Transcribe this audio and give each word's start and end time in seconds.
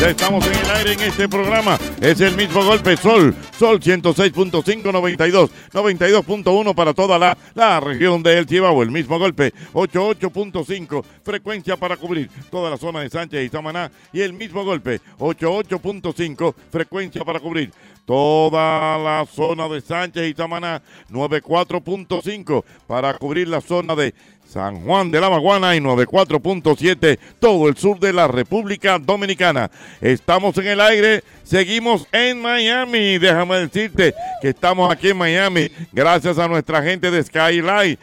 Ya 0.00 0.10
estamos 0.10 0.46
en 0.46 0.54
el 0.54 0.70
aire 0.70 0.92
en 0.92 1.00
este 1.00 1.28
programa. 1.28 1.78
Es 2.00 2.20
el 2.20 2.36
mismo 2.36 2.64
golpe 2.64 2.96
Sol, 2.96 3.34
Sol 3.58 3.80
106.5, 3.80 4.92
92, 4.92 5.50
92.1 5.72 6.74
para 6.74 6.94
toda 6.94 7.18
la, 7.18 7.36
la 7.54 7.80
región 7.80 8.22
de 8.22 8.38
El 8.38 8.46
Chibao. 8.46 8.82
El 8.82 8.90
mismo 8.90 9.18
golpe 9.18 9.52
88.5, 9.72 11.04
frecuencia 11.24 11.76
para 11.76 11.96
cubrir 11.96 12.30
toda 12.50 12.70
la 12.70 12.76
zona 12.76 13.00
de 13.00 13.10
Sánchez 13.10 13.44
y 13.44 13.48
Samaná. 13.48 13.90
Y 14.12 14.20
el 14.20 14.32
mismo 14.32 14.64
golpe 14.64 15.00
88.5, 15.18 16.54
frecuencia 16.70 17.24
para 17.24 17.40
cubrir 17.40 17.72
toda 18.04 18.98
la 18.98 19.26
zona 19.26 19.68
de 19.68 19.80
Sánchez 19.80 20.28
y 20.28 20.34
Samaná. 20.34 20.80
94.5 21.10 22.64
para 22.86 23.14
cubrir 23.14 23.48
la 23.48 23.60
zona 23.60 23.96
de 23.96 24.14
San 24.48 24.82
Juan 24.82 25.10
de 25.10 25.20
la 25.20 25.28
Maguana 25.28 25.76
y 25.76 25.80
94.7 25.80 27.18
todo 27.38 27.68
el 27.68 27.76
sur 27.76 28.00
de 28.00 28.14
la 28.14 28.26
República 28.28 28.98
Dominicana. 28.98 29.70
Estamos 30.00 30.56
en 30.56 30.68
el 30.68 30.80
aire, 30.80 31.22
seguimos 31.44 32.06
en 32.12 32.40
Miami. 32.40 33.18
Déjame 33.18 33.58
decirte 33.58 34.14
que 34.40 34.48
estamos 34.48 34.90
aquí 34.90 35.10
en 35.10 35.18
Miami 35.18 35.70
gracias 35.92 36.38
a 36.38 36.48
nuestra 36.48 36.82
gente 36.82 37.10
de 37.10 37.22
Skyline. 37.22 37.98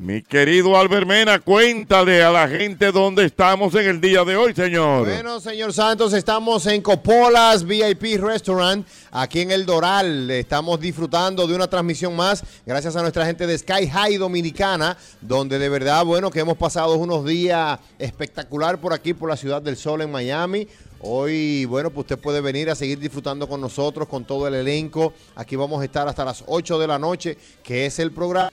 Mi 0.00 0.22
querido 0.22 0.76
Albert 0.78 1.08
Mena, 1.08 1.40
cuéntale 1.40 2.22
a 2.22 2.30
la 2.30 2.46
gente 2.46 2.92
dónde 2.92 3.24
estamos 3.24 3.74
en 3.74 3.88
el 3.88 4.00
día 4.00 4.22
de 4.24 4.36
hoy, 4.36 4.54
señor. 4.54 5.08
Bueno, 5.08 5.40
señor 5.40 5.72
Santos, 5.72 6.12
estamos 6.12 6.66
en 6.66 6.82
Copolas 6.82 7.64
VIP 7.66 8.20
Restaurant, 8.20 8.86
aquí 9.10 9.40
en 9.40 9.50
El 9.50 9.66
Doral. 9.66 10.30
Estamos 10.30 10.78
disfrutando 10.78 11.48
de 11.48 11.54
una 11.56 11.66
transmisión 11.66 12.14
más, 12.14 12.44
gracias 12.64 12.94
a 12.94 13.02
nuestra 13.02 13.26
gente 13.26 13.44
de 13.44 13.58
Sky 13.58 13.88
High 13.88 14.18
Dominicana, 14.18 14.96
donde 15.20 15.58
de 15.58 15.68
verdad, 15.68 16.04
bueno, 16.04 16.30
que 16.30 16.40
hemos 16.40 16.56
pasado 16.56 16.94
unos 16.94 17.24
días 17.24 17.80
espectacular 17.98 18.80
por 18.80 18.92
aquí, 18.92 19.14
por 19.14 19.28
la 19.28 19.36
Ciudad 19.36 19.60
del 19.60 19.76
Sol 19.76 20.02
en 20.02 20.12
Miami. 20.12 20.68
Hoy, 21.00 21.64
bueno, 21.64 21.90
pues 21.90 22.04
usted 22.04 22.18
puede 22.18 22.40
venir 22.40 22.70
a 22.70 22.76
seguir 22.76 23.00
disfrutando 23.00 23.48
con 23.48 23.60
nosotros, 23.60 24.06
con 24.06 24.24
todo 24.24 24.46
el 24.46 24.54
elenco. 24.54 25.12
Aquí 25.34 25.56
vamos 25.56 25.82
a 25.82 25.84
estar 25.84 26.06
hasta 26.06 26.24
las 26.24 26.44
8 26.46 26.78
de 26.78 26.86
la 26.86 27.00
noche, 27.00 27.36
que 27.64 27.86
es 27.86 27.98
el 27.98 28.12
programa. 28.12 28.52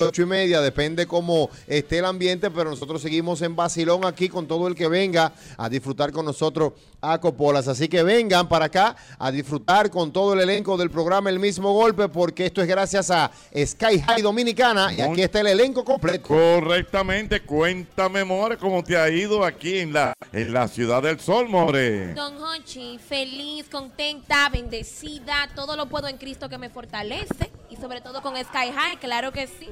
Ocho 0.00 0.22
y 0.22 0.26
media, 0.26 0.60
depende 0.60 1.06
cómo 1.06 1.48
esté 1.66 1.98
el 1.98 2.04
ambiente, 2.04 2.50
pero 2.50 2.68
nosotros 2.68 3.00
seguimos 3.00 3.40
en 3.42 3.54
Basilón 3.54 4.04
aquí 4.04 4.28
con 4.28 4.46
todo 4.46 4.66
el 4.68 4.74
que 4.74 4.88
venga 4.88 5.32
a 5.56 5.68
disfrutar 5.68 6.12
con 6.12 6.26
nosotros 6.26 6.72
a 7.12 7.20
Copolas. 7.20 7.68
Así 7.68 7.88
que 7.88 8.02
vengan 8.02 8.48
para 8.48 8.66
acá 8.66 8.96
a 9.18 9.30
disfrutar 9.30 9.90
con 9.90 10.12
todo 10.12 10.32
el 10.34 10.40
elenco 10.40 10.76
del 10.76 10.90
programa 10.90 11.30
El 11.30 11.38
mismo 11.38 11.72
golpe, 11.72 12.08
porque 12.08 12.46
esto 12.46 12.62
es 12.62 12.68
gracias 12.68 13.10
a 13.10 13.30
Sky 13.54 14.00
High 14.00 14.22
Dominicana 14.22 14.92
y 14.92 15.00
aquí 15.00 15.22
está 15.22 15.40
el 15.40 15.48
elenco 15.48 15.84
completo. 15.84 16.28
Correctamente, 16.28 17.42
cuéntame, 17.42 18.24
More, 18.24 18.56
cómo 18.56 18.82
te 18.82 18.96
ha 18.96 19.08
ido 19.08 19.44
aquí 19.44 19.78
en 19.78 19.92
la, 19.92 20.12
en 20.32 20.52
la 20.52 20.68
ciudad 20.68 21.02
del 21.02 21.20
sol, 21.20 21.48
More. 21.48 22.14
Don 22.14 22.36
Hochi, 22.42 22.98
feliz, 22.98 23.68
contenta, 23.70 24.48
bendecida, 24.48 25.48
todo 25.54 25.76
lo 25.76 25.86
puedo 25.86 26.08
en 26.08 26.16
Cristo 26.16 26.48
que 26.48 26.58
me 26.58 26.70
fortalece 26.70 27.50
y 27.70 27.76
sobre 27.76 28.00
todo 28.00 28.22
con 28.22 28.36
Sky 28.36 28.72
High, 28.74 28.98
claro 28.98 29.32
que 29.32 29.46
sí. 29.46 29.68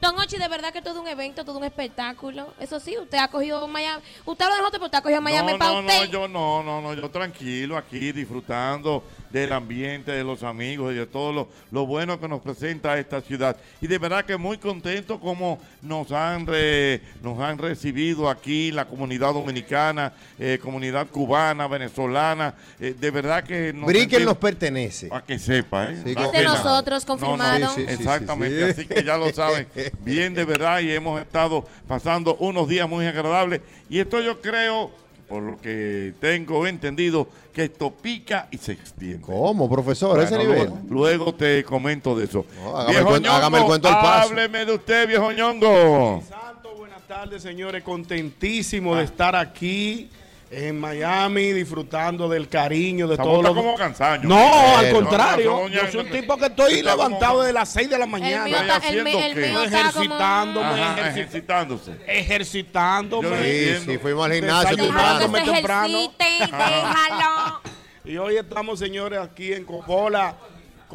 Don 0.00 0.18
Hochi, 0.18 0.36
de 0.36 0.48
verdad 0.48 0.72
que 0.72 0.82
todo 0.82 1.00
un 1.00 1.08
evento, 1.08 1.44
todo 1.44 1.56
un 1.56 1.64
espectáculo. 1.64 2.52
Eso 2.60 2.78
sí, 2.78 2.96
usted 2.98 3.18
ha 3.18 3.28
cogido 3.28 3.66
Miami, 3.68 4.02
usted 4.26 4.46
lo 4.46 4.54
dejó, 4.54 4.70
pero 4.70 4.84
usted 4.84 4.98
ha 4.98 5.02
cogido 5.02 5.20
Miami 5.22 5.52
no, 5.52 5.58
para 5.58 5.72
no, 5.72 5.80
usted. 5.80 5.98
no, 6.00 6.04
yo 6.04 6.28
no, 6.28 6.62
no, 6.62 6.73
no, 6.80 6.94
yo 6.94 7.10
tranquilo 7.10 7.76
aquí 7.76 8.12
disfrutando 8.12 9.04
del 9.30 9.52
ambiente, 9.52 10.12
de 10.12 10.22
los 10.22 10.42
amigos 10.44 10.92
y 10.92 10.96
de 10.96 11.06
todo 11.06 11.32
lo, 11.32 11.48
lo 11.72 11.86
bueno 11.86 12.20
que 12.20 12.28
nos 12.28 12.40
presenta 12.40 12.96
esta 12.98 13.20
ciudad. 13.20 13.56
Y 13.80 13.86
de 13.88 13.98
verdad 13.98 14.24
que 14.24 14.36
muy 14.36 14.58
contento 14.58 15.18
como 15.18 15.58
nos 15.82 16.12
han, 16.12 16.46
re- 16.46 17.00
nos 17.22 17.40
han 17.40 17.58
recibido 17.58 18.30
aquí 18.30 18.70
la 18.70 18.84
comunidad 18.86 19.32
dominicana, 19.34 20.12
eh, 20.38 20.58
comunidad 20.62 21.08
cubana, 21.08 21.66
venezolana. 21.66 22.54
eh, 22.78 22.94
de 22.98 23.10
verdad 23.10 23.42
que 23.42 23.72
nos 23.72 23.86
Brickell 23.86 24.24
nos 24.24 24.36
pertenece. 24.36 25.08
Para 25.08 25.24
que 25.24 25.38
sepa, 25.38 25.86
¿eh? 25.90 26.00
Sí, 26.04 26.14
de 26.14 26.44
nosotros, 26.44 27.06
No, 27.08 27.14
no, 27.14 27.20
confirmado. 27.20 27.74
Sí, 27.74 27.80
sí, 27.80 27.86
sí, 27.88 27.92
Exactamente, 27.94 28.64
sí. 28.74 28.80
así 28.80 28.86
que 28.88 29.02
ya 29.02 29.16
lo 29.16 29.32
saben 29.32 29.66
bien 30.00 30.32
de 30.34 30.44
verdad 30.44 30.80
y 30.80 30.92
hemos 30.92 31.20
estado 31.20 31.66
pasando 31.88 32.36
unos 32.36 32.68
días 32.68 32.88
muy 32.88 33.04
agradables 33.06 33.60
y 33.90 33.98
esto 33.98 34.20
yo 34.20 34.40
creo, 34.40 34.90
por 35.34 35.42
lo 35.42 35.60
que 35.60 36.14
tengo 36.20 36.64
entendido, 36.64 37.26
que 37.52 37.64
esto 37.64 37.90
pica 37.90 38.46
y 38.52 38.58
se 38.58 38.70
extiende. 38.70 39.20
¿Cómo, 39.20 39.68
profesor? 39.68 40.20
ese 40.20 40.36
Bueno, 40.36 40.52
nivel. 40.52 40.68
luego, 40.68 40.78
luego 40.90 41.34
te 41.34 41.64
comento 41.64 42.14
de 42.16 42.26
eso. 42.26 42.46
No, 42.62 42.76
hágame 42.76 42.98
el 42.98 43.04
cuento- 43.04 43.30
hágame 43.32 43.58
el 43.58 43.64
cuento 43.64 43.88
al 43.88 43.94
paso. 43.94 44.28
Hábleme 44.30 44.64
de 44.64 44.72
usted, 44.74 45.08
viejo 45.08 45.32
ñongo. 45.32 46.22
Santo, 46.28 46.76
buenas 46.76 47.02
tardes, 47.08 47.42
señores. 47.42 47.82
Contentísimo 47.82 48.94
de 48.94 49.02
estar 49.02 49.34
aquí 49.34 50.08
en 50.56 50.78
Miami, 50.80 51.52
disfrutando 51.52 52.28
del 52.28 52.48
cariño 52.48 53.06
de 53.08 53.16
todos 53.16 53.42
los. 53.42 53.54
como 53.54 53.74
cansados. 53.74 54.24
No, 54.24 54.38
Eh, 54.38 54.74
al 54.76 54.88
no, 54.92 54.94
contrario. 55.00 55.50
no, 55.50 55.62
no, 55.62 55.68
yo 55.68 55.80
soy 55.90 56.00
un 56.00 56.10
tipo 56.10 56.36
que 56.36 56.46
estoy 56.46 56.82
como- 56.82 56.90
levantado 56.96 57.40
desde 57.42 57.52
las 57.52 57.68
6 57.70 57.90
de 57.90 57.98
la 57.98 58.04
El 58.04 58.10
mañana. 58.10 58.44
mío, 58.44 58.56
Vaya 58.58 58.76
está, 58.76 58.88
el, 58.88 59.04
mío- 59.04 59.18
el 59.18 59.24
haciendo 59.32 59.60
mío 59.60 59.70
como... 59.70 59.78
Ejercitándome. 59.78 60.66
Ajá, 60.66 60.96
ejerci- 60.96 61.08
ejercitándose. 61.10 61.92
ejercitándome. 62.06 63.28
Yo 63.30 63.78
Sí, 63.80 63.84
sí, 63.92 63.98
fuimos 63.98 64.24
al 64.26 64.32
gimnasio 64.34 64.76
temprano. 64.76 65.32
temprano. 65.32 65.86
ejercite, 65.98 66.24
déjalo. 66.40 67.60
Y 68.06 68.18
hoy 68.18 68.36
estamos, 68.36 68.78
señores, 68.78 69.18
aquí 69.18 69.52
en 69.54 69.64
Copola. 69.64 70.36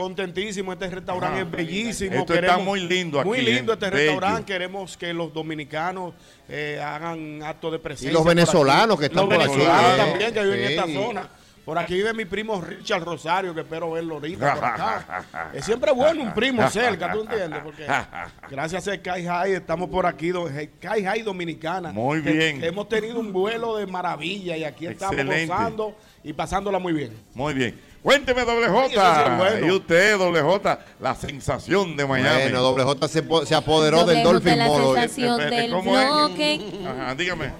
Contentísimo, 0.03 0.71
este 0.71 0.89
restaurante 0.89 1.41
es 1.41 1.51
bellísimo. 1.51 2.15
Esto 2.15 2.33
está 2.33 2.57
muy 2.57 2.79
lindo 2.87 3.21
Muy 3.25 3.39
aquí, 3.39 3.51
lindo 3.51 3.73
¿eh? 3.73 3.75
este 3.75 3.89
Bello. 3.89 4.11
restaurante. 4.11 4.45
Queremos 4.53 4.95
que 4.95 5.13
los 5.13 5.33
dominicanos 5.33 6.13
eh, 6.47 6.79
hagan 6.81 7.43
acto 7.43 7.69
de 7.69 7.79
presencia. 7.79 8.09
Y 8.09 8.13
los 8.13 8.21
aquí. 8.21 8.29
venezolanos 8.29 8.97
que 8.97 9.07
están 9.07 9.27
Los 9.27 9.35
por 9.35 9.43
aquí, 9.43 9.51
venezolanos 9.57 9.91
¿eh? 9.93 9.97
también 9.97 10.33
que 10.33 10.41
viven 10.43 10.59
en 10.61 10.65
esta 10.69 10.87
zona. 10.87 11.29
Por 11.65 11.77
aquí 11.77 11.95
vive 11.95 12.13
mi 12.13 12.23
primo 12.23 12.61
Richard 12.61 13.03
Rosario, 13.03 13.53
que 13.53 13.59
espero 13.59 13.91
verlo 13.91 14.15
ahorita 14.15 14.55
por 14.55 14.63
acá. 14.63 15.25
Es 15.53 15.65
siempre 15.65 15.91
bueno 15.91 16.23
un 16.23 16.33
primo 16.33 16.67
cerca, 16.69 17.11
¿tú 17.11 17.19
entiendes? 17.23 17.59
Porque 17.61 17.85
gracias 18.49 18.87
a 18.87 18.95
Sky 18.95 19.25
High 19.25 19.51
estamos 19.55 19.89
por 19.89 20.05
aquí, 20.05 20.31
Sky 20.31 21.03
High 21.03 21.23
Dominicana. 21.23 21.91
Muy 21.91 22.23
Que- 22.23 22.31
bien. 22.31 22.61
que 22.61 22.67
hemos 22.67 22.87
tenido 22.87 23.19
un 23.19 23.33
vuelo 23.33 23.75
de 23.75 23.85
maravilla 23.85 24.55
y 24.55 24.63
aquí 24.63 24.87
estamos 24.87 25.17
Excelente. 25.17 25.45
gozando 25.45 25.97
y 26.23 26.31
pasándola 26.31 26.79
muy 26.79 26.93
bien. 26.93 27.11
Muy 27.33 27.53
bien. 27.53 27.88
Cuénteme, 28.01 28.45
doble 28.45 28.67
J. 28.69 28.87
Sí, 28.89 28.95
sí 28.95 29.31
bueno. 29.37 29.67
Y 29.67 29.71
usted, 29.71 30.17
doble 30.17 30.41
J, 30.41 30.79
la 30.99 31.15
sensación 31.15 31.97
de 31.97 32.05
Miami. 32.05 32.43
Bueno, 32.43 32.61
Doble 32.61 32.83
J 32.83 33.07
se, 33.07 33.23
se 33.45 33.55
apoderó 33.55 34.05
del 34.05 34.23
Doble 34.23 34.23
J, 34.23 34.31
Dolphin 34.33 34.57
la 34.57 34.65
Modo. 34.67 34.95
sensación 34.95 35.41
Espérate, 35.41 35.61
del 35.61 35.71
¿cómo 35.71 35.99
es? 35.99 36.07
bloque. 36.07 36.61
Ajá, 36.87 37.15
dígame. 37.15 37.51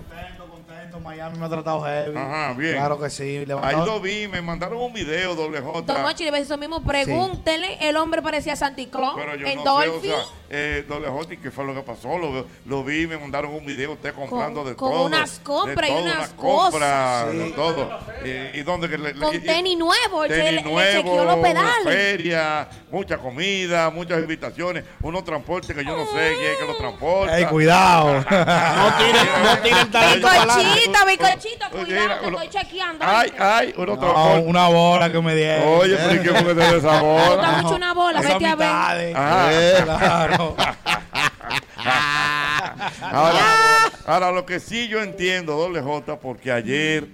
Miami 1.03 1.39
me 1.39 1.45
ha 1.45 1.50
tratado 1.50 1.81
heavy. 1.81 2.15
Ajá, 2.15 2.53
bien. 2.53 2.75
Claro 2.75 3.00
que 3.00 3.09
sí. 3.09 3.44
Ahí 3.63 3.75
lo 3.77 4.00
vi, 4.00 4.27
me 4.27 4.41
mandaron 4.41 4.77
un 4.80 4.94
video, 4.94 5.33
doble 5.33 5.59
Don 5.62 5.74
J. 5.74 6.06
Ochi, 6.06 6.30
le 6.30 6.38
eso 6.38 6.57
mismo, 6.57 6.83
pregúntele. 6.83 7.77
El 7.81 7.97
hombre 7.97 8.21
parecía 8.21 8.56
Santi 8.56 8.85
Claus 8.88 9.15
Pero 9.15 9.35
yo 9.35 9.47
en 9.47 9.56
no 9.57 9.63
Dolphin. 9.63 10.01
sé, 10.12 10.13
o 10.13 10.18
sea, 10.18 10.25
eh, 10.50 10.86
doble 10.88 11.07
¿y 11.34 11.38
¿qué 11.38 11.51
fue 11.51 11.63
lo 11.66 11.74
que 11.75 11.81
pasó? 11.81 12.18
Lo, 12.18 12.46
lo 12.66 12.84
vi, 12.84 13.06
me 13.07 13.18
mandaron 13.18 13.54
un 13.54 13.66
video, 13.66 13.94
usted 13.94 14.13
comprando 14.13 14.63
de 14.63 14.75
con 14.75 14.92
todo. 14.92 15.06
unas 15.06 15.40
compras 15.40 15.75
de 15.75 15.88
y 15.88 15.90
todo, 15.90 16.01
unas 16.04 16.16
unas 16.18 16.30
compras, 16.31 17.24
cosas. 17.24 17.34
de 17.34 17.46
Sí. 17.46 17.54
todo. 17.56 18.00
Eh, 18.24 18.51
¿Y 18.56 18.62
dónde 18.63 18.90
que 18.90 18.98
le, 18.98 19.13
le- 19.13 19.19
Con 19.25 19.36
y- 19.36 19.40
tenis 19.40 19.78
nuevo, 19.78 20.28
tenis 20.28 20.63
le- 20.66 20.72
le 20.75 20.92
chequeó 20.94 21.16
los 21.18 21.25
nuevo, 21.25 21.42
pedales. 21.42 21.84
feria, 21.84 22.68
mucha 22.92 23.18
comida, 23.18 23.90
muchas 23.92 24.19
invitaciones, 24.19 24.84
unos 25.01 25.24
transportes 25.24 25.75
que 25.75 25.84
yo 25.86 25.96
no 25.96 26.06
sé 26.06 26.36
quién 26.40 26.52
es 26.52 26.57
que 26.57 26.66
los 26.66 26.78
transporta. 26.78 27.38
Ey, 27.38 27.45
cuidado. 27.45 28.25
No 28.30 28.94
tiren, 28.98 29.28
no 29.44 29.57
tiren 29.60 29.92
talento. 29.92 30.28
Bicochito, 30.30 31.06
bicochito, 31.06 31.66
Mira, 31.74 31.86
cuidado, 31.86 32.22
que 32.22 32.28
uno- 32.28 32.42
estoy 32.42 32.62
chequeando. 32.62 33.06
Ay, 33.07 33.34
ay, 33.38 33.74
unos 33.78 34.00
No, 34.00 34.34
una 34.42 34.68
bola 34.68 35.12
que 35.12 35.22
me 35.22 35.36
dieron. 35.36 35.80
Oye, 35.80 35.95
pero 35.95 36.16
¿y 36.16 36.19
qué 36.24 36.30
fue 36.30 36.44
que 36.56 36.56
te 36.62 36.68
dio 36.68 36.78
esa 36.78 36.92
Me 36.94 37.02
bola? 37.02 37.25
gusta 37.36 37.52
mucho 37.62 37.75
una 37.75 37.94
bola, 37.94 38.22
vete 38.22 38.34
a 38.45 38.56
ver. 38.56 38.68
mitades. 38.68 39.16
Ajá. 39.16 40.38
Ahora, 43.01 43.91
ahora, 44.06 44.31
lo 44.31 44.45
que 44.45 44.59
sí 44.59 44.88
yo 44.88 45.01
entiendo, 45.01 45.56
doble 45.56 45.81
J, 45.81 46.19
porque 46.19 46.51
ayer 46.51 47.07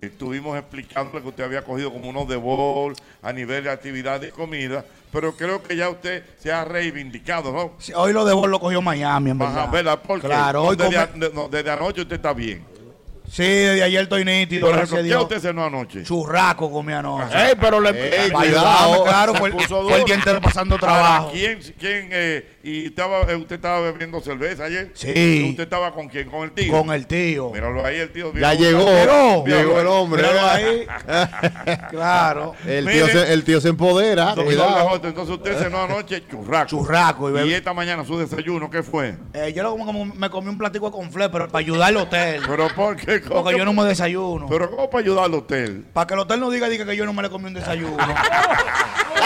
estuvimos 0.00 0.56
explicando 0.58 1.10
que 1.20 1.28
usted 1.28 1.44
había 1.44 1.62
cogido 1.64 1.92
como 1.92 2.08
unos 2.10 2.28
de 2.28 2.36
bol 2.36 2.94
a 3.22 3.32
nivel 3.32 3.64
de 3.64 3.70
actividad 3.70 4.20
de 4.20 4.30
comida, 4.30 4.84
pero 5.10 5.36
creo 5.36 5.62
que 5.62 5.74
ya 5.76 5.88
usted 5.88 6.22
se 6.38 6.52
ha 6.52 6.64
reivindicado, 6.64 7.52
¿no? 7.52 7.72
Sí, 7.78 7.92
Hoy 7.94 8.12
lo 8.12 8.24
de 8.24 8.34
Bol 8.34 8.50
lo 8.50 8.60
cogió 8.60 8.82
Miami, 8.82 9.30
en 9.30 9.38
verdad. 9.38 9.58
Ajá, 9.64 9.70
¿verdad? 9.70 10.00
Porque 10.06 10.26
Claro, 10.26 10.62
hoy 10.64 10.76
desde, 10.76 10.90
come- 10.94 10.98
a- 10.98 11.06
de- 11.28 11.34
no, 11.34 11.48
desde 11.48 11.70
anoche 11.70 12.02
usted 12.02 12.16
está 12.16 12.32
bien. 12.32 12.64
Sí, 13.30 13.42
desde 13.42 13.82
ayer 13.82 14.02
estoy 14.02 14.24
nítido, 14.24 14.66
Por 14.66 14.76
gracias 14.76 15.00
ejemplo, 15.00 15.18
¿qué 15.18 15.34
usted 15.34 15.48
cenó 15.48 15.64
anoche? 15.64 16.02
Churraco 16.02 16.70
comí 16.70 16.92
anoche. 16.92 17.36
Ey, 17.36 17.54
pero 17.60 17.80
le, 17.80 18.24
Ey, 18.24 18.30
cuidado. 18.30 19.04
claro, 19.04 19.34
fue 19.34 19.50
el 19.50 20.04
día 20.04 20.14
entero 20.14 20.40
pasando 20.40 20.78
trabajo. 20.78 21.30
¿Quién, 21.32 21.58
quién 21.78 22.08
eh, 22.12 22.55
y 22.68 22.86
estaba, 22.86 23.20
eh, 23.30 23.36
usted 23.36 23.56
estaba 23.56 23.80
bebiendo 23.80 24.20
cerveza 24.20 24.64
ayer? 24.64 24.90
Sí. 24.94 25.46
¿Usted 25.50 25.62
estaba 25.64 25.92
con 25.92 26.08
quién? 26.08 26.28
¿Con 26.28 26.42
el 26.42 26.50
tío? 26.52 26.72
Con 26.72 26.90
el 26.92 27.06
tío. 27.06 27.50
Míralo 27.50 27.84
ahí, 27.84 27.96
el 27.98 28.10
tío. 28.12 28.32
ya 28.34 28.54
llegó. 28.54 29.44
Llegó. 29.46 29.80
El 29.80 29.86
hombre. 29.86 30.22
Míralo 30.22 30.46
ahí. 30.48 30.86
Claro. 31.90 32.54
El 32.66 32.86
tío, 32.86 33.06
se, 33.08 33.32
el 33.32 33.44
tío 33.44 33.60
se 33.60 33.68
empodera. 33.68 34.34
Cuidado. 34.34 34.94
Entonces 34.96 35.28
usted 35.34 35.58
cenó 35.58 35.82
anoche 35.82 36.26
churraco. 36.28 36.66
Churraco 36.68 37.30
y 37.44 37.48
Y 37.50 37.54
esta 37.54 37.72
mañana 37.72 38.04
su 38.04 38.18
desayuno, 38.18 38.68
¿qué 38.70 38.82
fue? 38.82 39.16
Eh, 39.32 39.52
yo 39.54 39.68
como, 39.70 39.86
como 39.86 40.04
me 40.04 40.30
comí 40.30 40.48
un 40.48 40.58
platico 40.58 40.86
de 40.86 40.92
conflé, 40.92 41.28
pero 41.28 41.48
para 41.48 41.60
ayudar 41.60 41.88
al 41.88 41.96
hotel. 41.98 42.42
Pero 42.46 42.68
¿por 42.74 42.96
qué? 42.96 43.20
¿Cómo 43.20 43.42
Porque 43.42 43.54
que- 43.54 43.58
yo 43.58 43.64
no 43.64 43.72
me 43.72 43.84
desayuno. 43.84 44.46
Pero 44.48 44.70
¿cómo 44.70 44.90
para 44.90 45.02
ayudar 45.02 45.24
al 45.26 45.34
hotel? 45.34 45.84
Para 45.92 46.06
que 46.06 46.14
el 46.14 46.20
hotel 46.20 46.40
no 46.40 46.50
diga, 46.50 46.68
diga 46.68 46.84
que 46.84 46.96
yo 46.96 47.04
no 47.06 47.12
me 47.12 47.22
le 47.22 47.30
comí 47.30 47.46
un 47.46 47.54
desayuno. 47.54 47.96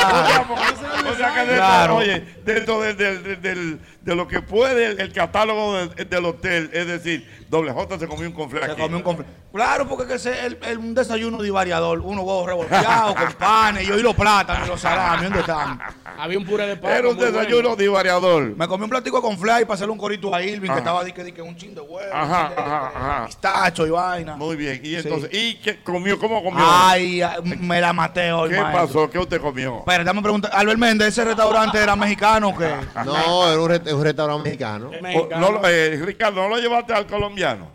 O 0.01 1.15
sea 1.17 1.33
que 1.35 1.41
dentro, 1.41 1.57
Claro. 1.57 1.97
oye, 1.97 2.25
dentro 2.45 2.81
del, 2.81 2.97
del- 2.97 3.23
del- 3.37 3.79
de 4.03 4.15
lo 4.17 4.27
que 4.27 4.41
puede 4.41 4.87
el, 4.87 5.01
el 5.01 5.13
catálogo 5.13 5.75
del, 5.77 6.09
del 6.09 6.25
hotel, 6.25 6.71
es 6.73 6.87
decir, 6.87 7.29
doble 7.51 7.71
J 7.73 7.99
se 7.99 8.09
comió 8.09 8.27
un 8.29 8.33
conflicto 8.35 8.67
Se 8.67 8.73
aquí. 8.73 8.81
comió 8.83 8.97
un 8.97 9.03
conflé. 9.03 9.27
Claro, 9.53 9.89
porque 9.89 10.07
que 10.07 10.15
es 10.15 10.27
el, 10.27 10.59
el- 10.63 10.79
un 10.79 10.95
desayuno 10.95 11.43
divariador. 11.43 11.99
Unos 12.01 12.25
huevos 12.25 12.47
revolteados 12.47 13.15
con 13.17 13.33
panes, 13.33 13.85
yo 13.87 13.99
y 13.99 14.03
los 14.03 14.15
plátanos 14.15 14.67
y 14.67 14.71
los 14.71 14.81
salamis. 14.81 15.25
¿Dónde 15.25 15.41
están? 15.41 15.81
Había 16.19 16.39
un 16.39 16.47
puré 16.47 16.67
de 16.69 16.77
papa. 16.77 16.97
Era 16.97 17.09
un 17.09 17.17
muy 17.17 17.25
bueno. 17.25 17.39
desayuno 17.41 17.77
divariador. 17.77 18.57
Me 18.57 18.69
comí 18.69 18.85
un 18.85 18.91
platico 18.91 19.17
de 19.17 19.23
conflé 19.23 19.63
y 19.63 19.65
para 19.65 19.75
hacerle 19.75 19.93
un 19.93 19.99
corito 19.99 20.33
a 20.33 20.41
Irving, 20.43 20.71
que 20.71 20.79
estaba 20.79 21.03
di 21.03 21.13
que, 21.13 21.25
di 21.25 21.33
que 21.33 21.43
un 21.43 21.57
chin 21.57 21.75
de 21.75 21.81
huevo. 21.81 22.15
Ajá, 22.15 22.49
de- 22.51 22.63
ajá, 22.63 22.93
ajá. 22.95 23.27
Pistacho 23.27 23.87
y 23.87 23.91
vaina. 23.91 24.37
Muy 24.37 24.55
bien. 24.57 24.81
Y 24.85 24.95
entonces, 24.95 25.31
¿y 25.33 25.57
qué 25.57 25.83
comió? 25.83 26.17
¿Cómo 26.19 26.43
comió? 26.45 26.65
Ay, 26.65 27.21
me 27.59 27.81
la 27.81 27.93
maté 27.93 28.33
hoy, 28.33 28.51
¿Qué 28.51 28.61
maestro. 28.61 28.87
pasó? 28.87 29.11
¿Qué 29.11 29.19
usted 29.19 29.41
comió? 29.41 29.79
Espera, 29.81 30.05
dame 30.05 30.23
preguntar. 30.23 30.53
Albert 30.55 30.79
Méndez, 30.79 31.09
¿ese 31.09 31.25
restaurante 31.25 31.77
era 31.77 31.97
mexicano 31.97 32.51
o 32.51 32.57
qué? 32.57 32.71
No, 33.05 33.49
era 33.51 33.61
un, 33.61 33.90
re- 33.91 33.95
un 33.95 34.05
restaurante 34.05 34.45
mexicano. 34.45 34.91
O- 35.15 35.29
no 35.39 35.61
eh, 35.69 36.01
Ricardo, 36.05 36.43
¿no 36.43 36.49
lo 36.49 36.59
llevaste 36.59 36.93
al 36.93 37.07
colombiano? 37.07 37.69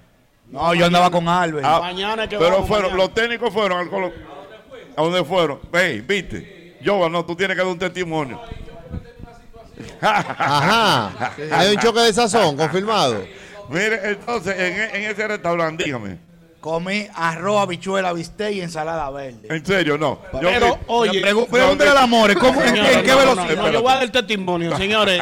No, 0.50 0.74
yo 0.74 0.86
andaba 0.86 1.10
con 1.10 1.28
Albert. 1.28 1.66
Ah, 1.68 1.80
Mañana 1.82 2.24
es 2.26 2.30
que 2.30 2.38
pero 2.38 2.64
fueron, 2.66 2.92
mañana. 2.92 3.04
los 3.04 3.14
técnicos 3.14 3.52
fueron 3.54 3.80
al 3.80 3.90
Colo- 3.90 4.12
¿A 4.98 5.02
dónde 5.02 5.24
fueron? 5.26 5.60
Ve, 5.72 6.02
viste. 6.08 6.78
Yo, 6.82 7.10
no, 7.10 7.26
tú 7.26 7.36
tienes 7.36 7.56
que 7.56 7.64
dar 7.64 7.72
un 7.72 7.80
testimonio. 7.80 8.40
Ajá. 10.02 11.34
Hay 11.52 11.76
un 11.76 11.82
choque 11.82 12.00
de 12.02 12.14
sazón 12.14 12.56
confirmado. 12.56 13.26
Mire, 13.70 14.00
entonces, 14.12 14.56
en, 14.58 14.96
en 14.96 15.12
ese 15.12 15.28
restaurante, 15.28 15.84
dígame. 15.84 16.18
Comí 16.66 17.08
arroz, 17.14 17.62
habichuela, 17.62 18.12
bistec 18.12 18.56
y 18.56 18.62
ensalada 18.62 19.08
verde. 19.12 19.48
En 19.52 19.64
serio, 19.64 20.00
no. 20.00 20.18
Yo 20.34 20.40
Pero, 20.50 20.80
oye, 20.88 21.22
Pregúntale 21.22 21.92
al 21.92 21.98
amor, 21.98 22.36
¿cómo, 22.40 22.60
en, 22.60 22.70
Señores, 22.70 22.96
en 22.98 23.02
qué 23.04 23.08
no, 23.12 23.14
no, 23.24 23.36
velocidad? 23.36 23.56
no, 23.62 23.70
yo 23.70 23.82
voy 23.84 23.92
a 23.92 23.94
dar 23.94 24.04
el 24.04 24.12
testimonio, 24.12 24.76
señores. 24.78 25.22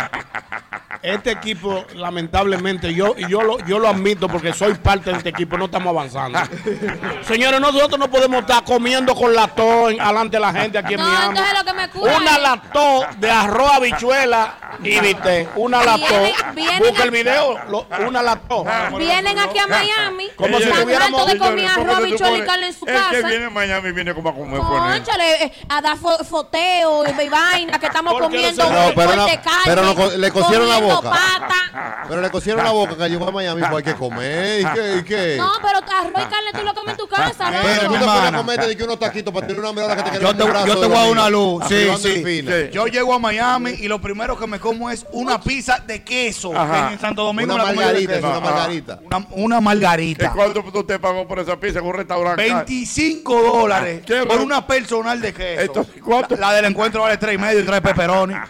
Este 1.02 1.32
equipo, 1.32 1.84
lamentablemente, 1.96 2.94
yo, 2.94 3.14
y 3.18 3.28
yo, 3.28 3.42
lo, 3.42 3.60
yo 3.66 3.78
lo 3.78 3.90
admito 3.90 4.30
porque 4.30 4.54
soy 4.54 4.74
parte 4.76 5.12
de 5.12 5.18
este 5.18 5.30
equipo, 5.30 5.58
no 5.58 5.66
estamos 5.66 5.90
avanzando. 5.90 6.40
Señores, 7.28 7.60
nosotros 7.60 8.00
no 8.00 8.10
podemos 8.10 8.40
estar 8.40 8.64
comiendo 8.64 9.14
con 9.14 9.36
latón 9.36 10.00
alante 10.00 10.38
de 10.38 10.40
la 10.42 10.54
gente 10.54 10.78
aquí 10.78 10.94
en 10.94 11.02
No, 11.02 11.06
Miami. 11.08 11.28
entonces 11.40 11.54
lo 11.60 11.66
que 11.66 11.74
me 11.74 11.90
cura 11.90 12.16
Una 12.18 12.36
es- 12.38 12.42
lató 12.42 13.06
de 13.18 13.30
arroz, 13.32 13.72
habichuela 13.74 14.56
y 14.82 14.98
viste. 15.02 15.50
Una 15.58 15.84
lató. 15.84 16.00
Vienen- 16.08 16.56
vienen 16.56 16.80
Busca 16.80 17.04
el 17.04 17.12
video. 17.12 17.60
lo- 17.70 17.86
una 18.08 18.22
lató. 18.24 18.64
Vienen 18.98 19.38
aquí 19.40 19.58
a 19.60 19.68
Miami, 19.68 20.30
Como 20.38 20.58
si 20.60 20.70
tuviéramos- 20.70 21.33
Señores, 21.40 21.72
arroz, 21.72 21.86
¿cómo 21.86 21.92
se 21.92 22.04
habichuela 22.04 22.38
y 22.38 22.46
carne 22.48 22.68
en 22.68 22.74
su 22.74 22.86
El 22.86 22.94
que 22.94 23.00
casa. 23.00 23.28
viene 23.28 23.46
a 23.46 23.50
Miami 23.50 23.92
viene 23.92 24.14
como 24.14 24.30
a 24.30 24.34
comer. 24.36 24.60
Conchale, 24.60 25.44
eh, 25.46 25.54
a 25.70 25.82
dar 25.82 25.98
fo- 25.98 26.24
foteo 26.26 27.04
y 27.08 27.30
vaina 27.30 27.80
que 27.80 27.86
estamos 27.88 28.20
comiendo 28.20 28.64
No, 28.70 28.88
un 28.90 28.94
pero 28.96 29.08
corte 29.08 29.16
no- 29.18 29.26
de 29.26 29.42
carne, 29.42 29.62
pero 29.66 30.18
le 30.18 30.32
cosieron 30.32 30.70
la 30.70 30.80
boca. 30.80 31.12
Pero 32.08 32.22
le 32.22 32.30
cosieron 32.30 32.64
la 32.64 32.72
boca 32.72 32.96
que 32.98 33.10
llegó 33.10 33.28
a 33.30 33.32
Miami, 33.32 33.62
pues 33.62 33.74
hay 33.88 33.94
que 33.94 33.98
comer. 33.98 34.62
¿Y 34.62 34.66
qué? 34.66 34.98
¿Y 35.00 35.04
qué? 35.04 35.38
No, 35.38 35.52
pero 35.62 35.80
arroz 35.80 36.12
y 36.12 36.30
carne 36.30 36.52
tú 36.54 36.62
lo 36.64 36.74
comes 36.74 36.92
en 36.92 36.98
tu 36.98 37.08
casa, 37.08 37.50
¿no? 37.50 37.58
Pero 37.64 37.88
tú 37.88 37.94
te 37.94 38.00
pones 38.00 38.60
a 38.60 38.68
de 38.68 38.78
que 38.78 38.84
unos 38.84 39.00
taquitos 39.00 39.34
para 39.34 39.48
tener 39.48 39.62
una 39.64 39.70
hora 39.84 39.96
que 39.96 40.04
te 40.04 40.12
quede 40.12 40.22
Yo 40.22 40.36
te, 40.36 40.44
brazo 40.44 40.68
yo 40.68 40.76
te 40.76 40.82
de 40.82 40.88
voy 40.88 40.98
a 40.98 41.02
dar 41.02 41.12
una 41.12 41.30
luz. 41.30 41.64
Sí, 41.68 41.88
sí. 42.02 42.70
Yo 42.72 42.88
llego 42.88 43.14
a 43.14 43.20
Miami 43.20 43.72
y 43.72 43.88
lo 43.88 44.00
primero 44.02 44.38
que 44.38 44.48
me 44.48 44.60
como 44.60 44.90
es 44.90 45.06
una 45.12 45.40
pizza 45.42 45.80
de 45.80 46.04
queso. 46.04 46.52
En 46.54 47.00
Santo 47.00 47.24
Domingo 47.24 47.56
Una 47.56 47.66
margarita, 47.66 48.18
una 48.20 48.40
margarita. 48.40 49.00
Una, 49.06 49.28
una 49.32 49.58
¿Y 49.58 49.62
margarita. 49.62 50.32
cuánto 50.34 50.64
usted 50.80 51.00
pagó 51.00 51.23
por 51.28 51.40
esa 51.40 51.60
pizza 51.60 51.80
en 51.80 51.86
un 51.86 51.94
restaurante? 51.94 52.44
25 52.44 53.42
dólares 53.42 54.02
¿Qué 54.06 54.26
por 54.26 54.40
una 54.42 54.66
personal 54.66 55.20
de 55.22 55.34
queso. 55.34 55.62
Entonces, 55.62 56.02
¿cuánto? 56.04 56.36
La, 56.36 56.48
la 56.48 56.54
del 56.54 56.66
encuentro 56.66 57.02
vale 57.02 57.18
3 57.18 57.36
y 57.36 57.38
medio 57.38 57.60
y 57.60 57.64
3 57.64 57.82
pepperoni. 57.82 58.34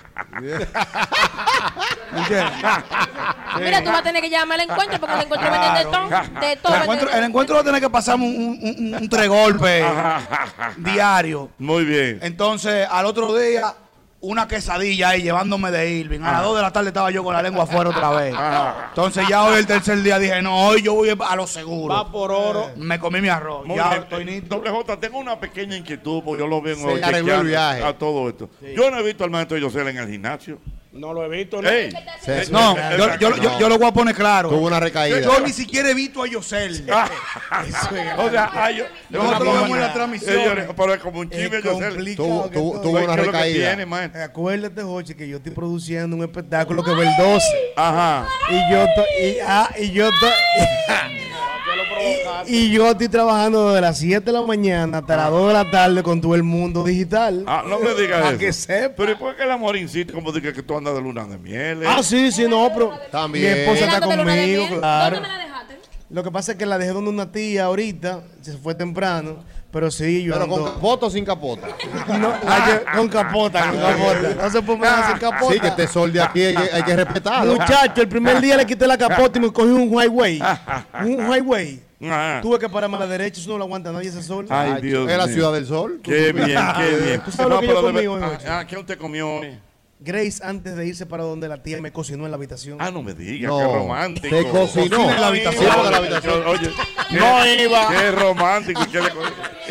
¿Entiendes? 2.15 2.47
Mira, 3.59 3.83
tú 3.83 3.89
vas 3.89 3.99
a 3.99 4.03
tener 4.03 4.21
que 4.21 4.29
llamar 4.29 4.59
al 4.59 4.69
encuentro 4.69 4.99
porque 4.99 5.15
el 5.15 5.21
encuentro 5.21 5.51
venden 5.51 5.73
de 5.73 5.83
todo. 5.85 6.09
De 6.41 6.55
todo. 6.57 6.75
El 6.75 6.81
encuentro, 6.81 7.09
el 7.09 7.23
encuentro 7.23 7.55
va 7.55 7.61
a 7.61 7.63
tener 7.63 7.81
que 7.81 7.89
pasarme 7.89 8.25
un, 8.25 8.35
un, 8.61 8.75
un- 8.77 8.95
un 8.95 9.09
tres 9.09 9.27
golpes 9.27 9.83
diario. 10.77 11.49
Muy 11.57 11.85
bien. 11.85 12.19
Entonces, 12.21 12.87
al 12.89 13.05
otro 13.05 13.35
día, 13.35 13.73
una 14.23 14.47
quesadilla 14.47 15.09
ahí 15.09 15.21
llevándome 15.21 15.69
de 15.69 15.91
Irving. 15.91 16.21
A 16.21 16.31
las 16.31 16.43
2 16.43 16.55
de 16.55 16.61
la 16.61 16.71
tarde 16.71 16.87
estaba 16.87 17.11
yo 17.11 17.23
con 17.25 17.33
la 17.33 17.41
lengua 17.41 17.63
afuera 17.65 17.89
otra 17.89 18.09
vez. 18.11 18.33
Entonces, 18.89 19.27
ya 19.27 19.43
hoy 19.43 19.59
el 19.59 19.67
tercer 19.67 20.01
día 20.01 20.17
dije, 20.17 20.41
no, 20.41 20.67
hoy 20.67 20.81
yo 20.81 20.93
voy 20.93 21.09
a 21.09 21.35
lo 21.35 21.45
seguro. 21.45 21.93
Va 21.93 22.09
por 22.09 22.31
oro. 22.31 22.71
Me 22.77 22.97
comí 22.99 23.21
mi 23.21 23.27
arroz. 23.27 23.65
Muy 23.65 23.75
ya 23.75 23.89
bien. 23.89 24.03
estoy 24.03 24.25
nítido. 24.25 24.55
Doble 24.57 24.71
J, 24.71 24.99
tengo 24.99 25.17
una 25.19 25.39
pequeña 25.39 25.75
inquietud 25.75 26.23
porque 26.23 26.41
yo 26.41 26.47
lo 26.47 26.63
chequeando 26.63 27.43
viaje. 27.43 27.83
a 27.83 27.97
todo 27.97 28.29
esto. 28.29 28.49
Yo 28.75 28.89
no 28.89 28.97
he 28.99 29.03
visto 29.03 29.25
al 29.25 29.29
maestro 29.29 29.57
Yosel 29.57 29.89
en 29.89 29.97
el 29.97 30.09
gimnasio. 30.09 30.59
No 30.93 31.11
lo 31.11 31.25
he 31.25 31.29
visto. 31.29 31.59
¿no? 31.61 31.67
Ey, 31.69 31.91
Se- 32.21 32.51
No, 32.51 32.77
Eh, 32.77 32.95
yo, 32.97 33.17
yo, 33.17 33.35
yo, 33.37 33.59
yo 33.59 33.67
lo 33.69 33.77
voy 33.79 33.87
a 33.87 33.91
poner 33.91 34.13
claro. 34.13 34.49
Tuvo 34.49 34.67
una 34.67 34.79
recaída. 34.79 35.19
Yo 35.21 35.39
ni 35.39 35.51
siquiera 35.51 35.89
he 35.89 35.93
visto 35.95 36.21
a 36.23 36.27
Yosel. 36.27 36.85
Ah, 36.91 37.09
o 38.19 38.29
sea, 38.29 38.49
ay, 38.53 38.77
yo, 38.77 38.85
Nosotros 39.09 39.45
lo 39.47 39.53
vemos 39.53 39.69
en 39.71 39.79
la 39.81 39.93
transmisión. 39.93 40.35
Señores, 40.35 40.65
pero 40.77 40.93
es 40.93 40.99
como 41.01 41.19
un 41.21 41.29
chisme 41.29 41.61
Yosel. 41.63 42.15
Tuvo, 42.15 42.49
que 42.49 42.57
tuvo- 42.57 42.71
todo. 42.73 42.81
tuvo 42.81 42.97
¿Qué 42.99 43.03
una 43.05 43.15
recaída. 43.15 43.75
tiene? 43.75 44.23
Acuérdate, 44.23 44.83
Joche, 44.83 45.15
que 45.15 45.27
yo 45.27 45.37
estoy 45.37 45.51
produciendo 45.51 46.15
un 46.15 46.21
espectáculo 46.23 46.83
que 46.83 46.91
va 46.91 47.01
el 47.03 47.17
12. 47.17 47.45
Ajá. 47.75 48.27
Y 48.51 48.71
yo 48.71 48.83
estoy. 48.83 49.05
Y, 49.23 49.37
ah, 49.45 49.69
y 49.79 49.91
yo 49.91 50.09
Y 52.47 52.71
yo 52.71 52.89
estoy 52.91 53.07
trabajando 53.09 53.69
desde 53.69 53.81
las 53.81 53.97
7 53.97 54.25
de 54.25 54.31
la 54.31 54.41
mañana 54.41 54.99
hasta 54.99 55.15
las 55.17 55.29
2 55.31 55.47
de 55.47 55.53
la 55.53 55.71
tarde 55.71 56.03
con 56.03 56.19
todo 56.21 56.35
el 56.35 56.43
mundo 56.43 56.83
digital. 56.83 57.43
Ah, 57.47 57.63
no 57.67 57.79
me 57.79 57.93
digas 57.93 58.19
Para 58.21 58.29
eso. 58.31 58.39
que 58.39 58.53
sepa. 58.53 58.95
Pero 58.97 59.11
¿y 59.11 59.15
por 59.15 59.35
qué 59.35 59.43
el 59.43 59.51
amor 59.51 59.77
insiste 59.77 60.13
como 60.13 60.31
diga 60.31 60.51
que 60.53 60.61
tú 60.63 60.77
andas 60.77 60.93
de 60.95 61.01
luna 61.01 61.25
de 61.25 61.37
miel? 61.37 61.83
eh? 61.83 61.85
Ah, 61.87 62.03
sí, 62.03 62.31
sí, 62.31 62.45
no, 62.47 62.69
pero 62.73 62.91
También. 63.11 63.53
mi 63.53 63.59
esposa 63.61 63.85
está 63.85 63.99
luna 64.05 64.15
de 64.17 64.23
conmigo, 64.23 64.63
miel. 64.67 64.79
claro. 64.79 65.15
¿Dónde 65.15 65.29
me 65.29 65.35
la 65.37 65.43
dejaste? 65.43 65.77
Lo 66.09 66.23
que 66.23 66.31
pasa 66.31 66.51
es 66.51 66.57
que 66.57 66.65
la 66.65 66.77
dejé 66.77 66.91
donde 66.91 67.09
una 67.09 67.31
tía 67.31 67.65
ahorita, 67.65 68.23
se 68.41 68.53
fue 68.57 68.75
temprano, 68.75 69.37
pero 69.73 69.89
sí, 69.91 70.23
yo 70.23 70.33
Pero 70.35 70.47
con 70.47 70.63
capota 70.63 71.07
o 71.07 71.09
sin 71.09 71.25
capota. 71.25 71.67
No, 72.19 72.31
hay 72.47 72.61
que- 72.71 72.85
con 72.95 73.09
capota, 73.09 73.69
con 73.71 73.79
capota. 73.79 74.35
No 74.43 74.49
se 74.51 74.61
puede 74.61 74.79
poner 74.79 75.05
sin 75.07 75.17
capota. 75.17 75.53
Sí, 75.53 75.59
que 75.59 75.67
este 75.67 75.87
sol 75.87 76.13
de 76.13 76.21
aquí 76.21 76.41
hay 76.43 76.55
que, 76.55 76.73
hay 76.75 76.83
que 76.83 76.95
respetarlo. 76.95 77.53
Muchacho, 77.53 78.01
el 78.01 78.07
primer 78.07 78.39
día 78.39 78.55
le 78.55 78.65
quité 78.65 78.85
la 78.87 78.97
capota 78.97 79.39
y 79.39 79.41
me 79.41 79.51
cogí 79.51 79.69
un 79.71 79.89
highway. 79.91 80.39
Un 81.03 81.33
highway. 81.33 81.81
Ah. 82.05 82.39
Tuve 82.41 82.59
que 82.59 82.67
pararme 82.69 82.97
a 82.97 82.99
la 82.99 83.07
derecha, 83.07 83.39
eso 83.41 83.49
no 83.51 83.57
lo 83.57 83.63
aguanta 83.63 83.91
nadie 83.91 84.09
ese 84.09 84.21
sol. 84.21 84.45
Ay, 84.49 84.81
Dios 84.81 85.09
Es 85.09 85.17
la 85.17 85.27
ciudad 85.27 85.53
del 85.53 85.65
sol. 85.65 85.99
Qué 86.03 86.31
bien, 86.33 86.59
qué 86.77 86.97
bien. 87.05 87.21
¿Tú 87.23 87.31
sabes 87.31 87.49
lo 87.49 87.59
que 87.61 87.67
yo 87.67 87.73
pero 87.73 87.81
de 87.87 87.87
comí 87.93 87.99
ver- 87.99 88.09
hoy, 88.09 88.21
ah, 88.23 88.27
Jochi? 88.27 88.45
ah, 88.47 88.65
¿qué 88.67 88.77
usted 88.77 88.97
comió 88.97 89.29
hoy? 89.35 89.57
Grace, 90.05 90.43
antes 90.43 90.75
de 90.75 90.85
irse 90.85 91.05
para 91.05 91.23
donde 91.23 91.47
la 91.47 91.63
tía 91.63 91.79
me 91.79 91.93
cocinó 91.93 92.25
en 92.25 92.31
la 92.31 92.35
habitación. 92.37 92.77
Ah, 92.81 92.91
no 92.91 93.01
me 93.01 93.13
digas, 93.13 93.49
No, 93.49 93.57
qué 93.57 93.63
romántico. 93.63 94.35
te 94.35 94.49
cocinó. 94.49 95.09
En 95.09 95.21
la 95.21 95.27
habitación. 95.27 95.83
de 95.85 95.91
la 95.91 95.97
habitación. 95.97 96.43
Oye, 96.45 96.69
qué, 97.09 97.15
No 97.19 97.45
iba. 97.45 97.87
Qué 97.89 98.11
romántico. 98.11 98.81
¿Y 98.83 98.87
qué 98.87 98.99
le, 99.01 99.07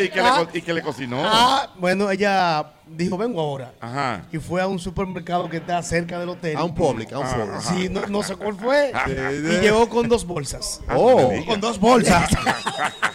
y 0.04 0.08
qué 0.08 0.22
le 0.22 0.30
co- 0.30 0.48
y 0.54 0.62
qué 0.62 0.72
le 0.72 0.80
cocinó? 0.82 1.20
Ah, 1.22 1.68
bueno, 1.76 2.10
ella 2.10 2.64
dijo, 2.86 3.18
vengo 3.18 3.42
ahora. 3.42 3.72
Ajá. 3.78 4.22
Y 4.32 4.38
fue 4.38 4.62
a 4.62 4.66
un 4.66 4.78
supermercado 4.78 5.50
que 5.50 5.58
está 5.58 5.82
cerca 5.82 6.18
del 6.18 6.30
hotel. 6.30 6.56
A 6.56 6.64
un 6.64 6.74
public, 6.74 7.12
a 7.12 7.18
un 7.18 7.26
Ah, 7.26 7.36
public. 7.36 7.60
Sí, 7.60 7.88
no, 7.90 8.06
no 8.06 8.22
sé 8.22 8.34
cuál 8.36 8.54
fue. 8.56 8.90
Y 9.06 9.60
llegó 9.60 9.86
con 9.90 10.08
dos 10.08 10.24
bolsas. 10.26 10.80
Oh. 10.94 11.30
Con 11.46 11.60
dos 11.60 11.78
bolsas. 11.78 12.30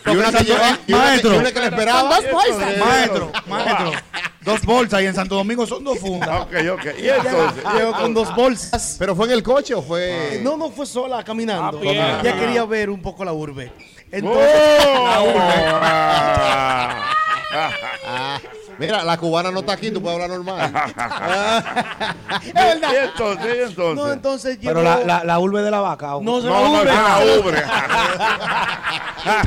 Y 0.06 0.16
una 0.16 0.32
que 0.32 0.44
lleva, 0.46 0.70
y 0.88 0.94
una 0.94 1.02
que- 1.04 1.08
Maestro. 1.10 1.36
y 1.36 1.38
una 1.40 1.52
que 1.52 1.60
le 1.60 1.66
esperaba. 1.66 2.02
Con 2.02 2.10
dos 2.10 2.32
bolsas. 2.32 2.78
maestro, 2.78 3.32
maestro. 3.48 3.92
Dos 4.48 4.62
bolsas 4.62 5.02
y 5.02 5.06
en 5.08 5.14
Santo 5.14 5.36
Domingo 5.36 5.68
son 5.68 5.84
dos 5.84 6.00
fundas. 6.00 6.44
Ok, 6.44 6.54
ok. 6.72 6.86
Y 7.00 7.10
entonces. 7.10 7.64
Llegó 7.76 7.92
con 7.92 8.14
dos 8.14 8.34
bolsas. 8.34 8.96
¿Pero 8.98 9.14
fue 9.14 9.26
en 9.26 9.34
el 9.34 9.44
coche 9.44 9.74
o 9.74 9.82
fue...? 9.82 10.40
No, 10.42 10.56
no 10.56 10.72
fue 10.72 10.86
sola 10.86 11.22
caminando. 11.22 11.78
A 11.78 11.82
pie. 11.82 11.92
Ella 11.92 12.40
quería 12.40 12.64
ver 12.64 12.90
un 12.90 13.02
poco 13.02 13.26
la 13.26 13.34
urbe. 13.34 13.74
Entonces, 14.10 14.86
¡Oh! 14.88 15.34
Ah. 17.50 17.72
Ah, 18.06 18.40
mira, 18.80 19.04
la 19.04 19.18
cubana 19.18 19.52
no 19.52 19.60
está 19.60 19.74
aquí, 19.74 19.92
tú 19.92 20.02
puedes 20.02 20.20
hablar 20.22 20.38
normal. 20.38 20.72
es 22.46 22.54
verdad. 22.54 22.92
Y 22.94 22.96
entonces, 23.08 23.56
y 23.56 23.60
entonces. 23.70 23.96
No, 24.06 24.12
entonces. 24.14 24.60
Pero 24.62 24.82
la, 24.82 25.00
la, 25.04 25.24
la 25.24 25.40
urbe 25.40 25.62
de 25.62 25.72
la 25.72 25.80
vaca. 25.82 26.16
¿o? 26.16 26.22
No, 26.22 26.42
se 26.42 26.48
No, 26.48 26.68
no, 26.74 26.80
es 26.82 26.86
la 26.86 27.40
ubre. 27.40 27.64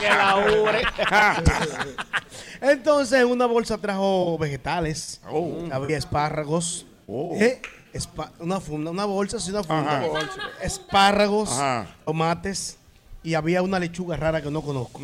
Que 0.01 0.09
la 0.09 0.37
urbe. 0.37 0.83
Entonces, 2.61 3.21
en 3.21 3.27
una 3.29 3.47
bolsa 3.47 3.79
trajo 3.79 4.37
vegetales. 4.39 5.21
Oh. 5.31 5.65
Había 5.73 5.97
espárragos. 5.97 6.87
Oh. 7.07 7.35
eh, 7.39 7.61
espa- 7.95 8.31
una 8.39 8.61
funda, 8.61 8.91
una 8.91 9.05
bolsa, 9.05 9.41
sí, 9.41 9.51
una 9.51 9.65
funda. 9.65 9.99
Ajá. 9.99 10.29
Espárragos, 10.63 11.51
Ajá. 11.53 11.87
tomates. 12.05 12.77
Y 13.23 13.35
había 13.35 13.61
una 13.63 13.79
lechuga 13.79 14.17
rara 14.17 14.41
que 14.41 14.51
no 14.51 14.63
conozco. 14.63 14.99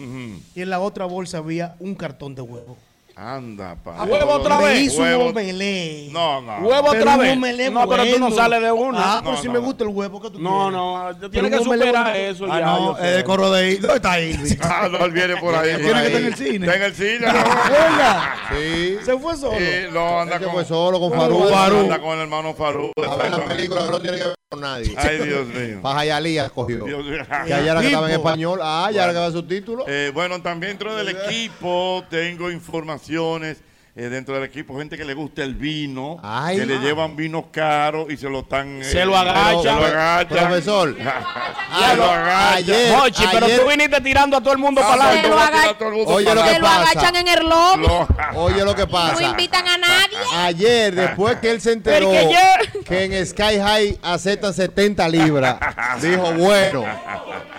Y 0.55 0.63
en 0.63 0.71
la 0.71 0.81
otra 0.81 1.05
bolsa 1.05 1.37
había 1.39 1.77
un 1.81 1.95
cartón 1.95 2.35
de 2.35 2.41
huevo. 2.43 2.79
Anda, 3.19 3.75
pa. 3.83 4.05
¿Huevo 4.05 4.31
otra 4.35 4.59
Me 4.59 4.65
vez? 4.67 4.81
hizo 4.83 5.01
Huevo. 5.01 5.23
un 5.25 5.31
omelé. 5.31 6.09
No, 6.13 6.43
no. 6.43 6.59
¿Huevo 6.59 6.89
Pero 6.91 7.01
otra 7.01 7.17
vez? 7.17 7.33
omelé 7.33 7.71
No, 7.71 7.89
pero 7.89 8.05
tú 8.05 8.19
no 8.19 8.31
sales 8.31 8.61
de 8.61 8.71
una. 8.71 8.99
Ah, 9.01 9.21
pero 9.23 9.37
No, 9.37 9.41
si 9.41 9.47
no, 9.47 9.53
me 9.55 9.59
no. 9.61 9.65
gusta 9.65 9.85
el 9.85 9.91
huevo 9.91 10.21
que 10.21 10.29
tú 10.31 10.39
No, 10.39 10.51
quieres. 10.51 10.73
no, 10.73 11.11
tú 11.23 11.31
tienes 11.31 11.51
que 11.51 11.65
superar 11.65 12.15
eso 12.15 12.45
Ah, 12.51 12.61
ya. 12.61 12.67
no, 12.67 12.99
el 12.99 13.17
sé. 13.17 13.25
coro 13.25 13.51
de 13.53 13.69
Irving. 13.71 13.81
¿Dónde 13.81 13.97
está 13.97 14.21
Irving? 14.21 14.57
Ah, 14.63 14.89
no, 14.91 14.99
él 15.03 15.13
viene 15.13 15.37
por 15.39 15.55
ahí. 15.55 15.77
Tiene 15.77 15.83
que 15.83 16.07
estar 16.07 16.21
en 16.21 16.27
el 16.27 16.35
cine. 16.35 16.67
Está 16.67 16.77
en 16.77 16.83
el 16.83 16.95
cine. 16.95 17.27
Oiga, 17.27 18.35
Sí. 18.53 18.97
se 19.03 19.19
fue 19.19 19.35
solo. 19.39 19.57
No, 19.93 20.21
anda 20.21 20.39
con, 20.39 20.53
fue 20.53 20.65
solo 20.67 21.01
con 21.01 21.11
Farú. 21.13 21.49
Anda 21.55 21.99
con 21.99 22.13
el 22.17 22.21
hermano 22.21 22.53
Farú. 22.53 22.93
A 23.09 23.17
ver 23.17 23.31
la 23.31 23.45
película 23.47 23.87
no 23.91 23.99
tiene 23.99 24.19
que 24.19 24.25
ver 24.25 24.37
nadie. 24.55 24.95
Ay, 24.97 25.19
Dios 25.19 25.47
mío. 25.49 25.79
Para 25.83 25.97
Jayalía 26.01 26.49
cogió. 26.51 26.85
Dios 26.85 27.05
mío. 27.05 27.25
Que 27.47 27.55
allá 27.55 27.73
era 27.73 27.81
que 27.81 27.87
estaba 27.87 28.09
en 28.09 28.15
español. 28.15 28.61
Ah, 28.63 28.91
ya 28.93 29.05
era 29.05 29.13
que 29.13 29.19
va 29.19 29.31
su 29.33 29.43
título. 29.43 29.85
Eh, 29.89 30.13
bueno, 30.15 30.41
también 30.41 30.73
dentro 30.73 30.95
del 30.95 31.09
equipo 31.09 32.05
tengo 32.09 32.51
informaciones. 32.51 33.63
Eh, 33.99 34.11
dentro 34.11 34.35
del 34.35 34.45
equipo, 34.45 34.79
gente 34.79 34.97
que 34.99 35.05
le 35.07 35.15
gusta 35.15 35.43
el 35.43 35.55
vino, 35.55 36.19
Ay. 36.23 36.59
que 36.59 36.67
le 36.67 36.79
llevan 36.81 37.17
vinos 37.17 37.45
caros 37.51 38.07
y 38.11 38.17
se 38.19 38.29
lo 38.29 38.41
están. 38.41 38.83
eh, 38.83 38.85
Se 38.85 39.05
lo 39.07 39.17
agachan. 39.17 39.63
Se 39.63 39.69
lo 39.73 39.87
agachan. 39.87 40.39
Profesor. 40.39 40.95
Se 40.97 41.97
lo 41.97 42.05
agachan. 42.11 42.55
Ayer, 42.57 42.97
Mochi, 42.97 43.25
pero 43.33 43.47
ayer- 43.47 43.61
tú 43.61 43.69
viniste 43.69 44.01
tirando 44.03 44.37
a 44.37 44.41
todo 44.43 44.53
el 44.53 44.59
mundo 44.59 44.81
Ah, 44.85 44.89
para 44.89 45.05
no, 45.05 45.11
Se 45.13 45.19
adelante. 45.19 45.85
Oye, 46.07 46.35
lo 46.35 46.43
que 46.43 46.49
Se 46.51 46.59
lo 46.59 46.65
pasa? 46.67 46.91
agachan 46.91 47.17
en 47.17 47.29
el. 47.29 47.49
Lo- 47.49 48.09
Oye 48.35 48.65
lo 48.65 48.75
que 48.75 48.83
No 48.87 48.89
pasa. 48.91 49.23
invitan 49.23 49.67
a 49.67 49.79
nadie. 49.79 50.19
Ayer, 50.35 50.95
después 50.95 51.37
que 51.39 51.51
él 51.51 51.61
se 51.61 51.73
enteró 51.73 52.11
que 52.11 52.25
yo- 52.33 52.83
que 52.85 53.05
en 53.05 53.27
Sky 53.27 53.59
High 53.61 53.99
aceptan 54.03 54.53
70 54.55 55.09
libras, 55.09 55.57
dijo, 56.03 56.33
bueno, 56.35 56.85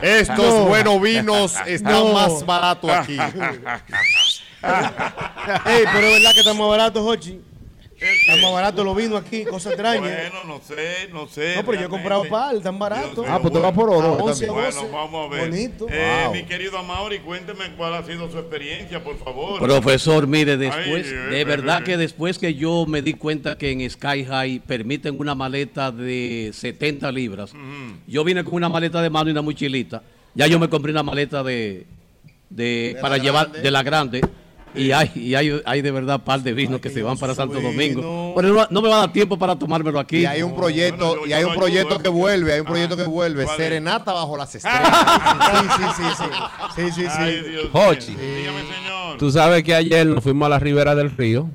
estos 0.02 0.38
No. 0.54 0.66
buenos 0.66 1.02
vinos 1.02 1.56
están 1.66 1.94
No. 1.94 2.14
más 2.14 2.46
baratos 2.46 2.92
aquí. 2.92 3.18
Ey, 5.66 5.84
pero 5.94 6.08
es 6.08 6.14
verdad 6.14 6.34
que 6.34 6.40
está 6.40 6.54
más 6.54 6.68
barato, 6.68 7.04
Jochi. 7.04 7.42
Está 8.00 8.36
más 8.44 8.54
barato 8.54 8.84
los 8.84 8.96
vinos 8.96 9.20
aquí, 9.20 9.44
cosa 9.44 9.70
extraña. 9.70 10.02
Bueno, 10.02 10.44
no 10.46 10.62
sé, 10.62 11.10
no 11.12 11.28
sé. 11.28 11.56
no, 11.56 11.66
pero 11.66 11.80
yo 11.80 11.88
he 11.88 11.90
comprado 11.90 12.26
par, 12.30 12.60
tan 12.60 12.78
barato. 12.78 13.26
Ah, 13.28 13.40
pues 13.42 13.52
tú 13.52 13.60
vas 13.60 13.74
por 13.74 13.90
oro. 13.90 14.10
A 14.10 14.24
11, 14.24 14.46
también. 14.46 14.72
Bueno, 14.72 14.92
vamos 14.96 15.26
a 15.26 15.36
ver. 15.36 15.50
Bonito. 15.50 15.88
Eh, 15.90 16.24
Wow. 16.26 16.34
Mi 16.34 16.44
querido 16.44 16.78
Amaury, 16.78 17.20
cuénteme 17.22 17.72
cuál 17.76 17.96
ha 17.96 18.04
sido 18.04 18.30
su 18.32 18.38
experiencia, 18.38 19.04
por 19.04 19.18
favor. 19.18 19.60
Profesor, 19.60 20.28
mire, 20.28 20.58
después, 20.58 21.08
Ay, 21.08 21.12
eh, 21.14 21.30
de 21.32 21.42
eh, 21.42 21.46
verdad 21.46 21.82
eh. 21.82 21.86
que 21.86 21.98
después 21.98 22.38
que 22.38 22.54
yo 22.54 22.86
me 22.88 23.02
di 23.02 23.14
cuenta 23.16 23.58
que 23.58 23.72
en 23.72 23.90
Sky 23.90 24.26
High 24.26 24.60
permiten 24.60 25.20
una 25.20 25.34
maleta 25.34 25.92
de 25.92 26.52
70 26.54 27.12
libras, 27.12 27.52
yo 28.06 28.24
vine 28.24 28.44
con 28.44 28.54
una 28.54 28.70
maleta 28.70 29.02
de 29.02 29.10
mano 29.10 29.30
y 29.30 29.32
una 29.32 29.42
mochilita. 29.42 30.04
Ya 30.36 30.46
yo 30.46 30.60
me 30.60 30.70
compré 30.70 30.92
una 30.92 31.02
maleta 31.02 31.42
de, 31.42 31.88
de, 32.52 32.94
De 32.94 32.98
para 33.02 33.18
llevar 33.18 33.46
grande. 33.48 33.62
de 33.64 33.72
la 33.72 33.82
grande. 33.82 34.22
Y 34.76 34.92
hay, 34.92 35.12
y 35.16 35.34
hay, 35.36 35.62
hay 35.66 35.82
de 35.82 35.92
verdad 35.92 36.20
par 36.24 36.42
de 36.42 36.54
vinos 36.54 36.80
que 36.80 36.90
se 36.90 37.02
van 37.02 37.18
para 37.18 37.34
Santo. 37.34 37.60
Domingo. 37.60 38.34
Pero 38.36 38.54
no, 38.54 38.68
no 38.70 38.82
me 38.82 38.90
va 38.90 38.96
a 38.98 39.00
dar 39.00 39.14
tiempo 39.14 39.38
para 39.38 39.56
tomármelo 39.56 40.00
aquí. 40.00 40.18
Y 40.20 40.26
hay 40.26 40.44
un 40.44 40.56
proyecto, 40.56 41.08
Bueno, 41.08 41.22
yo- 41.24 41.28
y 41.28 41.34
hay 41.34 41.44
un 41.44 41.56
proyecto 41.56 41.96
ayudo, 41.96 42.04
que 42.04 42.10
eh. 42.10 42.12
vuelve, 42.12 42.54
hay 42.54 42.60
un 42.60 42.66
proyecto 42.68 42.98
que 42.98 43.04
vuelve. 43.06 43.48
Serenata 43.58 44.14
bajo 44.14 44.38
las 44.38 44.54
estrellas. 44.56 44.84
Sí, 45.78 45.84
sí, 45.98 46.04
sí, 46.04 46.24
sí. 46.76 46.82
Sí, 46.92 47.02
sí, 47.02 47.08
Ay, 47.10 47.42
sí. 47.44 47.50
Dios 47.50 47.68
Jochi. 47.72 48.16
Dígame, 48.16 48.60
señor. 48.62 49.18
Tú 49.18 49.32
sabes 49.32 49.64
que 49.64 49.74
ayer 49.74 50.06
nos 50.06 50.24
fuimos 50.24 50.46
a 50.46 50.50
la 50.50 50.60
ribera 50.60 50.94
del 50.96 51.10
río. 51.16 51.50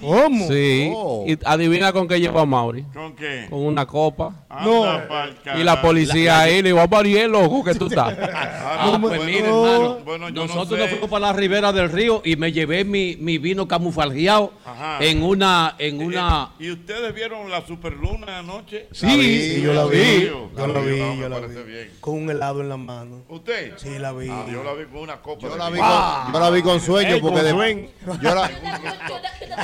¿Cómo? 0.00 0.48
Sí. 0.48 0.90
Oh. 0.94 1.24
Y 1.26 1.38
adivina 1.44 1.92
con 1.92 2.06
qué 2.08 2.20
llevó 2.20 2.40
a 2.40 2.46
Mauri. 2.46 2.82
¿Con 2.92 3.14
qué? 3.14 3.46
Con 3.50 3.64
una 3.64 3.86
copa. 3.86 4.44
Anda 4.48 5.08
pa'l 5.08 5.36
Y 5.60 5.64
la 5.64 5.80
policía 5.82 6.40
ahí 6.40 6.62
le 6.62 6.68
dijo, 6.70 6.80
a 6.80 6.86
Mauri, 6.86 7.26
loco 7.28 7.64
que 7.64 7.74
tú 7.74 7.86
estás. 7.86 8.14
Ah, 8.66 8.76
Ah, 8.76 8.90
no, 8.92 9.00
pues 9.02 9.16
bueno, 9.18 9.24
mire, 9.24 9.48
no. 9.48 9.66
hermano, 9.66 9.98
Bueno, 10.04 10.28
yo 10.30 10.34
no 10.34 10.46
nosotros 10.46 10.68
sé. 10.70 10.76
nos 10.78 10.90
fuimos 10.90 11.08
para 11.10 11.26
la 11.28 11.32
ribera 11.32 11.72
del 11.72 11.90
río 11.90 12.22
y 12.24 12.34
me 12.36 12.50
llevé 12.52 12.84
mi, 12.84 13.16
mi 13.16 13.38
vino 13.38 13.68
camuflajeado 13.68 14.52
en 15.00 15.22
una, 15.22 15.74
en 15.78 16.02
una, 16.02 16.50
Eh, 16.58 16.64
¿Y 16.64 16.70
ustedes 16.72 17.14
vieron 17.14 17.50
la 17.50 17.64
superluna 17.66 18.38
anoche? 18.40 18.88
sí, 18.92 19.06
Sí, 19.54 19.62
yo 19.62 19.72
la 19.74 19.84
vi. 19.86 20.26
Yo 20.26 20.50
Yo 20.56 20.66
la 20.66 20.80
vi, 20.80 20.98
yo 21.20 21.28
la 21.28 21.38
vi. 21.40 21.54
Con 22.00 22.14
un 22.14 22.30
helado 22.30 22.60
en 22.62 22.68
la 22.68 22.76
mano. 22.76 23.22
¿Usted? 23.28 23.74
Sí, 23.76 23.98
la 23.98 24.12
vi. 24.12 24.28
Ah, 24.28 24.44
yo 24.50 24.64
la 24.64 24.72
vi 24.74 24.84
con 24.86 25.00
una 25.02 25.16
copa. 25.22 25.42
Yo 25.48 25.56
la 25.56 25.70
vi 25.70 25.78
con, 25.78 26.32
yo 26.32 26.40
la 26.40 26.50
vi 26.50 26.62
con 26.62 26.80
sueño 26.80 27.16
porque 27.20 27.42
de- 27.42 27.50
sueño. 27.50 27.88
yo 28.20 28.34
la, 28.34 28.48
No, 28.48 28.72
no, 28.72 29.63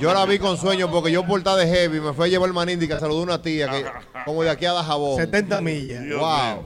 Yo 0.00 0.12
la 0.12 0.26
vi 0.26 0.38
con 0.38 0.56
sueño 0.56 0.90
porque 0.90 1.10
yo 1.10 1.26
por 1.26 1.38
estar 1.38 1.56
de 1.56 1.66
heavy 1.66 2.00
me 2.00 2.12
fui 2.12 2.26
a 2.26 2.28
llevar 2.28 2.48
el 2.48 2.54
manindi 2.54 2.88
que 2.88 2.98
saludó 2.98 3.22
una 3.22 3.40
tía 3.40 3.70
que 3.70 3.84
como 4.24 4.42
de 4.42 4.50
aquí 4.50 4.66
a 4.66 4.72
Dajabón. 4.72 5.16
70 5.16 5.60
millas. 5.60 6.04
Dios 6.04 6.20
Wow. 6.20 6.64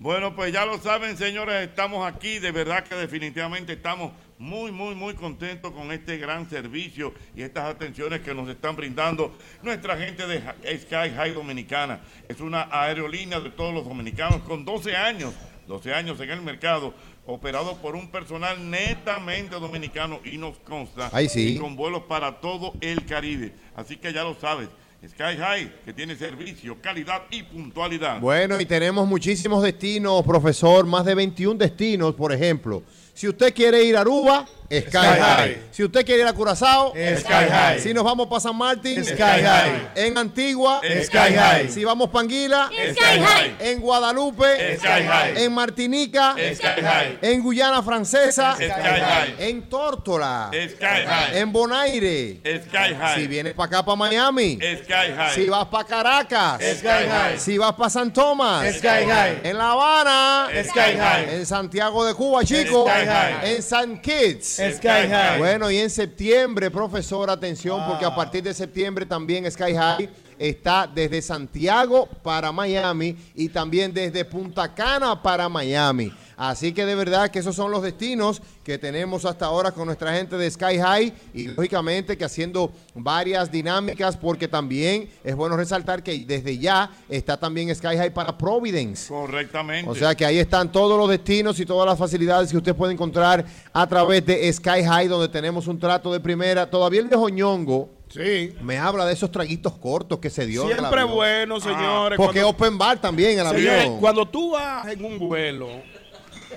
Bueno, 0.00 0.36
pues 0.36 0.52
ya 0.52 0.64
lo 0.64 0.78
saben, 0.78 1.16
señores, 1.16 1.68
estamos 1.68 2.06
aquí. 2.06 2.38
De 2.38 2.52
verdad 2.52 2.84
que 2.84 2.94
definitivamente 2.94 3.72
estamos 3.72 4.12
muy, 4.38 4.70
muy, 4.70 4.94
muy 4.94 5.14
contentos 5.14 5.72
con 5.72 5.90
este 5.90 6.18
gran 6.18 6.48
servicio 6.48 7.12
y 7.34 7.42
estas 7.42 7.64
atenciones 7.64 8.20
que 8.20 8.32
nos 8.32 8.48
están 8.48 8.76
brindando 8.76 9.36
nuestra 9.62 9.96
gente 9.96 10.24
de 10.28 10.40
Sky 10.78 11.10
High 11.16 11.32
Dominicana. 11.32 12.00
Es 12.28 12.40
una 12.40 12.68
aerolínea 12.70 13.40
de 13.40 13.50
todos 13.50 13.74
los 13.74 13.84
dominicanos 13.84 14.42
con 14.42 14.64
12 14.64 14.96
años, 14.96 15.34
12 15.66 15.92
años 15.92 16.20
en 16.20 16.30
el 16.30 16.42
mercado, 16.42 16.94
operado 17.28 17.76
por 17.76 17.94
un 17.94 18.10
personal 18.10 18.70
netamente 18.70 19.54
dominicano 19.56 20.18
y 20.24 20.38
nos 20.38 20.56
consta. 20.58 21.10
Sí. 21.28 21.54
y 21.54 21.58
con 21.58 21.76
vuelos 21.76 22.04
para 22.08 22.40
todo 22.40 22.72
el 22.80 23.04
Caribe. 23.04 23.52
Así 23.76 23.96
que 23.96 24.12
ya 24.12 24.24
lo 24.24 24.34
sabes. 24.34 24.68
Sky 25.06 25.36
High, 25.38 25.82
que 25.84 25.92
tiene 25.92 26.16
servicio, 26.16 26.76
calidad 26.82 27.22
y 27.30 27.44
puntualidad. 27.44 28.18
Bueno, 28.18 28.60
y 28.60 28.66
tenemos 28.66 29.06
muchísimos 29.06 29.62
destinos, 29.62 30.24
profesor, 30.24 30.86
más 30.86 31.04
de 31.04 31.14
21 31.14 31.56
destinos, 31.56 32.14
por 32.14 32.32
ejemplo. 32.32 32.82
Si 33.14 33.28
usted 33.28 33.54
quiere 33.54 33.84
ir 33.84 33.96
a 33.96 34.00
Aruba, 34.00 34.46
Sky, 34.70 34.82
Sky 34.86 34.98
High. 34.98 35.20
High. 35.20 35.62
Si 35.70 35.82
usted 35.82 36.04
quiere 36.04 36.22
ir 36.22 36.28
a 36.28 36.32
Curazao, 36.34 36.92
Sky 36.92 37.48
High. 37.50 37.80
Si 37.80 37.94
nos 37.94 38.04
vamos 38.04 38.26
para 38.26 38.40
San 38.40 38.54
Martín, 38.56 39.02
Sky 39.02 39.16
High. 39.16 39.92
En 39.94 40.18
Antigua, 40.18 40.82
Sky 41.04 41.34
High. 41.34 41.70
Si 41.70 41.84
vamos 41.84 42.10
para 42.10 42.24
Anguila, 42.24 42.70
Sky 42.90 43.20
High. 43.20 43.56
En 43.60 43.80
Guadalupe, 43.80 44.76
Sky 44.76 45.04
High. 45.06 45.42
En 45.42 45.52
Martinica, 45.52 46.34
Sky 46.54 46.82
High. 46.82 47.18
En 47.22 47.42
Guyana 47.42 47.82
Francesa, 47.82 48.56
Sky 48.56 48.68
High. 48.68 49.36
En 49.38 49.62
Tórtola, 49.70 50.50
Sky 50.52 50.84
High. 51.06 51.38
En 51.38 51.50
Bonaire, 51.50 52.40
Sky 52.44 52.94
High. 52.94 53.14
Si 53.14 53.26
vienes 53.26 53.54
para 53.54 53.66
acá, 53.68 53.84
para 53.84 53.96
Miami, 53.96 54.58
Sky 54.60 55.12
High. 55.16 55.34
Si 55.34 55.46
vas 55.46 55.66
para 55.68 55.84
Caracas, 55.84 56.60
Sky 56.60 57.08
High. 57.08 57.38
Si 57.38 57.56
vas 57.56 57.72
para 57.72 57.88
San 57.88 58.12
Tomás, 58.12 58.66
Sky 58.76 59.06
High. 59.06 59.40
En 59.44 59.56
La 59.56 59.70
Habana, 59.70 60.48
Sky 60.62 60.98
High. 60.98 61.36
En 61.36 61.46
Santiago 61.46 62.04
de 62.04 62.12
Cuba, 62.12 62.44
chico, 62.44 62.86
Sky 62.86 63.06
High. 63.06 63.54
En 63.54 63.62
San 63.62 64.02
Kitts, 64.02 64.57
Sky 64.58 65.08
High. 65.08 65.38
Bueno, 65.38 65.70
y 65.70 65.78
en 65.78 65.90
septiembre, 65.90 66.70
profesor, 66.70 67.30
atención, 67.30 67.80
porque 67.88 68.04
a 68.04 68.14
partir 68.14 68.42
de 68.42 68.52
septiembre 68.52 69.06
también 69.06 69.50
Sky 69.50 69.74
High 69.74 70.08
está 70.38 70.86
desde 70.86 71.22
Santiago 71.22 72.06
para 72.22 72.52
Miami 72.52 73.16
y 73.34 73.48
también 73.48 73.92
desde 73.92 74.24
Punta 74.24 74.74
Cana 74.74 75.20
para 75.22 75.48
Miami. 75.48 76.12
Así 76.40 76.72
que 76.72 76.86
de 76.86 76.94
verdad 76.94 77.30
que 77.30 77.40
esos 77.40 77.56
son 77.56 77.72
los 77.72 77.82
destinos 77.82 78.40
que 78.62 78.78
tenemos 78.78 79.24
hasta 79.24 79.46
ahora 79.46 79.72
con 79.72 79.86
nuestra 79.86 80.14
gente 80.14 80.36
de 80.38 80.48
Sky 80.48 80.78
High 80.78 81.12
y 81.34 81.48
lógicamente 81.48 82.16
que 82.16 82.24
haciendo 82.24 82.70
varias 82.94 83.50
dinámicas 83.50 84.16
porque 84.16 84.46
también 84.46 85.10
es 85.24 85.34
bueno 85.34 85.56
resaltar 85.56 86.00
que 86.04 86.16
desde 86.20 86.56
ya 86.58 86.90
está 87.08 87.36
también 87.36 87.74
Sky 87.74 87.96
High 87.96 88.14
para 88.14 88.38
Providence. 88.38 89.08
Correctamente. 89.08 89.90
O 89.90 89.96
sea 89.96 90.14
que 90.14 90.24
ahí 90.24 90.38
están 90.38 90.70
todos 90.70 90.96
los 90.96 91.08
destinos 91.08 91.58
y 91.58 91.66
todas 91.66 91.86
las 91.88 91.98
facilidades 91.98 92.50
que 92.52 92.56
usted 92.56 92.76
puede 92.76 92.92
encontrar 92.92 93.44
a 93.72 93.86
través 93.88 94.24
de 94.24 94.52
Sky 94.52 94.84
High, 94.84 95.08
donde 95.08 95.26
tenemos 95.28 95.66
un 95.66 95.78
trato 95.80 96.12
de 96.12 96.20
primera. 96.20 96.70
Todavía 96.70 97.00
el 97.00 97.08
viejo 97.08 97.28
ñongo 97.28 97.90
Sí. 98.10 98.54
me 98.62 98.78
habla 98.78 99.04
de 99.04 99.12
esos 99.12 99.30
traguitos 99.30 99.74
cortos 99.76 100.18
que 100.18 100.30
se 100.30 100.46
dio. 100.46 100.66
Siempre 100.66 101.04
bueno, 101.04 101.60
señores. 101.60 102.16
Porque 102.16 102.40
cuando- 102.40 102.48
open 102.50 102.78
bar 102.78 102.98
también 103.00 103.32
en 103.32 103.40
el 103.40 103.46
Señores, 103.48 103.80
avión. 103.82 104.00
Cuando 104.00 104.26
tú 104.26 104.52
vas 104.52 104.86
en 104.88 105.04
un 105.04 105.18
vuelo 105.18 105.68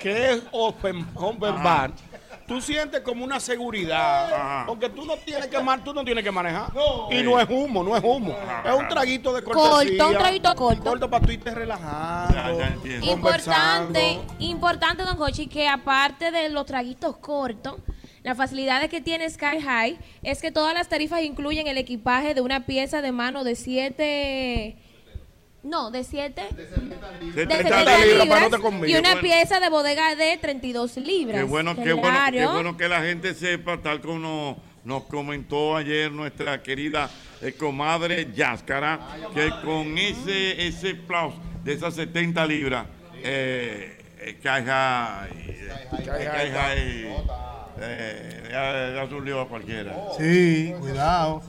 que 0.02 0.32
es 0.32 0.42
open, 0.50 1.06
open 1.14 1.62
bar, 1.62 1.92
tú 2.46 2.60
sientes 2.60 3.00
como 3.00 3.24
una 3.24 3.38
seguridad. 3.38 4.66
Porque 4.66 4.88
tú 4.88 5.04
no 5.04 5.16
tienes 5.16 5.46
que 5.46 5.58
tú 5.84 5.94
no 5.94 6.04
tienes 6.04 6.24
que 6.24 6.30
manejar. 6.30 6.72
y 7.10 7.22
no 7.22 7.38
es 7.38 7.48
humo, 7.48 7.82
no 7.82 7.96
es 7.96 8.02
humo. 8.02 8.36
Es 8.64 8.74
un 8.74 8.88
traguito 8.88 9.32
de 9.32 9.42
cortesía. 9.42 9.98
Corto, 9.98 10.08
un 10.08 10.18
traguito 10.18 10.54
corto. 10.54 10.82
Corto 10.82 11.10
para 11.10 11.24
tú 11.24 11.32
irte 11.32 11.54
relajando. 11.54 12.36
Importante, 12.84 13.06
conversando. 13.06 14.00
importante, 14.40 15.02
don 15.04 15.16
Jochi, 15.16 15.46
que 15.46 15.68
aparte 15.68 16.30
de 16.30 16.48
los 16.48 16.66
traguitos 16.66 17.16
cortos, 17.16 17.76
las 18.22 18.36
facilidades 18.36 18.88
que 18.88 19.00
tiene 19.00 19.28
Sky 19.28 19.60
High 19.60 19.98
es 20.22 20.40
que 20.40 20.52
todas 20.52 20.74
las 20.74 20.88
tarifas 20.88 21.22
incluyen 21.22 21.66
el 21.66 21.78
equipaje 21.78 22.34
de 22.34 22.40
una 22.40 22.66
pieza 22.66 23.02
de 23.02 23.12
mano 23.12 23.44
de 23.44 23.54
7... 23.54 24.76
No, 25.62 25.90
de 25.92 26.02
7... 26.02 26.42
De 26.56 26.66
70 26.68 26.96
70 27.34 27.56
libras, 27.78 28.06
libras, 28.06 28.26
para 28.28 28.40
no 28.40 28.50
te 28.50 28.58
conmigo. 28.62 28.86
y 28.86 28.94
una 28.96 29.10
Bueno. 29.12 29.20
pieza 29.22 29.60
de 29.60 29.68
bodega 29.68 30.14
de 30.16 30.36
32 30.38 30.96
libras. 30.96 31.36
Qué 31.38 31.44
bueno, 31.44 31.76
qué 31.76 31.92
bueno, 31.92 32.18
qué 32.32 32.46
bueno 32.46 32.76
que 32.76 32.88
la 32.88 33.00
gente 33.02 33.32
sepa, 33.34 33.78
tal 33.80 34.00
como 34.00 34.18
nos, 34.18 34.56
nos 34.84 35.04
comentó 35.04 35.76
ayer 35.76 36.10
nuestra 36.10 36.60
querida 36.62 37.08
eh, 37.40 37.52
comadre 37.52 38.32
Yáscara, 38.34 38.98
que 39.34 39.50
con 39.64 39.96
ese, 39.98 40.66
ese 40.66 40.96
plus 40.96 41.34
de 41.62 41.74
esas 41.74 41.94
70 41.94 42.44
libras, 42.46 42.86
eh, 43.22 43.98
eh, 44.18 44.36
Sky 44.40 44.64
High, 44.66 45.30
eh, 47.80 48.42
ya- 48.50 48.94
ya 48.94 49.02
es 49.04 49.12
un 49.12 49.24
lío 49.24 49.40
a 49.40 49.48
cualquiera. 49.48 49.94
Sí, 50.18 50.72
cuidado. 50.80 51.42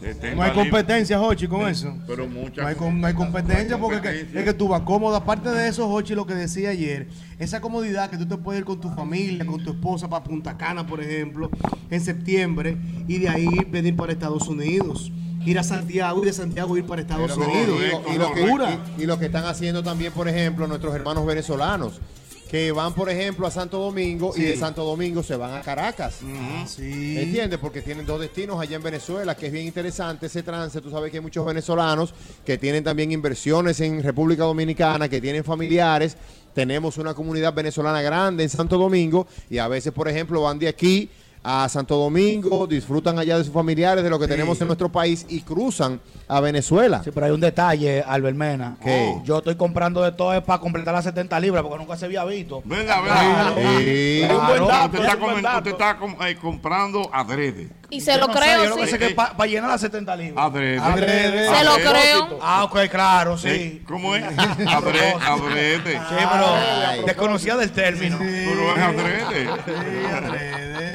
70 0.00 0.34
No 0.34 0.42
hay 0.42 0.50
libras. 0.50 0.52
competencia, 0.52 1.18
Jochi, 1.18 1.46
con 1.46 1.68
eso. 1.68 1.94
Pero 2.06 2.26
mucha. 2.26 2.62
No 2.62 2.68
hay, 2.68 2.76
no 2.92 3.06
hay 3.06 3.14
competencia 3.14 3.78
porque 3.78 3.96
es 3.96 4.02
que- 4.26 4.38
es 4.38 4.44
que 4.44 4.52
tú 4.54 4.68
vas 4.68 4.80
cómodo. 4.82 5.16
Aparte 5.16 5.50
de 5.50 5.68
eso, 5.68 5.88
Jochi, 5.88 6.14
lo 6.14 6.26
que 6.26 6.34
decía 6.34 6.70
ayer, 6.70 7.08
esa 7.38 7.60
comodidad 7.60 8.10
que 8.10 8.16
tú 8.18 8.26
te 8.26 8.36
puedes 8.36 8.60
ir 8.60 8.64
con 8.64 8.80
tu 8.80 8.90
familia, 8.90 9.44
con 9.46 9.62
tu 9.62 9.70
esposa 9.72 10.08
para 10.08 10.24
Punta 10.24 10.56
Cana, 10.56 10.86
por 10.86 11.00
ejemplo, 11.00 11.50
en 11.90 12.00
septiembre, 12.00 12.76
y 13.06 13.18
de 13.18 13.28
ahí 13.28 13.48
venir 13.70 13.96
para 13.96 14.12
Estados 14.12 14.48
Unidos. 14.48 15.12
Ir 15.46 15.58
a 15.58 15.62
Santiago 15.62 16.22
y 16.22 16.26
de 16.26 16.32
Santiago 16.32 16.74
ir 16.78 16.86
para 16.86 17.02
Estados 17.02 17.32
Pero 17.36 17.50
Unidos. 17.50 17.78
y, 18.08 18.14
y 18.14 18.18
lo 18.18 18.32
que, 18.32 18.40
Locura. 18.46 18.78
y- 18.98 19.02
y 19.02 19.06
lo 19.06 19.18
que 19.18 19.26
están 19.26 19.44
haciendo 19.44 19.82
también, 19.82 20.10
por 20.12 20.26
ejemplo, 20.26 20.66
nuestros 20.66 20.94
hermanos 20.94 21.26
venezolanos, 21.26 22.00
que 22.50 22.72
van, 22.72 22.94
por 22.94 23.10
ejemplo, 23.10 23.46
a 23.46 23.50
Santo 23.50 23.78
Domingo 23.78 24.32
y 24.36 24.42
de 24.42 24.56
Santo 24.56 24.84
Domingo 24.84 25.22
se 25.22 25.36
van 25.36 25.54
a 25.54 25.62
Caracas. 25.62 26.20
Sí. 26.66 27.18
¿Entiendes? 27.18 27.58
Porque 27.58 27.82
tienen 27.82 28.06
dos 28.06 28.20
destinos 28.20 28.60
allá 28.60 28.76
en 28.76 28.82
Venezuela, 28.82 29.36
que 29.36 29.46
es 29.46 29.52
bien 29.52 29.66
interesante 29.66 30.26
ese 30.26 30.42
trance. 30.42 30.80
Tú 30.80 30.90
sabes 30.90 31.10
que 31.10 31.18
hay 31.18 31.22
muchos 31.22 31.44
venezolanos 31.44 32.14
que 32.44 32.58
tienen 32.58 32.84
también 32.84 33.12
inversiones 33.12 33.80
en 33.80 34.02
República 34.02 34.44
Dominicana, 34.44 35.08
que 35.08 35.20
tienen 35.20 35.42
familiares. 35.44 36.16
Tenemos 36.54 36.98
una 36.98 37.14
comunidad 37.14 37.52
venezolana 37.52 38.00
grande 38.02 38.44
en 38.44 38.48
Santo 38.48 38.78
Domingo 38.78 39.26
y 39.50 39.58
a 39.58 39.66
veces, 39.66 39.92
por 39.92 40.08
ejemplo, 40.08 40.42
van 40.42 40.58
de 40.58 40.68
aquí 40.68 41.10
a 41.42 41.68
Santo 41.68 41.96
Domingo, 41.96 42.66
disfrutan 42.66 43.18
allá 43.18 43.36
de 43.36 43.44
sus 43.44 43.52
familiares, 43.52 44.02
de 44.02 44.08
lo 44.08 44.18
que 44.18 44.26
tenemos 44.26 44.58
en 44.62 44.66
nuestro 44.66 44.90
país 44.90 45.26
y 45.28 45.42
cruzan 45.42 46.00
a 46.34 46.40
Venezuela. 46.40 47.00
Sí, 47.04 47.10
pero 47.12 47.26
hay 47.26 47.32
un 47.32 47.40
detalle, 47.40 48.02
Albert 48.06 48.36
Mena. 48.36 48.76
¿Qué? 48.82 49.14
Yo 49.24 49.38
estoy 49.38 49.54
comprando 49.54 50.02
de 50.02 50.12
todo 50.12 50.34
es 50.34 50.42
para 50.42 50.58
completar 50.58 50.92
las 50.92 51.04
70 51.04 51.38
libras 51.38 51.62
porque 51.62 51.78
nunca 51.78 51.96
se 51.96 52.06
había 52.06 52.24
visto. 52.24 52.60
Venga, 52.64 53.00
venga. 53.00 53.52
Usted 53.52 55.00
es 55.00 55.72
está, 55.72 55.98
eh, 56.26 56.36
comprando 56.36 57.08
adrede. 57.12 57.68
Y 57.90 58.00
se 58.00 58.12
Yo 58.14 58.18
lo 58.18 58.26
no 58.26 58.32
sé, 58.32 58.38
creo, 58.40 58.64
yo 58.64 58.70
lo 58.70 58.76
que 58.76 58.86
sí. 58.86 58.90
sé 58.92 58.98
que 58.98 59.10
para 59.10 59.46
llenar 59.46 59.70
las 59.70 59.80
70 59.80 60.16
libras. 60.16 60.44
Adrede. 60.46 60.78
Adrede. 60.78 61.56
Se 61.56 61.64
lo 61.64 61.70
Adrede. 61.72 61.90
creo. 61.90 62.38
Ah, 62.42 62.64
ok, 62.64 62.78
claro, 62.90 63.38
sí. 63.38 63.48
Eh, 63.48 63.82
¿Cómo 63.86 64.16
es? 64.16 64.24
Adrede. 64.24 65.14
adrede. 65.20 65.92
Sí, 65.92 66.14
pero 66.32 67.06
desconocía 67.06 67.56
del 67.56 67.70
término. 67.70 68.18
Pero 68.18 68.76
es 68.76 68.82
adrede. 68.82 69.48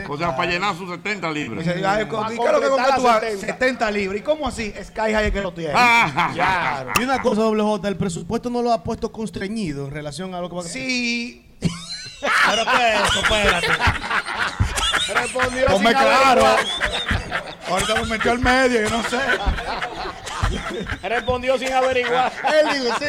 O 0.10 0.17
sea, 0.17 0.36
para 0.36 0.52
llenar 0.52 0.75
sus 0.75 0.89
70 0.89 1.32
libras. 1.32 1.65
¿y 1.65 1.69
¿Qué 1.69 1.75
es 1.75 1.82
lo 1.82 2.62
que 2.62 2.67
compras 2.67 2.95
tú? 2.95 3.08
Ah, 3.08 3.21
70 3.39 3.91
libras. 3.91 4.19
¿Y 4.19 4.23
cómo 4.23 4.47
así? 4.47 4.73
Sky 4.84 5.13
High 5.13 5.29
es 5.30 5.34
que 5.34 5.42
lo 5.42 5.54
tiene. 5.54 5.74
Ah, 5.76 6.32
Claro. 6.34 6.92
Y 7.00 7.04
una 7.04 7.22
cosa, 7.22 7.42
doble 7.42 7.63
J, 7.63 7.88
el 7.88 7.98
presupuesto 7.98 8.50
no 8.50 8.62
lo 8.62 8.72
ha 8.74 8.84
puesto 8.84 9.12
constreñido 9.12 9.86
en 9.88 9.92
relación 9.94 10.36
a 10.36 10.42
lo 10.42 10.50
que 10.50 10.56
va 10.56 10.62
a 10.62 10.65
Sí. 10.65 11.46
¿Pero 11.62 12.65
qué 12.65 12.94
es 12.96 13.10
eso? 13.10 13.20
Espérate. 13.22 13.68
Respondió 15.13 15.65
Ponme 15.68 15.92
claro. 15.92 16.46
Ahorita 17.70 17.96
me 17.96 18.06
metió 18.06 18.32
al 18.32 18.39
medio, 18.39 18.82
yo 18.82 18.89
no 18.89 19.04
sé. 19.10 19.20
Respondió 21.03 21.57
sin 21.57 21.71
averiguar. 21.73 22.31
Él 22.47 22.81
dijo, 22.83 22.95
sí. 22.99 23.05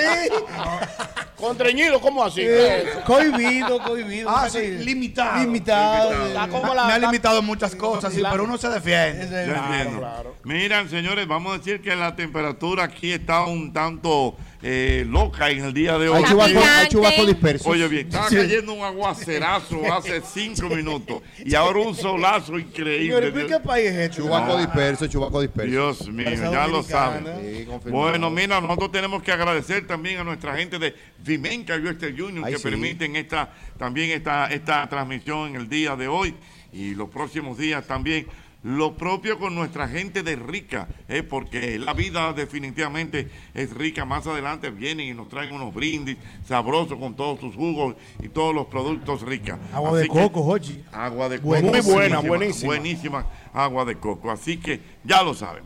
Contrañido, 1.36 2.00
¿cómo 2.00 2.22
así? 2.22 2.42
Eh, 2.44 2.84
cohibido, 3.06 3.82
cohibido. 3.82 4.28
Ah, 4.28 4.48
sí, 4.50 4.58
limitado. 4.58 5.40
Limitado. 5.40 6.50
Como 6.50 6.68
Me, 6.68 6.74
la- 6.74 6.86
me 6.86 6.92
ha 6.92 6.98
limitado 6.98 7.38
en 7.38 7.46
muchas 7.46 7.74
cosas, 7.74 8.12
sí, 8.12 8.20
la- 8.20 8.30
pero 8.30 8.44
uno 8.44 8.58
se 8.58 8.68
defiende. 8.68 9.22
Entiendo. 9.24 10.34
Miran, 10.44 10.90
señores, 10.90 11.26
vamos 11.26 11.54
a 11.54 11.58
decir 11.58 11.80
que 11.80 11.96
la 11.96 12.14
temperatura 12.14 12.84
aquí 12.84 13.12
está 13.12 13.44
un 13.44 13.72
tanto 13.72 14.36
eh, 14.62 15.06
loca 15.08 15.50
en 15.50 15.64
el 15.64 15.72
día 15.72 15.96
de 15.98 16.08
hoy. 16.08 16.18
Hay 16.18 16.24
chubaco, 16.30 16.44
hay 16.48 16.54
Picante. 16.54 16.88
chubaco 16.88 17.26
disperso. 17.26 17.70
Oye, 17.70 17.88
bien, 17.88 18.06
estaba 18.06 18.28
cayendo 18.28 18.74
un 18.74 18.84
aguacerazo 18.84 19.92
hace 19.92 20.20
cinco 20.20 20.68
minutos 20.68 21.22
y 21.44 21.54
ahora 21.54 21.80
un 21.80 21.94
solazo 21.94 22.58
increíble. 22.58 23.32
¿pero 23.32 23.46
qué 23.46 23.60
país 23.60 23.86
es 23.90 23.96
este? 23.96 24.16
Chubaco 24.18 24.58
disperso, 24.58 25.06
chubaco 25.06 25.40
disperso. 25.40 25.70
Dios 25.70 26.08
mío, 26.08 26.30
ya 26.30 26.66
lo 26.66 26.82
saben. 26.82 27.24
Sí. 27.40 27.66
Bueno, 27.90 28.30
mira, 28.30 28.60
nosotros 28.60 28.92
tenemos 28.92 29.22
que 29.22 29.32
agradecer 29.32 29.86
también 29.86 30.18
a 30.18 30.24
nuestra 30.24 30.56
gente 30.56 30.78
de 30.78 30.94
Vimenca 31.24 31.76
Western 31.76 32.16
Junior 32.18 32.44
Ay, 32.46 32.52
que 32.52 32.58
sí. 32.58 32.64
permiten 32.64 33.16
esta 33.16 33.50
también 33.78 34.10
esta, 34.10 34.46
esta 34.48 34.86
transmisión 34.88 35.48
en 35.48 35.56
el 35.56 35.68
día 35.68 35.96
de 35.96 36.06
hoy 36.06 36.34
y 36.72 36.94
los 36.94 37.08
próximos 37.08 37.56
días 37.56 37.86
también. 37.86 38.26
Lo 38.62 38.94
propio 38.94 39.38
con 39.38 39.54
nuestra 39.54 39.88
gente 39.88 40.22
de 40.22 40.36
Rica, 40.36 40.86
eh, 41.08 41.22
porque 41.22 41.78
la 41.78 41.94
vida 41.94 42.34
definitivamente 42.34 43.28
es 43.54 43.72
rica. 43.72 44.04
Más 44.04 44.26
adelante 44.26 44.70
vienen 44.70 45.06
y 45.08 45.14
nos 45.14 45.30
traen 45.30 45.54
unos 45.54 45.72
brindis 45.72 46.18
sabrosos 46.46 46.98
con 46.98 47.14
todos 47.16 47.40
sus 47.40 47.54
jugos 47.54 47.96
y 48.22 48.28
todos 48.28 48.54
los 48.54 48.66
productos 48.66 49.22
ricas. 49.22 49.58
Agua 49.72 49.96
de 49.96 50.02
Así 50.02 50.08
coco, 50.08 50.42
Jochi. 50.42 50.84
Agua 50.92 51.30
de 51.30 51.40
coco. 51.40 51.62
Muy 51.62 51.80
buena, 51.80 52.20
buenísima. 52.20 52.66
Buenísima 52.66 53.26
agua 53.54 53.86
de 53.86 53.96
coco. 53.96 54.30
Así 54.30 54.58
que 54.58 54.80
ya 55.04 55.22
lo 55.22 55.32
saben. 55.32 55.64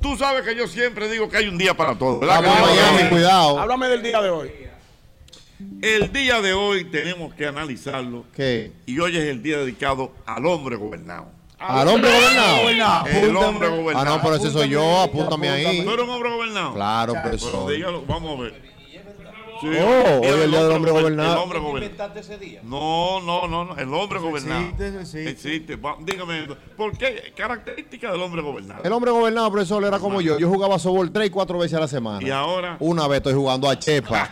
Tú 0.00 0.14
sabes 0.18 0.42
que 0.42 0.54
yo 0.54 0.68
siempre 0.68 1.08
digo 1.08 1.30
que 1.30 1.38
hay 1.38 1.48
un 1.48 1.56
día 1.56 1.74
para 1.74 1.96
todo. 1.96 2.20
¿verdad? 2.20 2.42
Vamos 2.42 2.70
Miami, 2.70 3.08
cuidado. 3.08 3.58
Háblame 3.58 3.88
del 3.88 4.02
día 4.02 4.20
de 4.20 4.28
hoy. 4.28 4.50
El 5.80 6.12
día 6.12 6.42
de 6.42 6.52
hoy 6.52 6.84
tenemos 6.84 7.32
que 7.32 7.46
analizarlo. 7.46 8.26
¿Qué? 8.34 8.72
Y 8.84 8.98
hoy 8.98 9.16
es 9.16 9.24
el 9.24 9.42
día 9.42 9.58
dedicado 9.58 10.12
al 10.26 10.44
hombre 10.44 10.76
gobernado. 10.76 11.33
¿Al 11.68 11.88
hombre 11.88 12.10
gobernado? 12.10 13.06
El 13.08 13.36
hombre 13.36 13.68
gobernado. 13.68 14.06
Ah, 14.06 14.16
no, 14.16 14.22
pero 14.22 14.36
ese 14.36 14.50
soy 14.50 14.68
yo, 14.68 15.00
apúntame 15.00 15.48
ahí. 15.48 15.82
¿Tú 15.84 15.90
eres 15.90 16.04
un 16.04 16.10
hombre 16.10 16.30
gobernado? 16.30 16.74
Claro, 16.74 17.14
pero 17.22 17.36
eso. 17.36 17.68
dígalo, 17.68 18.02
vamos 18.06 18.38
a 18.38 18.42
ver. 18.42 18.73
Sí. 19.60 19.68
Oh, 19.68 20.20
hoy 20.20 20.26
es 20.26 20.34
el 20.44 20.50
día 20.50 20.62
del 20.64 20.72
hombre 20.72 20.90
gober- 20.92 21.00
gobernado. 21.02 21.32
El 21.34 21.38
hombre 21.38 21.58
gobernado. 21.58 22.14
ese 22.18 22.38
día? 22.38 22.60
No, 22.64 23.20
no, 23.20 23.46
no, 23.48 23.64
no, 23.64 23.76
el 23.76 23.92
hombre 23.94 24.18
gobernado. 24.18 24.60
existe, 24.62 24.88
existe. 25.00 25.30
Existe. 25.30 25.76
Va, 25.76 25.96
Dígame, 26.00 26.46
¿por 26.76 26.96
qué 26.96 27.32
característica 27.36 28.10
del 28.12 28.20
hombre 28.22 28.42
gobernado? 28.42 28.82
El 28.84 28.92
hombre 28.92 29.10
gobernado, 29.10 29.50
profesor, 29.50 29.84
era 29.84 29.98
como 29.98 30.20
yo. 30.20 30.38
Yo 30.38 30.48
jugaba 30.48 30.78
softball 30.78 31.10
tres 31.12 31.28
y 31.28 31.30
cuatro 31.30 31.58
veces 31.58 31.76
a 31.76 31.80
la 31.80 31.88
semana. 31.88 32.26
Y 32.26 32.30
ahora, 32.30 32.76
Una 32.80 33.06
vez 33.08 33.18
estoy 33.18 33.34
jugando 33.34 33.68
a 33.68 33.78
Chepa. 33.78 34.30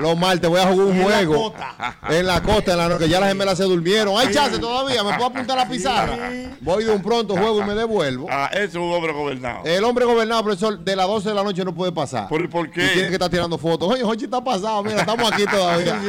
Los 0.00 0.16
martes 0.18 0.48
voy 0.48 0.60
a 0.60 0.66
jugar 0.66 0.86
un 0.86 0.92
En 0.92 0.98
la 0.98 1.04
juego. 1.04 1.42
costa. 1.52 1.98
En 2.10 2.26
la 2.26 2.42
costa, 2.42 2.72
en 2.72 2.78
la 2.78 2.88
noche. 2.88 3.08
Ya 3.08 3.20
las 3.20 3.28
gemelas 3.30 3.56
se 3.58 3.64
durmieron. 3.64 4.16
Hay 4.18 4.32
chance 4.32 4.58
todavía. 4.58 5.02
Me 5.04 5.12
puedo 5.14 5.26
apuntar 5.26 5.58
a 5.58 5.64
la 5.64 5.68
pizarra. 5.70 6.16
Voy 6.60 6.84
de 6.84 6.90
un 6.92 7.02
pronto, 7.02 7.34
juego 7.36 7.60
y 7.60 7.64
me 7.64 7.74
devuelvo. 7.74 8.26
ah, 8.30 8.50
ese 8.52 8.64
es 8.64 8.74
un 8.74 8.92
hombre 8.92 9.12
gobernado. 9.12 9.64
El 9.64 9.84
hombre 9.84 10.04
gobernado, 10.04 10.42
profesor, 10.42 10.78
de 10.78 10.96
las 10.96 11.06
12 11.06 11.28
de 11.28 11.34
la 11.34 11.42
noche 11.44 11.64
no 11.64 11.74
puede 11.74 11.92
pasar. 11.92 12.28
¿Por, 12.28 12.48
por 12.50 12.66
Y 12.68 12.70
qué? 12.72 12.88
tiene 12.88 13.08
que 13.08 13.14
estar 13.14 13.30
tirando 13.30 13.56
fotos. 13.58 13.88
Oye, 13.90 14.02
Jochi 14.02 14.24
está 14.24 14.42
pasado. 14.48 14.82
Mira, 14.82 15.00
estamos 15.00 15.32
aquí 15.32 15.44
todavía. 15.44 16.00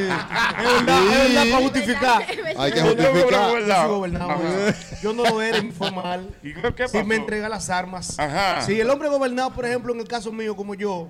Es 0.60 0.86
verdad, 0.86 1.04
es 1.04 1.34
verdad, 1.34 1.43
para 1.52 1.63
justificar. 1.63 2.21
Hay 2.58 2.71
que 2.71 2.82
justificar. 2.82 3.32
Yo 3.32 3.65
soy 3.65 3.88
gobernado. 3.89 4.32
Ajá. 4.32 4.75
Yo 5.02 5.13
no 5.13 5.23
lo 5.23 5.41
era 5.41 5.58
informal. 5.60 6.30
¿Y 6.43 6.54
qué, 6.54 6.73
qué 6.75 6.88
Si 6.88 6.93
pasó? 6.97 7.06
me 7.06 7.15
entrega 7.15 7.47
las 7.49 7.69
armas. 7.69 8.19
Ajá. 8.19 8.62
Si 8.62 8.80
el 8.80 8.89
hombre 8.89 9.08
gobernado, 9.10 9.52
por 9.52 9.65
ejemplo, 9.65 9.93
en 9.93 9.99
el 10.02 10.08
caso 10.08 10.32
mío, 10.32 10.56
como 10.56 10.75
yo, 10.75 11.08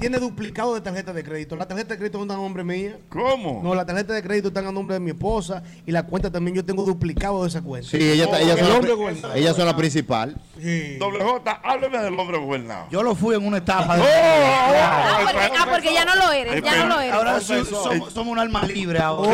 tiene 0.00 0.18
duplicado 0.18 0.74
de 0.74 0.80
tarjeta 0.80 1.12
de 1.12 1.24
crédito. 1.24 1.56
La 1.56 1.66
tarjeta 1.66 1.94
de 1.94 1.98
crédito 1.98 2.18
no 2.18 2.24
está 2.24 2.34
a 2.34 2.36
nombre 2.38 2.62
mía. 2.64 2.96
¿Cómo? 3.08 3.60
No, 3.62 3.74
la 3.74 3.84
tarjeta 3.86 4.12
de 4.12 4.22
crédito 4.22 4.48
está 4.48 4.60
a 4.60 4.72
nombre 4.72 4.94
de 4.94 5.00
mi 5.00 5.10
esposa 5.10 5.62
y 5.86 5.92
la 5.92 6.04
cuenta 6.04 6.30
también 6.30 6.56
yo 6.56 6.64
tengo 6.64 6.82
duplicado 6.84 7.42
de 7.42 7.48
esa 7.48 7.62
cuenta. 7.62 7.88
Sí, 7.88 7.96
ella, 7.98 8.24
está- 8.24 8.40
ella, 8.40 8.52
El 8.54 8.58
son 8.66 8.88
la, 8.88 8.94
gobernado. 8.94 9.34
ella 9.34 9.54
son 9.54 9.66
la 9.66 9.76
principal. 9.76 10.36
Sí. 10.60 10.96
Doble 10.98 11.22
J, 11.24 11.60
hábleme 11.64 11.98
del 11.98 12.18
hombre 12.18 12.38
gobernado. 12.38 12.86
Yo 12.90 13.02
lo 13.02 13.14
fui 13.14 13.34
en 13.36 13.46
una 13.46 13.58
etapa. 13.58 13.96
de- 13.96 14.02
Ah, 14.04 15.20
porque, 15.24 15.50
ah, 15.58 15.66
porque 15.70 15.94
ya 15.94 16.04
no 16.04 16.14
lo 16.16 16.32
eres, 16.32 16.62
ya 16.62 16.76
no 16.84 16.86
lo 16.94 17.00
eres. 17.00 17.12
Ahora 17.14 17.40
sí, 17.40 17.54
somos, 17.68 18.12
somos 18.12 18.32
un 18.32 18.38
alma 18.38 18.62
libre 18.64 18.98
ahora. 18.98 19.32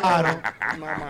Claro. 0.00 0.40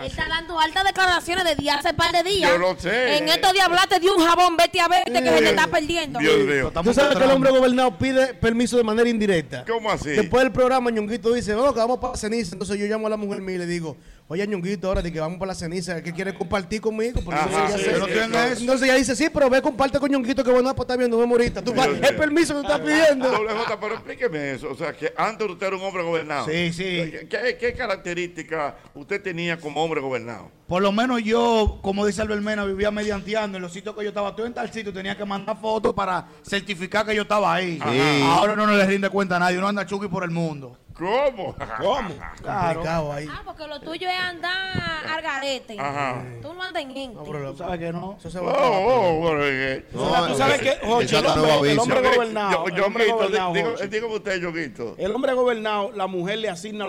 Él 0.01 0.05
está 0.07 0.27
dando 0.27 0.59
altas 0.59 0.83
declaraciones 0.83 1.43
de 1.45 1.55
día 1.55 1.75
hace 1.75 1.93
par 1.93 2.11
de 2.11 2.23
días. 2.23 2.51
Yo 2.51 2.57
lo 2.57 2.75
sé. 2.79 3.17
En 3.17 3.29
estos 3.29 3.53
días 3.53 3.65
hablaste 3.65 3.99
de 3.99 4.09
un 4.09 4.25
jabón, 4.25 4.57
vete 4.57 4.79
a 4.81 4.87
verte 4.87 5.11
que 5.11 5.29
se 5.29 5.37
te 5.41 5.49
está 5.49 5.67
perdiendo. 5.67 6.19
Dios 6.19 6.37
mío. 6.39 6.71
Tú 6.83 6.93
sabes 6.93 7.15
que 7.17 7.23
el 7.23 7.31
hombre 7.31 7.51
gobernado 7.51 7.97
pide 7.97 8.33
permiso 8.33 8.54
de 8.57 8.83
manera 8.83 9.09
indirecta. 9.09 9.65
¿Cómo 9.67 9.91
así? 9.91 10.09
Después 10.09 10.43
del 10.43 10.51
programa, 10.51 10.89
Ñonguito 10.89 11.33
dice, 11.33 11.53
oh, 11.53 11.73
que 11.73 11.79
vamos 11.79 11.99
para 11.99 12.15
ceniza. 12.15 12.55
Entonces 12.55 12.77
yo 12.79 12.85
llamo 12.85 13.07
a 13.07 13.09
la 13.09 13.17
mujer 13.17 13.41
mía 13.41 13.55
y 13.55 13.59
le 13.59 13.65
digo, 13.65 13.97
oye, 14.27 14.47
Ñonguito, 14.47 14.87
ahora 14.87 15.01
de 15.01 15.11
que 15.11 15.19
vamos 15.19 15.37
para 15.37 15.49
la 15.49 15.55
ceniza, 15.55 16.01
¿qué 16.01 16.11
quiere 16.13 16.33
compartir 16.33 16.81
conmigo? 16.81 17.21
Porque 17.23 17.39
Ajá, 17.39 17.49
entonces, 17.49 17.81
sí, 17.81 17.89
ella 17.89 18.05
sí, 18.05 18.11
se- 18.11 18.55
sí, 18.55 18.61
entonces, 18.63 18.87
ella 18.89 18.95
dice, 18.97 19.15
sí, 19.15 19.27
pero 19.33 19.49
ve, 19.49 19.61
comparte 19.61 19.99
con 19.99 20.09
Ñonguito, 20.11 20.43
que 20.43 20.51
bueno, 20.51 20.73
pues 20.75 20.85
está 20.85 20.95
bien, 20.97 21.09
nos 21.11 21.19
vemos 21.19 21.37
ahorita. 21.37 21.61
Tú 21.63 21.73
vas, 21.73 21.87
el 21.87 22.15
permiso 22.15 22.53
que 22.55 22.61
tú 22.67 22.73
estás 22.73 22.79
pidiendo. 22.81 23.29
Doble 23.29 23.53
J, 23.53 23.79
pero 23.79 23.93
explíqueme 23.95 24.51
eso. 24.53 24.69
O 24.71 24.75
sea, 24.75 24.93
que 24.93 25.13
antes 25.15 25.47
usted 25.49 25.67
era 25.67 25.75
un 25.75 25.83
hombre 25.83 26.03
gobernado. 26.03 26.45
Sí, 26.47 26.73
sí. 26.73 27.11
¿Qué, 27.29 27.57
qué 27.59 27.73
características 27.73 28.73
usted 28.93 29.21
tenía 29.21 29.59
como 29.59 29.83
hombre 29.83 30.01
gobernado? 30.01 30.49
Por 30.67 30.81
lo 30.81 30.91
menos 30.91 31.21
yo, 31.23 31.79
como 31.83 32.05
dice 32.07 32.21
Albert 32.23 32.41
Mena, 32.41 32.65
vivía 32.65 32.89
medianteando 32.89 33.57
en 33.57 33.61
los 33.61 33.71
sitios 33.71 33.95
que 33.95 34.01
yo 34.03 34.09
estaba. 34.09 34.35
Tú 34.35 34.45
en 34.45 34.53
tal 34.53 34.71
sitio 34.71 34.91
tenía 34.91 35.15
que 35.15 35.23
mandar 35.25 35.57
fotos 35.61 35.93
para 35.93 36.27
certificar 36.43 37.05
que 37.05 37.15
yo 37.15 37.21
estaba 37.21 37.53
ahí. 37.53 37.77
Sí. 37.77 38.21
Ahora 38.23 38.55
no, 38.55 38.65
no 38.65 38.75
le 38.75 38.85
rinde 38.85 39.09
cuenta 39.09 39.35
a 39.35 39.39
nadie. 39.39 39.57
Uno 39.59 39.67
anda 39.67 39.85
chuki 39.85 40.07
por 40.07 40.23
el 40.23 40.31
mundo. 40.31 40.77
¿Cómo? 40.97 41.53
¿Cómo? 41.79 42.09
Complicado 42.41 43.11
ahí. 43.11 43.27
Ah, 43.29 43.41
porque 43.43 43.67
lo 43.67 43.79
tuyo 43.81 44.07
es 44.09 44.17
andar 44.19 45.05
al 45.09 45.21
garete. 45.21 45.77
Ajá. 45.79 46.23
Tú 46.41 46.53
no 46.53 46.63
andas 46.63 46.83
en 46.83 46.93
gente. 46.93 47.19
¿Tú 47.23 47.57
sabes 47.57 47.79
que 47.79 47.91
no? 47.91 48.15
Eso 48.17 48.29
se 48.29 48.39
Oh, 48.39 48.45
va 48.45 48.51
a 48.53 48.69
oh, 48.69 49.13
bueno, 49.19 49.39
eh, 49.43 49.85
No, 49.91 50.27
Tú 50.27 50.35
sabes 50.35 50.61
que, 50.61 50.77
Jochi, 50.85 51.05
es 51.05 51.13
el 51.13 51.25
hombre, 51.25 51.71
el 51.71 51.79
hombre 51.79 52.01
Yo- 52.01 52.13
gobernado, 52.15 52.67
yo- 52.69 52.75
el 52.75 52.83
hombre 52.83 53.11
gobernado, 53.11 53.53
digo- 53.53 54.07
usted, 54.15 54.41
Yoguito. 54.41 54.95
El 54.97 55.11
hombre 55.13 55.33
gobernado, 55.33 55.91
la 55.91 56.07
mujer 56.07 56.39
le 56.39 56.49
asigna. 56.49 56.87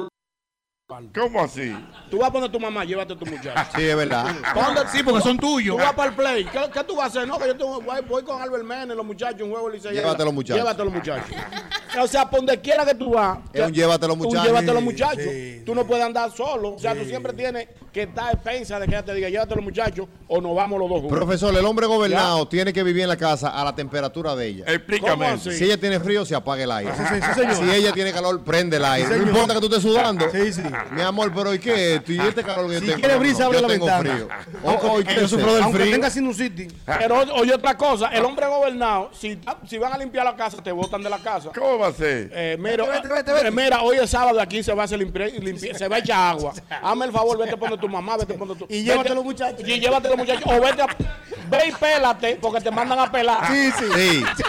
¿Cómo 1.12 1.42
así? 1.42 1.75
Tú 2.09 2.18
vas 2.18 2.29
a 2.29 2.33
poner 2.33 2.49
a 2.49 2.53
tu 2.53 2.61
mamá, 2.61 2.85
llévate 2.85 3.12
a 3.12 3.16
tu 3.18 3.27
muchacho. 3.27 3.70
Sí, 3.75 3.83
es 3.83 3.96
verdad. 3.96 4.27
¿Dónde- 4.55 4.83
Sí, 4.92 5.03
porque 5.03 5.20
son 5.20 5.37
tuyos. 5.37 5.77
Tú 5.77 5.83
vas 5.83 5.92
para 5.94 6.11
el 6.11 6.14
play. 6.14 6.44
¿Qué, 6.44 6.61
qué 6.72 6.85
tú 6.85 6.94
vas 6.94 7.07
a 7.07 7.09
hacer? 7.09 7.27
No, 7.27 7.38
que 7.40 7.49
yo 7.49 7.57
tengo- 7.57 7.81
voy, 7.81 8.01
voy 8.09 8.22
con 8.22 8.40
Albert 8.40 8.62
Mena, 8.62 8.94
los 8.94 9.05
muchachos, 9.05 9.42
un 9.42 9.51
juego 9.51 9.68
liceo. 9.68 9.90
Llévate 9.90 10.25
los 10.25 10.33
muchachos. 10.33 10.62
Llévate 10.62 10.85
los 10.85 10.92
muchachos. 10.94 11.37
o 12.01 12.07
sea, 12.07 12.31
por 12.31 12.38
donde 12.38 12.61
quiera 12.61 12.85
que 12.87 12.94
tú 12.94 13.11
vas. 13.11 13.38
Es 13.53 13.66
un 13.66 13.72
llévate 13.72 14.07
los 14.07 14.16
un 14.16 14.22
muchachos. 14.22 14.46
llévate 14.46 14.66
los 14.66 14.77
Sí, 14.79 14.85
muchachos. 14.85 15.25
sí, 15.25 15.62
tú 15.66 15.75
no 15.75 15.85
puedes 15.88 16.05
andar 16.05 16.31
solo. 16.31 16.75
O 16.75 16.79
sea, 16.79 16.94
tú 16.94 17.05
siempre 17.05 17.33
tienes 17.33 17.66
que 17.92 18.03
estar 18.03 18.33
a 18.37 18.40
pensa 18.40 18.79
de 18.79 18.87
que 18.87 18.92
ella 18.94 19.05
te 19.05 19.12
diga, 19.14 19.29
llévate 19.29 19.57
los 19.57 19.64
muchachos 19.64 20.07
o 20.29 20.40
nos 20.40 20.55
vamos 20.55 20.79
los 20.79 20.88
dos 20.88 21.01
juntos. 21.01 21.18
Profesor, 21.18 21.53
el 21.57 21.64
hombre 21.64 21.87
gobernado 21.87 22.46
tiene 22.46 22.72
que 22.72 22.85
vivir 22.85 23.03
en 23.03 23.09
la 23.09 23.16
casa 23.16 23.49
a 23.49 23.64
la 23.64 23.75
temperatura 23.75 24.37
de 24.37 24.46
ella. 24.46 24.64
Explícame. 24.68 25.11
¿Cómo 25.11 25.25
eso. 25.25 25.51
así? 25.51 25.59
Si 25.59 25.64
ella 25.64 25.81
tiene 25.81 25.99
frío, 25.99 26.25
se 26.25 26.37
apaga 26.37 26.62
el 26.62 26.70
aire. 26.70 26.92
Sí, 26.94 27.03
sí, 27.09 27.20
sí, 27.27 27.40
señor. 27.40 27.57
Si 27.57 27.70
ella 27.75 27.92
tiene 27.92 28.12
calor, 28.12 28.40
prende 28.44 28.77
el 28.77 28.85
aire. 28.85 29.09
no 29.18 29.27
importa 29.27 29.55
que 29.55 29.61
tú 29.61 29.66
estés 29.66 29.83
sudando. 29.83 30.31
Sí, 30.31 30.53
sí. 30.53 30.62
Mi 30.92 31.02
amor, 31.02 31.32
pero 31.34 31.54
¿y 31.54 31.58
qué? 31.58 32.00
¿Tú 32.04 32.12
y 32.12 32.18
este 32.20 32.42
calor 32.42 32.68
que 32.70 32.78
Si 32.80 32.86
tengo? 32.86 32.98
quiere 33.00 33.16
brisa, 33.16 33.40
no, 33.40 33.46
abre 33.46 33.58
yo 33.60 33.62
la 33.62 33.68
tengo 33.74 33.86
ventana. 33.86 34.10
frío. 34.14 34.28
O- 34.62 34.70
o- 34.70 34.90
Aunque- 34.96 35.14
yo 35.14 35.28
sufro 35.28 35.54
del 35.54 35.62
Aunque 35.64 35.78
frío. 35.80 35.92
tenga 35.92 36.10
sinusitis. 36.10 36.72
Pero 36.84 37.18
oye 37.34 37.54
otra 37.54 37.76
cosa, 37.76 38.08
el 38.08 38.24
hombre 38.24 38.46
gobernado, 38.46 39.10
si, 39.12 39.38
si 39.68 39.78
van 39.78 39.92
a 39.92 39.98
limpiar 39.98 40.24
la 40.24 40.36
casa, 40.36 40.62
te 40.62 40.72
botan 40.72 41.02
de 41.02 41.10
la 41.10 41.18
casa. 41.18 41.50
¿Cómo 41.54 41.78
va 41.78 41.88
a 41.88 41.92
ser? 41.92 42.30
Eh, 42.34 42.56
mira, 42.58 42.84
eh, 42.84 43.50
mira, 43.50 43.82
hoy 43.82 43.96
es 43.98 44.10
sábado, 44.10 44.40
aquí 44.40 44.62
se 44.62 44.72
va 44.74 44.82
a 44.82 44.84
hacer 44.86 44.98
limpia- 44.98 45.26
limpia- 45.28 45.74
se 45.76 45.88
va 45.88 45.96
a 45.96 45.98
echar 45.98 46.30
agua. 46.36 46.52
Hazme 46.82 47.06
el 47.06 47.12
favor, 47.12 47.38
vete 47.38 47.54
a 47.54 47.56
poner 47.56 47.78
tu 47.78 47.88
mamá, 47.88 48.16
vete 48.16 48.34
a 48.34 48.36
poner 48.38 48.56
tu. 48.56 48.66
Y 48.68 48.82
llévate 48.82 49.10
vete- 49.10 49.14
los 49.14 49.24
muchachos. 49.24 49.60
Y 49.60 49.80
llévate 49.80 50.08
los 50.08 50.16
muchachos. 50.18 50.42
O 50.46 50.60
vete 50.60 50.82
a. 50.82 50.86
Ve 51.48 51.58
y 51.68 51.72
pélate, 51.72 52.38
porque 52.42 52.60
te 52.60 52.70
mandan 52.72 52.98
a 52.98 53.10
pelar. 53.10 53.46
Sí, 53.48 53.70
sí. 53.78 54.24
Sí. 54.36 54.42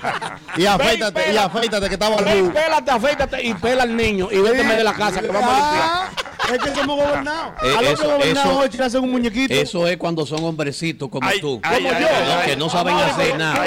Y 0.58 0.66
afeítate, 0.66 1.32
y 1.34 1.38
afeítate 1.38 1.88
que 1.88 1.94
estaba 1.94 2.18
Ve 2.18 2.40
y 2.40 2.50
pélate, 2.50 2.92
afeítate 2.92 3.44
y 3.44 3.54
pela 3.54 3.84
al 3.84 3.96
niño. 3.96 4.28
Y 4.32 4.40
véteme 4.40 4.76
de 4.76 4.84
la 4.84 4.94
casa, 4.94 5.22
que 5.22 5.28
vamos 5.28 5.50
a 5.50 5.54
limpiar. 5.54 6.17
Es 6.54 6.60
que 6.60 6.74
somos 6.76 6.96
gobernados. 6.96 7.56
Eh, 7.62 7.76
Al 7.78 7.86
hombre 8.10 8.32
eso- 8.32 8.84
hacen 8.84 9.04
un 9.04 9.12
muñequito. 9.12 9.54
Eso 9.54 9.86
es 9.86 9.98
cuando 9.98 10.26
son 10.26 10.42
hombrecitos 10.46 11.10
como 11.10 11.28
Ay, 11.28 11.42
tú. 11.42 11.60
ay, 11.62 11.84
Como 11.84 11.94
ay, 11.96 12.02
yo. 12.02 12.08
ay, 12.10 12.26
¿no? 12.26 12.34
ay. 12.40 12.50
que 12.50 12.56
no 12.56 12.70
saben 12.70 12.96
hacer 12.96 13.32
ay, 13.34 13.38
nada. 13.38 13.64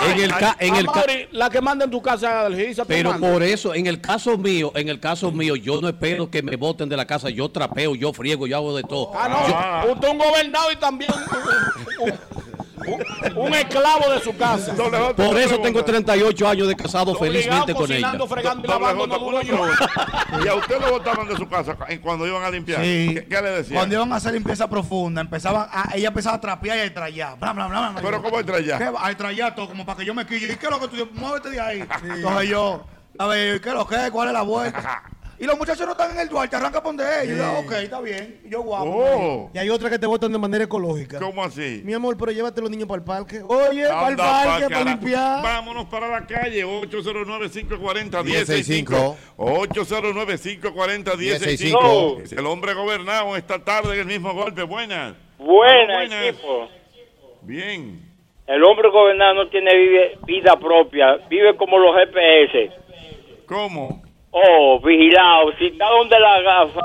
ay, 0.00 0.12
En 0.12 0.20
el 0.20 0.30
ca- 0.36 0.56
en 0.60 0.76
el 0.76 0.86
ca- 0.86 1.04
la 1.32 1.50
que 1.50 1.60
manda 1.60 1.84
en 1.86 1.90
tu 1.90 2.00
casa 2.00 2.28
es 2.42 2.46
Algisa, 2.46 2.82
tú 2.82 2.88
Pero 2.88 3.10
mandas. 3.10 3.32
por 3.32 3.42
eso, 3.42 3.74
en 3.74 3.88
el 3.88 4.00
caso 4.00 4.38
mío, 4.38 4.70
en 4.76 4.88
el 4.88 5.00
caso 5.00 5.32
mío, 5.32 5.56
yo 5.56 5.80
no 5.80 5.88
espero 5.88 6.30
que 6.30 6.40
me 6.42 6.54
voten 6.54 6.88
de 6.88 6.96
la 6.96 7.04
casa. 7.04 7.30
Yo 7.30 7.48
trapeo, 7.50 7.96
yo 7.96 8.12
friego, 8.12 8.46
yo 8.46 8.56
hago 8.56 8.76
de 8.76 8.84
todo. 8.84 9.10
Ah, 9.12 9.82
no. 9.84 9.92
Usted 9.92 10.06
es 10.06 10.12
un 10.14 10.18
gobernado 10.18 10.70
y 10.70 10.76
también 10.76 11.10
un, 13.36 13.54
esclavo 13.54 14.10
de 14.12 14.20
su 14.20 14.36
casa. 14.36 14.74
Por 14.74 15.38
eso 15.38 15.58
tengo 15.58 15.84
pregunta. 15.84 15.84
38 15.84 16.48
años 16.48 16.68
de 16.68 16.76
casado 16.76 17.14
felizmente 17.14 17.74
con 17.74 17.90
ella. 17.90 18.12
y 20.44 20.48
a 20.48 20.54
usted 20.54 20.80
lo 20.80 20.90
botaban 20.90 21.28
de 21.28 21.36
su 21.36 21.48
casa 21.48 21.76
cuando 22.02 22.26
iban 22.26 22.42
a 22.42 22.50
limpiar. 22.50 22.82
Sí. 22.82 23.14
¿Qué, 23.14 23.26
qué 23.26 23.42
le 23.42 23.50
decían? 23.50 23.76
Cuando 23.76 23.94
iban 23.94 24.12
a 24.12 24.16
hacer 24.16 24.32
limpieza 24.32 24.68
profunda, 24.68 25.20
empezaban 25.20 25.68
a- 25.70 25.90
ella 25.94 26.08
empezaba 26.08 26.36
a 26.36 26.40
trapear 26.40 26.78
y 26.78 26.80
a 26.80 26.94
trallar. 26.94 27.38
Bla, 27.38 27.52
bla, 27.52 27.66
bla, 27.66 27.90
bla. 27.90 28.00
Pero 28.02 28.22
¿cómo 28.22 28.36
va? 28.36 29.06
A 29.06 29.16
trallar 29.16 29.54
todo, 29.54 29.68
como 29.68 29.84
para 29.84 29.98
que 29.98 30.04
yo 30.04 30.14
me 30.14 30.26
quille. 30.26 30.52
¿Y 30.52 30.56
qué 30.56 30.66
es 30.66 30.70
lo 30.70 30.80
que 30.80 30.88
tú 30.88 31.08
Muévete 31.14 31.50
de 31.50 31.60
ahí. 31.60 31.80
Entonces 32.02 32.48
yo, 32.48 32.84
a 33.18 33.26
ver, 33.26 33.60
¿qué 33.60 33.68
es 33.68 33.74
lo 33.74 33.86
que 33.86 33.94
es? 33.96 34.10
¿Cuál 34.10 34.28
es 34.28 34.34
la 34.34 34.42
vuelta? 34.42 35.02
Y 35.40 35.46
los 35.46 35.58
muchachos 35.58 35.86
no 35.86 35.92
están 35.92 36.10
en 36.10 36.18
el 36.20 36.28
Duarte, 36.28 36.54
arranca 36.54 36.82
por 36.82 36.94
donde 36.94 37.22
ellos. 37.24 37.34
Y 37.34 37.38
yo, 37.38 37.58
ok, 37.60 37.72
está 37.72 37.98
bien. 38.02 38.42
Y 38.44 38.50
yo 38.50 38.60
guapo. 38.60 38.90
Oh, 38.90 39.50
Y 39.54 39.58
hay 39.58 39.70
otra 39.70 39.88
que 39.88 39.98
te 39.98 40.06
votan 40.06 40.30
de 40.30 40.36
manera 40.38 40.64
ecológica. 40.64 41.18
¿cómo 41.18 41.42
así? 41.42 41.80
Mi 41.82 41.94
amor, 41.94 42.14
pero 42.18 42.30
llévate 42.30 42.60
los 42.60 42.68
niños 42.70 42.86
para 42.86 42.98
el 42.98 43.04
parque. 43.04 43.40
Oye, 43.48 43.88
para 43.88 44.08
el 44.08 44.16
parque, 44.16 44.68
para 44.68 44.84
limpiar. 44.84 45.42
Vámonos 45.42 45.86
para 45.86 46.08
la 46.08 46.26
calle, 46.26 46.62
809-540-1065. 46.66 49.16
809-540-1065. 49.38 52.20
Es 52.22 52.32
El 52.32 52.44
hombre 52.44 52.74
gobernado 52.74 53.34
esta 53.34 53.64
tarde 53.64 53.94
en 53.94 54.00
el 54.00 54.06
mismo 54.06 54.34
golpe. 54.34 54.62
Buenas. 54.64 55.14
Buena, 55.38 55.94
Buenas. 55.94 56.24
equipo. 56.26 56.68
Bien. 57.40 57.98
El 58.46 58.62
hombre 58.64 58.90
gobernado 58.90 59.32
no 59.34 59.48
tiene 59.48 59.70
vida 60.26 60.54
propia, 60.60 61.16
vive 61.30 61.56
como 61.56 61.78
los 61.78 61.96
GPS. 61.96 62.72
¿Cómo? 63.46 64.02
Oh, 64.32 64.80
vigilado. 64.80 65.52
Si 65.58 65.66
está 65.66 65.86
donde 65.88 66.18
la 66.18 66.40
gafa. 66.40 66.80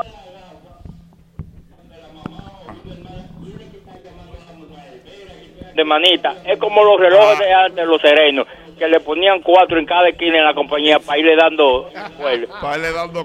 De 5.73 5.83
manita. 5.83 6.35
Es 6.45 6.57
como 6.57 6.83
los 6.83 6.99
relojes 6.99 7.39
de 7.39 7.53
antes, 7.53 7.85
los 7.85 8.01
serenos, 8.01 8.47
que 8.79 8.87
le 8.87 8.99
ponían 9.01 9.41
cuatro 9.41 9.77
en 9.77 9.85
cada 9.85 10.07
esquina 10.07 10.37
en 10.37 10.45
la 10.45 10.53
compañía 10.53 10.99
para 10.99 11.17
irle 11.19 11.35
dando 11.35 11.89
sueldo. 12.17 12.47
Para 12.61 12.77
irle 12.77 12.93
dando 12.93 13.23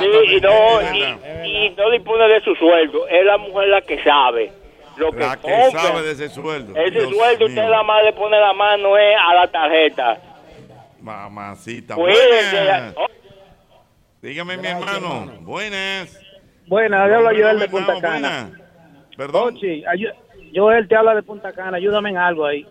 Sí, 0.00 0.06
y 0.36 0.40
no, 0.40 0.94
y, 0.94 1.66
y 1.66 1.70
no 1.70 1.90
dispone 1.90 2.26
de 2.28 2.40
su 2.40 2.54
sueldo. 2.56 3.06
Es 3.08 3.24
la 3.24 3.38
mujer 3.38 3.68
la 3.68 3.82
que 3.82 4.02
sabe. 4.02 4.52
Lo 4.96 5.10
que, 5.12 5.20
La 5.20 5.36
que 5.36 5.42
compra. 5.42 5.80
sabe 5.80 6.02
de 6.02 6.12
ese 6.12 6.28
sueldo. 6.28 6.76
Ese 6.78 6.90
Dios 6.90 7.04
sueldo 7.14 7.38
mío. 7.38 7.48
usted 7.48 7.62
nada 7.62 7.82
más 7.84 8.04
le 8.04 8.12
pone 8.12 8.38
la 8.38 8.52
mano 8.52 8.98
es 8.98 9.16
a 9.18 9.34
la 9.34 9.46
tarjeta. 9.50 10.20
Mamacita. 11.00 11.94
Cuídese. 11.94 12.94
Dígame, 14.22 14.56
mi 14.56 14.66
hermano. 14.68 15.32
Buenas. 15.40 16.18
Buenas, 16.68 17.00
habla 17.00 17.18
Hombre 17.18 17.42
Joel 17.42 17.58
de 17.58 17.68
Punta 17.68 18.00
Cana. 18.00 18.50
buenas. 18.50 18.60
Perdón. 19.16 19.54
Ochi, 19.56 19.84
Joel 20.54 20.88
te 20.88 20.94
habla 20.96 21.14
de 21.16 21.22
Punta 21.22 21.52
Cana, 21.52 21.76
ayúdame 21.76 22.10
en 22.10 22.16
algo 22.18 22.46
ahí. 22.46 22.66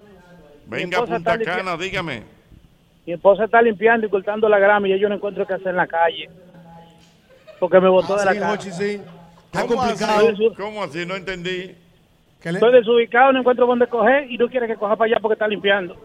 Venga, 0.65 0.97
esposa 0.97 1.15
Punta 1.15 1.33
está 1.35 1.57
Cana, 1.57 1.77
dígame. 1.77 2.23
Mi 3.05 3.13
esposa 3.13 3.45
está 3.45 3.61
limpiando 3.61 4.07
y 4.07 4.09
cortando 4.09 4.47
la 4.47 4.59
grama 4.59 4.87
y 4.87 4.97
yo 4.99 5.09
no 5.09 5.15
encuentro 5.15 5.45
qué 5.45 5.53
hacer 5.53 5.69
en 5.69 5.75
la 5.77 5.87
calle. 5.87 6.29
porque 7.59 7.79
me 7.79 7.89
botó 7.89 8.15
de 8.17 8.25
la 8.25 8.33
Sí, 8.33 8.39
casa. 8.39 8.71
Sí. 8.71 9.01
Está 9.45 9.61
¿Cómo 9.67 9.75
complicado. 9.81 10.29
así? 10.29 10.51
¿Cómo 10.57 10.83
así? 10.83 11.05
No 11.05 11.15
entendí. 11.15 11.75
¿Qué 12.41 12.51
le- 12.51 12.57
Estoy 12.57 12.73
desubicado, 12.73 13.31
no 13.33 13.39
encuentro 13.41 13.67
dónde 13.67 13.85
coger 13.85 14.31
y 14.31 14.37
no 14.37 14.47
quiere 14.49 14.65
que 14.65 14.75
coja 14.75 14.95
para 14.95 15.11
allá 15.11 15.19
porque 15.21 15.33
está 15.33 15.47
limpiando. 15.47 15.95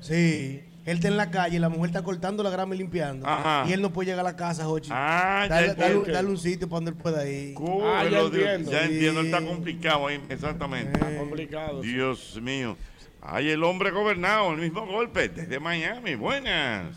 Sí. 0.00 0.62
Él 0.84 0.96
está 0.96 1.06
en 1.08 1.16
la 1.16 1.30
calle, 1.30 1.60
la 1.60 1.68
mujer 1.68 1.86
está 1.90 2.02
cortando 2.02 2.42
la 2.42 2.50
grama 2.50 2.74
y 2.74 2.78
limpiando. 2.78 3.26
Ajá. 3.26 3.64
Y 3.68 3.72
él 3.72 3.80
no 3.80 3.90
puede 3.92 4.06
llegar 4.10 4.20
a 4.26 4.30
la 4.30 4.36
casa, 4.36 4.64
Jochi. 4.64 4.90
Ah, 4.92 5.46
ya 5.48 5.74
dale, 5.74 6.28
un 6.28 6.38
sitio 6.38 6.68
para 6.68 6.78
donde 6.78 6.90
él 6.90 6.96
pueda 6.96 7.28
ir. 7.28 7.54
Ah, 7.84 8.04
ya 8.10 8.18
entiendo. 8.20 8.70
Ya 8.72 8.80
Sí. 8.86 8.92
entiendo, 8.94 9.20
él 9.20 9.26
está 9.26 9.40
complicado 9.46 10.06
ahí, 10.08 10.20
exactamente. 10.28 10.98
complicado. 11.18 11.82
Dios 11.82 12.40
mío. 12.42 12.76
Ay, 13.20 13.50
el 13.50 13.62
hombre 13.62 13.92
gobernado, 13.92 14.50
el 14.52 14.58
mismo 14.58 14.84
golpe, 14.84 15.28
desde 15.28 15.60
Miami. 15.60 16.16
Buenas. 16.16 16.96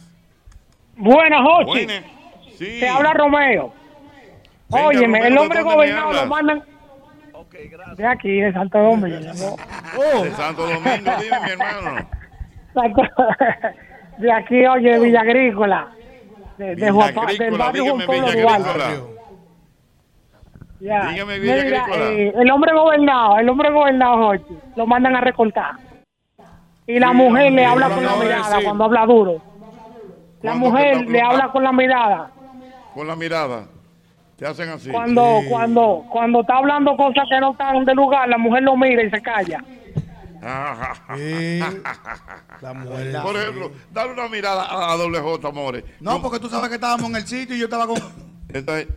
Buenas, 0.98 1.42
Jochi. 1.44 1.66
Buenas. 1.86 2.04
Sí. 2.58 2.78
Te 2.80 2.88
habla 2.88 3.14
Romeo. 3.14 3.72
Venga, 4.70 4.88
Óyeme, 4.88 5.06
Romeo, 5.20 5.26
el 5.28 5.34
¿de 5.36 5.40
hombre 5.40 5.62
gobernado 5.62 6.14
lo 6.14 6.26
mandan. 6.26 6.64
De 7.98 8.06
aquí, 8.06 8.42
de 8.42 8.52
Santo 8.52 8.80
Domingo. 8.80 9.18
De 10.24 10.32
Santo 10.36 10.64
Domingo, 10.68 11.12
dime, 11.22 11.40
mi 11.46 11.52
hermano. 11.52 12.10
De 14.18 14.32
aquí, 14.32 14.66
oye, 14.66 15.00
Villa 15.00 15.22
Agrícola. 15.22 15.88
De, 16.58 16.76
de 16.76 16.92
Juan 16.92 17.14
del 17.38 17.58
barrio 17.58 17.84
dígame, 17.84 18.06
Juan 18.06 18.20
Pablo 18.22 18.32
Villa 18.32 18.42
Duarte. 18.42 18.70
Agrícola. 18.84 19.12
Ya. 20.80 21.10
Dígame, 21.10 21.40
Villa 21.40 21.64
Mira, 21.64 21.84
Agrícola. 21.84 22.12
eh, 22.12 22.34
el 22.36 22.52
hombre 22.52 22.74
gobernado, 22.74 23.38
el 23.40 23.50
hombre 23.50 23.72
gobernado, 23.72 24.18
Jochi, 24.28 24.58
lo 24.76 24.88
mandan 24.88 25.16
a 25.16 25.22
recortar. 25.22 25.72
Y 26.88 27.00
la 27.00 27.14
mujer 27.14 27.52
le 27.52 27.66
habla 27.66 27.90
con 27.90 28.04
la 28.06 28.16
mirada 28.16 28.60
cuando 28.64 28.84
habla 28.84 29.06
duro. 29.06 29.42
La 30.42 30.52
¿Cuándo 30.52 30.70
mujer 30.70 31.10
le 31.10 31.22
habla 31.22 31.48
con 31.50 31.64
la 31.64 31.72
mirada. 31.72 32.30
Con 32.94 33.08
la 33.08 33.16
mirada. 33.16 33.66
Te 34.38 34.46
hacen 34.46 34.70
así. 34.70 34.92
Cuando, 34.92 35.40
cuando, 35.50 36.06
cuando 36.10 36.42
está 36.42 36.58
hablando 36.58 36.96
cosas 36.96 37.26
que 37.30 37.40
no 37.40 37.52
están 37.52 37.84
de 37.86 37.96
lugar, 37.96 38.30
la 38.30 38.38
mujer 38.38 38.64
lo 38.64 38.78
mira 38.78 39.02
y 39.02 39.10
se 39.10 39.22
calla. 39.22 39.64
La 42.62 42.74
mujer. 42.74 43.22
Por 43.22 43.36
ejemplo, 43.38 43.72
dale 43.92 44.14
una 44.14 44.28
mirada 44.28 44.92
a, 44.92 44.96
doble 44.96 45.20
J, 45.20 45.48
amores. 45.48 45.84
No, 46.00 46.22
porque 46.22 46.40
tú 46.40 46.50
sabes 46.50 46.70
que 46.70 46.76
estábamos 46.76 47.10
en 47.10 47.16
el 47.18 47.28
sitio 47.28 47.56
y 47.56 47.60
yo 47.60 47.66
estaba 47.66 47.88
con. 47.88 47.98
Entonces, 48.50 48.88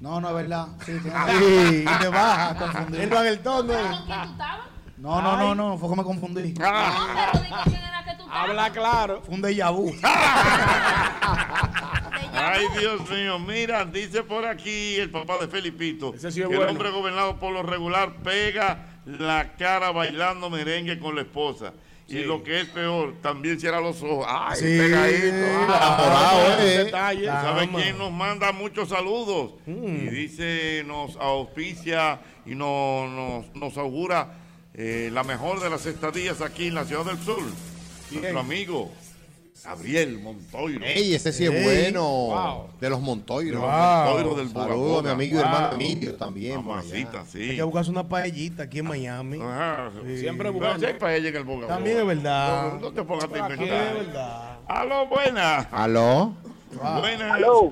No, 0.00 0.20
no 0.20 0.28
es 0.30 0.34
verdad. 0.34 0.68
Sí, 0.84 0.98
Sí. 1.00 1.08
Y 1.84 1.98
te 1.98 2.08
baja. 2.08 2.86
Él 2.92 3.12
va 3.12 3.20
en 3.20 3.26
el 3.26 3.38
tono. 3.40 3.72
No, 4.98 5.20
no, 5.20 5.36
no, 5.36 5.54
no, 5.54 5.78
fue 5.78 5.88
que 5.90 5.96
me 5.96 6.04
confundí. 6.04 6.54
Habla 8.30 8.70
claro. 8.70 9.20
Fue 9.22 9.34
un 9.34 9.42
déjà 9.44 9.70
vu. 9.70 9.92
Ay, 12.34 12.66
Dios 12.78 13.08
mío, 13.10 13.38
mira, 13.38 13.84
dice 13.84 14.22
por 14.22 14.44
aquí 14.46 14.96
el 14.96 15.10
papá 15.10 15.36
de 15.38 15.48
Felipito 15.48 16.14
sí 16.18 16.26
es 16.28 16.34
que 16.34 16.40
el 16.42 16.48
bueno. 16.48 16.70
hombre 16.70 16.90
gobernado 16.90 17.38
por 17.38 17.52
lo 17.52 17.62
regular 17.62 18.14
pega 18.22 18.86
la 19.06 19.52
cara 19.58 19.90
bailando 19.90 20.48
merengue 20.50 20.98
con 20.98 21.14
la 21.14 21.22
esposa. 21.22 21.72
Y 22.08 22.24
lo 22.24 22.42
que 22.42 22.60
es 22.60 22.66
peor, 22.68 23.14
también 23.22 23.58
cierra 23.58 23.80
los 23.80 24.02
ojos. 24.02 24.26
Ay, 24.28 24.56
Sí, 24.58 24.64
pegadito. 24.78 25.26
enamorado, 25.28 26.60
eh. 26.60 26.90
¿Sabe 27.24 27.68
quién 27.70 27.96
nos 27.96 28.12
manda 28.12 28.52
muchos 28.52 28.90
saludos? 28.90 29.52
Y 29.66 30.08
dice, 30.10 30.84
nos 30.86 31.16
auspicia 31.16 32.20
y 32.44 32.54
nos, 32.54 33.10
nos, 33.10 33.54
nos 33.54 33.78
augura 33.78 34.34
eh, 34.74 35.08
la 35.12 35.22
mejor 35.24 35.60
de 35.60 35.70
las 35.70 35.86
estadías 35.86 36.42
aquí 36.42 36.66
en 36.66 36.74
la 36.74 36.84
Ciudad 36.84 37.04
del 37.06 37.18
Sur. 37.18 37.42
Nuestro 38.10 38.40
amigo 38.40 38.92
Gabriel 39.64 40.18
Montoiro. 40.18 40.84
Ey, 40.84 41.14
ese 41.14 41.32
sí 41.32 41.44
es 41.46 41.50
Ey. 41.52 41.62
bueno. 41.64 42.02
Wow. 42.02 42.68
De 42.80 42.90
los 42.90 43.00
Montoiros. 43.00 43.60
De 43.60 43.66
los 43.66 43.70
Montoiros 43.76 44.36
del 44.36 44.48
Saludos 44.48 44.98
a 44.98 45.02
mi 45.02 45.10
amigo 45.10 45.34
y 45.34 45.42
Boga. 45.42 45.46
hermano 45.48 45.66
Wow. 45.68 45.80
Emilio 45.80 46.14
también. 46.16 46.56
Mamacita, 46.66 47.24
sí. 47.24 47.50
Hay 47.50 47.56
que 47.56 47.62
buscarse 47.62 47.90
una 47.90 48.08
paellita 48.08 48.62
aquí 48.64 48.78
en 48.80 48.86
Miami. 48.88 49.38
Sí. 50.06 50.18
Siempre 50.18 50.48
Pero 50.48 50.52
buscando. 50.54 50.78
si 50.80 50.86
hay 50.86 50.94
paella 50.94 51.28
en 51.28 51.36
el 51.36 51.66
También 51.68 51.98
es 51.98 52.06
verdad. 52.06 52.72
No, 52.74 52.80
no 52.80 52.92
te 52.92 53.02
pongas 53.04 53.24
a 53.24 53.26
Aquí 53.28 53.38
inventar. 53.54 53.68
es 53.96 54.06
verdad. 54.06 54.58
Aló, 54.66 55.06
buenas. 55.06 55.66
¿Aló? 55.70 56.34
Buenas. 57.00 57.32
Aló. 57.32 57.70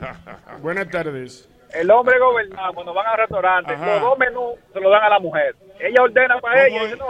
Buenas 0.62 0.88
tardes. 0.90 1.48
El 1.72 1.90
hombre 1.92 2.18
gobernado, 2.18 2.74
cuando 2.74 2.92
van 2.92 3.07
al 3.07 3.16
restaurante, 3.18 3.72
Ajá. 3.74 3.87
los 3.94 4.00
dos 4.00 4.18
menús 4.18 4.55
se 4.72 4.81
los 4.81 4.90
dan 4.90 5.05
a 5.05 5.09
la 5.09 5.20
mujer. 5.20 5.55
Ella 5.79 6.03
ordena 6.03 6.40
para 6.40 6.66
ella. 6.66 6.83
y 6.83 6.85
dice, 6.87 6.96
no, 6.96 7.07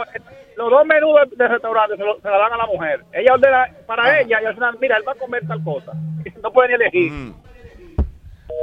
los 0.60 0.70
dos 0.70 0.86
menús 0.86 1.14
del 1.28 1.38
del 1.38 1.48
restaurante 1.48 1.96
se, 1.96 2.02
lo- 2.04 2.20
se 2.20 2.28
la 2.28 2.38
dan 2.38 2.52
a 2.52 2.56
la 2.58 2.66
mujer. 2.66 3.04
Ella 3.12 3.34
ordena 3.34 3.66
para 3.86 4.20
ella 4.20 4.38
y 4.42 4.44
al 4.46 4.54
final, 4.54 4.76
mira, 4.80 4.96
él 4.96 5.02
va 5.06 5.12
a 5.12 5.16
comer 5.16 5.46
tal 5.46 5.62
cosa. 5.64 5.92
No 6.42 6.52
puede 6.52 6.68
ni 6.68 6.74
elegir. 6.74 7.12
Mm. 7.12 7.34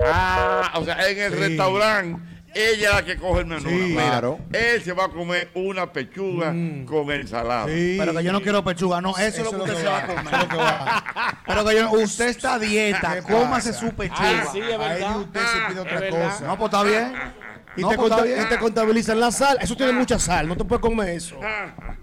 Ah, 0.06 0.72
o 0.76 0.84
sea, 0.84 1.10
en 1.10 1.20
el 1.20 1.32
restaurante, 1.40 2.22
ella 2.54 2.90
es 2.90 2.96
la 2.96 3.06
que 3.06 3.18
coge 3.18 3.42
el 3.42 3.46
menú. 3.48 3.70
Sí. 3.70 3.76
Mira, 3.76 4.04
Claro. 4.10 4.40
Él 4.54 4.82
se 4.82 4.94
va 4.94 5.06
a 5.06 5.10
comer 5.10 5.50
una 5.56 5.92
pechuga 5.92 6.54
con 6.86 7.12
ensalada. 7.12 7.66
Pero 7.66 8.14
que 8.14 8.24
yo 8.24 8.32
no 8.32 8.42
quiero 8.42 8.64
pechuga, 8.64 9.02
no, 9.02 9.12
eso, 9.18 9.42
es 9.42 9.44
lo 9.44 9.52
que 9.52 9.58
usted 9.58 9.76
se 9.76 9.88
va 9.88 9.98
a 9.98 10.08
comer. 10.08 10.24
Pero 11.48 11.66
que 11.66 11.76
yo, 11.76 11.92
usted 11.92 12.28
está 12.28 12.56
a 12.56 12.60
dieta, 12.60 13.16
¿Qué 13.16 13.22
cómase 13.24 13.70
pasa? 13.72 13.80
su 13.88 13.96
pechuga. 13.96 14.42
Ah, 14.44 14.46
sí, 14.52 14.60
es 14.60 14.72
Ahí 14.72 14.78
verdad. 14.78 15.18
usted 15.20 15.40
se 15.42 15.60
pide 15.70 15.80
otra 15.82 16.00
verdad. 16.00 16.24
cosa. 16.30 16.46
No, 16.48 16.58
pues 16.58 16.66
está 16.74 16.84
bien. 16.84 17.14
Y, 17.78 17.82
No, 17.82 17.90
te 17.90 17.98
pues, 17.98 18.12
y 18.46 18.50
te 18.50 18.58
contabilizan 18.58 19.20
la 19.20 19.32
sal. 19.32 19.58
Eso 19.62 19.76
tiene 19.76 19.92
mucha 19.94 20.18
sal. 20.20 20.48
No 20.48 20.58
te 20.58 20.66
puedes 20.66 20.82
comer 20.82 21.10
eso. 21.10 21.36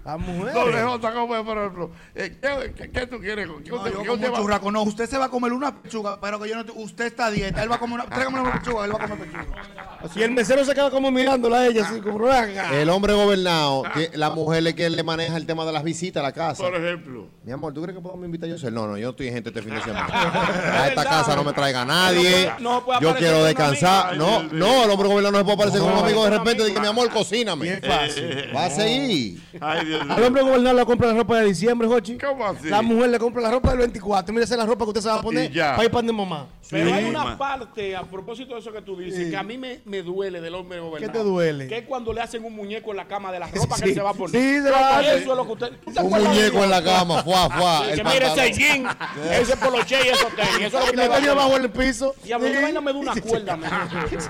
La 0.05 0.17
mujer. 0.17 0.53
Doble 0.53 0.81
J, 0.81 1.13
come, 1.13 1.43
por 1.43 1.57
ejemplo. 1.57 1.91
Eh, 2.13 2.37
¿qué, 2.41 2.73
qué, 2.75 2.91
qué 2.91 3.07
tú 3.07 3.19
quieres? 3.19 3.47
¿Qué, 3.63 3.69
No, 3.71 3.77
usted- 3.77 3.91
yo 3.91 4.05
como 4.05 4.31
va- 4.31 4.37
churraco. 4.37 4.71
No, 4.71 4.83
usted 4.83 5.09
se 5.09 5.17
va 5.17 5.25
a 5.25 5.29
comer 5.29 5.51
una 5.53 5.81
pechuga, 5.81 6.19
pero 6.21 6.39
que 6.39 6.49
yo 6.49 6.63
no. 6.63 6.73
Usted 6.75 7.05
está 7.05 7.27
a 7.27 7.31
dieta. 7.31 7.61
Él 7.63 7.71
va 7.71 7.75
a 7.75 7.79
comer 7.79 7.95
una. 7.99 8.05
Tráigame 8.05 8.39
una 8.39 8.53
pechuga, 8.53 8.85
él 8.85 8.91
va 8.93 9.03
a 9.03 9.07
comer 9.09 9.27
pechuga. 9.29 10.09
Y 10.15 10.21
el 10.23 10.31
mesero 10.31 10.63
se 10.63 10.73
queda 10.73 10.89
como 10.91 11.11
mirándola 11.11 11.57
a 11.57 11.67
ella, 11.67 11.85
así 11.87 11.99
como. 11.99 12.25
El 12.31 12.89
hombre 12.89 13.13
gobernado, 13.13 13.83
que 13.93 14.11
la 14.15 14.29
mujer 14.29 14.65
es 14.67 14.73
que 14.75 14.89
le 14.89 15.03
maneja 15.03 15.35
el 15.37 15.45
tema 15.45 15.65
de 15.65 15.71
las 15.71 15.83
visitas 15.83 16.21
a 16.21 16.23
la 16.23 16.31
casa. 16.31 16.63
Por 16.63 16.75
ejemplo. 16.75 17.27
Mi 17.43 17.51
amor, 17.51 17.73
¿tú 17.73 17.81
crees 17.81 17.95
que 17.97 18.01
podemos 18.01 18.25
invitar 18.25 18.49
yo? 18.49 18.71
No, 18.71 18.87
no, 18.87 18.97
yo 18.97 19.09
estoy 19.11 19.27
en 19.27 19.33
gente 19.35 19.49
este 19.49 19.61
fin 19.61 19.73
de 19.75 19.81
semana. 19.81 20.07
A 20.81 20.87
esta 20.87 21.03
casa 21.03 21.35
no 21.35 21.43
me 21.43 21.53
traiga 21.53 21.85
nadie. 21.85 22.51
No 22.59 22.83
puede 22.83 23.01
Yo 23.01 23.15
quiero 23.15 23.43
descansar. 23.43 24.17
No, 24.17 24.43
no, 24.43 24.83
el 24.85 24.89
hombre 24.89 25.07
gobernado 25.07 25.31
no 25.31 25.37
se 25.39 25.43
puede 25.43 25.57
aparecer 25.67 25.81
con 25.81 25.91
un 25.93 26.05
amigo 26.05 26.23
de 26.23 26.29
repente. 26.31 26.51
amigo. 26.51 26.65
Dice, 26.67 26.79
mi 26.81 26.87
amor, 26.87 27.09
cocíname. 27.11 27.63
Bien 27.63 27.81
fácil. 27.81 28.51
Va 28.55 28.65
a 28.65 28.69
seguir. 28.69 29.41
Ay, 29.61 29.85
Dios 29.85 30.01
Al 30.01 30.07
mío. 30.17 30.27
hombre 30.27 30.41
gobernado 30.43 30.75
le 30.77 30.85
compra 30.85 31.07
la 31.09 31.13
ropa 31.15 31.39
de 31.39 31.45
diciembre, 31.47 31.87
Jochi. 31.87 32.17
¿Cómo 32.17 32.45
así? 32.45 32.67
La 32.69 32.81
mujer 32.81 33.09
le 33.09 33.19
compra 33.19 33.41
la 33.41 33.51
ropa 33.51 33.69
del 33.69 33.79
24. 33.79 34.33
Mira, 34.33 34.45
esa 34.45 34.53
es 34.55 34.59
la 34.59 34.65
ropa 34.65 34.85
que 34.85 34.89
usted 34.89 35.01
se 35.01 35.07
va 35.09 35.15
a 35.15 35.21
poner 35.21 35.51
Y 35.51 35.57
para 35.59 35.83
ir 35.83 35.91
para 35.91 36.07
de 36.07 36.13
mamá. 36.13 36.47
Pero 36.67 36.91
hay 36.93 37.03
una 37.05 37.23
ma. 37.23 37.37
parte, 37.37 37.95
a 37.95 38.01
propósito 38.03 38.55
de 38.55 38.59
eso 38.59 38.71
que 38.73 38.81
tú 38.81 38.97
dices, 38.97 39.29
que 39.29 39.37
a 39.37 39.43
mí 39.43 39.55
me, 39.57 39.81
me 39.85 40.01
duele 40.01 40.41
del 40.41 40.55
hombre 40.55 40.79
gobernado. 40.79 41.11
¿Qué 41.13 41.17
te 41.19 41.23
duele? 41.23 41.67
Que 41.67 41.77
es 41.79 41.85
cuando 41.85 42.11
le 42.11 42.21
hacen 42.21 42.43
un 42.43 42.55
muñeco 42.55 42.89
en 42.89 42.97
la 42.97 43.05
cama 43.05 43.31
de 43.31 43.39
la 43.39 43.47
ropa 43.53 43.75
que 43.77 43.89
él 43.89 43.93
se 43.93 44.01
va 44.01 44.09
a 44.09 44.13
poner. 44.13 44.31
Sí, 44.41 44.61
se 44.63 44.69
que 44.69 44.75
hace. 44.75 45.17
Eso 45.17 45.31
es 45.31 45.37
lo 45.37 45.45
que 45.45 45.51
usted... 45.51 45.71
¿usted 45.85 46.01
Un 46.01 46.09
muñeco 46.23 46.63
en 46.63 46.69
la 46.71 46.83
cama, 46.83 47.23
fuá, 47.23 47.49
fuá. 47.51 47.83
Sí, 47.85 47.91
el 47.91 47.97
que 47.97 48.03
mire 48.03 48.25
ese 48.27 48.51
jean, 48.53 48.87
ese 49.31 49.57
poloche 49.57 49.95
y 50.05 50.07
esos 50.09 50.35
tenis. 50.35 50.67
Eso 50.67 50.79
es 50.79 50.85
lo 50.87 50.91
que 50.91 50.95
Y 50.95 51.07
va 51.07 51.15
a 51.15 51.19
poner. 51.19 51.35
bajo 51.35 51.55
el 51.57 51.69
piso. 51.69 52.15
Y 52.25 52.31
a 52.31 52.39
mí 52.39 52.49
me 52.49 52.71
da 52.73 52.79
una 52.95 53.13
cuerda, 53.21 53.57
me. 53.57 53.67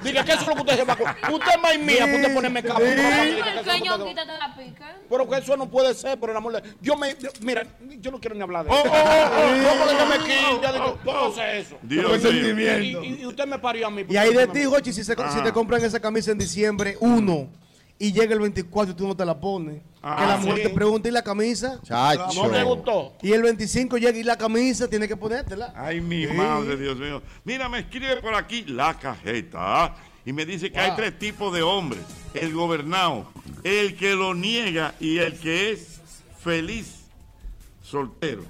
Diga 0.03 0.25
que 0.25 0.31
eso 0.33 0.41
es 0.41 0.47
lo 0.47 0.53
que 0.55 0.61
usted 0.61 0.75
se 0.75 0.83
va 0.83 0.93
a 0.93 0.97
comer. 0.97 1.15
Usted 1.31 1.51
es 1.55 1.61
más 1.61 1.77
mía, 1.79 2.05
usted 2.05 2.33
ponerme. 2.33 2.61
Sí. 2.61 2.67
Pica. 4.57 4.95
Pero 5.09 5.29
que 5.29 5.38
eso 5.38 5.57
no 5.57 5.69
puede 5.69 5.93
ser, 5.93 6.19
por 6.19 6.29
el 6.29 6.35
amor 6.38 6.53
de 6.53 6.63
Yo 6.81 6.95
me. 6.95 7.15
yo- 7.19 7.29
mira, 7.41 7.65
yo 7.99 8.11
no 8.11 8.19
quiero 8.19 8.35
ni 8.35 8.41
hablar 8.41 8.65
de 8.65 8.71
Oh, 8.71 8.75
eso. 8.75 8.91
oh, 8.91 8.93
oh, 8.93 9.55
No, 9.55 9.69
porque 9.79 9.95
yo 9.97 10.05
me 10.05 10.17
quito. 10.19 10.61
ya 10.61 10.71
digo, 10.73 10.97
¿Cómo 11.03 11.17
oh. 11.19 11.31
hace 11.31 11.59
eso? 11.59 11.77
Dios 11.81 12.21
sentimiento. 12.21 13.03
Y, 13.03 13.25
usted 13.25 13.45
me 13.45 13.59
parió 13.59 13.88
a 13.88 13.91
mí. 13.91 14.05
Y 14.07 14.17
ahí 14.17 14.33
de 14.33 14.47
ti, 14.47 14.63
Jochi, 14.65 14.93
si, 14.93 15.03
si 15.03 15.11
Ah. 15.17 15.41
te 15.43 15.51
compran 15.51 15.83
esa 15.83 15.99
camisa 15.99 16.31
en 16.31 16.38
diciembre, 16.38 16.97
uno, 16.99 17.49
y 17.99 18.11
llega 18.11 18.33
el 18.33 18.39
24 18.39 18.93
y 18.93 18.95
tú 18.95 19.07
no 19.07 19.15
te 19.15 19.25
la 19.25 19.39
pones. 19.39 19.81
Ah, 20.01 20.17
que 20.19 20.25
la 20.27 20.38
mujer 20.38 20.57
sí. 20.57 20.63
te 20.63 20.69
pregunta 20.69 21.09
y 21.09 21.11
la 21.11 21.23
camisa. 21.23 21.79
Chacho. 21.83 22.43
¿No 22.43 22.49
te 22.49 22.63
gustó? 22.63 23.13
Y 23.21 23.31
el 23.33 23.41
25 23.41 23.97
llega 23.97 24.17
y 24.17 24.23
la 24.23 24.38
camisa 24.38 24.88
tiene 24.88 25.07
que 25.07 25.15
ponértela. 25.17 25.73
Ay, 25.75 25.99
mi 26.01 26.27
madre, 26.27 26.77
Dios 26.77 26.97
mío. 26.97 27.21
Mira, 27.43 27.67
me 27.69 27.79
escribe 27.79 28.17
por 28.17 28.35
aquí 28.35 28.63
la 28.67 28.93
cajeta. 28.99 29.95
Y 30.25 30.33
me 30.33 30.45
dice 30.45 30.71
que 30.71 30.79
hay 30.79 30.95
tres 30.95 31.17
tipos 31.19 31.53
de 31.53 31.61
hombres. 31.61 32.01
El 32.33 32.53
gobernado, 32.53 33.31
el 33.63 33.95
que 33.95 34.15
lo 34.15 34.33
niega 34.33 34.95
y 34.99 35.19
el 35.19 35.39
que 35.39 35.71
es 35.71 36.01
feliz 36.39 37.05
soltero. 37.81 38.43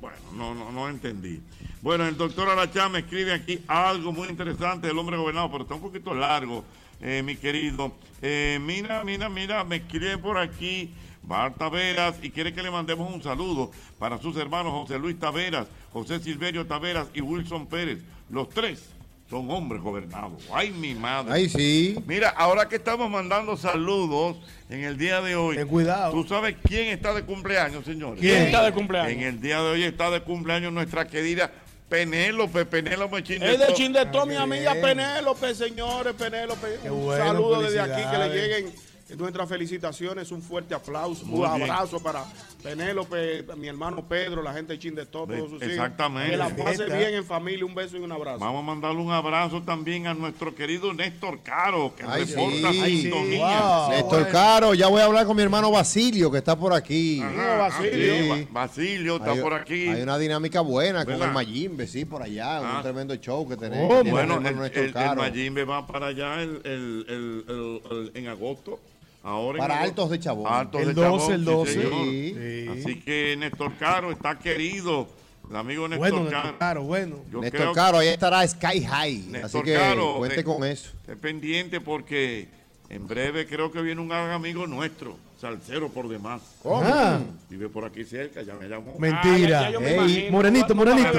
Bueno, 0.00 0.16
no, 0.34 0.54
no, 0.54 0.72
no 0.72 0.88
entendí. 0.88 1.40
Bueno, 1.82 2.06
el 2.06 2.16
doctor 2.16 2.48
Arachá 2.48 2.88
me 2.88 3.00
escribe 3.00 3.32
aquí 3.32 3.60
algo 3.68 4.12
muy 4.12 4.28
interesante 4.28 4.86
del 4.86 4.98
hombre 4.98 5.16
gobernado, 5.16 5.50
pero 5.50 5.62
está 5.64 5.74
un 5.74 5.82
poquito 5.82 6.14
largo, 6.14 6.64
eh, 7.00 7.22
mi 7.22 7.36
querido. 7.36 7.92
Eh, 8.22 8.58
mira, 8.60 9.04
mira, 9.04 9.28
mira, 9.28 9.62
me 9.64 9.76
escribe 9.76 10.18
por 10.18 10.38
aquí 10.38 10.92
Bar 11.22 11.54
Taveras 11.54 12.16
y 12.22 12.30
quiere 12.30 12.52
que 12.52 12.62
le 12.62 12.70
mandemos 12.70 13.12
un 13.12 13.22
saludo 13.22 13.70
para 13.98 14.18
sus 14.18 14.36
hermanos 14.36 14.72
José 14.72 14.98
Luis 14.98 15.18
Taveras, 15.18 15.68
José 15.92 16.18
Silverio 16.18 16.66
Taveras 16.66 17.08
y 17.14 17.20
Wilson 17.20 17.66
Pérez. 17.66 18.02
Los 18.30 18.48
tres 18.48 18.90
son 19.30 19.48
hombres 19.50 19.80
gobernados. 19.80 20.42
Ay, 20.52 20.72
mi 20.72 20.92
madre. 20.94 21.32
Ay, 21.32 21.48
sí. 21.48 21.96
Mira, 22.04 22.30
ahora 22.30 22.68
que 22.68 22.76
estamos 22.76 23.08
mandando 23.08 23.56
saludos 23.56 24.36
en 24.68 24.82
el 24.82 24.98
día 24.98 25.20
de 25.20 25.36
hoy. 25.36 25.56
Ten 25.56 25.68
cuidado. 25.68 26.10
¿Tú 26.12 26.26
sabes 26.26 26.56
quién 26.64 26.88
está 26.88 27.14
de 27.14 27.22
cumpleaños, 27.22 27.84
señores? 27.84 28.20
¿Quién 28.20 28.42
está 28.42 28.64
de 28.64 28.72
cumpleaños? 28.72 29.12
En 29.12 29.22
el 29.22 29.40
día 29.40 29.62
de 29.62 29.70
hoy 29.70 29.84
está 29.84 30.10
de 30.10 30.20
cumpleaños 30.22 30.72
nuestra 30.72 31.06
querida 31.06 31.52
Penélope, 31.88 32.66
Penélope 32.66 33.22
Chindetó. 33.22 33.52
Es 33.52 33.68
de 33.68 33.74
Chindetó, 33.74 34.26
mi 34.26 34.34
amiga. 34.34 34.74
Penélope, 34.74 35.54
señores, 35.54 36.14
Penélope. 36.14 36.78
Un 36.90 37.04
bueno, 37.04 37.24
saludo 37.24 37.62
desde 37.62 37.80
aquí, 37.80 38.02
que 38.10 38.18
le 38.18 38.28
lleguen 38.28 38.89
nuestras 39.16 39.48
felicitaciones, 39.48 40.30
un 40.32 40.42
fuerte 40.42 40.74
aplauso, 40.74 41.24
Muy 41.26 41.46
un 41.46 41.56
bien. 41.56 41.70
abrazo 41.70 42.00
para 42.00 42.24
Penélope, 42.62 43.44
mi 43.56 43.68
hermano 43.68 44.04
Pedro, 44.06 44.42
la 44.42 44.52
gente 44.52 44.74
de 44.74 44.78
Chindetó, 44.78 45.26
Ve- 45.26 45.38
todos 45.38 45.50
sus 45.50 45.58
hijos. 45.62 45.72
exactamente. 45.72 46.30
Que 46.32 46.36
la 46.36 46.48
pase 46.50 46.84
bien 46.86 47.14
en 47.14 47.24
familia, 47.24 47.64
un 47.64 47.74
beso 47.74 47.96
y 47.96 48.00
un 48.00 48.12
abrazo. 48.12 48.38
Vamos 48.38 48.62
a 48.62 48.66
mandarle 48.66 49.00
un 49.00 49.10
abrazo 49.12 49.62
también 49.62 50.06
a 50.06 50.14
nuestro 50.14 50.54
querido 50.54 50.92
Néstor 50.92 51.40
Caro, 51.42 51.94
que 51.96 52.04
Ay, 52.06 52.24
reporta 52.24 52.72
sí. 52.72 53.00
sintonía. 53.02 53.86
Néstor 53.90 54.28
Caro, 54.28 54.74
ya 54.74 54.88
voy 54.88 55.00
a 55.00 55.04
hablar 55.06 55.26
con 55.26 55.36
mi 55.36 55.42
hermano 55.42 55.70
Basilio, 55.70 56.30
que 56.30 56.38
está 56.38 56.56
por 56.56 56.72
aquí. 56.72 57.20
Ajá, 57.22 57.56
Basilio. 57.56 58.34
sí, 58.36 58.48
Basilio 58.50 59.16
está 59.16 59.32
Hay- 59.32 59.40
por 59.40 59.54
aquí. 59.54 59.88
Hay 59.88 60.02
una 60.02 60.18
dinámica 60.18 60.60
buena 60.60 61.04
con 61.04 61.14
el 61.20 61.30
Mayimbe, 61.30 61.86
sí, 61.86 62.04
por 62.04 62.22
allá. 62.22 62.58
Ah. 62.58 62.76
Un 62.76 62.82
tremendo 62.82 63.14
show 63.16 63.48
que 63.48 63.56
tenemos. 63.56 63.90
Oh, 63.90 64.04
bueno, 64.04 64.38
el, 64.38 64.46
el, 64.46 64.72
el 64.84 64.92
Caro. 64.92 65.22
Mayimbe 65.22 65.64
va 65.64 65.86
para 65.86 66.08
allá 66.08 66.42
el, 66.42 66.60
el- 66.64 67.06
el- 67.08 67.44
el- 67.48 67.80
el- 67.90 68.10
en 68.14 68.28
agosto. 68.28 68.78
Ahora 69.22 69.58
Para. 69.58 69.80
Altos 69.82 70.10
de 70.10 70.18
Chabón. 70.18 70.52
Altos 70.52 70.80
El 70.80 70.88
de 70.88 70.94
12, 70.94 71.04
Chabón, 71.04 71.32
el 71.32 71.40
sí, 71.40 71.44
12. 71.44 71.72
señor. 71.72 72.04
Sí. 72.04 72.68
Así 72.80 73.00
que 73.00 73.36
Néstor 73.36 73.76
Caro 73.76 74.10
está 74.12 74.38
querido. 74.38 75.08
El 75.50 75.56
amigo 75.56 75.88
Néstor 75.88 76.10
Bueno, 76.10 76.30
Caro. 76.30 76.42
Néstor 76.42 76.58
Caro, 76.58 76.82
bueno. 76.84 77.16
Yo 77.30 77.40
Néstor 77.40 77.60
creo 77.60 77.72
Caro, 77.72 77.98
ahí 77.98 78.08
estará 78.08 78.46
Sky 78.46 78.84
High. 78.84 79.18
Así 79.18 79.28
Néstor 79.30 79.64
que 79.64 79.74
Caro, 79.74 80.16
cuente 80.18 80.40
eh, 80.40 80.44
con 80.44 80.64
eso. 80.64 80.90
Esté 81.00 81.16
pendiente 81.16 81.80
porque 81.80 82.48
en 82.90 83.06
breve 83.06 83.46
creo 83.46 83.70
que 83.70 83.80
viene 83.80 84.00
un 84.00 84.08
gran 84.08 84.30
amigo 84.30 84.66
nuestro, 84.66 85.16
Salcero 85.40 85.88
por 85.88 86.08
demás. 86.08 86.42
¿Cómo? 86.62 86.82
Ah. 86.84 87.18
Vive 87.48 87.68
por 87.68 87.84
aquí 87.84 88.04
cerca, 88.04 88.42
ya 88.42 88.54
me 88.54 88.68
llamó. 88.68 88.94
Mentira. 88.98 89.60
Ah, 89.60 89.62
ya- 89.62 89.62
ya 89.62 89.70
yo 89.70 89.80
me 89.80 89.94
imagino. 89.94 90.32
morenito, 90.32 90.74
morenito. 90.74 91.12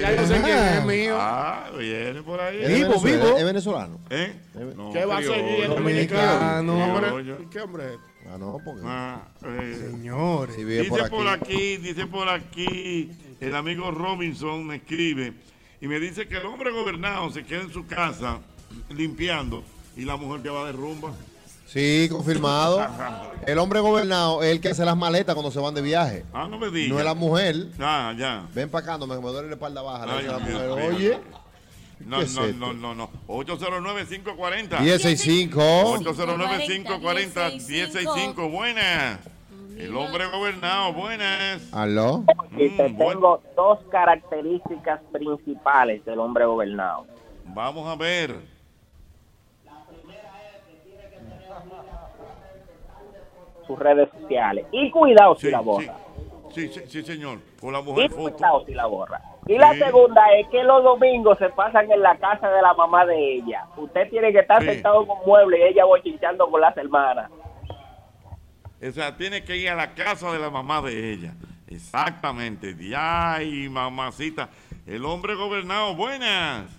Ya 0.00 0.14
yo 0.16 0.26
sé 0.26 0.40
quién 0.42 0.58
es 0.58 0.84
mío. 0.84 1.16
Ah, 1.18 1.70
viene 1.76 2.22
por 2.22 2.40
ahí. 2.40 2.58
¿Es 2.62 2.68
venezolano? 2.68 3.36
¿Es 3.38 3.44
venezolano? 3.44 4.00
¿Eh? 4.10 4.32
No, 4.76 4.92
¿Qué 4.92 5.04
va 5.04 5.18
a 5.18 5.22
seguir 5.22 5.68
dominicano? 5.68 7.48
¿Qué 7.50 7.60
hombre 7.60 7.94
es? 7.94 7.98
Ah, 8.30 8.36
no, 8.38 8.58
porque. 8.64 8.82
Ah, 8.84 9.22
eh, 9.44 9.88
Señores. 9.90 10.54
Si 10.54 10.64
dice 10.64 10.84
por 10.88 11.08
por 11.08 11.28
aquí. 11.28 11.44
aquí. 11.54 11.76
dice 11.78 12.06
por 12.06 12.28
aquí, 12.28 13.10
el 13.40 13.56
amigo 13.56 13.90
Robinson 13.90 14.66
me 14.66 14.76
escribe 14.76 15.32
y 15.80 15.86
me 15.86 15.98
dice 16.00 16.26
que 16.28 16.36
el 16.36 16.44
hombre 16.46 16.70
gobernado 16.72 17.30
se 17.30 17.44
queda 17.44 17.62
en 17.62 17.72
su 17.72 17.86
casa 17.86 18.38
limpiando 18.90 19.62
y 19.96 20.04
la 20.04 20.16
mujer 20.16 20.42
que 20.42 20.48
va 20.50 20.66
de 20.66 20.72
rumba. 20.72 21.12
Sí, 21.66 22.08
confirmado. 22.10 22.86
El 23.46 23.58
hombre 23.58 23.80
gobernado 23.80 24.42
es 24.42 24.50
el 24.52 24.60
que 24.60 24.70
hace 24.70 24.84
las 24.86 24.96
maletas 24.96 25.34
cuando 25.34 25.50
se 25.50 25.58
van 25.60 25.74
de 25.74 25.82
viaje. 25.82 26.24
Ah, 26.32 26.46
no 26.48 26.58
me 26.58 26.70
digas. 26.70 26.88
No 26.88 26.98
es 26.98 27.04
la 27.04 27.12
mujer. 27.14 27.66
Ah, 27.78 28.14
ya. 28.16 28.46
Ven 28.54 28.70
para 28.70 28.82
acá, 28.84 28.96
no 28.98 29.06
me, 29.06 29.16
me 29.16 29.28
duele 29.30 29.48
la 29.48 29.54
espalda 29.54 29.82
baja. 29.82 30.06
Ay, 30.08 30.26
la 30.26 30.38
mujer. 30.38 30.70
Oye, 30.70 31.18
No, 32.06 32.18
¿qué 32.18 32.24
es 32.24 32.34
no, 32.34 32.46
no, 32.54 32.72
no, 32.72 32.94
no. 32.94 33.10
809-540. 33.26 34.80
1065. 34.80 35.98
809-540-1065. 35.98 38.50
Buenas. 38.50 39.18
El 39.78 39.96
hombre 39.96 40.26
gobernado, 40.26 40.92
buenas. 40.92 41.72
¿Aló? 41.72 42.24
Y 42.56 42.68
te 42.70 42.88
Mm, 42.88 42.98
tengo 42.98 43.40
dos 43.54 43.78
características 43.90 45.00
principales 45.12 46.04
del 46.04 46.18
hombre 46.18 46.44
gobernado. 46.46 47.06
Vamos 47.44 47.86
a 47.88 47.94
ver. 47.94 48.34
Sus 53.66 53.78
redes 53.78 54.08
sociales. 54.10 54.66
Y 54.72 54.90
cuidado 54.90 55.34
si 55.36 55.42
Sí, 55.46 55.50
la 55.52 55.58
sí, 55.58 55.64
borra. 55.64 55.94
sí, 56.50 56.68
sí, 56.68 56.80
sí, 56.88 57.02
señor. 57.02 57.38
Con 57.60 57.72
la 57.72 57.80
Y 57.80 57.82
mujer 57.82 58.10
foto. 58.10 58.32
cuidado 58.36 58.64
si 58.64 58.74
la 58.74 58.86
borra. 58.86 59.20
Y 59.46 59.56
la 59.58 59.72
Sí. 59.74 59.78
segunda 59.78 60.22
es 60.38 60.48
que 60.48 60.62
los 60.64 60.82
domingos 60.82 61.38
se 61.38 61.48
pasan 61.50 61.90
en 61.90 62.02
la 62.02 62.16
casa 62.16 62.50
de 62.50 62.62
la 62.62 62.74
mamá 62.74 63.06
de 63.06 63.34
ella. 63.36 63.64
Usted 63.76 64.08
tiene 64.10 64.32
que 64.32 64.40
estar 64.40 64.60
Sí. 64.62 64.68
sentado 64.70 65.06
con 65.06 65.18
mueble 65.26 65.58
y 65.58 65.62
ella 65.72 65.84
bochinchando 65.84 66.50
con 66.50 66.60
las 66.60 66.76
hermanas. 66.76 67.30
O 68.80 68.92
sea, 68.92 69.16
tiene 69.16 69.44
que 69.44 69.56
ir 69.56 69.70
a 69.70 69.74
la 69.74 69.94
casa 69.94 70.30
de 70.32 70.38
la 70.38 70.50
mamá 70.50 70.80
de 70.82 71.12
ella. 71.12 71.34
Exactamente. 71.66 72.76
Ay, 72.96 73.68
mamacita. 73.68 74.50
El 74.86 75.04
hombre 75.04 75.34
gobernado, 75.34 75.94
buenas. 75.94 76.77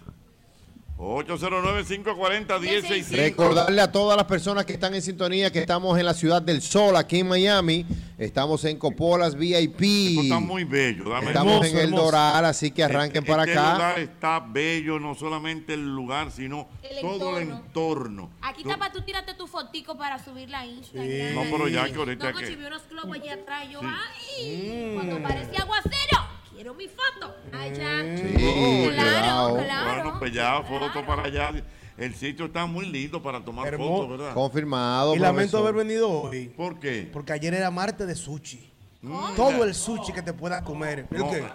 809-540-1065. 0.99 3.11
Recordarle 3.15 3.81
a 3.81 3.91
todas 3.91 4.17
las 4.17 4.25
personas 4.25 4.65
que 4.65 4.73
están 4.73 4.93
en 4.93 5.01
sintonía 5.01 5.49
que 5.51 5.59
estamos 5.59 5.97
en 5.97 6.05
la 6.05 6.13
ciudad 6.13 6.41
del 6.41 6.61
sol, 6.61 6.97
aquí 6.97 7.19
en 7.19 7.27
Miami. 7.29 7.85
Estamos 8.17 8.65
en 8.65 8.77
Copolas 8.77 9.35
VIP. 9.35 9.81
Esto 10.09 10.21
está 10.23 10.39
muy 10.39 10.65
bello. 10.65 11.05
dame- 11.09 11.27
Estamos 11.27 11.65
en 11.65 11.77
el 11.77 11.91
Doral, 11.91 12.43
así 12.43 12.71
que 12.71 12.83
arranquen 12.83 13.23
Este- 13.23 13.31
para 13.31 13.43
este 13.45 13.57
acá. 13.57 13.73
lugar 13.73 13.99
está 13.99 14.39
bello, 14.41 14.99
no 14.99 15.15
solamente 15.15 15.73
el 15.73 15.95
lugar, 15.95 16.31
sino 16.31 16.67
El 16.83 16.99
todo 17.01 17.37
el 17.37 17.49
entorno. 17.49 18.29
Aquí 18.41 18.63
está 18.63 18.77
para 18.77 18.91
tú 18.91 19.01
tirarte 19.01 19.33
tu 19.35 19.47
fotico 19.47 19.97
para 19.97 20.21
subirla 20.23 20.59
a 20.59 20.65
Instagram. 20.65 21.33
No, 21.35 21.43
pero 21.49 21.67
ya 21.69 21.85
que 21.89 21.95
ahorita 21.95 22.31
No, 22.31 22.37
que- 22.37 22.43
Cochi, 22.45 22.55
vi 22.57 22.65
unos 22.65 22.81
globos 22.89 23.15
allá 23.15 23.33
atrás 23.35 23.65
y 23.69 23.71
yo, 23.71 23.79
Sí. 23.79 23.85
ay, 23.87 24.91
cuando 24.95 25.23
parecía 25.23 25.59
aguacero, 25.61 26.38
quiero 26.59 26.73
mi 26.73 26.87
foto. 26.89 27.33
Allá. 27.53 28.17
Sí, 28.17 28.89
claro, 28.93 29.55
claro. 29.63 29.93
Bueno, 30.03 30.19
pues 30.19 30.33
ya, 30.33 30.61
foto 30.63 31.05
para 31.05 31.23
allá. 31.23 31.51
El 31.97 32.13
sitio 32.15 32.47
está 32.47 32.65
muy 32.65 32.85
lindo 32.85 33.23
para 33.23 33.39
tomar 33.39 33.67
Hermoso. 33.67 34.03
fotos, 34.03 34.17
¿verdad? 34.17 34.33
Confirmado. 34.33 35.15
Y 35.15 35.19
lamento 35.19 35.51
profesor. 35.51 35.61
haber 35.61 35.85
venido 35.87 36.09
hoy. 36.09 36.47
¿Por 36.49 36.77
qué? 36.79 37.09
Porque 37.13 37.31
ayer 37.31 37.53
era 37.53 37.71
martes 37.71 38.05
de 38.05 38.15
sushi. 38.15 38.69
Mm. 39.01 39.35
Todo 39.37 39.63
el 39.63 39.73
sushi 39.73 40.11
que 40.11 40.21
te 40.21 40.33
puedas 40.33 40.61
comer. 40.63 41.07
¿El 41.11 41.17
No. 41.19 41.29
qué? 41.31 41.45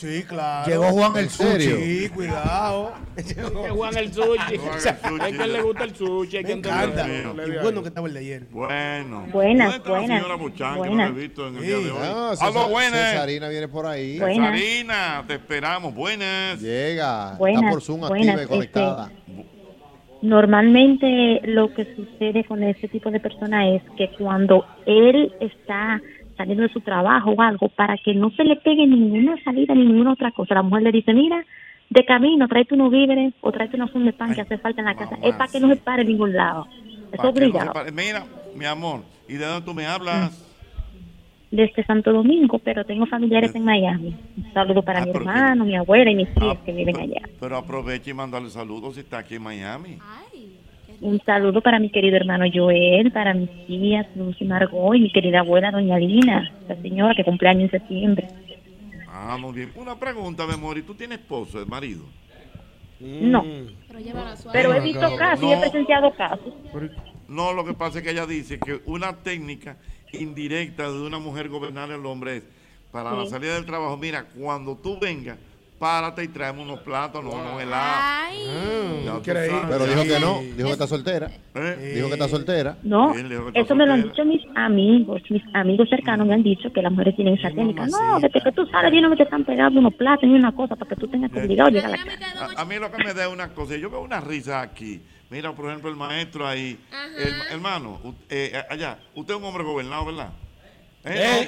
Sí, 0.00 0.22
claro. 0.26 0.66
Llegó 0.70 0.84
Juan 0.92 1.12
el 1.16 1.24
¿En 1.24 1.30
sushi. 1.30 1.48
serio? 1.50 1.76
Sí, 1.76 2.08
cuidado. 2.08 2.92
Que 3.16 3.68
Juan 3.70 3.96
el 3.98 4.12
sushi. 4.14 4.54
Es 4.54 5.32
que 5.38 5.46
le 5.46 5.60
gusta 5.62 5.84
el 5.84 5.94
sushi. 5.94 6.36
hay 6.38 6.42
Me 6.42 6.48
que 6.48 6.52
encanta. 6.54 7.06
Y 7.08 7.62
bueno 7.62 7.82
que 7.82 7.88
estaba 7.88 8.08
el 8.08 8.14
de 8.14 8.20
ayer. 8.20 8.46
Bueno. 8.50 9.26
Buenas, 9.30 9.66
¿Dónde 9.72 9.76
está 9.76 9.90
la 9.90 9.98
buenas, 9.98 10.18
señora 10.22 10.34
Buchan, 10.36 10.72
que 10.74 10.80
no 10.80 10.86
buenas. 10.86 11.10
la 11.10 11.16
he 11.16 11.20
visto 11.20 11.48
en 11.48 11.56
el 11.56 11.62
día 11.62 11.76
de 11.76 11.90
hoy? 11.90 11.98
Aló, 12.06 12.32
Cesar- 12.36 12.70
buenas. 12.70 13.10
Cesarina 13.12 13.48
viene 13.48 13.68
por 13.68 13.86
ahí. 13.86 14.18
Buenas. 14.18 14.52
Cesarina, 14.58 15.24
te 15.26 15.34
esperamos. 15.34 15.94
Buenas. 15.94 16.60
Llega. 16.62 17.34
Buenas, 17.36 17.60
está 17.62 17.70
por 17.70 17.82
Zoom 17.82 18.00
buenas, 18.00 18.36
activa 18.40 18.56
y 18.56 18.60
este. 18.64 18.80
Normalmente 20.22 21.40
lo 21.44 21.72
que 21.72 21.94
sucede 21.96 22.44
con 22.44 22.62
este 22.62 22.88
tipo 22.88 23.10
de 23.10 23.20
personas 23.20 23.66
es 23.74 23.82
que 23.96 24.10
cuando 24.18 24.64
él 24.86 25.32
está 25.40 26.00
saliendo 26.40 26.62
de 26.62 26.70
su 26.72 26.80
trabajo 26.80 27.32
o 27.32 27.42
algo, 27.42 27.68
para 27.68 27.96
que 27.98 28.14
no 28.14 28.30
se 28.30 28.44
le 28.44 28.56
pegue 28.56 28.86
ninguna 28.86 29.36
salida 29.44 29.74
ni 29.74 29.84
ninguna 29.84 30.12
otra 30.12 30.30
cosa, 30.32 30.54
la 30.54 30.62
mujer 30.62 30.84
le 30.84 30.92
dice, 30.92 31.12
mira, 31.12 31.44
de 31.90 32.04
camino, 32.06 32.48
tráete 32.48 32.74
unos 32.74 32.90
víveres 32.90 33.34
o 33.42 33.52
tráete 33.52 33.76
una 33.76 33.88
funda 33.88 34.06
de 34.12 34.16
pan 34.16 34.34
que 34.34 34.40
hace 34.40 34.56
falta 34.58 34.80
en 34.80 34.86
la 34.86 34.94
casa. 34.94 35.16
Es 35.22 35.34
para 35.34 35.50
que 35.50 35.60
no 35.60 35.68
se 35.68 35.76
pare 35.76 36.02
en 36.02 36.08
ningún 36.08 36.32
lado. 36.34 36.66
Es 37.12 37.18
Pa' 37.18 37.24
que 37.24 37.28
no 37.28 37.36
se 37.36 37.44
obligado. 37.44 37.72
pare- 37.74 37.92
Mira, 37.92 38.24
mi 38.54 38.64
amor, 38.64 39.02
¿y 39.28 39.34
de 39.34 39.44
dónde 39.44 39.66
tú 39.66 39.74
me 39.74 39.84
hablas? 39.86 40.46
Desde 41.50 41.84
Santo 41.84 42.12
Domingo, 42.12 42.58
pero 42.60 42.84
tengo 42.84 43.04
familiares 43.06 43.52
en 43.56 43.64
Miami. 43.64 44.14
Un 44.36 44.52
saludo 44.54 44.82
para 44.82 45.00
Ah, 45.00 45.04
mi 45.06 45.10
que- 45.12 45.18
hermano, 45.18 45.64
mi 45.64 45.76
abuela 45.76 46.10
y 46.10 46.14
mis 46.14 46.32
tíos 46.32 46.58
que 46.64 46.72
viven 46.72 46.96
allá. 46.96 47.22
Pero 47.40 47.56
aprovecha 47.56 48.08
y 48.10 48.14
mandale 48.14 48.48
saludos 48.50 48.94
si 48.94 49.00
está 49.00 49.18
aquí 49.18 49.34
en 49.34 49.42
Miami. 49.42 49.98
Un 51.00 51.18
saludo 51.24 51.62
para 51.62 51.78
mi 51.78 51.90
querido 51.90 52.16
hermano 52.16 52.44
Joel, 52.52 53.10
para 53.10 53.32
mis 53.32 53.48
tías 53.66 54.06
Luz 54.16 54.36
y 54.40 54.44
Margot 54.44 54.94
y 54.94 55.00
mi 55.00 55.10
querida 55.10 55.40
abuela 55.40 55.70
Doña 55.70 55.98
Lina, 55.98 56.52
la 56.68 56.76
señora 56.76 57.14
que 57.14 57.24
cumpleaños 57.24 57.72
en 57.72 57.80
septiembre. 57.80 58.28
Ah, 59.08 59.38
muy 59.40 59.52
bien. 59.54 59.72
Una 59.76 59.98
pregunta. 59.98 60.44
¿Y 60.76 60.82
tú 60.82 60.94
tienes 60.94 61.18
esposo, 61.18 61.58
el 61.58 61.66
marido? 61.66 62.04
No. 63.00 63.44
Pero 64.52 64.74
he 64.74 64.80
visto 64.80 65.16
casos 65.16 65.44
y 65.44 65.52
he 65.52 65.56
presenciado 65.56 66.14
casos. 66.14 66.52
No, 67.28 67.54
lo 67.54 67.64
que 67.64 67.72
pasa 67.72 67.98
es 67.98 68.04
que 68.04 68.10
ella 68.10 68.26
dice 68.26 68.58
que 68.58 68.82
una 68.84 69.16
técnica 69.22 69.78
indirecta 70.12 70.90
de 70.90 71.00
una 71.00 71.18
mujer 71.18 71.48
gobernar 71.48 71.90
al 71.90 72.04
hombre 72.04 72.38
es 72.38 72.42
para 72.92 73.12
la 73.12 73.24
salida 73.26 73.54
del 73.54 73.66
trabajo, 73.66 73.96
mira, 73.96 74.24
cuando 74.24 74.76
tú 74.76 74.98
vengas, 75.00 75.38
párate 75.80 76.22
y 76.22 76.28
tráeme 76.28 76.62
unos 76.62 76.78
plátanos, 76.80 77.34
unos 77.34 77.60
helados. 77.60 78.34
Increíble. 79.18 79.48
sabes. 79.60 79.66
Pero 79.68 79.86
dijo 79.86 80.02
que 80.02 80.20
no. 80.20 80.40
Dijo 80.56 80.66
que 80.68 80.72
está 80.72 80.86
soltera. 80.86 81.30
¿Eh? 81.54 81.92
Dijo 81.96 82.06
que 82.08 82.12
está 82.14 82.28
soltera. 82.28 82.76
No, 82.82 83.12
Sí, 83.14 83.20
eso 83.54 83.74
me 83.74 83.86
lo 83.86 83.94
han 83.94 84.02
dicho 84.02 84.24
mis 84.24 84.42
amigos, 84.54 85.22
mis 85.30 85.42
amigos 85.54 85.88
cercanos 85.88 86.26
me 86.26 86.34
han 86.34 86.42
dicho 86.42 86.72
que 86.72 86.82
las 86.82 86.92
mujeres 86.92 87.16
tienen 87.16 87.34
esa 87.34 87.48
técnica. 87.48 87.86
No, 87.86 88.20
desde 88.20 88.40
que 88.40 88.52
tú 88.52 88.66
sales, 88.66 88.92
viene 88.92 89.08
que 89.10 89.16
te 89.16 89.22
están 89.24 89.44
pegando 89.44 89.80
unos 89.80 89.94
plátanos 89.94 90.36
y 90.36 90.38
una 90.38 90.52
cosa 90.52 90.76
para 90.76 90.88
que 90.90 90.96
tú 90.96 91.08
tengas 91.08 91.30
que 91.32 91.40
obligado 91.40 91.68
a 91.68 91.72
llegar 91.72 91.92
a 91.92 91.96
la 91.96 92.18
casa. 92.18 92.48
A, 92.56 92.60
a 92.60 92.64
mí 92.66 92.76
lo 92.78 92.90
que 92.92 93.02
me 93.02 93.14
da 93.14 93.24
es 93.26 93.32
una 93.32 93.48
cosa, 93.54 93.76
yo 93.76 93.90
veo 93.90 94.02
una 94.02 94.20
risa 94.20 94.60
aquí. 94.60 95.00
Mira, 95.30 95.52
por 95.54 95.66
ejemplo, 95.66 95.88
el 95.90 95.96
maestro 95.96 96.46
ahí. 96.46 96.78
El- 97.18 97.52
hermano, 97.52 98.00
eh, 98.28 98.52
allá, 98.68 98.98
usted 99.14 99.34
es 99.34 99.40
un 99.40 99.46
hombre 99.46 99.64
gobernado, 99.64 100.04
¿verdad? 100.06 100.30
¿Eh? 101.04 101.46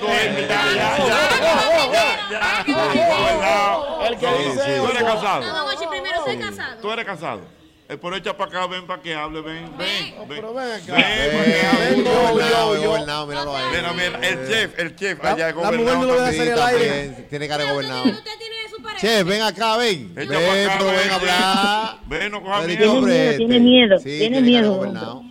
El 4.06 4.16
que 4.18 4.26
Sí, 4.26 4.32
dice 4.44 4.64
sí. 4.64 4.70
¿Tú 4.80 4.86
eres 4.88 5.02
casado? 5.02 5.42
No, 5.42 5.64
Gochi, 5.64 5.86
primero 5.90 6.24
soy 6.24 6.36
casado. 6.38 6.76
¿Tú 6.80 6.90
eres 6.92 7.04
casado? 7.04 7.40
Eh, 7.88 7.96
por 7.98 8.14
echa 8.14 8.34
para 8.36 8.48
acá, 8.50 8.66
ven 8.66 8.86
para 8.86 9.02
que 9.02 9.14
hable, 9.14 9.42
ven, 9.42 9.70
ven, 9.76 10.14
ven. 10.16 10.28
Pero 10.28 10.54
ven 10.54 10.70
acá. 10.72 10.94
Ven, 10.94 11.32
para 11.32 11.44
que 11.44 11.66
hable. 11.66 11.90
Ven, 11.90 12.04
gobernado, 12.04 12.76
yo. 12.82 12.88
gobernado, 12.90 13.26
míralo 13.26 13.56
ahí. 13.56 13.64
Mira, 13.74 13.92
mira, 13.92 14.28
el 14.28 14.48
chef, 14.48 14.78
el 14.78 14.96
chef, 14.96 15.24
allá 15.24 15.48
es 15.50 15.56
la 15.56 15.62
mujer 15.62 15.78
gobernado 15.84 15.98
no 16.00 16.06
lo 16.06 16.20
deja 16.22 16.24
también. 16.24 16.52
hacer 16.52 16.52
al 16.62 16.68
aire. 16.68 16.88
También 17.06 17.28
Tiene 17.28 17.48
cara 17.48 17.64
de 17.64 17.70
gobernado. 17.72 18.04
Usted 18.04 18.30
tiene 18.38 18.54
su 18.74 18.82
pareja. 18.82 19.00
Che, 19.00 19.22
ven 19.24 19.42
acá, 19.42 19.76
ven. 19.76 20.12
Echa 20.16 20.38
Ven, 20.38 20.48
para 20.48 20.64
acá, 20.64 20.74
pero 20.78 20.90
ven 20.98 21.10
a 21.10 21.14
hablar. 21.16 21.98
Ven, 22.06 22.32
no 22.32 22.42
coja 22.42 22.60
Pero 22.60 22.72
¿y 22.72 22.76
miedo. 22.78 22.92
hombre 22.92 23.12
miedo, 23.12 23.24
este? 23.24 23.36
tiene 23.38 23.60
miedo, 23.60 23.98
Sí, 23.98 24.04
tiene 24.04 24.28
cara 24.28 24.36
de 24.40 24.42
miedo, 24.50 24.74
gobernado. 24.74 25.22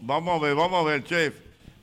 Vamos 0.00 0.40
a 0.40 0.44
ver, 0.44 0.54
vamos 0.54 0.80
a 0.86 0.88
ver, 0.88 1.04
chef. 1.04 1.34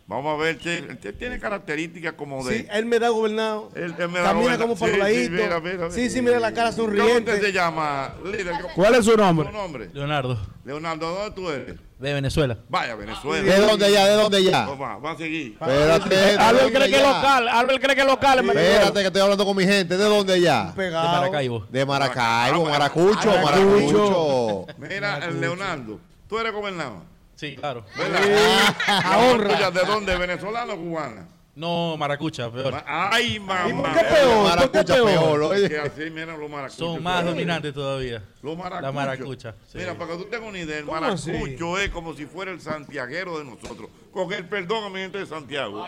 Vamos 0.07 0.39
a 0.39 0.43
ver, 0.43 0.59
chef 0.59 1.17
tiene 1.17 1.39
características 1.39 2.13
como 2.13 2.45
de... 2.45 2.59
Sí, 2.59 2.67
él 2.71 2.85
me 2.85 2.99
da 2.99 3.09
gobernado. 3.09 3.71
Él- 3.73 3.95
él 3.97 4.09
me 4.09 4.19
da 4.19 4.25
Camina 4.25 4.55
gobernado. 4.55 4.61
como 4.61 4.75
para 4.79 4.91
Sí, 4.93 4.99
los 4.99 5.07
sí, 5.09 5.29
mira. 5.31 5.91
Sí, 5.91 6.09
sí, 6.11 6.21
mira 6.21 6.39
la 6.39 6.53
cara 6.53 6.71
¿Cómo 6.71 6.83
usted 6.89 6.97
sonriente. 6.99 7.41
se 7.41 7.51
llama, 7.51 8.13
líder? 8.23 8.53
¿Cuál 8.75 8.93
es 8.95 9.05
su 9.05 9.17
nombre? 9.17 9.47
¿Tu 9.49 9.51
nombre? 9.55 9.89
Leonardo, 9.93 10.37
Leonardo, 10.63 11.11
¿dónde 11.11 11.31
tú 11.35 11.49
eres? 11.49 11.75
de 11.97 12.13
Venezuela. 12.13 12.57
Vaya, 12.69 12.93
Venezuela. 12.93 13.51
¿De 13.51 13.59
dónde 13.59 13.91
ya? 13.91 14.05
¿De 14.05 14.13
dónde 14.13 14.43
ya? 14.43 14.65
Va, 14.67 14.97
va 14.97 15.11
a 15.11 15.17
seguir. 15.17 15.53
Espérate. 15.59 16.09
¿de 16.15 16.31
Albert 16.37 16.73
cree 16.75 16.89
que 16.89 16.95
es 16.97 17.01
local. 17.01 17.47
Albert 17.49 17.81
cree 17.81 17.95
que 17.95 18.01
es 18.01 18.07
local. 18.07 18.39
Espérate 18.49 18.99
que 18.99 19.07
estoy 19.07 19.21
hablando 19.21 19.45
con 19.45 19.57
mi 19.57 19.63
gente. 19.63 19.97
¿De 19.97 20.03
dónde 20.03 20.39
ya? 20.39 20.71
De 20.75 20.91
Maracaibo. 20.91 21.65
De 21.71 21.83
Maracaibo, 21.85 22.65
Maracucho, 22.65 23.27
Maracucho. 23.41 23.45
Maracucho. 23.45 24.67
Mira, 24.77 25.31
Leonardo, 25.31 25.99
tú 26.29 26.37
eres 26.37 26.53
gobernador. 26.53 27.14
Sí, 27.35 27.55
claro. 27.55 27.85
¿Verdad? 27.97 28.75
a 28.87 29.17
honra. 29.19 29.55
Tuya, 29.55 29.71
¿De 29.71 29.85
dónde? 29.85 30.17
¿Venezolano 30.17 30.73
o 30.73 30.77
cubana? 30.77 31.27
No, 31.55 31.95
maracucha, 31.97 32.51
peor. 32.51 32.83
Ay, 32.85 33.39
mamá. 33.39 33.69
¿Y 33.69 33.73
por 33.73 33.93
qué 33.93 33.99
peor? 34.03 34.33
¿Por 34.35 34.43
qué 34.43 34.49
Maracucha 34.49 34.83
peor? 34.95 35.05
peor. 35.07 35.43
oye. 35.43 35.69
Que 35.69 35.79
así, 35.79 36.09
mira 36.11 36.35
los 36.37 36.49
maracuchos. 36.49 36.77
Son 36.77 37.01
más 37.01 37.23
dominantes 37.23 37.73
todavía. 37.73 38.21
Los 38.41 38.57
maracuchos. 38.57 38.81
La 38.81 38.91
maracucha. 38.91 39.55
sí. 39.71 39.77
Mira, 39.77 39.93
para 39.97 40.11
que 40.11 40.17
tú 40.17 40.23
tengas 40.25 40.49
una 40.49 40.59
idea, 40.59 40.79
el 40.79 40.85
¿Cómo 40.85 40.99
maracucho 40.99 41.77
es 41.79 41.89
como 41.91 42.13
si 42.13 42.25
fuera 42.25 42.51
el 42.51 42.59
santiaguero 42.59 43.37
de 43.37 43.45
nosotros. 43.45 43.89
Con 44.11 44.33
el 44.33 44.45
perdón 44.49 44.83
a 44.83 44.89
mi 44.89 44.99
gente 44.99 45.19
de 45.19 45.25
Santiago. 45.25 45.87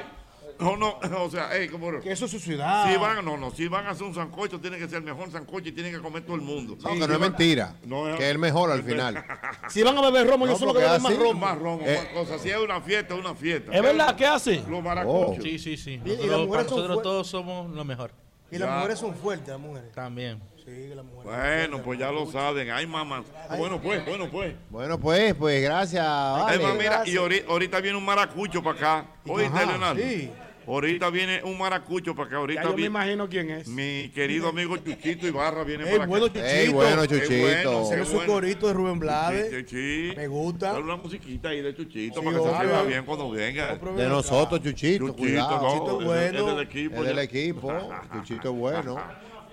No, 0.59 0.75
no, 0.75 0.97
o 1.23 1.29
sea, 1.29 1.49
hey, 1.51 1.67
como... 1.69 1.99
Que 1.99 2.11
eso 2.11 2.25
es 2.25 2.31
su 2.31 2.39
ciudad. 2.39 2.91
Si 2.91 2.97
van, 2.97 3.23
no, 3.23 3.37
no, 3.37 3.51
si 3.51 3.67
van 3.67 3.85
a 3.85 3.91
hacer 3.91 4.03
un 4.07 4.13
sancocho, 4.15 4.59
tiene 4.59 4.77
que 4.77 4.87
ser 4.87 4.97
el 4.97 5.03
mejor 5.03 5.31
sancocho 5.31 5.69
y 5.69 5.71
tiene 5.71 5.91
que 5.91 5.99
comer 5.99 6.23
todo 6.23 6.35
el 6.35 6.41
mundo. 6.41 6.75
No, 6.81 6.89
Sí, 6.89 6.95
que 6.95 7.01
si 7.03 7.07
no 7.07 7.13
es 7.13 7.19
mentira. 7.19 7.75
No, 7.85 8.09
es- 8.09 8.15
Que 8.17 8.23
es 8.25 8.31
el 8.31 8.39
mejor 8.39 8.71
al 8.71 8.83
final. 8.89 9.23
Si 9.69 9.83
van 9.83 9.97
a 9.97 10.01
beber 10.01 10.27
romo, 10.27 10.47
yo 10.47 10.57
solo 10.57 10.73
que 10.73 10.79
bebo 10.79 10.99
más 10.99 11.15
romo. 11.17 11.33
Más 11.39 11.57
romo, 11.57 11.81
Eh. 11.85 11.99
más. 12.15 12.41
Si 12.41 12.49
es 12.49 12.57
una 12.57 12.81
fiesta, 12.81 13.13
es 13.13 13.19
una 13.19 13.35
fiesta. 13.35 13.71
¿Es 13.75 13.81
verdad? 13.81 14.15
¿Qué 14.15 14.25
hace? 14.25 14.63
Los 14.67 14.83
maracuchos. 14.83 15.43
Sí, 15.43 15.59
sí, 15.59 15.77
sí. 15.77 16.01
Y- 16.03 16.09
y 16.09 16.15
las 16.15 16.17
Nosotros, 16.25 16.47
mujeres 16.47 16.67
son 16.67 16.77
nosotros 16.79 17.03
todos 17.03 17.27
somos 17.27 17.69
lo 17.71 17.83
mejor. 17.85 18.11
Y 18.49 18.57
las 18.57 18.69
Ya. 18.69 18.75
mujeres 18.77 18.99
son 18.99 19.13
fuertes, 19.15 19.47
las 19.49 19.59
mujeres. 19.59 19.91
También. 19.91 20.41
Sí, 20.65 20.87
las 20.93 21.05
mujeres. 21.05 21.67
Bueno, 21.69 21.83
pues 21.83 21.99
ya 21.99 22.11
lo 22.11 22.25
saben. 22.31 22.71
Ay, 22.71 22.85
mamá. 22.87 23.23
Bueno, 23.57 23.79
pues, 23.81 24.05
bueno, 24.05 24.29
pues. 24.29 24.53
Bueno, 24.69 24.97
pues, 24.99 25.33
pues 25.35 25.61
gracias. 25.63 26.05
Vale. 26.05 26.55
Además, 26.55 26.73
mira, 26.77 26.89
gracias. 26.91 27.13
y 27.13 27.17
ahorita, 27.17 27.51
ahorita 27.51 27.79
viene 27.81 27.97
un 27.97 28.03
maracucho 28.05 28.61
para 28.63 28.77
acá. 28.77 29.05
Oíste, 29.27 29.65
Leonardo. 29.65 30.01
sí. 30.01 30.31
Ahorita 30.67 31.09
viene 31.09 31.41
un 31.43 31.57
maracucho 31.57 32.13
para. 32.13 32.29
Ya 32.29 32.37
Ahorita 32.37 32.63
yo 32.63 32.75
me 32.75 32.81
imagino 32.83 33.29
quién 33.29 33.49
es. 33.51 33.67
mi 33.69 34.09
querido 34.13 34.49
amigo 34.49 34.75
Chuchito 34.77 35.25
Ibarra 35.25 35.63
viene 35.63 35.85
Ey, 35.85 35.91
para 35.91 36.03
acá. 36.03 36.09
bueno, 36.09 36.25
Ey, 36.25 36.31
Chuchito. 36.33 36.73
bueno, 36.73 37.01
Qué 37.03 37.07
Chuchito. 37.07 37.41
bueno, 37.41 37.81
Ese 37.83 37.95
qué 37.95 38.01
es 38.01 38.07
su 38.09 38.15
bueno. 38.15 38.33
corito 38.33 38.67
de 38.67 38.73
Rubén 38.73 38.99
Blades. 38.99 39.65
Sí, 39.69 40.09
sí. 40.09 40.13
Me 40.17 40.27
gusta. 40.27 40.73
Dale 40.73 40.83
una 40.83 40.97
musiquita 40.97 41.49
ahí 41.49 41.61
de 41.61 41.73
Chuchito 41.75 42.19
Sí, 42.19 42.25
para 42.25 42.37
que 42.37 42.43
se 42.43 42.65
vea 42.67 42.83
bien 42.83 43.05
cuando 43.05 43.29
venga. 43.29 43.75
De 43.77 44.07
nosotros. 44.09 44.61
Chuchito, 44.61 45.07
Chuchito, 45.07 45.37
no, 45.39 45.59
Chuchito 45.61 45.99
es- 46.01 46.05
bueno. 46.05 46.39
es 46.39 46.45
del 46.55 46.59
equipo. 46.67 46.95
Es 46.97 47.03
del 47.07 47.15
ya. 47.15 47.21
equipo. 47.23 47.71
Chuchito 48.13 48.49
es 48.49 48.55
bueno. 48.57 48.97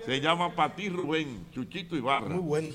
Se 0.05 0.19
llama 0.21 0.53
Pati 0.53 0.89
Rubén, 0.89 1.47
Chuchito 1.51 1.95
Ibarra. 1.95 2.27
Muy 2.27 2.41
bueno. 2.41 2.67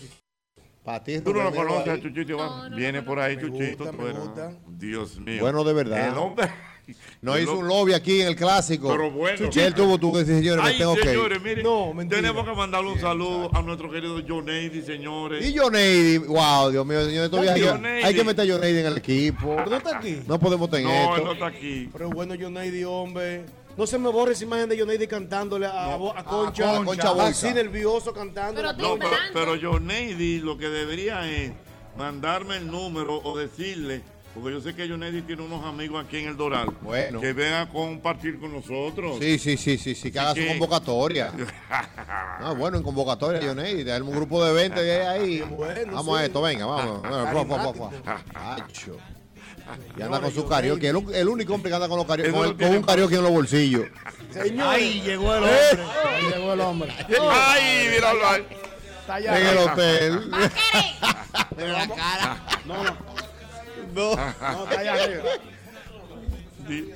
Para 0.83 1.05
ti, 1.05 1.21
¿Tú 1.21 1.35
no 1.35 1.43
lo 1.43 1.53
conoces 1.55 1.89
a. 1.89 2.01
Chuchito 2.01 2.33
Ibarra? 2.33 2.49
No, 2.57 2.69
no, 2.71 2.77
Viene 2.77 3.01
no, 3.01 3.05
por 3.05 3.19
ahí 3.21 3.37
Me 3.37 3.43
Chuchito. 3.43 3.93
me 3.93 4.13
gusta. 4.13 4.53
Dios 4.67 5.21
mío. 5.21 5.41
Bueno, 5.43 5.63
de 5.63 5.73
verdad. 5.75 6.09
El 6.09 6.17
hombre. 6.17 6.49
No 7.23 7.39
hizo 7.39 7.59
un 7.59 7.69
lobby 7.69 7.93
aquí 7.93 8.21
en 8.23 8.29
el 8.29 8.37
clásico. 8.37 8.89
Pero 8.89 9.11
bueno. 9.11 9.51
Que 9.51 9.67
él 9.67 9.75
tuvo 9.75 9.99
tú 9.99 10.13
que 10.13 10.21
decir, 10.21 10.37
señores, 10.37 10.65
me 10.65 10.73
tengo 10.75 10.95
que 10.95 11.03
señores, 11.03 11.39
ir. 11.39 11.45
miren, 11.45 11.63
No, 11.65 11.93
tenemos 12.09 12.45
que 12.47 12.53
mandarle 12.55 12.93
un 12.93 13.01
saludo 13.01 13.51
a 13.55 13.63
nuestro 13.63 13.91
querido 13.91 14.21
John 14.27 14.47
Nady, 14.47 14.83
señores. 14.83 15.47
Y 15.47 15.57
Johnny, 15.57 16.19
wow, 16.19 16.71
Dios 16.71 16.87
mío, 16.87 17.05
señor, 17.05 17.29
todavía 17.29 17.53
hay, 17.55 18.03
hay 18.05 18.15
que 18.15 18.25
meter 18.25 18.51
a 18.51 18.55
Johnny 18.55 18.69
en 18.71 18.87
el 18.87 18.97
equipo. 18.99 19.55
¿Pero 19.57 19.71
no 19.71 19.77
está 19.77 19.99
aquí? 19.99 20.21
No 20.27 20.39
podemos 20.39 20.71
tener 20.71 20.87
no, 20.87 21.15
esto. 21.17 21.25
no 21.27 21.33
está 21.33 21.47
aquí. 21.47 21.89
Pero 21.93 22.11
bueno 22.11 22.35
John 22.41 22.55
Nady, 22.55 22.85
hombre. 22.85 23.45
No 23.77 23.87
se 23.87 23.99
me 23.99 24.11
borre 24.11 24.33
esa 24.33 24.45
imagen 24.45 24.69
de 24.69 24.79
John 24.79 24.89
Nady 24.89 25.07
cantándole 25.07 25.67
a, 25.67 25.71
a- 25.71 25.95
a 25.95 26.25
Concha. 26.25 26.81
a 26.81 26.85
Concha 26.85 27.13
así 27.27 27.53
nervioso 27.55 28.13
cantando. 28.13 28.61
Pero 28.61 28.73
No, 28.73 28.99
pero, 28.99 29.11
pero 29.33 29.81
lo 29.81 30.59
que 30.59 30.69
debería 30.69 31.31
es 31.31 31.53
mandarme 31.97 32.57
el 32.57 32.67
número 32.67 33.21
o 33.23 33.39
decirle, 33.39 34.03
porque 34.35 34.53
yo 34.53 34.61
sé 34.61 34.75
que 34.75 34.89
John 34.89 35.01
Nady 35.01 35.23
tiene 35.23 35.43
unos 35.43 35.65
amigos 35.65 36.05
aquí 36.05 36.19
en 36.19 36.29
el 36.29 36.37
Doral, 36.37 36.69
Bueno. 36.83 37.21
que 37.21 37.33
vengan 37.33 37.63
a 37.67 37.69
compartir 37.71 38.39
con 38.39 38.53
nosotros. 38.53 39.19
Sí, 39.21 39.39
sí, 39.39 39.57
sí, 39.57 39.77
sí, 39.77 39.95
sí, 39.95 40.11
que 40.13 40.19
haga 40.21 40.35
su 40.35 40.47
convocatoria. 40.47 41.33
Ah, 42.43 42.55
bueno, 42.57 42.79
en 42.79 42.83
convocatoria, 42.83 43.39
Johnny, 43.45 43.85
tenemos 43.85 44.09
un 44.09 44.17
grupo 44.17 44.43
de 44.43 44.53
20 44.55 44.81
de 44.83 45.07
ahí. 45.07 45.41
Bueno, 45.43 45.93
vamos 45.95 46.17
sí. 46.17 46.23
a 46.23 46.27
esto, 46.27 46.41
venga, 46.41 46.65
vamos. 46.65 47.03
Bueno, 47.03 47.27
fua, 47.31 47.45
fua, 47.45 47.59
fua, 47.75 47.75
fua. 47.75 48.23
Acho. 48.55 48.97
Y 49.99 50.01
anda 50.03 50.21
con 50.23 50.33
su 50.33 50.47
karaoke. 50.49 50.89
El, 50.89 51.05
el 51.15 51.29
único 51.29 51.53
hombre 51.55 51.69
que 51.71 51.75
anda 51.77 51.87
con, 51.87 51.99
los 51.99 52.07
karaoke, 52.07 52.33
con, 52.33 52.47
el- 52.49 52.57
con 52.57 52.77
un 52.77 52.83
karaoke 52.83 53.17
en 53.17 53.23
los 53.23 53.31
bolsillos. 53.31 53.85
Señor. 54.33 54.69
Ahí 54.69 55.03
llegó 55.03 55.35
el 55.35 55.43
hombre. 55.45 55.85
Ahí 56.09 56.33
llegó 56.33 56.53
el 56.55 56.61
hombre. 56.63 56.95
Ay, 57.31 57.89
míralo 57.91 58.27
ahí. 58.29 58.47
Está 59.01 59.15
allá. 59.17 59.39
En 59.39 59.47
el 59.47 59.59
hotel. 59.59 60.31
Mira 61.59 61.73
la 61.87 61.89
cara. 61.95 62.47
No, 62.65 62.85
no. 62.85 62.97
No, 63.95 64.17
no, 64.41 64.65
está 64.65 64.81
allá 64.81 64.93
arriba. 64.95 65.23
Di- 66.69 66.93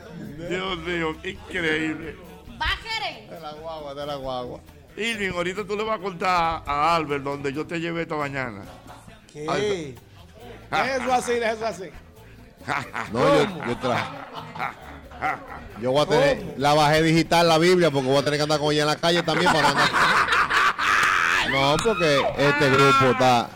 Dios 0.49 0.79
mío, 0.79 1.17
increíble. 1.25 2.17
Bájere. 2.59 3.27
De 3.31 3.41
la 3.41 3.53
guagua, 3.53 3.95
de 3.95 4.07
la 4.07 4.15
guagua. 4.17 4.61
Irving, 4.97 5.31
ahorita 5.31 5.67
tú 5.67 5.77
le 5.77 5.83
vas 5.83 5.99
a 5.99 6.03
contar 6.03 6.63
a 6.67 6.95
Albert 6.95 7.25
donde 7.25 7.53
yo 7.53 7.67
te 7.67 7.81
llevé 7.81 8.03
esta 8.03 8.15
mañana. 8.17 8.63
¿Qué? 9.33 9.47
Ay, 9.49 9.95
Eso 11.01 11.13
así, 11.13 11.33
eso 11.33 11.67
así. 11.67 11.85
No, 13.13 13.21
yo, 13.21 13.67
yo 13.67 13.77
traje. 13.79 14.05
Yo 15.81 15.91
voy 15.91 16.03
a 16.03 16.07
tener, 16.07 16.55
la 16.59 16.75
bajé 16.75 17.03
digital 17.03 17.49
la 17.49 17.57
Biblia 17.59 17.91
porque 17.91 18.09
voy 18.09 18.19
a 18.19 18.23
tener 18.23 18.39
que 18.39 18.43
andar 18.45 18.59
con 18.61 18.73
ella 18.73 18.83
en 18.83 18.89
la 18.89 18.97
calle 18.97 19.23
también 19.23 19.51
para 19.53 19.69
andar. 19.71 19.89
No, 21.51 21.77
porque 21.83 22.21
este 22.39 22.71
grupo 22.71 23.07
está. 23.13 23.49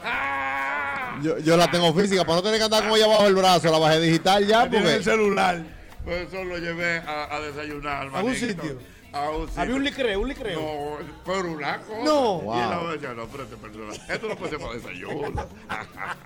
Yo, 1.22 1.38
yo 1.38 1.56
la 1.56 1.70
tengo 1.70 1.92
física 1.94 2.24
para 2.24 2.36
no 2.36 2.42
tener 2.42 2.58
que 2.58 2.64
andar 2.64 2.88
con 2.88 2.96
ella 2.96 3.06
bajo 3.06 3.26
el 3.26 3.34
brazo, 3.34 3.70
la 3.70 3.78
bajé 3.78 4.00
digital 4.00 4.46
ya 4.46 4.68
Tiene 4.68 4.86
el 4.86 4.96
porque. 4.96 5.04
celular. 5.04 5.62
Pues 6.04 6.28
eso 6.28 6.44
lo 6.44 6.58
llevé 6.58 6.98
a, 6.98 7.34
a 7.36 7.40
desayunar. 7.40 8.08
¿A 8.14 8.22
un 8.22 8.34
sitio? 8.34 8.78
A 9.12 9.30
un 9.30 9.46
sitio. 9.48 9.62
Había 9.62 9.74
un 9.74 9.84
licreo, 9.84 10.20
un 10.20 10.28
licreo. 10.28 10.60
No, 10.60 11.06
pero 11.26 11.52
una 11.52 11.78
cosa. 11.78 12.04
No. 12.04 12.42
Y 12.44 12.58
él 12.60 12.78
Wow. 12.78 12.88
decía, 12.92 13.14
no, 13.14 13.26
pero 13.26 13.42
este 13.44 13.56
persona, 13.56 13.92
esto 14.08 14.28
no 14.28 14.36
puede 14.36 14.58
para 14.58 14.72
desayuno. 14.74 15.46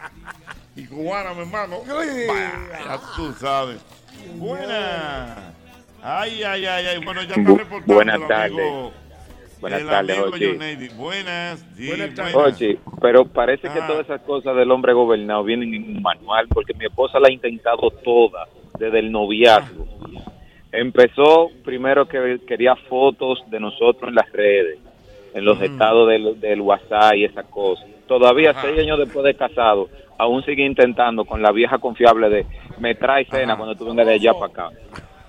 y 0.76 0.84
cubana, 0.86 1.34
mi 1.34 1.40
hermano. 1.40 1.80
Vaya, 1.86 3.00
tú 3.16 3.32
sabes. 3.40 3.78
Buena. 4.36 5.52
Ay, 6.02 6.42
ay, 6.42 6.66
ay, 6.66 6.86
ay. 6.86 7.04
Bueno, 7.04 7.22
ya 7.22 7.34
está 7.34 7.50
reportando 7.54 7.94
Buenas 7.94 8.20
tardes. 8.28 8.50
amigo- 8.58 8.92
Buenas 9.62 9.86
tardes, 9.86 10.18
Nady. 10.58 10.88
Buenas, 10.96 11.64
sí, 11.76 11.86
Buenas. 11.88 12.34
Oye, 12.34 12.78
pero 13.00 13.24
parece 13.24 13.62
que 13.68 13.78
Ah. 13.78 13.86
todas 13.86 14.04
esas 14.06 14.20
cosas 14.22 14.56
del 14.56 14.70
hombre 14.72 14.92
gobernado 14.92 15.44
vienen 15.44 15.72
en 15.72 15.96
un 15.96 16.02
manual, 16.02 16.48
porque 16.48 16.74
mi 16.74 16.84
esposa 16.84 17.18
la 17.20 17.28
ha 17.28 17.32
intentado 17.32 17.90
toda, 18.04 18.46
desde 18.78 18.98
el 18.98 19.12
noviazgo. 19.12 19.86
Empezó 20.72 21.50
primero 21.64 22.06
que 22.08 22.40
quería 22.46 22.74
fotos 22.74 23.42
de 23.50 23.60
nosotros 23.60 24.08
en 24.08 24.16
las 24.16 24.30
redes, 24.32 24.78
en 25.32 25.44
los 25.44 25.60
estados 25.62 26.08
del, 26.08 26.40
del 26.40 26.60
WhatsApp 26.60 27.14
y 27.14 27.24
esas 27.24 27.46
cosas. 27.46 27.86
Todavía, 28.08 28.50
Ajá. 28.50 28.62
seis 28.62 28.80
años 28.80 28.98
después 28.98 29.24
de 29.24 29.34
casado, 29.34 29.88
aún 30.18 30.42
sigue 30.44 30.64
intentando 30.66 31.24
con 31.24 31.40
la 31.40 31.52
vieja 31.52 31.78
confiable 31.78 32.28
de 32.30 32.46
me 32.80 32.94
trae 32.96 33.26
cena 33.26 33.52
Ajá. 33.52 33.56
cuando 33.58 33.76
tú 33.76 33.84
vengas 33.86 34.06
de 34.06 34.14
allá 34.14 34.32
para 34.34 34.46
acá. 34.46 34.70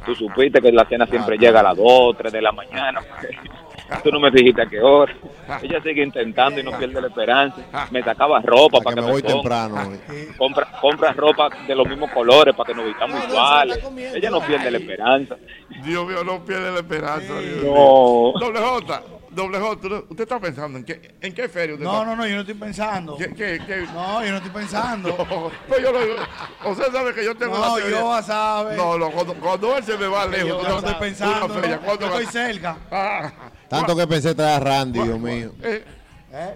Tú 0.05 0.15
supiste 0.15 0.59
que 0.59 0.71
la 0.71 0.85
cena 0.85 1.05
siempre 1.05 1.37
llega 1.37 1.59
a 1.59 1.63
las 1.63 1.77
2, 1.77 2.17
3 2.17 2.33
de 2.33 2.41
la 2.41 2.51
mañana. 2.51 2.99
Tú 4.03 4.11
no 4.11 4.19
me 4.19 4.31
dijiste 4.31 4.61
a 4.61 4.65
qué 4.65 4.79
hora. 4.81 5.13
Ella 5.61 5.81
sigue 5.83 6.03
intentando 6.03 6.59
y 6.59 6.63
no 6.63 6.77
pierde 6.77 7.01
la 7.01 7.07
esperanza. 7.07 7.57
Me 7.91 8.01
sacaba 8.03 8.41
ropa 8.41 8.79
Para 8.79 8.83
para 8.83 8.95
que 8.95 9.01
que 9.01 9.05
me 9.05 9.11
voy 9.11 9.21
ponga. 9.21 9.33
temprano. 9.33 9.91
Compra, 10.37 10.67
compra 10.81 11.13
ropa 11.13 11.49
de 11.67 11.75
los 11.75 11.87
mismos 11.87 12.09
colores 12.11 12.55
para 12.55 12.67
que 12.67 12.75
nos 12.75 12.85
vistamos 12.85 13.15
No, 13.19 13.27
no, 13.27 13.29
iguales. 13.33 13.79
Ella 14.15 14.29
no 14.29 14.41
pierde 14.41 14.71
la 14.71 14.77
esperanza. 14.77 15.35
Dios 15.83 16.07
mío, 16.07 16.23
no 16.23 16.43
pierde 16.45 16.71
la 16.71 16.79
esperanza. 16.79 17.39
Dios 17.39 17.63
No. 17.63 18.33
Doble 18.39 18.59
J, 18.59 19.03
doble 19.31 19.59
J, 19.59 19.71
¿usted- 19.73 20.03
¿usted 20.09 20.23
está 20.23 20.39
pensando 20.39 20.77
en 20.77 20.85
qué, 20.85 21.15
en 21.21 21.33
qué 21.33 21.49
feria 21.49 21.73
usted 21.73 21.85
No, 21.85 21.93
está? 21.93 22.05
no, 22.05 22.15
no, 22.15 22.27
yo 22.27 22.35
no 22.35 22.41
estoy 22.41 22.55
pensando. 22.55 23.17
¿Qué, 23.17 23.29
qué, 23.33 23.59
qué? 23.65 23.85
No, 23.93 24.23
yo 24.23 24.31
no 24.31 24.37
estoy 24.37 24.51
pensando. 24.51 25.09
No, 25.29 25.51
pues 25.67 25.81
yo 25.81 25.91
lo- 25.91 26.71
usted 26.71 26.91
sabe 26.91 27.13
que 27.13 27.25
yo 27.25 27.35
tengo 27.35 27.57
No, 27.57 27.75
teoría. 27.75 27.99
yo 27.99 28.13
a 28.13 28.21
saber. 28.21 28.77
No, 28.77 28.97
no, 28.97 29.09
cuando, 29.11 29.33
cuando 29.35 29.75
él 29.77 29.83
se 29.83 29.97
me 29.97 30.07
va 30.07 30.25
lejos. 30.27 30.49
yo 30.63 30.69
no 30.69 30.77
estoy 30.77 30.93
pensando. 30.99 31.49
feria, 31.49 31.75
no, 31.77 31.81
¿cuándo 31.81 32.07
yo 32.07 32.19
estoy 32.19 32.25
cerca. 32.27 32.77
Ah, 32.91 33.31
Tanto 33.73 33.95
que 33.95 34.07
pensé 34.07 34.35
traer 34.35 34.55
a 34.55 34.59
Randy, 34.59 35.01
Dios 35.01 35.19
mío. 35.19 35.51
eh, 35.63 35.83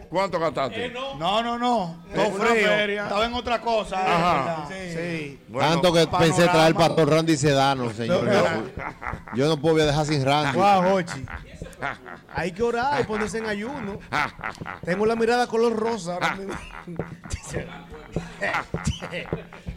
¿Cuánto 0.09 0.39
gastaste? 0.39 0.89
No, 0.89 1.43
no, 1.43 1.57
no. 1.59 2.03
Todo 2.15 2.31
frío. 2.31 2.67
feria. 2.67 3.03
Estaba 3.03 3.25
en 3.27 3.33
otra 3.35 3.61
cosa. 3.61 3.97
Ajá. 3.99 4.67
eh, 4.71 5.29
Sí. 5.37 5.39
Bueno, 5.49 5.69
Tanto 5.69 5.93
que 5.93 6.07
pensé 6.07 6.43
traer 6.45 6.49
al 6.49 6.73
panorama. 6.73 6.77
pastor 6.95 7.09
Randy 7.11 7.37
Sedano, 7.37 7.93
señor. 7.93 8.25
Yo, 8.31 8.43
yo 9.35 9.47
no 9.47 9.57
puedo 9.61 9.75
dejar 9.85 10.05
sin 10.07 10.25
Randy. 10.25 10.57
Guau, 10.57 10.81
Jochi. 10.81 11.23
Hay 12.33 12.51
que 12.53 12.63
orar 12.63 13.01
y 13.01 13.03
ponerse 13.03 13.37
en 13.37 13.45
ayuno. 13.45 13.99
Tengo 14.83 15.05
la 15.05 15.15
mirada 15.15 15.45
color 15.45 15.75
rosa 15.75 16.15
ahora 16.15 16.35
mismo. 16.35 16.53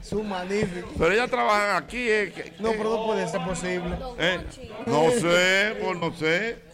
Su 0.02 0.22
magnífico. 0.22 0.88
Pero 0.98 1.12
ella 1.12 1.28
trabaja 1.28 1.76
aquí. 1.76 1.98
eh, 2.08 2.32
que- 2.34 2.52
No, 2.58 2.70
pero 2.72 2.84
no 2.96 3.06
puede 3.06 3.28
ser 3.28 3.42
posible. 3.44 3.96
eh, 4.18 4.40
no 4.86 5.10
sé, 5.10 5.76
pues 5.82 5.98
no 5.98 6.14
sé. 6.14 6.69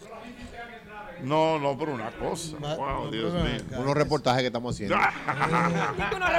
No, 1.23 1.59
no, 1.59 1.77
por 1.77 1.89
una 1.89 2.11
cosa. 2.11 2.57
Wow, 2.57 3.09
Dios 3.11 3.33
mío. 3.33 3.79
Unos 3.79 3.95
reportajes 3.95 4.41
que 4.41 4.47
estamos 4.47 4.75
haciendo. 4.75 4.95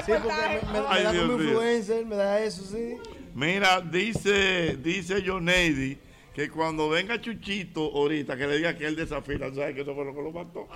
Sí, 0.04 0.12
me, 0.12 0.18
me- 0.18 0.80
me 0.80 0.86
Ay, 0.88 1.04
da 1.04 1.12
Dios 1.12 1.24
como 1.30 1.42
influencer, 1.42 2.06
me 2.06 2.16
da 2.16 2.40
eso, 2.40 2.62
sí. 2.64 2.96
Mira, 3.34 3.80
dice, 3.80 4.76
dice 4.76 5.22
Johnny 5.26 5.98
que 6.46 6.50
cuando 6.50 6.88
venga 6.88 7.20
Chuchito 7.20 7.80
ahorita, 7.80 8.36
que 8.36 8.46
le 8.46 8.58
diga 8.58 8.76
que 8.76 8.86
él 8.86 8.94
desafina, 8.94 9.52
¿sabes 9.52 9.74
que 9.74 9.80
eso 9.80 9.92
fue 9.92 10.04
lo 10.04 10.14
que 10.14 10.22
lo 10.22 10.30
mató? 10.30 10.68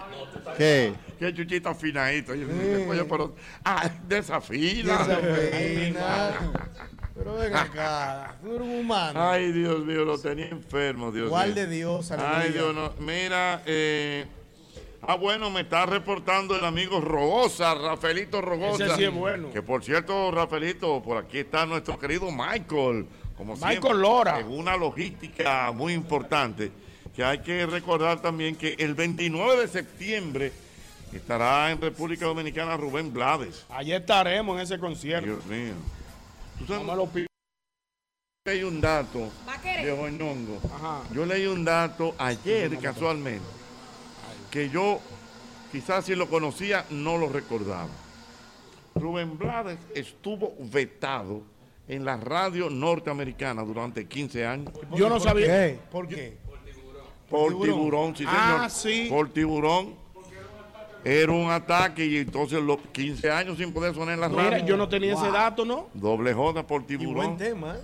¿Qué? 0.58 0.92
Que 1.20 1.32
Chuchito 1.32 1.68
afinadito. 1.68 2.34
Yo 2.34 2.48
dije, 2.48 2.84
"Coño, 2.84 3.06
pero, 3.08 3.36
ah, 3.64 3.88
desafina. 4.08 4.98
Desafina. 4.98 6.34
Pero 7.14 7.34
ven 7.34 7.54
acá, 7.54 8.36
tú 8.42 8.56
eres 8.56 8.62
un 8.62 8.74
humano. 8.80 9.30
Ay, 9.30 9.52
Dios 9.52 9.84
mío, 9.84 10.02
lo 10.04 10.18
tenía 10.18 10.48
enfermo, 10.48 11.12
Dios 11.12 11.28
Guarde 11.28 11.66
mío. 11.66 11.98
Dios, 11.98 12.10
Ay, 12.10 12.18
aleluya. 12.18 12.50
Dios, 12.52 12.74
no. 12.74 12.92
Mira, 13.04 13.62
eh, 13.66 14.24
ah, 15.02 15.14
bueno, 15.16 15.50
me 15.50 15.60
está 15.60 15.84
reportando 15.84 16.56
el 16.56 16.64
amigo 16.64 17.00
Rogosa, 17.02 17.74
Rafaelito 17.74 18.40
Rogosa. 18.40 18.86
Ese 18.86 18.96
sí 18.96 19.04
es 19.04 19.12
bueno. 19.12 19.52
Que 19.52 19.60
por 19.62 19.84
cierto, 19.84 20.30
Rafaelito, 20.30 21.02
por 21.02 21.18
aquí 21.18 21.38
está 21.38 21.66
nuestro 21.66 21.98
querido 21.98 22.30
Michael. 22.32 23.06
Como 23.36 23.54
Michael 23.54 23.80
siempre, 23.80 23.94
Lora. 23.94 24.40
En 24.40 24.48
una 24.48 24.76
logística 24.76 25.72
muy 25.72 25.92
importante. 25.92 26.70
Que 27.14 27.24
hay 27.24 27.38
que 27.40 27.66
recordar 27.66 28.22
también 28.22 28.56
que 28.56 28.74
el 28.78 28.94
29 28.94 29.62
de 29.62 29.68
septiembre 29.68 30.52
estará 31.12 31.70
en 31.70 31.80
República 31.80 32.24
Dominicana 32.24 32.76
Rubén 32.76 33.12
Blades. 33.12 33.66
Allí 33.68 33.92
estaremos 33.92 34.56
en 34.56 34.62
ese 34.62 34.78
concierto. 34.78 35.26
Dios 35.26 35.44
mío. 35.46 35.74
¿Tú 36.58 36.66
sabes? 36.66 36.82
No 36.82 36.92
me 36.92 36.96
lo 36.96 37.06
pido. 37.06 37.26
leí 38.46 38.62
un 38.62 38.80
dato, 38.80 39.30
viejo 39.82 40.08
Ñongo. 40.08 40.60
Yo 41.14 41.26
leí 41.26 41.46
un 41.46 41.64
dato 41.64 42.14
ayer 42.18 42.78
casualmente 42.78 43.62
que 44.52 44.68
yo 44.68 45.00
quizás 45.72 46.04
si 46.04 46.14
lo 46.14 46.28
conocía 46.28 46.84
no 46.90 47.16
lo 47.16 47.30
recordaba. 47.30 47.88
Rubén 48.94 49.38
Blades 49.38 49.78
estuvo 49.94 50.54
vetado 50.58 51.42
en 51.94 52.04
la 52.06 52.16
radio 52.16 52.70
norteamericana 52.70 53.62
durante 53.62 54.06
15 54.06 54.46
años. 54.46 54.72
Yo 54.94 55.08
no 55.10 55.20
sabía. 55.20 55.46
¿Qué? 55.46 55.78
¿Por 55.90 56.08
qué? 56.08 56.38
Por 57.28 57.48
tiburón? 57.50 57.62
tiburón, 57.62 58.16
sí, 58.16 58.24
señor. 58.24 58.34
Ah, 58.38 58.68
sí. 58.70 59.06
Por 59.10 59.28
tiburón. 59.30 60.02
Era 61.04 61.32
un 61.32 61.50
ataque 61.50 62.06
y 62.06 62.18
entonces 62.18 62.62
los 62.62 62.78
15 62.92 63.30
años 63.30 63.58
sin 63.58 63.72
poder 63.72 63.92
sonar 63.94 64.14
en 64.14 64.20
la 64.20 64.28
radio. 64.28 64.42
Mira, 64.52 64.58
yo 64.64 64.76
no 64.76 64.88
tenía 64.88 65.14
ese 65.14 65.30
dato, 65.32 65.64
¿no? 65.64 65.88
Doble 65.94 66.32
J 66.32 66.64
por 66.66 66.82
Y 66.82 66.84
tiburón. 66.84 67.14
buen 67.14 67.36
tema, 67.36 67.74
¿eh? 67.74 67.80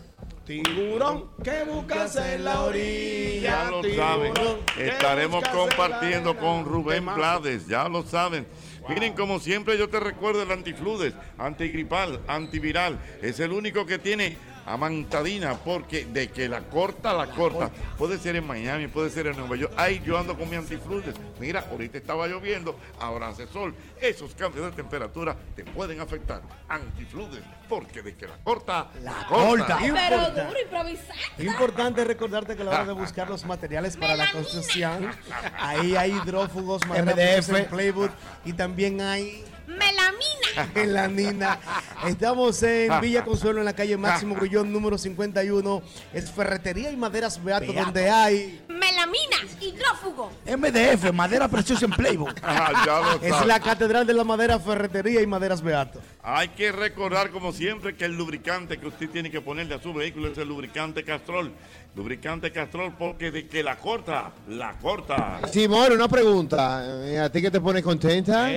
Tiburón, 0.46 1.24
¿qué 1.42 1.64
buscas 1.70 2.16
en 2.16 2.44
la 2.44 2.62
orilla? 2.62 3.64
Ya 3.64 3.70
lo 3.70 3.80
Tiburón, 3.82 4.06
saben. 4.06 4.32
¿qué 4.76 4.88
Estaremos 4.88 5.44
compartiendo 5.48 6.36
con 6.38 6.64
Rubén. 6.64 7.04
Blades, 7.04 7.66
ya 7.66 7.88
lo 7.88 8.02
saben. 8.04 8.46
Miren, 8.88 9.12
como 9.12 9.38
siempre 9.38 9.76
yo 9.76 9.88
te 9.88 10.00
recuerdo 10.00 10.42
el 10.42 10.50
antifludes, 10.50 11.12
antigripal, 11.36 12.20
antiviral. 12.26 12.98
Es 13.20 13.38
el 13.38 13.52
único 13.52 13.84
que 13.84 13.98
tiene 13.98 14.36
amantadina, 14.72 15.54
porque 15.54 16.04
de 16.04 16.28
que 16.30 16.48
la 16.48 16.60
corta, 16.62 17.12
la 17.12 17.26
corta. 17.26 17.70
Puede 17.96 18.18
ser 18.18 18.36
en 18.36 18.46
Miami, 18.46 18.88
puede 18.88 19.10
ser 19.10 19.26
en 19.26 19.36
Nueva 19.36 19.56
York. 19.56 19.72
Ahí 19.76 20.02
yo 20.04 20.18
ando 20.18 20.36
con 20.36 20.48
mi 20.48 20.56
antifludes. 20.56 21.14
Mira, 21.40 21.66
ahorita 21.70 21.98
estaba 21.98 22.26
lloviendo, 22.26 22.78
ahora 23.00 23.28
hace 23.28 23.46
sol. 23.46 23.74
Esos 24.00 24.34
cambios 24.34 24.66
de 24.66 24.72
temperatura 24.72 25.36
te 25.56 25.64
pueden 25.64 26.00
afectar. 26.00 26.42
Antifludes, 26.68 27.42
porque 27.68 28.02
de 28.02 28.14
que 28.14 28.26
la 28.26 28.36
corta, 28.38 28.88
la 29.02 29.26
corta. 29.28 29.78
Pero 29.80 30.30
duro, 30.30 30.60
improvisar. 30.62 31.16
Importante 31.38 32.04
recordarte 32.04 32.56
que 32.56 32.62
a 32.62 32.64
la 32.64 32.70
hora 32.70 32.84
de 32.86 32.92
buscar 32.92 33.28
los 33.28 33.44
materiales 33.44 33.96
para 33.96 34.16
la 34.16 34.30
construcción, 34.30 35.10
ahí 35.58 35.96
hay 35.96 36.12
hidrófugos, 36.12 36.82
MDF. 36.86 37.48
en 37.50 37.66
Playwood 37.66 38.10
y 38.44 38.52
también 38.52 39.00
hay 39.00 39.44
Melamina. 39.68 40.72
melanina. 40.74 41.58
Estamos 42.06 42.62
en 42.62 43.00
Villa 43.00 43.22
Consuelo, 43.22 43.58
en 43.58 43.66
la 43.66 43.74
calle 43.74 43.96
Máximo 43.98 44.34
Grullón, 44.34 44.72
número 44.72 44.96
51. 44.96 45.82
Es 46.14 46.30
ferretería 46.32 46.90
y 46.90 46.96
maderas 46.96 47.42
Beato, 47.42 47.66
Beato. 47.72 47.84
donde 47.84 48.08
hay. 48.08 48.64
Melamina. 48.68 49.36
Hidrófugo. 49.60 50.30
MDF, 50.46 51.12
madera 51.12 51.48
preciosa 51.48 51.84
en 51.84 51.90
Playbook. 51.92 52.34
Ah, 52.42 52.82
ya 52.86 53.00
lo 53.00 53.22
Es 53.40 53.46
la 53.46 53.60
catedral 53.60 54.06
de 54.06 54.14
la 54.14 54.24
madera, 54.24 54.58
ferretería 54.58 55.20
y 55.20 55.26
maderas 55.26 55.60
Beato. 55.60 56.00
Hay 56.22 56.48
que 56.48 56.72
recordar, 56.72 57.30
como 57.30 57.52
siempre, 57.52 57.94
que 57.94 58.06
el 58.06 58.16
lubricante 58.16 58.78
que 58.78 58.86
usted 58.86 59.10
tiene 59.10 59.30
que 59.30 59.40
ponerle 59.40 59.74
a 59.74 59.82
su 59.82 59.92
vehículo 59.92 60.28
es 60.28 60.38
el 60.38 60.48
lubricante 60.48 61.04
Castrol. 61.04 61.52
Lubricante 61.96 62.52
Castrol, 62.52 62.94
porque 62.96 63.32
de 63.32 63.48
que 63.48 63.62
la 63.62 63.76
corta, 63.76 64.32
la 64.48 64.78
corta. 64.78 65.40
Simón, 65.50 65.92
una 65.92 66.06
pregunta. 66.06 66.84
Eh, 67.08 67.18
¿A 67.18 67.30
ti 67.30 67.42
que 67.42 67.50
te 67.50 67.60
pone 67.60 67.82
contenta? 67.82 68.48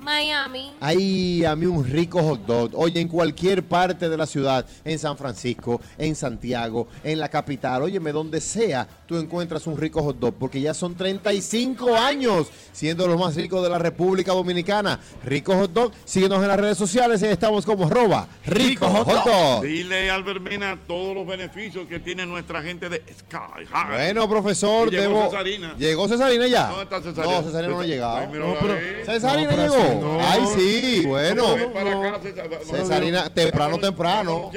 Miami. 0.00 0.72
Ay, 0.80 1.44
a 1.44 1.54
mí 1.54 1.66
un 1.66 1.84
rico 1.84 2.20
hot 2.22 2.44
dog. 2.44 2.70
Oye, 2.74 3.00
en 3.00 3.06
cualquier 3.06 3.62
parte 3.62 4.08
de 4.08 4.16
la 4.16 4.26
ciudad, 4.26 4.66
en 4.84 4.98
San 4.98 5.16
Francisco, 5.16 5.80
en 5.96 6.16
Santiago, 6.16 6.88
en 7.04 7.20
la 7.20 7.28
capital, 7.28 7.82
óyeme, 7.82 8.10
donde 8.10 8.40
sea, 8.40 8.88
tú 9.06 9.16
encuentras 9.16 9.66
un 9.68 9.76
rico 9.76 10.02
hot 10.02 10.18
dog, 10.18 10.34
porque 10.34 10.60
ya 10.60 10.74
son 10.74 10.96
35 10.96 11.94
años 11.94 12.48
siendo 12.72 13.06
los 13.06 13.18
más 13.18 13.36
ricos 13.36 13.62
de 13.62 13.70
la 13.70 13.78
República 13.78 14.32
Dominicana. 14.32 14.98
Rico 15.24 15.54
hot 15.54 15.72
dog, 15.72 15.92
síguenos 16.04 16.42
en 16.42 16.48
las 16.48 16.58
redes 16.58 16.78
sociales 16.78 17.22
y 17.22 17.26
estamos 17.26 17.64
como 17.64 17.88
roba 17.88 18.26
rico 18.44 18.88
hot 18.88 19.24
dog. 19.24 19.62
Dile 19.62 20.10
a 20.10 20.14
Albert 20.14 20.40
Mena 20.40 20.78
todos 20.86 21.14
los 21.14 21.26
beneficios 21.26 21.86
que 21.86 22.00
tiene 22.00 22.26
nuestra 22.26 22.62
gente 22.62 22.77
de 22.78 23.02
Sky 23.18 23.64
High. 23.70 23.90
Bueno, 23.94 24.28
profesor, 24.28 24.90
llegó 24.90 25.02
debo- 25.22 25.30
Cesarina. 25.30 25.74
¿Llegó 25.78 26.08
Cesarina 26.08 26.46
ya? 26.46 26.66
¿Dónde 26.68 26.82
está 26.84 27.02
Cesarina? 27.02 27.34
No, 27.36 27.42
Cesarina 27.42 27.72
no 27.74 27.80
ha 27.80 27.84
llegado. 27.86 28.16
Ay, 28.16 28.26
No, 28.32 28.54
pero-. 28.60 28.78
Cesarina 29.04 29.50
No, 29.50 29.56
pero 29.56 29.74
llegó. 29.84 30.00
no. 30.00 30.20
Ay, 30.28 30.40
sí, 30.54 31.02
bueno. 31.06 31.46
Acá, 31.54 32.20
Cesarina, 32.64 33.28
temprano, 33.30 33.78
temprano. 33.78 34.50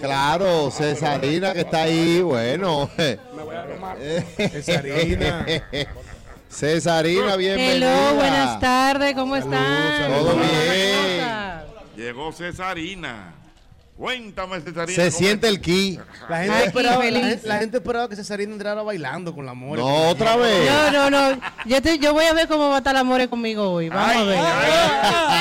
Claro, 0.00 0.70
Cesarina 0.70 1.52
que 1.52 1.60
está 1.60 1.82
ahí, 1.82 2.20
bueno. 2.22 2.90
Cesarina. 4.38 5.46
Cesarina, 6.50 7.36
bienvenida. 7.36 7.74
Hello, 7.74 8.14
buenas 8.16 8.58
tardes, 8.58 9.14
¿cómo 9.14 9.36
están? 9.36 10.10
Todo 10.12 10.30
¿Cómo 10.30 10.42
bien. 10.42 11.10
están? 11.10 11.64
Llegó 11.96 12.32
Cesarina. 12.32 13.34
Cuéntame, 13.98 14.60
Cesarina. 14.60 14.94
Se 14.94 15.10
¿cómo 15.10 15.18
siente 15.18 15.48
el 15.48 15.60
ki. 15.60 15.98
La 16.28 16.38
gente, 16.38 16.54
Aquí, 16.54 16.66
esperaba, 16.68 16.96
la, 16.98 17.02
feliz. 17.02 17.24
gente, 17.26 17.48
la 17.48 17.58
gente 17.58 17.76
esperaba 17.78 18.08
que 18.08 18.14
Cesarina 18.14 18.52
entrara 18.52 18.82
bailando 18.84 19.34
con 19.34 19.44
la 19.44 19.54
more. 19.54 19.82
No, 19.82 20.08
otra 20.10 20.36
vez. 20.36 20.70
No, 20.70 21.10
no, 21.10 21.30
no. 21.34 21.40
Yo, 21.66 21.82
te- 21.82 21.98
yo 21.98 22.12
voy 22.12 22.24
a 22.26 22.32
ver 22.32 22.46
cómo 22.46 22.68
va 22.68 22.76
a 22.76 22.78
estar 22.78 22.94
la 22.94 23.02
More 23.02 23.26
conmigo 23.28 23.68
hoy. 23.72 23.88
Vamos 23.88 24.16
a 24.16 24.22
ver. 24.22 24.38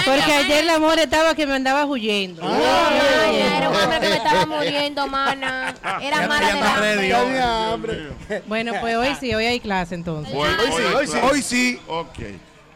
Porque 0.05 0.34
ayer 0.34 0.66
la 0.66 0.80
More 0.80 1.03
estaba 1.03 1.36
que 1.36 1.45
me 1.45 1.53
andaba 1.53 1.86
huyendo. 1.86 2.41
Ay, 2.43 3.41
era 3.58 3.70
un 3.70 3.76
hombre 3.76 3.99
que 3.99 4.10
me 4.10 4.16
estaba 4.16 4.45
muriendo, 4.58 5.08
mana. 5.08 5.76
Era 6.01 6.28
mala 6.28 6.82
de 6.82 7.10
la 7.10 7.74
hambre. 7.74 8.08
Bueno, 8.47 8.74
pues 8.82 8.95
hoy 8.97 9.16
sí, 9.20 9.36
hoy 9.36 9.45
hay 9.45 9.60
clase 9.60 9.93
entonces. 9.93 10.34
Bueno, 10.34 10.58
Hoy 10.64 10.72
sí, 10.72 10.84
hoy 10.95 11.08
sí. 11.08 11.18
Hoy 11.22 11.41
sí. 11.43 11.80
Ok. 11.88 12.20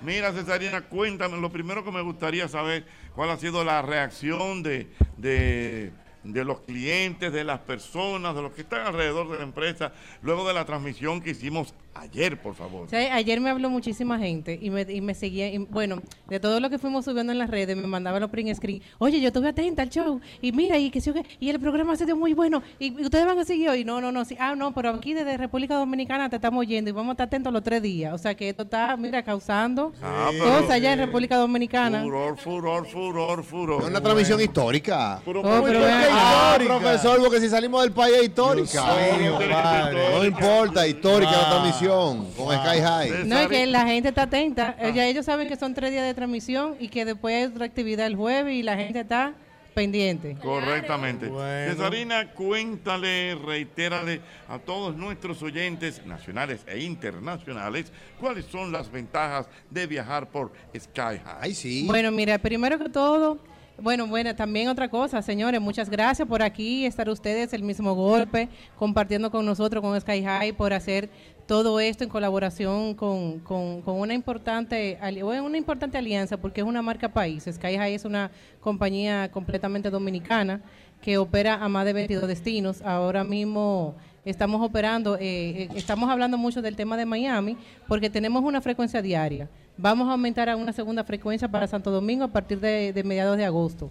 Mira, 0.02 0.32
Cesarina, 0.32 0.82
cuéntame. 0.82 1.38
Lo 1.38 1.50
primero 1.52 1.84
que 1.84 1.92
me 1.92 2.02
gustaría 2.02 2.48
saber, 2.48 2.86
¿cuál 3.16 3.30
ha 3.30 3.38
sido 3.38 3.64
la 3.64 3.82
reacción 3.82 4.64
de, 4.64 4.88
de, 5.18 5.92
los 6.24 6.62
clientes, 6.62 7.32
de 7.32 7.44
las 7.44 7.60
personas, 7.60 8.36
de 8.36 8.42
los 8.42 8.54
que 8.54 8.62
están 8.62 8.88
alrededor 8.88 9.30
de 9.30 9.38
la 9.38 9.44
empresa, 9.44 9.94
luego 10.22 10.48
de 10.48 10.54
la 10.54 10.66
transmisión 10.66 11.22
que 11.22 11.32
hicimos 11.32 11.74
ayer, 11.96 12.42
por 12.42 12.56
favor? 12.56 12.86
O 12.86 12.90
sea, 12.90 13.14
ayer 13.16 13.40
me 13.42 13.50
habló 13.50 13.70
muchísima 13.70 14.18
gente 14.20 14.58
y 14.62 14.70
me, 14.70 14.82
y 14.82 15.02
me 15.02 15.14
seguía, 15.14 15.52
y, 15.54 15.58
bueno, 15.60 16.02
de 16.28 16.40
todo 16.40 16.60
lo 16.60 16.70
que 16.70 16.78
fuimos 16.80 17.06
subiendo 17.06 17.32
en 17.32 17.38
las 17.40 17.50
redes, 17.50 17.76
me 17.78 17.88
mandaba 17.88 18.20
los 18.20 18.30
print 18.30 18.56
screen. 18.56 18.82
Oye, 18.98 19.20
yo 19.22 19.28
estuve 19.28 19.50
atenta 19.50 19.82
al 19.82 19.90
show 19.90 20.20
y 20.42 20.52
mira, 20.52 20.78
y 20.78 20.90
que 20.90 21.02
y 21.40 21.50
el 21.50 21.60
programa 21.60 21.96
se 21.96 22.06
dio 22.06 22.16
muy 22.16 22.34
bueno 22.34 22.62
y, 22.80 22.88
y 23.00 23.04
ustedes 23.04 23.26
van 23.26 23.38
a 23.40 23.44
seguir 23.46 23.70
hoy. 23.70 23.84
No, 23.84 24.00
no, 24.02 24.12
no, 24.12 24.24
sí. 24.26 24.36
Ah, 24.40 24.56
no, 24.56 24.74
pero 24.74 24.90
aquí 24.92 25.14
desde 25.14 25.36
República 25.38 25.76
Dominicana 25.76 26.30
te 26.30 26.38
estamos 26.38 26.60
oyendo 26.62 26.90
y 26.90 26.94
vamos 26.94 27.10
a 27.10 27.14
estar 27.14 27.28
atentos 27.28 27.52
los 27.52 27.64
tres 27.64 27.82
días. 27.82 28.14
O 28.14 28.18
sea, 28.18 28.36
que 28.36 28.50
esto 28.50 28.64
está, 28.64 28.96
mira, 28.98 29.24
causando 29.24 29.94
Ah, 30.02 30.30
pero- 30.32 30.46
cosas 30.46 30.70
allá 30.72 30.94
en 30.94 31.00
República 31.00 31.38
Dominicana. 31.38 32.02
Furor, 32.04 32.38
furor, 32.38 32.88
furor, 32.88 33.44
furor. 33.44 33.82
Es 33.84 33.90
una 33.90 34.02
transmisión 34.02 34.40
histórica. 34.42 35.20
Puro- 35.26 35.42
Oh, 35.42 35.64
pero 35.64 35.80
vean- 35.80 36.04
Ah, 36.12 36.50
Histórica. 36.54 36.80
profesor, 36.80 37.20
porque 37.20 37.40
si 37.42 37.50
salimos 37.50 37.82
del 37.82 37.92
país 37.92 38.16
es 38.18 38.24
histórica. 38.26 38.96
Dios 39.20 39.44
padre. 39.52 40.00
No 40.18 40.26
importa, 40.26 40.88
histórica 40.88 41.32
la 41.32 41.38
Ah. 41.48 41.50
transmisión. 41.50 41.81
Transmisión 41.82 42.32
con 42.34 42.56
Sky 42.56 42.82
High. 42.82 43.26
No, 43.26 43.38
es 43.40 43.48
que 43.48 43.66
la 43.66 43.86
gente 43.86 44.10
está 44.10 44.24
atenta. 44.24 44.76
Ya 44.92 45.06
ellos 45.08 45.26
saben 45.26 45.48
que 45.48 45.56
son 45.56 45.74
tres 45.74 45.92
días 45.92 46.06
de 46.06 46.14
transmisión 46.14 46.76
y 46.80 46.90
que 46.90 47.06
después 47.06 47.36
hay 47.36 47.44
otra 47.46 47.66
actividad 47.66 48.06
el 48.06 48.16
jueves 48.16 48.54
y 48.54 48.64
la 48.64 48.76
gente 48.78 49.02
está 49.02 49.34
pendiente. 49.74 50.36
Correctamente. 50.42 51.28
Bueno. 51.28 51.72
Cesarina, 51.72 52.32
cuéntale, 52.32 53.36
reitérale 53.36 54.22
a 54.48 54.60
todos 54.60 54.96
nuestros 54.96 55.42
oyentes 55.42 56.06
nacionales 56.06 56.62
e 56.68 56.80
internacionales 56.80 57.92
cuáles 58.20 58.46
son 58.46 58.72
las 58.72 58.92
ventajas 58.92 59.48
de 59.70 59.88
viajar 59.88 60.30
por 60.30 60.52
Sky 60.78 61.20
High. 61.24 61.54
sí. 61.54 61.86
Bueno, 61.88 62.12
mira, 62.12 62.38
primero 62.38 62.78
que 62.78 62.90
todo, 62.90 63.40
bueno, 63.82 64.08
bueno, 64.08 64.36
también 64.36 64.68
otra 64.70 64.90
cosa, 64.90 65.22
señores, 65.22 65.60
muchas 65.62 65.90
gracias 65.90 66.28
por 66.28 66.42
aquí 66.42 66.86
estar 66.86 67.10
ustedes 67.10 67.54
el 67.54 67.64
mismo 67.64 67.94
golpe, 67.94 68.48
compartiendo 68.78 69.32
con 69.32 69.46
nosotros, 69.46 69.82
con 69.82 70.00
Sky 70.00 70.24
High, 70.24 70.54
por 70.54 70.74
hacer 70.74 71.10
todo 71.48 71.80
esto 71.80 72.04
en 72.04 72.10
colaboración 72.10 72.94
con, 72.96 73.40
con- 73.40 73.82
con 73.82 74.00
una 74.00 74.14
importante 74.14 74.98
una 75.22 75.58
importante 75.58 75.98
alianza, 75.98 76.38
porque 76.38 76.62
es 76.62 76.68
una 76.68 76.82
marca 76.82 77.10
país. 77.10 77.44
Sky 77.52 77.76
High 77.78 77.96
es 77.96 78.06
una 78.06 78.32
compañía 78.62 79.30
completamente 79.32 79.90
dominicana 79.90 80.62
que 81.02 81.18
opera 81.18 81.56
a 81.56 81.68
más 81.68 81.84
de 81.86 81.94
22 81.94 82.28
destinos. 82.28 82.82
Ahora 82.84 83.24
mismo 83.24 83.96
estamos 84.24 84.62
operando, 84.62 85.16
eh, 85.18 85.64
eh, 85.64 85.70
estamos 85.76 86.10
hablando 86.10 86.38
mucho 86.38 86.62
del 86.62 86.76
tema 86.76 86.96
de 86.96 87.06
Miami, 87.06 87.58
porque 87.88 88.10
tenemos 88.10 88.44
una 88.44 88.62
frecuencia 88.62 89.02
diaria. 89.02 89.50
Vamos 89.78 90.08
a 90.08 90.12
aumentar 90.12 90.50
a 90.50 90.56
una 90.56 90.74
segunda 90.74 91.04
frecuencia 91.04 91.48
para 91.48 91.68
Santo 91.68 91.92
Domingo 91.92 92.24
a 92.24 92.28
partir 92.28 92.60
de, 92.60 92.94
de 92.94 93.04
mediados 93.04 93.38
de 93.38 93.46
agosto. 93.46 93.90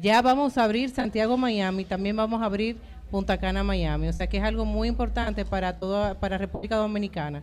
Ya 0.00 0.20
vamos 0.22 0.58
a 0.58 0.64
abrir 0.64 0.90
Santiago 0.90 1.36
Miami, 1.36 1.84
también 1.84 2.16
vamos 2.16 2.42
a 2.42 2.44
abrir 2.44 2.76
Punta 3.10 3.38
Cana 3.38 3.62
Miami, 3.62 4.08
o 4.08 4.12
sea 4.12 4.26
que 4.26 4.36
es 4.36 4.42
algo 4.42 4.64
muy 4.64 4.88
importante 4.88 5.44
para 5.44 5.78
toda 5.78 6.14
para 6.18 6.38
República 6.38 6.76
Dominicana, 6.76 7.42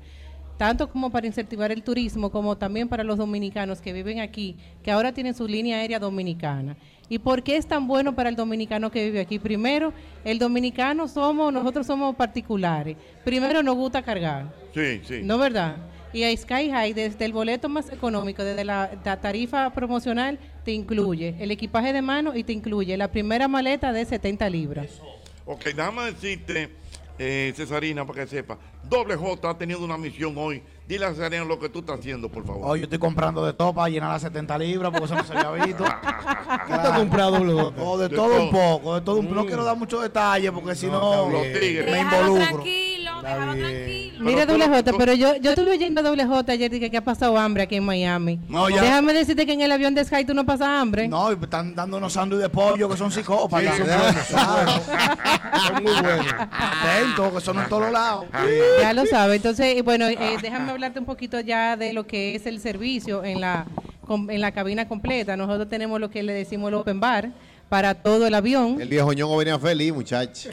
tanto 0.57 0.89
como 0.89 1.09
para 1.09 1.25
incentivar 1.25 1.71
el 1.71 1.83
turismo 1.83 2.31
como 2.31 2.57
también 2.57 2.89
para 2.89 3.03
los 3.03 3.17
dominicanos 3.17 3.81
que 3.81 3.93
viven 3.93 4.19
aquí, 4.19 4.55
que 4.83 4.91
ahora 4.91 5.13
tienen 5.13 5.33
su 5.33 5.47
línea 5.47 5.77
aérea 5.77 5.99
dominicana. 5.99 6.75
¿Y 7.09 7.19
por 7.19 7.43
qué 7.43 7.57
es 7.57 7.65
tan 7.65 7.87
bueno 7.87 8.13
para 8.13 8.29
el 8.29 8.35
dominicano 8.35 8.91
que 8.91 9.05
vive 9.05 9.21
aquí? 9.21 9.39
Primero, 9.39 9.93
el 10.23 10.37
dominicano 10.37 11.07
somos, 11.07 11.51
nosotros 11.51 11.87
somos 11.87 12.15
particulares. 12.15 12.97
Primero 13.23 13.63
nos 13.63 13.75
gusta 13.75 14.01
cargar. 14.01 14.53
Sí, 14.73 15.01
sí. 15.03 15.21
¿No 15.23 15.37
verdad? 15.37 15.77
Y 16.13 16.23
a 16.23 16.37
Sky 16.37 16.69
High, 16.69 16.93
desde 16.93 17.25
el 17.25 17.33
boleto 17.33 17.69
más 17.69 17.91
económico, 17.91 18.43
desde 18.43 18.63
la, 18.63 18.91
la 19.03 19.19
tarifa 19.19 19.71
promocional, 19.73 20.37
te 20.63 20.71
incluye 20.71 21.35
el 21.39 21.49
equipaje 21.51 21.91
de 21.91 22.01
mano 22.03 22.35
y 22.35 22.43
te 22.43 22.53
incluye 22.53 22.95
la 22.97 23.11
primera 23.11 23.47
maleta 23.47 23.91
de 23.91 24.05
70 24.05 24.47
libras. 24.49 25.01
Ok, 25.45 25.63
déjame 25.65 26.03
decirte, 26.11 26.69
eh, 27.17 27.51
Cesarina, 27.55 28.05
para 28.05 28.21
que 28.21 28.27
sepa. 28.27 28.57
Doble 28.83 29.15
J 29.15 29.49
ha 29.49 29.57
tenido 29.57 29.83
una 29.83 29.97
misión 29.97 30.35
hoy. 30.37 30.61
Dile 30.87 31.05
a 31.05 31.09
Cesarina 31.13 31.45
lo 31.45 31.57
que 31.57 31.69
tú 31.69 31.79
estás 31.79 31.99
haciendo, 31.99 32.29
por 32.29 32.45
favor. 32.45 32.61
Oye, 32.65 32.81
yo 32.81 32.83
estoy 32.85 32.99
comprando 32.99 33.43
de 33.45 33.53
todo 33.53 33.73
para 33.73 33.89
llenar 33.89 34.11
las 34.11 34.21
70 34.21 34.57
libras 34.59 34.91
porque 34.91 35.05
eso 35.05 35.15
no 35.15 35.23
se 35.23 35.33
había 35.33 35.65
visto. 35.65 35.83
¿Qué 36.67 36.73
te 36.73 36.79
has 36.79 36.99
comprado, 36.99 37.39
doble 37.39 37.53
J? 37.53 37.81
O 37.83 37.97
de, 37.97 38.09
De 38.09 38.15
todo, 38.15 38.29
todo. 38.29 38.43
un 38.43 38.51
poco, 38.51 38.95
de 38.95 39.01
todo 39.01 39.15
un 39.17 39.25
poco. 39.27 39.35
No 39.41 39.45
quiero 39.47 39.63
dar 39.63 39.75
muchos 39.77 40.01
detalles 40.03 40.51
porque 40.51 40.75
si 40.75 40.85
no, 40.87 41.29
los 41.29 41.41
eh, 41.45 41.57
tigres. 41.59 41.91
me 41.91 41.99
involucro. 42.01 42.45
tranquilo, 42.45 43.02
déjalo 43.23 43.55
tranquilo. 43.55 44.23
Mira, 44.23 44.45
doble 44.45 44.67
J, 44.67 44.93
pero 44.97 45.13
yo, 45.13 45.35
yo 45.37 45.51
estuve 45.51 45.71
oyendo 45.71 46.01
a 46.01 46.03
doble 46.03 46.25
J 46.25 46.51
ayer 46.51 46.71
dije 46.71 46.89
que 46.89 46.97
ha 46.97 47.03
pasado 47.03 47.37
hambre 47.37 47.63
aquí 47.63 47.75
en 47.75 47.83
Miami. 47.83 48.39
No, 48.47 48.69
ya. 48.69 48.81
Déjame 48.81 49.13
decirte 49.13 49.45
que 49.45 49.53
en 49.53 49.61
el 49.61 49.71
avión 49.71 49.95
de 49.95 50.05
Sky 50.05 50.25
tú 50.25 50.33
no 50.33 50.45
pasas 50.45 50.67
hambre. 50.67 51.07
No, 51.07 51.31
y 51.31 51.35
están 51.41 51.73
dando 51.75 51.97
unos 51.97 52.13
sándwiches 52.13 52.43
de 52.43 52.49
pollo 52.49 52.89
que 52.89 52.97
son 52.97 53.11
psicópatas. 53.11 53.75
Sí, 53.75 53.83
son 53.83 53.87
buenos, 53.87 54.27
Son 55.67 55.83
muy 55.83 56.01
buenos. 56.01 56.35
Atento, 56.51 57.33
que 57.33 57.41
son 57.41 57.59
en 57.59 57.69
todos 57.69 57.91
lados. 57.91 58.25
Ya 58.81 58.93
lo 58.93 59.05
sabe. 59.05 59.35
Entonces, 59.37 59.83
bueno, 59.83 60.07
eh, 60.07 60.37
déjame 60.41 60.71
hablarte 60.71 60.99
un 60.99 61.05
poquito 61.05 61.39
ya 61.39 61.77
de 61.77 61.93
lo 61.93 62.05
que 62.05 62.35
es 62.35 62.45
el 62.45 62.59
servicio 62.59 63.23
en 63.23 63.41
la, 63.41 63.65
en 64.09 64.41
la 64.41 64.51
cabina 64.51 64.87
completa. 64.87 65.37
Nosotros 65.37 65.69
tenemos 65.69 65.99
lo 65.99 66.09
que 66.09 66.23
le 66.23 66.33
decimos 66.33 66.69
el 66.69 66.75
open 66.75 66.99
bar 66.99 67.31
para 67.73 67.95
todo 67.95 68.27
el 68.27 68.35
avión. 68.35 68.79
El 68.79 68.87
viejo 68.87 69.13
ñongo 69.13 69.35
venía 69.35 69.57
feliz, 69.57 69.91
muchacho. 69.91 70.49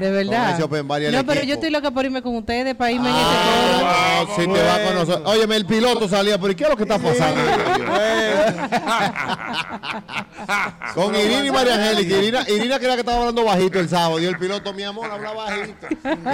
De 0.00 0.10
verdad. 0.10 0.58
No, 0.58 0.68
pero 0.68 1.32
equipo. 1.34 1.46
yo 1.46 1.54
estoy 1.54 1.70
loca 1.70 1.92
por 1.92 2.04
irme 2.04 2.20
con 2.22 2.34
ustedes 2.34 2.74
para 2.74 2.90
irme 2.90 3.08
Ah, 3.08 4.24
en 4.26 4.32
ese 4.32 4.42
si 4.42 4.48
te 4.52 4.62
va 4.64 4.82
con 4.82 4.94
nosotros. 4.96 5.32
Óyeme, 5.32 5.54
el 5.54 5.64
piloto 5.64 6.08
salía, 6.08 6.38
pero 6.38 6.50
¿y 6.50 6.56
qué 6.56 6.64
es 6.64 6.70
lo 6.70 6.76
que 6.76 6.82
está 6.82 6.98
pasando? 6.98 7.40
con 10.96 11.14
Irina 11.14 11.46
y 11.46 11.50
María 11.52 11.74
Angélica. 11.76 12.16
Irina, 12.16 12.44
Irina 12.48 12.78
creía 12.80 12.94
que 12.94 13.00
estaba 13.00 13.18
hablando 13.20 13.44
bajito 13.44 13.78
el 13.78 13.88
sábado. 13.88 14.18
Y 14.18 14.24
el 14.24 14.36
piloto, 14.36 14.72
mi 14.72 14.82
amor, 14.82 15.08
habla 15.08 15.32
bajito. 15.34 15.86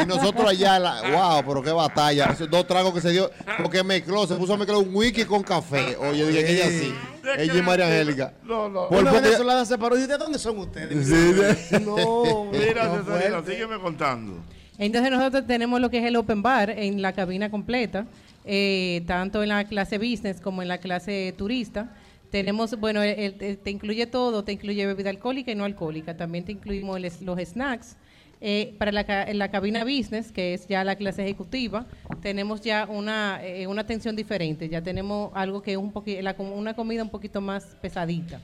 Y 0.03 0.07
nosotros 0.07 0.49
allá, 0.49 0.78
la- 0.78 1.03
wow, 1.12 1.43
pero 1.47 1.62
qué 1.62 1.72
batalla. 1.72 2.30
Esos 2.33 2.49
dos 2.49 2.66
tragos 2.66 2.95
que 2.95 3.03
se 3.03 3.11
dio, 3.11 3.30
porque 3.61 3.85
mezcló, 3.85 4.26
se 4.26 4.37
puso 4.37 4.55
a 4.55 4.57
mezclar 4.57 4.78
un 4.78 4.95
whisky 4.95 5.26
con 5.26 5.43
café. 5.43 5.95
Oye, 6.01 6.26
dije 6.26 6.43
que 6.43 6.53
ella 6.55 6.68
sí. 6.70 6.95
Ella 7.38 7.54
y 7.58 7.62
María 7.62 7.86
Angélica. 7.86 8.34
No, 8.44 8.68
no. 8.68 8.88
Por 8.88 9.02
Una 9.02 9.12
venezolana 9.12 9.64
se 9.64 9.78
paró 9.78 9.96
y 9.98 10.06
¿de 10.06 10.18
dónde 10.18 10.38
son 10.38 10.58
ustedes? 10.58 11.06
Sí, 11.06 11.74
No, 11.84 12.46
Mira, 12.52 12.84
no, 12.88 13.04
Cesarina, 13.04 13.42
sígueme 13.44 13.78
contando. 13.78 14.34
Entonces 14.78 15.10
nosotros 15.10 15.46
tenemos 15.46 15.80
lo 15.80 15.90
que 15.90 15.98
es 15.98 16.04
el 16.04 16.16
open 16.16 16.42
bar 16.42 16.70
en 16.70 17.02
la 17.02 17.12
cabina 17.12 17.50
completa, 17.50 18.06
eh, 18.44 19.02
tanto 19.06 19.42
en 19.42 19.50
la 19.50 19.64
clase 19.64 19.98
business 19.98 20.40
como 20.40 20.62
en 20.62 20.68
la 20.68 20.78
clase 20.78 21.34
turista. 21.36 21.94
Tenemos, 22.30 22.78
bueno, 22.80 23.02
el- 23.02 23.36
el- 23.40 23.58
te 23.58 23.70
incluye 23.70 24.06
todo, 24.06 24.42
te 24.42 24.52
incluye 24.52 24.86
bebida 24.86 25.10
alcohólica 25.10 25.52
y 25.52 25.54
no 25.54 25.64
alcohólica. 25.64 26.16
También 26.16 26.44
te 26.44 26.52
incluimos 26.52 26.96
el- 26.96 27.12
los 27.26 27.38
snacks. 27.38 27.96
Eh, 28.45 28.74
para 28.76 28.90
la, 28.90 29.05
en 29.28 29.38
la 29.38 29.53
cabina 29.53 29.84
business, 29.84 30.32
que 30.32 30.53
es 30.55 30.66
ya 30.66 30.82
la 30.82 30.97
clase 30.97 31.22
ejecutiva, 31.22 31.86
tenemos 32.20 32.61
ya 32.61 32.86
una, 32.90 33.38
eh, 33.40 33.68
una 33.68 33.82
atención 33.82 34.16
diferente. 34.16 34.68
Ya 34.68 34.82
tenemos 34.82 35.30
algo 35.34 35.62
que 35.62 35.70
es 35.72 35.76
un 35.76 35.93
poqui- 35.95 36.20
la 36.22 36.34
com- 36.34 36.53
una 36.53 36.74
comida 36.74 37.05
un 37.05 37.09
poquito 37.11 37.40
más 37.40 37.76
pesadita. 37.80 38.40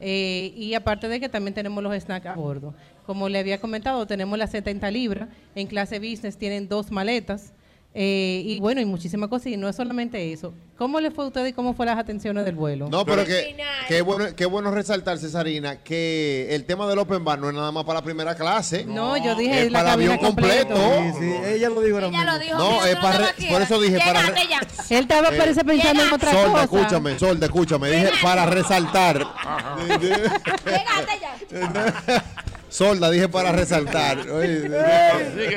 Eh, 0.00 0.54
y 0.56 0.72
aparte 0.72 1.08
de 1.08 1.20
que 1.20 1.28
también 1.28 1.52
tenemos 1.52 1.82
los 1.84 1.94
snacks 2.02 2.26
a 2.26 2.34
bordo. 2.34 2.74
Como 3.04 3.28
le 3.28 3.38
había 3.38 3.60
comentado, 3.60 4.06
tenemos 4.06 4.38
las 4.38 4.50
70 4.50 4.90
libras. 4.90 5.28
En 5.54 5.66
clase 5.66 5.98
business 5.98 6.38
tienen 6.38 6.66
dos 6.68 6.90
maletas. 6.90 7.52
Eh, 7.94 8.42
y 8.44 8.58
bueno, 8.60 8.80
y 8.80 8.84
muchísimas 8.84 9.28
cosas. 9.28 9.46
Y 9.48 9.56
no 9.56 9.68
es 9.68 9.76
solamente 9.76 10.32
eso. 10.32 10.52
¿Cómo 10.76 10.98
le 10.98 11.12
fue 11.12 11.24
a 11.24 11.28
usted 11.28 11.46
y 11.46 11.52
cómo 11.52 11.72
fue 11.74 11.86
las 11.86 11.96
atenciones 11.96 12.44
del 12.44 12.56
vuelo? 12.56 12.88
No, 12.88 13.04
pero 13.06 13.24
que, 13.24 13.56
que 13.86 14.02
bueno, 14.02 14.34
qué 14.34 14.44
bueno 14.46 14.72
resaltar, 14.72 15.18
Cesarina, 15.18 15.76
que 15.84 16.48
el 16.50 16.64
tema 16.64 16.88
del 16.88 16.98
Open 16.98 17.24
Bar 17.24 17.38
no 17.38 17.48
es 17.48 17.54
nada 17.54 17.70
más 17.70 17.84
para 17.84 18.00
la 18.00 18.04
primera 18.04 18.34
clase. 18.34 18.84
No, 18.84 19.16
yo 19.16 19.36
dije 19.36 19.66
es 19.66 19.70
la 19.72 19.78
para 19.78 19.92
avión 19.92 20.18
completo. 20.18 20.74
Sí, 20.76 21.12
sí, 21.20 21.32
ella 21.46 21.68
lo 21.70 21.80
dijo 21.80 21.94
ahora 21.98 22.08
Ella 22.08 22.24
lo 22.24 22.38
dijo. 22.40 22.58
No, 22.58 22.84
es 22.84 22.96
para 22.96 23.18
re- 23.18 23.48
por 23.48 23.62
eso 23.62 23.80
dije 23.80 23.98
para 24.00 24.20
Llégate 24.22 24.40
re- 24.40 24.48
ya. 24.48 24.96
Él 24.96 25.02
estaba, 25.02 25.28
Eh, 25.28 25.38
parece, 25.38 25.64
pensando 25.64 26.02
en 26.02 26.12
otra 26.12 26.32
Solda, 26.32 26.48
cosa. 26.50 26.64
escúchame, 26.64 27.18
Solda, 27.20 27.46
escúchame. 27.46 27.90
Dije 27.92 28.10
para 28.20 28.46
resaltar. 28.46 29.24
Llégate 30.00 31.20
ya. 31.20 32.24
Solda, 32.68 33.10
dije 33.10 33.28
para 33.28 33.52
resaltar. 33.52 34.18
Oye, 34.28 34.68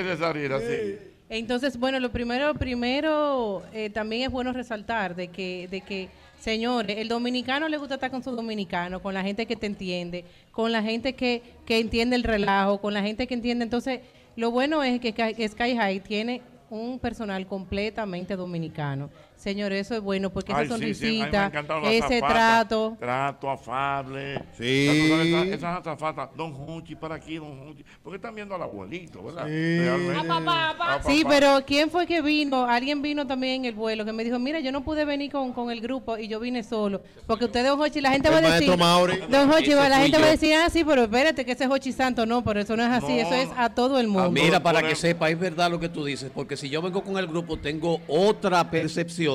Cesarina, 0.03 0.59
sí. 0.59 0.97
Entonces, 1.29 1.77
bueno, 1.77 1.99
lo 1.99 2.09
primero, 2.11 2.53
primero 2.53 3.63
eh, 3.73 3.89
también 3.89 4.23
es 4.23 4.29
bueno 4.31 4.53
resaltar 4.53 5.15
de 5.15 5.27
que, 5.27 5.67
de 5.69 5.81
que, 5.81 6.07
señores, 6.39 6.97
el 6.99 7.09
dominicano 7.09 7.67
le 7.67 7.77
gusta 7.77 7.95
estar 7.95 8.09
con 8.11 8.23
su 8.23 8.31
dominicano, 8.31 9.01
con 9.01 9.13
la 9.13 9.23
gente 9.23 9.45
que 9.45 9.57
te 9.57 9.65
entiende, 9.65 10.23
con 10.51 10.71
la 10.71 10.81
gente 10.81 11.13
que, 11.13 11.41
que 11.65 11.79
entiende 11.79 12.15
el 12.15 12.23
relajo, 12.23 12.79
con 12.79 12.93
la 12.93 13.01
gente 13.01 13.27
que 13.27 13.33
entiende. 13.33 13.63
Entonces, 13.63 13.99
lo 14.37 14.51
bueno 14.51 14.83
es 14.83 15.01
que, 15.01 15.11
Sky- 15.49 15.75
High 15.75 15.99
tiene 15.99 16.41
un 16.69 16.97
personal 16.99 17.45
completamente 17.45 18.35
dominicano. 18.37 19.09
Señores, 19.37 19.85
eso 19.85 19.93
es 19.95 20.01
bueno 20.01 20.31
porque 20.31 20.51
esa 20.51 20.61
Ay, 20.61 20.67
sí, 20.67 20.73
sí, 20.73 20.77
a 20.79 20.79
mí 20.79 20.87
me 21.19 21.31
sonrisita, 21.31 21.51
ese 21.91 22.19
trato. 22.21 22.97
Trato 22.99 23.49
afable. 23.51 24.41
Sí. 24.57 24.87
Esas, 24.89 25.45
esas 25.47 25.79
azafatas, 25.79 26.29
Don 26.35 26.51
Junchi 26.53 26.95
para 26.95 27.15
aquí, 27.15 27.35
Don 27.37 27.55
Junchi. 27.59 27.85
Porque 28.03 28.15
están 28.15 28.33
viendo 28.33 28.55
al 28.55 28.63
abuelito, 28.63 29.21
¿verdad? 29.23 29.45
Realmente. 29.45 30.17
A 30.19 30.23
papá, 30.23 30.75
papá. 30.77 30.95
A 30.95 31.03
Sí, 31.03 31.23
pero 31.27 31.63
¿quién 31.67 31.91
fue 31.91 32.07
que 32.07 32.21
vino? 32.23 32.65
Alguien 32.67 33.01
vino 33.03 33.27
también 33.27 33.61
en 33.61 33.65
el 33.65 33.75
vuelo 33.75 34.03
que 34.05 34.11
me 34.11 34.23
dijo, 34.23 34.39
mira, 34.39 34.59
yo 34.59 34.71
no 34.71 34.83
pude 34.83 35.05
venir 35.05 35.31
con, 35.31 35.53
con 35.53 35.69
el 35.69 35.81
grupo 35.81 36.17
y 36.17 36.27
yo 36.27 36.39
vine 36.39 36.63
solo. 36.63 37.03
Porque 37.27 37.45
usted, 37.45 37.63
don 37.63 37.79
Hochi, 37.79 38.01
la 38.01 38.09
gente 38.11 38.29
El 38.29 38.33
va 38.33 38.37
a 38.39 38.59
decir... 38.59 38.75
Mauri. 38.75 39.19
Don 39.29 39.51
Hochi, 39.51 39.69
la 39.69 39.99
gente 39.99 40.17
va 40.17 40.25
a 40.25 40.31
decir, 40.31 40.55
ah, 40.55 40.69
sí, 40.71 40.83
pero 40.83 41.03
espérate, 41.03 41.45
que 41.45 41.51
ese 41.51 41.65
es 41.65 41.69
Hochi 41.69 41.91
Santo. 41.91 42.25
No, 42.25 42.43
pero 42.43 42.59
eso 42.59 42.75
no 42.75 42.83
es 42.83 42.89
así, 42.89 43.13
No. 43.13 43.21
eso 43.21 43.33
es 43.35 43.49
a 43.55 43.69
todo 43.73 43.99
el 43.99 44.07
Ah, 44.07 44.09
mundo. 44.09 44.31
mira, 44.31 44.63
para 44.63 44.81
que 44.81 44.95
sepa, 44.95 45.29
es 45.29 45.37
verdad 45.39 45.69
lo 45.69 45.79
que 45.79 45.89
tú 45.89 46.03
dices, 46.03 46.31
porque 46.33 46.57
si 46.57 46.69
yo 46.69 46.81
vengo 46.81 47.03
con 47.03 47.17
el 47.19 47.27
grupo, 47.27 47.57
tengo 47.57 48.01
otra 48.07 48.69
percepción 48.71 49.26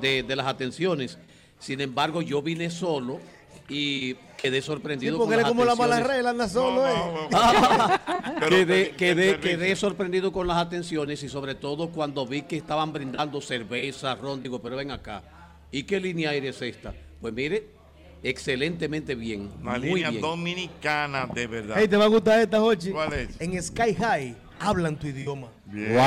de, 0.00 0.22
de 0.22 0.36
las 0.36 0.46
atenciones. 0.46 1.18
Sin 1.58 1.80
embargo, 1.80 2.22
yo 2.22 2.40
vine 2.42 2.70
solo 2.70 3.20
y 3.68 4.14
quedé 4.40 4.60
Sí, 4.60 4.66
sorprendido 4.66 5.18
porque 5.18 5.26
con 5.26 5.34
él 5.34 5.40
es 5.40 5.42
las 5.44 5.50
como 5.50 5.64
la 5.64 5.74
mala 5.74 5.96
atenciones. 5.96 6.16
regla, 6.16 6.30
anda 6.30 6.48
solo, 6.48 6.82
No, 6.82 6.88
¿eh? 6.88 7.28
no, 7.30 7.88
no. 7.88 7.98
Pero 8.40 8.50
quedé, 8.50 8.90
quedé, 8.90 9.40
quedé 9.40 9.76
sorprendido 9.76 10.32
con 10.32 10.46
las 10.46 10.56
atenciones 10.58 11.22
y 11.22 11.28
sobre 11.28 11.54
todo 11.56 11.90
cuando 11.90 12.24
vi 12.26 12.42
que 12.42 12.56
estaban 12.56 12.92
brindando 12.92 13.40
cerveza, 13.40 14.14
ron, 14.14 14.42
digo, 14.42 14.60
pero 14.62 14.76
ven 14.76 14.90
acá. 14.92 15.22
¿Y 15.72 15.82
qué 15.82 15.98
línea 16.00 16.30
aérea 16.30 16.50
es 16.50 16.62
esta? 16.62 16.94
Pues 17.20 17.34
mire, 17.34 17.66
excelentemente 18.22 19.14
bien, 19.16 19.50
Una 19.60 19.72
muy 19.72 19.80
línea 19.88 20.10
bien. 20.10 20.22
dominicana, 20.22 21.26
de 21.26 21.46
verdad. 21.48 21.76
Hey, 21.78 21.88
te 21.88 21.96
va 21.96 22.04
a 22.04 22.08
gustar 22.08 22.38
esta, 22.40 22.60
Jochi. 22.60 22.90
¿Cuál 22.90 23.12
es? 23.14 23.40
En 23.40 23.60
Sky 23.62 23.94
High 23.94 24.36
hablan 24.60 24.96
tu 24.96 25.08
idioma. 25.08 25.48
Bien. 25.66 25.94
¡Wow! 25.94 26.02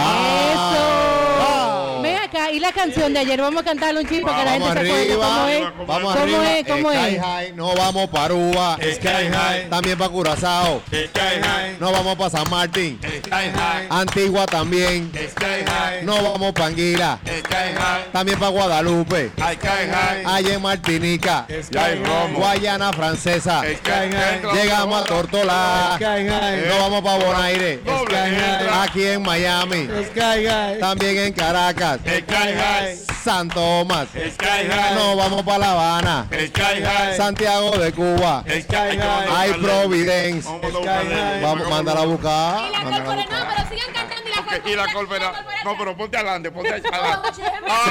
Acá, 2.09 2.51
y 2.51 2.59
la 2.59 2.71
canción 2.71 3.13
de 3.13 3.19
ayer, 3.19 3.41
vamos 3.41 3.61
a 3.61 3.65
cantarla 3.65 3.99
un 4.01 4.07
chisme 4.07 4.23
para 4.23 4.39
que 4.39 4.45
la 4.45 4.51
gente 4.51 4.67
Vamos 4.67 4.73
se 4.73 4.89
acuerde 4.89 5.15
cómo 5.15 5.47
es. 5.47 5.55
arriba, 5.61 5.73
vamos 5.87 6.15
¿Cómo 6.15 6.23
arriba. 6.23 6.57
es? 6.57 6.67
¿Cómo 6.67 6.89
Sky 6.91 7.15
es? 7.15 7.21
High, 7.21 7.53
no 7.53 7.75
vamos 7.75 8.09
para 8.09 8.25
Aruba. 8.25 8.77
Sky 8.77 9.07
High. 9.31 9.69
También 9.69 9.97
para 9.97 10.09
Curazao. 10.11 10.81
Sky 10.87 11.19
High. 11.43 11.75
No 11.79 11.91
vamos 11.91 12.15
para 12.17 12.29
San 12.29 12.49
Martín. 12.49 12.99
Sky 13.01 13.31
High. 13.31 13.87
Antigua 13.89 14.45
también. 14.45 15.11
Sky 15.13 15.45
High. 15.67 16.03
No 16.03 16.21
vamos 16.21 16.53
para 16.53 16.67
Anguila. 16.67 17.19
Sky 17.25 17.53
High. 17.53 18.11
También 18.11 18.39
para 18.39 18.51
Guadalupe. 18.51 19.31
Sky 19.35 19.67
High. 19.67 20.23
Allá 20.25 20.53
en 20.53 20.61
Martinica. 20.61 21.45
Sky 21.63 21.77
High. 21.77 22.33
Guayana 22.33 22.93
Francesa. 22.93 23.61
Sky 23.61 23.91
High. 23.91 24.53
Llegamos 24.53 25.03
a 25.03 25.05
Tortola. 25.05 25.91
Sky 25.95 26.05
High. 26.29 26.67
No 26.67 26.77
vamos 26.79 27.01
para 27.01 27.25
Bonaire. 27.25 27.79
Sky 27.83 28.15
High. 28.15 28.83
Aquí 28.83 29.03
en 29.05 29.21
Miami. 29.21 29.87
Sky 30.09 30.45
High. 30.47 30.79
También 30.79 31.17
en 31.17 31.33
Caracas. 31.33 31.90
Sky 31.99 32.53
High. 32.53 32.97
Santo 33.23 33.55
Tomás. 33.55 34.07
Sky 34.09 34.67
High. 34.69 34.95
No 34.95 35.15
vamos 35.15 35.43
para 35.43 35.57
La 35.59 35.71
Habana. 35.71 36.27
Sky 36.31 36.83
High. 36.83 37.17
Santiago 37.17 37.77
de 37.77 37.91
Cuba. 37.91 38.43
Sky 38.47 38.97
High. 38.97 39.29
Hay 39.29 39.53
Providence. 39.53 40.47
High. 40.47 41.41
Vamos, 41.41 41.69
mándala 41.69 42.01
a 42.01 42.05
buscar. 42.05 42.69
Y 42.69 42.71
la 42.71 42.79
pero 42.83 43.69
sigan 43.69 43.93
cantando 43.93 44.30
y 44.65 44.75
la 44.75 44.85
corpore- 44.87 45.17
Y 45.17 45.19
la 45.21 45.31
colmena. 45.31 45.31
No, 45.63 45.77
pero 45.77 45.97
ponte 45.97 46.17
adelante, 46.17 46.51
ponte 46.51 46.69
adelante. 46.73 47.29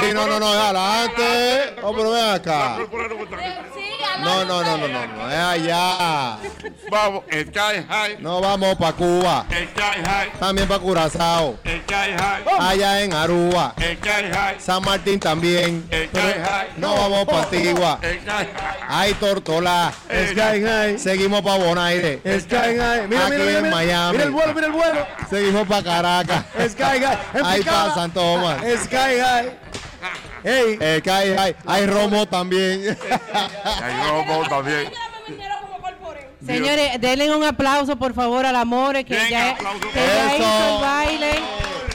Sí, 0.01 0.13
no, 0.13 0.27
no, 0.27 0.39
no, 0.39 0.53
es 0.53 0.59
adelante. 0.59 1.75
Oh, 1.83 1.93
pero 1.95 2.11
ven 2.11 2.29
acá. 2.29 2.77
No, 4.19 4.45
no, 4.45 4.63
no, 4.63 4.77
no, 4.77 4.87
no, 4.87 5.07
no, 5.07 5.31
es 5.31 5.37
allá. 5.37 6.37
Vamos, 6.91 7.23
Sky 7.31 7.85
High. 7.89 8.17
No 8.19 8.41
vamos 8.41 8.75
para 8.75 8.93
Cuba. 8.93 9.45
Sky 9.49 10.01
High. 10.05 10.31
También 10.39 10.67
para 10.67 10.79
Curazao. 10.79 11.57
Sky 11.63 11.93
High. 12.17 12.43
Allá 12.59 13.01
en 13.01 13.13
Aruba. 13.13 13.73
Sky 13.77 14.09
High. 14.31 14.59
San 14.59 14.83
Martín 14.83 15.19
también. 15.19 15.83
Sky 15.89 16.19
High. 16.43 16.67
No 16.77 16.93
vamos 16.95 17.25
para 17.25 17.43
Antigua. 17.43 17.99
Sky 18.01 18.19
High. 18.27 18.49
Hay 18.89 19.13
Tortola. 19.15 19.91
Sky 20.09 20.63
High. 20.63 20.99
Seguimos 20.99 21.41
para 21.41 21.63
Bonaire. 21.63 22.19
Sky 22.41 22.55
High. 22.77 23.07
Mira, 23.07 23.25
Aquí 23.27 23.31
mira, 23.31 23.45
mira, 23.45 23.57
en 23.57 23.63
mira. 23.63 23.75
Miami. 23.75 24.11
Mira 24.11 24.23
el 24.25 24.31
vuelo, 24.31 24.53
mira 24.53 24.67
el 24.67 24.73
vuelo. 24.73 25.07
Seguimos 25.29 25.67
para 25.67 25.83
Caracas. 25.83 26.43
Sky 26.69 26.83
High. 26.83 27.17
En 27.33 27.45
Ahí 27.45 27.63
para 27.63 27.93
Santo 27.93 28.21
Tomás. 28.21 28.61
Sky 28.83 28.95
High. 28.95 29.51
Ey. 30.43 30.77
Eh, 30.81 31.01
que 31.03 31.11
hay, 31.11 31.29
hay, 31.37 31.55
hay 31.65 31.85
romo 31.85 32.25
también. 32.25 32.97
Hay 33.63 34.09
romo 34.09 34.43
también. 34.49 34.91
Señores, 36.45 36.99
denle 36.99 37.33
un 37.35 37.43
aplauso 37.43 37.95
por 37.95 38.13
favor 38.15 38.45
al 38.45 38.55
Amore 38.55 39.03
que 39.03 39.13
Venga, 39.13 39.29
ya, 39.29 39.55
que 39.93 39.99
ya 39.99 40.35
hizo 40.37 40.75
el 40.75 40.81
baile. 40.81 41.31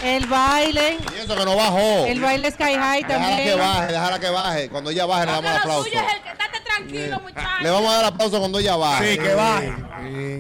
El 0.05 0.27
baile. 0.27 0.99
Y 1.17 1.21
eso 1.25 1.35
que 1.37 1.45
no 1.45 1.57
bajó. 1.57 2.07
El 2.07 2.21
baile 2.21 2.51
Sky 2.53 2.75
High 2.77 3.03
Déjala 3.03 3.27
que 3.29 3.35
también. 3.35 3.59
baje, 3.59 3.87
déjala 3.93 4.19
que 4.21 4.29
baje. 4.31 4.69
Cuando 4.69 4.91
ella 4.91 5.07
baje, 5.07 5.27
le 5.27 5.33
damos 5.33 5.51
el 5.51 5.57
aplauso. 5.57 5.91
Tranquilo, 6.77 7.21
muchacho. 7.21 7.49
Le 7.63 7.71
vamos 7.71 7.91
a 7.93 7.97
dar 7.97 8.05
aplauso 8.07 8.39
cuando 8.39 8.59
ella 8.59 8.77
baje. 8.77 9.13
Sí, 9.13 9.19
que 9.19 9.35
baje. 9.35 9.73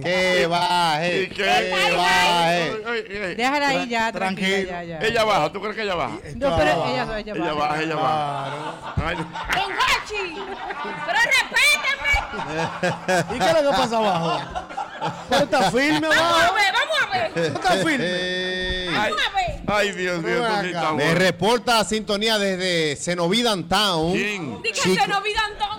Que 0.03 0.47
baje. 0.47 1.28
Que 1.30 1.70
baje. 1.97 3.34
Déjala 3.37 3.68
ahí 3.68 3.89
ya, 3.89 4.12
tranquila, 4.12 4.49
tranquilo. 4.49 4.70
ya, 4.70 4.82
ya. 4.84 4.99
Ella 5.01 5.24
baja, 5.24 5.53
¿tú 5.53 5.61
crees 5.61 5.76
que 5.76 5.82
ella 5.82 5.95
baja? 5.95 6.14
No, 6.37 6.57
pero 6.57 6.70
ella, 6.87 7.18
ella, 7.18 7.32
Ella 7.34 7.53
baja. 7.53 7.55
baja, 7.55 7.82
ella 7.82 7.97
baja. 7.97 8.74
Ay, 9.05 9.16
Don 9.16 9.72
Hachi, 9.72 10.37
pero 11.07 11.18
respéteme. 11.24 12.14
¿Y 13.34 13.39
qué 13.39 13.47
es 13.47 13.62
lo 13.62 13.70
que 13.70 13.76
pasa 13.76 13.97
abajo? 13.97 14.41
Pero 15.30 15.45
está 15.45 15.70
firme 15.70 16.09
Vamos 16.09 16.16
a 16.16 16.28
abajo. 16.39 16.55
ver, 16.55 16.72
vamos 16.72 16.97
a 17.03 17.07
ver. 17.39 17.47
Está 17.47 17.70
firme. 17.72 18.97
A 18.97 19.03
ver. 19.05 19.14
Ay, 19.68 19.91
Dios 19.93 20.22
mío, 20.22 20.45
Me 20.95 21.14
reporta 21.14 21.82
sintonía 21.84 22.39
desde 22.39 22.95
Cenoví 22.97 23.43
Downtown. 23.43 24.12
¿Quién? 24.12 24.62
Chico-. 24.72 25.05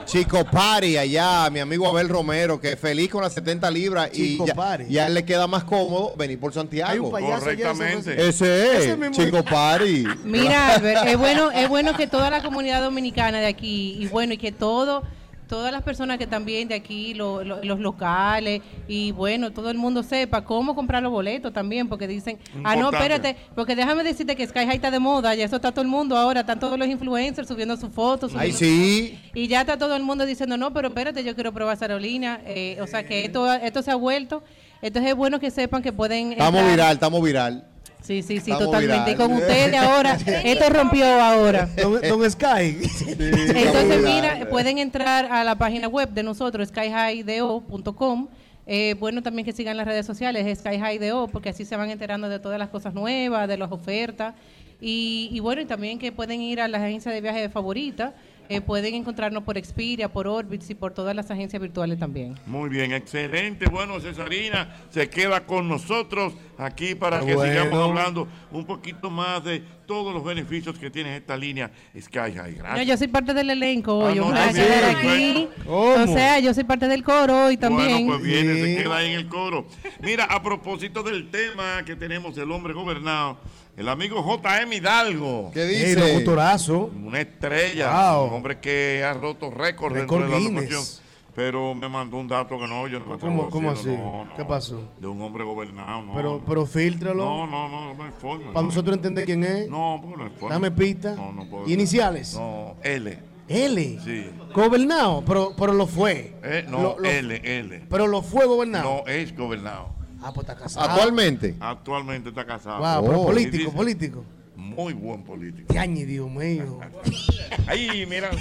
Chico 0.05 0.45
Pari 0.51 0.97
allá, 0.97 1.49
mi 1.49 1.59
amigo 1.59 1.87
Abel 1.87 2.09
Romero, 2.09 2.59
que 2.59 2.75
feliz 2.75 3.09
con 3.09 3.21
las 3.21 3.33
70 3.33 3.69
libras 3.71 4.09
y 4.13 4.37
ya, 4.45 4.77
ya 4.87 5.09
le 5.09 5.25
queda 5.25 5.47
más 5.47 5.63
cómodo 5.63 6.13
venir 6.17 6.39
por 6.39 6.51
Hay 6.51 6.57
un 6.57 6.61
Santiago. 6.61 7.15
allá 7.15 7.39
Correctamente. 7.39 8.27
Ese 8.27 8.65
es, 8.65 8.83
Ese 8.85 8.97
mismo. 8.97 9.15
Chico 9.15 9.43
Pari. 9.43 10.05
Mira, 10.23 10.75
Albert, 10.75 11.07
es 11.07 11.17
bueno, 11.17 11.51
es 11.51 11.69
bueno 11.69 11.95
que 11.95 12.07
toda 12.07 12.29
la 12.29 12.41
comunidad 12.41 12.81
dominicana 12.81 13.39
de 13.39 13.47
aquí, 13.47 13.97
y 13.99 14.07
bueno, 14.07 14.33
y 14.33 14.37
que 14.37 14.51
todo, 14.51 15.03
todas 15.47 15.71
las 15.71 15.81
personas 15.83 16.17
que 16.17 16.27
también 16.27 16.67
de 16.67 16.75
aquí, 16.75 17.13
lo- 17.13 17.43
lo- 17.43 17.63
los 17.63 17.79
locales, 17.79 18.61
y 18.87 19.11
bueno, 19.11 19.51
todo 19.51 19.69
el 19.71 19.77
mundo 19.77 20.03
sepa 20.03 20.43
cómo 20.43 20.75
comprar 20.75 21.01
los 21.01 21.11
boletos 21.11 21.53
también, 21.53 21.87
porque 21.87 22.07
dicen, 22.07 22.37
ah, 22.63 22.75
no, 22.75 22.89
espérate, 22.91 23.35
porque 23.55 23.75
déjame 23.75 24.03
decirte 24.03 24.35
que 24.35 24.45
Sky 24.45 24.59
High 24.65 24.75
está 24.75 24.91
de 24.91 24.99
moda, 24.99 25.33
ya 25.35 25.45
eso 25.45 25.55
está 25.55 25.71
todo 25.71 25.81
el 25.81 25.87
mundo 25.87 26.17
ahora, 26.17 26.41
están 26.41 26.59
todos 26.59 26.77
los 26.77 26.87
influencers 26.87 27.47
subiendo 27.47 27.77
sus 27.77 27.89
fotos. 27.91 28.33
Ay, 28.35 28.51
subiendo- 28.51 28.57
sí. 28.85 29.19
Y 29.33 29.47
ya 29.47 29.61
está 29.61 29.77
todo 29.77 29.95
el 29.95 30.03
mundo 30.03 30.25
diciendo, 30.25 30.57
no, 30.57 30.73
pero 30.73 30.89
espérate, 30.89 31.23
yo 31.23 31.33
quiero 31.35 31.53
probar 31.53 31.75
esa 31.75 31.85
aerolínea. 31.85 32.41
Eh, 32.45 32.77
o 32.81 32.87
sea 32.87 33.05
que 33.07 33.25
esto, 33.25 33.51
esto 33.53 33.81
se 33.81 33.91
ha 33.91 33.95
vuelto. 33.95 34.43
Entonces 34.81 35.11
es 35.11 35.15
bueno 35.17 35.39
que 35.39 35.49
sepan 35.49 35.81
que 35.81 35.91
pueden. 35.91 36.33
Estamos 36.33 36.59
entrar- 36.59 36.69
viral, 36.71 36.93
estamos 36.93 37.23
viral. 37.23 37.63
Sí, 38.07 38.21
sí, 38.21 38.39
sí, 38.39 38.51
Estamos 38.51 38.63
totalmente. 38.63 39.11
Y 39.11 39.15
con 39.15 39.33
ustedes 39.33 39.75
ahora, 39.75 40.13
esto 40.45 40.69
rompió 40.69 41.05
ahora. 41.05 41.67
Don, 41.75 41.99
don 41.99 42.31
Sky. 42.31 42.45
Entonces, 43.19 44.01
mira, 44.01 44.47
pueden 44.49 44.77
entrar 44.77 45.25
a 45.25 45.43
la 45.43 45.57
página 45.57 45.89
web 45.89 46.07
de 46.11 46.23
nosotros, 46.23 46.69
skyhighdo.com. 46.69 48.29
Eh, 48.65 48.95
bueno, 48.97 49.21
también 49.21 49.45
que 49.45 49.51
sigan 49.51 49.75
las 49.75 49.85
redes 49.85 50.05
sociales, 50.05 50.57
skyhighdo, 50.57 51.27
porque 51.27 51.49
así 51.49 51.65
se 51.65 51.75
van 51.75 51.89
enterando 51.89 52.29
de 52.29 52.39
todas 52.39 52.57
las 52.57 52.69
cosas 52.69 52.93
nuevas, 52.93 53.45
de 53.45 53.57
las 53.57 53.73
ofertas. 53.73 54.35
Y, 54.79 55.27
y 55.33 55.41
bueno, 55.41 55.61
y 55.61 55.65
también 55.65 55.99
que 55.99 56.13
pueden 56.13 56.39
ir 56.39 56.61
a 56.61 56.69
las 56.69 56.81
agencias 56.81 57.13
de 57.13 57.19
viaje 57.19 57.49
favoritas. 57.49 58.13
Eh, 58.49 58.61
pueden 58.61 58.95
encontrarnos 58.95 59.43
por 59.43 59.57
Expedia, 59.57 60.07
por 60.07 60.27
Orbitz 60.27 60.69
y 60.69 60.75
por 60.75 60.93
todas 60.93 61.15
las 61.15 61.29
agencias 61.31 61.61
virtuales 61.61 61.99
también. 61.99 62.35
Muy 62.45 62.69
bien, 62.69 62.93
excelente. 62.93 63.67
Bueno, 63.69 63.99
Cesarina 63.99 64.75
se 64.89 65.09
queda 65.09 65.45
con 65.45 65.67
nosotros 65.67 66.33
aquí 66.57 66.95
para 66.95 67.19
que 67.19 67.35
Bueno. 67.35 67.51
sigamos 67.51 67.89
hablando 67.89 68.27
un 68.51 68.65
poquito 68.65 69.09
más 69.09 69.43
de 69.43 69.61
todos 69.85 70.13
los 70.13 70.23
beneficios 70.23 70.77
que 70.77 70.89
tiene 70.89 71.17
esta 71.17 71.35
línea 71.37 71.71
Sky 71.99 72.33
High. 72.35 72.57
No, 72.75 72.81
yo 72.83 72.97
soy 72.97 73.07
parte 73.07 73.33
del 73.33 73.49
elenco 73.49 74.01
Ah, 74.03 74.09
hoy, 74.09 74.15
yo 74.15 74.25
no, 74.29 74.33
quedar 74.53 74.95
aquí. 74.95 75.47
O 75.67 76.05
sea, 76.07 76.39
yo 76.39 76.53
soy 76.53 76.63
parte 76.63 76.87
del 76.87 77.03
coro 77.03 77.45
hoy 77.45 77.57
también. 77.57 78.05
Bueno, 78.07 78.19
pues 78.19 78.23
viene, 78.23 78.53
Sí. 78.55 78.75
se 78.75 78.83
queda 78.83 78.97
ahí 78.97 79.07
en 79.13 79.19
el 79.19 79.27
coro. 79.27 79.67
Mira, 80.01 80.25
a 80.25 80.41
propósito 80.41 81.03
del 81.03 81.29
tema 81.29 81.83
que 81.85 81.95
tenemos, 81.95 82.37
el 82.37 82.51
hombre 82.51 82.73
gobernado, 82.73 83.37
el 83.77 83.87
amigo 83.87 84.21
JM 84.21 84.73
Hidalgo. 84.73 85.51
¿Qué 85.53 85.63
dice? 85.65 85.95
locutorazo. 85.95 86.91
Una 87.05 87.21
estrella, 87.21 88.13
Wow. 88.15 88.27
un 88.27 88.33
hombre 88.33 88.59
que 88.59 89.03
ha 89.05 89.13
roto 89.13 89.49
récords 89.51 89.95
dentro 89.95 90.17
de 90.19 90.27
la 90.29 90.37
Guinness. 90.39 90.69
locución. 90.71 91.07
Pero 91.35 91.75
me 91.75 91.87
mandó 91.87 92.17
un 92.17 92.27
dato 92.27 92.57
que 92.59 92.65
no, 92.67 92.87
yo 92.87 92.99
no 92.99 93.19
¿Cómo- 93.19 93.49
cómo 93.51 93.69
así? 93.69 93.89
no, 93.89 94.25
no. 94.25 94.35
¿Qué 94.35 94.43
pasó? 94.43 94.81
De 94.99 95.05
un 95.05 95.21
hombre 95.21 95.43
gobernado, 95.43 96.01
no. 96.01 96.15
Pero, 96.15 96.41
pero 96.47 96.65
filtralo. 96.65 97.23
no, 97.23 97.45
no, 97.45 97.69
no, 97.69 97.93
no 97.93 98.03
hay 98.03 98.11
forma. 98.19 98.47
Para 98.47 98.61
no. 98.61 98.67
nosotros 98.69 98.95
entender 98.95 99.23
quién 99.25 99.43
es. 99.43 99.69
No, 99.69 99.99
porque 100.01 100.17
no 100.17 100.23
hay 100.23 100.31
forma. 100.31 100.55
Dame 100.55 100.71
pista. 100.71 101.13
No, 101.15 101.31
no 101.31 101.47
puedo. 101.47 101.69
Iniciales. 101.69 102.33
No, 102.33 102.75
L. 102.81 103.19
L. 103.49 103.99
Sí. 104.03 104.29
Gobernado, 104.51 105.23
pero, 105.27 105.53
pero 105.55 105.73
lo 105.73 105.85
fue. 105.85 106.35
Eh, 106.43 106.65
no, 106.67 106.81
Lo- 106.81 106.99
lo- 106.99 107.05
L, 107.07 107.39
L. 107.59 107.83
Pero 107.87 108.07
lo 108.07 108.23
fue 108.23 108.47
gobernado. 108.47 109.03
No 109.05 109.07
es 109.07 109.37
gobernado. 109.37 109.89
Ah, 110.21 110.31
pues 110.33 110.47
está 110.47 110.55
casado. 110.61 110.89
Actualmente. 110.89 111.55
Actualmente 111.59 112.29
está 112.29 112.45
casado. 112.45 112.79
Wow, 112.79 113.05
pero 113.07 113.21
Oh. 113.21 113.25
político, 113.27 113.57
dice- 113.57 113.71
político. 113.71 114.25
Muy 114.55 114.93
buen 114.93 115.23
político. 115.23 115.71
Yañi, 115.73 116.03
Dios 116.05 116.29
mío. 116.29 116.79
Ay, 117.67 118.05
mira. 118.09 118.31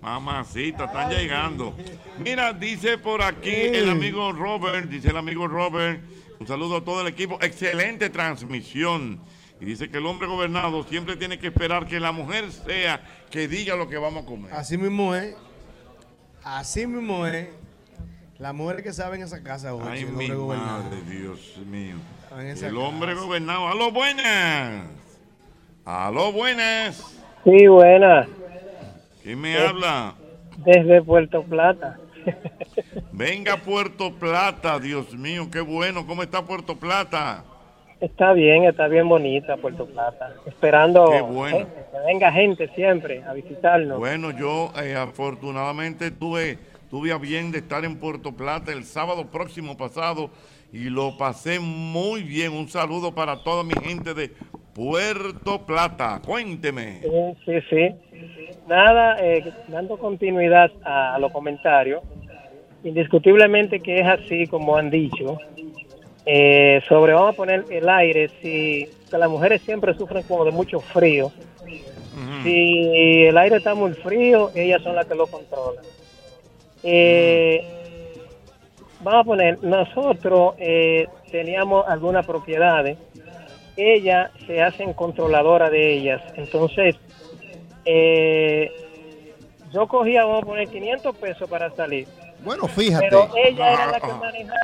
Mamacita, 0.00 0.84
están 0.84 1.10
llegando. 1.10 1.74
Mira, 2.18 2.52
dice 2.52 2.98
por 2.98 3.22
aquí 3.22 3.50
el 3.50 3.88
amigo 3.88 4.32
Robert, 4.32 4.88
dice 4.90 5.08
el 5.10 5.16
amigo 5.16 5.46
Robert, 5.48 6.02
un 6.38 6.46
saludo 6.46 6.78
a 6.78 6.84
todo 6.84 7.00
el 7.00 7.06
equipo, 7.06 7.38
excelente 7.40 8.10
transmisión. 8.10 9.20
Y 9.60 9.64
dice 9.64 9.88
que 9.88 9.98
el 9.98 10.06
hombre 10.06 10.26
gobernado 10.28 10.82
siempre 10.84 11.16
tiene 11.16 11.38
que 11.38 11.46
esperar 11.46 11.86
que 11.86 12.00
la 12.00 12.12
mujer 12.12 12.50
sea 12.52 13.00
que 13.30 13.48
diga 13.48 13.76
lo 13.76 13.88
que 13.88 13.96
vamos 13.96 14.24
a 14.24 14.26
comer. 14.26 14.52
Así 14.52 14.76
mismo 14.76 15.14
es. 15.14 15.34
Así 16.42 16.86
mismo 16.86 17.26
es. 17.26 17.48
Las 18.38 18.52
mujeres 18.52 18.82
que 18.82 18.92
saben 18.92 19.22
esa 19.22 19.42
casa 19.42 19.74
hoy. 19.74 19.82
Ay, 19.88 20.04
mi 20.06 20.30
hombre 20.30 20.56
madre, 20.56 20.96
Dios 21.08 21.56
mío. 21.66 21.96
En 22.36 22.64
El 22.64 22.76
hombre 22.76 23.12
casa. 23.12 23.24
gobernado. 23.24 23.68
¡A 23.68 23.74
lo 23.74 23.90
buenas! 23.92 24.86
¡A 25.84 26.10
lo 26.10 26.32
buenas! 26.32 27.16
Sí, 27.44 27.66
buena. 27.68 28.26
¿Quién 29.22 29.40
me 29.40 29.56
habla? 29.56 30.14
Desde 30.58 31.00
Puerto 31.02 31.42
Plata. 31.44 31.98
Venga 33.12 33.56
Puerto 33.58 34.12
Plata, 34.12 34.78
Dios 34.80 35.14
mío, 35.14 35.48
qué 35.50 35.60
bueno. 35.60 36.06
¿Cómo 36.06 36.22
está 36.22 36.42
Puerto 36.44 36.76
Plata? 36.76 37.44
Está 38.00 38.32
bien, 38.32 38.64
está 38.64 38.88
bien 38.88 39.08
bonita 39.08 39.56
Puerto 39.58 39.86
Plata. 39.86 40.32
Esperando 40.46 41.06
Qué 41.10 41.20
bueno. 41.20 41.58
gente, 41.58 41.72
que 41.92 41.98
venga 42.06 42.32
gente 42.32 42.68
siempre 42.74 43.22
a 43.22 43.32
visitarnos. 43.32 43.98
Bueno, 43.98 44.30
yo 44.30 44.72
eh, 44.82 44.94
afortunadamente 44.96 46.10
tuve, 46.10 46.58
tuve 46.94 47.10
a 47.10 47.18
bien 47.18 47.50
de 47.50 47.58
estar 47.58 47.84
en 47.84 47.96
Puerto 47.96 48.30
Plata 48.36 48.70
el 48.70 48.84
sábado 48.84 49.26
próximo 49.26 49.76
pasado 49.76 50.30
y 50.72 50.84
lo 50.90 51.18
pasé 51.18 51.58
muy 51.58 52.22
bien. 52.22 52.52
Un 52.52 52.68
saludo 52.68 53.12
para 53.12 53.42
toda 53.42 53.64
mi 53.64 53.74
gente 53.74 54.14
de 54.14 54.30
Puerto 54.72 55.66
Plata. 55.66 56.22
Cuénteme. 56.24 57.00
Sí, 57.02 57.42
sí, 57.44 57.60
sí. 57.68 57.88
Nada, 58.68 59.16
eh, 59.20 59.42
dando 59.66 59.98
continuidad 59.98 60.70
a, 60.84 61.16
a 61.16 61.18
los 61.18 61.32
comentarios, 61.32 62.00
indiscutiblemente 62.84 63.80
que 63.80 63.98
es 63.98 64.06
así 64.06 64.46
como 64.46 64.76
han 64.76 64.88
dicho. 64.88 65.36
Eh, 66.24 66.80
sobre, 66.88 67.12
vamos 67.12 67.34
a 67.34 67.36
poner 67.36 67.64
el 67.70 67.88
aire, 67.88 68.28
si 68.40 68.88
que 69.10 69.18
las 69.18 69.28
mujeres 69.28 69.62
siempre 69.62 69.94
sufren 69.94 70.22
como 70.22 70.44
de 70.44 70.52
mucho 70.52 70.78
frío. 70.78 71.32
Si 72.44 73.24
el 73.24 73.36
aire 73.36 73.56
está 73.56 73.74
muy 73.74 73.94
frío, 73.94 74.52
ellas 74.54 74.80
son 74.82 74.94
las 74.94 75.06
que 75.06 75.16
lo 75.16 75.26
controlan. 75.26 75.84
Eh, 76.84 77.64
vamos 79.00 79.20
a 79.20 79.24
poner, 79.24 79.62
nosotros 79.64 80.54
eh, 80.58 81.06
teníamos 81.30 81.86
algunas 81.88 82.26
propiedades, 82.26 82.98
ellas 83.76 84.30
se 84.46 84.62
hacen 84.62 84.92
controladoras 84.92 85.70
de 85.70 85.94
ellas. 85.94 86.22
Entonces, 86.36 86.96
eh, 87.84 88.70
yo 89.72 89.86
cogía, 89.88 90.24
vamos 90.24 90.42
a 90.44 90.46
poner 90.46 90.68
500 90.68 91.16
pesos 91.16 91.48
para 91.50 91.70
salir. 91.74 92.06
Bueno, 92.40 92.68
fíjate. 92.68 93.06
Pero 93.08 93.28
ella 93.36 93.72
era 93.72 93.86
la 93.86 94.00
que 94.00 94.12
manejaba, 94.12 94.60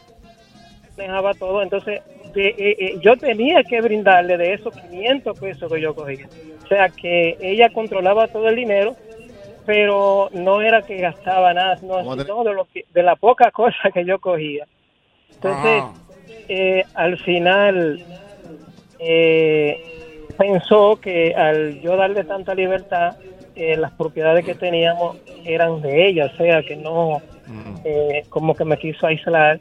manejaba 0.96 1.34
todo. 1.34 1.62
Entonces, 1.62 2.02
de- 2.34 2.48
eh, 2.48 2.76
eh, 2.78 2.94
yo 3.02 3.16
tenía 3.16 3.64
que 3.64 3.80
brindarle 3.80 4.36
de 4.36 4.54
esos 4.54 4.72
500 4.74 5.38
pesos 5.40 5.72
que 5.72 5.80
yo 5.80 5.94
cogía. 5.94 6.28
O 6.64 6.68
sea, 6.68 6.88
que 6.90 7.36
ella 7.40 7.68
controlaba 7.70 8.28
todo 8.28 8.48
el 8.48 8.54
dinero, 8.56 8.94
pero 9.64 10.28
no 10.32 10.60
era 10.62 10.82
que 10.82 10.96
gastaba 10.98 11.52
nada, 11.54 11.78
no, 11.82 12.02
sino 12.24 12.44
de, 12.44 12.54
lo 12.54 12.64
que- 12.66 12.84
de 12.90 13.02
la 13.02 13.16
poca 13.16 13.50
cosa 13.52 13.90
que 13.92 14.04
yo 14.04 14.18
cogía. 14.18 14.66
Entonces, 15.40 15.84
eh, 16.48 16.84
al 16.94 17.18
final, 17.18 18.00
eh, 18.98 19.78
pensó 20.36 20.98
que 21.00 21.34
al 21.34 21.80
yo 21.80 21.96
darle 21.96 22.24
tanta 22.24 22.54
libertad, 22.54 23.14
eh, 23.54 23.76
las 23.76 23.92
propiedades 23.92 24.44
que 24.44 24.54
teníamos 24.54 25.16
eran 25.44 25.80
de 25.82 26.06
ella, 26.08 26.26
o 26.26 26.36
sea, 26.36 26.62
que 26.62 26.76
no, 26.76 27.22
eh, 27.84 28.24
como 28.28 28.54
que 28.54 28.64
me 28.64 28.78
quiso 28.78 29.06
aislar. 29.06 29.60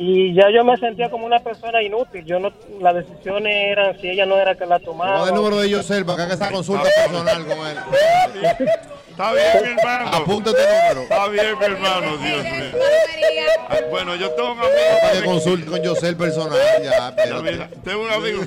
Y 0.00 0.32
ya 0.32 0.48
yo 0.54 0.62
me 0.62 0.76
sentía 0.76 1.10
como 1.10 1.26
una 1.26 1.40
persona 1.40 1.82
inútil. 1.82 2.24
Yo 2.24 2.38
no, 2.38 2.52
las 2.80 2.94
decisiones 2.94 3.52
eran 3.52 4.00
si 4.00 4.08
ella 4.08 4.26
no 4.26 4.38
era 4.38 4.54
que 4.54 4.64
la 4.64 4.78
tomaba. 4.78 5.14
Vamos 5.14 5.28
el 5.30 5.34
número 5.34 5.58
de 5.58 5.70
Yosel 5.70 6.06
para 6.06 6.18
que 6.18 6.22
haga 6.22 6.34
esa 6.34 6.50
consulta 6.52 6.88
personal 7.04 7.44
con 7.44 7.66
él. 7.66 7.76
Está 9.10 9.32
bien, 9.32 9.48
mi 9.64 9.68
hermano. 9.70 10.10
Apunta 10.16 10.50
este 10.50 10.62
número. 10.62 11.02
Está 11.02 11.28
bien, 11.28 11.58
mi 11.58 11.64
hermano, 11.64 12.16
Dios 12.18 12.44
mío. 12.44 12.80
Bueno, 13.90 14.14
yo 14.14 14.30
tengo 14.30 14.52
un 14.52 14.58
amigo. 14.60 14.72
Para 15.02 15.12
que 15.14 15.24
consulte 15.24 15.66
con 15.68 15.82
Yosel 15.82 16.16
personal. 16.16 16.58
Ya, 16.80 17.12
mira, 17.42 17.68
tengo 17.82 18.02
un 18.02 18.10
amigo. 18.12 18.42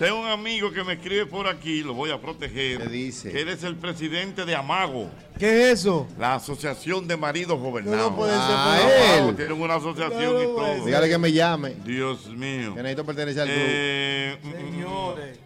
Tengo 0.00 0.18
un 0.18 0.28
amigo 0.28 0.72
que 0.72 0.82
me 0.82 0.94
escribe 0.94 1.26
por 1.26 1.46
aquí, 1.46 1.82
lo 1.82 1.92
voy 1.92 2.10
a 2.10 2.18
proteger. 2.18 2.88
dice? 2.88 3.30
Que 3.30 3.42
él 3.42 3.50
es 3.50 3.62
el 3.64 3.76
presidente 3.76 4.46
de 4.46 4.56
Amago. 4.56 5.10
¿Qué 5.38 5.70
es 5.72 5.80
eso? 5.80 6.08
La 6.18 6.36
Asociación 6.36 7.06
de 7.06 7.18
Maridos 7.18 7.60
Gobernados. 7.60 8.10
No 8.10 8.16
puede 8.16 8.32
ser 8.32 8.40
Ah, 8.42 9.18
él. 9.28 9.36
Tienen 9.36 9.60
una 9.60 9.74
asociación 9.74 10.40
y 10.42 10.44
todo. 10.46 10.86
Dígale 10.86 11.06
que 11.06 11.18
me 11.18 11.30
llame. 11.30 11.74
Dios 11.84 12.26
mío. 12.28 12.74
Que 12.74 12.82
necesito 12.82 13.04
pertenecer 13.04 13.42
al 13.42 13.48
club. 13.48 13.58
Eh, 13.62 14.38
Señores. 14.42 15.38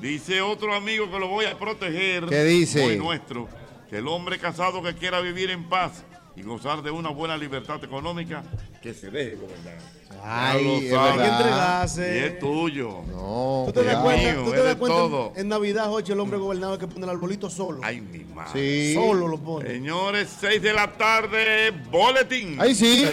Dice 0.00 0.40
otro 0.40 0.74
amigo 0.74 1.10
que 1.10 1.18
lo 1.18 1.28
voy 1.28 1.44
a 1.44 1.58
proteger. 1.58 2.24
¿Qué 2.24 2.44
dice? 2.44 2.82
Muy 2.86 2.96
nuestro. 2.96 3.48
Que 3.90 3.98
el 3.98 4.08
hombre 4.08 4.38
casado 4.38 4.82
que 4.82 4.94
quiera 4.94 5.20
vivir 5.20 5.50
en 5.50 5.68
paz 5.68 6.04
y 6.38 6.42
gozar 6.42 6.82
de 6.82 6.90
una 6.90 7.10
buena 7.10 7.36
libertad 7.36 7.82
económica, 7.82 8.42
que 8.80 8.94
se 8.94 9.10
deje 9.10 9.36
gobernar. 9.36 9.78
Ay, 10.22 10.86
es 10.86 10.92
entregarse. 10.92 12.14
Y 12.14 12.24
es 12.24 12.38
tuyo. 12.38 13.02
No, 13.08 13.64
¿Tú 13.66 13.72
te 13.72 13.84
das 13.84 13.94
es 13.96 14.00
cuenta, 14.02 14.32
mío, 14.32 14.44
tú 14.44 14.50
te 14.50 14.56
es 14.58 14.64
das 14.64 14.74
de 14.74 14.78
cuenta 14.78 14.98
todo. 14.98 15.32
en, 15.34 15.40
en 15.40 15.48
Navidad, 15.48 15.86
Jochi, 15.86 16.12
el 16.12 16.20
hombre 16.20 16.38
gobernador 16.38 16.78
que 16.78 16.86
pone 16.86 17.04
el 17.04 17.10
arbolito 17.10 17.50
solo? 17.50 17.80
Ay, 17.82 18.00
mi 18.00 18.24
madre. 18.24 18.50
Sí. 18.52 18.94
Solo 18.94 19.28
lo 19.28 19.38
pone. 19.38 19.68
Señores, 19.68 20.28
6 20.40 20.62
de 20.62 20.72
la 20.72 20.92
tarde, 20.92 21.70
boletín. 21.90 22.60
Ahí 22.60 22.74
sí. 22.74 23.06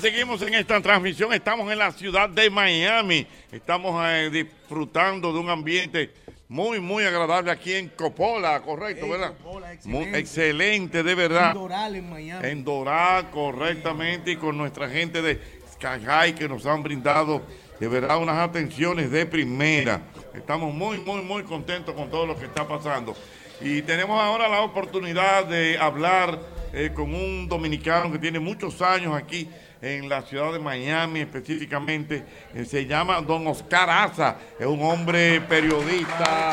Seguimos 0.00 0.42
en 0.42 0.54
esta 0.54 0.82
transmisión, 0.82 1.32
estamos 1.32 1.70
en 1.72 1.78
la 1.78 1.90
ciudad 1.92 2.28
de 2.28 2.50
Miami, 2.50 3.26
estamos 3.50 4.04
eh, 4.06 4.28
disfrutando 4.30 5.32
de 5.32 5.38
un 5.38 5.48
ambiente 5.48 6.12
muy, 6.48 6.80
muy 6.80 7.04
agradable 7.04 7.50
aquí 7.50 7.74
en 7.74 7.88
Coppola, 7.88 8.60
correcto, 8.60 9.08
¿verdad? 9.08 9.34
Muy 9.84 10.04
excelente, 10.14 11.02
de 11.02 11.14
verdad. 11.14 11.48
En 11.48 11.54
Doral, 11.54 11.96
en 11.96 12.10
Miami. 12.10 12.48
En 12.48 12.64
Doral, 12.64 13.30
correctamente, 13.30 14.32
y 14.32 14.36
con 14.36 14.56
nuestra 14.56 14.88
gente 14.88 15.22
de 15.22 15.40
High 15.80 16.34
que 16.34 16.48
nos 16.48 16.64
han 16.66 16.82
brindado 16.82 17.42
de 17.78 17.88
verdad 17.88 18.18
unas 18.18 18.38
atenciones 18.38 19.10
de 19.10 19.26
primera. 19.26 20.00
Estamos 20.34 20.72
muy, 20.72 20.98
muy, 20.98 21.22
muy 21.22 21.42
contentos 21.42 21.94
con 21.94 22.10
todo 22.10 22.26
lo 22.26 22.38
que 22.38 22.46
está 22.46 22.66
pasando. 22.66 23.14
Y 23.60 23.82
tenemos 23.82 24.20
ahora 24.20 24.48
la 24.48 24.62
oportunidad 24.62 25.46
de 25.46 25.78
hablar 25.78 26.40
eh, 26.72 26.90
con 26.94 27.14
un 27.14 27.48
dominicano 27.48 28.10
que 28.10 28.18
tiene 28.18 28.38
muchos 28.38 28.80
años 28.82 29.14
aquí 29.14 29.48
en 29.84 30.08
la 30.08 30.22
ciudad 30.22 30.52
de 30.52 30.58
Miami 30.58 31.20
específicamente. 31.20 32.24
Eh, 32.54 32.64
se 32.64 32.86
llama 32.86 33.20
Don 33.20 33.46
Oscar 33.46 33.90
Asa. 33.90 34.36
Es 34.58 34.66
un 34.66 34.82
hombre 34.82 35.42
periodista 35.42 36.52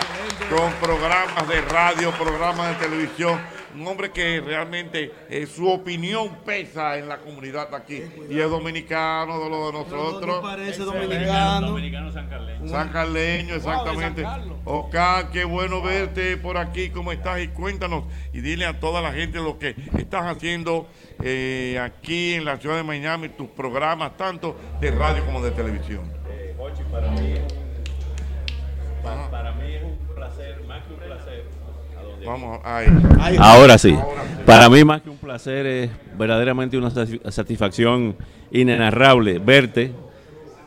con 0.49 0.73
programas 0.73 1.47
de 1.47 1.61
radio, 1.61 2.11
programas 2.11 2.77
de 2.77 2.85
televisión. 2.85 3.39
Un 3.75 3.87
hombre 3.87 4.11
que 4.11 4.41
realmente 4.41 5.11
eh, 5.29 5.45
su 5.45 5.67
opinión 5.69 6.37
pesa 6.45 6.97
en 6.97 7.07
la 7.07 7.17
comunidad 7.19 7.73
aquí. 7.73 8.01
Y 8.29 8.39
es 8.39 8.49
dominicano 8.49 9.39
de 9.43 9.49
lo 9.49 9.67
de 9.67 9.73
nosotros. 9.73 10.39
parece 10.41 10.83
dominicano. 10.83 11.67
Dominicano 11.67 12.11
San 12.11 12.27
Carlos. 12.29 12.69
San 12.69 12.89
Carleño, 12.89 13.55
exactamente. 13.55 14.23
Oscar, 14.65 15.31
qué 15.31 15.43
bueno 15.45 15.81
verte 15.81 16.37
por 16.37 16.57
aquí, 16.57 16.89
¿cómo 16.89 17.11
estás? 17.11 17.41
Y 17.41 17.47
cuéntanos 17.49 18.03
y 18.33 18.41
dile 18.41 18.65
a 18.65 18.79
toda 18.79 19.01
la 19.01 19.11
gente 19.13 19.39
lo 19.39 19.57
que 19.57 19.75
estás 19.97 20.25
haciendo 20.25 20.87
eh, 21.23 21.79
aquí 21.81 22.33
en 22.35 22.45
la 22.45 22.57
ciudad 22.57 22.75
de 22.75 22.83
Miami, 22.83 23.29
tus 23.29 23.47
programas, 23.47 24.15
tanto 24.17 24.55
de 24.79 24.91
radio 24.91 25.25
como 25.25 25.41
de 25.41 25.51
televisión. 25.51 26.11
Eh, 26.29 26.55
para 26.91 27.09
mí, 27.11 27.35
pa- 29.03 29.29
para 29.31 29.51
mí 29.53 29.73
es 29.73 29.83
un 29.83 29.97
placer, 30.15 30.61
más 30.67 30.83
que 30.85 30.93
un 30.93 30.99
placer. 30.99 31.45
a 31.97 32.03
donde- 32.03 32.10
Vamos, 32.25 32.59
ahí. 32.63 32.87
Ahí. 33.19 33.37
Ahora 33.39 33.77
sí. 33.77 33.97
Para 34.45 34.69
mí 34.69 34.83
más 34.83 35.01
que 35.01 35.09
un 35.09 35.17
placer 35.17 35.65
es 35.65 35.89
verdaderamente 36.17 36.77
una 36.77 36.89
sati- 36.89 37.21
satisfacción 37.31 38.15
inenarrable 38.51 39.39
verte. 39.39 39.93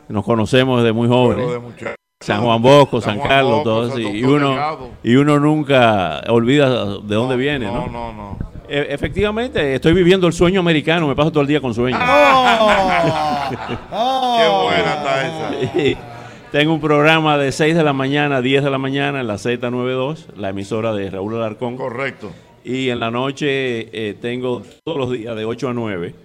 Nos 0.07 0.23
conocemos 0.23 0.81
desde 0.81 0.93
muy 0.93 1.07
jóvenes. 1.07 1.47
De. 1.47 1.95
San 2.21 2.41
Juan 2.43 2.61
Bosco, 2.61 3.01
San 3.01 3.17
Juan 3.17 3.27
Carlos, 3.29 3.51
Bosco, 3.51 3.63
todo 3.63 3.89
San 3.89 3.97
así. 3.99 4.07
Y 4.17 4.23
uno, 4.23 4.49
Delgado. 4.49 4.89
y 5.03 5.15
uno 5.15 5.39
nunca 5.39 6.21
olvida 6.29 6.85
de 6.99 7.15
dónde 7.15 7.35
viene, 7.35 7.65
¿no? 7.65 7.87
No, 7.87 7.87
no, 7.87 8.13
no. 8.13 8.37
E- 8.69 8.87
efectivamente, 8.89 9.75
estoy 9.75 9.93
viviendo 9.93 10.25
el 10.25 10.33
sueño 10.33 10.59
americano, 10.61 11.07
me 11.07 11.15
paso 11.15 11.31
todo 11.31 11.41
el 11.41 11.47
día 11.47 11.61
con 11.61 11.73
sueño. 11.73 11.97
Qué 13.49 14.47
buena 14.47 14.93
está 14.95 15.27
esa. 15.27 16.14
Tengo 16.55 16.73
un 16.73 16.79
programa 16.79 17.37
de 17.37 17.51
6 17.51 17.75
de 17.75 17.83
la 17.83 17.91
mañana 17.91 18.37
a 18.37 18.41
10 18.41 18.63
de 18.63 18.69
la 18.69 18.77
mañana 18.77 19.19
en 19.19 19.27
la 19.27 19.33
Z92, 19.33 20.35
la 20.37 20.51
emisora 20.51 20.93
de 20.93 21.09
Raúl 21.09 21.35
Alarcón. 21.35 21.75
Correcto. 21.75 22.31
Y 22.63 22.87
en 22.87 23.01
la 23.01 23.11
noche 23.11 23.89
eh, 23.91 24.13
tengo 24.13 24.61
todos 24.85 24.97
los 24.97 25.11
días 25.11 25.35
de 25.35 25.43
8 25.43 25.67
a 25.67 25.73
9 25.73 26.15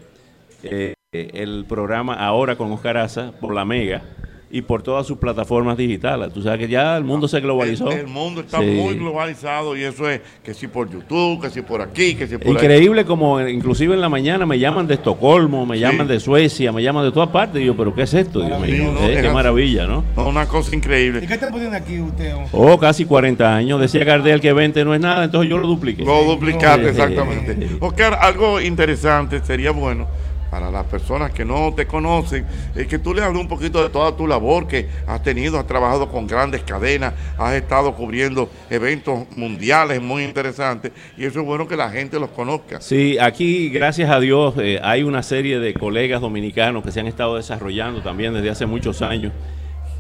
eh, 0.63 0.95
eh, 1.11 1.31
el 1.35 1.65
programa 1.69 2.15
Ahora 2.15 2.55
con 2.55 2.71
Oscar 2.71 2.99
Aza 2.99 3.33
por 3.41 3.53
la 3.53 3.65
Mega 3.65 4.05
y 4.53 4.63
por 4.63 4.83
todas 4.83 5.07
sus 5.07 5.17
plataformas 5.19 5.77
digitales. 5.77 6.33
Tú 6.33 6.43
sabes 6.43 6.59
que 6.59 6.69
ya 6.69 6.97
el 6.97 7.05
mundo 7.05 7.29
se 7.29 7.41
globalizó. 7.41 7.91
El, 7.91 8.01
el 8.01 8.07
mundo 8.09 8.41
está 8.41 8.59
Sí. 8.61 8.67
muy 8.67 8.95
globalizado 8.95 9.77
y 9.77 9.85
eso 9.85 10.09
es 10.11 10.21
que 10.43 10.55
si 10.55 10.67
por 10.67 10.91
YouTube, 10.91 11.41
que 11.41 11.51
si 11.51 11.63
por 11.63 11.81
aquí, 11.81 12.15
que 12.17 12.27
si 12.27 12.37
por 12.37 12.49
ahí. 12.49 12.53
Increíble 12.55 13.05
como 13.05 13.41
inclusive 13.41 13.95
en 13.95 14.01
la 14.01 14.09
mañana 14.09 14.47
me 14.47 14.59
llaman 14.59 14.87
de 14.89 14.95
Estocolmo, 14.95 15.65
me 15.67 15.79
llaman 15.79 16.09
de 16.09 16.19
Suecia, 16.19 16.73
me 16.73 16.83
llaman 16.83 17.05
de 17.05 17.13
todas 17.13 17.29
partes. 17.29 17.63
Y 17.63 17.67
yo, 17.67 17.77
pero 17.77 17.95
¿qué 17.95 18.03
es 18.03 18.15
esto? 18.15 18.41
Dios 18.45 18.61
mío? 18.61 18.93
¿no? 18.93 19.07
Eh, 19.09 19.19
qué 19.23 19.29
maravilla, 19.31 19.87
¿no? 19.87 20.05
Una 20.17 20.47
cosa 20.47 20.75
increíble. 20.75 21.21
¿Y 21.23 21.27
qué 21.29 21.35
está 21.35 21.49
poniendo 21.49 21.77
aquí 21.77 22.01
usted? 22.01 22.35
hombre? 22.35 22.51
Oh, 22.53 22.77
casi 22.79 23.05
40 23.05 23.55
años. 23.55 23.81
Decía 23.81 24.03
Gardel 24.05 24.41
que 24.41 24.53
20 24.53 24.85
no 24.85 24.95
es 24.95 25.01
nada, 25.01 25.25
entonces 25.25 25.49
yo 25.49 25.59
lo 25.59 25.69
dupliqué. 25.69 26.05
Lo 26.05 26.25
duplicaste, 26.25 26.89
exactamente. 26.91 27.57
Oscar, 27.81 28.19
algo 28.21 28.61
interesante 28.61 29.41
sería 29.45 29.71
bueno 29.71 30.09
para 30.51 30.71
las 30.71 30.85
personas 30.87 31.31
que 31.33 31.45
no 31.45 31.73
te 31.75 31.87
conocen, 31.87 32.45
es 32.75 32.87
que 32.89 32.99
tú 32.99 33.15
le 33.15 33.23
hables 33.23 33.41
un 33.41 33.49
poquito 33.49 33.83
de 33.83 33.89
toda 33.89 34.17
tu 34.17 34.27
labor 34.27 34.67
que 34.67 34.89
has 35.07 35.23
tenido, 35.23 35.59
has 35.59 35.67
trabajado 35.67 36.09
con 36.11 36.27
grandes 36.27 36.63
cadenas, 36.63 37.15
has 37.39 37.55
estado 37.55 37.95
cubriendo 37.95 38.51
eventos 38.69 39.27
mundiales 39.37 40.03
muy 40.03 40.25
interesantes 40.25 40.93
y 41.17 41.25
eso 41.25 41.41
es 41.41 41.47
bueno 41.47 41.69
que 41.69 41.77
la 41.77 41.91
gente 41.91 42.19
los 42.19 42.31
conozca. 42.31 42.81
Sí, 42.81 43.17
aquí, 43.19 43.69
gracias 43.69 44.11
a 44.11 44.19
Dios, 44.19 44.55
eh, 44.59 44.81
hay 44.83 45.05
una 45.05 45.23
serie 45.23 45.61
de 45.61 45.73
colegas 45.75 46.21
dominicanos 46.21 46.83
que 46.85 46.91
se 46.91 47.01
han 47.01 47.07
estado 47.07 47.37
desarrollando 47.37 48.01
también 48.03 48.35
desde 48.35 48.51
hace 48.51 48.67
muchos 48.67 49.03
años. 49.03 49.33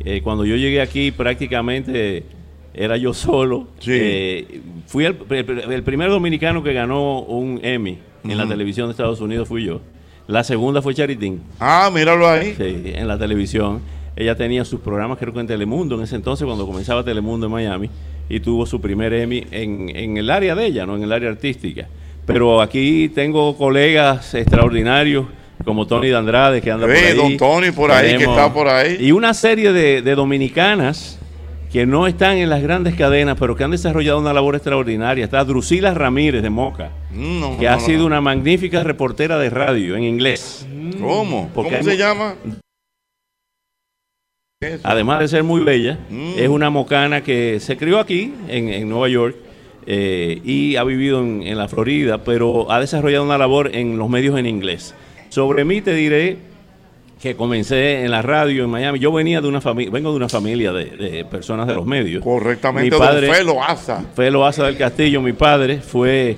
Eh, 0.05 0.21
cuando 0.23 0.45
yo 0.45 0.57
llegué 0.57 0.81
aquí 0.81 1.11
prácticamente 1.13 2.25
era 2.73 2.97
yo 2.97 3.13
solo. 3.13 3.69
Eh, 3.87 4.61
fui 4.87 5.05
el, 5.05 5.17
el- 5.31 5.73
el 5.73 5.83
primer 5.83 6.09
dominicano 6.11 6.63
que 6.63 6.73
ganó 6.73 7.21
un 7.21 7.61
Emmy 7.63 7.99
en 8.25 8.37
la 8.39 8.47
televisión 8.47 8.87
de 8.87 8.93
Estados 8.93 9.21
Unidos, 9.21 9.47
fui 9.49 9.65
yo. 9.65 9.81
La 10.31 10.45
segunda 10.45 10.81
fue 10.81 10.95
Charitín. 10.95 11.41
Ah, 11.59 11.91
míralo 11.93 12.29
ahí. 12.29 12.55
Sí, 12.57 12.83
en 12.95 13.09
la 13.09 13.19
televisión. 13.19 13.81
Ella 14.15 14.37
tenía 14.37 14.65
sus 14.65 14.81
programas, 14.81 15.19
creo 15.19 15.33
que 15.33 15.41
en 15.41 15.47
Telemundo, 15.47 15.97
en 15.97 16.03
ese 16.03 16.15
entonces, 16.17 16.47
cuando 16.47 16.67
comenzaba 16.67 17.03
Telemundo 17.03 17.47
en 17.47 17.53
Miami, 17.53 17.91
y 18.29 18.39
tuvo 18.41 18.65
su 18.65 18.81
primer 18.81 19.13
Emmy 19.13 19.45
en, 19.51 19.89
en 19.95 20.17
el 20.17 20.31
área 20.31 20.55
de 20.55 20.67
ella, 20.67 20.87
no 20.87 20.97
en 20.97 21.03
el 21.03 21.13
área 21.13 21.31
artística. 21.31 21.89
Pero 22.27 22.61
aquí 22.61 23.09
tengo 23.09 23.57
colegas 23.57 24.35
extraordinarios, 24.35 25.27
como 25.65 25.87
Tony 25.87 26.09
de 26.09 26.17
Andrade, 26.17 26.61
que 26.63 26.71
anda 26.71 26.87
por 26.87 26.95
Ve, 26.95 27.09
ahí. 27.09 27.17
don 27.17 27.37
Tony 27.37 27.71
por 27.73 27.91
ahí, 27.91 28.17
que 28.17 28.25
está 28.25 28.53
por 28.53 28.69
ahí. 28.69 28.99
Y 29.01 29.13
una 29.13 29.35
serie 29.35 29.73
de, 29.73 30.01
de 30.01 30.15
dominicanas 30.15 31.19
que 31.73 31.87
no 31.87 32.07
están 32.07 32.37
en 32.39 32.51
las 32.51 32.63
grandes 32.63 32.95
cadenas, 32.97 33.37
pero 33.39 33.55
que 33.55 33.63
han 33.65 33.71
desarrollado 33.71 34.19
una 34.19 34.33
labor 34.33 34.57
extraordinaria. 34.57 35.25
Está 35.25 35.45
Drusila 35.45 35.95
Ramírez 35.95 36.43
de 36.43 36.51
Moca, 36.51 36.91
Mm, 37.13 37.41
no, 37.41 37.59
que 37.59 37.65
no, 37.67 37.71
ha 37.73 37.77
no, 37.77 37.81
sido 37.81 38.07
una 38.07 38.21
magnífica 38.21 38.83
reportera 38.83 39.39
de 39.39 39.51
radio 39.51 39.97
en 39.97 40.05
inglés. 40.05 40.67
¿Cómo? 41.01 41.49
Porque 41.55 41.79
¿Cómo 41.79 41.85
se 41.85 41.97
llama? 41.97 42.35
Además 44.83 45.21
de 45.21 45.29
ser 45.29 45.43
muy 45.43 45.63
bella, 45.63 45.99
Mm. 46.11 46.33
es 46.37 46.49
una 46.49 46.69
mocana 46.71 47.23
que 47.23 47.61
se 47.61 47.77
crió 47.79 47.99
aquí, 47.99 48.35
en, 48.49 48.69
en 48.69 48.89
Nueva 48.89 49.09
York, 49.09 49.37
eh, 49.87 50.41
y 50.45 50.77
ha 50.77 50.85
vivido 50.85 51.21
en, 51.23 51.43
en 51.43 51.57
la 51.57 51.67
Florida, 51.67 52.19
pero 52.25 52.71
ha 52.71 52.79
desarrollado 52.79 53.25
una 53.25 53.39
labor 53.39 53.75
en 53.75 53.97
los 53.97 54.11
medios 54.11 54.39
en 54.39 54.47
inglés. 54.47 54.95
Sobre 55.31 55.65
mí 55.65 55.81
te 55.81 55.95
diré 55.95 56.37
que 57.21 57.37
comencé 57.37 58.03
en 58.05 58.11
la 58.11 58.23
radio 58.23 58.65
en 58.65 58.71
Miami. 58.71 58.99
Yo 58.99 59.13
venía 59.13 59.41
de 59.41 59.49
una 59.49 59.61
familia, 59.61 59.91
vengo 59.93 60.11
de 60.11 60.17
una 60.17 60.29
familia 60.29 60.73
de, 60.73 60.85
de 60.87 61.25
personas 61.27 61.67
de 61.67 61.75
los 61.75 61.85
medios. 61.87 62.23
Correctamente, 62.25 62.91
Mi 62.91 62.99
padre, 62.99 63.27
don 63.27 63.37
Felo 63.37 63.63
Asa. 63.63 64.05
Felo 64.15 64.47
Asa 64.47 64.65
del 64.67 64.77
Castillo, 64.79 65.21
mi 65.21 65.33
padre, 65.35 65.81
fue 65.81 66.37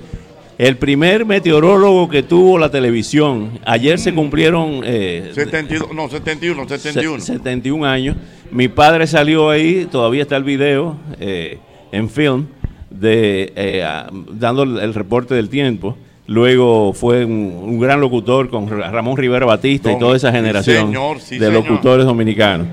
el 0.57 0.77
primer 0.77 1.25
meteorólogo 1.25 2.09
que 2.09 2.21
tuvo 2.23 2.57
la 2.59 2.69
televisión. 2.69 3.59
Ayer 3.65 3.97
se 3.97 4.13
cumplieron 4.13 4.81
eh, 4.83 5.31
72, 5.33 5.93
no, 5.93 6.09
71, 6.09 6.67
71. 6.67 7.19
se- 7.21 7.33
71 7.33 7.85
años. 7.85 8.17
Mi 8.51 8.67
padre 8.67 9.07
salió 9.07 9.49
ahí, 9.49 9.87
todavía 9.89 10.23
está 10.23 10.35
el 10.35 10.43
video 10.43 10.97
eh, 11.19 11.59
en 11.91 12.09
film, 12.09 12.47
de, 12.89 13.51
eh, 13.55 13.85
dando 14.33 14.63
el 14.63 14.93
reporte 14.93 15.33
del 15.33 15.47
tiempo. 15.49 15.97
Luego 16.27 16.93
fue 16.93 17.25
un, 17.25 17.53
un 17.63 17.79
gran 17.79 17.99
locutor 17.99 18.49
con 18.49 18.69
Ra- 18.69 18.89
Ramón 18.91 19.17
Rivera 19.17 19.45
Batista 19.45 19.91
y 19.91 19.99
toda 19.99 20.15
esa 20.15 20.29
sí, 20.31 20.37
generación 20.37 20.87
señor, 20.87 21.19
sí, 21.19 21.37
de 21.37 21.47
señor. 21.47 21.63
locutores 21.67 22.05
dominicanos. 22.05 22.67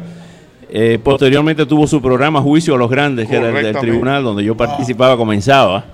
Eh, 0.73 1.01
posteriormente 1.03 1.67
tuvo 1.67 1.87
su 1.89 2.01
programa 2.01 2.41
Juicio 2.41 2.77
a 2.77 2.79
los 2.79 2.89
Grandes, 2.89 3.29
que 3.29 3.37
era 3.37 3.49
el 3.49 3.65
del 3.65 3.77
tribunal 3.77 4.23
donde 4.23 4.45
yo 4.45 4.57
participaba, 4.57 5.17
comenzaba. 5.17 5.85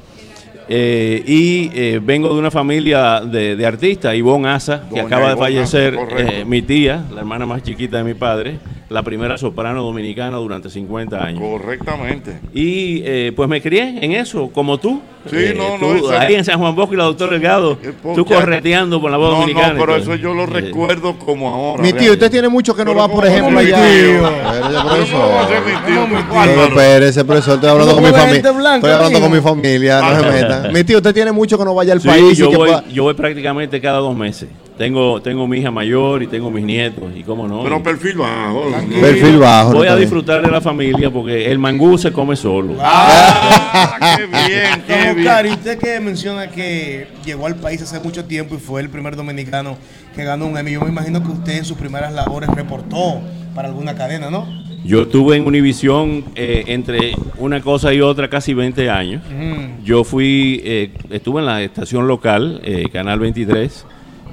Eh, 0.68 1.22
y 1.26 1.70
eh, 1.74 2.00
vengo 2.02 2.28
de 2.34 2.40
una 2.40 2.50
familia 2.50 3.20
de, 3.20 3.54
de 3.56 3.66
artistas, 3.66 4.14
Ivonne 4.16 4.48
Asa, 4.48 4.82
que 4.92 5.00
Doña 5.00 5.04
acaba 5.04 5.26
de 5.28 5.32
Ivonne 5.32 5.46
fallecer, 5.46 5.98
mi 6.44 6.60
tía, 6.60 7.04
la 7.14 7.20
hermana 7.20 7.46
más 7.46 7.62
chiquita 7.62 7.98
de 7.98 8.04
mi 8.04 8.14
padre, 8.14 8.58
la 8.88 9.02
primera 9.02 9.36
soprano 9.36 9.82
dominicana 9.82 10.36
durante 10.36 10.70
50 10.70 11.16
años. 11.22 11.40
Correctamente. 11.40 12.38
Y 12.54 13.02
eh, 13.04 13.32
pues 13.34 13.48
me 13.48 13.60
crié 13.60 13.98
en 14.00 14.12
eso, 14.12 14.48
como 14.52 14.78
tú. 14.78 15.00
Sí, 15.28 15.34
Eh, 15.38 15.54
no, 15.56 15.76
tú, 15.80 16.06
no, 16.06 16.10
Ahí 16.16 16.36
en 16.36 16.44
San 16.44 16.56
Juan 16.60 16.72
Bosco 16.76 16.94
y 16.94 16.96
la 16.96 17.02
doctora 17.02 17.32
Delgado, 17.32 17.76
tú 18.14 18.24
correteando 18.24 19.00
por 19.00 19.10
la 19.10 19.16
voz 19.16 19.30
No, 19.32 19.40
dominicana. 19.40 19.72
no, 19.74 19.80
pero 19.80 19.96
eso 19.96 20.14
yo 20.14 20.34
lo 20.34 20.44
Eh, 20.44 20.46
recuerdo 20.46 21.18
como 21.18 21.52
ahora. 21.52 21.82
Mi 21.82 21.92
tío, 21.94 22.12
usted 22.12 22.30
tiene 22.30 22.48
mucho 22.48 22.76
que 22.76 22.84
no 22.84 22.94
va, 22.94 23.08
por 23.08 23.26
ejemplo, 23.26 23.50
mi 23.50 23.66
allá. 23.66 23.76
tío? 23.76 24.28
Espérese, 24.28 24.62
Pero 24.62 25.18
¿cómo 25.18 25.34
va 25.34 25.42
a 25.42 25.48
ser 25.48 25.60
mi 25.62 25.72
tío? 25.92 26.06
Pero 26.08 26.40
Álvaro. 26.40 26.62
espérese, 26.68 27.24
profesor, 27.24 27.54
estoy 27.56 27.70
hablando 27.70 27.94
¿Cómo 27.96 28.06
con 28.06 28.12
mi 28.14 28.20
familia. 28.24 28.52
blanca, 28.52 28.76
Estoy 28.76 28.90
hablando 28.92 29.20
con 29.20 29.32
mi 29.32 29.40
familia, 29.40 30.00
no 30.00 30.20
se 30.22 30.30
meta. 30.30 30.70
Mi 30.72 30.84
tío, 30.84 30.98
usted 30.98 31.12
tiene 31.12 31.32
mucho 31.32 31.58
que 31.58 31.64
no 31.64 31.74
vaya 31.74 31.92
al 31.92 32.00
Sí, 32.00 32.06
país. 32.06 32.32
y 32.34 32.36
yo 32.36 32.50
que 32.50 32.56
voy, 32.56 32.68
pueda- 32.68 32.84
yo 32.88 33.02
voy 33.02 33.14
prácticamente 33.14 33.80
cada 33.80 33.98
dos 33.98 34.16
meses. 34.16 34.48
Tengo, 34.76 35.22
tengo 35.22 35.46
mi 35.48 35.58
hija 35.58 35.70
mayor 35.70 36.22
y 36.22 36.26
tengo 36.26 36.50
mis 36.50 36.64
nietos, 36.64 37.04
y 37.14 37.22
cómo 37.22 37.48
no. 37.48 37.62
Pero 37.62 37.82
perfil 37.82 38.18
bajo. 38.18 38.66
Perfil 39.00 39.38
bajo, 39.38 39.72
Voy 39.72 39.88
a 39.88 39.96
disfrutar 39.96 40.42
de 40.42 40.50
la 40.50 40.60
familia 40.60 41.10
porque 41.10 41.50
el 41.50 41.58
mangú 41.58 41.96
se 41.96 42.12
come 42.12 42.36
solo. 42.36 42.74
qué 44.16 44.26
bien, 44.26 44.82
qué 44.86 45.14
bien. 45.14 45.26
Oscar, 45.26 45.46
y 45.46 45.50
usted 45.50 45.78
que 45.78 45.98
menciona 46.00 46.50
que 46.50 47.08
llegó 47.24 47.46
al 47.46 47.56
país 47.56 47.80
hace 47.80 48.00
mucho 48.00 48.26
tiempo 48.26 48.54
y 48.54 48.58
fue 48.58 48.82
el 48.82 48.90
primer 48.90 49.16
dominicano 49.16 49.78
que 50.14 50.24
ganó 50.24 50.46
un 50.46 50.58
Emmy, 50.58 50.72
yo 50.72 50.80
me 50.82 50.88
imagino 50.88 51.22
que 51.22 51.30
usted 51.30 51.56
en 51.58 51.64
sus 51.64 51.78
primeras 51.78 52.12
labores 52.12 52.50
reportó 52.50 53.20
para 53.54 53.68
alguna 53.68 53.94
cadena, 53.94 54.30
¿no? 54.30 54.46
Yo 54.84 55.02
estuve 55.02 55.36
en 55.36 55.46
Univisión 55.46 56.24
eh, 56.36 56.64
entre 56.68 57.14
una 57.38 57.60
cosa 57.60 57.92
y 57.92 58.00
otra 58.00 58.28
casi 58.28 58.54
20 58.54 58.88
años. 58.88 59.22
Mm. 59.28 59.84
Yo 59.84 60.04
fui, 60.04 60.60
eh, 60.64 60.92
estuve 61.10 61.40
en 61.40 61.46
la 61.46 61.62
estación 61.62 62.06
local, 62.06 62.60
eh, 62.62 62.84
Canal 62.92 63.18
23, 63.18 63.84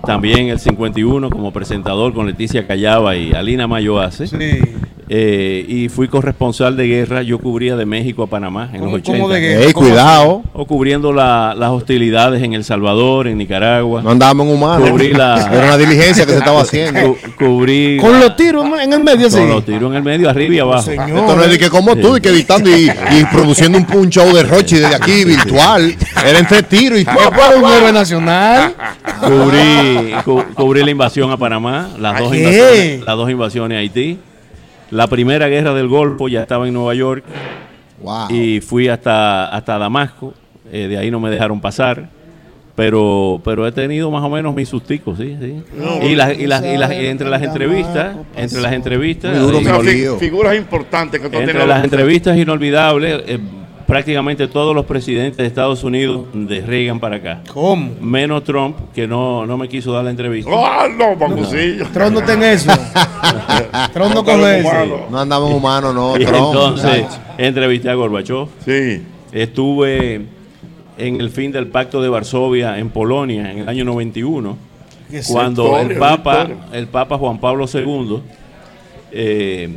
también 0.06 0.50
el 0.50 0.60
51 0.60 1.30
como 1.30 1.52
presentador 1.52 2.14
con 2.14 2.28
Leticia 2.28 2.68
Callaba 2.68 3.16
y 3.16 3.32
Alina 3.32 3.68
Mayoase. 3.68 4.28
Eh, 5.10 5.66
y 5.68 5.90
fui 5.90 6.08
corresponsal 6.08 6.78
de 6.78 6.88
guerra, 6.88 7.22
yo 7.24 7.38
cubría 7.40 7.76
de 7.76 7.86
México 7.86 8.24
a 8.24 8.28
Panamá 8.28 8.70
en 8.74 8.80
los 8.82 8.86
¿Cómo- 8.88 8.96
80. 8.96 9.12
cómo 9.22 9.34
de 9.34 9.40
guerra? 9.42 9.66
Ey, 9.66 9.74
¿Cómo 9.74 9.88
cuidado. 9.88 10.44
O 10.54 10.66
cubriendo 10.66 11.12
la- 11.12 11.54
las 11.58 11.72
hostilidades 11.72 12.42
en 12.42 12.54
El 12.54 12.64
Salvador, 12.64 13.28
en 13.28 13.38
Nicaragua. 13.38 14.02
No 14.02 14.12
andábamos 14.12 14.48
en 14.48 14.54
humano. 14.54 14.86
Cubrí 14.90 15.14
la- 15.14 15.50
Era 15.52 15.66
una 15.66 15.78
diligencia 15.78 16.26
que 16.26 16.32
se 16.32 16.38
estaba 16.38 16.62
haciendo. 16.62 17.02
Cu- 17.02 17.18
cubrí 17.38 17.98
Con 18.02 18.20
los 18.20 18.36
tiros 18.36 18.66
en 18.82 18.94
el 18.94 19.04
medio, 19.04 19.30
sí. 19.30 19.38
con 19.38 19.50
los 19.50 19.66
tiros 19.66 19.92
en 19.92 19.98
el 19.98 20.04
medio, 20.04 20.30
arriba 20.30 20.54
y 20.56 20.60
abajo. 20.60 20.90
Esto 20.92 21.36
no 21.36 21.44
es 21.44 21.50
de 21.52 21.58
que 21.60 21.70
como 21.70 21.96
tú, 21.96 22.18
y 22.18 22.22
que 22.22 22.30
editando 22.30 22.70
y, 22.70 22.90
y 22.90 23.26
produciendo 23.32 23.78
un, 23.78 23.88
un 23.98 24.10
show 24.10 24.34
de 24.34 24.44
Rochi 24.44 24.78
desde 24.78 24.96
aquí 24.96 25.26
virtual. 25.26 25.96
Era 26.26 26.40
entre 26.40 26.64
tiros 26.64 27.00
y 27.00 27.06
¿Qué 27.06 27.12
fue 27.12 27.58
un 27.58 27.70
héroe 27.72 27.92
nacional? 27.92 28.74
Cubrí, 29.20 30.14
cu- 30.24 30.44
cubrí 30.54 30.84
la 30.84 30.92
invasión 30.92 31.32
a 31.32 31.38
Panamá, 31.38 31.90
las 32.00 32.20
dos, 32.20 32.36
invasiones, 32.36 33.00
las 33.06 33.16
dos 33.18 33.30
invasiones 33.30 33.76
a 33.78 33.80
Haití. 33.80 34.18
La 34.94 35.08
primera 35.08 35.48
guerra 35.48 35.74
del 35.74 35.88
Golfo 35.88 36.28
ya 36.28 36.42
estaba 36.44 36.68
en 36.68 36.74
Nueva 36.74 36.94
York. 36.94 37.24
Y 38.30 38.62
fui 38.62 38.88
hasta, 38.90 39.48
hasta 39.48 39.78
Damasco. 39.78 40.34
eh, 40.72 40.88
de 40.88 40.98
ahí 40.98 41.10
no 41.10 41.20
me 41.20 41.30
dejaron 41.30 41.60
pasar. 41.60 42.10
Pero, 42.76 43.40
pero 43.44 43.68
he 43.68 43.72
tenido 43.72 44.10
más 44.10 44.24
o 44.24 44.30
menos 44.30 44.56
mis 44.56 44.68
susticos, 44.68 45.20
sí, 45.20 45.38
sí. 45.40 45.62
No, 45.78 46.04
y, 46.04 46.16
las, 46.16 46.38
y, 46.38 46.48
las, 46.48 46.64
y, 46.66 46.76
las, 46.76 46.92
y 46.92 47.06
entre 47.06 47.30
las 47.30 47.44
entrevistas, 47.44 48.16
entre 48.36 48.62
las 48.62 48.74
entrevistas, 48.74 49.38
figuras 50.20 50.56
importantes 50.56 51.22
que 51.22 51.30
tú 51.30 51.38
entre 51.38 51.68
las 51.68 51.84
entrevistas 51.84 52.36
inolvidables, 52.36 53.24
eh, 53.28 53.40
prácticamente 53.88 54.48
todos 54.48 54.76
los 54.76 54.86
presidentes 54.86 55.38
de 55.38 55.46
Estados 55.46 55.84
Unidos 55.84 56.26
de 56.34 56.62
Reagan 56.62 57.00
para 57.00 57.18
acá. 57.18 57.42
¿Cómo? 57.52 57.92
Menos 58.02 58.44
Trump, 58.44 58.76
que 58.94 59.08
no, 59.08 59.46
no 59.46 59.58
me 59.58 59.68
quiso 59.68 59.92
dar 59.92 60.04
la 60.04 60.12
entrevista. 60.12 60.52
¡Ah, 60.54 60.88
no, 60.98 61.18
Pacucillo! 61.18 61.88
Trump 61.92 62.14
no 62.14 62.20
está 62.20 62.34
en 62.34 62.44
eso. 62.44 62.72
Trump 63.94 64.14
no 64.14 64.24
coge 64.24 64.60
eso. 64.60 65.08
No 65.10 65.20
andamos 65.20 65.50
en 65.50 65.58
humano, 65.58 65.94
no. 65.94 66.18
Y 66.18 66.26
Trump. 66.26 66.46
entonces 66.48 67.06
entrevisté 67.38 67.90
a 67.90 67.96
Gorbachev. 67.96 68.48
Sí. 68.66 69.04
Estuve 69.32 70.26
en 70.98 71.22
el 71.22 71.30
fin 71.30 71.52
del 71.52 71.68
Pacto 71.68 72.02
de 72.02 72.10
Varsovia 72.10 72.78
en 72.78 72.90
Polonia 72.90 73.52
en 73.52 73.60
el 73.60 73.70
año 73.70 73.84
91, 73.86 74.58
Qué 75.10 75.22
cuando 75.28 75.78
el 75.80 75.98
Papa, 75.98 76.48
el 76.72 76.88
Papa 76.88 77.18
Juan 77.18 77.40
Pablo 77.40 77.66
II 77.72 78.22
eh, 79.12 79.70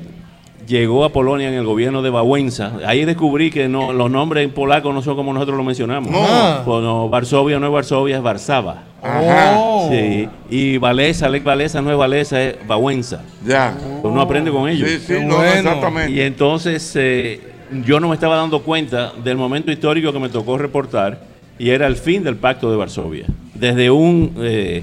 llegó 0.67 1.05
a 1.05 1.11
Polonia 1.11 1.49
en 1.49 1.55
el 1.55 1.65
gobierno 1.65 2.03
de 2.03 2.11
Wałęsa. 2.11 2.73
Ahí 2.87 3.05
descubrí 3.05 3.51
que 3.51 3.69
no, 3.69 3.93
los 3.93 4.11
nombres 4.11 4.45
en 4.45 4.51
polaco 4.51 4.93
no 4.93 5.03
son 5.03 5.17
como 5.17 5.33
nosotros 5.33 5.57
lo 5.57 5.65
mencionamos. 5.65 6.11
No. 6.11 6.63
Pues 6.65 6.83
no, 6.83 7.09
Varsovia 7.09 7.59
no 7.59 7.67
es 7.67 7.73
Varsovia, 7.73 8.17
es 8.17 8.23
Varsava. 8.23 8.83
Ajá. 9.03 9.59
Sí. 9.91 10.29
Y 10.51 10.79
Valesa, 10.79 11.29
Lech 11.29 11.45
Valesa 11.45 11.81
no 11.81 11.91
es 11.91 11.97
Valesa, 11.97 12.43
es 12.43 12.57
Wałęsa. 12.67 13.23
Ya. 13.45 13.75
Uno 14.03 14.21
aprende 14.21 14.51
con 14.51 14.69
ellos. 14.69 14.89
Sí, 14.89 14.99
sí, 14.99 15.13
no, 15.25 15.37
bueno. 15.37 15.53
exactamente. 15.53 16.13
Y 16.13 16.21
entonces 16.21 16.93
eh, 16.97 17.41
yo 17.85 18.01
no 18.01 18.09
me 18.09 18.15
estaba 18.15 18.37
dando 18.37 18.63
cuenta 18.63 19.13
del 19.23 19.37
momento 19.37 19.71
histórico 19.71 20.13
que 20.13 20.19
me 20.19 20.29
tocó 20.29 20.59
reportar 20.59 21.21
y 21.59 21.71
era 21.71 21.87
el 21.87 21.97
fin 21.97 22.23
del 22.23 22.37
Pacto 22.37 22.71
de 22.71 22.77
Varsovia. 22.77 23.27
Desde 23.55 23.91
un 23.91 24.35
eh, 24.41 24.83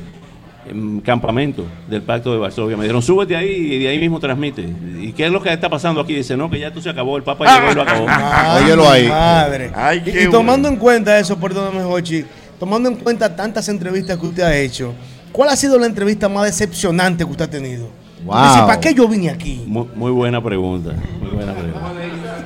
campamento 1.03 1.65
del 1.89 2.01
Pacto 2.01 2.31
de 2.33 2.39
Varsovia 2.39 2.77
me 2.77 2.83
dijeron, 2.83 3.01
súbete 3.01 3.35
ahí 3.35 3.49
y 3.49 3.79
de 3.79 3.87
ahí 3.89 3.99
mismo 3.99 4.19
transmite. 4.19 4.63
¿Y 5.01 5.11
qué 5.13 5.25
es 5.25 5.31
lo 5.31 5.41
que 5.41 5.51
está 5.51 5.69
pasando 5.69 6.01
aquí? 6.01 6.13
Dice, 6.15 6.35
no, 6.37 6.49
que 6.49 6.59
ya 6.59 6.67
esto 6.67 6.81
se 6.81 6.89
acabó, 6.89 7.17
el 7.17 7.23
Papa 7.23 7.45
llegó 7.59 7.71
y 7.71 7.75
lo 7.75 7.81
acabó. 7.83 8.05
Ay, 8.09 8.63
Óyelo 8.63 8.89
ahí. 8.89 9.07
Madre. 9.07 9.71
Ay, 9.75 10.03
Y- 10.05 10.29
tomando 10.31 10.67
en 10.67 10.75
cuenta 10.77 11.17
eso, 11.19 11.37
perdóname, 11.39 11.83
Jochi, 11.83 12.25
tomando 12.59 12.89
en 12.89 12.95
cuenta 12.95 13.35
tantas 13.35 13.67
entrevistas 13.69 14.17
que 14.17 14.25
usted 14.25 14.43
ha 14.43 14.55
hecho, 14.55 14.93
¿cuál 15.31 15.49
ha 15.49 15.55
sido 15.55 15.77
la 15.77 15.85
entrevista 15.85 16.29
más 16.29 16.45
decepcionante 16.45 17.23
que 17.25 17.31
usted 17.31 17.45
ha 17.45 17.49
tenido? 17.49 17.87
Wow. 18.25 18.41
Dice, 18.47 18.59
¿para 18.61 18.79
qué 18.79 18.93
yo 18.93 19.05
vine 19.07 19.29
aquí? 19.29 19.63
Muy, 19.67 19.85
muy 19.95 20.11
buena 20.11 20.41
pregunta. 20.41 20.93
Muy 21.21 21.31
buena 21.31 21.51
pregunta. 21.53 21.79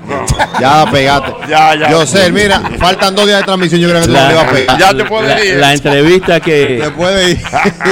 Ya 0.59 0.85
pegate. 0.91 1.33
Ya, 1.49 1.75
ya. 1.75 1.89
Yo 1.91 2.05
sé, 2.05 2.31
mira, 2.31 2.59
faltan 2.77 3.15
dos 3.15 3.25
días 3.25 3.39
de 3.39 3.45
transmisión. 3.45 3.79
Yo 3.81 3.89
creo 3.89 4.01
que 4.01 4.07
tú 4.07 4.13
no 4.13 4.27
le 4.27 4.33
vas 4.35 4.47
a 4.47 4.51
pegar. 4.51 4.79
Ya 4.79 4.93
te 4.93 5.05
puedes 5.05 5.29
la, 5.29 5.45
ir. 5.45 5.55
la 5.57 5.73
entrevista 5.73 6.39
que 6.39 6.79
Te 6.83 6.91
puede 6.91 7.31
ir. 7.31 7.37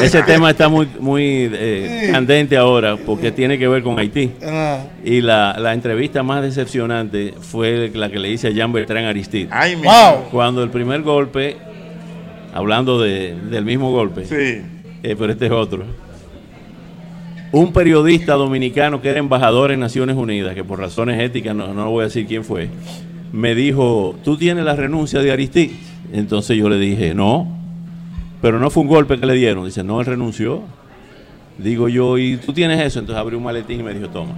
ese 0.02 0.24
tema 0.24 0.50
está 0.52 0.68
muy 0.68 0.88
muy 1.00 1.50
eh, 1.54 2.10
candente 2.12 2.58
ahora 2.58 2.98
porque 2.98 3.32
tiene 3.32 3.58
que 3.58 3.68
ver 3.68 3.84
con 3.84 3.98
Haití 4.00 4.32
Ah. 4.46 4.80
y 5.04 5.22
la, 5.22 5.56
la 5.60 5.74
entrevista 5.74 6.24
más 6.24 6.42
decepcionante 6.42 7.34
fue 7.40 7.92
la 7.94 8.10
que 8.10 8.20
le 8.20 8.30
hice 8.30 8.48
a 8.48 8.52
Jean 8.52 8.72
Bertrand 8.74 9.06
Aristide 9.08 9.48
Ay, 9.52 9.76
Wow. 9.76 10.26
cuando 10.32 10.64
el 10.64 10.70
primer 10.70 11.02
golpe 11.02 11.58
hablando 12.54 13.00
de- 13.02 13.36
del 13.50 13.64
mismo 13.66 13.92
golpe 13.92 14.26
Sí. 14.26 14.62
Eh, 15.04 15.16
pero 15.18 15.32
este 15.32 15.46
es 15.46 15.52
otro. 15.52 15.84
Un 17.56 17.72
periodista 17.72 18.34
dominicano 18.34 19.02
que 19.02 19.08
era 19.08 19.20
embajador 19.20 19.72
en 19.72 19.80
Naciones 19.80 20.18
Unidas, 20.18 20.54
que 20.56 20.66
por 20.66 20.78
razones 20.78 21.18
éticas, 21.22 21.56
no, 21.56 21.74
no 21.74 21.90
voy 21.90 22.02
a 22.02 22.08
decir 22.08 22.28
quién 22.28 22.44
fue, 22.44 22.68
me 23.32 23.56
dijo, 23.56 24.14
¿tú 24.26 24.36
tienes 24.36 24.66
la 24.66 24.76
renuncia 24.76 25.22
de 25.22 25.32
Aristides? 25.32 25.78
Entonces 26.12 26.58
yo 26.58 26.68
le 26.68 26.78
dije, 26.78 27.16
no, 27.16 27.48
pero 28.42 28.60
no 28.60 28.70
fue 28.70 28.84
un 28.84 28.90
golpe 28.90 29.18
que 29.18 29.26
le 29.26 29.36
dieron. 29.36 29.64
Dice, 29.64 29.86
no, 29.86 30.02
él 30.02 30.06
renunció. 30.06 30.64
Digo 31.58 31.88
yo, 31.88 32.18
¿y 32.18 32.36
tú 32.36 32.52
tienes 32.52 32.82
eso? 32.82 33.00
Entonces 33.00 33.22
abrió 33.22 33.38
un 33.38 33.46
maletín 33.46 33.80
y 33.80 33.84
me 33.84 33.94
dijo, 33.94 34.10
toma. 34.10 34.36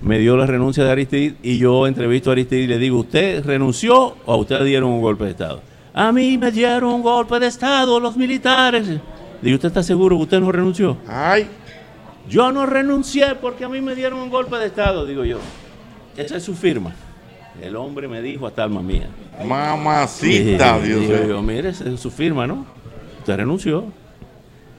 Me 0.00 0.18
dio 0.18 0.36
la 0.36 0.46
renuncia 0.46 0.82
de 0.82 0.90
Aristides 0.90 1.34
y 1.44 1.58
yo 1.58 1.86
entrevisto 1.86 2.30
a 2.30 2.32
Aristides 2.32 2.64
y 2.64 2.66
le 2.66 2.78
digo, 2.78 2.98
¿usted 2.98 3.46
renunció 3.46 4.16
o 4.26 4.32
a 4.32 4.36
usted 4.36 4.58
le 4.58 4.64
dieron 4.64 4.90
un 4.90 5.00
golpe 5.00 5.26
de 5.26 5.30
Estado? 5.30 5.62
A 5.94 6.10
mí 6.10 6.38
me 6.38 6.50
dieron 6.50 6.92
un 6.92 7.02
golpe 7.02 7.38
de 7.38 7.46
Estado 7.46 8.00
los 8.00 8.16
militares. 8.16 8.98
Digo, 9.42 9.56
¿usted 9.56 9.68
está 9.68 9.82
seguro 9.82 10.16
que 10.16 10.22
usted 10.22 10.40
no 10.40 10.50
renunció? 10.52 10.96
Ay. 11.08 11.48
Yo 12.28 12.50
no 12.52 12.66
renuncié 12.66 13.34
porque 13.36 13.64
a 13.64 13.68
mí 13.68 13.80
me 13.80 13.94
dieron 13.94 14.18
un 14.18 14.30
golpe 14.30 14.56
de 14.56 14.66
Estado, 14.66 15.06
digo 15.06 15.24
yo. 15.24 15.38
Esa 16.16 16.36
es 16.36 16.42
su 16.42 16.54
firma. 16.54 16.92
El 17.62 17.76
hombre 17.76 18.08
me 18.08 18.20
dijo 18.20 18.46
hasta 18.46 18.64
alma 18.64 18.82
mía. 18.82 19.08
Mamacita, 19.44 20.78
Dios 20.80 21.00
digo 21.00 21.12
mío. 21.12 21.28
yo, 21.28 21.42
mire, 21.42 21.70
esa 21.70 21.88
es 21.88 22.00
su 22.00 22.10
firma, 22.10 22.46
¿no? 22.46 22.66
Usted 23.20 23.36
renunció. 23.36 23.84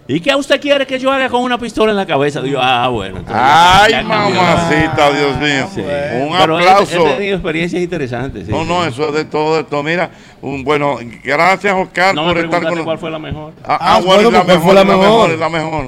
¿Y 0.09 0.21
qué 0.21 0.33
usted 0.35 0.61
quiere 0.61 0.87
que 0.87 0.97
yo 0.99 1.11
haga 1.11 1.27
con 1.27 1.41
una 1.43 1.57
pistola 1.57 1.91
en 1.91 1.97
la 1.97 2.05
cabeza? 2.05 2.41
Digo, 2.41 2.59
ah, 2.61 2.87
bueno. 2.87 3.17
entonces 3.17 3.41
Ay, 3.43 3.91
ya 3.91 4.03
mamacita, 4.03 5.09
Dios 5.11 5.37
mío. 5.37 5.67
Sí. 5.75 5.81
Un 5.81 6.37
Pero 6.37 6.59
he- 6.59 6.69
aplauso. 6.69 7.07
He, 7.07 7.13
tenido 7.15 7.35
experiencias 7.35 7.81
interesantes. 7.81 8.45
sí, 8.45 8.51
No, 8.51 8.61
sí. 8.61 8.67
no, 8.69 8.85
eso 8.85 9.09
es 9.09 9.13
de 9.13 9.25
todo, 9.25 9.57
de 9.57 9.63
todo. 9.65 9.83
Mira, 9.83 10.09
un, 10.41 10.63
bueno, 10.63 10.97
gracias, 11.23 11.75
Oscar, 11.75 12.15
No 12.15 12.23
me 12.25 12.33
por 12.33 12.45
estar 12.45 12.63
con 12.63 12.83
cuál 12.85 12.97
fue 12.97 13.11
la 13.11 13.19
mejor. 13.19 13.51
Ah, 13.65 13.77
ah, 13.81 14.01
bueno, 14.03 14.31
la 14.31 14.43
mejor, 14.45 14.73
la 14.75 14.83
mejor, 14.85 15.31
es 15.31 15.39
la 15.39 15.49
mejor. 15.49 15.87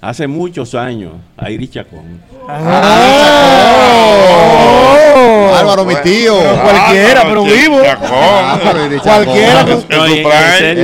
Hace 0.00 0.28
muchos 0.28 0.74
años, 0.76 1.14
Airí 1.36 1.66
Chacón. 1.66 2.20
Álvaro, 5.60 5.84
mi 5.84 5.94
tío. 5.96 6.38
Pero 6.38 6.62
cualquiera, 6.62 7.22
pero 7.24 7.44
vivo. 7.44 7.82
Chacón. 7.82 8.98
Cualquiera 9.02 9.64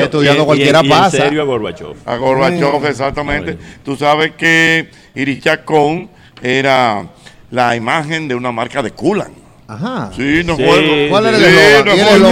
Estudiando 0.04 0.44
cualquiera 0.46 0.80
y 0.82 0.84
en 0.84 0.90
pasa. 0.90 1.10
serio 1.10 1.42
a 1.42 1.44
Gorbachev. 1.44 1.94
A 2.06 2.16
Gorbachev, 2.16 2.86
exactamente. 2.86 3.58
Tú 3.84 3.96
sabes 3.96 4.32
que 4.32 4.90
Iris 5.14 5.42
Chacón 5.42 6.10
era 6.42 7.06
la 7.50 7.76
imagen 7.76 8.28
de 8.28 8.34
una 8.34 8.52
marca 8.52 8.82
de 8.82 8.90
Kulan. 8.92 9.41
Ajá. 9.68 10.10
Sí, 10.14 10.42
no 10.44 10.56
Sí, 10.56 10.64
juego. 10.66 11.08
¿Cuál 11.08 11.26
era 11.26 11.36
el 11.38 11.44
Sí, 11.44 11.50
eslogan? 11.50 11.86
no 11.86 11.94
¿Y 11.94 12.00
el 12.00 12.22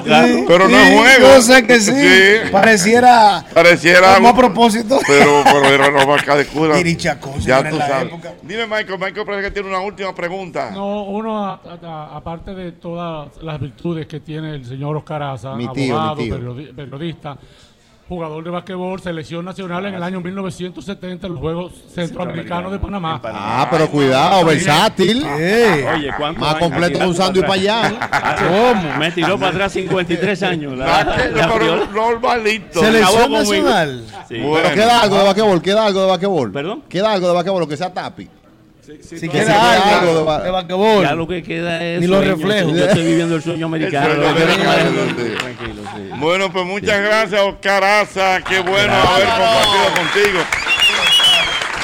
juego. 0.00 0.26
Sí, 0.38 0.44
Pero 0.48 0.68
no 0.68 0.76
es 0.78 0.88
sí, 0.88 0.96
juego. 0.96 1.34
Yo 1.36 1.42
sé 1.42 1.66
que 1.66 1.80
sí. 1.80 1.92
Sí. 1.92 2.50
Pareciera. 2.50 3.44
Pareciera 3.54 4.14
Como 4.16 4.28
a 4.30 4.36
propósito. 4.36 4.98
pero, 5.06 5.42
pero 5.44 5.66
era 5.66 5.90
la 5.90 6.06
marca 6.06 6.34
de 6.34 6.46
Chacón, 6.96 7.38
Ya 7.40 7.68
tú 7.68 7.76
sabes. 7.78 8.06
época. 8.08 8.32
Dime, 8.42 8.66
Michael, 8.66 8.98
Michael 8.98 9.26
parece 9.26 9.42
que 9.44 9.50
tiene 9.52 9.68
una 9.68 9.80
última 9.80 10.14
pregunta. 10.14 10.70
No, 10.72 11.04
uno, 11.04 11.60
aparte 12.12 12.54
de 12.54 12.72
todas 12.72 13.28
las 13.42 13.60
virtudes 13.60 14.06
que 14.06 14.20
tiene 14.20 14.54
el 14.54 14.64
señor 14.66 14.96
Oscar 14.96 15.22
Aza, 15.22 15.54
Mi 15.54 15.68
tío, 15.72 15.94
abogado, 15.96 16.16
mi 16.16 16.24
tío. 16.24 16.38
periodi- 16.38 16.74
periodista, 16.74 17.36
jugador 18.14 18.44
de 18.44 18.50
basquetbol, 18.50 19.00
selección 19.00 19.44
nacional 19.44 19.86
en 19.86 19.94
el 19.94 20.02
año 20.02 20.20
1970 20.20 21.26
en 21.26 21.32
los 21.32 21.40
Juegos 21.40 21.72
Centroamericanos 21.94 22.70
de 22.72 22.78
Panamá. 22.78 23.20
Ah, 23.24 23.66
pero 23.70 23.88
cuidado, 23.90 24.44
versátil. 24.44 25.24
Oye, 25.24 26.10
¿cuántos 26.16 26.40
Más 26.40 26.54
completo 26.56 26.98
que 26.98 27.06
un 27.06 27.14
sándwich 27.14 27.42
para 27.46 27.54
allá. 27.54 28.36
¿Cómo? 28.72 28.98
Me 28.98 29.10
tiró 29.12 29.38
para 29.38 29.50
atrás 29.52 29.72
53 29.72 30.42
años. 30.42 30.76
La, 30.78 31.00
Ah, 31.00 31.04
la 31.04 31.48
pero 31.52 31.58
viola. 31.64 31.86
normalito. 31.92 32.80
Selección 32.80 33.32
nacional. 33.32 34.04
Sí. 34.28 34.38
Bueno. 34.38 34.60
Pero 34.62 34.74
queda 34.74 35.00
algo 35.00 35.16
de 35.18 35.24
basquetbol, 35.24 35.62
queda 35.62 35.86
algo 35.86 36.00
de 36.02 36.06
basquetbol. 36.08 36.52
¿Perdón? 36.52 36.82
Queda 36.88 37.12
algo 37.12 37.28
de 37.28 37.34
basquetbol, 37.34 37.68
que 37.68 37.76
sea 37.76 37.92
tapi. 37.92 38.28
Si 39.00 39.20
Que 39.20 39.28
queda 39.28 39.72
algo 39.72 39.90
algo 40.10 40.18
de 40.18 40.24
ba- 40.24 40.42
de 40.42 40.50
basquetbol. 40.50 41.04
Ya 41.04 41.14
lo 41.14 41.26
que 41.28 41.42
queda 41.42 41.82
es. 41.84 42.00
Ni 42.00 42.06
los 42.06 42.18
sueño. 42.24 42.36
reflejos. 42.36 42.72
Yo 42.76 42.84
estoy 42.84 43.04
viviendo 43.04 43.36
el 43.36 43.42
sueño 43.42 43.66
americano. 43.66 44.08
El 44.12 44.16
sueño 44.16 44.30
americano, 44.30 44.90
sí. 45.16 45.34
Tranquilo, 45.38 45.82
sí. 45.94 46.10
Bueno, 46.18 46.52
pues 46.52 46.64
muchas 46.66 47.00
gracias, 47.02 47.40
Oscar 47.40 47.84
Aza. 47.84 48.40
Qué 48.42 48.60
bueno 48.60 48.92
haber 48.94 49.26
compartido 49.28 49.84
contigo. 49.96 50.40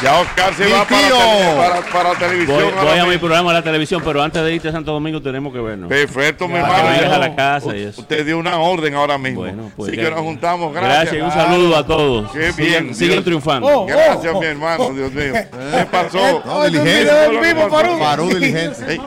Ya 0.02 0.20
Oscar 0.20 0.54
se 0.54 0.64
Mi 0.66 0.70
va 0.72 0.84
para, 0.84 1.08
tele- 1.08 1.56
para, 1.56 1.80
para 1.92 2.14
televisión. 2.18 2.56
Voy, 2.76 2.84
voy 2.88 2.98
a 3.00 3.04
mi 3.04 3.18
programa 3.18 3.50
de 3.50 3.58
la 3.58 3.62
televisión, 3.64 4.00
pero 4.04 4.22
antes 4.22 4.40
de 4.44 4.54
irte 4.54 4.68
a 4.68 4.72
Santo 4.72 4.92
Domingo 4.92 5.20
tenemos 5.20 5.52
que 5.52 5.58
vernos. 5.60 5.88
Perfecto, 5.88 6.46
mi 6.46 6.54
hermano. 6.54 7.12
a 7.14 7.18
la 7.18 7.34
casa 7.34 7.76
y 7.76 7.82
eso. 7.82 8.00
Usted 8.02 8.24
dio 8.24 8.38
una 8.38 8.58
orden 8.58 8.94
ahora 8.94 9.18
mismo. 9.18 9.40
Bueno, 9.40 9.72
pues 9.76 9.88
Así 9.88 9.96
que- 9.98 10.04
que 10.04 10.10
nos 10.10 10.20
juntamos. 10.20 10.72
Gracias. 10.72 10.94
Gracias 10.94 11.16
y 11.16 11.20
un 11.20 11.32
saludo 11.32 11.76
a 11.76 11.84
todos. 11.86 12.30
Qué 12.30 12.52
bien. 12.56 12.94
Siguen 12.94 13.24
triunfando. 13.24 13.66
Oh, 13.66 13.86
Gracias, 13.86 14.32
oh, 14.34 14.40
mi 14.40 14.46
hermano. 14.46 14.84
oh. 14.84 14.92
Dios 14.92 15.12
mío. 15.12 15.32
¿Qué 15.74 15.86
pasó? 15.90 16.42
No, 16.44 16.64
diligencia. 16.64 17.24
el 17.26 17.40
mismo 17.40 17.68
Farú. 17.68 17.98
Farú, 17.98 18.28
diligencia. 18.34 18.86
Ey, 18.88 19.00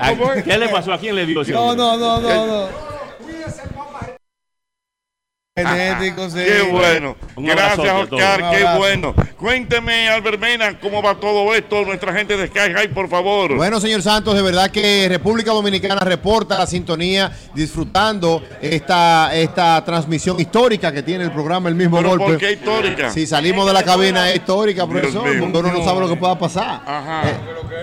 ¿A- 0.00 0.42
¿Qué 0.42 0.58
le 0.58 0.68
pasó? 0.68 0.92
¿A 0.92 0.98
quién 0.98 1.16
le 1.16 1.24
dio? 1.24 1.42
no, 1.44 1.74
no, 1.74 1.96
no, 1.96 2.20
no. 2.20 2.68
Genético, 5.56 6.30
sí. 6.30 6.36
Qué 6.36 6.62
bueno. 6.70 7.16
Un 7.34 7.44
Gracias. 7.46 8.08
Oscar. 8.10 8.50
Qué 8.56 8.64
bueno. 8.78 9.14
Cuénteme, 9.36 10.08
Albert 10.08 10.38
Mena, 10.38 10.78
cómo 10.78 11.02
va 11.02 11.16
todo 11.16 11.52
esto. 11.54 11.84
Nuestra 11.84 12.12
gente 12.12 12.36
de 12.36 12.46
Sky 12.46 12.72
High, 12.72 12.88
por 12.94 13.08
favor. 13.08 13.56
Bueno, 13.56 13.80
señor 13.80 14.00
Santos, 14.00 14.36
de 14.36 14.42
verdad 14.42 14.70
que 14.70 15.06
República 15.08 15.50
Dominicana 15.50 16.00
reporta 16.02 16.56
la 16.56 16.68
sintonía 16.68 17.32
disfrutando 17.52 18.42
esta, 18.62 19.34
esta 19.34 19.84
transmisión 19.84 20.38
histórica 20.38 20.92
que 20.92 21.02
tiene 21.02 21.24
el 21.24 21.32
programa 21.32 21.68
El 21.68 21.74
mismo 21.74 21.96
¿Pero 21.96 22.10
golpe. 22.10 22.24
por 22.26 22.38
qué 22.38 22.52
histórica? 22.52 23.10
Si 23.10 23.26
salimos 23.26 23.66
de 23.66 23.72
la 23.72 23.82
cabina 23.82 24.30
es 24.30 24.36
histórica, 24.36 24.86
profesor, 24.86 25.24
porque 25.40 25.58
uno 25.58 25.72
no 25.72 25.84
sabe 25.84 26.00
lo 26.00 26.08
que 26.08 26.16
pueda 26.16 26.38
pasar. 26.38 26.80
Ajá. 26.86 27.22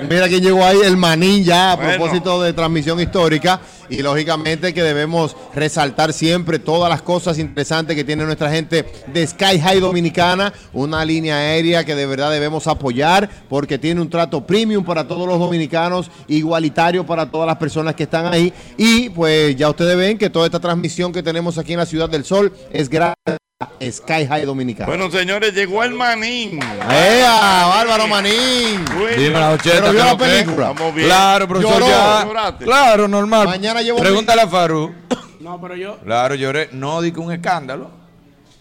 Mira 0.09 0.27
quién 0.29 0.41
llegó 0.41 0.63
ahí, 0.65 0.79
el 0.85 0.95
manín 0.95 1.43
ya, 1.43 1.73
a 1.73 1.75
Bueno. 1.75 1.91
propósito 1.97 2.41
de 2.41 2.53
transmisión 2.53 2.97
histórica. 3.01 3.59
Y 3.89 4.01
lógicamente 4.01 4.73
que 4.73 4.83
debemos 4.83 5.35
resaltar 5.53 6.13
siempre 6.13 6.59
todas 6.59 6.89
las 6.89 7.01
cosas 7.01 7.39
interesantes 7.39 7.95
que 7.95 8.03
tiene 8.03 8.25
nuestra 8.25 8.51
gente 8.51 8.85
de 9.07 9.27
Sky 9.27 9.59
High 9.59 9.79
Dominicana, 9.79 10.53
una 10.73 11.03
línea 11.05 11.37
aérea 11.37 11.83
que 11.83 11.95
de 11.95 12.05
verdad 12.05 12.31
debemos 12.31 12.67
apoyar 12.67 13.29
porque 13.49 13.77
tiene 13.77 14.01
un 14.01 14.09
trato 14.09 14.45
premium 14.45 14.83
para 14.83 15.07
todos 15.07 15.27
los 15.27 15.39
dominicanos, 15.39 16.11
igualitario 16.27 17.05
para 17.05 17.29
todas 17.29 17.47
las 17.47 17.57
personas 17.57 17.95
que 17.95 18.03
están 18.03 18.31
ahí. 18.31 18.53
Y 18.77 19.09
pues 19.09 19.55
ya 19.55 19.69
ustedes 19.69 19.97
ven 19.97 20.17
que 20.17 20.29
toda 20.29 20.45
esta 20.45 20.59
transmisión 20.59 21.11
que 21.11 21.23
tenemos 21.23 21.57
aquí 21.57 21.73
en 21.73 21.79
la 21.79 21.85
Ciudad 21.85 22.09
del 22.09 22.25
Sol 22.25 22.51
es 22.71 22.89
gracias 22.89 23.15
a 23.25 23.46
Sky 23.89 24.27
High 24.27 24.45
Dominicana. 24.45 24.85
Bueno, 24.85 25.09
señores, 25.09 25.51
llegó 25.51 25.83
el 25.83 25.91
manín. 25.93 26.59
¡Ea, 26.91 27.65
Bárbaro 27.67 28.07
Manín! 28.07 28.85
Dime 29.17 29.31
la 29.31 29.49
ochenta, 29.53 29.79
¿Pero 29.89 29.93
vio 29.93 30.01
¿qué 30.03 30.05
la 30.11 30.17
película? 30.17 30.69
Estamos 30.69 30.93
bien. 30.95 31.07
Claro, 31.07 31.47
profesor, 31.47 31.73
Lloró. 31.73 31.87
ya. 31.87 32.23
Lloraste. 32.25 32.65
Claro, 32.65 33.07
normal. 33.07 33.47
Mañana 33.47 33.81
llevo 33.81 33.97
mi- 33.97 34.03
Pregúntale 34.03 34.43
a 34.43 34.47
Farú. 34.47 34.93
No, 35.39 35.59
pero 35.59 35.75
yo. 35.75 35.97
Claro, 36.01 36.35
lloré. 36.35 36.69
No 36.73 37.01
di 37.01 37.11
que 37.11 37.19
un 37.19 37.31
escándalo. 37.33 37.89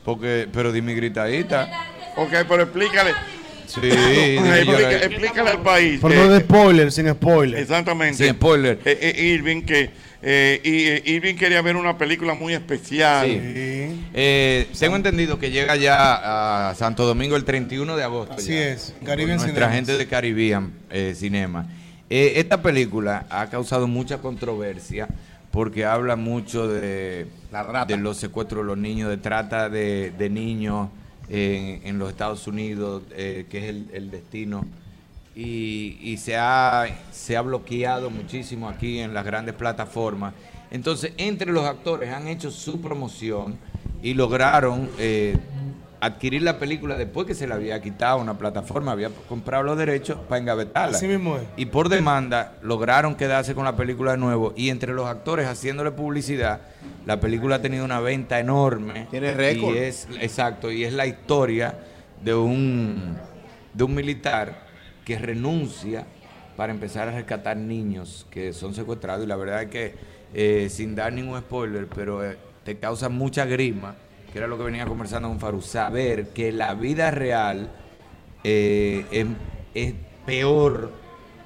Porque, 0.03 0.49
pero 0.51 0.73
di 0.73 0.81
mi 0.81 0.95
gritadita. 0.95 1.69
Ok, 2.17 2.31
pero 2.49 2.63
explícale. 2.63 3.13
Sí, 3.67 3.81
lloré. 4.65 5.05
explícale 5.05 5.51
al 5.51 5.61
país. 5.61 6.01
Por 6.01 6.11
que- 6.11 6.17
no 6.17 6.29
de 6.29 6.41
spoiler, 6.41 6.91
sin 6.91 7.11
spoiler. 7.13 7.61
Exactamente. 7.61 8.25
Sin 8.25 8.35
spoiler. 8.35 8.79
Eh, 8.87 8.99
eh, 9.15 9.23
Irving, 9.35 9.61
que 9.61 9.91
eh, 10.23 10.61
y, 10.65 10.85
eh, 10.87 11.03
Irving 11.15 11.35
quería 11.37 11.61
ver 11.63 11.77
una 11.77 11.99
película 11.99 12.35
muy 12.35 12.55
especial. 12.55 13.27
Sí. 13.27 14.05
Eh, 14.15 14.67
tengo 14.79 14.97
entendido 14.97 15.39
que 15.39 15.51
llega 15.51 15.77
ya 15.77 16.71
a 16.71 16.75
Santo 16.75 17.05
Domingo 17.07 17.37
el 17.37 17.45
31 17.45 17.97
de 17.97 18.03
agosto. 18.03 18.35
Así 18.35 18.53
ya, 18.53 18.69
es, 18.73 18.95
Caribbean 19.05 19.39
Nuestra 19.39 19.55
Cinemas. 19.69 19.75
gente 19.75 19.99
de 19.99 20.07
Caribbean 20.07 20.73
eh, 20.91 21.15
Cinema. 21.17 21.67
Eh, 22.09 22.35
esta 22.37 22.63
película 22.63 23.27
ha 23.31 23.49
causado 23.51 23.87
mucha 23.89 24.19
controversia 24.19 25.09
porque 25.51 25.85
habla 25.85 26.17
mucho 26.17 26.69
de, 26.69 27.27
de 27.89 27.97
los 27.97 28.17
secuestros 28.17 28.63
de 28.63 28.67
los 28.67 28.79
niños, 28.79 29.09
de 29.11 29.17
trata 29.17 29.69
de, 29.69 30.13
de 30.17 30.31
niños 30.31 30.89
en, 31.29 31.81
en 31.85 31.99
los 31.99 32.11
Estados 32.11 32.47
Unidos, 32.47 33.03
eh, 33.17 33.47
que 33.51 33.59
es 33.59 33.65
el, 33.65 33.87
el 33.93 34.11
destino. 34.11 34.67
Y, 35.37 35.99
y 36.01 36.17
se, 36.17 36.37
ha, 36.37 36.87
se 37.13 37.37
ha 37.37 37.43
bloqueado 37.43 38.09
muchísimo 38.09 38.71
aquí 38.71 39.01
en 39.01 39.13
las 39.13 39.25
grandes 39.25 39.55
plataformas. 39.55 40.33
Entonces, 40.71 41.13
entre 41.19 41.53
los 41.53 41.67
actores 41.67 42.11
han 42.11 42.27
hecho 42.27 42.51
su 42.51 42.81
promoción 42.81 43.59
y 44.03 44.15
lograron 44.15 44.89
eh, 44.99 45.37
adquirir 46.01 46.43
la 46.43 46.59
película 46.59 46.97
después 46.97 47.27
que 47.27 47.35
se 47.35 47.47
le 47.47 47.55
había 47.55 47.81
quitado 47.83 48.19
una 48.19 48.39
plataforma, 48.39 48.93
había 48.93 49.11
comprado 49.29 49.63
los 49.63 49.79
derechos 49.79 50.19
para 50.29 50.41
engavetarla. 50.41 50.97
Así 50.97 51.07
mismo 51.07 51.37
es. 51.37 51.43
Y 51.57 51.67
por 51.67 51.89
demanda 51.89 52.55
lograron 52.63 53.15
quedarse 53.15 53.55
con 53.55 53.65
la 53.65 53.77
película 53.77 54.13
de 54.13 54.19
nuevo 54.19 54.55
y 54.57 54.71
entre 54.71 54.93
los 54.93 55.07
actores 55.07 55.47
haciéndole 55.47 55.91
publicidad, 55.91 56.61
la 57.05 57.21
película 57.21 57.57
ha 57.57 57.63
tenido 57.63 57.85
una 57.85 58.01
venta 58.01 58.41
enorme. 58.41 59.07
Tiene 59.11 59.33
récord. 59.35 59.75
Y 59.75 59.79
es, 59.79 60.09
exacto, 60.21 60.71
y 60.71 60.85
es 60.85 60.93
la 60.93 61.07
historia 61.07 61.79
de 62.23 62.35
un, 62.35 63.17
de 63.75 63.85
un 63.85 63.95
militar 63.95 64.66
que 65.07 65.19
renuncia 65.19 66.05
para 66.57 66.73
empezar 66.73 67.09
a 67.09 67.13
rescatar 67.13 67.57
niños 67.57 68.27
que 68.29 68.53
son 68.53 68.75
secuestrados. 68.75 69.25
Y 69.25 69.29
la 69.29 69.37
verdad 69.37 69.63
es 69.63 69.71
que 69.71 69.95
eh, 70.35 70.69
sin 70.69 70.95
dar 70.97 71.13
ningún 71.13 71.39
spoiler, 71.39 71.87
pero 71.87 72.25
eh, 72.25 72.37
te 72.65 72.77
causa 72.79 73.09
mucha 73.09 73.47
grima 73.47 73.95
que 74.33 74.39
era 74.39 74.49
lo 74.49 74.59
que 74.59 74.65
venía 74.65 74.85
conversando 74.85 75.29
con 75.29 75.39
Faru, 75.39 75.63
saber 75.63 76.31
que 76.31 76.51
la 76.53 76.75
vida 76.75 77.11
real 77.11 77.71
eh, 78.43 79.07
es, 79.11 79.27
es 79.75 79.95
peor 80.27 80.93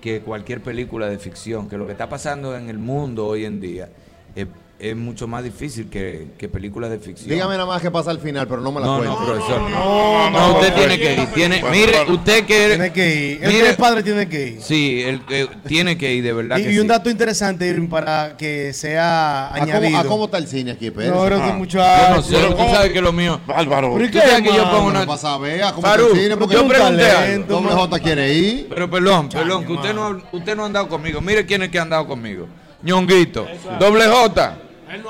que 0.01 0.23
cualquier 0.23 0.63
película 0.63 1.07
de 1.07 1.19
ficción, 1.19 1.69
que 1.69 1.77
lo 1.77 1.87
que 1.87 1.93
está 1.93 2.09
pasando 2.09 2.57
en 2.57 2.71
el 2.71 2.79
mundo 2.79 3.27
hoy 3.27 3.45
en 3.45 3.61
día 3.61 3.91
es, 4.35 4.47
es 4.81 4.97
mucho 4.97 5.27
más 5.27 5.45
difícil 5.45 5.89
que, 5.91 6.29
que 6.39 6.49
películas 6.49 6.91
de 6.91 6.99
ficción. 6.99 7.29
Dígame 7.31 7.55
nada 7.55 7.67
más 7.67 7.83
qué 7.83 7.91
pasa 7.91 8.11
al 8.11 8.19
final, 8.21 8.47
pero 8.49 8.61
no 8.63 8.73
me 8.73 8.81
la 8.81 8.87
No, 8.87 8.97
cuente. 8.99 9.15
no, 9.15 9.25
profesor. 9.27 9.71
No, 9.71 10.31
no, 10.31 10.55
usted 10.55 10.75
tiene 10.75 10.99
que 10.99 11.15
ir. 11.15 11.27
Tiene, 11.35 11.63
mire, 11.71 12.03
usted 12.09 12.45
que. 12.47 12.69
Tiene 12.69 12.93
que 12.93 13.15
ir. 13.33 13.45
El 13.45 13.49
mire- 13.53 13.63
que 13.65 13.71
es 13.71 13.77
padre 13.77 14.03
tiene 14.03 14.29
que 14.29 14.47
ir. 14.49 14.63
Sí, 14.63 15.03
el 15.03 15.25
que 15.27 15.49
tiene 15.67 15.99
que 15.99 16.15
ir, 16.15 16.25
de 16.25 16.33
verdad 16.33 16.59
Y, 16.59 16.63
que 16.65 16.73
y 16.73 16.77
un 16.79 16.83
sí. 16.85 16.89
dato 16.89 17.11
interesante, 17.11 17.67
Irving, 17.69 17.89
para 17.89 18.37
que 18.37 18.73
sea 18.73 19.49
¿A 19.49 19.51
cómo, 19.59 19.63
añadido. 19.65 19.99
a 19.99 20.05
cómo 20.05 20.25
está 20.25 20.39
el 20.39 20.47
cine 20.47 20.71
aquí, 20.73 20.91
Pérez? 20.91 21.11
No, 21.13 21.25
creo 21.25 21.39
que 21.39 21.51
Ah. 21.51 21.55
muchachos. 21.55 22.09
Yo 22.09 22.17
no 22.17 22.23
sé, 22.23 22.35
Pero 22.35 22.49
tú 22.51 22.57
¿cómo? 22.57 22.75
sabes 22.75 22.93
que 22.93 23.01
lo 23.01 23.13
mío. 23.13 23.41
Bárbaro. 23.47 23.93
¿Pero 23.95 24.05
y 24.07 24.11
Tú 24.11 24.19
qué, 24.19 24.43
que 24.43 24.57
yo 24.57 24.71
pongo 24.71 24.87
una. 24.89 25.07
Para 25.07 25.19
saber 25.19 25.63
a 25.63 25.73
cómo 25.73 25.87
está 25.87 26.01
el 26.03 26.17
cine, 26.19 26.37
porque 26.37 26.55
yo 26.55 26.63
un 26.63 26.69
pregunté 26.69 27.05
algo. 27.05 27.21
talento, 27.21 27.55
Doble 27.55 27.73
J 27.73 27.99
quiere 28.01 28.35
ir. 28.35 28.67
Pero 28.69 28.91
perdón, 28.91 29.29
perdón, 29.29 29.65
que 29.67 29.73
usted 29.73 29.95
no, 29.95 30.07
ha- 30.07 30.23
usted 30.33 30.57
no 30.57 30.63
ha 30.63 30.67
andado 30.67 30.89
conmigo. 30.89 31.21
Mire 31.21 31.45
quiénes 31.45 31.69
que 31.69 31.79
han 31.79 31.85
andado 31.85 32.07
conmigo. 32.07 32.47
Ñonguito, 32.83 33.47
doble 33.79 34.07
J. 34.07 34.57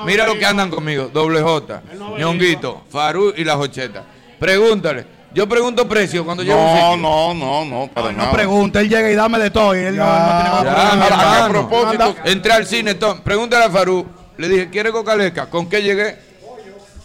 Mira 0.04 0.26
lo 0.26 0.38
que 0.38 0.44
andan 0.46 0.70
conmigo, 0.70 1.08
doble 1.12 1.40
J. 1.40 1.82
Ñonguito, 2.18 2.82
Farú 2.90 3.32
y 3.36 3.44
la 3.44 3.56
Jocheta. 3.56 4.04
Pregúntale. 4.38 5.06
Yo 5.32 5.48
pregunto 5.48 5.86
precio 5.86 6.24
cuando 6.24 6.42
llego 6.42 6.56
No, 6.58 6.96
no, 6.96 7.34
no, 7.34 7.64
no, 7.64 7.86
para 7.92 8.10
No 8.10 8.18
nada. 8.18 8.32
pregunta, 8.32 8.80
él 8.80 8.88
llega 8.88 9.10
y 9.10 9.14
dame 9.14 9.38
de 9.38 9.50
todo. 9.50 9.76
Y 9.76 9.78
él 9.84 9.96
no, 9.96 10.04
no 10.04 10.10
tiene 10.12 11.08
Ya, 11.08 11.44
a 11.44 11.48
propósito- 11.48 12.16
Entré 12.24 12.52
al 12.52 12.66
cine, 12.66 12.94
Tom, 12.94 13.20
pregúntale 13.20 13.64
a 13.66 13.70
Farú. 13.70 14.04
Le 14.36 14.48
dije, 14.48 14.70
¿quiere 14.70 14.90
cocaleca? 14.90 15.48
¿Con 15.48 15.68
qué 15.68 15.82
llegué? 15.82 16.29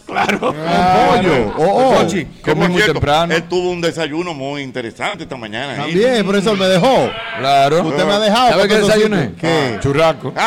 Claro. 0.06 0.38
Pollo. 0.38 1.54
Oh, 1.58 2.00
oh. 2.00 2.06
Que 2.06 2.26
por 2.44 2.56
muy 2.68 2.76
cierto, 2.76 2.92
temprano. 2.94 3.34
Él 3.34 3.42
tuvo 3.44 3.70
un 3.70 3.80
desayuno 3.80 4.34
muy 4.34 4.62
interesante 4.62 5.24
esta 5.24 5.36
mañana. 5.36 5.72
ahí. 5.72 5.92
También, 5.92 6.24
profesor, 6.24 6.56
me 6.56 6.66
dejó. 6.66 7.10
Claro. 7.38 7.82
Usted 7.82 8.04
me 8.04 8.12
ha 8.12 8.20
dejado. 8.20 8.50
¿Sabe 8.50 8.68
qué 8.68 8.74
eso 8.74 8.86
desayuné? 8.86 9.32
¿Qué? 9.38 9.78
Churraco. 9.80 10.32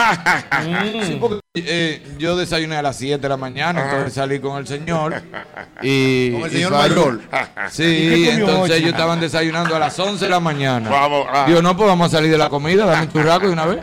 Sí, 1.04 1.18
porque, 1.20 1.40
eh, 1.56 2.04
yo 2.18 2.36
desayuné 2.36 2.76
a 2.76 2.82
las 2.82 2.98
7 2.98 3.22
de 3.22 3.30
la 3.30 3.38
mañana, 3.38 3.84
entonces 3.84 4.14
salí 4.14 4.40
con 4.40 4.58
el 4.58 4.68
señor. 4.68 5.22
Y, 5.82 6.32
Con 6.34 6.44
el 6.44 6.52
señor 6.52 6.72
mayor. 6.74 7.22
¿Y 7.68 7.72
Sí, 7.72 8.30
entonces 8.30 8.78
ellos 8.78 8.92
estaban 8.92 9.20
desayunando 9.20 9.76
a 9.76 9.80
las 9.80 9.98
11 9.98 10.26
de 10.26 10.30
la 10.30 10.40
mañana. 10.42 10.90
Vamos, 10.90 11.26
ah. 11.32 11.46
Digo, 11.48 11.62
no, 11.62 11.76
pues 11.78 11.88
vamos 11.88 12.08
a 12.14 12.18
salir 12.18 12.32
de 12.32 12.38
la 12.38 12.50
comida, 12.50 12.86
dame 12.86 13.04
un 13.04 13.12
churraco 13.14 13.48
de 13.48 13.54
una 13.54 13.66
vez. 13.66 13.80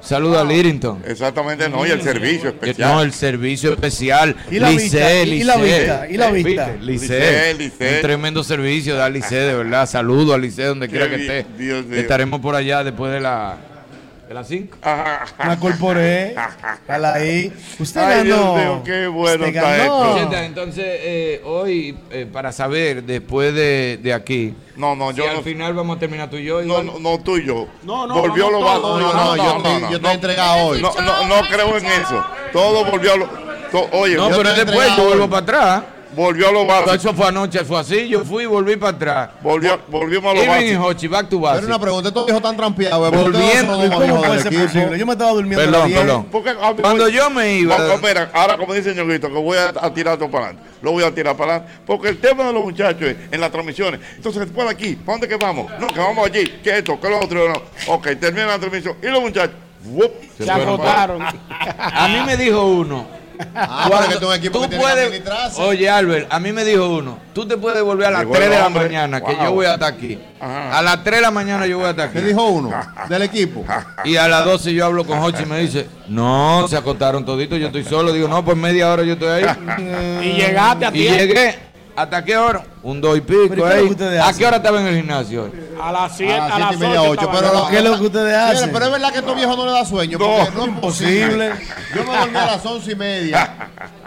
Saluda 0.00 0.40
a 0.40 0.44
Lirington. 0.44 1.02
Exactamente, 1.06 1.68
no, 1.68 1.86
y 1.86 1.90
el 1.90 2.00
servicio 2.02 2.48
especial. 2.50 2.88
No, 2.90 3.02
el 3.02 3.12
servicio 3.12 3.72
especial. 3.72 4.36
¿Y 4.50 4.58
la 4.58 4.70
Lice, 4.70 4.82
vista? 4.82 5.12
¿Y 5.26 5.42
la 5.44 5.56
Lice. 5.56 5.78
vista? 5.78 6.06
¿Y 6.08 6.16
la 6.16 6.28
Eh, 6.28 6.32
vista? 6.32 6.72
Lice. 6.80 7.96
Un 7.96 8.02
tremendo 8.02 8.44
servicio 8.44 8.94
da 8.96 9.08
Lice, 9.10 9.34
de 9.34 9.54
verdad. 9.54 9.88
Saludo 9.88 10.34
a 10.34 10.38
Lice 10.38 10.64
donde 10.64 10.88
quiera 10.88 11.08
que 11.08 11.16
esté. 11.16 11.46
Dios. 11.58 11.84
Estaremos 11.92 12.40
por 12.40 12.54
allá 12.54 12.84
después 12.84 13.12
de 13.12 13.20
la 13.20 13.56
de 14.28 14.34
las 14.34 14.46
5. 14.48 14.76
La 14.82 15.56
corporé. 15.58 16.34
Dale 16.86 17.06
ahí. 17.06 17.52
Usted 17.78 18.00
Ay, 18.00 18.24
Dios 18.24 18.38
ganó. 18.38 18.54
mío, 18.56 18.82
qué 18.84 19.06
bueno 19.06 19.44
Usted 19.46 19.56
está 19.56 19.76
ganó. 19.78 20.16
esto. 20.18 20.36
Entonces, 20.36 20.84
eh, 20.86 21.40
hoy, 21.44 21.98
eh, 22.10 22.26
para 22.30 22.52
saber, 22.52 23.02
después 23.04 23.54
de, 23.54 23.98
de 24.02 24.12
aquí, 24.12 24.54
No, 24.76 24.94
no, 24.94 25.10
si 25.12 25.16
yo 25.18 25.28
al 25.30 25.36
no. 25.36 25.42
final 25.42 25.72
vamos 25.74 25.96
a 25.96 26.00
terminar 26.00 26.28
tú 26.28 26.36
y 26.36 26.44
yo. 26.44 26.58
No, 26.60 26.80
igual. 26.80 26.86
no, 26.86 26.98
no, 26.98 27.18
tú 27.20 27.36
y 27.38 27.46
yo. 27.46 27.68
No, 27.82 28.06
no, 28.06 28.20
volvió 28.20 28.44
vamos 28.50 28.60
lo 28.60 28.66
va- 28.66 28.74
todos. 28.74 29.00
No, 29.02 29.12
no, 29.12 29.36
yo 29.36 29.56
estoy- 29.56 29.80
yo 29.90 29.96
estoy 29.96 30.12
entregado 30.14 30.66
hoy. 30.66 30.82
No, 30.82 30.92
no, 31.00 31.26
no 31.26 31.40
creo 31.48 31.76
en 31.78 31.86
eso. 31.86 32.24
Todo 32.52 32.84
volvió 32.84 33.12
a 33.14 33.16
lo. 33.16 33.26
to- 33.72 33.88
oye, 33.92 34.16
No, 34.16 34.30
yo 34.30 34.36
pero 34.36 34.48
estoy 34.50 34.64
después 34.66 34.96
yo 34.96 35.04
vuelvo 35.06 35.24
hoy. 35.24 35.30
para 35.30 35.42
atrás. 35.42 35.82
Volvió 36.18 36.48
a 36.48 36.52
lo 36.52 36.58
Todo 36.58 36.66
básico. 36.68 36.94
Eso 36.94 37.14
fue 37.14 37.28
anoche, 37.28 37.64
fue 37.64 37.80
así. 37.80 38.08
Yo 38.08 38.24
fui 38.24 38.42
y 38.42 38.46
volví 38.46 38.76
para 38.76 38.96
atrás. 38.96 39.30
Volvió, 39.42 39.80
volvimos 39.88 40.32
a 40.32 40.34
lo 40.34 40.42
Irving 40.42 40.54
y 40.54 40.74
básico. 40.74 40.84
Hochi, 40.84 41.08
back 41.08 41.28
to 41.28 41.40
Pero 41.40 41.66
una 41.66 41.78
pregunta, 41.78 42.08
estos 42.08 42.26
viejos 42.26 42.42
están 42.42 42.56
trampeados. 42.56 43.10
¿por 43.10 43.32
qué 43.32 43.38
Volviendo, 43.38 43.76
los 43.76 43.90
¿Cómo 43.90 44.22
puede 44.22 44.42
ser 44.42 44.62
posible? 44.62 44.98
Yo 44.98 45.06
me 45.06 45.12
estaba 45.12 45.30
durmiendo 45.30 45.64
Perdón, 45.64 45.88
10. 45.88 46.00
perdón. 46.00 46.26
Porque, 46.30 46.50
ah, 46.60 46.74
Cuando 46.80 47.08
yo 47.08 47.30
me 47.30 47.54
iba. 47.54 47.76
mira, 48.02 48.30
ahora 48.34 48.56
como 48.56 48.74
dice 48.74 48.94
ñoguito, 48.94 49.28
que 49.28 49.34
voy 49.34 49.58
a, 49.58 49.68
a 49.68 49.94
tirar 49.94 50.18
todo 50.18 50.30
para 50.30 50.46
adelante. 50.46 50.70
Lo 50.82 50.92
voy 50.92 51.04
a 51.04 51.14
tirar 51.14 51.36
para 51.36 51.56
adelante. 51.56 51.80
Porque 51.86 52.08
el 52.08 52.18
tema 52.18 52.44
de 52.44 52.52
los 52.52 52.64
muchachos 52.64 53.02
es 53.02 53.16
en 53.30 53.40
las 53.40 53.50
transmisiones. 53.50 54.00
Entonces, 54.16 54.40
después 54.42 54.66
de 54.66 54.72
aquí, 54.72 54.96
¿para 54.96 55.18
dónde 55.18 55.28
que 55.28 55.36
vamos? 55.36 55.70
No, 55.78 55.86
que 55.88 55.98
vamos 56.00 56.26
allí, 56.26 56.44
que 56.62 56.78
esto, 56.78 57.00
que 57.00 57.08
lo 57.08 57.20
otro. 57.20 57.48
No. 57.48 57.94
Ok, 57.94 58.08
termina 58.20 58.46
la 58.46 58.58
transmisión. 58.58 58.96
Y 59.02 59.06
los 59.06 59.20
muchachos. 59.20 59.56
Se 60.36 60.50
agotaron. 60.50 61.22
A 61.22 62.08
mí 62.08 62.20
me 62.26 62.36
dijo 62.36 62.64
uno. 62.66 63.17
Ah, 63.54 63.86
pero 63.88 64.00
es 64.02 64.08
que 64.08 64.16
tú 64.20 64.28
un 64.28 64.34
equipo 64.34 64.58
tú 64.58 64.62
que 64.62 64.68
tiene 64.68 64.84
que 64.84 64.90
puedes- 64.90 65.06
administrarse. 65.06 65.62
Oye, 65.62 65.88
Albert, 65.90 66.26
a 66.32 66.38
mí 66.40 66.52
me 66.52 66.64
dijo 66.64 66.88
uno. 66.88 67.18
Tú 67.32 67.46
te 67.46 67.56
puedes 67.56 67.82
volver 67.82 68.06
a 68.08 68.10
las 68.10 68.20
Llegó 68.20 68.32
3 68.32 68.44
el 68.46 68.50
de 68.52 68.58
la 68.58 68.66
hombre. 68.66 68.82
mañana, 68.84 69.20
que 69.20 69.32
Wow. 69.34 69.44
yo 69.44 69.52
voy 69.52 69.66
a 69.66 69.74
estar 69.74 69.92
aquí. 69.92 70.18
Ajá. 70.40 70.78
A 70.78 70.82
las 70.82 71.04
3 71.04 71.16
de 71.16 71.22
la 71.22 71.30
mañana 71.30 71.66
yo 71.66 71.78
voy 71.78 71.86
a 71.86 71.90
estar 71.90 72.08
aquí. 72.08 72.18
¿Qué 72.18 72.24
dijo 72.26 72.46
uno? 72.48 72.70
Del 73.08 73.22
equipo. 73.22 73.64
Y 74.04 74.16
a 74.16 74.28
las 74.28 74.44
12 74.44 74.72
yo 74.74 74.84
hablo 74.86 75.04
con 75.04 75.18
Hochi 75.18 75.42
y 75.42 75.46
me 75.46 75.58
dice, 75.60 75.86
no, 76.08 76.66
se 76.68 76.76
acostaron 76.76 77.24
toditos, 77.24 77.58
yo 77.58 77.66
estoy 77.66 77.84
solo. 77.84 78.12
Digo, 78.12 78.28
no, 78.28 78.44
pues 78.44 78.56
media 78.56 78.90
hora 78.92 79.02
yo 79.04 79.14
estoy 79.14 79.28
ahí. 79.44 79.44
Y 80.28 80.32
llegaste 80.32 80.86
a 80.86 80.88
y 80.88 80.92
tiempo. 80.92 81.18
llegué. 81.18 81.67
¿Hasta 81.98 82.24
qué 82.24 82.36
hora? 82.36 82.64
Un 82.82 83.00
dos 83.00 83.18
y 83.18 83.20
¿Pero 83.22 83.48
pico 83.50 83.66
ahí. 83.66 83.90
¿A 84.22 84.32
qué 84.32 84.46
hora 84.46 84.58
estaba 84.58 84.80
en 84.80 84.86
el 84.86 84.96
gimnasio? 84.98 85.50
A 85.82 85.90
las 85.90 86.16
7, 86.16 86.32
A 86.32 86.44
a, 86.44 86.48
las 86.48 86.58
las 86.60 86.68
siete 86.68 86.84
y 86.84 86.88
media, 86.88 87.02
8. 87.02 87.10
ocho, 87.10 87.30
pero 87.32 87.52
lo- 87.52 87.68
¿Qué 87.68 87.76
es 87.78 87.84
lo 87.84 87.98
que 87.98 88.04
ustedes 88.06 88.24
Mire, 88.46 88.56
hacen? 88.58 88.70
pero 88.72 88.84
es 88.86 88.92
verdad 88.92 89.08
que 89.10 89.16
a 89.16 89.20
estos 89.20 89.36
viejos 89.36 89.56
no 89.56 89.64
les 89.64 89.74
da 89.74 89.84
sueño. 89.84 90.18
No, 90.18 90.26
Porque 90.26 90.50
no, 90.56 90.62
es 90.62 90.68
imposible. 90.68 91.50
posible. 91.50 91.66
Yo 91.96 92.04
me 92.04 92.18
dormí 92.18 92.36
a 92.38 92.46
las 92.46 92.66
once 92.66 92.92
y 92.92 92.94
media. 92.94 93.54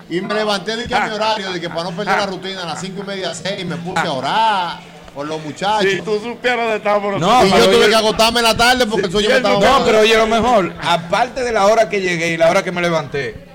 Y 0.09 0.21
me 0.21 0.33
levanté 0.33 0.75
de 0.77 0.85
que 0.85 0.95
a 0.95 1.05
mi 1.07 1.11
horario, 1.13 1.51
de 1.51 1.59
que 1.61 1.69
para 1.69 1.83
no 1.83 1.91
perder 1.91 2.17
la 2.17 2.25
rutina, 2.27 2.63
a 2.63 2.65
las 2.65 2.79
cinco 2.81 3.01
y 3.03 3.07
media, 3.07 3.33
seis, 3.35 3.65
me 3.65 3.75
puse 3.75 3.99
a 4.07 4.11
orar 4.13 4.79
por 5.13 5.25
los 5.27 5.41
muchachos. 5.43 5.91
Si 5.91 6.01
tú 6.01 6.17
supieras 6.23 6.69
de 6.69 6.75
esta 6.77 6.97
por 7.01 7.19
No, 7.19 7.45
y 7.45 7.49
yo 7.49 7.69
tuve 7.69 7.89
que 7.89 7.95
agotarme 7.95 8.39
en 8.39 8.45
la 8.45 8.55
tarde 8.55 8.85
porque 8.87 9.07
el 9.07 9.11
sueño 9.11 9.29
me 9.29 9.35
estaba 9.37 9.59
No, 9.59 9.85
pero 9.85 9.99
oye 9.99 10.15
lo 10.17 10.27
mejor. 10.27 10.73
Aparte 10.81 11.43
de 11.43 11.51
la 11.51 11.65
hora 11.67 11.89
que 11.89 11.99
llegué 11.99 12.29
y 12.29 12.37
la 12.37 12.49
hora 12.49 12.63
que 12.63 12.71
me 12.71 12.81
levanté, 12.81 13.50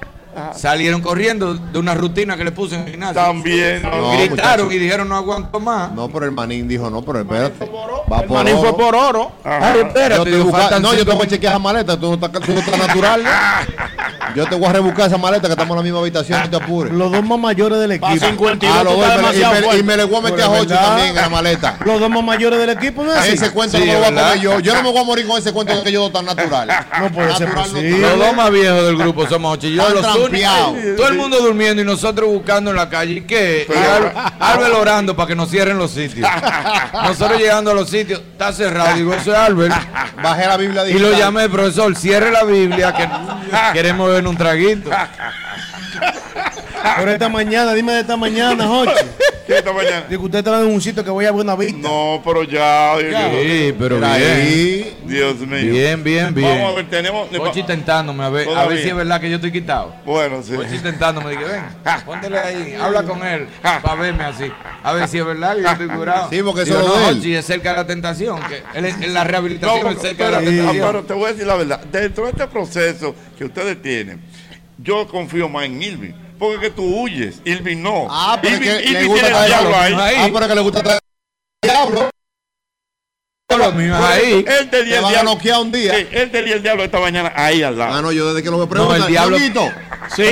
salieron 0.54 1.00
corriendo 1.00 1.54
de 1.54 1.78
una 1.78 1.94
rutina 1.94 2.36
que 2.36 2.44
le 2.44 2.52
puse 2.52 2.74
en 2.76 2.82
el 2.82 2.90
gimnasio. 2.90 3.14
También. 3.22 3.82
No, 3.82 4.12
Gritaron 4.12 4.66
muchacho. 4.66 4.72
y 4.72 4.78
dijeron 4.78 5.08
no 5.08 5.16
aguanto 5.16 5.60
más. 5.60 5.92
No, 5.92 6.08
pero 6.08 6.26
el 6.26 6.32
manín 6.32 6.66
dijo, 6.68 6.88
no, 6.90 7.02
pero 7.02 7.20
espérate. 7.20 7.64
El 7.64 7.70
por 7.70 8.30
maní 8.30 8.50
fue 8.52 8.68
oro. 8.68 8.76
por 8.76 8.94
oro. 8.94 9.32
Ay, 9.44 9.80
espérate, 9.80 10.16
Yo 10.16 10.24
te 10.24 10.30
digo, 10.30 10.44
busca- 10.44 10.58
faltan 10.60 10.82
no, 10.82 10.94
yo 10.94 11.04
te 11.04 11.12
voy 11.12 11.26
a 11.26 11.28
chequear 11.28 11.52
esa 11.54 11.58
maleta, 11.58 11.98
tú 11.98 12.06
no 12.08 12.14
estás, 12.26 12.30
tú 12.42 12.52
no 12.52 12.60
estás 12.60 12.78
natural. 12.78 13.22
Yo 14.34 14.46
te 14.46 14.54
voy 14.56 14.68
a 14.68 14.72
rebuscar 14.72 15.06
esa 15.08 15.18
maleta 15.18 15.46
que 15.48 15.52
estamos 15.52 15.70
en 15.72 15.76
la 15.78 15.82
misma 15.82 16.00
habitación, 16.00 16.40
no 16.40 16.50
te 16.50 16.56
apures. 16.56 16.92
Los 16.92 17.10
dos 17.12 17.24
más 17.24 17.38
mayores 17.38 17.78
del 17.78 17.98
Pa' 18.00 18.10
equipo. 18.12 18.26
52 18.26 18.76
Ah, 18.76 18.84
lo 18.84 18.90
tú 18.90 18.96
voy, 18.96 19.04
estás 19.06 19.34
y 19.34 19.38
me- 19.38 19.76
y, 19.78 19.82
me, 19.82 19.96
le 19.96 20.04
voy 20.04 20.16
a 20.16 20.20
meter 20.20 20.42
a 20.42 20.48
verdad. 20.48 20.80
también 20.88 21.08
en 21.08 21.14
la 21.16 21.28
maleta. 21.28 21.76
Los 21.84 22.00
dos 22.00 22.10
más 22.10 22.24
mayores 22.24 22.58
del 22.58 22.70
equipo, 22.70 23.02
¿no 23.04 23.12
es 23.12 23.18
así? 23.18 23.30
Ese 23.32 23.50
cuento 23.50 23.78
Sí, 23.78 23.84
no 23.84 23.86
me 23.86 23.92
lo 23.92 23.98
voy 23.98 24.06
a 24.06 24.10
¿verdad? 24.10 24.28
comer 24.28 24.40
yo. 24.42 24.60
Yo 24.60 24.74
no 24.74 24.82
me 24.82 24.90
voy 24.92 25.00
a 25.00 25.04
morir 25.04 25.26
con 25.26 25.38
ese 25.38 25.52
cuento 25.52 25.74
de 25.76 25.82
que 25.82 25.92
yo 25.92 26.10
tan 26.10 26.24
natural. 26.26 26.68
No 27.00 27.10
puede 27.12 27.34
ser 27.36 27.54
posible. 27.54 27.98
Los 27.98 28.18
dos 28.18 28.36
más 28.36 28.50
viejos 28.50 28.84
del 28.84 28.96
grupo 28.96 29.26
somos 29.26 29.54
ocho. 29.54 29.66
y 29.68 29.74
Yo 29.76 29.82
Todo 30.96 31.08
el 31.08 31.14
mundo 31.14 31.38
durmiendo 31.40 31.82
y 31.82 31.84
nosotros 31.84 32.28
buscando 32.28 32.70
en 32.70 32.76
la 32.76 32.88
calle. 32.88 33.12
¿Y 33.14 33.20
qué? 33.22 33.66
Y 33.68 33.72
Al- 33.72 34.12
Albert 34.40 34.74
orando 34.74 35.16
para 35.16 35.28
que 35.28 35.34
nos 35.34 35.50
cierren 35.50 35.78
los 35.78 35.90
sitios. 35.90 36.28
Nosotros 36.92 37.38
llegando 37.38 37.70
a 37.70 37.74
los 37.74 37.88
sitios, 37.90 38.20
está 38.20 38.52
cerrado. 38.52 38.94
Digo, 38.96 39.14
eso 39.14 39.32
es 39.32 39.38
Albert. 39.38 39.74
Bajé 40.22 40.46
la 40.46 40.56
Biblia 40.56 40.88
Y 40.88 40.98
lo 40.98 41.12
llamé, 41.16 41.48
profesor, 41.48 41.94
cierre 41.96 42.30
la 42.30 42.44
Biblia 42.44 42.92
que 42.94 43.08
queremos 43.72 44.10
ver 44.10 44.26
un 44.26 44.36
traguito. 44.36 44.90
Pero 46.98 47.10
esta 47.10 47.28
mañana, 47.28 47.74
dime 47.74 47.92
de 47.92 48.00
esta 48.00 48.16
mañana, 48.16 48.66
Jochi. 48.66 48.92
¿Qué 49.46 49.58
esta 49.58 49.72
mañana? 49.72 50.04
Digo, 50.08 50.24
usted 50.24 50.38
está 50.38 50.60
en 50.60 50.66
un 50.66 50.80
sitio 50.80 51.04
que 51.04 51.10
voy 51.10 51.24
a 51.24 51.30
buena 51.30 51.54
vista. 51.54 51.78
No, 51.88 52.20
pero 52.24 52.42
ya. 52.42 52.94
Sí, 52.98 53.72
pero 53.78 53.98
bien. 53.98 54.04
ahí. 54.10 54.96
Dios 55.04 55.36
mío. 55.38 55.72
Bien, 55.72 56.02
bien, 56.02 56.34
Vamos 56.34 56.50
a 56.50 56.54
bien. 56.64 56.74
ver, 56.76 56.90
tenemos. 56.90 57.28
Ochi 57.38 57.62
tentándome 57.62 58.24
a 58.24 58.28
ver, 58.28 58.48
a 58.48 58.66
ver 58.66 58.82
si 58.82 58.88
es 58.88 58.94
verdad 58.96 59.20
que 59.20 59.28
yo 59.30 59.36
estoy 59.36 59.52
quitado. 59.52 59.94
Bueno, 60.04 60.42
sí. 60.42 60.52
Ochi 60.54 60.78
tentándome, 60.78 61.30
dije, 61.30 61.44
ven, 61.44 61.62
póntele 62.04 62.38
ahí, 62.38 62.74
habla 62.80 63.04
con 63.04 63.24
él, 63.24 63.46
para 63.62 63.94
verme 63.94 64.24
así. 64.24 64.50
A 64.82 64.92
ver 64.92 65.06
si 65.08 65.18
es 65.18 65.24
verdad 65.24 65.54
que 65.56 65.62
yo 65.62 65.68
estoy 65.68 65.88
curado. 65.88 66.28
Sí, 66.30 66.42
porque 66.42 66.62
eso 66.62 66.78
no. 66.82 67.08
Ochi, 67.10 67.34
es 67.36 67.46
cerca 67.46 67.70
de 67.70 67.76
la 67.76 67.86
tentación, 67.86 68.40
que 68.48 68.62
él 68.78 68.84
es- 68.84 69.00
en 69.00 69.14
la 69.14 69.22
No, 69.24 69.30
rehabilitación 69.30 69.76
es 69.78 69.84
pero, 69.84 70.00
cerca 70.00 70.24
de 70.26 70.30
la 70.32 70.38
tentación. 70.40 70.86
pero 70.88 71.02
te 71.04 71.14
voy 71.14 71.24
a 71.24 71.28
decir 71.32 71.46
la 71.46 71.54
verdad. 71.54 71.80
Dentro 71.84 72.24
de 72.24 72.30
este 72.32 72.46
proceso 72.48 73.14
que 73.38 73.44
ustedes 73.44 73.80
tienen, 73.80 74.20
yo 74.78 75.06
confío 75.06 75.48
más 75.48 75.66
en 75.66 75.80
Irving. 75.82 76.12
Porque 76.38 76.60
que 76.60 76.70
tú 76.70 76.84
huyes, 76.84 77.40
Irving 77.44 77.78
no. 77.82 78.06
Ah, 78.10 78.38
pero 78.40 78.56
Irving, 78.56 78.66
que 78.66 78.74
le 78.78 78.90
Irving 78.90 79.08
gusta 79.08 79.26
tiene 79.26 79.28
el 79.28 79.32
traer 79.34 79.48
diablo 79.48 79.76
ahí. 79.76 79.94
ahí. 79.94 80.16
Ah, 80.18 80.30
pero 80.32 80.48
que 80.48 80.54
le 80.54 80.60
gusta 80.60 80.82
traer 80.82 81.00
diablo. 81.62 82.10
Lo 83.56 83.72
mío 83.72 83.94
es 83.96 84.04
ahí. 84.04 84.44
Él 84.46 84.68
tenía 84.70 84.70
Te 84.70 84.98
el 84.98 85.04
a 85.04 85.08
diablo. 85.08 85.38
un 85.62 85.72
día. 85.72 85.94
Sí, 85.96 86.06
él 86.12 86.30
tenía 86.30 86.54
el 86.56 86.62
diablo 86.62 86.84
esta 86.84 86.98
mañana 87.00 87.32
ahí 87.34 87.62
al 87.62 87.78
lado. 87.78 87.94
Ah, 87.94 88.02
no, 88.02 88.12
yo 88.12 88.28
desde 88.28 88.42
que 88.42 88.50
lo 88.50 88.58
veo 88.58 88.84
No, 88.84 88.94
el 88.94 89.06
diablo- 89.06 89.38
Ñonguito, 89.38 89.72
Sí, 90.14 90.22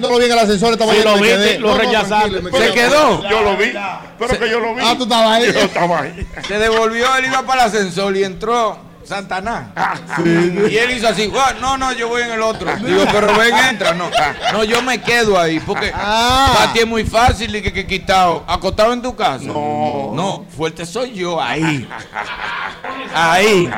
no 0.00 0.08
lo 0.10 0.18
vi 0.18 0.26
en 0.26 0.32
el 0.32 0.38
ascensor 0.38 0.72
esta 0.72 0.84
Sí, 0.84 0.90
mañana. 0.90 1.10
lo 1.12 1.16
me 1.16 1.22
viste, 1.22 1.36
quedé. 1.36 1.58
lo 1.58 1.68
No, 1.68 1.78
rechazaste. 1.78 2.40
me 2.42 2.50
Se 2.50 2.72
quedó. 2.72 3.28
Yo 3.30 3.40
lo 3.42 3.56
vi, 3.56 3.72
pero 4.18 4.38
que 4.38 4.50
yo 4.50 4.60
lo 4.60 4.74
vi. 4.74 4.82
Ah, 4.84 4.94
tú 4.96 5.04
estabas 5.04 5.30
ahí. 5.30 5.52
Yo 5.52 5.60
estaba 5.60 6.02
ahí. 6.02 6.26
Se 6.46 6.58
devolvió, 6.58 7.16
él 7.16 7.24
iba 7.26 7.42
para 7.46 7.62
el 7.62 7.68
ascensor 7.68 8.14
y 8.16 8.24
entró. 8.24 8.78
Santanás. 9.06 9.68
sí. 10.16 10.58
Y 10.70 10.76
él 10.76 10.90
hizo 10.92 11.08
así, 11.08 11.30
"Ah, 11.36 11.54
no, 11.60 11.76
no, 11.78 11.92
yo 11.92 12.08
voy 12.08 12.22
en 12.22 12.32
el 12.32 12.42
otro. 12.42 12.74
Digo, 12.76 13.04
pero 13.12 13.36
ven, 13.36 13.54
entra. 13.70 13.94
No, 13.94 14.10
no 14.52 14.64
yo 14.64 14.82
me 14.82 15.00
quedo 15.00 15.38
ahí, 15.38 15.60
porque 15.60 15.90
para 15.90 16.72
ti 16.72 16.80
es 16.80 16.86
muy 16.86 17.04
fácil 17.04 17.54
y 17.54 17.62
que, 17.62 17.72
que 17.72 17.86
quitado. 17.86 18.44
Acostado 18.46 18.92
en 18.92 19.02
tu 19.02 19.14
casa. 19.14 19.44
No. 19.44 20.10
No, 20.14 20.44
fuerte 20.56 20.84
soy 20.86 21.14
yo 21.14 21.40
ahí. 21.40 21.88
Ahí. 23.14 23.70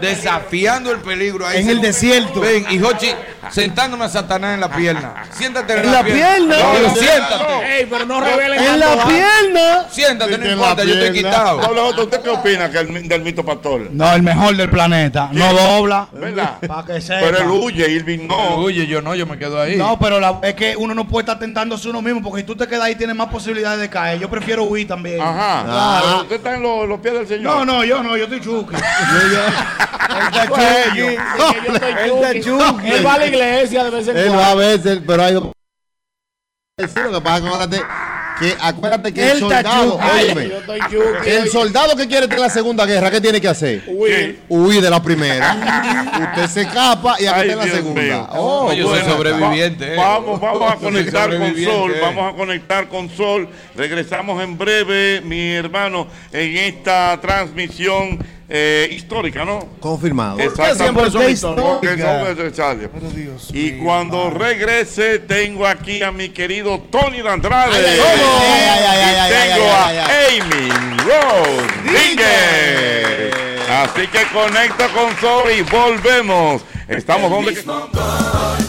Desafiando 0.00 0.90
el 0.92 0.98
peligro 1.00 1.46
ahí. 1.46 1.60
En 1.60 1.70
el 1.70 1.80
desierto. 1.80 2.40
Ven, 2.40 2.66
y 2.70 2.78
Jochi, 2.78 3.08
sentándome 3.50 4.04
a 4.04 4.08
Satanás 4.08 4.54
en 4.54 4.60
la 4.60 4.68
pierna. 4.70 5.14
Siéntate 5.32 5.72
en, 5.74 5.78
En 5.80 5.92
la 5.92 6.04
pierna. 6.04 6.56
No, 6.58 6.94
siéntate. 6.94 7.78
Ey, 7.78 7.86
pero 7.90 8.06
no 8.06 8.20
revelen 8.20 8.62
En 8.62 8.80
la 8.80 8.92
¿ah? 8.92 9.06
pierna. 9.06 9.86
Siéntate, 9.90 10.38
no 10.38 10.44
En 10.44 10.52
importa, 10.52 10.74
la 10.76 10.84
yo 10.84 10.94
estoy 10.94 11.10
pierna. 11.12 11.30
quitado. 11.30 12.02
¿usted 12.02 12.20
qué 12.20 12.30
opina 12.30 12.70
que 12.70 12.78
el, 12.78 13.08
del 13.08 13.22
mito 13.22 13.44
pastor? 13.44 13.88
No, 13.90 14.12
el 14.12 14.22
mejor 14.22 14.56
del 14.56 14.70
planeta. 14.70 15.28
No 15.32 15.52
dobla. 15.52 16.08
¿Verdad? 16.12 16.58
Para 16.66 16.84
que 16.86 17.00
sepa. 17.00 17.20
Pero 17.20 17.38
él 17.38 17.50
huye, 17.50 17.90
Irving 17.90 18.26
no. 18.28 18.56
Oye, 18.56 18.86
yo 18.86 19.02
no, 19.02 19.14
yo 19.14 19.26
me 19.26 19.38
quedo 19.38 19.60
ahí. 19.60 19.76
No, 19.76 19.98
pero 19.98 20.20
la- 20.20 20.38
es 20.42 20.54
que 20.54 20.76
uno 20.76 20.94
no 20.94 21.06
puede 21.08 21.22
estar 21.24 21.38
tentándose 21.38 21.88
uno 21.88 22.02
mismo 22.02 22.22
porque 22.22 22.40
si 22.40 22.46
tú 22.46 22.56
te 22.56 22.66
quedas 22.66 22.84
ahí 22.84 22.94
tienes 22.94 23.16
más 23.16 23.28
posibilidades 23.28 23.80
de 23.80 23.90
caer. 23.90 24.18
Yo 24.18 24.28
prefiero 24.30 24.64
huir 24.64 24.86
también. 24.86 25.20
Ajá. 25.20 25.62
Claro. 25.64 26.04
Pero 26.06 26.20
usted 26.22 26.36
está 26.36 26.54
en 26.54 26.62
los, 26.62 26.88
los 26.88 27.00
pies 27.00 27.14
del 27.14 27.28
Señor. 27.28 27.42
No, 27.42 27.64
no, 27.64 27.84
yo 27.84 28.02
no, 28.02 28.16
yo 28.16 28.24
estoy 28.24 28.40
chuki. 28.40 28.74
Él 30.12 32.14
está 32.14 32.40
chuki. 32.40 32.88
Él 32.90 33.06
va 33.06 33.14
a 33.14 33.18
la 33.18 33.26
iglesia 33.32 33.84
de 33.84 33.90
vez 33.90 34.08
en 34.08 34.16
Él 34.16 34.26
cuando. 34.26 34.42
va 34.42 34.50
a 34.50 34.54
veces, 34.54 35.00
pero 35.06 35.22
hay. 35.22 35.34
Sí, 36.78 37.00
lo 37.04 37.12
que 37.12 37.20
pasa 37.20 37.36
es 37.36 37.42
que 37.42 37.46
acuérdate 37.48 37.82
que, 38.40 38.56
acuérdate 38.60 39.14
que 39.14 39.30
el 39.30 39.38
soldado, 39.38 40.00
óyeme, 40.16 40.50
el 41.26 41.50
soldado 41.50 41.94
que 41.96 42.08
quiere 42.08 42.22
estar 42.24 42.38
en 42.38 42.42
la 42.42 42.50
segunda 42.50 42.86
guerra, 42.86 43.10
¿qué 43.10 43.20
tiene 43.20 43.40
que 43.40 43.46
hacer? 43.46 43.84
Huir. 43.86 44.40
Huir 44.48 44.80
de 44.80 44.90
la 44.90 45.00
primera. 45.02 46.10
Usted 46.30 46.46
se 46.48 46.62
escapa 46.62 47.20
y 47.20 47.26
aquí 47.26 47.50
en 47.50 47.58
la 47.58 47.64
segunda. 47.64 48.28
Oh, 48.32 48.72
yo 48.72 48.88
soy 48.88 49.02
sobreviviente. 49.02 49.92
eh. 49.92 49.96
Vamos, 49.96 50.40
vamos 50.40 50.72
a 50.72 50.76
conectar 50.76 51.28
con 51.38 51.56
Sol, 51.56 51.94
vamos 52.00 52.32
a 52.32 52.36
conectar 52.36 52.88
con 52.88 53.10
Sol. 53.10 53.48
Regresamos 53.76 54.42
en 54.42 54.56
breve, 54.58 55.20
mi 55.20 55.52
hermano, 55.52 56.08
en 56.32 56.56
esta 56.56 57.20
transmisión 57.20 58.18
eh, 58.48 58.88
histórica, 58.92 59.44
¿no? 59.44 59.66
Confirmado. 59.80 60.38
Exactamente. 60.38 60.82
siempre 60.82 61.10
son 61.10 61.30
históricas? 61.30 61.64
Porque 61.64 62.02
son 62.02 62.24
necesarios. 62.36 62.90
Pero 62.92 63.10
Dios 63.10 63.50
Y 63.52 63.72
mío, 63.72 63.84
cuando 63.84 64.30
regrese, 64.30 65.18
tengo 65.20 65.66
aquí 65.66 66.02
a 66.02 66.12
mi 66.12 66.28
querido 66.30 66.78
Tony 66.90 67.20
Andrade. 67.20 67.74
Ay, 67.74 68.00
ay, 68.00 68.84
ay, 68.88 69.14
y 69.16 69.30
tengo 69.32 69.66
a 69.70 69.88
Amy 70.28 70.68
Rodríguez. 71.84 73.34
Así 73.70 74.06
que 74.08 74.26
conecto 74.32 74.84
con 74.94 75.16
Sol 75.18 75.50
y 75.50 75.62
volvemos. 75.62 76.62
Estamos 76.88 77.30
donde. 77.30 78.61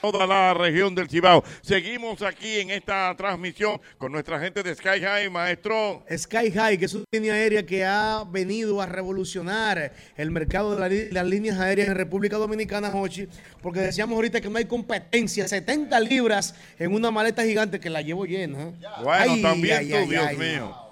Toda 0.00 0.26
la 0.26 0.54
región 0.54 0.94
del 0.94 1.08
Cibao. 1.08 1.42
Seguimos 1.60 2.22
aquí 2.22 2.60
en 2.60 2.70
esta 2.70 3.14
transmisión 3.16 3.80
con 3.96 4.12
nuestra 4.12 4.38
gente 4.38 4.62
de 4.62 4.74
Sky 4.74 5.00
High, 5.00 5.30
maestro. 5.30 6.04
Sky 6.16 6.50
High, 6.50 6.78
que 6.78 6.84
es 6.84 6.94
una 6.94 7.04
línea 7.10 7.34
aérea 7.34 7.66
que 7.66 7.84
ha 7.84 8.24
venido 8.28 8.80
a 8.80 8.86
revolucionar 8.86 9.92
el 10.16 10.30
mercado 10.30 10.74
de 10.74 10.80
la 10.80 10.88
las 11.10 11.26
líneas 11.26 11.58
aéreas 11.58 11.88
en 11.88 11.94
República 11.94 12.36
Dominicana, 12.36 12.90
Hochi, 12.94 13.28
porque 13.60 13.80
decíamos 13.80 14.14
ahorita 14.16 14.40
que 14.40 14.48
no 14.48 14.58
hay 14.58 14.64
competencia, 14.64 15.46
70 15.48 15.98
libras 16.00 16.54
en 16.78 16.92
una 16.92 17.10
maleta 17.10 17.42
gigante 17.42 17.80
que 17.80 17.90
la 17.90 18.02
llevo 18.02 18.24
llena. 18.24 18.72
Bueno, 19.02 19.32
Ay, 19.32 19.42
también 19.42 19.78
ay, 19.78 19.88
tú, 19.88 19.96
ay, 19.96 20.08
Dios 20.08 20.38
mío. 20.38 20.87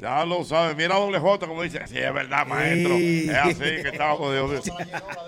Ya 0.00 0.24
lo 0.24 0.44
sabes. 0.44 0.76
Mira 0.76 0.96
doble 0.96 1.18
J 1.18 1.46
como 1.46 1.62
dice. 1.62 1.80
Sí, 1.86 1.98
es 1.98 2.12
verdad, 2.12 2.46
maestro. 2.46 2.96
Sí. 2.96 3.28
Es 3.30 3.36
así 3.36 3.54
que 3.58 3.88
está 3.92 4.12
jodido. 4.14 4.48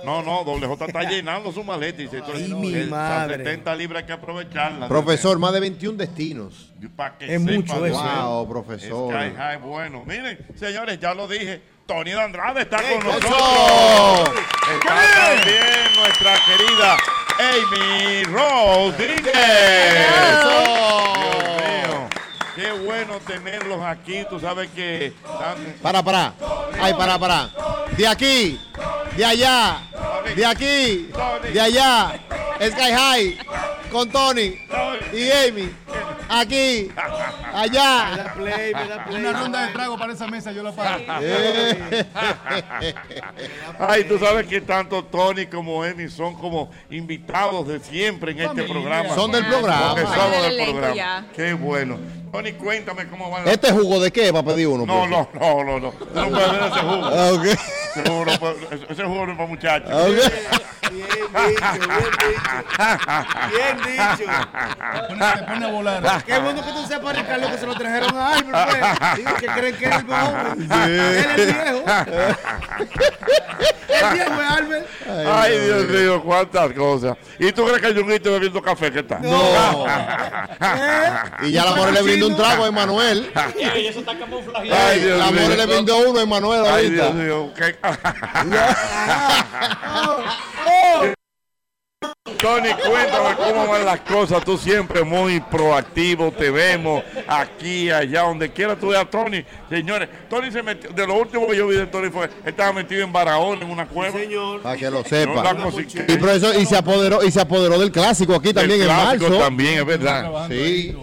No, 0.05 0.23
no, 0.23 0.45
doble 0.45 0.67
J 0.67 0.85
está 0.87 1.03
llenando 1.05 1.51
su 1.53 1.65
maleta. 1.65 2.03
Y 2.03 2.05
dice, 2.07 2.23
Ay, 2.35 2.53
mi 2.55 2.73
madre. 2.85 3.39
70 3.39 3.75
libras 3.77 4.03
hay 4.03 4.07
que 4.07 4.13
aprovecharlas. 4.13 4.89
Profesor, 4.89 5.39
más 5.39 5.53
de 5.53 5.61
21 5.61 5.97
destinos. 5.97 6.73
Que 7.19 7.35
Es 7.35 7.43
sepa 7.43 7.53
mucho 7.55 7.81
de 7.81 7.91
eso. 7.91 7.99
Wow, 8.03 8.43
eso. 8.43 8.49
profesor. 8.49 9.15
Sky 9.15 9.37
High, 9.37 9.59
bueno. 9.59 10.05
Miren, 10.07 10.39
señores, 10.57 10.99
ya 11.01 11.15
lo 11.15 11.27
dije. 11.27 11.61
Tony 11.87 12.11
de 12.11 12.21
Andrade 12.21 12.61
está 12.63 12.77
¡Ey, 12.87 12.99
con 12.99 13.07
eso! 13.09 13.21
nosotros. 13.31 14.41
Está 14.75 14.95
también 15.17 15.65
nuestra 15.97 16.35
querida 16.45 16.97
Amy 17.39 18.25
Rodríguez. 18.25 19.33
Dios 20.45 21.17
mío. 21.17 21.78
Qué 22.99 23.05
bueno 23.05 23.21
tenerlos 23.25 23.81
aquí. 23.85 24.25
Tú 24.29 24.41
sabes 24.41 24.69
que. 24.71 25.13
Para, 25.81 26.03
para. 26.03 26.35
Ay, 26.81 26.93
para, 26.95 27.17
para. 27.17 27.49
De 27.97 28.09
aquí, 28.09 28.61
de 29.17 29.25
allá, 29.25 29.83
de 30.35 30.45
aquí, 30.45 31.09
de 31.53 31.61
allá. 31.61 32.19
Sky 32.61 32.93
High 32.93 33.39
con 33.93 34.11
Tony 34.11 34.59
y 35.13 35.31
Amy. 35.31 35.73
Aquí, 36.29 36.91
allá. 37.55 38.33
Play, 38.35 38.73
play. 38.73 39.21
Una 39.21 39.33
ronda 39.33 39.67
de 39.67 39.73
trago 39.73 39.97
para 39.97 40.13
esa 40.13 40.27
mesa, 40.27 40.51
yo 40.51 40.65
la 40.65 40.73
pago. 40.73 40.99
Ay, 43.79 44.03
tú 44.05 44.19
sabes 44.19 44.49
que 44.49 44.61
tanto 44.61 45.05
Tony 45.05 45.47
como 45.47 45.85
Emi 45.85 46.09
son 46.09 46.35
como 46.35 46.69
invitados 46.91 47.69
de 47.69 47.79
siempre 47.79 48.33
en 48.33 48.41
este 48.41 48.65
programa. 48.65 49.15
Son 49.15 49.31
del 49.31 49.47
programa. 49.47 49.95
Porque 49.95 50.07
somos 50.07 50.43
del 50.43 50.71
programa. 50.73 51.27
Qué 51.35 51.53
bueno. 51.55 52.18
Tony, 52.33 52.53
cuéntame 52.53 53.07
cómo 53.09 53.31
van 53.31 53.45
las 53.45 53.55
¿Este 53.55 53.73
jugo 53.73 54.01
de 54.01 54.11
qué? 54.11 54.33
Para 54.33 54.45
pedir 54.45 54.69
uno. 54.69 54.85
No, 54.87 55.01
pues? 55.01 55.11
no, 55.11 55.29
no, 55.65 55.65
no, 55.65 55.81
no. 55.81 55.91
Tú 55.93 56.07
no 56.15 56.29
puedes 56.31 56.51
ver 56.53 56.63
ese 56.63 56.81
jugo. 56.81 57.07
Ah. 57.07 57.31
Ese 57.95 58.03
jugo 58.11 58.25
no, 58.25 58.39
puede- 58.39 58.57
ese 58.93 59.05
jugo 59.05 59.27
no 59.27 59.33
es 59.33 59.39
para 59.39 59.49
muchachos. 59.49 59.91
Ah. 59.93 60.05
Bien 60.91 61.07
dicho, 61.49 61.71
bien 61.71 62.11
dicho. 62.19 62.49
Bien 63.51 63.77
dicho. 63.85 64.33
Se 65.37 65.43
pone 65.45 65.65
a 65.65 65.69
volar. 65.71 66.25
Qué 66.25 66.39
bueno 66.39 66.65
que 66.65 66.73
tú 66.73 66.87
sepas, 66.87 67.17
Ricardo, 67.19 67.51
que 67.51 67.59
se 67.59 67.67
lo 67.67 67.75
trajeron 67.75 68.17
a 68.17 68.35
Albert. 68.35 68.69
pues. 68.71 69.17
Digo, 69.17 69.35
que 69.39 69.47
creen 69.47 69.77
que 69.77 69.85
es 69.85 69.97
el 69.97 70.03
joven. 70.07 70.69
Él 70.89 71.31
es 71.37 71.47
viejo. 71.47 71.85
El 73.89 74.15
viejo 74.15 74.43
es 74.43 74.49
Albert. 74.49 74.87
Ay, 75.27 75.59
Dios 75.59 75.89
mío, 75.89 76.23
cuántas 76.23 76.73
cosas. 76.73 77.17
¿Y 77.39 77.53
tú 77.53 77.65
crees 77.67 77.81
que 77.83 77.89
el 77.89 77.99
Junguito 77.99 78.33
bebiendo 78.33 78.63
café? 78.63 78.91
¿Qué 78.93 79.03
tal? 79.03 79.23
No. 79.23 79.39
Y 81.43 81.53
ya 81.53 81.65
la 81.65 81.75
More 81.77 81.93
le 81.93 82.03
brindó 82.03 82.18
un 82.27 82.37
trago 82.37 82.65
a 82.65 82.69
Emanuel. 82.69 83.31
Y 83.79 83.87
eso 83.87 84.01
está 84.01 84.19
camuflajeado. 84.19 84.89
Ay, 84.89 85.01
Dios 85.01 85.19
La 85.19 85.27
More 85.31 85.47
mío. 85.49 85.57
le 85.57 85.67
brindó 85.67 85.99
uno 86.11 86.19
a 86.19 86.23
Emanuel 86.23 86.63
Ay, 86.67 86.91
Dios 86.91 87.07
ahorita. 87.07 87.25
mío. 87.25 87.53
qué- 87.57 87.77
Tony, 92.41 92.69
cuéntame 92.73 93.35
cómo 93.37 93.67
van 93.67 93.85
las 93.85 94.01
cosas. 94.01 94.45
Tú 94.45 94.57
siempre 94.57 95.03
muy 95.03 95.41
proactivo, 95.41 96.31
te 96.31 96.51
vemos 96.51 97.03
aquí, 97.27 97.91
allá, 97.91 98.23
donde 98.23 98.53
quiera 98.53 98.77
tú 98.77 98.89
veas 98.89 99.11
Tony. 99.11 99.45
Señores, 99.69 100.09
Tony 100.31 100.53
se 100.53 100.63
metió, 100.63 100.91
de 100.91 101.07
lo 101.07 101.15
último 101.15 101.49
que 101.49 101.57
yo 101.57 101.67
vi 101.67 101.77
de 101.77 101.87
Tony 101.87 102.11
fue, 102.11 102.31
estaba 102.45 102.73
metido 102.73 103.03
en 103.03 103.13
Barahona, 103.13 103.63
en 103.63 103.71
una 103.71 103.87
cueva. 103.89 104.17
Señor. 104.17 104.63
Para 104.63 104.77
que 104.77 104.85
lo 104.91 105.03
No, 105.03 105.05
sepa. 105.05 105.55
cosica. 105.57 106.05
Y 106.07 106.17
profesor, 106.19 106.55
y 106.61 106.67
se 106.67 106.77
apoderó, 106.77 107.25
y 107.25 107.31
se 107.33 107.41
apoderó 107.41 107.79
del 107.79 107.91
clásico 107.91 108.35
aquí 108.37 108.53
también 108.55 108.83
El 108.83 108.89
en 108.89 108.95
clásico 108.95 109.25
marzo. 109.31 109.39
también, 109.45 109.79
es 109.81 109.87
verdad. 109.87 110.47
Sí. 110.49 110.97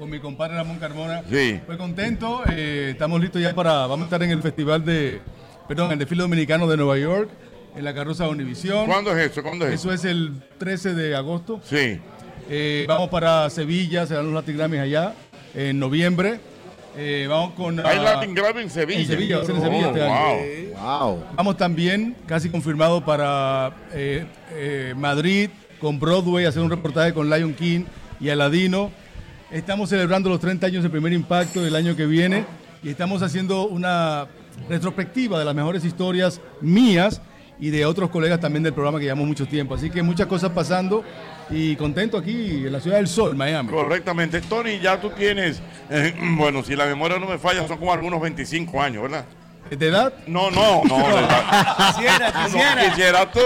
Con, 0.00 0.10
mi 0.10 0.18
compadre 0.18 0.56
Ramón 0.56 0.78
Carmona. 0.78 1.22
Sí. 1.30 1.60
Fue 1.66 1.76
contento. 1.76 2.42
eh, 2.50 2.88
estamos 2.92 3.20
listos 3.20 3.40
ya 3.42 3.54
para. 3.54 3.86
Vamos 3.86 4.02
a 4.02 4.04
estar 4.04 4.22
en 4.22 4.30
el 4.30 4.42
festival 4.42 4.84
de. 4.84 5.20
Perdón, 5.68 5.92
el 5.92 5.98
desfile 5.98 6.22
dominicano 6.22 6.66
de 6.66 6.76
Nueva 6.76 6.98
York, 6.98 7.28
en 7.76 7.84
la 7.84 7.94
carroza 7.94 8.28
Univisión. 8.28 8.86
¿Cuándo 8.86 9.16
es 9.16 9.30
eso? 9.30 9.42
¿Cuándo 9.42 9.66
es 9.66 9.74
eso? 9.74 9.92
Eso 9.92 10.08
es 10.08 10.10
el 10.10 10.32
13 10.58 10.94
de 10.94 11.14
agosto. 11.14 11.60
Sí. 11.62 12.00
Eh, 12.48 12.84
vamos 12.88 13.08
para 13.10 13.48
Sevilla, 13.50 14.06
se 14.06 14.14
dan 14.14 14.24
los 14.24 14.34
Latin 14.34 14.56
Grammys 14.56 14.80
allá 14.80 15.14
en 15.54 15.78
noviembre. 15.78 16.40
Eh, 16.96 17.26
vamos 17.28 17.52
con. 17.54 17.78
Hay 17.86 17.98
Latin 18.00 18.34
Grammy 18.34 18.62
en 18.62 18.70
Sevilla. 18.70 19.00
En 19.00 19.06
Sevilla, 19.06 19.36
va 19.36 19.42
a 19.42 19.46
ser 19.46 19.54
en 19.54 19.62
Sevilla 19.62 19.86
Oh, 19.86 19.90
este 19.90 20.02
año. 20.02 20.74
wow. 20.80 21.08
Wow. 21.08 21.24
Vamos 21.36 21.56
también, 21.56 22.16
casi 22.26 22.48
confirmado, 22.48 23.04
para 23.04 23.72
eh, 23.92 24.24
eh, 24.52 24.94
Madrid, 24.96 25.50
con 25.80 26.00
Broadway, 26.00 26.46
hacer 26.46 26.62
un 26.62 26.70
reportaje 26.70 27.12
con 27.14 27.30
Lion 27.30 27.54
King 27.54 27.84
y 28.18 28.30
Aladino. 28.30 28.90
Estamos 29.52 29.90
celebrando 29.90 30.28
los 30.28 30.40
30 30.40 30.66
años 30.66 30.82
del 30.82 30.92
primer 30.92 31.12
impacto 31.12 31.62
del 31.62 31.74
año 31.74 31.96
que 31.96 32.06
viene 32.06 32.44
y 32.82 32.88
estamos 32.90 33.20
haciendo 33.22 33.66
una 33.66 34.26
retrospectiva 34.68 35.38
de 35.38 35.44
las 35.44 35.54
mejores 35.54 35.84
historias 35.84 36.40
mías 36.60 37.20
y 37.58 37.70
de 37.70 37.84
otros 37.84 38.10
colegas 38.10 38.38
también 38.40 38.62
del 38.62 38.72
programa 38.72 38.98
que 38.98 39.04
llevamos 39.06 39.26
mucho 39.26 39.46
tiempo. 39.46 39.74
Así 39.74 39.90
que 39.90 40.02
muchas 40.02 40.28
cosas 40.28 40.50
pasando 40.52 41.02
y 41.50 41.74
contento 41.76 42.16
aquí 42.16 42.64
en 42.64 42.72
la 42.72 42.80
ciudad 42.80 42.98
del 42.98 43.08
sol, 43.08 43.34
Miami. 43.34 43.68
Correctamente. 43.68 44.40
Tony, 44.40 44.78
ya 44.78 45.00
tú 45.00 45.10
tienes, 45.10 45.60
eh, 45.90 46.14
bueno, 46.36 46.62
si 46.62 46.76
la 46.76 46.86
memoria 46.86 47.18
no 47.18 47.26
me 47.26 47.38
falla, 47.38 47.66
son 47.66 47.78
como 47.78 47.92
algunos 47.92 48.20
25 48.20 48.80
años, 48.80 49.02
¿verdad? 49.02 49.24
¿De 49.68 49.86
edad? 49.86 50.12
No, 50.28 50.50
no, 50.50 50.82
no. 50.84 50.96
de 50.96 51.04
edad. 51.24 51.94
Quisiera, 51.94 52.30
No, 52.30 52.44
quisiera. 52.44 52.88
quisiera 52.90 53.30
tú. 53.32 53.40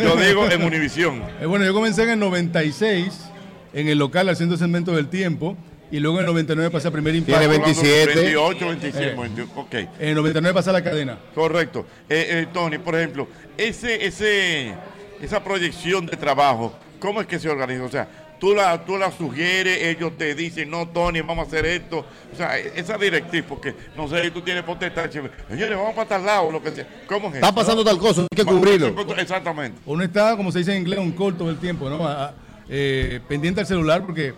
Yo 0.00 0.16
digo 0.16 0.48
en 0.48 0.62
Univisión. 0.62 1.22
Eh, 1.40 1.46
bueno, 1.46 1.64
yo 1.64 1.74
comencé 1.74 2.04
en 2.04 2.10
el 2.10 2.18
96 2.20 3.30
en 3.74 3.88
el 3.88 3.98
local 3.98 4.28
haciendo 4.28 4.56
segmento 4.56 4.92
del 4.92 5.08
tiempo 5.08 5.56
y 5.90 6.00
luego 6.00 6.16
en 6.18 6.24
el 6.24 6.26
99 6.32 6.70
pasé 6.70 6.88
a 6.88 6.90
primer 6.90 7.14
impacto. 7.14 7.38
Tiene 7.40 7.58
27. 7.58 8.14
28, 8.14 8.66
27, 8.68 9.06
Eh, 9.12 9.14
28, 9.16 9.50
ok. 9.56 9.74
En 9.74 10.08
el 10.08 10.14
99 10.14 10.54
pasé 10.54 10.70
a 10.70 10.72
la 10.72 10.82
cadena. 10.82 11.18
Correcto. 11.34 11.86
Eh, 12.08 12.26
eh, 12.30 12.46
Tony, 12.52 12.78
por 12.78 12.94
ejemplo, 12.96 13.28
ese, 13.56 14.04
ese, 14.06 14.74
esa 15.20 15.44
proyección 15.44 16.06
de 16.06 16.16
trabajo, 16.16 16.74
¿cómo 16.98 17.20
es 17.20 17.26
que 17.26 17.38
se 17.38 17.48
organiza? 17.48 17.84
O 17.84 17.90
sea, 17.90 18.08
tú 18.40 18.54
la, 18.54 18.84
tú 18.84 18.96
la 18.96 19.12
sugieres, 19.12 19.82
ellos 19.84 20.12
te 20.18 20.34
dicen, 20.34 20.70
no, 20.70 20.88
Tony, 20.88 21.20
vamos 21.20 21.44
a 21.44 21.48
hacer 21.48 21.66
esto. 21.66 22.04
O 22.32 22.36
sea, 22.36 22.58
esa 22.58 22.96
directriz, 22.98 23.44
porque 23.48 23.74
no 23.96 24.08
sé 24.08 24.22
si 24.24 24.30
tú 24.30 24.40
tienes 24.40 24.64
potestad, 24.64 25.08
señores, 25.10 25.76
vamos 25.76 25.94
para 25.94 26.08
tal 26.08 26.24
lado, 26.26 26.50
lo 26.50 26.62
que 26.62 26.70
sea. 26.72 26.86
¿Cómo 27.06 27.28
es 27.28 27.34
Está 27.36 27.46
eso? 27.48 27.54
pasando 27.54 27.84
tal 27.84 27.98
cosa, 27.98 28.22
hay 28.22 28.28
que 28.36 28.44
cubrirlo. 28.44 28.88
Exactamente. 29.18 29.78
Uno 29.86 30.02
está, 30.02 30.36
como 30.36 30.50
se 30.50 30.58
dice 30.60 30.72
en 30.72 30.78
inglés, 30.82 30.98
un 30.98 31.12
call 31.12 31.36
todo 31.36 31.50
el 31.50 31.58
tiempo, 31.58 31.88
¿no? 31.88 32.04
A- 32.06 32.34
eh, 32.68 33.20
pendiente 33.28 33.60
al 33.60 33.66
celular 33.66 34.04
porque 34.04 34.34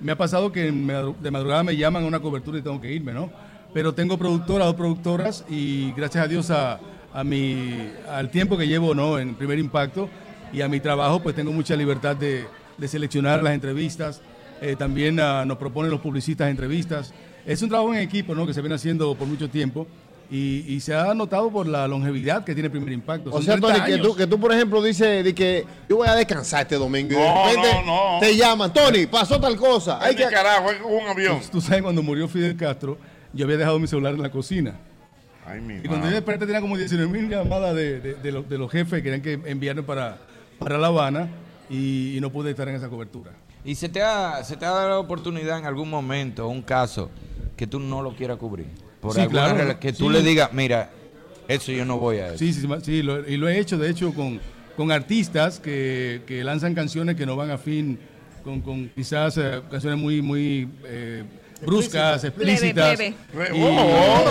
me 0.00 0.12
ha 0.12 0.16
pasado 0.16 0.50
que 0.52 0.64
de 0.64 1.30
madrugada 1.30 1.62
me 1.62 1.76
llaman 1.76 2.04
a 2.04 2.06
una 2.06 2.20
cobertura 2.20 2.58
y 2.58 2.62
tengo 2.62 2.80
que 2.80 2.92
irme, 2.92 3.12
¿no? 3.12 3.30
Pero 3.72 3.94
tengo 3.94 4.18
productoras, 4.18 4.66
dos 4.66 4.76
productoras 4.76 5.44
y 5.48 5.92
gracias 5.92 6.24
a 6.24 6.28
Dios 6.28 6.50
a, 6.50 6.80
a 7.12 7.24
mi, 7.24 7.90
al 8.08 8.30
tiempo 8.30 8.56
que 8.56 8.66
llevo, 8.66 8.94
¿no? 8.94 9.18
En 9.18 9.34
primer 9.34 9.58
impacto 9.58 10.08
y 10.52 10.62
a 10.62 10.68
mi 10.68 10.80
trabajo, 10.80 11.20
pues 11.22 11.36
tengo 11.36 11.52
mucha 11.52 11.76
libertad 11.76 12.16
de, 12.16 12.46
de 12.76 12.88
seleccionar 12.88 13.42
las 13.42 13.54
entrevistas. 13.54 14.20
Eh, 14.60 14.76
también 14.76 15.18
ah, 15.20 15.44
nos 15.46 15.58
proponen 15.58 15.90
los 15.90 16.00
publicistas 16.00 16.50
entrevistas. 16.50 17.14
Es 17.46 17.62
un 17.62 17.68
trabajo 17.68 17.94
en 17.94 18.00
equipo, 18.00 18.34
¿no? 18.34 18.46
Que 18.46 18.54
se 18.54 18.60
viene 18.60 18.74
haciendo 18.74 19.14
por 19.14 19.26
mucho 19.28 19.48
tiempo. 19.48 19.86
Y, 20.30 20.64
y 20.68 20.78
se 20.80 20.94
ha 20.94 21.12
notado 21.12 21.50
por 21.50 21.66
la 21.66 21.88
longevidad 21.88 22.44
que 22.44 22.54
tiene 22.54 22.70
primer 22.70 22.92
impacto. 22.92 23.30
O 23.32 23.42
sea, 23.42 23.56
30 23.56 23.66
Tony, 23.80 23.84
que 23.84 23.98
tú, 23.98 24.14
que 24.14 24.26
tú, 24.28 24.38
por 24.38 24.52
ejemplo, 24.52 24.80
dices 24.80 25.24
de 25.24 25.34
que 25.34 25.66
yo 25.88 25.96
voy 25.96 26.06
a 26.08 26.14
descansar 26.14 26.62
este 26.62 26.76
domingo 26.76 27.14
y 27.14 27.16
de 27.16 27.24
No, 27.26 27.44
repente 27.46 27.82
no, 27.84 28.12
no. 28.14 28.20
te 28.20 28.36
llaman, 28.36 28.72
Tony, 28.72 29.06
pasó 29.06 29.40
tal 29.40 29.56
cosa. 29.56 29.98
Hay 30.00 30.14
que... 30.14 30.26
carajo, 30.28 30.70
es 30.70 30.78
un 30.84 31.08
avión. 31.08 31.40
Tú, 31.40 31.48
tú 31.52 31.60
sabes, 31.60 31.82
cuando 31.82 32.00
murió 32.02 32.28
Fidel 32.28 32.56
Castro, 32.56 32.96
yo 33.32 33.44
había 33.44 33.56
dejado 33.56 33.80
mi 33.80 33.88
celular 33.88 34.14
en 34.14 34.22
la 34.22 34.30
cocina. 34.30 34.74
Ay, 35.44 35.60
mi 35.60 35.78
Y 35.78 35.88
cuando 35.88 36.06
yo 36.06 36.12
desperté 36.12 36.46
tenía 36.46 36.60
como 36.60 36.76
19 36.76 37.10
mil 37.10 37.28
llamadas 37.28 37.74
de, 37.74 37.98
de- 38.00 38.14
de 38.14 38.30
los, 38.32 38.48
de 38.48 38.56
los 38.56 38.70
jefes 38.70 38.98
que 38.98 39.02
querían 39.02 39.22
que 39.22 39.32
enviarme 39.50 39.82
para, 39.82 40.18
para 40.60 40.78
La 40.78 40.88
Habana 40.88 41.28
y, 41.68 42.16
y 42.16 42.20
no 42.20 42.30
pude 42.30 42.50
estar 42.50 42.68
en 42.68 42.76
esa 42.76 42.88
cobertura. 42.88 43.32
¿Y 43.64 43.74
se 43.74 43.88
te, 43.88 44.00
ha, 44.00 44.44
se 44.44 44.56
te 44.56 44.64
ha 44.64 44.70
dado 44.70 44.88
la 44.90 44.98
oportunidad 45.00 45.58
en 45.58 45.66
algún 45.66 45.90
momento, 45.90 46.46
un 46.46 46.62
caso, 46.62 47.10
que 47.56 47.66
tú 47.66 47.80
no 47.80 48.00
lo 48.00 48.14
quieras 48.14 48.36
cubrir? 48.36 48.68
Por 49.00 49.14
Sí, 49.14 49.20
alguna 49.20 49.44
claro, 49.54 49.58
rela- 49.72 49.78
que 49.78 49.92
tú 49.92 50.08
sí. 50.08 50.12
le 50.12 50.22
digas, 50.22 50.52
mira, 50.52 50.90
eso 51.48 51.72
yo 51.72 51.84
no 51.84 51.98
voy 51.98 52.18
a 52.18 52.28
eso. 52.28 52.38
Sí, 52.38 52.52
sí, 52.52 52.60
sí, 52.60 52.68
sí, 52.82 53.02
lo- 53.02 53.26
y 53.28 53.36
lo 53.36 53.48
he 53.48 53.58
hecho, 53.58 53.78
de 53.78 53.88
hecho, 53.90 54.12
con, 54.12 54.40
con 54.76 54.92
artistas 54.92 55.58
que, 55.58 56.22
que 56.26 56.44
lanzan 56.44 56.74
canciones 56.74 57.16
que 57.16 57.24
no 57.26 57.34
van 57.36 57.50
a 57.50 57.58
fin, 57.58 57.98
con, 58.44 58.60
con 58.60 58.88
quizás 58.90 59.36
eh, 59.38 59.62
canciones 59.70 59.98
muy, 59.98 60.20
muy 60.22 60.68
eh, 60.84 61.24
bruscas, 61.60 62.24
explícitas. 62.24 62.96
Plebe, 62.96 63.14
plebe. 63.32 63.56
Y- 63.58 63.62
Oh, 63.62 64.24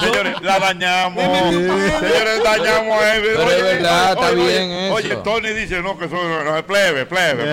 Señores, 0.00 0.34
la 0.42 0.58
dañamos. 0.58 1.22
Señores, 1.22 2.42
dañamos 2.44 3.02
a 3.02 3.16
él. 3.16 3.22
Pero 3.24 3.50
es 3.50 3.62
verdad, 3.62 4.12
está 4.12 4.30
bien 4.30 4.70
eso. 4.70 4.94
Oye, 4.94 5.16
Tony 5.16 5.48
dice, 5.50 5.82
no, 5.82 5.98
que 5.98 6.08
son 6.08 6.44
no, 6.44 6.56
es 6.56 6.62
plebe, 6.64 7.06
plebe, 7.06 7.42
plebe. 7.42 7.52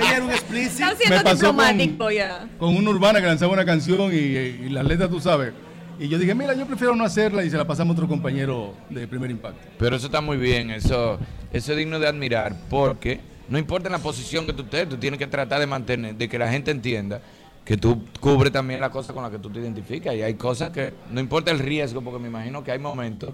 Ella 0.00 0.16
era 0.16 0.24
un 0.24 0.30
explícito. 0.30 0.86
Me 1.08 1.20
pasó 1.20 1.34
diplomático 1.36 2.10
ya. 2.10 2.46
con 2.58 2.76
una 2.76 2.90
urbana 2.90 3.20
que 3.20 3.26
lanzaba 3.26 3.52
una 3.52 3.64
canción 3.64 4.12
y, 4.12 4.16
y 4.16 4.68
las 4.70 4.84
letras 4.84 5.10
tú 5.10 5.20
sabes. 5.20 5.52
Y 6.00 6.08
yo 6.08 6.16
dije, 6.18 6.32
mira, 6.34 6.54
yo 6.54 6.64
prefiero 6.66 6.94
no 6.94 7.04
hacerla 7.04 7.42
y 7.44 7.50
se 7.50 7.56
la 7.56 7.66
pasamos 7.66 7.94
a 7.94 7.98
otro 7.98 8.06
compañero 8.08 8.74
de 8.88 9.08
primer 9.08 9.30
impacto. 9.32 9.60
Pero 9.78 9.96
eso 9.96 10.06
está 10.06 10.20
muy 10.20 10.36
bien, 10.36 10.70
eso, 10.70 11.18
eso 11.52 11.72
es 11.72 11.78
digno 11.78 11.98
de 11.98 12.06
admirar, 12.06 12.54
porque 12.70 13.20
no 13.48 13.58
importa 13.58 13.88
en 13.88 13.92
la 13.92 13.98
posición 13.98 14.46
que 14.46 14.52
tú 14.52 14.62
estés, 14.62 14.88
tú 14.88 14.96
tienes 14.96 15.18
que 15.18 15.26
tratar 15.26 15.60
de 15.60 15.66
mantener, 15.66 16.14
de 16.14 16.28
que 16.28 16.38
la 16.38 16.50
gente 16.50 16.70
entienda 16.70 17.20
que 17.64 17.76
tú 17.76 18.02
cubres 18.20 18.50
también 18.50 18.80
la 18.80 18.90
cosa 18.90 19.12
con 19.12 19.22
la 19.22 19.30
que 19.30 19.38
tú 19.38 19.50
te 19.50 19.60
identificas. 19.60 20.14
Y 20.14 20.22
hay 20.22 20.34
cosas 20.34 20.70
que, 20.70 20.94
no 21.10 21.20
importa 21.20 21.50
el 21.50 21.58
riesgo, 21.58 22.00
porque 22.00 22.18
me 22.18 22.28
imagino 22.28 22.64
que 22.64 22.72
hay 22.72 22.78
momentos 22.78 23.30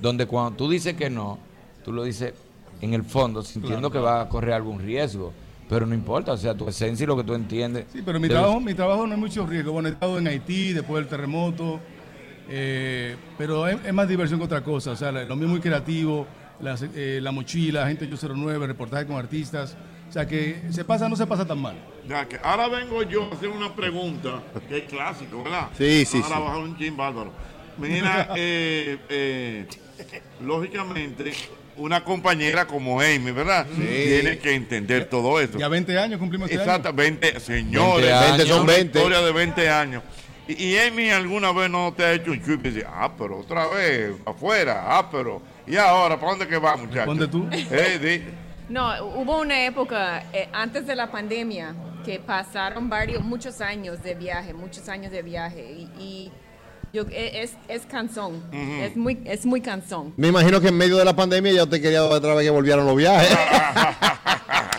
donde 0.00 0.26
cuando 0.26 0.56
tú 0.56 0.68
dices 0.68 0.94
que 0.94 1.08
no, 1.08 1.38
tú 1.84 1.92
lo 1.92 2.02
dices 2.02 2.34
en 2.80 2.94
el 2.94 3.04
fondo, 3.04 3.42
sintiendo 3.42 3.90
Claro, 3.90 3.92
que 3.92 3.98
claro. 4.00 4.16
va 4.16 4.22
a 4.22 4.28
correr 4.28 4.54
algún 4.54 4.80
riesgo. 4.80 5.32
Pero 5.68 5.86
no 5.86 5.94
importa, 5.94 6.32
o 6.32 6.36
sea, 6.36 6.54
tu 6.54 6.68
esencia 6.68 7.04
y 7.04 7.06
lo 7.06 7.16
que 7.16 7.22
tú 7.24 7.34
entiendes. 7.34 7.86
Sí, 7.92 8.02
pero 8.04 8.18
mi 8.18 8.28
trabajo, 8.28 8.60
mi 8.60 8.74
trabajo 8.74 9.06
no 9.06 9.14
es 9.14 9.18
mucho 9.20 9.46
riesgo. 9.46 9.72
Bueno, 9.72 9.88
he 9.88 9.92
estado 9.92 10.18
en 10.18 10.26
Haití 10.26 10.72
después 10.72 11.02
del 11.02 11.08
terremoto, 11.08 11.80
eh, 12.48 13.16
pero 13.38 13.66
es, 13.68 13.78
es 13.84 13.92
más 13.94 14.08
diversión 14.08 14.38
que 14.40 14.46
otra 14.46 14.62
cosa. 14.62 14.92
O 14.92 14.96
sea, 14.96 15.12
lo 15.12 15.36
mío 15.36 15.46
es 15.46 15.50
muy 15.50 15.60
creativo, 15.60 16.26
las, 16.60 16.84
eh, 16.94 17.20
la 17.22 17.32
mochila, 17.32 17.86
gente 17.86 18.04
809, 18.04 18.66
reportaje 18.66 19.06
con 19.06 19.16
artistas. 19.16 19.76
O 20.08 20.12
sea, 20.12 20.26
que 20.26 20.62
se 20.70 20.84
pasa, 20.84 21.08
no 21.08 21.16
se 21.16 21.26
pasa 21.26 21.44
tan 21.44 21.58
mal. 21.58 21.76
Ya 22.08 22.26
que 22.26 22.38
ahora 22.42 22.68
vengo 22.68 23.02
yo 23.02 23.28
a 23.30 23.34
hacer 23.34 23.48
una 23.48 23.74
pregunta 23.74 24.42
que 24.68 24.78
es 24.78 24.84
clásico, 24.84 25.42
¿verdad? 25.42 25.68
Sí, 25.76 26.04
sí, 26.04 26.20
Ahora 26.22 26.36
sí. 26.36 26.42
bajar 26.42 26.58
un 26.58 26.78
chin 26.78 26.96
bárbaro. 26.96 27.32
Mira, 27.76 28.28
eh, 28.36 28.98
eh, 29.08 29.66
lógicamente, 30.40 31.32
una 31.76 32.04
compañera 32.04 32.66
como 32.66 33.00
Amy, 33.00 33.32
¿verdad? 33.32 33.66
Tiene 33.66 34.38
que 34.38 34.54
entender 34.54 35.08
todo 35.10 35.40
eso. 35.40 35.58
Ya 35.58 35.68
20 35.68 35.98
años 35.98 36.18
cumplimos 36.18 36.48
este 36.50 36.62
año. 36.62 36.70
Exactamente, 36.70 37.40
señores. 37.40 38.06
20 38.06 38.12
años. 38.14 38.36
20 38.38 38.46
son 38.46 38.62
una 38.62 38.72
20. 38.72 38.98
historia 38.98 39.20
de 39.20 39.32
20 39.32 39.68
años. 39.68 40.02
Y, 40.48 40.64
y 40.64 40.78
Amy 40.78 41.10
alguna 41.10 41.52
vez 41.52 41.68
no 41.68 41.92
te 41.94 42.04
ha 42.04 42.12
hecho 42.12 42.30
un 42.30 42.42
chup 42.42 42.64
y 42.64 42.70
dice, 42.70 42.86
ah, 42.88 43.12
pero 43.18 43.40
otra 43.40 43.66
vez, 43.66 44.12
afuera, 44.24 44.84
ah, 44.86 45.08
pero, 45.10 45.42
¿y 45.66 45.76
ahora 45.76 46.16
para 46.16 46.30
dónde 46.32 46.48
que 46.48 46.58
va, 46.58 46.76
muchachos? 46.76 47.06
¿Dónde 47.06 47.28
tú? 47.28 47.48
Eh, 47.52 47.98
di- 47.98 48.24
No, 48.68 48.92
hubo 49.04 49.40
una 49.40 49.64
época 49.64 50.24
eh, 50.32 50.48
antes 50.52 50.86
de 50.86 50.96
la 50.96 51.10
pandemia 51.10 51.74
que 52.04 52.18
pasaron 52.20 52.88
varios, 52.88 53.22
muchos 53.24 53.60
años 53.60 54.02
de 54.02 54.14
viaje, 54.14 54.52
muchos 54.54 54.88
años 54.88 55.10
de 55.12 55.22
viaje 55.22 55.62
y, 55.72 55.82
y 55.98 56.32
yo, 56.92 57.02
e- 57.10 57.42
es, 57.42 57.54
es 57.68 57.84
cansón, 57.86 58.42
es 58.52 58.96
muy, 58.96 59.20
es 59.24 59.44
muy 59.44 59.60
cansón. 59.60 60.14
Me 60.16 60.28
imagino 60.28 60.60
que 60.60 60.68
en 60.68 60.76
medio 60.78 60.96
de 60.96 61.04
la 61.04 61.14
pandemia 61.16 61.52
ya 61.52 61.66
te 61.66 61.80
quería 61.80 62.04
otra 62.04 62.34
vez 62.34 62.44
que 62.44 62.50
volvieran 62.50 62.86
los 62.86 62.96
viajes. 62.96 63.28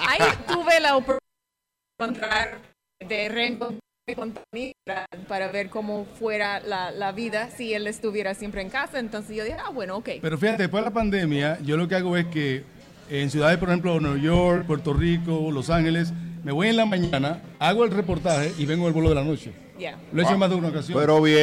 Ahí 0.08 0.22
tuve 0.48 0.80
la 0.80 0.96
oportunidad 0.96 1.20
de 2.00 2.06
encontrar, 2.06 2.58
de 3.08 3.30
reencontrarme 3.30 3.80
para 5.28 5.50
ver 5.50 5.70
cómo 5.70 6.06
fuera 6.18 6.62
la, 6.62 6.92
la 6.92 7.12
vida 7.12 7.50
si 7.50 7.74
él 7.74 7.88
estuviera 7.88 8.34
siempre 8.34 8.62
en 8.62 8.70
casa. 8.70 9.00
Entonces 9.00 9.36
yo 9.36 9.44
dije, 9.44 9.58
ah, 9.60 9.70
bueno, 9.70 9.98
ok. 9.98 10.10
Pero 10.22 10.38
fíjate, 10.38 10.64
después 10.64 10.82
de 10.82 10.90
la 10.90 10.94
pandemia, 10.94 11.60
yo 11.62 11.76
lo 11.76 11.90
que 11.90 11.96
hago 11.96 12.16
es 12.16 12.26
que 12.28 12.64
en 13.10 13.30
ciudades, 13.30 13.58
por 13.58 13.68
ejemplo, 13.68 14.00
Nueva 14.00 14.18
York, 14.18 14.66
Puerto 14.66 14.94
Rico, 14.94 15.52
Los 15.52 15.70
Ángeles, 15.70 16.14
me 16.48 16.54
voy 16.54 16.70
en 16.70 16.78
la 16.78 16.86
mañana, 16.86 17.42
hago 17.60 17.84
el 17.84 17.92
reportaje 17.92 18.54
y 18.58 18.66
vengo 18.66 18.88
el 18.88 18.94
vuelo 18.94 19.10
de 19.10 19.16
la 19.16 19.24
noche. 19.26 19.52
Ya. 19.78 19.98
Lo 20.14 20.22
he 20.22 20.24
hecho 20.24 20.32
en 20.34 20.40
más 20.40 20.50
de 20.50 20.56
una 20.56 20.70
ocasión. 20.70 20.98
Pero 20.98 21.22
bien, 21.22 21.38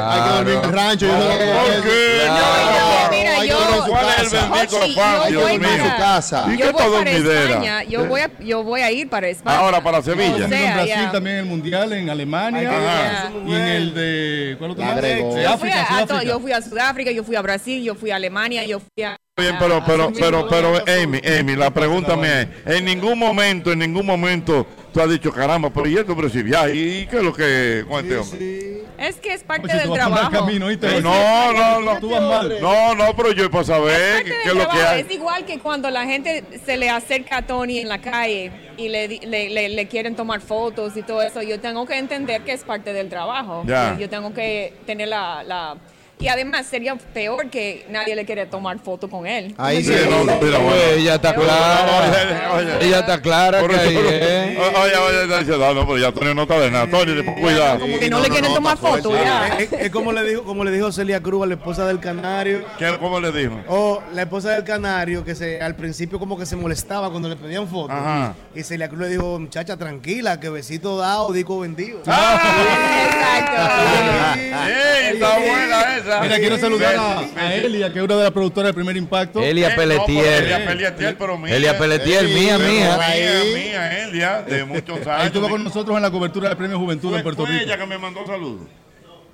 hay 0.00 0.20
que 0.22 0.28
dormir 0.30 0.54
en 0.54 0.64
el 0.64 0.72
rancho. 0.72 1.06
yo 1.06 1.12
que 1.12 1.44
¿Por 1.44 1.82
qué? 1.82 2.20
Claro. 2.24 3.10
Mira, 3.10 3.30
Hay 3.32 3.40
que 3.40 3.48
yo- 3.48 3.84
en 3.84 3.90
¿Cuál 3.90 4.06
es 4.08 4.32
el 4.32 4.38
bendito 4.38 5.00
afán, 5.02 5.32
yo 5.32 5.40
voy 5.40 5.58
para- 5.58 5.76
su 5.90 5.96
casa. 5.98 6.44
¿Y 6.46 6.56
Yo 6.56 6.66
qué 6.66 6.72
voy 6.72 6.92
para? 7.04 7.10
España, 7.10 7.82
yo 7.82 8.06
voy, 8.06 8.20
a, 8.20 8.30
yo 8.38 8.62
voy 8.62 8.80
a 8.80 8.92
ir 8.92 9.10
para 9.10 9.26
España. 9.28 9.58
Ahora 9.58 9.82
para 9.82 10.00
Sevilla. 10.02 10.34
O 10.34 10.38
en 10.38 10.48
sea, 10.50 10.74
Brasil 10.74 10.94
ya. 10.94 11.10
también 11.12 11.36
el 11.38 11.44
mundial, 11.46 11.92
en 11.94 12.08
Alemania 12.08 12.70
Ajá. 12.70 13.32
y 13.44 13.52
en 13.52 13.60
el 13.60 13.92
de 13.94 14.54
¿cuál 14.56 14.70
otro. 14.70 14.84
De 14.84 15.18
Yo 15.18 15.58
fui, 15.58 15.70
África, 15.70 16.22
yo 16.22 16.38
fui 16.38 16.52
a 16.52 16.62
Sudáfrica, 16.62 17.10
yo 17.10 17.24
fui 17.24 17.34
a 17.34 17.42
Brasil, 17.42 17.82
yo 17.82 17.96
fui 17.96 18.12
a 18.12 18.16
Alemania, 18.16 18.64
yo 18.66 18.78
fui 18.78 19.02
a... 19.02 19.16
Bien, 19.38 19.56
pero, 19.58 19.82
pero, 19.86 20.12
pero, 20.18 20.48
pero, 20.48 20.74
Amy, 21.02 21.20
Amy, 21.38 21.56
la 21.56 21.70
pregunta 21.70 22.16
mía 22.16 22.42
es, 22.42 22.76
en 22.76 22.84
ningún 22.84 23.18
momento, 23.18 23.72
en 23.72 23.78
ningún 23.78 24.04
momento 24.06 24.66
tú 24.92 25.00
has 25.00 25.08
dicho, 25.10 25.30
caramba, 25.32 25.70
pero 25.70 25.86
y 25.86 25.96
esto, 25.96 26.14
pero 26.16 26.28
si 26.28 26.42
viaje, 26.42 26.74
¿y 26.74 27.06
qué 27.06 27.18
es 27.18 27.22
lo 27.22 27.32
que 27.32 27.84
con 27.88 28.00
este 28.04 28.16
hombre? 28.16 28.78
Es 28.98 29.14
que 29.16 29.32
es 29.32 29.44
parte 29.44 29.68
del 29.78 29.86
trabajo. 29.94 30.30
No, 31.02 31.52
no, 31.52 31.80
no. 31.82 32.00
Tú 32.00 32.10
vas 32.10 32.20
mal. 32.22 32.56
No, 32.60 32.94
no, 32.96 33.14
pero 33.14 33.30
yo 33.30 33.48
para 33.48 33.62
saber 33.62 34.24
qué, 34.24 34.30
es 34.42 34.46
lo 34.46 34.54
que 34.54 34.58
trabajo. 34.66 34.88
hay. 34.90 35.00
Es 35.02 35.10
igual 35.12 35.44
que 35.44 35.60
cuando 35.60 35.88
la 35.88 36.04
gente 36.04 36.42
se 36.66 36.76
le 36.76 36.90
acerca 36.90 37.36
a 37.38 37.46
Tony 37.46 37.78
en 37.78 37.88
la 37.88 38.00
calle 38.00 38.50
y 38.76 38.88
le, 38.88 39.06
di- 39.06 39.20
le, 39.20 39.50
le- 39.50 39.68
le 39.68 39.86
quieren 39.86 40.16
tomar 40.16 40.40
fotos 40.40 40.96
y 40.96 41.02
todo 41.02 41.22
eso. 41.22 41.42
Yo 41.42 41.60
tengo 41.60 41.86
que 41.86 41.96
entender 41.96 42.42
que 42.42 42.50
es 42.52 42.64
parte 42.64 42.92
del 42.92 43.08
trabajo. 43.08 43.62
Ya. 43.68 43.92
Yo, 43.94 44.00
yo 44.00 44.08
tengo 44.08 44.34
que 44.34 44.74
tener 44.84 45.06
la, 45.06 45.44
la- 45.44 45.76
Y 46.20 46.26
además 46.28 46.66
sería 46.66 46.96
peor 46.96 47.48
que 47.48 47.86
nadie 47.90 48.16
le 48.16 48.24
quiere 48.24 48.44
tomar 48.46 48.78
foto 48.80 49.08
con 49.08 49.26
él. 49.26 49.54
Ahí 49.56 49.84
Sí, 49.84 49.92
sí. 49.94 50.00
no, 50.10 50.24
no, 50.24 50.38
mira, 50.40 50.58
bueno, 50.58 50.74
ella 50.96 51.14
está 51.14 51.32
clara. 51.34 52.52
Oye, 52.54 52.86
Ella 52.88 52.98
está 53.00 53.20
clara 53.22 53.60
Por 53.60 53.70
que 53.70 53.76
eso- 53.76 53.88
ahí 53.88 53.96
es. 53.96 54.58
Oye, 54.58 54.96
oye, 54.96 55.34
"Ah, 55.64 55.72
no, 55.74 55.86
pero 55.86 55.98
ya 55.98 56.10
Tony 56.12 56.34
no 56.34 56.42
está 56.42 56.58
de 56.58 56.70
nada. 56.70 56.86
Tony, 56.90 57.22
cuidado. 57.40 57.78
Como 57.80 57.98
que 57.98 58.10
no, 58.10 58.20
le 58.20 58.28
quieren 58.30 58.52
tomar 58.52 58.76
foto 58.78 59.12
ya. 59.12 59.48
Es, 59.58 59.72
es 59.72 59.90
como 59.90 60.12
le 60.12 60.24
dijo, 60.24 60.42
como 60.42 60.64
le 60.64 60.72
dijo 60.72 60.90
Celia 60.90 61.20
Cruz 61.22 61.44
a 61.44 61.46
la 61.46 61.54
esposa 61.54 61.86
del 61.86 62.00
canario. 62.00 62.64
¿Qué- 62.78 62.96
¿Cómo 62.98 63.20
le 63.20 63.30
dijo? 63.32 63.54
O 63.68 64.02
la 64.12 64.22
esposa 64.22 64.50
del 64.50 64.64
canario 64.64 65.24
que 65.24 65.34
se 65.36 65.60
al 65.60 65.76
principio 65.76 66.18
como 66.18 66.36
que 66.36 66.46
se 66.46 66.56
molestaba 66.56 67.10
cuando 67.10 67.28
le 67.28 67.36
pedían 67.36 67.68
fotos. 67.68 67.96
Ajá. 67.96 68.34
Y 68.54 68.62
Celia 68.64 68.88
Cruz 68.88 69.00
le 69.02 69.08
dijo, 69.08 69.38
muchacha, 69.38 69.76
tranquila, 69.76 70.40
que 70.40 70.48
besito 70.48 70.96
dado, 70.98 71.32
dico 71.32 71.60
vendido. 71.60 72.00
¡Ey, 74.36 75.14
está 75.14 75.38
buena 75.38 75.96
esa! 75.96 76.07
¿Verdad? 76.08 76.22
Mira, 76.22 76.38
quiero 76.38 76.58
saludar 76.58 76.96
a. 76.96 77.54
Elia, 77.54 77.92
que 77.92 77.98
es 77.98 78.04
una 78.04 78.16
de 78.16 78.22
las 78.24 78.32
productoras 78.32 78.68
del 78.68 78.74
primer 78.74 78.96
impacto. 78.96 79.40
Elia 79.42 79.68
Eh, 79.68 79.76
Pelletier. 79.76 80.42
no, 80.42 80.46
Elia 80.46 80.66
Pelletier, 80.66 81.16
pero 81.18 81.38
mía. 81.38 81.54
Elia 81.56 81.78
Pelletier, 81.78 82.24
mía, 82.24 82.58
mía. 82.58 82.98
Mía, 82.98 83.42
mía, 83.54 84.04
Elia, 84.04 84.42
de 84.42 84.64
muchos 84.64 84.96
años. 85.06 85.06
Ahí 85.20 85.26
estuvo 85.26 85.48
con 85.48 85.62
nosotros 85.64 85.96
en 85.96 86.02
la 86.02 86.10
cobertura 86.10 86.48
del 86.48 86.56
Premio 86.58 86.78
Juventud 86.78 87.14
en 87.16 87.22
Puerto 87.22 87.44
Fue 87.44 87.52
Rico. 87.52 87.64
ella 87.64 87.78
que 87.78 87.86
me 87.86 87.98
mandó 87.98 88.26
saludos. 88.26 88.66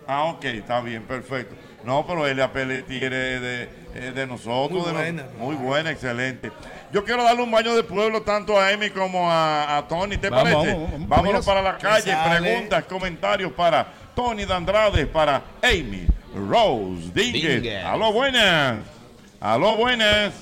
Ah, 0.06 0.24
ok, 0.24 0.44
está 0.44 0.80
bien, 0.80 1.02
perfecto. 1.04 1.54
No, 1.82 2.06
pero 2.06 2.26
Elia 2.26 2.52
Pelletier 2.52 3.12
es 3.12 3.40
de, 3.40 4.12
de 4.12 4.26
nosotros. 4.26 4.70
Muy 4.70 4.80
de 4.80 4.92
nos- 4.92 5.02
buena. 5.02 5.24
muy 5.38 5.54
buena, 5.56 5.90
excelente. 5.90 6.50
Yo 6.92 7.04
quiero 7.04 7.24
darle 7.24 7.42
un 7.42 7.50
baño 7.50 7.74
de 7.74 7.82
pueblo 7.82 8.22
tanto 8.22 8.58
a 8.60 8.70
Emi 8.72 8.90
como 8.90 9.30
a, 9.30 9.78
a 9.78 9.88
Tony, 9.88 10.16
¿te 10.16 10.30
Vamos, 10.30 10.52
parece? 10.52 10.72
vamos, 10.74 10.90
vamos. 10.92 11.08
Vámonos 11.08 11.44
para 11.46 11.60
la 11.62 11.76
¿qué 11.76 11.82
calle. 11.82 12.14
Preguntas, 12.38 12.84
comentarios 12.84 13.52
para 13.52 13.86
Tony 14.14 14.44
Dandrade, 14.44 15.06
para 15.06 15.42
Amy 15.62 16.06
Rose. 16.34 17.10
Dínguez. 17.14 17.62
Aló, 17.84 18.12
buenas. 18.12 18.80
Aló, 19.40 19.76
buenas. 19.76 20.34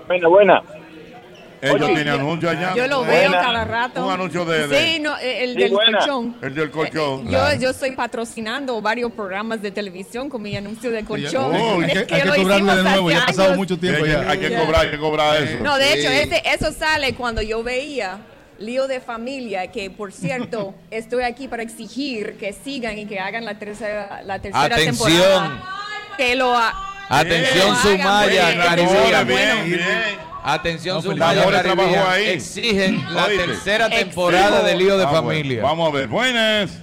Buena, 0.08 0.28
buena. 0.28 0.64
Ellos 1.62 1.76
Oye, 1.76 1.94
tienen 1.94 2.08
anuncio 2.16 2.50
allá. 2.50 2.74
Yo 2.76 2.88
lo 2.88 3.04
veo 3.04 3.32
cada 3.32 3.64
rato. 3.66 4.04
Un 4.06 4.12
anuncio 4.12 4.46
de- 4.46 4.68
de- 4.68 4.84
Sí, 4.96 5.00
no, 5.00 5.16
el 5.18 5.54
Sí, 5.54 5.60
del 5.62 5.72
buena. 5.72 5.98
colchón. 6.00 6.36
El 6.42 6.56
del 6.56 6.72
colchón. 6.72 7.30
Yo, 7.30 7.54
yo 7.60 7.70
estoy 7.70 7.92
patrocinando 7.92 8.82
varios 8.82 9.12
programas 9.12 9.62
de 9.62 9.70
televisión 9.72 10.28
con 10.30 10.42
mi 10.42 10.56
anuncio 10.58 10.90
de 10.90 11.04
colchón. 11.06 11.52
Oh, 11.62 11.76
hay 11.82 11.92
Es 11.92 12.04
que, 12.06 12.16
hay 12.16 12.22
que 12.22 12.28
lo 12.28 12.36
cobrarle 12.36 12.76
de 12.76 12.84
nuevo, 12.84 13.12
ya 13.12 13.24
ha 13.24 13.26
pasado 13.28 13.56
mucho 13.56 13.78
tiempo 13.78 14.04
hay, 14.04 14.10
que, 14.12 14.18
ya. 14.18 14.30
hay 14.32 14.38
que 14.40 14.50
Ya. 14.50 14.60
cobrar, 14.66 14.82
hay 14.86 14.92
que 14.92 14.98
cobrar 14.98 15.44
eso. 15.44 15.64
No, 15.64 15.78
de 15.78 15.86
Sí. 15.94 16.00
hecho, 16.00 16.10
ese- 16.10 16.42
eso 16.46 16.72
sale 16.74 17.14
cuando 17.14 17.42
yo 17.44 17.62
veía 17.64 18.18
Lío 18.58 18.88
de 18.88 19.00
Familia, 19.00 19.72
que 19.72 19.90
por 19.92 20.12
cierto, 20.14 20.74
estoy 20.92 21.24
aquí 21.24 21.48
para 21.48 21.62
exigir 21.64 22.38
que 22.40 22.54
sigan 22.54 22.98
y 22.98 23.06
que 23.06 23.20
hagan 23.20 23.46
la 23.46 23.60
tercera, 23.60 24.22
la 24.26 24.40
tercera 24.40 24.66
Atención. 24.66 24.96
temporada. 25.12 25.64
Que 26.18 26.36
lo 26.36 26.56
ha- 26.58 26.88
Atención, 27.10 27.76
Sumaya, 27.78 28.56
Caribbean. 28.64 29.28
Bien, 29.28 29.66
bien. 29.66 30.31
Atención, 30.44 31.02
No, 31.04 31.14
trabajó 31.16 31.52
Caribbean. 31.52 32.06
ahí. 32.08 32.26
Exigen 32.30 33.04
la 33.14 33.26
Oíste. 33.26 33.46
tercera 33.46 33.86
Exijo. 33.88 34.04
temporada 34.06 34.64
de 34.64 34.76
Lío 34.76 34.98
de 34.98 35.04
Ah, 35.04 35.08
bueno. 35.12 35.28
Familia. 35.28 35.62
Vamos 35.64 35.90
a 35.90 35.92
ver. 35.96 36.08
Buenas. 36.08 36.80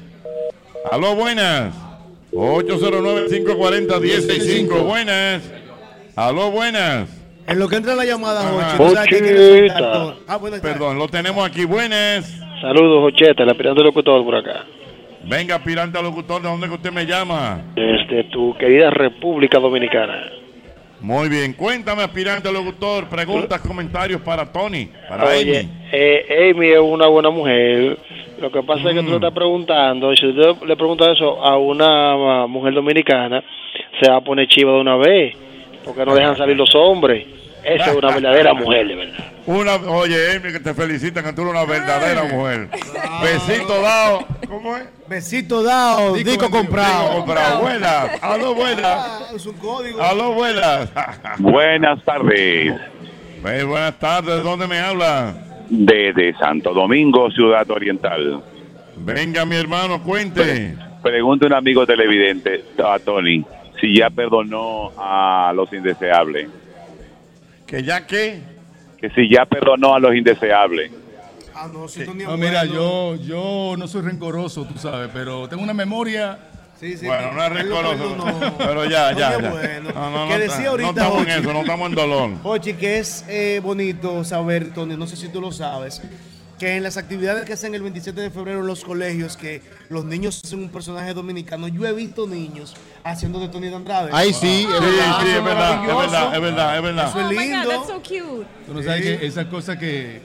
Aló, 0.92 1.14
buenas. 1.16 1.74
809-540-1065. 2.32 4.82
Buenas. 4.84 5.42
Aló, 6.16 6.50
buenas. 6.50 7.08
En 7.46 7.58
lo 7.58 7.68
que 7.68 7.76
entra 7.76 7.94
la 7.94 8.04
llamada. 8.04 8.42
Ah. 8.44 8.76
Perdón, 10.62 10.98
lo 10.98 11.08
tenemos 11.08 11.46
aquí. 11.48 11.64
Buenas. 11.64 12.30
Saludos, 12.60 13.00
Jocheta, 13.12 13.44
el 13.44 13.50
aspirante 13.50 13.82
locutor 13.82 14.22
por 14.24 14.34
acá. 14.36 14.64
Venga, 15.24 15.56
aspirante 15.56 15.98
a 15.98 16.02
locutor, 16.02 16.42
¿de 16.42 16.48
dónde 16.48 16.68
que 16.68 16.74
usted 16.74 16.92
me 16.92 17.06
llama? 17.06 17.60
Desde 17.74 18.24
tu 18.30 18.54
querida 18.58 18.90
República 18.90 19.58
Dominicana. 19.58 20.30
Muy 21.00 21.28
bien. 21.28 21.52
Cuéntame, 21.52 22.02
aspirante 22.02 22.52
locutor. 22.52 23.08
Preguntas, 23.08 23.60
comentarios 23.60 24.20
para 24.20 24.50
Tony, 24.50 24.88
para 25.08 25.26
Oye, 25.26 25.60
Amy. 25.60 25.68
eh, 25.92 26.50
Amy 26.52 26.68
es 26.68 26.80
una 26.80 27.06
buena 27.06 27.30
mujer. 27.30 27.98
Lo 28.40 28.50
que 28.52 28.62
pasa 28.62 28.88
es 28.90 28.94
que 28.94 29.02
tú 29.02 29.08
le 29.10 29.16
estás 29.16 29.32
preguntando, 29.32 30.14
si 30.14 30.26
usted 30.26 30.64
le 30.66 30.76
pregunta 30.76 31.10
eso 31.10 31.44
a 31.44 31.56
una 31.58 32.46
mujer 32.46 32.72
dominicana, 32.72 33.42
se 34.00 34.08
va 34.10 34.18
a 34.18 34.20
poner 34.20 34.46
chiva 34.46 34.72
de 34.72 34.80
una 34.80 34.96
vez, 34.96 35.34
porque 35.84 36.04
no 36.04 36.14
dejan 36.14 36.36
salir 36.36 36.56
los 36.56 36.72
hombres. 36.74 37.26
Esa 37.68 37.90
es 37.90 37.96
una 37.96 38.14
verdadera 38.14 38.54
mujer, 38.54 38.88
de 38.88 38.94
verdad. 38.94 39.24
Una, 39.46 39.74
oye, 39.76 40.36
Amy, 40.36 40.52
que 40.52 40.60
te 40.60 40.74
felicitan 40.74 41.24
que 41.24 41.32
tú 41.32 41.42
eres 41.42 41.54
una 41.54 41.64
verdadera 41.64 42.24
mujer. 42.24 42.68
Besito 43.22 43.80
dado. 43.80 44.26
¿Cómo 44.46 44.76
es? 44.76 44.84
Besito 45.08 45.62
dado, 45.62 46.12
vendido. 46.12 46.50
comprado. 46.50 47.08
Digo, 47.10 47.16
comprado. 47.16 47.60
Buenas. 47.60 48.22
Aló, 48.22 48.54
buenas. 48.54 48.84
Ah, 48.84 49.20
es 49.34 49.46
un 49.46 49.54
código. 49.54 50.02
Aló, 50.02 50.32
buenas. 50.32 50.90
Buenas 51.38 52.04
tardes. 52.04 52.74
Buenas 53.42 53.98
tardes. 53.98 54.36
¿De 54.36 54.42
dónde 54.42 54.66
me 54.66 54.78
habla? 54.80 55.34
Desde 55.70 56.34
Santo 56.38 56.72
Domingo, 56.74 57.30
Ciudad 57.30 57.70
Oriental. 57.70 58.42
Venga, 58.96 59.44
mi 59.44 59.56
hermano, 59.56 60.02
cuente. 60.02 60.74
Pregunta 61.02 61.46
un 61.46 61.54
amigo 61.54 61.86
televidente 61.86 62.64
a 62.84 62.98
Tony 62.98 63.44
si 63.80 63.96
ya 63.96 64.10
perdonó 64.10 64.92
a 64.98 65.52
los 65.54 65.72
indeseables. 65.72 66.48
¿Que 67.68 67.82
ya 67.82 68.06
qué? 68.06 68.40
Que 68.98 69.10
si 69.10 69.28
ya 69.28 69.44
perdonó 69.44 69.94
a 69.94 70.00
los 70.00 70.14
indeseables. 70.14 70.90
Ah, 71.54 71.68
no, 71.70 71.86
si 71.86 72.02
tú 72.02 72.14
ni 72.14 72.24
No, 72.24 72.36
mira, 72.38 72.64
yo, 72.64 73.16
yo 73.16 73.74
no 73.76 73.86
soy 73.86 74.00
rencoroso, 74.00 74.64
tú 74.64 74.78
sabes, 74.78 75.10
pero 75.12 75.46
tengo 75.48 75.62
una 75.62 75.74
memoria. 75.74 76.38
Sí, 76.80 76.96
sí, 76.96 77.06
Bueno, 77.06 77.32
no 77.32 77.44
es 77.44 77.52
rencoroso. 77.52 78.16
Pero 78.56 78.84
ya, 78.86 79.12
ya. 79.12 79.38
Ya. 79.38 79.50
bueno. 79.50 79.90
No, 79.92 80.10
no, 80.10 80.28
que 80.28 80.34
no, 80.34 80.38
decía 80.38 80.64
no 80.64 80.70
ahorita, 80.70 80.90
estamos 80.90 81.22
en 81.26 81.28
eso, 81.28 81.52
no 81.52 81.60
estamos 81.60 81.88
en 81.90 81.94
dolor. 81.94 82.30
Oye, 82.42 82.76
que 82.76 82.98
es 82.98 83.24
eh, 83.28 83.60
bonito 83.62 84.24
saber, 84.24 84.72
Tony, 84.72 84.96
no 84.96 85.06
sé 85.06 85.16
si 85.16 85.28
tú 85.28 85.40
lo 85.40 85.52
sabes, 85.52 86.00
que 86.58 86.76
en 86.76 86.82
las 86.82 86.96
actividades 86.96 87.44
que 87.44 87.52
hacen 87.52 87.74
el 87.74 87.82
27 87.82 88.20
de 88.20 88.30
febrero 88.30 88.60
en 88.60 88.66
los 88.66 88.84
colegios, 88.84 89.36
que 89.36 89.62
los 89.88 90.04
niños 90.04 90.40
hacen 90.44 90.58
un 90.58 90.68
personaje 90.70 91.14
dominicano, 91.14 91.68
yo 91.68 91.86
he 91.86 91.92
visto 91.92 92.26
niños 92.26 92.74
haciendo 93.04 93.38
de 93.40 93.48
Tony 93.48 93.68
de 93.68 93.76
Andrade. 93.76 94.10
Ay, 94.12 94.32
sí, 94.32 94.66
es 94.68 94.78
Sí, 94.78 94.84
verdad. 94.84 95.18
sí, 95.22 95.28
es 95.28 95.44
verdad, 95.44 95.82
es 95.82 95.96
verdad, 95.96 96.34
es 96.34 96.40
verdad, 96.42 96.76
es 96.76 96.82
verdad. 96.82 97.08
Eso 97.08 97.20
es 97.20 97.24
Oh 97.24 97.28
God, 97.28 97.40
lindo. 97.40 97.68
that's 97.68 97.86
so 97.86 98.02
cute. 98.02 98.46
Tú 98.66 98.74
no 98.74 98.82
sabes 98.82 99.02
que 99.02 99.26
esas 99.26 99.46
cosas 99.46 99.78
que 99.78 100.20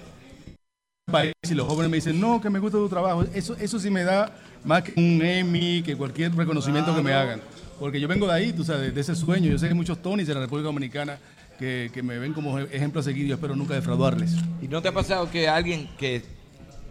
país 1.11 1.33
y 1.49 1.53
los 1.53 1.67
jóvenes 1.67 1.91
me 1.91 1.97
dicen, 1.97 2.19
no, 2.19 2.41
que 2.41 2.49
me 2.49 2.59
gusta 2.59 2.77
tu 2.77 2.89
trabajo, 2.89 3.23
eso, 3.33 3.55
eso 3.59 3.79
sí 3.79 3.89
me 3.89 4.03
da 4.03 4.31
más 4.63 4.83
que 4.83 4.93
un 4.97 5.21
Emmy, 5.21 5.83
que 5.83 5.95
cualquier 5.95 6.33
reconocimiento 6.35 6.95
que 6.95 7.01
me 7.01 7.13
hagan. 7.13 7.41
Porque 7.79 7.99
yo 7.99 8.07
vengo 8.07 8.25
de 8.27 8.33
ahí, 8.33 8.53
tú 8.53 8.63
sabes, 8.63 8.95
de 8.95 9.01
ese 9.01 9.13
sueño. 9.15 9.51
Yo 9.51 9.57
sé 9.59 9.65
que 9.65 9.71
hay 9.73 9.77
muchos 9.77 10.01
Tonys 10.01 10.27
en 10.29 10.35
la 10.35 10.41
República 10.41 10.67
Dominicana 10.67 11.17
que, 11.59 11.91
que 11.93 12.03
me 12.03 12.17
ven 12.19 12.33
como 12.33 12.59
ejemplo 12.59 13.01
a 13.01 13.03
seguir 13.03 13.27
yo 13.27 13.35
espero 13.35 13.55
nunca 13.55 13.73
defraudarles. 13.73 14.35
¿Y 14.61 14.67
no 14.67 14.81
te 14.81 14.89
ha 14.89 14.93
pasado 14.93 15.29
que 15.29 15.47
alguien 15.47 15.89
que, 15.97 16.23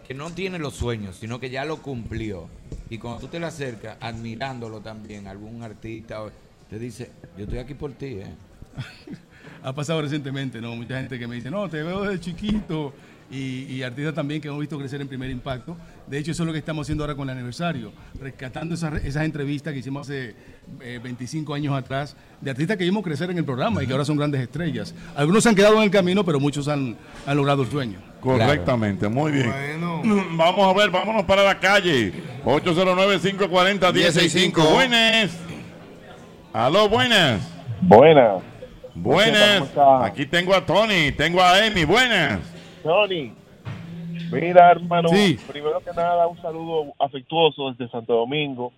que 0.07 0.13
no 0.13 0.31
tiene 0.31 0.59
los 0.59 0.75
sueños, 0.75 1.17
sino 1.19 1.39
que 1.39 1.49
ya 1.49 1.65
lo 1.65 1.81
cumplió, 1.81 2.47
y 2.89 2.97
cuando 2.97 3.21
tú 3.21 3.27
te 3.27 3.39
le 3.39 3.45
acercas, 3.45 3.97
admirándolo 3.99 4.79
también, 4.79 5.27
algún 5.27 5.63
artista, 5.63 6.19
te 6.69 6.77
dice, 6.77 7.09
yo 7.37 7.45
estoy 7.45 7.59
aquí 7.59 7.73
por 7.73 7.91
ti, 7.93 8.17
¿eh? 8.19 8.35
Ha 9.63 9.73
pasado 9.73 10.01
recientemente, 10.01 10.59
¿no? 10.59 10.75
Mucha 10.75 10.99
gente 10.99 11.17
que 11.17 11.25
me 11.25 11.35
dice, 11.35 11.49
no, 11.49 11.69
te 11.69 11.81
veo 11.81 12.03
desde 12.03 12.19
chiquito. 12.19 12.93
Y, 13.31 13.63
y 13.63 13.81
artistas 13.81 14.13
también 14.13 14.41
que 14.41 14.49
hemos 14.49 14.59
visto 14.59 14.77
crecer 14.77 14.99
en 15.01 15.07
primer 15.07 15.31
impacto. 15.31 15.77
De 16.05 16.19
hecho, 16.19 16.31
eso 16.31 16.43
es 16.43 16.47
lo 16.47 16.53
que 16.53 16.59
estamos 16.59 16.85
haciendo 16.85 17.03
ahora 17.03 17.15
con 17.15 17.29
el 17.29 17.35
aniversario, 17.35 17.93
rescatando 18.19 18.75
esas, 18.75 19.03
esas 19.05 19.23
entrevistas 19.23 19.73
que 19.73 19.79
hicimos 19.79 20.07
hace 20.07 20.35
eh, 20.81 20.99
25 21.01 21.53
años 21.53 21.73
atrás, 21.75 22.15
de 22.41 22.51
artistas 22.51 22.77
que 22.77 22.83
vimos 22.83 23.03
crecer 23.03 23.29
en 23.29 23.37
el 23.37 23.45
programa 23.45 23.83
y 23.83 23.87
que 23.87 23.93
ahora 23.93 24.05
son 24.05 24.17
grandes 24.17 24.41
estrellas. 24.41 24.93
Algunos 25.15 25.43
se 25.43 25.49
han 25.49 25.55
quedado 25.55 25.77
en 25.77 25.83
el 25.83 25.91
camino, 25.91 26.23
pero 26.23 26.39
muchos 26.39 26.67
han, 26.67 26.95
han 27.25 27.37
logrado 27.37 27.63
el 27.63 27.69
sueño. 27.69 27.99
Correctamente, 28.21 29.07
muy 29.07 29.31
bien. 29.31 29.51
Vamos 30.37 30.67
a 30.67 30.73
ver, 30.77 30.89
vámonos 30.89 31.23
para 31.23 31.43
la 31.43 31.59
calle. 31.59 32.13
809-540-1065. 32.45 34.73
Buenas. 34.73 35.37
Aló, 36.53 36.87
buenas. 36.89 37.41
Buenas. 37.81 38.41
Buenas. 38.95 39.63
Aquí 40.03 40.25
tengo 40.25 40.53
a 40.53 40.65
Tony, 40.65 41.11
tengo 41.13 41.41
a 41.41 41.65
Amy. 41.65 41.83
Buenas. 41.83 42.39
Tony, 42.83 43.33
mira 44.31 44.71
hermano, 44.71 45.09
Sí. 45.09 45.39
primero 45.51 45.79
que 45.79 45.91
nada 45.95 46.27
un 46.27 46.39
saludo 46.41 46.93
afectuoso 46.99 47.71
desde 47.71 47.89
Santo 47.91 48.13
Domingo 48.13 48.71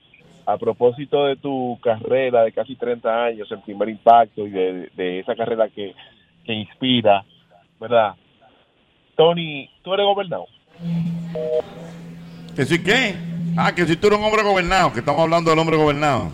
a 0.45 0.57
propósito 0.57 1.26
de 1.26 1.35
tu 1.38 1.77
carrera 1.81 2.43
de 2.43 2.51
casi 2.51 2.76
30 2.76 3.26
años, 3.26 3.51
el 3.51 3.61
primer 3.61 3.89
impacto 3.89 4.45
y 4.45 4.51
de, 4.51 4.89
de 4.95 5.19
esa 5.19 5.35
carrera 5.35 5.69
que, 5.69 5.93
que 6.45 6.53
inspira, 6.53 7.26
¿verdad? 7.80 8.13
Tony, 9.15 9.69
tú 9.84 9.93
eres 9.93 10.05
gobernador. 10.05 10.47
¿Que 12.55 12.65
si 12.65 12.84
qué? 12.84 13.15
Ah, 13.57 13.73
que 13.73 13.85
si 13.85 13.95
tú 13.95 14.07
eres 14.07 14.19
un 14.19 14.26
hombre 14.26 14.43
gobernado, 14.43 14.93
que 14.93 14.99
estamos 14.99 15.22
hablando 15.22 15.49
del 15.49 15.59
hombre 15.59 15.77
gobernado. 15.77 16.31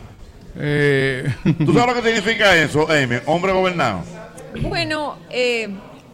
Eh, 0.58 1.24
¿Tú 1.44 1.74
sabes 1.74 1.96
lo 1.96 2.02
que 2.02 2.10
significa 2.10 2.56
eso, 2.56 2.88
Amy? 2.90 3.18
Hombre 3.26 3.54
gobernado. 3.54 4.04
Bueno, 4.62 5.18
eh, 5.30 5.70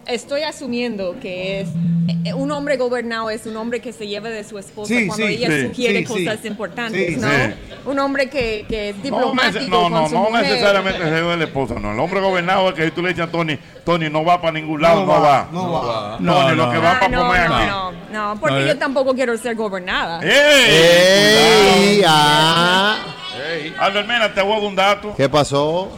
estoy 0.07 0.43
asumiendo 0.43 1.15
que 1.21 1.61
es 1.61 1.69
eh, 2.23 2.33
un 2.33 2.51
hombre 2.51 2.77
gobernado 2.77 3.29
es 3.29 3.45
un 3.45 3.57
hombre 3.57 3.81
que 3.81 3.91
se 3.91 4.07
lleva 4.07 4.29
de 4.29 4.43
su 4.43 4.57
esposa 4.57 4.87
Sí, 4.93 5.07
cuando 5.07 5.27
sí, 5.27 5.33
ella 5.33 5.49
sí, 5.49 5.67
sugiere 5.67 5.99
sí, 5.99 6.05
cosas 6.05 6.39
sí. 6.41 6.47
importantes, 6.47 7.07
Sí, 7.15 7.19
¿no? 7.19 7.27
sí. 7.29 7.35
Un 7.85 7.99
hombre 7.99 8.29
que, 8.29 8.65
que 8.67 8.89
es 8.89 9.03
diplomático 9.03 9.65
no, 9.69 9.81
con 9.83 9.91
no, 9.93 10.07
su 10.09 10.13
no 10.15 10.29
mujer. 10.29 10.43
necesariamente 10.43 10.97
el 11.03 11.09
jefe 11.09 11.21
del 11.21 11.41
esposo, 11.41 11.79
no. 11.79 11.93
El 11.93 11.99
hombre 11.99 12.19
gobernado 12.21 12.69
es 12.69 12.75
que 12.75 12.91
tú 12.91 13.01
le 13.01 13.09
dices 13.09 13.25
a 13.25 13.31
Tony, 13.31 13.57
Tony 13.85 14.09
no 14.09 14.23
va 14.25 14.41
para 14.41 14.53
ningún 14.53 14.81
lado, 14.81 15.05
no, 15.05 15.21
va. 15.21 15.47
no 15.51 15.71
va. 15.71 16.11
Tony, 16.17 16.25
No, 16.25 16.49
lo 16.55 16.65
no. 16.65 16.71
que 16.71 16.77
va 16.79 16.91
Ah, 16.91 16.99
para 16.99 17.09
no, 17.15 17.27
comer 17.27 17.49
no, 17.49 17.55
aquí. 17.55 17.65
no, 17.67 17.91
no, 18.33 18.39
porque 18.39 18.55
No, 18.59 18.65
yo 18.65 18.71
eh. 18.73 18.75
tampoco 18.75 19.13
quiero 19.15 19.37
ser 19.37 19.55
gobernada. 19.55 20.19
¡Ey! 20.21 22.01
ah. 22.05 22.97
Albert 23.79 24.07
Mena, 24.07 24.33
te 24.33 24.41
voy 24.41 24.53
a 24.53 24.55
dar 24.59 24.63
un 24.67 24.75
dato. 24.75 25.13
¿Qué 25.15 25.29
pasó? 25.29 25.89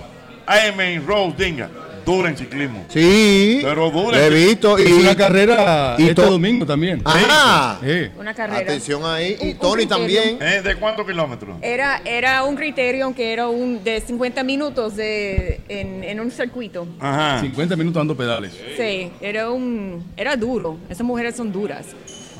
AM 0.45 1.06
Rose 1.06 1.36
Dinga, 1.44 1.69
dura 2.05 2.30
en 2.30 2.38
ciclismo. 2.38 2.85
Sí. 2.89 3.59
Pero 3.63 3.89
dura. 3.91 4.17
Lo 4.17 4.23
he 4.23 4.30
visto. 4.30 4.80
Y 4.80 4.91
una 4.91 5.15
carrera 5.15 5.95
y 5.97 6.09
este 6.09 6.21
domingo 6.21 6.65
también. 6.65 7.01
Ajá. 7.05 7.80
Sí. 7.81 8.09
Una 8.17 8.34
carrera. 8.34 8.59
Atención 8.59 9.03
ahí. 9.05 9.38
Y 9.41 9.53
Tony 9.55 9.85
también. 9.85 10.38
¿Eh? 10.41 10.61
¿De 10.63 10.76
cuántos 10.76 11.05
kilómetros? 11.05 11.57
Era, 11.61 12.01
era 12.05 12.43
un 12.43 12.55
criterio 12.55 13.05
aunque 13.05 13.34
era 13.34 13.47
un 13.47 13.84
de 13.84 14.01
50 14.01 14.43
minutos 14.43 14.95
de, 14.95 15.61
en, 15.69 16.03
en 16.03 16.19
un 16.19 16.31
circuito. 16.31 16.88
Ajá. 16.99 17.41
50 17.41 17.76
minutos 17.76 17.99
dando 17.99 18.15
pedales. 18.15 18.53
Sí, 18.77 19.11
era 19.21 19.49
un 19.51 20.03
era 20.17 20.35
duro. 20.35 20.77
Esas 20.89 21.05
mujeres 21.05 21.35
son 21.35 21.51
duras. 21.51 21.88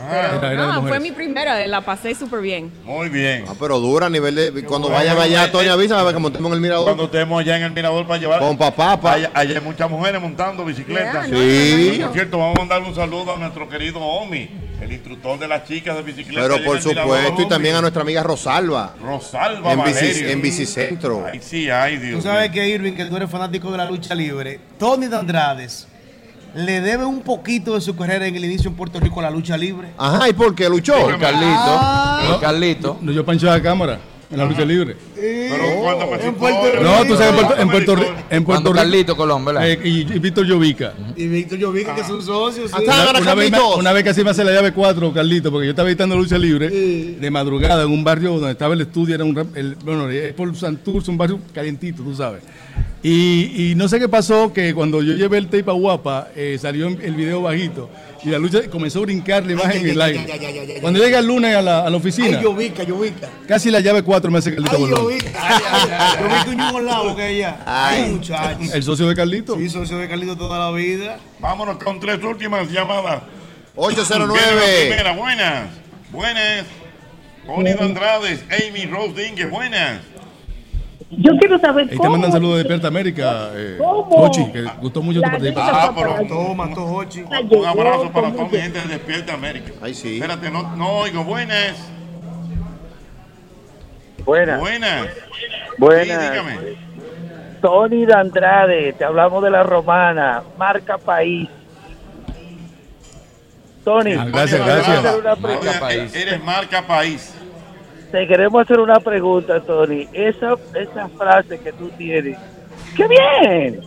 Pero, 0.08 0.38
Era- 0.38 0.52
era 0.54 0.62
de 0.68 0.74
no, 0.74 0.88
fue 0.88 1.00
mi 1.00 1.12
primera, 1.12 1.68
la 1.68 1.82
pasé 1.82 2.16
súper 2.16 2.42
bien. 2.42 2.72
Muy 2.86 3.10
bien. 3.10 3.44
Ah, 3.48 3.54
pero 3.60 3.80
dura 3.80 4.06
a 4.08 4.10
nivel 4.10 4.34
de. 4.36 4.52
Cuando 4.64 4.88
bueno. 4.90 5.04
vayan 5.04 5.18
allá, 5.20 5.46
Eh, 5.46 5.50
Tony 5.52 5.68
eh, 5.68 5.72
avisa 5.72 5.98
para 5.98 6.14
que 6.14 6.20
montemos 6.20 6.50
en 6.50 6.56
el 6.56 6.62
mirador. 6.62 6.86
Cuando 6.86 7.04
estemos 7.06 7.42
allá 7.42 7.58
en 7.58 7.64
el 7.64 7.72
mirador 7.72 8.08
para 8.08 8.20
llevar. 8.20 8.40
Con 8.40 8.58
papá, 8.58 9.00
pa. 9.00 9.14
Allá, 9.14 9.32
allá 9.34 9.58
hay 9.60 9.64
muchas 9.64 9.90
mujeres 9.90 10.22
montando 10.22 10.64
bicicletas. 10.64 11.28
Yeah, 11.28 11.36
no, 11.36 11.38
Sí. 11.40 11.92
Y, 11.96 12.00
Por 12.04 12.14
cierto, 12.14 12.38
vamos 12.38 12.56
a 12.56 12.60
mandar 12.60 12.82
un 12.82 12.96
saludo 12.96 13.34
a 13.36 13.38
nuestro 13.38 13.68
querido 13.68 14.00
Omi, 14.00 14.50
el 14.82 14.92
instructor 14.94 15.38
de 15.38 15.48
las 15.48 15.66
chicas 15.66 15.96
de 15.98 16.02
bicicleta. 16.04 16.42
Pero 16.42 16.56
allá 16.56 16.66
por 16.66 16.82
supuesto, 16.82 17.42
y 17.42 17.48
también 17.50 17.76
a 17.76 17.82
nuestra 17.82 18.02
amiga 18.02 18.24
Rosalba. 18.24 18.96
Rosalba 19.02 19.74
En, 19.74 19.84
bici, 19.84 20.24
en 20.26 20.42
Bicicentro. 20.42 21.26
Ay, 21.32 21.40
sí, 21.42 21.70
ay, 21.70 21.98
Dios. 21.98 22.16
Tú 22.24 22.30
sabes 22.30 22.52
que 22.52 22.68
Irving, 22.70 22.94
que 22.94 23.06
tú 23.06 23.18
eres 23.18 23.30
fanático 23.30 23.70
de 23.70 23.78
la 23.78 23.86
lucha 23.90 24.16
libre, 24.16 24.60
Tony 24.78 25.08
de 25.08 25.18
Andrades 25.18 25.89
le 26.56 26.82
debe 26.82 27.06
un 27.06 27.22
poquito 27.22 27.76
de 27.76 27.82
su 27.82 27.96
carrera 27.96 28.28
en 28.28 28.36
el 28.36 28.46
inicio 28.46 28.70
en 28.70 28.76
Puerto 28.76 29.00
Rico 29.00 29.20
a 29.20 29.24
la 29.24 29.32
lucha 29.32 29.58
libre. 29.58 29.90
Ajá, 29.98 30.28
¿y 30.30 30.34
por 30.34 30.56
qué 30.56 30.68
luchó? 30.70 30.94
Por 31.00 31.20
Carlito, 31.20 31.46
Ah. 31.50 32.24
por 32.32 32.42
Carlito. 32.42 32.98
No, 33.02 33.12
yo 33.12 33.26
panchaba 33.26 33.58
la 33.58 33.62
cámara 33.64 34.00
en 34.32 34.38
la 34.38 34.46
lucha 34.46 34.64
libre. 34.66 34.96
Pero 35.16 35.64
cuando 35.82 36.08
me 36.08 36.24
en 36.24 36.36
Puerto 36.36 36.72
Rico. 36.72 36.84
No, 36.84 37.06
tú 37.06 37.16
sabes, 37.16 37.30
en 37.30 37.36
Puerto, 37.36 37.62
en 37.62 37.70
Puerto, 37.70 37.96
Ri- 37.96 38.16
en 38.30 38.44
Puerto 38.46 38.64
Rico. 38.70 38.76
Carlito 38.76 39.18
Colón, 39.18 39.44
¿verdad? 39.46 39.68
eh, 39.70 39.80
y, 39.84 39.90
y 40.02 40.20
Víctor 40.20 40.46
Llovica. 40.46 40.94
Y 41.16 41.28
Víctor 41.28 41.58
Llovica, 41.60 41.96
que 41.96 42.04
son 42.04 42.22
socios. 42.22 42.70
sí. 42.72 42.84
Una, 42.84 43.20
una 43.20 43.36
vez, 43.36 43.52
me- 43.52 43.60
una 43.78 43.92
vez 43.92 44.04
casi 44.04 44.24
me 44.24 44.30
hace 44.32 44.44
la 44.44 44.52
llave 44.52 44.72
4, 44.72 45.12
Carlito, 45.14 45.52
porque 45.52 45.66
yo 45.68 45.72
estaba 45.72 45.90
editando 45.90 46.16
lucha 46.16 46.38
libre 46.38 46.70
de 46.70 47.32
madrugada 47.32 47.84
en 47.84 47.90
un 47.92 48.04
barrio 48.04 48.34
donde 48.34 48.52
estaba 48.52 48.74
el 48.76 48.82
estudio, 48.82 49.16
era 49.16 49.24
un 49.24 49.36
rap- 49.36 49.56
el, 49.58 49.76
bueno, 49.84 50.10
es 50.10 50.34
por 50.34 50.56
Santurce, 50.56 51.10
un 51.10 51.18
barrio 51.18 51.40
calientito, 51.54 52.04
tú 52.04 52.14
sabes. 52.16 52.42
Y, 53.02 53.72
y 53.72 53.76
no 53.76 53.88
sé 53.88 53.98
qué 53.98 54.10
pasó, 54.10 54.52
que 54.52 54.74
cuando 54.74 55.02
yo 55.02 55.14
llevé 55.14 55.38
el 55.38 55.46
tape 55.46 55.70
a 55.70 55.74
Guapa, 55.74 56.28
eh, 56.36 56.58
salió 56.62 56.88
el 56.88 57.14
video 57.16 57.42
bajito 57.42 57.90
y 58.24 58.30
la 58.30 58.38
lucha 58.40 58.70
comenzó 58.70 59.00
a 59.00 59.02
brincar 59.04 59.46
la 59.46 59.54
imagen 59.54 59.82
en 59.84 59.90
el 59.92 60.02
aire. 60.02 60.80
Cuando 60.82 61.00
llega 61.00 61.20
el 61.20 61.26
lunes 61.26 61.56
a 61.56 61.62
la, 61.62 61.86
a 61.86 61.90
la 61.90 61.96
oficina, 61.96 62.38
Ay, 62.38 62.44
Llovica, 62.44 62.84
Llovica. 62.84 63.30
casi 63.48 63.72
la 63.72 63.80
llave 63.80 64.02
4 64.04 64.30
me 64.30 64.40
hace 64.40 64.54
Carlito 64.54 64.76
Ay, 64.76 64.82
Bolón. 64.82 65.02
Llovica. 65.04 65.30
Ay, 65.42 65.64
ay, 65.72 65.90
ay. 65.98 66.26
Llovica 66.46 66.72
un 66.74 66.86
lado 66.86 67.16
que 67.16 67.30
ella. 67.30 67.60
Ay. 67.66 68.02
Ay, 68.04 68.12
muchachos. 68.12 68.74
El 68.74 68.84
socio 68.84 69.08
de 69.08 69.16
Carlito. 69.16 69.56
Sí, 69.56 69.70
socio 69.70 69.98
de 69.98 70.10
Carlito 70.10 70.36
toda 70.36 70.60
la 70.60 70.76
vida. 70.76 71.20
Vámonos 71.40 71.78
con 71.82 72.02
tres 72.02 72.22
últimas 72.22 72.70
llamadas. 72.70 73.22
809. 73.76 74.36
Viene 74.42 74.58
la 74.58 74.88
primera, 74.90 75.12
buenas. 75.14 75.70
Buenas. 76.12 76.66
Tony 77.46 77.72
de 77.74 77.80
Andrades, 77.84 78.42
Amy 78.52 78.86
Rose 78.86 79.14
Dingue, 79.24 79.46
buenas. 79.46 80.02
Yo 81.12 81.32
quiero 81.40 81.58
saber 81.58 81.86
Ahí 81.86 81.90
te 81.90 81.98
cómo. 81.98 82.12
mandan 82.12 82.32
saludos 82.32 82.54
de 82.58 82.60
Despierta 82.60 82.88
América, 82.88 83.50
eh, 83.56 83.78
¿Cómo? 83.80 84.08
Ochi, 84.26 84.46
que 84.52 84.64
gustó 84.80 85.02
mucho 85.02 85.22
tu 85.22 85.30
participación. 85.30 85.76
Ah, 85.76 85.92
pero 85.96 86.28
Toma, 86.28 86.72
Tojochi. 86.74 87.22
un 87.22 87.66
abrazo 87.66 88.12
para 88.12 88.32
toda 88.32 88.46
mi 88.46 88.58
gente 88.58 88.80
de 88.80 88.88
Despierta 88.88 89.34
América. 89.34 89.72
Ay, 89.82 89.94
sí. 89.96 90.16
Espérate, 90.16 90.52
no, 90.52 90.76
no 90.76 90.88
oigo. 91.00 91.24
Buenas. 91.24 91.78
Buenas. 94.24 94.60
Buenas. 94.60 95.08
Buenas. 95.80 96.06
Sí, 96.06 96.30
dígame. 96.30 96.58
Tony 97.62 98.06
de 98.06 98.14
Andrade, 98.14 98.94
te 98.94 99.04
hablamos 99.04 99.44
de 99.44 99.50
la 99.50 99.64
romana, 99.64 100.44
marca 100.58 100.98
país. 101.00 101.50
Tony, 103.84 104.12
Ah, 104.14 104.26
gracias, 104.32 104.62
te 104.62 104.72
gracias. 104.72 106.14
e- 106.14 106.22
Eres 106.22 106.44
marca 106.44 106.86
país. 106.86 107.34
Te 108.12 108.28
queremos 108.28 108.62
hacer 108.64 108.80
una 108.80 109.00
pregunta, 109.00 109.60
Tony. 109.62 110.08
Esa, 110.14 110.56
esa 110.74 111.08
frase 111.10 111.60
que 111.60 111.72
tú 111.74 111.90
tienes, 111.98 112.38
¡qué 112.96 113.06
bien! 113.08 113.82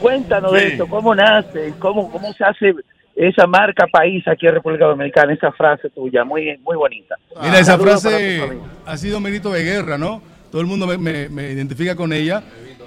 Cuéntanos 0.00 0.52
de 0.52 0.58
esto, 0.68 0.86
cómo 0.86 1.14
nace, 1.14 1.72
cómo, 1.78 2.10
cómo 2.10 2.32
se 2.34 2.44
hace 2.44 2.74
esa 3.14 3.46
marca 3.46 3.86
país 3.86 4.26
aquí 4.28 4.46
en 4.46 4.54
República 4.54 4.84
Dominicana, 4.86 5.32
esa 5.32 5.50
frase 5.52 5.88
tuya, 5.90 6.22
muy, 6.24 6.58
muy 6.62 6.76
bonita. 6.76 7.16
Mira, 7.42 7.58
esa 7.58 7.72
Saludos 7.78 8.02
frase 8.02 8.48
ha 8.84 8.96
sido 8.98 9.20
mérito 9.20 9.50
de 9.52 9.62
guerra, 9.64 9.96
¿no? 9.96 10.20
Todo 10.50 10.60
el 10.60 10.66
mundo 10.66 10.86
me, 10.86 10.96
me- 10.98 11.28
me 11.28 11.50
identifica 11.52 11.96
con 11.96 12.12
ella. 12.12 12.42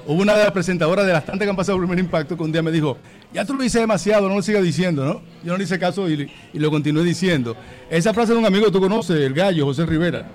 Hubo 0.06 0.22
una 0.22 0.36
de 0.36 0.44
las 0.44 0.52
presentadoras 0.52 1.06
de 1.06 1.14
las 1.14 1.26
tantas 1.26 1.45
que 1.45 1.49
han 1.49 1.56
pasado 1.56 1.78
por 1.78 1.84
el 1.84 1.90
primer 1.90 2.03
impacto 2.06 2.36
que 2.38 2.44
un 2.44 2.52
día 2.52 2.61
me 2.64 2.72
dijo, 2.72 2.98
ya 3.34 3.44
tú 3.45 3.53
lo 3.53 3.61
dices 3.64 3.82
demasiado, 3.82 4.28
no 4.30 4.36
lo 4.36 4.41
sigas 4.41 4.64
diciendo, 4.64 5.03
¿no? 5.06 5.14
Yo 5.44 5.52
no 5.52 5.57
le 5.57 5.64
hice 5.66 5.78
caso 5.78 6.10
y, 6.10 6.32
y 6.53 6.60
lo 6.60 6.72
continué 6.72 7.03
diciendo. 7.03 7.56
Esa 7.90 8.14
frase 8.14 8.34
de 8.34 8.40
un 8.40 8.45
amigo 8.45 8.66
que 8.66 8.72
tú 8.72 8.80
conoces, 8.80 9.18
el 9.20 9.34
gallo, 9.34 9.66
José 9.66 9.86
Rivera. 9.86 10.26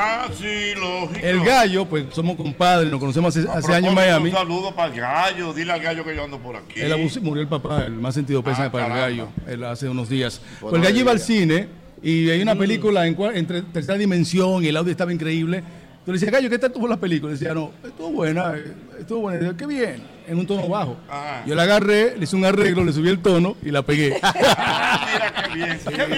Ah, 0.00 0.28
sí, 0.32 0.74
lógico. 0.78 1.26
El 1.26 1.40
gallo, 1.44 1.84
pues 1.86 2.04
somos 2.12 2.36
compadres, 2.36 2.88
nos 2.90 3.00
conocemos 3.00 3.36
hace, 3.36 3.48
hace 3.48 3.74
años 3.74 3.88
en 3.88 3.94
Miami. 3.96 4.30
Un 4.30 4.36
saludo 4.36 4.72
para 4.74 4.94
el 4.94 5.00
gallo. 5.00 5.52
Dile 5.52 5.72
al 5.72 5.80
gallo 5.80 6.04
que 6.04 6.14
yo 6.14 6.22
ando 6.24 6.38
por 6.38 6.54
aquí. 6.54 6.80
Él 6.80 6.92
abusó- 6.92 7.20
murió 7.20 7.42
el 7.42 7.48
papá, 7.48 7.84
el 7.84 7.94
más 7.94 8.14
sentido 8.14 8.42
pesa 8.42 8.66
Ah, 8.66 8.70
para 8.72 8.84
el 8.86 8.92
caramba. 8.92 9.08
gallo, 9.24 9.28
él 9.48 9.64
hace 9.64 9.88
unos 9.88 10.08
días. 10.08 10.40
Pues 10.60 10.72
el 10.74 10.80
gallo 10.82 11.00
iba 11.00 11.10
al 11.10 11.18
cine 11.18 11.66
y 12.00 12.30
hay 12.30 12.40
una 12.42 12.54
Mm. 12.54 12.58
película 12.58 13.06
en, 13.08 13.16
en 13.34 13.46
tercera 13.72 13.98
dimensión 13.98 14.64
y 14.64 14.68
el 14.68 14.76
audio 14.76 14.92
estaba 14.92 15.12
increíble. 15.12 15.64
Tú 16.08 16.12
le 16.12 16.18
decías, 16.18 16.32
gallo, 16.32 16.48
¿qué 16.48 16.58
tal 16.58 16.72
tuvo 16.72 16.88
la 16.88 16.96
película? 16.96 17.32
Y 17.34 17.36
decía, 17.36 17.52
no, 17.52 17.70
estuvo 17.84 18.10
buena, 18.12 18.54
estuvo 18.98 19.20
buena. 19.20 19.40
Y 19.40 19.42
decía, 19.42 19.58
qué 19.58 19.66
bien, 19.66 20.02
en 20.26 20.38
un 20.38 20.46
tono 20.46 20.66
bajo. 20.66 20.96
Ajá. 21.06 21.42
Yo 21.44 21.54
la 21.54 21.64
agarré, 21.64 22.16
le 22.16 22.24
hice 22.24 22.34
un 22.34 22.46
arreglo, 22.46 22.82
le 22.82 22.94
subí 22.94 23.10
el 23.10 23.18
tono 23.18 23.58
y 23.62 23.70
la 23.70 23.82
pegué. 23.82 24.14
Mira 24.18 25.44
qué 25.44 25.54
bien. 25.54 25.78
¡Qué 25.86 26.06
bien! 26.06 26.16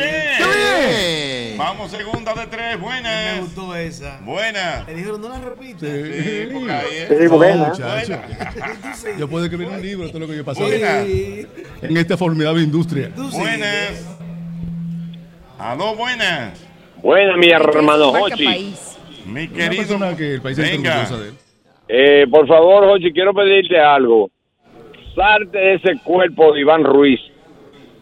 Bien. 1.48 1.58
Vamos, 1.58 1.90
segunda 1.90 2.34
de 2.34 2.46
tres. 2.46 2.76
Me 2.78 2.84
Buenas. 2.84 3.40
gustó 3.40 3.74
esa. 3.74 4.20
Buenas. 4.20 4.86
Le 4.86 4.94
dijeron, 4.94 5.20
no 5.22 5.28
la 5.28 5.40
repita. 5.40 5.80
Sí, 5.80 6.48
porque 6.52 6.72
ahí 6.72 6.96
es. 6.96 7.08
Sí, 7.08 7.24
No, 7.24 7.36
buena. 7.36 7.72
Yo 9.18 9.28
puedo 9.28 9.44
escribir 9.46 9.66
un 9.66 9.82
libro 9.82 10.06
de 10.06 10.12
todo 10.12 10.20
lo 10.20 10.28
que 10.28 10.36
yo 10.36 10.44
Buenas. 10.44 11.04
Sí. 11.04 11.46
en 11.82 11.96
esta 11.96 12.16
formidable 12.16 12.62
industria. 12.62 13.10
Sí. 13.16 13.36
Buenas. 13.36 14.04
Aló, 15.58 15.96
buenas. 15.96 16.60
Buena, 17.02 17.36
mi 17.36 17.50
hermano 17.50 18.12
país. 18.12 18.89
Mi 19.30 19.44
Una 19.46 19.54
querido. 19.56 19.76
persona 19.82 20.16
que 20.16 20.34
el 20.34 20.42
país 20.42 20.58
está 20.58 20.70
Venga. 20.76 21.04
de 21.18 21.28
él. 21.28 21.34
Eh, 21.88 22.26
por 22.30 22.46
favor, 22.46 22.84
Hochi, 22.84 23.12
quiero 23.12 23.32
pedirte 23.34 23.78
algo. 23.78 24.30
Salte 25.14 25.58
de 25.58 25.74
ese 25.74 25.96
cuerpo 26.04 26.52
de 26.52 26.60
Iván 26.60 26.84
Ruiz. 26.84 27.20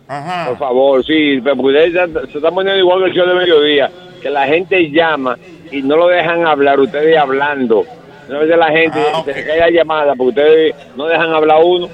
Ajá. 0.07 0.49
Por 0.49 0.59
favor, 0.59 1.05
sí, 1.05 1.41
porque 1.43 1.91
se 2.31 2.39
están 2.39 2.55
poniendo 2.55 2.79
igual 2.79 3.01
que 3.05 3.11
el 3.11 3.15
show 3.17 3.27
de 3.29 3.35
mediodía, 3.35 3.91
que 4.23 4.31
la 4.31 4.47
gente 4.47 4.91
llama 4.91 5.39
y 5.71 5.83
no 5.83 5.97
lo 5.97 6.09
dejan 6.09 6.47
hablar, 6.47 6.81
ustedes 6.81 7.17
hablando. 7.17 7.85
Una 8.29 8.39
vez 8.41 8.57
la 8.59 8.71
gente 8.71 8.99
Ah, 9.13 9.19
ok. 9.21 9.27
se 9.33 9.47
cae 9.47 9.59
la 9.59 9.71
llamada 9.71 10.15
porque 10.15 10.29
ustedes 10.31 10.75
no 10.97 11.07
dejan 11.07 11.33
hablar 11.35 11.59
uno. 11.65 11.89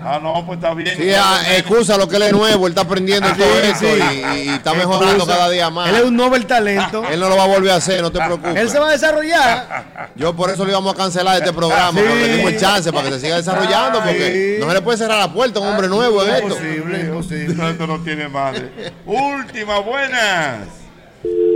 Ah, 0.00 0.18
no, 0.22 0.44
pues 0.46 0.58
está 0.58 0.74
bien. 0.74 0.96
Sí, 0.96 1.10
ah, 1.16 1.40
excusa 1.56 1.96
lo 1.96 2.08
que 2.08 2.16
él 2.16 2.22
es 2.22 2.32
nuevo, 2.32 2.66
él 2.66 2.72
está 2.72 2.82
aprendiendo 2.82 3.28
todo 3.32 3.58
esto 3.60 3.86
y, 3.96 4.38
y 4.44 4.48
está 4.50 4.74
mejorando 4.74 5.26
cada 5.26 5.50
día 5.50 5.70
más. 5.70 5.88
Él 5.88 5.96
es 5.96 6.02
un 6.04 6.16
Nobel 6.16 6.46
talento. 6.46 7.02
Él 7.10 7.18
no 7.20 7.28
lo 7.28 7.36
va 7.36 7.44
a 7.44 7.46
volver 7.48 7.72
a 7.72 7.76
hacer, 7.76 8.00
no 8.02 8.10
te 8.12 8.18
preocupes. 8.18 8.56
Él 8.56 8.70
se 8.70 8.78
va 8.78 8.88
a 8.88 8.92
desarrollar. 8.92 9.84
Yo 10.14 10.34
por 10.34 10.50
eso 10.50 10.64
le 10.64 10.70
íbamos 10.72 10.92
a 10.94 10.96
cancelar 10.96 11.36
este 11.38 11.52
programa, 11.52 11.98
Sí. 12.00 12.06
porque 12.06 12.26
le 12.26 12.36
dimos 12.36 12.52
el 12.52 12.60
chance 12.60 12.92
para 12.92 13.08
que 13.08 13.14
se 13.14 13.20
siga 13.20 13.36
desarrollando, 13.36 13.98
porque 14.02 14.56
no 14.60 14.68
se 14.68 14.74
le 14.74 14.80
puede 14.82 14.98
cerrar 14.98 15.18
la 15.18 15.32
puerta 15.32 15.58
a 15.58 15.62
un 15.62 15.68
hombre 15.68 15.88
nuevo 15.88 16.22
en 16.24 16.30
esto. 16.34 16.46
Imposible, 16.48 17.00
imposible. 17.00 17.54
No, 17.54 17.68
esto 17.68 17.86
no 17.86 17.98
tiene 18.02 18.28
madre. 18.28 18.72
Última, 19.06 19.78
buenas. 19.80 20.58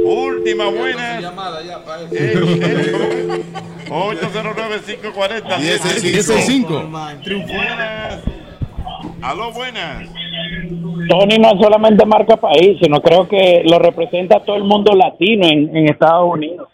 Última, 0.04 0.66
buenas. 0.70 1.22
809-540. 3.88 5.58
1065. 5.58 6.88
Buenas. 7.46 8.22
Aló, 9.22 9.52
buenas. 9.52 10.08
Tony 11.08 11.38
no 11.38 11.50
solamente 11.60 12.04
marca 12.06 12.36
país, 12.36 12.78
sino 12.80 13.00
creo 13.00 13.28
que 13.28 13.62
lo 13.64 13.78
representa 13.78 14.40
todo 14.40 14.56
el 14.56 14.64
mundo 14.64 14.94
latino 14.94 15.46
en, 15.46 15.76
en 15.76 15.88
Estados 15.88 16.28
Unidos. 16.32 16.68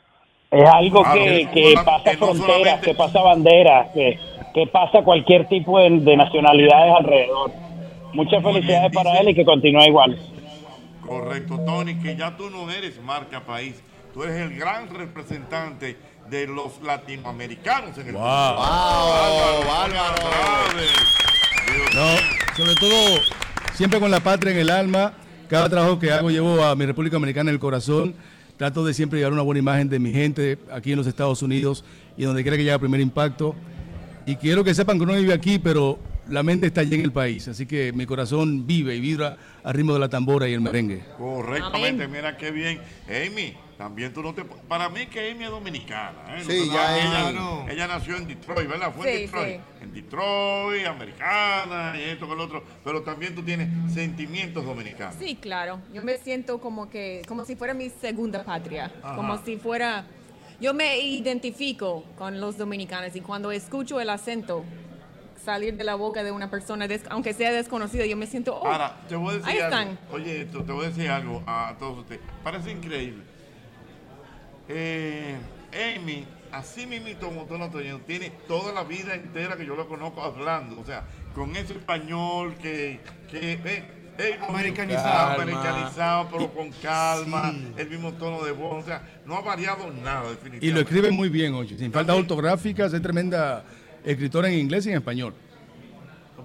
Es 0.50 0.64
algo 0.68 1.02
Claro, 1.02 1.20
que, 1.24 1.48
que 1.52 1.74
no- 1.74 1.84
pasa 1.84 2.12
no 2.12 2.18
fronteras, 2.34 2.80
que 2.80 2.94
pasa 2.94 3.20
banderas, 3.20 3.88
que, 3.92 4.18
que 4.54 4.66
pasa 4.66 5.02
cualquier 5.02 5.46
tipo 5.48 5.78
de, 5.78 5.90
de 6.00 6.16
nacionalidades 6.16 6.94
alrededor. 6.98 7.50
Muchas 8.14 8.42
felicidades 8.42 8.90
para 8.94 9.18
él 9.18 9.28
y 9.28 9.34
que 9.34 9.44
continúe 9.44 9.84
igual. 9.84 10.16
Correcto, 11.08 11.58
Tony, 11.64 11.98
que 11.98 12.16
ya 12.16 12.36
tú 12.36 12.50
no 12.50 12.70
eres 12.70 13.00
marca 13.02 13.44
país, 13.44 13.74
tú 14.12 14.22
eres 14.22 14.36
el 14.50 14.56
gran 14.58 14.88
representante 14.94 15.96
de 16.28 16.46
los 16.46 16.80
latinoamericanos 16.82 17.96
en 17.98 18.08
el 18.08 18.12
Wow. 18.14 18.22
mundo. 18.22 18.56
Wow, 18.56 19.66
Bárbaro. 19.66 20.22
No, 21.94 22.56
sobre 22.56 22.74
todo, 22.74 23.20
siempre 23.74 23.98
con 24.00 24.10
la 24.10 24.20
patria 24.20 24.52
en 24.52 24.58
el 24.58 24.70
alma. 24.70 25.14
Cada 25.48 25.68
trabajo 25.70 25.98
que 25.98 26.12
hago 26.12 26.30
llevo 26.30 26.62
a 26.62 26.76
mi 26.76 26.84
República 26.84 27.16
Americana 27.16 27.50
en 27.50 27.54
el 27.54 27.60
corazón. 27.60 28.14
Trato 28.58 28.84
de 28.84 28.92
siempre 28.92 29.18
llevar 29.18 29.32
una 29.32 29.42
buena 29.42 29.60
imagen 29.60 29.88
de 29.88 29.98
mi 29.98 30.12
gente 30.12 30.58
aquí 30.70 30.92
en 30.92 30.98
los 30.98 31.06
Estados 31.06 31.42
Unidos 31.42 31.84
y 32.16 32.24
donde 32.24 32.42
quiera 32.42 32.56
que 32.56 32.64
llegue 32.64 32.74
el 32.74 32.80
primer 32.80 33.00
impacto. 33.00 33.54
Y 34.26 34.36
quiero 34.36 34.62
que 34.64 34.74
sepan 34.74 34.98
que 34.98 35.04
uno 35.04 35.14
vive 35.14 35.32
aquí, 35.32 35.58
pero 35.58 35.98
la 36.28 36.42
mente 36.42 36.66
está 36.66 36.80
allí 36.82 36.94
en 36.94 37.02
el 37.02 37.12
país. 37.12 37.48
Así 37.48 37.66
que 37.66 37.92
mi 37.92 38.06
corazón 38.06 38.66
vive 38.66 38.94
y 38.96 39.00
vibra 39.00 39.36
al 39.64 39.74
ritmo 39.74 39.94
de 39.94 39.98
la 40.00 40.08
tambora 40.08 40.48
y 40.48 40.54
el 40.54 40.60
merengue. 40.60 41.02
Correctamente, 41.16 42.06
mira 42.08 42.36
qué 42.36 42.50
bien. 42.50 42.80
Amy, 43.08 43.54
también 43.76 44.12
tú 44.12 44.22
no 44.22 44.34
te... 44.34 44.44
Para 44.44 44.88
mí 44.88 45.06
que 45.06 45.30
Amy 45.30 45.44
es 45.44 45.50
dominicana. 45.50 46.36
¿eh? 46.36 46.42
Sí, 46.46 46.64
No, 46.66 46.74
ya 46.74 46.98
ella, 46.98 47.30
ella- 47.30 47.72
ella 47.72 47.86
nació 47.88 48.16
en 48.16 48.26
Detroit, 48.26 48.68
¿verdad? 48.68 48.92
Fue 48.94 49.08
en 49.14 49.20
Detroit. 49.26 49.54
sí. 49.56 49.60
En 49.84 49.92
Detroit, 49.94 50.86
americana 50.86 51.94
y 51.98 52.02
esto 52.10 52.26
con 52.26 52.36
lo 52.38 52.44
otro. 52.44 52.64
Pero 52.84 53.02
también 53.02 53.34
tú 53.34 53.42
tienes 53.42 53.68
sentimientos 53.94 54.64
dominicanos. 54.64 55.14
Sí, 55.18 55.36
claro. 55.40 55.80
Yo 55.94 56.02
me 56.02 56.16
siento 56.18 56.60
como 56.60 56.90
que, 56.90 57.22
como 57.28 57.44
si 57.44 57.56
fuera 57.56 57.72
mi 57.74 57.88
segunda 57.90 58.44
patria. 58.44 58.92
Ajá. 59.02 59.16
Como 59.16 59.38
si 59.44 59.56
fuera. 59.56 60.06
Yo 60.60 60.74
me 60.74 60.98
identifico 60.98 62.02
con 62.16 62.40
los 62.40 62.58
dominicanos 62.58 63.14
y 63.14 63.20
cuando 63.20 63.52
escucho 63.52 64.00
el 64.00 64.10
acento 64.10 64.64
salir 65.48 65.78
de 65.78 65.84
la 65.84 65.94
boca 65.94 66.22
de 66.22 66.30
una 66.30 66.50
persona, 66.50 66.86
des- 66.86 67.06
aunque 67.08 67.32
sea 67.32 67.50
desconocida, 67.50 68.04
yo 68.04 68.18
me 68.18 68.26
siento. 68.26 68.54
oh, 68.54 68.66
Ahora, 68.66 69.00
te 69.08 69.16
voy 69.16 69.30
a 69.30 69.38
decir 69.38 69.48
ahí 69.48 69.58
algo. 69.60 69.78
están. 69.78 69.98
Oye, 70.12 70.42
esto, 70.42 70.62
te 70.62 70.72
voy 70.72 70.84
a 70.84 70.88
decir 70.90 71.08
algo 71.08 71.42
a 71.46 71.74
todos 71.78 72.00
ustedes. 72.00 72.20
Parece 72.44 72.70
increíble. 72.70 73.22
Eh, 74.68 75.36
Amy, 75.96 76.26
así 76.52 76.86
mismito 76.86 77.28
como 77.28 77.46
tú 77.46 77.56
lo 77.56 77.70
teniendo, 77.70 78.00
tiene 78.04 78.30
toda 78.46 78.74
la 78.74 78.84
vida 78.84 79.14
entera 79.14 79.56
que 79.56 79.64
yo 79.64 79.74
lo 79.74 79.88
conozco 79.88 80.22
hablando. 80.22 80.78
O 80.78 80.84
sea, 80.84 81.04
con 81.34 81.56
ese 81.56 81.72
español 81.72 82.54
que... 82.60 83.00
que 83.30 83.52
eh, 83.54 83.84
eh, 84.18 84.38
Americanizado. 84.48 85.40
Americanizado, 85.40 86.28
pero 86.30 86.52
con 86.52 86.70
calma, 86.82 87.54
el 87.76 87.88
mismo 87.88 88.12
tono 88.14 88.42
de 88.44 88.50
voz. 88.50 88.82
O 88.82 88.86
sea, 88.86 89.00
no 89.24 89.36
ha 89.36 89.40
variado 89.40 89.90
nada, 89.92 90.22
definitivamente. 90.28 90.66
Y 90.66 90.70
lo 90.72 90.80
escribe 90.80 91.10
muy 91.12 91.28
bien, 91.30 91.54
oye. 91.54 91.78
Sin 91.78 91.90
faltas 91.92 92.16
ortográficas, 92.16 92.92
es 92.92 93.00
tremenda 93.00 93.64
escritora 94.04 94.48
en 94.48 94.54
inglés 94.58 94.86
y 94.86 94.90
en 94.90 94.96
español. 94.96 95.34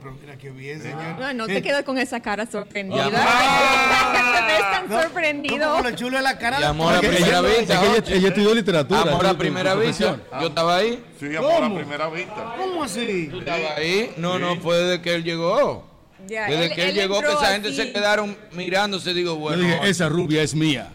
Pero 0.02 0.18
mira 0.20 0.38
qué 0.38 0.50
bien, 0.50 0.82
señor. 0.82 1.18
No, 1.18 1.34
no 1.34 1.46
Eh, 1.46 1.54
te 1.56 1.62
quedas 1.62 1.84
con 1.84 1.98
esa 1.98 2.20
cara 2.20 2.46
sorprendida. 2.46 3.10
Ya. 3.10 3.12
te 4.48 4.54
ves 4.54 4.60
tan 4.72 4.90
No, 4.90 5.02
sorprendido. 5.02 5.72
como 5.78 5.90
lo 5.90 5.96
chulo 5.96 6.18
de 6.18 6.24
la 6.24 6.38
cara. 6.38 6.60
Y 6.60 6.64
amor 6.66 6.96
a 6.96 7.00
primera 7.00 7.26
ella- 7.28 7.42
vista. 7.42 7.74
es 7.74 7.80
que 7.80 7.86
ella- 7.98 8.16
ella 8.18 8.28
estudió 8.28 8.54
literatura, 8.54 9.02
Amor 9.02 9.26
a 9.28 9.34
primera 9.38 9.76
vista. 9.76 10.18
Yo 10.42 10.48
estaba 10.48 10.76
ahí. 10.78 11.02
Sí, 11.20 11.34
amor 11.36 11.52
a 11.54 11.60
¿Cómo? 11.60 11.76
primera 11.78 12.10
vista. 12.10 12.56
¿Cómo 12.58 12.84
así? 12.84 13.30
¿Tú 13.32 13.40
estabas 13.40 13.78
ahí? 13.78 14.12
No, 14.18 14.38
no, 14.40 14.58
fue 14.58 14.78
desde 14.78 15.02
que 15.02 15.14
él 15.16 15.24
llegó. 15.24 15.88
Ya, 16.28 16.48
Desde 16.48 16.66
él- 16.66 16.74
que 16.74 16.82
él, 16.84 16.90
él 16.90 16.96
llegó, 16.96 17.22
que 17.22 17.28
esa 17.28 17.46
gente 17.54 17.68
así. 17.70 17.78
se 17.78 17.92
quedaron 17.94 18.36
mirándose. 18.52 19.14
Digo, 19.14 19.34
Yo 19.36 19.40
bueno. 19.40 19.64
dije, 19.64 19.80
esa 19.90 20.10
rubia 20.10 20.42
es 20.42 20.54
mía. 20.54 20.90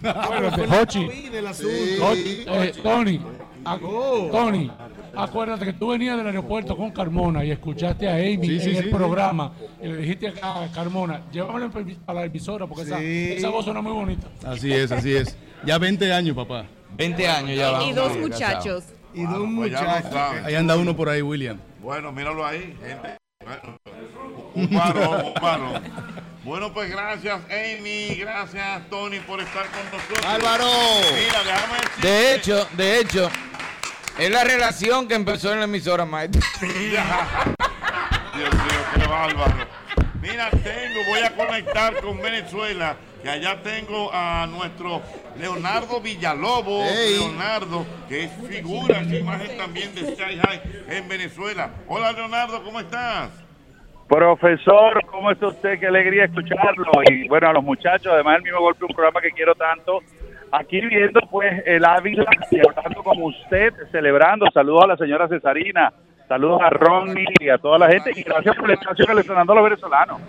Del 0.00 1.46
asunto. 1.46 1.76
Jochi, 2.00 2.44
eh, 2.46 2.72
Tony, 2.82 3.20
ac- 3.64 4.30
Tony, 4.30 4.70
acuérdate 5.16 5.64
que 5.64 5.72
tú 5.72 5.88
venías 5.88 6.16
del 6.16 6.26
aeropuerto 6.26 6.76
con 6.76 6.90
Carmona 6.90 7.44
y 7.44 7.50
escuchaste 7.50 8.08
a 8.08 8.14
Amy 8.14 8.38
Sí, 8.46 8.46
sí, 8.48 8.54
en 8.54 8.60
sí, 8.60 8.76
el 8.76 8.84
sí. 8.84 8.90
programa 8.90 9.52
y 9.82 9.86
le 9.88 9.96
dijiste 9.98 10.32
a 10.42 10.68
Carmona, 10.74 11.22
llévame 11.32 11.70
a 12.06 12.12
la 12.14 12.24
emisora 12.24 12.66
porque 12.66 12.82
esa, 12.84 12.98
Sí. 12.98 13.34
esa 13.36 13.48
voz 13.50 13.64
suena 13.64 13.80
muy 13.80 13.92
bonita. 13.92 14.28
Así 14.44 14.72
es, 14.72 14.90
así 14.92 15.14
es. 15.14 15.36
Ya 15.64 15.78
20 15.78 16.12
años, 16.12 16.36
papá. 16.36 16.66
20 16.96 17.28
años 17.28 17.56
ya 17.56 17.68
Y 17.68 17.72
vamos. 17.72 17.94
dos 17.94 18.16
muchachos. 18.18 18.84
Y 19.14 19.22
dos 19.22 19.48
Pues 19.56 19.72
ya 19.72 19.82
lo 19.82 19.88
muchachos. 19.90 20.44
Ahí 20.44 20.54
anda 20.54 20.76
uno 20.76 20.94
por 20.94 21.08
ahí, 21.08 21.22
William. 21.22 21.58
Bueno, 21.82 22.12
míralo 22.12 22.44
ahí, 22.46 22.76
gente. 22.84 23.16
Bueno, 23.44 23.78
un 24.54 24.70
varón, 24.76 25.26
un 25.26 25.34
varón. 25.42 25.82
Bueno, 26.44 26.72
pues 26.72 26.90
gracias, 26.90 27.40
Amy. 27.50 28.14
Gracias, 28.16 28.88
Tony, 28.90 29.18
por 29.20 29.40
estar 29.40 29.66
con 29.66 29.84
nosotros. 29.90 30.24
¡Álvaro! 30.26 30.64
Mira, 31.12 31.42
déjame 31.44 31.74
decirte- 31.78 32.06
De 32.06 32.34
hecho, 32.34 32.68
de 32.76 33.00
hecho, 33.00 33.30
es 34.18 34.30
la 34.30 34.44
relación 34.44 35.08
que 35.08 35.14
empezó 35.14 35.52
en 35.52 35.58
la 35.58 35.64
emisora, 35.64 36.04
maestro. 36.04 36.40
Dios 36.60 37.02
mío, 38.54 38.80
qué 38.94 39.06
bárbaro. 39.06 39.66
Mira, 40.20 40.50
tengo, 40.50 41.04
voy 41.08 41.20
a 41.20 41.34
conectar 41.34 41.94
con 42.00 42.20
Venezuela, 42.20 42.96
que 43.22 43.28
allá 43.28 43.62
tengo 43.62 44.10
a 44.12 44.46
nuestro 44.46 45.02
Leonardo 45.38 46.00
Villalobos. 46.00 46.90
Leonardo, 46.90 47.86
que 48.08 48.24
es 48.24 48.32
figura, 48.48 49.00
es 49.00 49.12
imagen 49.12 49.56
también 49.56 49.94
de 49.94 50.12
Sky 50.12 50.38
High 50.38 50.62
en 50.88 51.08
Venezuela. 51.08 51.70
Hola, 51.86 52.12
Leonardo, 52.12 52.62
¿cómo 52.64 52.80
estás? 52.80 53.30
Profesor, 54.08 55.04
¿cómo 55.06 55.30
está 55.30 55.48
usted? 55.48 55.78
Qué 55.80 55.86
alegría 55.86 56.24
escucharlo. 56.24 56.90
Y 57.10 57.28
bueno, 57.28 57.48
a 57.48 57.52
los 57.52 57.64
muchachos, 57.64 58.12
además 58.12 58.36
el 58.36 58.42
mismo 58.42 58.60
golpe, 58.60 58.84
un 58.84 58.94
programa 58.94 59.20
que 59.20 59.30
quiero 59.30 59.54
tanto. 59.54 60.00
Aquí 60.52 60.80
viendo 60.80 61.20
pues 61.30 61.62
el 61.66 61.84
Ávila 61.84 62.24
y 62.50 62.58
hablando 62.60 63.02
con 63.02 63.22
usted, 63.22 63.72
celebrando. 63.90 64.46
Saludos 64.52 64.84
a 64.84 64.86
la 64.88 64.96
señora 64.96 65.28
Cesarina, 65.28 65.92
saludos 66.28 66.60
a 66.62 66.70
Ronnie 66.70 67.26
y 67.40 67.48
a 67.48 67.58
toda 67.58 67.78
la 67.78 67.88
gente. 67.88 68.12
Y 68.14 68.22
gracias 68.22 68.56
por 68.56 68.70
el 68.70 68.78
espacio 68.78 69.06
que 69.06 69.14
le 69.14 69.20
están 69.22 69.36
dando 69.36 69.52
a 69.52 69.56
los 69.56 69.64
venezolanos. 69.64 70.20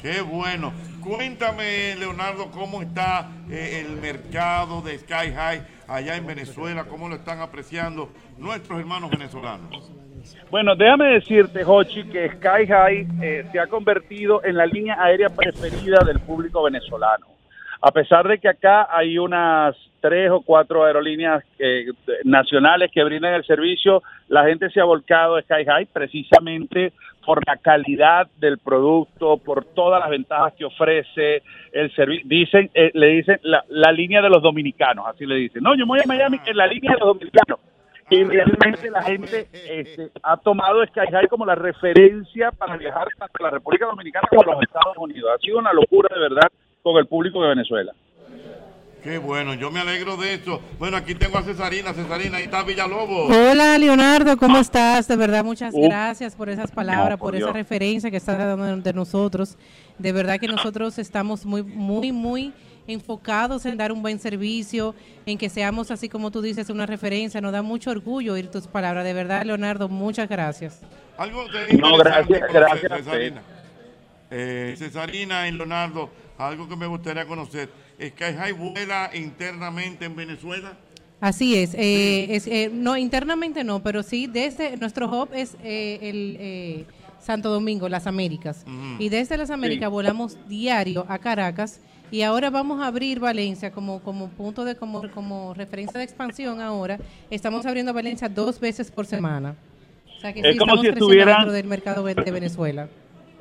Qué 0.00 0.20
bueno. 0.22 0.72
Cuéntame, 1.02 1.94
Leonardo, 1.96 2.50
cómo 2.50 2.82
está 2.82 3.28
eh, 3.50 3.84
el 3.86 3.96
mercado 4.00 4.82
de 4.82 4.98
Sky 4.98 5.32
High 5.34 5.62
allá 5.88 6.16
en 6.16 6.26
Venezuela, 6.26 6.84
cómo 6.84 7.08
lo 7.08 7.14
están 7.14 7.40
apreciando 7.40 8.10
nuestros 8.38 8.80
hermanos 8.80 9.10
venezolanos. 9.10 9.92
Bueno, 10.50 10.74
déjame 10.74 11.14
decirte, 11.14 11.62
Jochi, 11.62 12.04
que 12.04 12.28
Sky 12.30 12.66
High 12.66 13.06
eh, 13.22 13.48
se 13.52 13.60
ha 13.60 13.66
convertido 13.68 14.44
en 14.44 14.56
la 14.56 14.66
línea 14.66 14.96
aérea 15.00 15.28
preferida 15.28 16.04
del 16.04 16.18
público 16.20 16.62
venezolano. 16.64 17.35
A 17.80 17.90
pesar 17.90 18.26
de 18.26 18.38
que 18.38 18.48
acá 18.48 18.88
hay 18.90 19.18
unas 19.18 19.76
tres 20.00 20.30
o 20.30 20.40
cuatro 20.40 20.84
aerolíneas 20.84 21.44
eh, 21.58 21.86
nacionales 22.24 22.90
que 22.92 23.04
brindan 23.04 23.34
el 23.34 23.44
servicio, 23.44 24.02
la 24.28 24.44
gente 24.44 24.70
se 24.70 24.80
ha 24.80 24.84
volcado 24.84 25.36
a 25.36 25.42
Sky 25.42 25.64
High 25.64 25.86
precisamente 25.86 26.92
por 27.24 27.46
la 27.46 27.56
calidad 27.56 28.28
del 28.38 28.58
producto, 28.58 29.36
por 29.38 29.64
todas 29.64 30.00
las 30.00 30.10
ventajas 30.10 30.54
que 30.54 30.64
ofrece 30.64 31.42
el 31.72 31.92
servicio. 31.94 32.24
Dicen, 32.28 32.70
eh, 32.72 32.92
le 32.94 33.08
dicen 33.08 33.40
la, 33.42 33.92
línea 33.92 34.22
de 34.22 34.30
los 34.30 34.42
dominicanos, 34.42 35.06
así 35.08 35.26
le 35.26 35.34
dicen. 35.34 35.62
No, 35.62 35.74
yo 35.74 35.86
me 35.86 35.94
voy 35.94 36.00
a 36.04 36.06
Miami 36.06 36.38
en 36.46 36.56
la 36.56 36.66
línea 36.66 36.92
de 36.92 36.98
los 36.98 37.08
dominicanos 37.08 37.58
y 38.08 38.22
realmente 38.22 38.88
la 38.90 39.02
gente 39.02 39.48
este, 39.52 40.10
ha 40.22 40.36
tomado 40.36 40.84
Sky 40.86 41.10
High 41.10 41.26
como 41.26 41.44
la 41.44 41.56
referencia 41.56 42.52
para 42.52 42.76
viajar 42.76 43.08
tanto 43.18 43.34
a 43.40 43.42
la 43.42 43.50
República 43.50 43.86
Dominicana 43.86 44.28
como 44.30 44.42
a 44.42 44.54
los 44.54 44.62
Estados 44.62 44.96
Unidos. 44.96 45.32
Ha 45.34 45.38
sido 45.38 45.58
una 45.58 45.72
locura 45.72 46.08
de 46.14 46.20
verdad 46.20 46.48
con 46.86 46.98
el 46.98 47.08
público 47.08 47.42
de 47.42 47.48
Venezuela. 47.48 47.92
Qué 49.02 49.18
bueno, 49.18 49.54
yo 49.54 49.72
me 49.72 49.80
alegro 49.80 50.16
de 50.16 50.34
esto. 50.34 50.60
Bueno, 50.78 50.96
aquí 50.96 51.16
tengo 51.16 51.36
a 51.36 51.42
Cesarina, 51.42 51.92
Cesarina, 51.92 52.36
ahí 52.36 52.44
está 52.44 52.62
Villalobos. 52.62 53.28
Hola 53.28 53.76
Leonardo, 53.76 54.36
¿cómo 54.36 54.58
estás? 54.58 55.08
De 55.08 55.16
verdad, 55.16 55.42
muchas 55.42 55.74
Uh. 55.74 55.82
gracias 55.82 56.36
por 56.36 56.48
esas 56.48 56.70
palabras, 56.70 57.10
No, 57.10 57.18
por 57.18 57.32
por 57.32 57.34
esa 57.34 57.52
referencia 57.52 58.08
que 58.08 58.18
estás 58.18 58.38
dando 58.38 58.76
de 58.76 58.92
nosotros. 58.92 59.56
De 59.98 60.12
verdad 60.12 60.38
que 60.38 60.46
nosotros 60.46 60.96
estamos 61.00 61.44
muy, 61.44 61.64
muy, 61.64 62.12
muy 62.12 62.52
enfocados 62.86 63.66
en 63.66 63.76
dar 63.76 63.90
un 63.90 64.00
buen 64.00 64.20
servicio, 64.20 64.94
en 65.24 65.38
que 65.38 65.48
seamos, 65.48 65.90
así 65.90 66.08
como 66.08 66.30
tú 66.30 66.40
dices, 66.40 66.70
una 66.70 66.86
referencia. 66.86 67.40
Nos 67.40 67.50
da 67.50 67.62
mucho 67.62 67.90
orgullo 67.90 68.34
oír 68.34 68.48
tus 68.48 68.68
palabras. 68.68 69.04
De 69.04 69.12
verdad, 69.12 69.42
Leonardo, 69.44 69.88
muchas 69.88 70.28
gracias. 70.28 70.82
Algo 71.18 71.46
de 71.48 71.76
No, 71.78 71.96
gracias, 71.96 72.40
gracias 72.52 72.92
Cesarina. 72.92 73.42
Eh, 74.30 74.74
Cesarina 74.76 75.48
y 75.48 75.52
Leonardo, 75.52 76.10
algo 76.38 76.68
que 76.68 76.76
me 76.76 76.86
gustaría 76.86 77.26
conocer. 77.26 77.68
¿Sky 78.00 78.34
High 78.38 78.52
vuela 78.52 79.10
internamente 79.14 80.04
en 80.04 80.16
Venezuela? 80.16 80.76
Así 81.20 81.56
es, 81.56 81.72
eh, 81.74 82.34
es 82.36 82.46
eh, 82.46 82.70
no 82.72 82.96
internamente 82.98 83.64
no, 83.64 83.82
pero 83.82 84.02
sí 84.02 84.26
desde 84.26 84.76
nuestro 84.76 85.06
hub 85.08 85.30
es 85.32 85.56
eh, 85.64 85.98
el 86.02 86.36
eh, 86.38 86.84
Santo 87.18 87.48
Domingo, 87.50 87.88
las 87.88 88.06
Américas, 88.06 88.64
y 88.98 89.08
desde 89.08 89.38
las 89.38 89.48
Américas 89.50 89.90
volamos 89.90 90.36
diario 90.46 91.06
a 91.08 91.18
Caracas 91.18 91.80
y 92.10 92.20
ahora 92.20 92.50
vamos 92.50 92.82
a 92.82 92.86
abrir 92.88 93.18
Valencia 93.18 93.72
como 93.72 94.00
como 94.02 94.28
punto 94.28 94.64
de 94.66 94.76
como 94.76 95.10
como 95.10 95.54
referencia 95.54 95.96
de 95.98 96.04
expansión. 96.04 96.60
Ahora 96.60 96.98
estamos 97.30 97.64
abriendo 97.64 97.94
Valencia 97.94 98.28
dos 98.28 98.60
veces 98.60 98.90
por 98.90 99.06
semana, 99.06 99.56
o 100.18 100.20
sea 100.20 100.34
que 100.34 100.40
Es 100.40 100.58
como 100.58 100.74
estamos 100.74 100.80
si 100.82 100.86
creciendo 100.92 101.06
estuvieran- 101.06 101.36
dentro 101.38 101.52
del 101.52 101.66
mercado 101.66 102.04
de 102.04 102.30
Venezuela. 102.30 102.88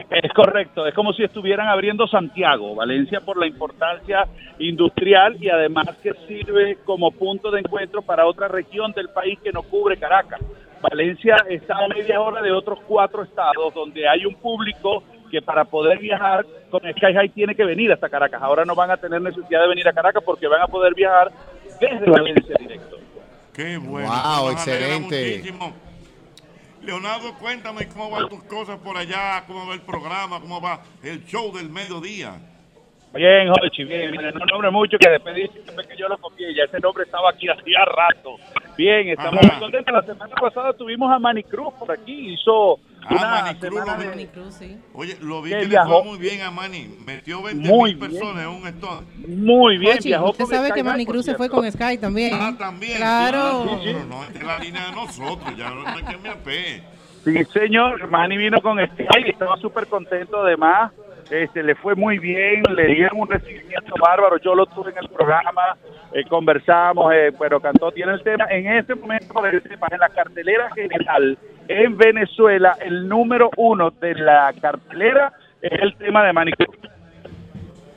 Es 0.09 0.31
correcto, 0.33 0.85
es 0.85 0.93
como 0.93 1.13
si 1.13 1.23
estuvieran 1.23 1.67
abriendo 1.67 2.07
Santiago, 2.07 2.75
Valencia 2.75 3.21
por 3.21 3.37
la 3.37 3.47
importancia 3.47 4.27
industrial 4.59 5.35
y 5.39 5.49
además 5.49 5.87
que 6.01 6.13
sirve 6.27 6.77
como 6.85 7.11
punto 7.11 7.49
de 7.49 7.61
encuentro 7.61 8.01
para 8.01 8.27
otra 8.27 8.47
región 8.47 8.91
del 8.91 9.09
país 9.09 9.39
que 9.43 9.51
no 9.51 9.63
cubre 9.63 9.97
Caracas. 9.97 10.39
Valencia 10.81 11.37
está 11.49 11.83
a 11.83 11.87
media 11.87 12.21
hora 12.21 12.41
de 12.41 12.51
otros 12.51 12.79
cuatro 12.87 13.23
estados 13.23 13.73
donde 13.73 14.07
hay 14.07 14.25
un 14.25 14.35
público 14.35 15.03
que 15.31 15.41
para 15.41 15.65
poder 15.65 15.97
viajar 15.97 16.45
con 16.69 16.81
Sky 16.81 17.13
High 17.13 17.29
tiene 17.29 17.55
que 17.55 17.65
venir 17.65 17.91
hasta 17.91 18.07
Caracas. 18.07 18.41
Ahora 18.41 18.63
no 18.63 18.75
van 18.75 18.91
a 18.91 18.97
tener 18.97 19.21
necesidad 19.21 19.61
de 19.61 19.67
venir 19.67 19.87
a 19.87 19.93
Caracas 19.93 20.23
porque 20.23 20.47
van 20.47 20.61
a 20.61 20.67
poder 20.67 20.93
viajar 20.93 21.31
desde 21.79 22.09
Valencia 22.09 22.55
directo. 22.59 22.97
Qué 23.53 23.77
bueno. 23.77 24.07
Wow, 24.07 24.51
excelente. 24.51 25.37
muchísimo. 25.37 25.84
Leonardo, 26.85 27.33
cuéntame 27.39 27.87
cómo 27.87 28.11
van 28.11 28.29
tus 28.29 28.43
cosas 28.43 28.79
por 28.79 28.95
allá, 28.95 29.43
cómo 29.47 29.65
va 29.65 29.73
el 29.73 29.81
programa, 29.81 30.39
cómo 30.39 30.61
va 30.61 30.83
el 31.01 31.25
show 31.25 31.51
del 31.51 31.69
mediodía. 31.69 32.39
Bien, 33.15 33.47
Jochi, 33.47 33.83
bien, 33.85 34.11
mira, 34.11 34.31
no 34.31 34.45
nombre 34.45 34.69
mucho 34.71 34.97
que 34.97 35.09
después 35.09 35.35
dice 35.35 35.51
que 35.87 35.97
yo 35.97 36.07
lo 36.09 36.17
copié, 36.17 36.53
ya 36.53 36.63
ese 36.65 36.79
nombre 36.79 37.03
estaba 37.05 37.29
aquí 37.29 37.47
hacía 37.47 37.85
rato. 37.85 38.35
Bien, 38.77 39.07
estamos 39.07 39.39
Ajá. 39.41 39.53
muy 39.53 39.59
contentos. 39.61 39.93
La 39.93 40.01
semana 40.01 40.35
pasada 40.35 40.73
tuvimos 40.73 41.09
a 41.11 41.17
Manny 41.17 41.43
Cruz 41.43 41.73
por 41.79 41.89
aquí, 41.91 42.33
hizo 42.33 42.77
Ah, 43.07 43.13
una 43.17 43.29
Manny 43.29 43.59
Cruz, 43.59 43.85
lo 43.85 43.97
vi. 43.97 44.05
Manny 44.07 44.25
Cruz, 44.27 44.53
sí. 44.55 44.77
Oye, 44.93 45.15
lo 45.21 45.41
vi 45.43 45.51
Que 45.51 45.55
que 45.57 45.61
le 45.63 45.69
viajó. 45.69 46.01
fue 46.01 46.11
muy 46.11 46.17
bien 46.17 46.41
a 46.41 46.49
Manny. 46.51 46.89
Metió 47.05 47.41
20 47.43 47.69
Muy 47.69 47.91
mil 47.93 47.99
bien. 47.99 48.11
personas 48.11 48.43
en 48.43 48.49
un 48.49 48.67
stone. 48.67 49.07
Muy 49.27 49.77
bien, 49.77 49.97
Ochi, 49.97 50.07
viajó 50.09 50.31
usted 50.31 50.43
con 50.45 50.53
sabe 50.53 50.67
Sky 50.69 50.75
que 50.75 50.83
Manny 50.83 51.05
Cruz 51.05 51.25
se 51.25 51.35
fue 51.35 51.47
con 51.49 51.71
Sky 51.71 51.97
también. 51.99 52.31
Ah, 52.33 52.53
también. 52.57 52.97
Claro. 52.97 53.79
Pero 53.83 54.05
no, 54.05 54.23
esta 54.23 54.39
es 54.39 54.43
la 54.45 54.59
línea 54.59 54.85
de 54.87 54.91
nosotros, 54.93 55.55
ya 55.55 55.69
no 55.69 55.87
hay 55.87 56.03
que 56.03 56.17
me 56.17 56.29
apegue. 56.29 56.83
Sí, 57.23 57.43
señor, 57.53 58.07
Manny 58.09 58.37
vino 58.37 58.59
con 58.61 58.77
Sky, 58.85 59.29
estaba 59.29 59.55
súper 59.57 59.87
contento 59.87 60.41
además. 60.41 60.91
Este, 61.29 61.63
le 61.63 61.75
fue 61.75 61.95
muy 61.95 62.19
bien, 62.19 62.63
le 62.75 62.85
dieron 62.87 63.19
un 63.21 63.27
recibimiento 63.27 63.95
bárbaro. 63.99 64.37
Yo 64.37 64.53
lo 64.53 64.65
tuve 64.67 64.91
en 64.91 64.97
el 64.99 65.09
programa, 65.09 65.75
eh, 66.13 66.23
conversamos, 66.29 67.11
eh, 67.13 67.31
pero 67.37 67.59
cantó 67.59 67.91
tiene 67.91 68.13
el 68.13 68.23
tema. 68.23 68.45
En 68.49 68.67
este 68.67 68.95
momento, 68.95 69.33
para 69.33 69.51
que 69.51 69.61
sepas, 69.61 69.91
en 69.91 69.99
la 69.99 70.09
cartelera 70.09 70.69
general 70.71 71.37
en 71.67 71.97
Venezuela, 71.97 72.77
el 72.79 73.07
número 73.07 73.49
uno 73.57 73.91
de 73.91 74.13
la 74.15 74.53
cartelera 74.61 75.33
es 75.61 75.81
el 75.81 75.95
tema 75.95 76.23
de 76.23 76.33
Manny 76.33 76.51
Cruz. 76.51 76.77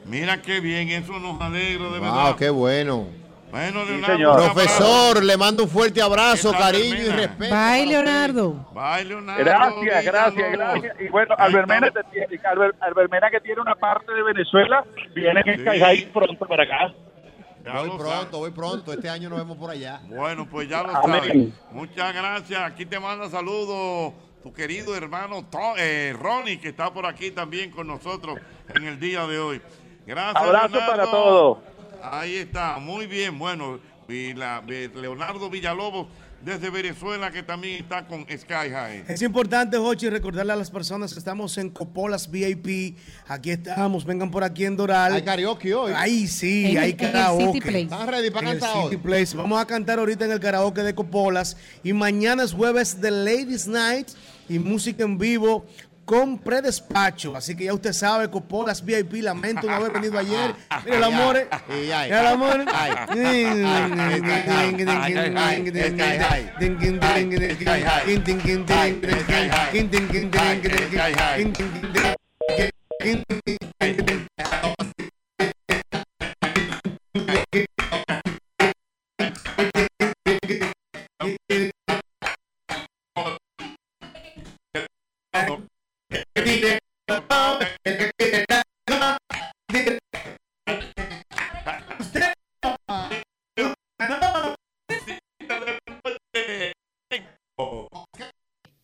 Mira 0.06 0.40
qué 0.40 0.60
bien, 0.60 0.88
eso 0.88 1.18
nos 1.18 1.38
alegra 1.40 1.84
de 1.84 2.00
verdad. 2.00 2.24
Wow, 2.28 2.36
qué 2.36 2.48
bueno. 2.48 3.06
Bueno, 3.50 3.80
señor. 4.06 4.36
Profesor, 4.52 5.24
le 5.24 5.36
mando 5.36 5.64
un 5.64 5.70
fuerte 5.70 6.02
abrazo, 6.02 6.52
cariño 6.52 6.96
y 7.02 7.08
respeto. 7.08 7.54
Bye, 7.54 7.86
Leonardo. 7.86 8.52
Bye, 8.72 9.04
Leonardo. 9.06 9.42
Gracias, 9.44 10.04
gracias, 10.04 10.52
gracias. 10.52 10.96
Y 11.00 11.08
bueno, 11.08 11.34
Albermena, 11.38 11.90
te 11.90 12.04
tiene- 12.04 12.40
Albert- 12.44 12.76
Albermena, 12.82 13.30
que 13.30 13.40
tiene 13.40 13.60
una 13.60 13.74
parte 13.74 14.12
de 14.12 14.22
Venezuela, 14.22 14.84
viene 15.14 15.42
en 15.46 15.60
Sky 15.66 15.78
High 15.80 16.06
pronto 16.12 16.46
para 16.46 16.64
acá. 16.64 16.94
Voy 17.72 17.90
pronto, 17.98 18.38
voy 18.38 18.50
pronto. 18.50 18.92
Este 18.92 19.08
año 19.08 19.28
nos 19.28 19.38
vemos 19.38 19.56
por 19.58 19.70
allá. 19.70 20.00
Bueno, 20.08 20.46
pues 20.50 20.68
ya 20.68 20.82
lo 20.82 20.92
sabes. 20.92 21.48
Muchas 21.72 22.14
gracias. 22.14 22.60
Aquí 22.62 22.86
te 22.86 22.98
manda 23.00 23.28
saludos 23.28 24.12
tu 24.42 24.52
querido 24.52 24.94
hermano 24.96 25.44
eh, 25.76 26.14
Ronnie, 26.18 26.58
que 26.60 26.68
está 26.68 26.92
por 26.92 27.04
aquí 27.06 27.30
también 27.30 27.70
con 27.70 27.86
nosotros 27.86 28.38
en 28.74 28.84
el 28.86 28.98
día 29.00 29.26
de 29.26 29.38
hoy. 29.38 29.60
Gracias. 30.06 30.36
Abrazo 30.42 30.68
Leonardo. 30.68 30.90
para 30.92 31.04
todos. 31.10 31.58
Ahí 32.02 32.36
está, 32.36 32.78
muy 32.78 33.06
bien. 33.06 33.38
Bueno, 33.38 33.78
y 34.08 34.32
la, 34.34 34.62
eh, 34.68 34.90
Leonardo 34.94 35.50
Villalobos 35.50 36.06
desde 36.44 36.70
Venezuela, 36.70 37.32
que 37.32 37.42
también 37.42 37.82
está 37.82 38.06
con 38.06 38.20
Sky 38.22 38.70
High. 38.70 39.04
Es 39.08 39.20
importante, 39.22 39.76
Jochi, 39.76 40.08
recordarle 40.08 40.52
a 40.52 40.56
las 40.56 40.70
personas 40.70 41.12
que 41.12 41.18
estamos 41.18 41.58
en 41.58 41.68
Copolas 41.68 42.30
VIP. 42.30 42.96
Aquí 43.26 43.50
estamos, 43.50 44.04
vengan 44.04 44.30
por 44.30 44.44
aquí 44.44 44.64
en 44.64 44.76
Doral. 44.76 45.14
Hay 45.14 45.22
karaoke 45.22 45.74
hoy. 45.74 45.92
Ahí 45.96 46.28
sí, 46.28 46.66
En 46.66 46.70
el- 46.70 46.78
hay 46.78 46.90
en 46.92 47.00
el 47.00 47.12
karaoke. 47.12 47.44
City 47.46 47.60
Place. 47.60 47.80
¿Están 47.82 48.08
ready 48.08 48.30
para 48.30 48.50
En 48.50 48.54
el 48.54 48.60
cantar 48.60 48.82
City 48.84 48.94
hoy? 48.94 49.02
Place. 49.02 49.36
Vamos 49.36 49.60
a 49.60 49.66
cantar 49.66 49.98
ahorita 49.98 50.24
en 50.26 50.30
el 50.32 50.38
karaoke 50.40 50.82
de 50.82 50.94
Copolas. 50.94 51.56
Y 51.82 51.92
mañana 51.92 52.44
es 52.44 52.52
jueves 52.52 53.00
de 53.00 53.10
Ladies 53.10 53.66
Night 53.66 54.08
y 54.48 54.60
música 54.60 55.02
en 55.02 55.18
vivo 55.18 55.66
con 56.08 56.38
predespacho. 56.38 57.36
Así 57.36 57.54
que 57.54 57.64
ya 57.64 57.74
usted 57.74 57.92
sabe, 57.92 58.30
Copolas 58.30 58.82
VIP. 58.82 59.22
Lamento 59.22 59.66
no 59.66 59.74
haber 59.74 59.92
venido 59.92 60.18
ayer. 60.18 60.54
Mira 60.86 60.96
el 60.96 61.04
amor. 61.04 61.48
Mira 61.68 62.20
el 62.20 62.26
amor. 62.26 62.64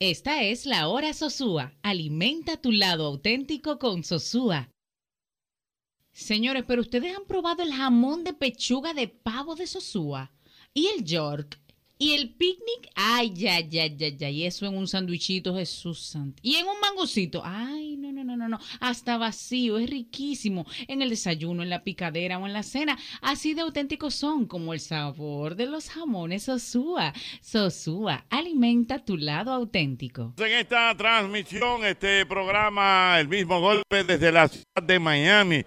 Esta 0.07 0.43
es 0.43 0.67
la 0.67 0.89
hora 0.89 1.15
Sosúa. 1.15 1.73
Alimenta 1.83 2.57
tu 2.57 2.73
lado 2.73 3.07
auténtico 3.07 3.79
con 3.79 4.05
Sosúa. 4.05 4.71
Señores, 6.13 6.65
pero 6.67 6.83
ustedes 6.83 7.17
han 7.17 7.25
probado 7.25 7.63
el 7.63 7.73
jamón 7.73 8.23
de 8.23 8.33
pechuga 8.33 8.95
de 8.95 9.09
pavo 9.09 9.55
de 9.55 9.67
Sosúa 9.67 10.33
y 10.73 10.89
el 10.89 11.05
York 11.05 11.59
y 11.99 12.13
el 12.13 12.35
picnic. 12.35 12.91
Ay, 12.95 13.33
ya, 13.35 13.61
ya, 13.61 13.87
ya, 13.87 14.09
ya. 14.09 14.29
Y 14.29 14.45
eso 14.45 14.67
en 14.67 14.77
un 14.77 14.89
sandwichito, 14.89 15.55
Jesús 15.55 16.01
santo. 16.01 16.41
Y 16.43 16.57
en 16.57 16.67
un 16.67 16.81
mangocito. 16.81 17.43
Ay, 17.45 17.97
no, 17.97 18.13
no, 18.13 18.25
no, 18.25 18.37
no, 18.37 18.49
no. 18.49 18.59
Hasta 18.81 19.17
vacío, 19.17 19.79
es 19.79 19.89
riquísimo. 19.89 20.67
En 20.89 21.03
el 21.03 21.11
desayuno, 21.11 21.63
en 21.63 21.71
la 21.71 21.85
picadera 21.85 22.39
o 22.39 22.47
en 22.47 22.53
la 22.53 22.63
cena. 22.63 22.99
Así 23.23 23.55
de 23.55 23.63
auténticos 23.63 24.15
son 24.15 24.47
como 24.47 24.75
el 24.75 24.81
sabor 24.81 25.57
de 25.57 25.67
los 25.67 25.89
jamones 25.89 26.45
Sosúa. 26.45 27.13
Sosúa, 27.41 28.27
alimenta 28.29 29.05
tu 29.05 29.17
lado 29.17 29.53
auténtico. 29.53 30.35
En 30.39 30.53
esta 30.53 30.95
transmisión, 30.97 31.85
este 31.85 32.27
programa, 32.27 33.19
el 33.21 33.29
mismo 33.29 33.61
golpe 33.61 34.05
desde 34.05 34.33
la 34.33 34.49
ciudad 34.49 34.83
de 34.83 34.99
Miami. 34.99 35.65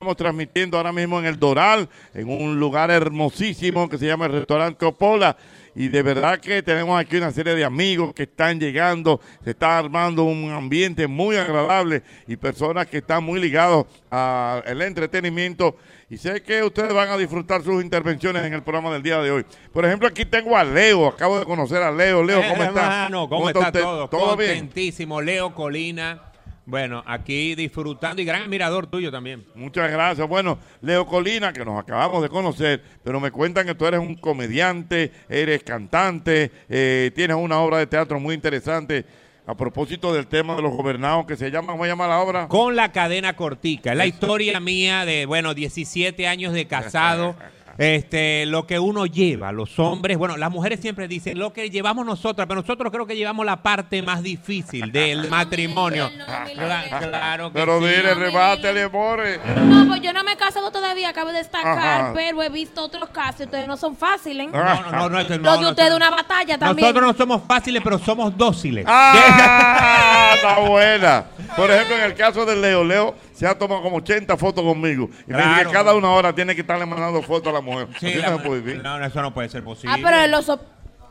Estamos 0.00 0.16
transmitiendo 0.16 0.76
ahora 0.76 0.92
mismo 0.92 1.18
en 1.18 1.26
el 1.26 1.40
Doral, 1.40 1.88
en 2.14 2.28
un 2.28 2.60
lugar 2.60 2.88
hermosísimo 2.88 3.88
que 3.88 3.98
se 3.98 4.06
llama 4.06 4.26
el 4.26 4.32
restaurante 4.32 4.78
Copola. 4.78 5.36
Y 5.74 5.88
de 5.88 6.02
verdad 6.02 6.38
que 6.40 6.62
tenemos 6.62 6.98
aquí 6.98 7.16
una 7.16 7.30
serie 7.30 7.54
de 7.54 7.64
amigos 7.64 8.12
que 8.14 8.24
están 8.24 8.58
llegando, 8.58 9.20
se 9.44 9.50
está 9.50 9.78
armando 9.78 10.24
un 10.24 10.50
ambiente 10.50 11.06
muy 11.06 11.36
agradable 11.36 12.02
y 12.26 12.36
personas 12.36 12.86
que 12.86 12.98
están 12.98 13.24
muy 13.24 13.40
ligados 13.40 13.86
al 14.10 14.82
entretenimiento. 14.82 15.76
Y 16.10 16.16
sé 16.16 16.42
que 16.42 16.62
ustedes 16.62 16.92
van 16.94 17.10
a 17.10 17.16
disfrutar 17.18 17.62
sus 17.62 17.82
intervenciones 17.82 18.44
en 18.44 18.54
el 18.54 18.62
programa 18.62 18.90
del 18.92 19.02
día 19.02 19.20
de 19.20 19.30
hoy. 19.30 19.44
Por 19.72 19.84
ejemplo, 19.84 20.08
aquí 20.08 20.24
tengo 20.24 20.56
a 20.56 20.64
Leo, 20.64 21.06
acabo 21.06 21.38
de 21.38 21.44
conocer 21.44 21.82
a 21.82 21.90
Leo. 21.90 22.22
Leo, 22.24 22.40
¿cómo 22.48 22.62
está? 22.62 23.04
Hermano, 23.04 23.28
¿cómo, 23.28 23.48
está, 23.48 23.66
usted? 23.66 23.80
todo? 23.82 24.08
¿Todo 24.08 24.36
bien? 24.36 24.58
Contentísimo. 24.58 25.20
Leo 25.20 25.54
Colina. 25.54 26.27
Bueno, 26.68 27.02
aquí 27.06 27.54
disfrutando 27.54 28.20
y 28.20 28.26
gran 28.26 28.42
admirador 28.42 28.86
tuyo 28.88 29.10
también. 29.10 29.42
Muchas 29.54 29.90
gracias. 29.90 30.28
Bueno, 30.28 30.58
Leo 30.82 31.06
Colina, 31.06 31.50
que 31.50 31.64
nos 31.64 31.80
acabamos 31.80 32.20
de 32.20 32.28
conocer, 32.28 32.82
pero 33.02 33.18
me 33.20 33.30
cuentan 33.30 33.66
que 33.66 33.74
tú 33.74 33.86
eres 33.86 34.00
un 34.00 34.14
comediante, 34.16 35.10
eres 35.30 35.62
cantante, 35.62 36.50
eh, 36.68 37.10
tienes 37.14 37.38
una 37.38 37.58
obra 37.60 37.78
de 37.78 37.86
teatro 37.86 38.20
muy 38.20 38.34
interesante. 38.34 39.06
A 39.46 39.56
propósito 39.56 40.12
del 40.12 40.26
tema 40.26 40.56
de 40.56 40.60
los 40.60 40.72
gobernados, 40.72 41.24
que 41.24 41.34
se 41.34 41.50
llama, 41.50 41.72
¿cómo 41.72 41.84
se 41.84 41.88
llama 41.88 42.06
la 42.06 42.20
obra? 42.20 42.48
Con 42.48 42.76
la 42.76 42.92
cadena 42.92 43.34
cortica. 43.34 43.94
La 43.94 44.04
historia 44.04 44.60
mía 44.60 45.06
de, 45.06 45.24
bueno, 45.24 45.54
17 45.54 46.28
años 46.28 46.52
de 46.52 46.66
casado. 46.66 47.34
Este, 47.78 48.44
lo 48.46 48.66
que 48.66 48.80
uno 48.80 49.06
lleva, 49.06 49.52
los 49.52 49.78
hombres, 49.78 50.18
bueno, 50.18 50.36
las 50.36 50.50
mujeres 50.50 50.80
siempre 50.80 51.06
dicen 51.06 51.38
lo 51.38 51.52
que 51.52 51.70
llevamos 51.70 52.04
nosotras, 52.04 52.48
pero 52.48 52.60
nosotros 52.60 52.90
creo 52.92 53.06
que 53.06 53.14
llevamos 53.16 53.46
la 53.46 53.62
parte 53.62 54.02
más 54.02 54.20
difícil 54.22 54.90
del 54.90 55.28
matrimonio. 55.30 56.10
Cla- 56.10 56.98
Claro 57.08 57.52
que 57.52 57.58
Pero 57.60 57.78
sí. 57.80 57.86
dile, 57.86 58.14
rebátele, 58.14 58.88
more. 58.88 59.38
No, 59.64 59.86
pues 59.86 60.00
yo 60.00 60.12
no 60.12 60.24
me 60.24 60.32
he 60.32 60.36
casado 60.36 60.72
todavía, 60.72 61.10
acabo 61.10 61.30
de 61.30 61.38
destacar, 61.38 61.78
Ajá. 62.00 62.12
pero 62.14 62.42
he 62.42 62.48
visto 62.48 62.82
otros 62.82 63.08
casos 63.10 63.42
ustedes 63.42 63.68
no 63.68 63.76
son 63.76 63.96
fáciles. 63.96 64.50
No, 64.50 64.58
no, 64.64 64.90
no, 64.90 65.08
no, 65.10 65.20
es 65.20 65.26
que 65.28 65.38
no, 65.38 65.44
Los 65.44 65.56
de 65.58 65.62
no, 65.62 65.70
ustedes 65.70 65.94
una 65.94 66.10
batalla 66.10 66.58
también. 66.58 66.88
Nosotros 66.88 67.12
no 67.12 67.16
somos 67.16 67.42
fáciles, 67.46 67.80
pero 67.84 67.98
somos 68.00 68.36
dóciles. 68.36 68.84
¡Ah! 68.88 70.32
Está 70.34 70.58
buena. 70.60 71.24
Por 71.56 71.70
ejemplo, 71.70 71.96
en 71.96 72.02
el 72.02 72.14
caso 72.14 72.44
de 72.44 72.56
Leo, 72.56 72.82
Leo 72.84 73.14
se 73.38 73.46
ha 73.46 73.56
tomado 73.56 73.82
como 73.82 73.98
80 73.98 74.36
fotos 74.36 74.64
conmigo. 74.64 75.08
Y 75.28 75.30
me 75.32 75.38
dice 75.38 75.66
que 75.66 75.70
cada 75.72 75.94
una 75.94 76.10
hora 76.10 76.34
tiene 76.34 76.56
que 76.56 76.62
estarle 76.62 76.84
mandando 76.86 77.22
fotos 77.22 77.50
a 77.50 77.52
la 77.52 77.60
mujer. 77.60 77.86
Sí, 78.00 78.14
la- 78.14 78.30
no 78.30 78.38
se 78.38 78.42
puede 78.44 78.60
vivir. 78.62 78.82
no, 78.82 78.98
no, 78.98 79.04
eso 79.06 79.22
no 79.22 79.32
puede 79.32 79.48
ser 79.48 79.62
posible. 79.62 79.94
Ah, 79.94 80.00
pero 80.02 80.16
él 80.20 80.30
lo, 80.32 80.42
so- 80.42 80.60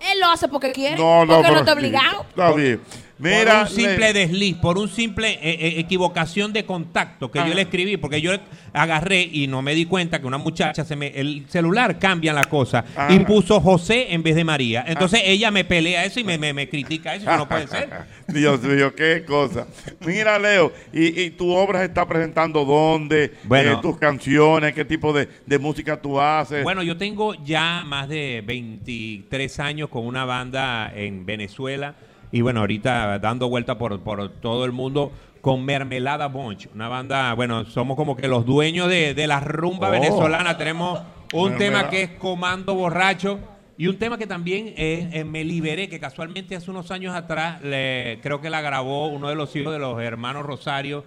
él 0.02 0.20
lo 0.20 0.28
hace 0.28 0.50
porque 0.50 0.74
quiere. 0.74 0.98
No, 0.98 1.26
no, 1.26 1.36
porque 1.36 1.42
pero 1.44 1.54
no 1.54 1.60
está 1.62 1.72
sí, 1.72 1.78
obligado. 1.78 2.26
Está 2.30 2.52
bien. 2.52 2.82
Mira, 3.20 3.62
por 3.62 3.62
un 3.62 3.68
simple 3.76 3.98
le- 3.98 4.14
desliz, 4.14 4.56
por 4.58 4.78
un 4.78 4.90
simple 4.90 5.30
eh, 5.32 5.40
eh, 5.44 5.74
equivocación 5.80 6.54
de 6.54 6.66
contacto 6.66 7.32
que 7.32 7.40
Ah. 7.40 7.48
yo 7.48 7.54
le 7.56 7.64
escribí, 7.64 7.98
porque 7.98 8.22
yo 8.22 8.32
agarré 8.74 9.22
y 9.32 9.48
no 9.48 9.62
me 9.64 9.74
di 9.74 9.86
cuenta 9.86 10.20
que 10.20 10.28
una 10.28 10.38
muchacha 10.38 10.86
se 10.86 10.96
me 10.96 11.08
el 11.08 11.46
celular 11.50 11.98
cambia 11.98 12.32
la 12.34 12.44
cosa 12.46 12.86
Ah. 12.96 13.08
y 13.12 13.20
puso 13.20 13.60
José 13.60 14.14
en 14.14 14.22
vez 14.22 14.36
de 14.36 14.44
María. 14.44 14.84
Entonces 14.88 15.22
ella 15.26 15.50
me 15.50 15.64
pelea 15.66 16.06
eso 16.06 16.20
y 16.20 16.24
me, 16.24 16.38
me, 16.38 16.54
me 16.54 16.70
critica 16.70 17.16
eso, 17.16 17.28
eso 17.28 17.38
no 17.38 17.48
puede 17.50 17.68
ser. 17.68 17.90
Dios 18.28 18.62
mío, 18.62 18.94
qué 18.94 19.24
cosa. 19.26 19.66
Mira, 20.06 20.38
Leo, 20.38 20.72
y, 20.94 21.22
y 21.22 21.30
tu 21.32 21.52
obra 21.52 21.80
se 21.80 21.86
está 21.86 22.08
presentando 22.08 22.66
dónde, 22.66 23.34
Bueno. 23.46 23.74
Eh, 23.74 23.78
tus 23.82 23.98
canciones, 23.98 24.74
qué 24.74 24.86
tipo 24.86 25.12
de, 25.12 25.28
de 25.46 25.58
música 25.60 26.00
tú 26.00 26.20
haces. 26.22 26.64
Bueno, 26.64 26.84
yo 26.84 26.98
tengo 26.98 27.34
ya 27.44 27.84
más 27.86 28.08
de 28.10 28.44
23 28.46 29.60
años 29.60 29.90
con 29.90 30.06
una 30.06 30.26
banda 30.26 30.92
en 30.96 31.26
Venezuela 31.26 31.96
y 32.32 32.42
bueno, 32.42 32.60
ahorita 32.62 33.20
dando 33.20 33.50
vuelta 33.50 33.78
por, 33.78 34.00
por 34.02 34.30
todo 34.30 34.66
el 34.66 34.72
mundo 34.72 35.12
con 35.42 35.64
Mermelada 35.64 36.28
Bunch, 36.28 36.68
una 36.74 36.90
banda, 36.90 37.34
bueno, 37.34 37.66
somos 37.66 37.96
como 37.96 38.16
que 38.16 38.28
los 38.28 38.46
dueños 38.46 38.90
de, 38.90 39.14
de 39.14 39.28
la 39.28 39.40
rumba 39.40 39.88
Oh. 39.90 39.92
venezolana, 39.92 40.58
tenemos 40.58 41.00
un 41.34 41.52
Mermelada. 41.52 41.58
tema 41.82 41.90
que 41.90 42.02
es 42.04 42.10
Comando 42.12 42.74
Borracho 42.76 43.40
y 43.78 43.88
un 43.88 43.98
tema 43.98 44.18
que 44.18 44.26
también 44.28 44.70
es 44.76 45.14
eh, 45.14 45.24
Me 45.24 45.44
Liberé, 45.44 45.88
que 45.88 46.00
casualmente 46.00 46.56
hace 46.56 46.72
unos 46.72 46.90
años 46.92 47.16
atrás 47.16 47.62
le- 47.62 48.20
creo 48.24 48.42
que 48.42 48.50
la 48.50 48.60
grabó 48.62 49.08
uno 49.08 49.30
de 49.30 49.36
los 49.36 49.56
hijos 49.56 49.72
de 49.72 49.80
los 49.80 50.02
hermanos 50.02 50.46
Rosario. 50.46 51.06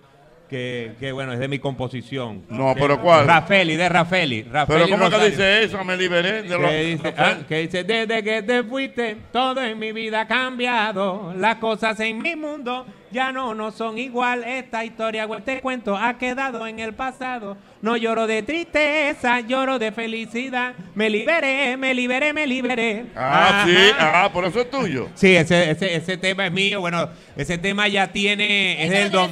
Que, 0.51 0.93
que, 0.99 1.13
bueno, 1.13 1.33
es 1.33 1.39
de 1.39 1.47
mi 1.47 1.61
composición. 1.61 2.43
No, 2.49 2.75
Que- 2.75 2.81
pero 2.81 3.01
¿cuál? 3.01 3.25
Rafeli, 3.25 3.77
de 3.77 3.89
Rafeli. 3.89 4.45
Pero 4.67 4.89
¿cómo 4.89 5.09
que 5.09 5.31
dice 5.31 5.63
eso? 5.63 5.85
Me 5.85 5.97
liberé 5.97 6.43
de 6.43 6.49
Que 6.49 6.59
los- 6.59 7.03
dice, 7.03 7.15
ah, 7.17 7.37
que 7.49 7.59
dice, 7.59 7.85
desde 7.85 8.23
que 8.25 8.43
te 8.43 8.65
fuiste, 8.65 9.17
todo 9.33 9.63
en 9.63 9.79
mi 9.79 9.93
vida 9.93 10.23
ha 10.23 10.27
cambiado. 10.27 11.33
Las 11.37 11.57
cosas 11.57 12.01
en 12.01 12.19
mi 12.21 12.35
mundo 12.35 12.85
ya 13.13 13.33
no, 13.33 13.55
no 13.55 13.71
son 13.71 13.99
igual. 13.99 14.45
Esta 14.45 14.85
historia, 14.85 15.25
güey, 15.25 15.43
te 15.43 15.61
cuento, 15.61 15.97
ha 15.97 16.17
quedado 16.19 16.67
en 16.67 16.79
el 16.81 16.95
pasado. 16.95 17.57
No 17.83 17.97
lloro 17.97 18.27
de 18.27 18.43
tristeza, 18.43 19.41
lloro 19.41 19.79
de 19.79 19.91
felicidad. 19.93 20.75
Me 20.95 21.09
liberé, 21.09 21.77
me 21.77 21.95
liberé, 21.95 22.33
me 22.33 22.47
liberé. 22.47 23.07
Ah, 23.17 23.63
Ajá. 23.63 23.67
sí, 23.67 23.77
ah, 23.99 24.31
por 24.33 24.45
eso 24.45 24.61
es 24.61 24.71
tuyo. 24.71 25.09
Sí, 25.15 25.35
ese, 25.35 25.71
ese, 25.71 25.95
ese 25.97 26.17
tema 26.19 26.47
es 26.47 26.53
mío. 26.53 26.81
Bueno, 26.81 27.09
ese 27.37 27.57
tema 27.59 27.89
ya 27.89 28.13
tiene. 28.13 28.85
Es 28.85 28.91
del, 28.91 29.11
dos- 29.11 29.31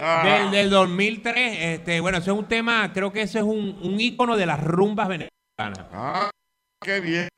Ah. 0.00 0.22
del, 0.24 0.50
del 0.50 0.70
2003. 0.70 1.34
Este, 1.60 2.00
bueno, 2.00 2.18
ese 2.18 2.30
es 2.30 2.36
un 2.36 2.46
tema, 2.48 2.90
creo 2.92 3.12
que 3.12 3.22
ese 3.22 3.38
es 3.38 3.44
un, 3.44 3.78
un 3.82 4.00
ícono 4.00 4.36
de 4.36 4.46
las 4.46 4.58
rumbas 4.60 5.08
venezolanas. 5.08 5.86
Ah, 5.92 6.30
qué 6.82 7.00
bien. 7.00 7.28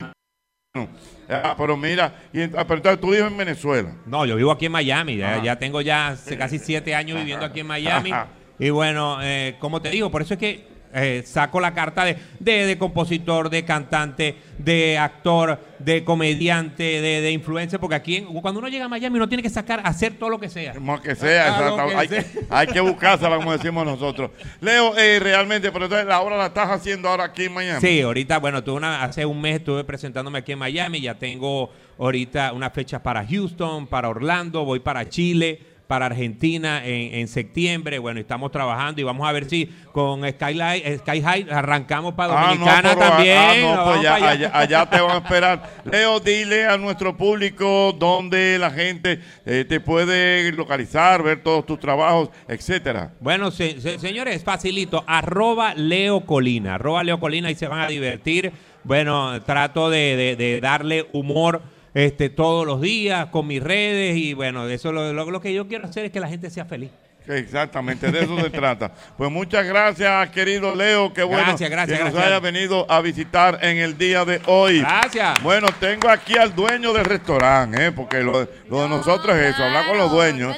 Ah, 1.29 1.55
pero 1.57 1.75
mira, 1.75 2.13
y, 2.31 2.43
ah, 2.43 2.65
pero 2.67 2.75
entonces 2.75 3.01
tú 3.01 3.11
vives 3.11 3.25
en 3.27 3.37
Venezuela. 3.37 3.95
No, 4.05 4.25
yo 4.25 4.35
vivo 4.35 4.51
aquí 4.51 4.67
en 4.67 4.71
Miami. 4.71 5.17
Ya, 5.17 5.41
ya 5.41 5.57
tengo 5.57 5.81
ya 5.81 6.15
casi 6.37 6.59
siete 6.59 6.93
años 6.93 7.17
viviendo 7.17 7.45
aquí 7.45 7.61
en 7.61 7.67
Miami. 7.67 8.11
Y 8.59 8.69
bueno, 8.69 9.17
eh, 9.21 9.55
como 9.59 9.81
te 9.81 9.89
digo, 9.89 10.11
por 10.11 10.21
eso 10.21 10.35
es 10.35 10.39
que 10.39 10.74
eh, 10.95 11.23
saco 11.25 11.59
la 11.59 11.73
carta 11.73 12.05
de, 12.05 12.17
de, 12.39 12.65
de 12.65 12.77
compositor, 12.77 13.49
de 13.49 13.65
cantante, 13.65 14.35
de 14.57 14.97
actor, 14.97 15.59
de 15.79 16.03
comediante, 16.03 16.83
de, 16.83 17.21
de 17.21 17.31
influencer, 17.31 17.79
porque 17.79 17.95
aquí 17.95 18.21
cuando 18.41 18.59
uno 18.59 18.69
llega 18.69 18.85
a 18.85 18.89
Miami 18.89 19.17
uno 19.17 19.27
tiene 19.27 19.43
que 19.43 19.49
sacar, 19.49 19.81
hacer 19.83 20.13
todo 20.13 20.29
lo 20.29 20.39
que 20.39 20.49
sea. 20.49 20.73
Como 20.73 21.01
que 21.01 21.15
sea, 21.15 21.55
Ah, 21.55 21.61
lo 21.61 21.67
exacto. 21.69 21.89
que 21.89 21.95
hay, 21.95 22.07
sea. 22.07 22.25
hay 22.49 22.67
que 22.67 22.79
buscársela, 22.79 23.35
como 23.35 23.51
decimos 23.51 23.85
nosotros. 23.85 24.31
Leo, 24.61 24.97
eh, 24.97 25.19
realmente, 25.19 25.71
pero 25.71 25.85
entonces 25.85 26.07
la 26.07 26.21
obra 26.21 26.37
la 26.37 26.45
estás 26.47 26.69
haciendo 26.69 27.09
ahora 27.09 27.25
aquí 27.25 27.43
en 27.45 27.53
Miami. 27.53 27.81
Sí, 27.81 28.01
ahorita, 28.01 28.39
bueno, 28.39 28.63
tuve 28.63 28.77
una, 28.77 29.03
hace 29.03 29.25
un 29.25 29.39
mes 29.41 29.57
estuve 29.57 29.83
presentándome 29.83 30.39
aquí 30.39 30.53
en 30.53 30.59
Miami, 30.59 31.01
ya 31.01 31.15
tengo 31.15 31.71
ahorita 31.99 32.53
una 32.53 32.69
fecha 32.69 33.01
para 33.03 33.25
Houston, 33.25 33.87
para 33.87 34.09
Orlando, 34.09 34.63
voy 34.65 34.79
para 34.79 35.07
Chile, 35.09 35.59
para 35.87 36.07
Argentina 36.07 36.85
en, 36.85 37.15
en 37.15 37.27
septiembre, 37.27 37.99
bueno, 37.99 38.19
estamos 38.19 38.51
trabajando 38.51 38.99
y 39.01 39.03
vamos 39.03 39.27
a 39.27 39.31
ver 39.31 39.45
si 39.49 39.67
con 39.91 40.21
Skylight, 40.29 40.99
Sky 41.01 41.21
High 41.21 41.47
arrancamos 41.51 42.13
para 42.15 42.33
Ah, 42.39 42.45
Dominicana 42.49 42.91
ah, 42.91 42.95
también. 42.95 43.37
ah, 43.37 43.53
no, 43.75 43.83
pues 43.85 43.99
allá, 43.99 44.09
para 44.17 44.29
allá. 44.31 44.47
allá- 44.47 44.59
allá 44.59 44.89
te 44.89 45.01
van 45.01 45.11
a 45.11 45.17
esperar. 45.17 45.69
Leo, 45.91 46.19
dile 46.19 46.65
a 46.67 46.77
nuestro 46.77 47.15
público 47.15 47.95
dónde 47.97 48.57
la 48.59 48.71
gente 48.71 49.19
eh, 49.45 49.65
te 49.67 49.79
puede 49.79 50.51
localizar, 50.53 51.21
ver 51.23 51.43
todos 51.43 51.65
tus 51.65 51.79
trabajos, 51.79 52.29
etcétera. 52.47 53.13
Bueno, 53.19 53.51
se- 53.51 53.79
se- 53.79 53.99
señores, 53.99 54.43
facilito. 54.43 55.03
Arroba 55.07 55.73
Leo 55.75 56.25
Colina. 56.25 56.75
Arroba 56.75 57.03
Leo 57.03 57.19
Colina 57.19 57.51
y 57.51 57.55
se 57.55 57.67
van 57.67 57.81
a 57.81 57.87
divertir. 57.87 58.51
Bueno, 58.83 59.41
trato 59.43 59.89
de, 59.89 60.15
de- 60.15 60.35
de 60.35 60.61
darle 60.61 61.07
humor 61.13 61.61
este, 61.95 62.29
todos 62.29 62.67
los 62.67 62.79
días 62.81 63.25
con 63.31 63.47
mis 63.47 63.63
redes 63.63 64.15
y 64.17 64.35
bueno, 64.35 64.67
eso 64.69 64.91
lo, 64.91 65.11
lo- 65.13 65.31
lo 65.31 65.41
que 65.41 65.51
yo 65.53 65.67
quiero 65.67 65.85
hacer 65.87 66.05
es 66.05 66.11
que 66.11 66.19
la 66.19 66.27
gente 66.27 66.51
sea 66.51 66.65
feliz. 66.65 66.91
Exactamente, 67.27 68.11
de 68.11 68.19
eso 68.23 68.39
se 68.39 68.51
trata. 68.51 68.91
Pues 69.17 69.31
muchas 69.31 69.65
gracias, 69.65 70.29
querido 70.29 70.75
Leo. 70.75 71.11
Qué 71.11 71.23
bueno 71.23 71.43
Gracias, 71.43 71.71
gracias, 71.71 71.97
que 71.97 72.03
nos 72.03 72.13
gracias. 72.13 72.31
haya 72.33 72.39
venido 72.39 72.85
a 72.87 73.01
visitar 73.01 73.57
en 73.63 73.77
el 73.77 73.97
día 73.97 74.23
de 74.25 74.39
hoy. 74.45 74.81
Gracias. 74.81 75.41
Bueno, 75.41 75.69
tengo 75.79 76.07
aquí 76.07 76.37
al 76.37 76.53
dueño 76.53 76.93
del 76.93 77.05
restaurante, 77.05 77.87
¿eh? 77.87 77.91
porque 77.91 78.19
lo, 78.21 78.47
lo 78.69 78.81
de 78.83 78.89
nosotros 78.89 79.35
es 79.37 79.55
eso, 79.55 79.63
hablar 79.63 79.87
con 79.87 79.97
los 79.97 80.11
dueños. 80.11 80.55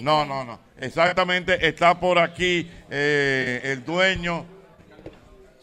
No, 0.00 0.24
no, 0.26 0.44
no. 0.44 0.58
Exactamente, 0.80 1.68
está 1.68 2.00
por 2.00 2.18
aquí 2.18 2.68
eh, 2.90 3.60
el 3.62 3.84
dueño, 3.84 4.44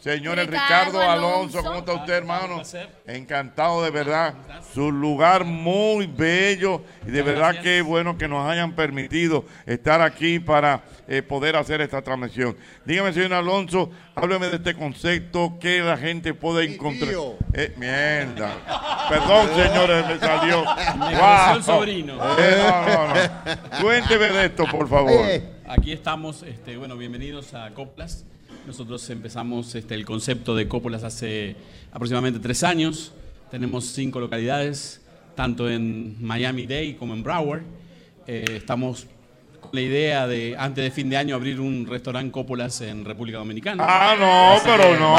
señor 0.00 0.38
el 0.38 0.46
Ricardo 0.46 0.98
Ricardo 0.98 1.02
Alonso. 1.02 1.58
Alonso. 1.58 1.62
¿Cómo 1.62 1.78
está 1.80 1.92
usted, 1.94 2.12
hermano? 2.14 2.62
Encantado 3.06 3.82
de 3.82 3.90
verdad. 3.90 4.34
Su 4.72 4.90
lugar 4.90 5.44
muy 5.44 6.06
bello 6.06 6.82
y 7.06 7.10
de 7.10 7.22
verdad 7.22 7.60
que 7.60 7.82
bueno 7.82 8.16
que 8.16 8.28
nos 8.28 8.48
hayan 8.48 8.72
permitido 8.74 9.44
estar 9.66 10.00
aquí 10.00 10.38
para 10.38 10.82
eh, 11.08 11.22
poder 11.22 11.56
hacer 11.56 11.80
esta 11.80 12.02
transmisión. 12.02 12.56
Dígame, 12.84 13.12
señor 13.12 13.34
Alonso, 13.34 13.90
hábleme 14.14 14.48
de 14.48 14.56
este 14.56 14.74
concepto 14.74 15.58
que 15.60 15.80
la 15.80 15.96
gente 15.96 16.34
puede 16.34 16.72
encontrar. 16.72 17.12
Eh, 17.52 17.74
mierda. 17.76 19.06
Perdón, 19.08 19.48
señores, 19.56 20.06
me 20.06 20.18
salió. 20.18 20.64
Me 20.98 21.16
Wow. 21.20 21.56
el 21.56 21.62
sobrino. 21.62 22.14
Eh, 22.38 22.56
no, 22.58 22.86
no, 22.86 23.14
no. 23.14 23.82
Cuénteme 23.82 24.28
de 24.28 24.46
esto, 24.46 24.64
por 24.66 24.88
favor. 24.88 25.20
Aquí 25.68 25.92
estamos, 25.92 26.42
este, 26.42 26.76
bueno, 26.76 26.96
bienvenidos 26.96 27.54
a 27.54 27.70
Coplas. 27.70 28.24
Nosotros 28.70 29.10
empezamos 29.10 29.74
este, 29.74 29.96
el 29.96 30.04
concepto 30.04 30.54
de 30.54 30.68
Coplas 30.68 31.02
hace 31.02 31.56
aproximadamente 31.90 32.38
tres 32.38 32.62
años. 32.62 33.10
Tenemos 33.50 33.84
cinco 33.86 34.20
localidades, 34.20 35.00
tanto 35.34 35.68
en 35.68 36.14
Miami-Dade 36.24 36.94
como 36.96 37.14
en 37.14 37.24
Broward. 37.24 37.62
Eh, 38.28 38.44
estamos 38.58 39.08
con 39.60 39.70
la 39.72 39.80
idea 39.80 40.28
de, 40.28 40.54
antes 40.56 40.84
de 40.84 40.92
fin 40.92 41.10
de 41.10 41.16
año, 41.16 41.34
abrir 41.34 41.58
un 41.60 41.84
restaurante 41.84 42.30
Coppolas 42.30 42.80
en 42.82 43.04
República 43.04 43.38
Dominicana. 43.38 43.84
Ah, 43.84 44.14
no, 44.16 44.52
Así 44.52 44.62
pero 44.64 44.92
que- 44.94 45.00
no, 45.00 45.16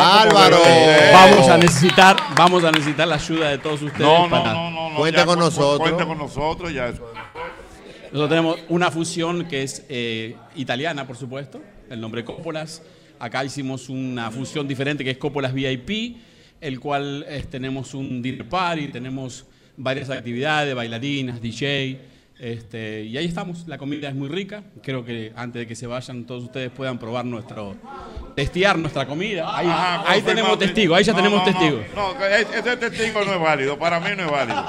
ser. 0.63 1.13
Vamos 1.13 1.49
a 1.49 1.57
necesitar, 1.57 2.15
vamos 2.37 2.63
a 2.63 2.71
necesitar 2.71 3.05
la 3.09 3.15
ayuda 3.15 3.49
de 3.49 3.57
todos 3.57 3.81
ustedes. 3.81 3.99
No, 4.07 4.29
no, 4.29 4.29
para- 4.29 4.53
no, 4.53 4.71
no, 4.71 4.89
no, 4.91 4.95
ya, 5.19 5.25
cu- 5.35 5.41
cu- 5.49 5.55
Cuenta 5.83 6.05
con 6.05 6.17
nosotros, 6.19 6.73
ya 6.73 6.87
eso. 6.87 7.05
nosotros 8.13 8.29
tenemos 8.29 8.59
una 8.69 8.89
fusión 8.91 9.43
que 9.49 9.63
es 9.63 9.85
eh, 9.89 10.37
italiana, 10.55 11.05
por 11.05 11.17
supuesto, 11.17 11.61
el 11.89 11.99
nombre 11.99 12.23
Coppolas. 12.23 12.81
Acá 13.21 13.45
hicimos 13.45 13.87
una 13.87 14.31
fusión 14.31 14.67
diferente 14.67 15.03
que 15.03 15.11
es 15.11 15.17
Coppolas 15.19 15.53
VIP, 15.53 16.17
el 16.59 16.79
cual 16.79 17.23
eh, 17.27 17.45
tenemos 17.47 17.93
un 17.93 18.19
dinner 18.19 18.49
party, 18.49 18.87
tenemos 18.87 19.45
varias 19.77 20.09
actividades, 20.09 20.73
bailarinas, 20.73 21.39
DJ. 21.39 21.99
Este, 22.43 23.03
y 23.03 23.15
ahí 23.19 23.25
estamos, 23.27 23.67
la 23.67 23.77
comida 23.77 24.09
es 24.09 24.15
muy 24.15 24.27
rica. 24.27 24.63
Creo 24.81 25.05
que 25.05 25.31
antes 25.35 25.59
de 25.59 25.67
que 25.67 25.75
se 25.75 25.85
vayan 25.85 26.25
todos 26.25 26.43
ustedes 26.45 26.71
puedan 26.71 26.97
probar 26.97 27.23
nuestro, 27.23 27.75
testear 28.35 28.79
nuestra 28.79 29.05
comida. 29.05 29.55
Ahí, 29.55 29.67
Ajá, 29.67 29.97
ahí 29.99 30.21
confirmado. 30.21 30.25
tenemos 30.25 30.59
testigos, 30.59 30.97
ahí 30.97 31.03
ya 31.03 31.11
No, 31.13 31.17
tenemos 31.19 31.39
no, 31.39 31.45
no. 31.45 31.51
testigos. 31.59 31.85
No, 31.95 32.25
ese 32.25 32.77
testigo 32.77 33.23
no 33.23 33.33
es 33.33 33.39
válido, 33.39 33.77
para 33.77 33.99
mí 33.99 34.09
no 34.17 34.23
es 34.25 34.31
válido. 34.31 34.65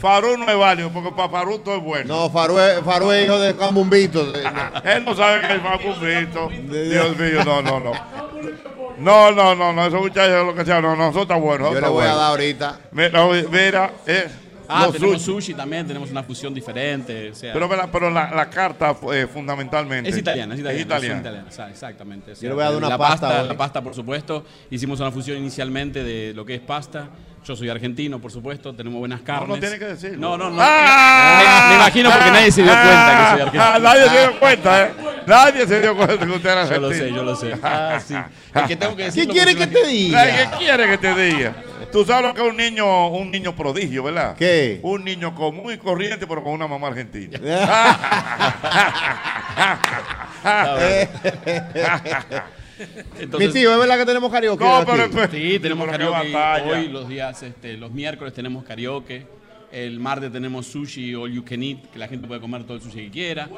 Farú 0.00 0.36
no 0.36 0.48
es 0.48 0.56
válido, 0.56 0.90
porque 0.90 1.10
para 1.10 1.28
Farú 1.28 1.58
todo 1.58 1.78
es 1.78 1.82
bueno. 1.82 2.14
No, 2.16 2.30
Farú 2.30 2.60
es, 2.60 2.80
Farú 2.84 3.10
es 3.10 3.24
hijo 3.24 3.40
de 3.40 3.56
Camumbito. 3.56 4.32
Él 4.84 5.04
no 5.04 5.16
sabe 5.16 5.48
que 5.48 5.54
es 5.56 5.62
Facumbito. 5.62 6.48
Dios 6.48 7.18
mío, 7.18 7.44
no, 7.44 7.60
no, 7.60 7.80
no. 7.80 7.92
No, 8.98 9.32
no, 9.32 9.54
no, 9.56 9.72
no, 9.72 9.84
esos 9.86 10.00
muchachos 10.00 10.46
lo 10.46 10.54
que 10.54 10.64
sea, 10.64 10.80
no, 10.80 10.94
no, 10.94 11.10
eso 11.10 11.22
está 11.22 11.34
bueno. 11.34 11.64
eso 11.64 11.72
Yo 11.72 11.78
está 11.78 11.88
le 11.88 11.92
voy 11.92 12.04
a 12.04 12.14
dar 12.14 12.30
ahorita. 12.30 12.78
Mira, 12.92 13.26
mira, 13.50 13.90
eh, 14.06 14.28
Ah, 14.68 14.84
los 14.86 14.92
tenemos 14.94 15.22
sushi. 15.22 15.46
sushi 15.48 15.54
también, 15.54 15.86
tenemos 15.86 16.10
una 16.10 16.22
fusión 16.22 16.52
diferente. 16.54 17.30
o 17.30 17.34
sea- 17.34 17.52
Pero, 17.52 17.68
pero, 17.92 18.10
la, 18.10 18.30
la 18.30 18.48
carta 18.50 18.96
eh, 19.12 19.26
fundamentalmente. 19.32 20.10
Es 20.10 20.16
italiana, 20.16 20.54
es 20.54 20.60
italiana. 20.60 20.80
Es 20.80 20.86
italiana. 20.86 21.14
es 21.14 21.20
italiana, 21.20 21.50
sa- 21.50 21.70
exactamente. 21.70 22.32
o 22.32 22.34
sea, 22.34 22.42
Yo 22.42 22.48
le 22.50 22.54
voy 22.54 22.62
a 22.64 22.66
dar 22.68 22.76
una 22.76 22.88
la 22.88 22.98
pasta 22.98 23.42
hoy. 23.42 23.48
La 23.48 23.56
pasta, 23.56 23.82
por 23.82 23.94
supuesto. 23.94 24.44
Hicimos 24.70 25.00
una 25.00 25.10
fusión 25.10 25.38
inicialmente 25.38 26.02
de 26.04 26.32
lo 26.34 26.44
que 26.44 26.54
es 26.56 26.60
pasta. 26.60 27.08
Yo 27.46 27.54
soy 27.54 27.68
argentino, 27.68 28.18
por 28.20 28.32
supuesto. 28.32 28.74
Tenemos 28.74 28.98
buenas 28.98 29.20
carnes. 29.20 29.48
no 29.48 29.58
tiene 29.58 29.78
que 29.78 29.84
decirlo. 29.84 30.18
No, 30.18 30.36
no, 30.36 30.50
no. 30.50 30.56
¡Ah! 30.60 31.68
Me, 31.68 31.76
me 31.76 31.82
imagino 31.82 32.10
porque 32.10 32.30
nadie 32.32 32.50
se 32.50 32.62
dio 32.62 32.72
cuenta 32.72 33.06
que 33.18 33.30
soy 33.30 33.40
argentino. 33.40 33.62
Ah, 33.64 33.78
nadie 33.78 34.08
se 34.08 34.18
dio 34.18 34.40
cuenta, 34.40 34.82
¿eh? 34.82 34.90
Nadie 35.26 35.66
se 35.66 35.80
dio 35.80 35.96
cuenta 35.96 36.18
que 36.26 36.32
usted 36.32 36.50
era 36.50 36.64
Yo 36.68 36.80
lo 36.80 36.86
argentino. 36.88 37.08
sé, 37.08 37.14
yo 37.16 37.22
lo 37.22 37.36
sé. 37.36 37.54
Ah, 37.62 38.00
sí. 38.04 38.14
El 38.54 38.66
que 38.66 38.76
tengo 38.76 38.96
que 38.96 39.10
¿Qué 39.10 39.26
quiere 39.28 39.54
que 39.54 39.66
no- 39.66 39.72
te 39.72 39.86
diga? 39.86 40.24
¿Qué 40.24 40.48
quiere 40.58 40.88
que 40.88 40.98
te 40.98 41.14
diga? 41.14 41.54
Tú 41.92 42.04
sabes 42.04 42.28
lo 42.28 42.34
que 42.34 42.42
es 42.42 42.48
un 42.50 42.56
niño, 42.56 43.08
un 43.08 43.30
niño 43.30 43.54
prodigio, 43.56 44.02
¿verdad? 44.04 44.36
¿Qué? 44.36 44.80
Un 44.82 45.04
niño 45.04 45.34
común 45.34 45.72
y 45.72 45.78
corriente, 45.78 46.26
pero 46.26 46.42
con 46.42 46.52
una 46.52 46.66
mamá 46.66 46.88
argentina. 46.88 47.38
Mi 53.38 53.48
tío, 53.48 53.72
¿es 53.72 53.78
verdad 53.78 53.98
que 53.98 54.06
tenemos 54.06 54.30
karaoke? 54.30 54.64
No, 54.64 54.76
aquí? 54.76 54.90
pero- 55.10 55.30
Sí, 55.30 55.58
tenemos 55.58 55.86
Pero 55.90 56.10
karaoke 56.12 56.32
batalla. 56.32 56.64
hoy, 56.66 56.88
los 56.88 57.08
días, 57.08 57.42
este, 57.42 57.76
los 57.76 57.90
miércoles 57.90 58.34
tenemos 58.34 58.64
karaoke. 58.64 59.26
El 59.72 59.98
martes 59.98 60.30
tenemos 60.32 60.66
sushi 60.66 61.14
all 61.14 61.32
you 61.32 61.44
can 61.44 61.62
eat, 61.62 61.78
que 61.92 61.98
la 61.98 62.08
gente 62.08 62.26
puede 62.28 62.40
comer 62.40 62.64
todo 62.64 62.76
el 62.76 62.82
sushi 62.82 63.06
que 63.06 63.10
quiera. 63.10 63.48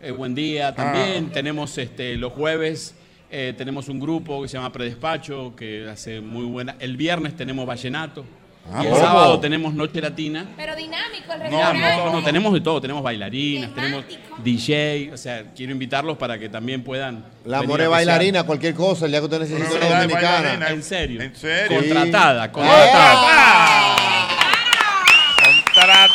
Eh, 0.00 0.10
buen 0.10 0.34
día 0.34 0.74
también. 0.74 1.28
Ah. 1.30 1.34
Tenemos 1.34 1.76
este, 1.78 2.16
los 2.16 2.32
jueves, 2.32 2.94
eh, 3.32 3.54
tenemos 3.56 3.88
un 3.88 3.98
grupo 3.98 4.42
que 4.42 4.48
se 4.48 4.56
llama 4.58 4.70
Predespacho, 4.70 5.54
que 5.56 5.88
hace 5.88 6.20
muy 6.20 6.44
buena. 6.44 6.76
El 6.78 6.96
viernes 6.96 7.34
tenemos 7.36 7.66
vallenato. 7.66 8.24
Ah, 8.72 8.84
y 8.84 8.86
el 8.86 8.94
sábado 8.94 9.40
tenemos 9.40 9.74
Noche 9.74 10.00
Latina. 10.00 10.46
Pero 10.56 10.76
dinámico 10.76 11.32
el 11.32 11.38
No, 11.40 11.44
restaurante. 11.46 11.96
no, 11.96 12.12
no, 12.12 12.22
tenemos 12.22 12.52
de 12.54 12.60
todo, 12.60 12.80
tenemos 12.80 13.02
bailarinas, 13.02 13.74
tenemos 13.74 14.04
DJ, 14.44 15.10
o 15.12 15.16
sea, 15.16 15.46
quiero 15.56 15.72
invitarlos 15.72 16.16
para 16.16 16.38
que 16.38 16.48
también 16.48 16.84
puedan. 16.84 17.24
La 17.44 17.62
more 17.64 17.88
bailarina, 17.88 18.44
cualquier 18.44 18.74
cosa, 18.74 19.06
el 19.06 19.10
día 19.10 19.20
que 19.20 19.24
usted 19.24 19.40
necesite 19.40 19.66
Pero 19.68 19.78
una 19.86 19.88
la 19.88 19.96
de 19.96 20.06
dominicana. 20.06 20.68
En 20.68 20.82
serio. 20.84 21.20
¿En 21.22 21.34
serio? 21.34 21.76
Contratada, 21.76 22.44
Sí. 22.44 22.50
contratada. 22.52 24.28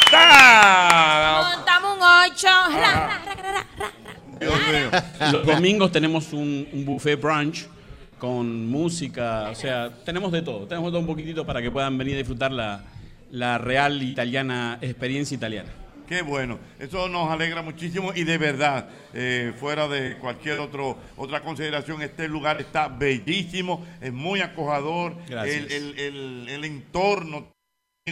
Contratada. 0.07 1.55
Montamos 1.55 1.97
un 1.97 2.03
8. 2.31 2.47
Los 5.31 5.45
domingos 5.45 5.91
tenemos 5.91 6.33
un, 6.33 6.67
un 6.71 6.85
buffet 6.85 7.19
brunch 7.19 7.67
con 8.19 8.67
música, 8.67 9.49
o 9.51 9.55
sea, 9.55 9.91
tenemos 10.03 10.31
de 10.31 10.41
todo, 10.41 10.65
tenemos 10.67 10.87
de 10.87 10.91
todo 10.93 11.01
un 11.01 11.07
poquitito 11.07 11.45
para 11.45 11.61
que 11.61 11.69
puedan 11.69 11.97
venir 11.97 12.15
a 12.15 12.17
disfrutar 12.17 12.51
la, 12.51 12.83
la 13.31 13.57
real 13.59 14.01
italiana, 14.01 14.79
experiencia 14.81 15.35
italiana. 15.35 15.69
Qué 16.07 16.21
bueno, 16.21 16.57
eso 16.79 17.09
nos 17.09 17.29
alegra 17.29 17.61
muchísimo 17.61 18.13
y 18.15 18.23
de 18.23 18.37
verdad, 18.37 18.87
eh, 19.13 19.53
fuera 19.59 19.87
de 19.89 20.15
cualquier 20.17 20.59
otro, 20.59 20.97
otra 21.17 21.41
consideración, 21.41 22.01
este 22.01 22.27
lugar 22.29 22.59
está 22.61 22.87
bellísimo, 22.87 23.85
es 24.01 24.13
muy 24.13 24.39
acogedor, 24.41 25.17
Gracias. 25.27 25.69
el, 25.69 25.71
el- 25.71 25.99
el- 25.99 26.49
el 26.49 26.65
entorno, 26.65 27.49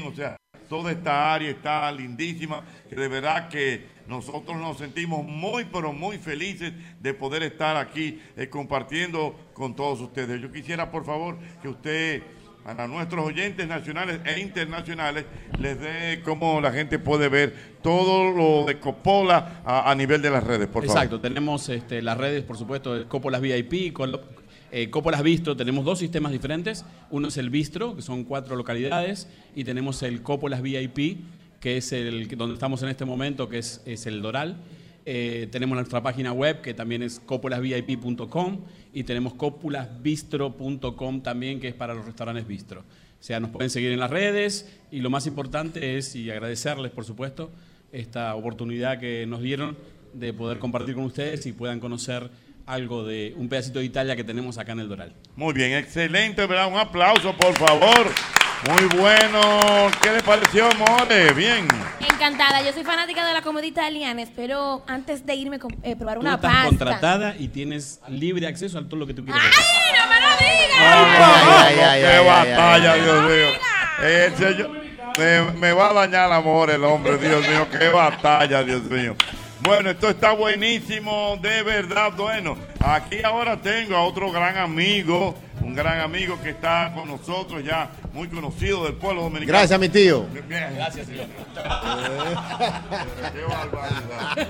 o 0.06 0.14
sea, 0.14 0.36
toda 0.68 0.92
esta 0.92 1.34
área 1.34 1.50
está 1.50 1.90
lindísima, 1.92 2.64
que 2.90 2.96
de 2.96 3.08
verdad 3.08 3.48
que 3.48 3.86
nosotros 4.08 4.58
nos 4.58 4.78
sentimos 4.78 5.26
muy, 5.26 5.66
pero 5.66 5.92
muy 5.94 6.18
felices 6.18 6.74
de 7.02 7.14
poder 7.14 7.44
estar 7.44 7.76
aquí 7.78 8.20
eh, 8.38 8.48
compartiendo 8.50 9.36
con 9.54 9.76
todos 9.76 10.02
ustedes. 10.02 10.42
Yo 10.42 10.52
quisiera, 10.52 10.92
por 10.92 11.06
favor, 11.06 11.38
que 11.62 11.70
usted 11.70 12.24
para 12.64 12.88
nuestros 12.88 13.24
oyentes 13.24 13.68
nacionales 13.68 14.20
e 14.26 14.40
internacionales 14.40 15.26
les 15.60 15.80
dé 15.80 16.22
cómo 16.24 16.60
la 16.62 16.72
gente 16.72 16.98
puede 16.98 17.30
ver 17.30 17.76
todo 17.84 18.32
lo 18.32 18.66
de 18.66 18.80
Coppola 18.80 19.62
a, 19.64 19.92
a 19.92 19.94
nivel 19.96 20.20
de 20.24 20.32
las 20.32 20.44
redes, 20.44 20.68
por 20.68 20.84
Exacto, 20.84 21.22
tenemos 21.22 21.70
este, 21.70 22.02
las 22.02 22.18
redes, 22.18 22.44
por 22.44 22.58
supuesto, 22.58 22.96
de 22.96 23.06
Coppolas 23.06 23.40
VIP, 23.42 23.94
Col- 23.94 24.20
eh, 24.72 24.90
Coppolas 24.90 25.22
Bistro, 25.22 25.56
tenemos 25.56 25.86
dos 25.86 26.00
sistemas 26.00 26.32
diferentes. 26.32 26.86
Uno 27.12 27.28
es 27.28 27.38
el 27.38 27.52
Bistro, 27.52 27.96
que 27.96 28.02
son 28.02 28.24
cuatro 28.24 28.56
localidades, 28.56 29.30
y 29.56 29.64
tenemos 29.64 30.02
el 30.02 30.24
Coppolas 30.24 30.64
VIP, 30.64 31.20
que 31.60 31.78
es 31.78 31.92
el 31.92 32.28
donde 32.38 32.54
estamos 32.54 32.82
en 32.84 32.90
este 32.90 33.06
momento, 33.06 33.50
que 33.50 33.60
es, 33.60 33.82
es 33.86 34.06
el 34.06 34.22
Doral. 34.22 34.58
Eh, 35.08 35.48
tenemos 35.52 35.76
nuestra 35.76 36.02
página 36.02 36.32
web, 36.32 36.62
que 36.62 36.74
también 36.74 37.04
es 37.04 37.20
copolasvip.com, 37.20 38.62
y 38.94 39.04
tenemos 39.04 39.36
copulasbistro.com 39.36 41.22
también, 41.22 41.60
que 41.60 41.68
es 41.68 41.76
para 41.76 41.94
los 41.94 42.06
restaurantes 42.06 42.48
bistro. 42.48 42.82
O 42.82 43.24
sea, 43.26 43.40
nos 43.40 43.52
pueden 43.52 43.70
seguir 43.70 43.92
en 43.92 44.00
las 44.00 44.10
redes, 44.10 44.70
y 44.92 45.02
lo 45.02 45.10
más 45.10 45.28
importante 45.28 45.98
es, 45.98 46.16
y 46.16 46.32
agradecerles, 46.32 46.92
por 46.92 47.06
supuesto, 47.06 47.52
esta 47.92 48.36
oportunidad 48.36 49.00
que 49.00 49.26
nos 49.26 49.42
dieron 49.42 49.78
de 50.14 50.34
poder 50.34 50.60
compartir 50.60 50.96
con 50.96 51.06
ustedes 51.06 51.46
y 51.46 51.54
puedan 51.54 51.80
conocer 51.80 52.30
algo 52.66 53.04
de 53.06 53.34
un 53.38 53.48
pedacito 53.50 53.80
de 53.80 53.86
Italia 53.86 54.16
que 54.16 54.24
tenemos 54.24 54.58
acá 54.58 54.72
en 54.74 54.80
el 54.80 54.90
Doral. 54.90 55.14
Muy 55.36 55.54
bien, 55.54 55.74
excelente, 55.74 56.46
¿verdad? 56.46 56.68
Un 56.68 56.78
aplauso, 56.78 57.36
por 57.38 57.54
favor. 57.56 58.12
Muy 58.70 58.86
bueno. 59.00 59.40
¿Qué 60.02 60.12
le 60.12 60.24
pareció, 60.24 60.68
More? 60.78 61.34
Bien. 61.34 61.68
Encantada, 62.10 62.64
yo 62.64 62.74
soy 62.74 62.84
fanática 62.84 63.26
de 63.28 63.34
la 63.34 63.42
comedia 63.42 63.68
italiana. 63.70 64.22
Espero 64.22 64.84
antes 64.88 65.26
de 65.26 65.36
irme 65.36 65.60
eh, 65.84 65.96
probar 65.96 66.16
Tú 66.16 66.22
una 66.22 66.36
estás 66.36 66.52
pasta. 66.52 66.68
contratada 66.70 67.36
y 67.38 67.50
tienes 67.50 68.00
libre 68.08 68.48
acceso 68.48 68.80
a 68.80 68.84
todo 68.86 68.96
lo 68.98 69.06
que 69.06 69.14
tú 69.14 69.24
quieras. 69.24 69.44
¡Ay, 69.44 70.00
no 70.00 70.10
me 70.10 70.22
lo 70.22 70.28
digas! 70.38 70.80
Ay, 70.80 71.80
ay, 71.80 71.80
ay, 71.80 72.02
¡Qué 72.02 72.20
batalla. 72.28 72.94
Dios 72.96 73.24
mío! 73.24 73.48
Eh, 74.02 74.26
el 74.28 74.36
señor- 74.36 74.86
me, 75.18 75.42
me 75.60 75.72
va 75.72 75.92
a 75.92 75.94
dañar 75.94 76.28
el 76.28 76.34
amor 76.34 76.70
el 76.72 76.84
hombre, 76.84 77.18
Dios 77.18 77.48
mío, 77.48 77.68
qué 77.72 77.88
batalla, 77.90 78.64
Dios 78.64 78.82
mío. 78.84 79.16
Bueno, 79.62 79.90
esto 79.90 80.10
está 80.10 80.32
buenísimo, 80.34 81.38
de 81.42 81.64
verdad, 81.64 82.12
bueno. 82.16 82.56
Aquí 82.84 83.24
ahora 83.24 83.58
tengo 83.58 83.96
a 83.96 84.04
otro 84.04 84.32
gran 84.32 84.58
amigo, 84.58 85.34
un 85.62 85.74
gran 85.74 86.02
amigo 86.02 86.40
que 86.42 86.52
está 86.52 86.92
con 86.94 87.08
nosotros 87.08 87.64
ya, 87.64 87.90
muy 88.14 88.28
conocido 88.28 88.84
del 88.84 88.94
pueblo 88.94 89.24
dominicano. 89.24 89.58
Gracias, 89.58 89.80
mi 89.80 89.90
tío. 89.90 90.28
Gracias, 90.48 91.08
señor. 91.08 91.26
Qué 93.34 93.42
barbaridad. 93.42 94.48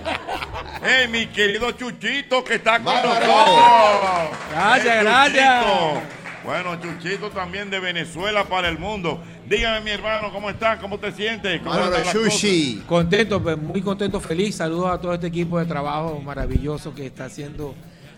Hey, 0.84 1.08
mi 1.08 1.28
querido 1.28 1.72
Chuchito 1.72 2.44
que 2.44 2.56
está 2.56 2.76
con 2.78 2.86
Bárbaro. 2.86 3.26
nosotros. 3.26 4.38
Gracias, 4.52 4.96
Hey, 4.98 5.04
gracias. 5.04 5.66
Chuchito. 5.66 6.25
Bueno, 6.46 6.80
Chuchito 6.80 7.32
también 7.32 7.72
de 7.72 7.80
Venezuela 7.80 8.44
para 8.44 8.70
el 8.70 8.78
mundo. 8.78 9.20
Dígame, 9.50 9.82
mi 9.82 9.90
hermano, 9.90 10.32
¿cómo 10.32 10.52
estás? 10.52 10.78
¿Cómo 10.80 11.00
te 11.00 11.12
sientes? 11.12 11.60
¿Cómo 11.62 11.74
sushi. 12.12 12.84
Contento, 12.88 13.42
pues, 13.42 13.58
muy 13.58 13.82
contento, 13.82 14.20
feliz. 14.20 14.56
Saludos 14.56 14.92
a 14.92 15.02
todo 15.02 15.16
este 15.16 15.26
equipo 15.26 15.58
de 15.58 15.66
trabajo 15.66 16.22
maravilloso 16.22 16.94
que 16.94 17.08
está 17.08 17.26
haciendo 17.26 17.74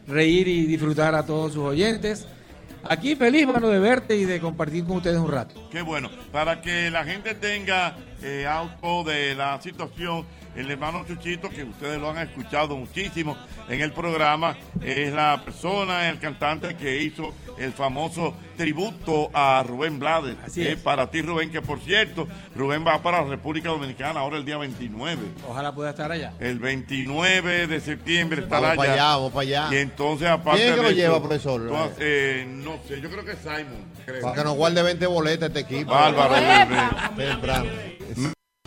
reír 0.08 0.50
y 0.50 0.66
disfrutar 0.66 1.16
a 1.16 1.26
todos 1.26 1.54
sus 1.54 1.64
oyentes. 1.64 2.28
Aquí 2.84 3.16
feliz, 3.16 3.48
mano, 3.48 3.70
de 3.70 3.80
verte 3.80 4.18
y 4.18 4.26
de 4.26 4.42
compartir 4.42 4.84
con 4.84 4.98
ustedes 4.98 5.18
un 5.18 5.32
rato. 5.32 5.70
Qué 5.72 5.82
bueno. 5.82 6.10
Para 6.34 6.62
que 6.62 6.92
la 6.92 7.06
gente 7.06 7.34
tenga 7.34 7.96
eh, 8.22 8.46
auto 8.46 9.06
de 9.06 9.36
la 9.36 9.62
situación, 9.62 10.26
el 10.58 10.70
hermano 10.72 11.06
Chuchito, 11.08 11.50
que 11.50 11.64
ustedes 11.64 12.00
lo 12.00 12.10
han 12.10 12.18
escuchado 12.18 12.76
muchísimo 12.76 13.38
en 13.70 13.82
el 13.82 13.92
programa, 13.94 14.58
es 14.82 15.14
la 15.14 15.42
persona, 15.46 16.10
el 16.10 16.20
cantante 16.20 16.76
que 16.76 17.02
hizo 17.02 17.34
el 17.58 17.72
famoso 17.74 18.34
tributo 18.56 19.30
a 19.34 19.64
Rubén 19.68 20.00
Blades. 20.00 20.36
Así 20.46 20.62
Eh, 20.64 20.72
es. 20.74 20.80
Para 20.80 21.10
ti, 21.12 21.22
Rubén, 21.22 21.52
que 21.52 21.62
por 21.62 21.80
cierto, 21.80 22.28
Rubén 22.56 22.86
va 22.86 23.02
para 23.02 23.22
la 23.22 23.28
República 23.28 23.70
Dominicana 23.70 24.20
ahora 24.20 24.38
el 24.38 24.46
día 24.46 24.58
29. 24.58 25.22
Ojalá 25.48 25.74
pueda 25.74 25.92
estar 25.92 26.12
allá. 26.12 26.34
El 26.40 26.60
29 26.60 27.68
de 27.68 27.80
septiembre 27.80 28.42
estará 28.44 28.70
Vamos 28.70 28.78
para 28.78 28.92
allá. 28.94 29.04
allá, 29.04 29.16
vamos 29.16 29.32
para 29.34 29.42
allá. 29.42 29.68
Y 29.72 29.76
entonces, 29.78 30.28
aparte 30.28 30.60
¿Quién 30.62 30.74
es 30.74 30.80
que 30.80 30.84
lo 30.84 30.92
lleva, 30.92 31.14
eso, 31.18 31.22
profesor? 31.24 31.94
eh, 32.00 32.46
no 32.48 32.78
sé, 32.88 33.00
yo 33.02 33.10
creo 33.10 33.24
que 33.26 33.32
es 33.32 33.40
Simon. 33.40 33.86
creo. 34.06 34.22
Para 34.22 34.36
que 34.36 34.44
nos 34.44 34.56
guarde 34.56 34.82
20 34.82 35.06
boletas 35.08 35.50
este 35.50 35.60
equipo. 35.62 35.92
Bárbaro, 35.92 36.34
bebé. 36.34 37.28
Temprano. 37.32 37.66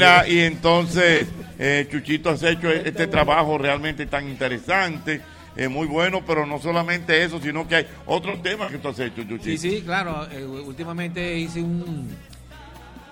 Mira, 0.01 0.28
y 0.28 0.39
entonces, 0.40 1.27
eh, 1.59 1.86
Chuchito, 1.90 2.31
has 2.31 2.43
hecho 2.43 2.70
este 2.70 3.06
trabajo 3.06 3.59
realmente 3.59 4.06
tan 4.06 4.28
interesante, 4.28 5.20
eh, 5.56 5.68
muy 5.68 5.86
bueno, 5.86 6.22
pero 6.27 6.47
no 6.47 6.59
solamente 6.59 7.22
eso, 7.22 7.40
sino 7.40 7.68
que 7.68 7.77
hay 7.77 7.86
otros 8.06 8.43
temas 8.43 8.70
que 8.70 8.78
tú 8.78 8.89
has 8.89 8.98
hecho, 8.98 9.22
Chuchito. 9.22 9.44
Sí, 9.44 9.59
sí, 9.59 9.82
claro. 9.85 10.27
eh, 10.32 10.44
últimamente 10.44 11.36
hice 11.36 11.60
un, 11.60 12.09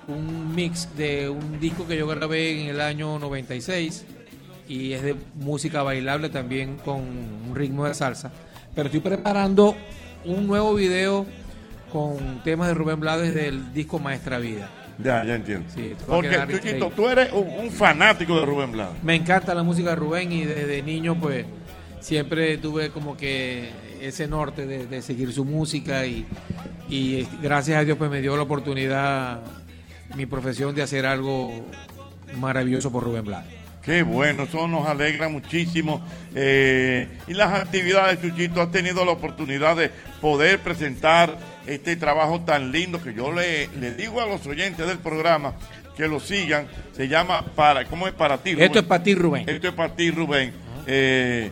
un 0.08 0.54
mix 0.54 0.88
de 0.96 1.28
un 1.28 1.60
disco 1.60 1.86
que 1.86 1.96
yo 1.98 2.06
grabé 2.06 2.62
en 2.62 2.68
el 2.68 2.80
año 2.80 3.18
96 3.18 4.06
y 4.66 4.92
es 4.92 5.02
de 5.02 5.14
música 5.34 5.82
bailable 5.82 6.30
también 6.30 6.76
con 6.78 7.00
un 7.00 7.52
ritmo 7.54 7.86
de 7.86 7.94
salsa. 7.94 8.32
Pero 8.74 8.86
estoy 8.86 9.00
preparando 9.00 9.76
un 10.24 10.46
nuevo 10.46 10.74
video 10.74 11.26
con 11.92 12.42
temas 12.44 12.68
de 12.68 12.74
Rubén 12.74 13.00
Blades 13.00 13.34
del 13.34 13.72
disco 13.72 13.98
Maestra 13.98 14.38
Vida. 14.38 14.70
Ya, 15.02 15.24
ya 15.24 15.36
entiendo. 15.36 15.68
Sí, 15.74 15.94
Porque, 16.06 16.28
increíble. 16.36 16.90
tú 16.96 17.08
eres 17.08 17.32
un, 17.32 17.48
un 17.66 17.70
fanático 17.70 18.38
de 18.40 18.46
Rubén 18.46 18.72
Blades. 18.72 19.02
Me 19.02 19.14
encanta 19.14 19.54
la 19.54 19.62
música 19.62 19.90
de 19.90 19.96
Rubén 19.96 20.32
y 20.32 20.44
desde 20.44 20.82
niño 20.82 21.16
pues 21.20 21.46
siempre 22.00 22.58
tuve 22.58 22.90
como 22.90 23.16
que 23.16 23.70
ese 24.00 24.26
norte 24.26 24.66
de, 24.66 24.86
de 24.86 25.02
seguir 25.02 25.32
su 25.32 25.44
música 25.44 26.04
y, 26.06 26.26
y 26.88 27.26
gracias 27.42 27.78
a 27.78 27.84
Dios 27.84 27.96
pues 27.98 28.10
me 28.10 28.20
dio 28.20 28.36
la 28.36 28.42
oportunidad 28.42 29.40
mi 30.16 30.26
profesión 30.26 30.74
de 30.74 30.82
hacer 30.82 31.06
algo 31.06 31.52
maravilloso 32.36 32.90
por 32.90 33.04
Rubén 33.04 33.24
Blades. 33.24 33.54
Qué 33.82 34.02
bueno, 34.02 34.42
eso 34.42 34.68
nos 34.68 34.86
alegra 34.86 35.28
muchísimo. 35.28 36.04
Eh, 36.34 37.08
y 37.26 37.32
las 37.34 37.54
actividades, 37.54 38.20
Chuchito, 38.20 38.60
has 38.60 38.70
tenido 38.70 39.04
la 39.04 39.12
oportunidad 39.12 39.76
de 39.76 39.90
poder 40.20 40.58
presentar 40.58 41.38
este 41.68 41.96
trabajo 41.96 42.40
tan 42.40 42.72
lindo 42.72 43.02
que 43.02 43.14
yo 43.14 43.32
le, 43.32 43.68
le 43.78 43.94
digo 43.94 44.20
a 44.20 44.26
los 44.26 44.46
oyentes 44.46 44.86
del 44.86 44.98
programa 44.98 45.54
que 45.96 46.06
lo 46.08 46.20
sigan. 46.20 46.66
Se 46.96 47.08
llama 47.08 47.44
para, 47.54 47.84
¿cómo 47.84 48.06
es 48.08 48.14
para 48.14 48.38
ti? 48.38 48.52
Rubén? 48.54 48.66
Esto 48.66 48.78
es 48.80 48.84
para 48.84 49.02
ti, 49.02 49.14
Rubén. 49.14 49.48
Esto 49.48 49.68
es 49.68 49.74
para 49.74 49.94
ti, 49.94 50.10
Rubén. 50.10 50.52
Eh, 50.86 51.50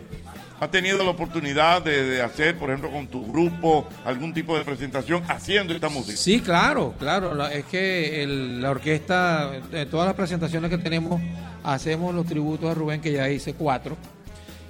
¿Has 0.58 0.70
tenido 0.70 1.04
la 1.04 1.10
oportunidad 1.10 1.82
de, 1.82 2.02
de 2.04 2.22
hacer, 2.22 2.56
por 2.56 2.70
ejemplo, 2.70 2.90
con 2.90 3.06
tu 3.08 3.30
grupo, 3.30 3.86
algún 4.06 4.32
tipo 4.32 4.56
de 4.56 4.64
presentación 4.64 5.22
haciendo 5.28 5.74
esta 5.74 5.90
música? 5.90 6.16
Sí, 6.16 6.40
claro, 6.40 6.94
claro. 6.98 7.34
La- 7.34 7.52
es 7.52 7.66
que 7.66 8.22
el- 8.22 8.62
la 8.62 8.70
orquesta, 8.70 9.50
todas 9.90 10.06
las 10.06 10.14
presentaciones 10.14 10.70
que 10.70 10.78
tenemos, 10.78 11.20
hacemos 11.62 12.14
los 12.14 12.24
tributos 12.24 12.70
a 12.70 12.74
Rubén, 12.74 13.02
que 13.02 13.12
ya 13.12 13.28
hice 13.28 13.52
cuatro. 13.52 13.98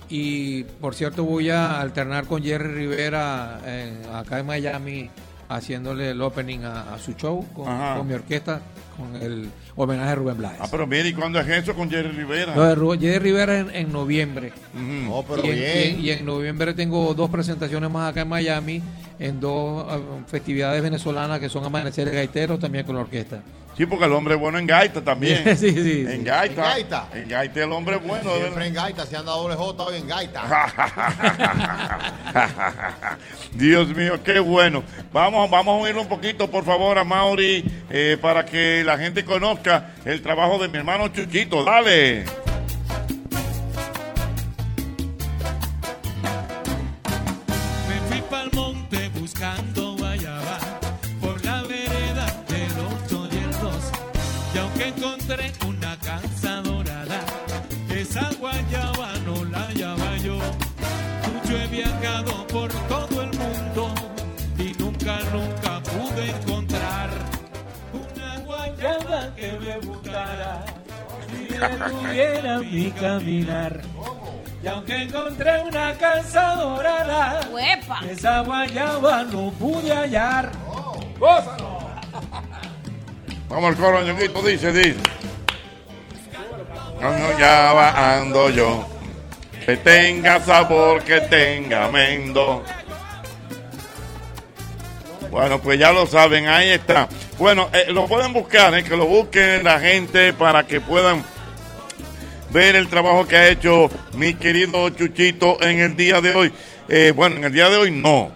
Y 0.08 0.64
por 0.80 0.94
cierto, 0.94 1.24
voy 1.24 1.50
a 1.50 1.80
alternar 1.80 2.26
con 2.26 2.42
Jerry 2.42 2.72
Rivera 2.74 3.60
en- 3.66 4.12
acá 4.14 4.40
en 4.40 4.46
Miami, 4.46 5.10
haciéndole 5.48 6.10
el 6.10 6.20
opening 6.22 6.60
a, 6.64 6.94
a 6.94 6.98
su 6.98 7.12
show 7.12 7.46
con, 7.54 8.06
mi 8.06 8.14
orquesta, 8.14 8.60
con 8.96 9.20
el 9.22 9.48
homenaje 9.76 10.10
a 10.10 10.14
Rubén 10.14 10.38
Blades. 10.38 10.58
Ah, 10.60 10.68
pero 10.70 10.86
mire, 10.86 11.08
¿y 11.08 11.12
cuándo 11.12 11.38
es 11.40 11.46
eso 11.48 11.74
con 11.74 11.90
Jerry 11.90 12.10
Rivera? 12.10 12.54
Lo 12.56 12.64
de 12.64 12.74
Ru- 12.76 12.98
Jerry 13.00 13.18
Rivera 13.18 13.58
en, 13.60 13.70
en 13.74 13.92
noviembre. 13.92 14.52
Oh, 15.10 15.24
pero 15.28 15.44
y, 15.46 15.50
en, 15.50 15.54
bien. 15.54 15.76
y 15.78 15.82
en- 15.82 16.00
y 16.04 16.10
en 16.10 16.24
noviembre 16.26 16.74
tengo 16.74 17.14
dos 17.14 17.30
presentaciones 17.30 17.90
más 17.90 18.10
acá 18.10 18.22
en 18.22 18.28
Miami, 18.28 18.82
en 19.18 19.40
dos 19.40 19.86
eh, 19.92 20.00
festividades 20.26 20.82
venezolanas 20.82 21.38
que 21.40 21.48
son 21.48 21.64
amaneceres 21.64 22.12
gaiteros 22.14 22.58
también 22.58 22.84
con 22.86 22.94
la 22.96 23.02
orquesta. 23.02 23.40
Sí, 23.76 23.84
porque 23.84 24.06
el 24.06 24.12
hombre 24.12 24.34
es 24.34 24.40
bueno 24.40 24.58
en 24.58 24.66
gaita 24.66 25.02
también. 25.02 25.44
Sí, 25.56 25.70
sí, 25.72 25.82
sí. 25.82 26.06
En 26.08 26.24
gaita. 26.24 26.62
En 26.62 26.70
gaita. 26.70 27.08
En 27.12 27.28
gaita 27.28 27.64
el 27.64 27.72
hombre 27.72 27.96
es 27.96 28.02
bueno. 28.02 28.34
Siempre 28.36 28.68
en 28.68 28.74
gaita, 28.74 29.04
se 29.04 29.16
anda 29.16 29.32
doble 29.32 29.54
J 29.54 29.82
hoy 29.82 29.96
en 29.96 30.08
gaita. 30.08 30.42
Dios 33.52 33.88
mío, 33.88 34.22
qué 34.24 34.40
bueno. 34.40 34.82
Vamos, 35.12 35.50
vamos 35.50 35.80
a 35.80 35.84
oír 35.84 35.96
un 35.96 36.08
poquito, 36.08 36.50
por 36.50 36.64
favor, 36.64 36.98
a 36.98 37.04
Mauri, 37.04 37.64
eh, 37.90 38.16
para 38.20 38.46
que 38.46 38.82
la 38.84 38.96
gente 38.96 39.24
conozca 39.24 39.90
el 40.04 40.22
trabajo 40.22 40.58
de 40.58 40.68
mi 40.68 40.78
hermano 40.78 41.08
Chuchito. 41.08 41.62
Dale. 41.62 42.45
Y 71.68 71.78
detuviera 71.78 72.58
mi 72.58 72.90
caminar. 72.90 73.80
Y 74.62 74.66
aunque 74.68 75.02
encontré 75.02 75.60
una 75.62 75.94
casa 75.94 76.54
dorada, 76.56 77.40
esa 78.10 78.40
guayaba 78.40 79.24
no 79.24 79.50
pude 79.52 79.92
hallar. 79.92 80.50
Vamos 83.48 83.70
al 83.70 83.76
coro, 83.76 84.02
ñonguito, 84.02 84.42
dice, 84.42 84.72
dice. 84.72 84.96
No, 87.00 87.38
ya 87.38 87.72
va 87.72 88.16
ando 88.16 88.50
yo. 88.50 88.86
Que 89.64 89.76
tenga 89.76 90.40
sabor, 90.40 91.02
que 91.02 91.20
tenga 91.22 91.88
mendo. 91.88 92.62
Bueno, 95.30 95.60
pues 95.60 95.78
ya 95.78 95.92
lo 95.92 96.06
saben, 96.06 96.48
ahí 96.48 96.70
está. 96.70 97.08
Bueno, 97.38 97.68
eh, 97.72 97.92
lo 97.92 98.06
pueden 98.06 98.32
buscar, 98.32 98.72
eh, 98.74 98.82
que 98.82 98.96
lo 98.96 99.06
busquen 99.06 99.64
la 99.64 99.78
gente 99.78 100.32
para 100.32 100.66
que 100.66 100.80
puedan 100.80 101.22
ver 102.50 102.76
el 102.76 102.88
trabajo 102.88 103.26
que 103.26 103.36
ha 103.36 103.48
hecho 103.48 103.90
mi 104.14 104.34
querido 104.34 104.88
Chuchito 104.90 105.60
en 105.62 105.80
el 105.80 105.96
día 105.96 106.20
de 106.20 106.34
hoy. 106.34 106.52
Eh, 106.88 107.12
bueno, 107.14 107.36
en 107.36 107.44
el 107.44 107.52
día 107.52 107.68
de 107.68 107.76
hoy 107.76 107.90
no. 107.90 108.30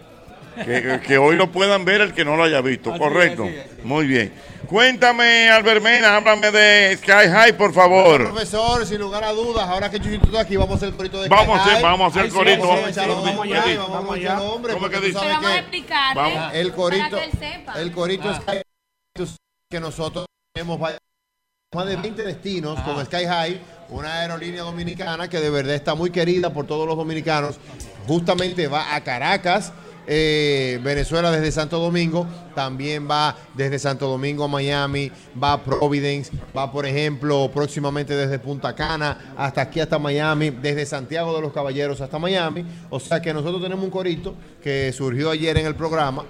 Que, 0.65 1.01
que 1.07 1.17
hoy 1.17 1.37
lo 1.37 1.51
puedan 1.51 1.85
ver 1.87 2.01
el 2.03 2.13
que 2.13 2.25
no 2.25 2.37
lo 2.37 2.43
haya 2.45 2.61
visto, 2.61 2.93
correcto. 2.99 3.49
Muy 3.85 4.07
bien. 4.07 4.33
Cuéntame, 4.67 5.49
Albermena, 5.49 6.17
háblame 6.17 6.51
de 6.51 6.97
Sky 6.99 7.29
High, 7.31 7.57
por 7.57 7.73
favor. 7.73 8.25
Profesor, 8.31 8.85
sin 8.87 8.99
lugar 8.99 9.25
a 9.25 9.31
dudas, 9.33 9.67
ahora 9.67 9.91
que 9.91 9.99
Chuchito 9.99 10.27
está 10.27 10.41
aquí, 10.41 10.57
vamos 10.57 10.75
a 10.75 10.77
hacer 10.77 10.89
el 10.91 10.97
corito 10.97 11.23
de 11.23 11.29
Vamos 11.29 11.59
a 11.59 11.63
hacer- 11.63 11.73
Sky 11.73 11.75
High. 11.77 11.83
vamos 11.83 12.05
a 12.17 12.19
hacer 12.21 12.31
sí, 12.31 12.37
corito, 12.37 12.61
Vamos 12.61 12.71
a 12.73 12.75
vamos 12.75 12.87
a 12.87 12.91
echarlo, 12.91 13.13
hacer- 13.15 13.25
vamos 13.25 13.37
¿Cómo 13.37 14.13
allá. 14.13 14.37
¿Cómo 14.37 14.89
que 14.91 15.01
dice? 15.01 15.19
vamos 15.19 15.33
a 15.33 16.15
Vamos, 16.15 16.55
el 16.55 16.67
para 16.69 16.77
corito, 16.77 17.17
que 17.17 17.25
él 17.25 17.31
sepa. 17.41 17.81
el 17.81 17.93
corito 17.93 18.29
Ah. 18.29 18.35
Sky 18.35 18.63
sabes 19.17 19.37
que 19.71 19.81
nosotros 19.81 20.27
tenemos 20.53 20.81
va- 20.83 20.99
más 21.73 21.87
de 21.87 21.95
20 21.95 22.25
destinos 22.25 22.81
con 22.81 23.07
Sky 23.07 23.27
High, 23.27 23.61
una 23.91 24.23
aerolínea 24.23 24.65
dominicana 24.65 25.31
que 25.31 25.39
de 25.39 25.51
verdad 25.51 25.77
está 25.77 25.95
muy 25.95 26.11
querida 26.11 26.53
por 26.53 26.67
todos 26.67 26.85
los 26.85 26.97
dominicanos. 26.97 27.61
Justamente 28.09 28.67
va 28.67 28.93
a 28.93 29.05
Caracas, 29.05 29.73
eh, 30.09 30.81
Venezuela 30.83 31.31
desde 31.31 31.53
Santo 31.53 31.79
Domingo, 31.79 32.27
también 32.57 33.09
va 33.09 33.37
desde 33.55 33.79
Santo 33.79 34.09
Domingo 34.09 34.43
a 34.43 34.49
Miami, 34.49 35.13
va 35.41 35.53
a 35.53 35.63
Providence, 35.63 36.33
va 36.57 36.73
por 36.73 36.87
ejemplo 36.87 37.49
próximamente 37.55 38.17
desde 38.17 38.41
Punta 38.41 38.75
Cana 38.75 39.35
hasta 39.37 39.61
aquí 39.61 39.79
hasta 39.79 39.97
Miami, 39.97 40.51
desde 40.51 40.85
Santiago 40.87 41.37
de 41.37 41.41
los 41.41 41.53
Caballeros 41.53 42.01
hasta 42.01 42.19
Miami. 42.19 42.65
O 42.91 42.99
sea 42.99 43.23
que 43.23 43.33
nosotros 43.33 43.63
tenemos 43.63 43.85
un 43.85 43.93
corito 43.93 44.35
que 44.61 44.93
surgió 44.93 45.31
ayer 45.31 45.57
en 45.57 45.67
el 45.67 45.77
programa 45.77 46.25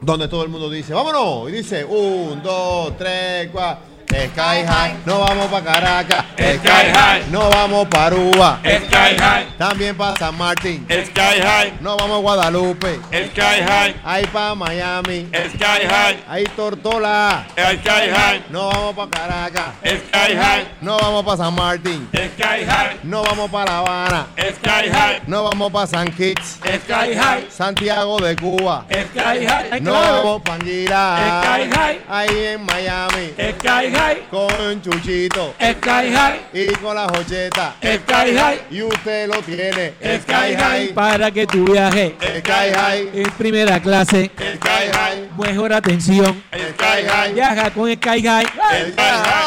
donde 0.00 0.28
todo 0.28 0.44
el 0.44 0.48
mundo 0.48 0.70
dice, 0.70 0.94
vámonos. 0.94 1.48
Y 1.50 1.54
dice, 1.54 1.84
un, 1.84 2.40
dos, 2.40 2.96
tres, 2.96 3.48
cuatro. 3.50 3.90
Sky 4.10 4.66
High, 4.66 4.96
no 5.06 5.20
vamos 5.20 5.46
para 5.46 5.64
Caracas. 5.64 6.24
Sky 6.36 6.90
High, 6.92 7.30
no 7.30 7.48
vamos 7.48 7.86
para 7.86 8.06
Aruba. 8.06 8.58
Sky 8.64 9.16
High, 9.16 9.46
también 9.56 9.96
para 9.96 10.16
San 10.16 10.36
Martín. 10.36 10.84
Sky 10.90 11.40
High, 11.40 11.74
no 11.80 11.96
vamos 11.96 12.18
a 12.18 12.20
Guadalupe. 12.20 12.98
Sky 13.12 13.62
High, 13.62 13.94
ahí 14.04 14.26
para 14.26 14.56
Miami. 14.56 15.28
Sky 15.54 15.86
High, 15.88 16.24
ahí 16.28 16.44
Tortola. 16.56 17.46
Sky 17.54 18.10
High, 18.10 18.44
no 18.50 18.68
vamos 18.70 18.96
para 18.96 19.10
Caracas. 19.10 19.74
Sky 19.84 20.36
High, 20.36 20.66
no 20.80 20.98
vamos 20.98 21.24
para 21.24 21.36
San 21.36 21.54
Martín. 21.54 22.08
Sky 22.12 22.64
High, 22.66 23.00
no 23.04 23.22
vamos 23.22 23.48
para 23.48 23.70
La 23.70 23.78
Habana. 23.78 24.26
Sky 24.36 24.90
High, 24.90 25.22
no 25.28 25.44
vamos 25.44 25.70
para 25.72 25.86
San 25.86 26.10
Kitts. 26.10 26.58
Sky 26.64 27.14
High, 27.14 27.46
Santiago 27.48 28.18
de 28.18 28.34
Cuba. 28.34 28.84
Sky 28.90 29.46
High, 29.46 29.80
no 29.80 29.92
vamos 29.92 30.42
para 30.42 30.56
Anguila. 30.56 31.42
Sky 31.44 31.70
High, 31.78 32.00
ahí 32.08 32.44
en 32.54 32.66
Miami. 32.66 33.34
Sky 33.38 33.92
High, 33.92 33.99
con 34.30 34.82
Chuchito. 34.82 35.54
Sky 35.58 36.12
High, 36.12 36.40
y 36.52 36.66
con 36.74 36.94
la 36.94 37.08
jocheta. 37.08 37.74
Sky 37.80 38.36
High, 38.36 38.60
y 38.70 38.82
usted 38.82 39.28
lo 39.28 39.42
tiene. 39.42 39.94
Sky 40.00 40.56
High, 40.56 40.92
Para 40.94 41.30
que 41.30 41.46
tu 41.46 41.64
viaje 41.64 42.16
Sky 42.38 42.72
High, 42.74 43.10
en 43.14 43.30
primera 43.32 43.80
clase, 43.80 44.30
Sky 44.34 44.90
High, 44.92 45.30
mejor 45.38 45.72
atención, 45.72 46.42
Sky 46.52 47.06
High, 47.08 47.34
viaja 47.34 47.70
con 47.70 47.92
Sky 47.92 48.22
High. 48.22 48.46
Sky 48.46 48.92
High, 48.96 49.40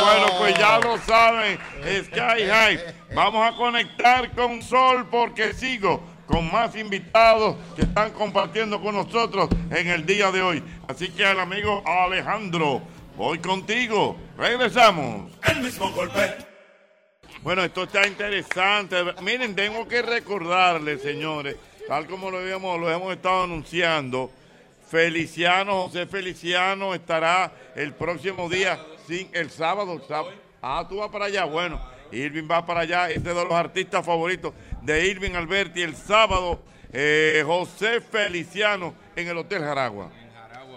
bueno, 0.00 0.26
pues 0.38 0.58
ya 0.58 0.78
lo 0.78 0.98
saben, 0.98 1.58
Sky 2.04 2.48
High. 2.48 2.80
Vamos 3.14 3.52
a 3.52 3.56
conectar 3.56 4.30
con 4.32 4.62
Sol 4.62 5.06
porque 5.10 5.52
sigo 5.52 6.02
con 6.26 6.50
más 6.50 6.74
invitados 6.76 7.56
que 7.74 7.82
están 7.82 8.10
compartiendo 8.12 8.80
con 8.80 8.94
nosotros 8.94 9.48
en 9.70 9.88
el 9.88 10.04
día 10.04 10.30
de 10.30 10.42
hoy. 10.42 10.62
Así 10.88 11.08
que 11.08 11.24
al 11.24 11.40
amigo 11.40 11.82
Alejandro, 11.86 12.82
voy 13.16 13.38
contigo. 13.38 14.16
Regresamos. 14.36 15.32
El 15.48 15.62
mismo 15.62 15.90
golpe. 15.92 16.36
Bueno, 17.42 17.62
esto 17.62 17.84
está 17.84 18.06
interesante. 18.06 18.96
Miren, 19.22 19.54
tengo 19.54 19.86
que 19.86 20.02
recordarles, 20.02 21.02
señores, 21.02 21.56
tal 21.86 22.06
como 22.06 22.30
lo 22.30 22.38
habíamos, 22.38 22.80
lo 22.80 22.90
hemos 22.90 23.12
estado 23.14 23.44
anunciando, 23.44 24.30
Feliciano, 24.88 25.82
José 25.82 26.06
Feliciano 26.06 26.94
estará 26.94 27.52
el 27.74 27.92
próximo 27.92 28.48
día, 28.48 28.80
sin 29.06 29.28
el 29.32 29.50
sábado. 29.50 29.94
el 29.94 30.02
sábado. 30.02 30.32
Ah, 30.62 30.86
tú 30.88 30.96
vas 30.98 31.10
para 31.10 31.26
allá. 31.26 31.44
Bueno, 31.44 31.80
Irving 32.12 32.48
va 32.50 32.64
para 32.64 32.80
allá. 32.80 33.08
Este 33.08 33.30
es 33.30 33.36
de 33.36 33.44
los 33.44 33.52
artistas 33.52 34.04
favoritos 34.04 34.52
de 34.82 35.06
Irving 35.06 35.32
Alberti. 35.32 35.82
El 35.82 35.96
sábado, 35.96 36.60
eh, 36.92 37.42
José 37.44 38.00
Feliciano 38.00 38.94
en 39.14 39.28
el 39.28 39.36
Hotel 39.38 39.62
Jaragua. 39.62 40.10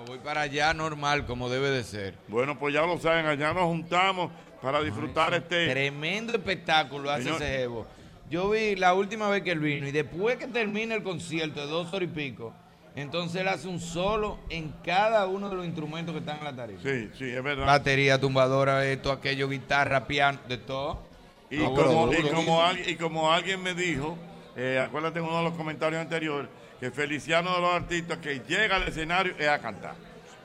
Voy 0.09 0.17
para 0.17 0.41
allá 0.41 0.73
normal, 0.73 1.27
como 1.27 1.49
debe 1.49 1.69
de 1.69 1.83
ser. 1.83 2.15
Bueno, 2.27 2.57
pues 2.57 2.73
ya 2.73 2.81
lo 2.81 2.97
saben, 2.97 3.27
allá 3.27 3.53
nos 3.53 3.65
juntamos 3.65 4.31
para 4.59 4.81
disfrutar 4.81 5.35
este... 5.35 5.69
Tremendo 5.69 6.33
espectáculo 6.33 7.11
hace 7.11 7.25
Señor. 7.25 7.41
ese 7.43 7.57
jevo. 7.59 7.87
Yo 8.27 8.49
vi 8.49 8.75
la 8.75 8.95
última 8.95 9.29
vez 9.29 9.43
que 9.43 9.51
él 9.51 9.59
vino 9.59 9.87
y 9.87 9.91
después 9.91 10.37
que 10.37 10.47
termina 10.47 10.95
el 10.95 11.03
concierto 11.03 11.61
de 11.61 11.67
dos 11.67 11.93
horas 11.93 12.09
y 12.09 12.11
pico, 12.11 12.55
entonces 12.95 13.41
él 13.41 13.47
hace 13.49 13.67
un 13.67 13.79
solo 13.79 14.39
en 14.49 14.73
cada 14.83 15.27
uno 15.27 15.47
de 15.47 15.55
los 15.55 15.65
instrumentos 15.65 16.13
que 16.13 16.19
están 16.19 16.39
en 16.39 16.45
la 16.45 16.55
tarifa. 16.55 16.81
Sí, 16.81 17.09
sí, 17.15 17.29
es 17.29 17.43
verdad. 17.43 17.67
Batería, 17.67 18.19
tumbadora, 18.19 18.85
esto, 18.87 19.11
aquello, 19.11 19.47
guitarra, 19.47 20.07
piano, 20.07 20.39
de 20.47 20.57
todo. 20.57 21.08
Y, 21.49 21.57
como, 21.57 22.13
y, 22.13 22.21
como 22.29 22.61
alguien, 22.61 22.89
y 22.89 22.95
como 22.95 23.31
alguien 23.31 23.63
me 23.63 23.73
dijo, 23.73 24.17
eh, 24.55 24.81
acuérdate 24.85 25.19
en 25.19 25.25
uno 25.25 25.37
de 25.37 25.43
los 25.43 25.53
comentarios 25.53 26.01
anteriores, 26.01 26.49
que 26.79 26.91
Feliciano 26.91 27.53
de 27.55 27.61
los 27.61 27.73
artistas 27.73 28.19
que 28.19 28.39
llega 28.47 28.75
al 28.75 28.87
escenario 28.87 29.33
es 29.37 29.47
a 29.47 29.59
cantar. 29.59 29.95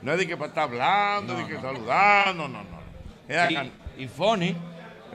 No 0.03 0.13
es 0.13 0.19
de 0.19 0.27
que 0.27 0.37
para 0.37 0.49
estar 0.49 0.65
hablando, 0.65 1.35
de 1.37 1.47
que 1.47 1.61
saludando, 1.61 2.49
no, 2.49 2.59
no. 2.65 2.79
Es 3.29 3.37
a 3.37 3.51
Y- 3.51 3.55
cantar. 3.55 3.79
Y 3.99 4.09
funny. 4.09 4.57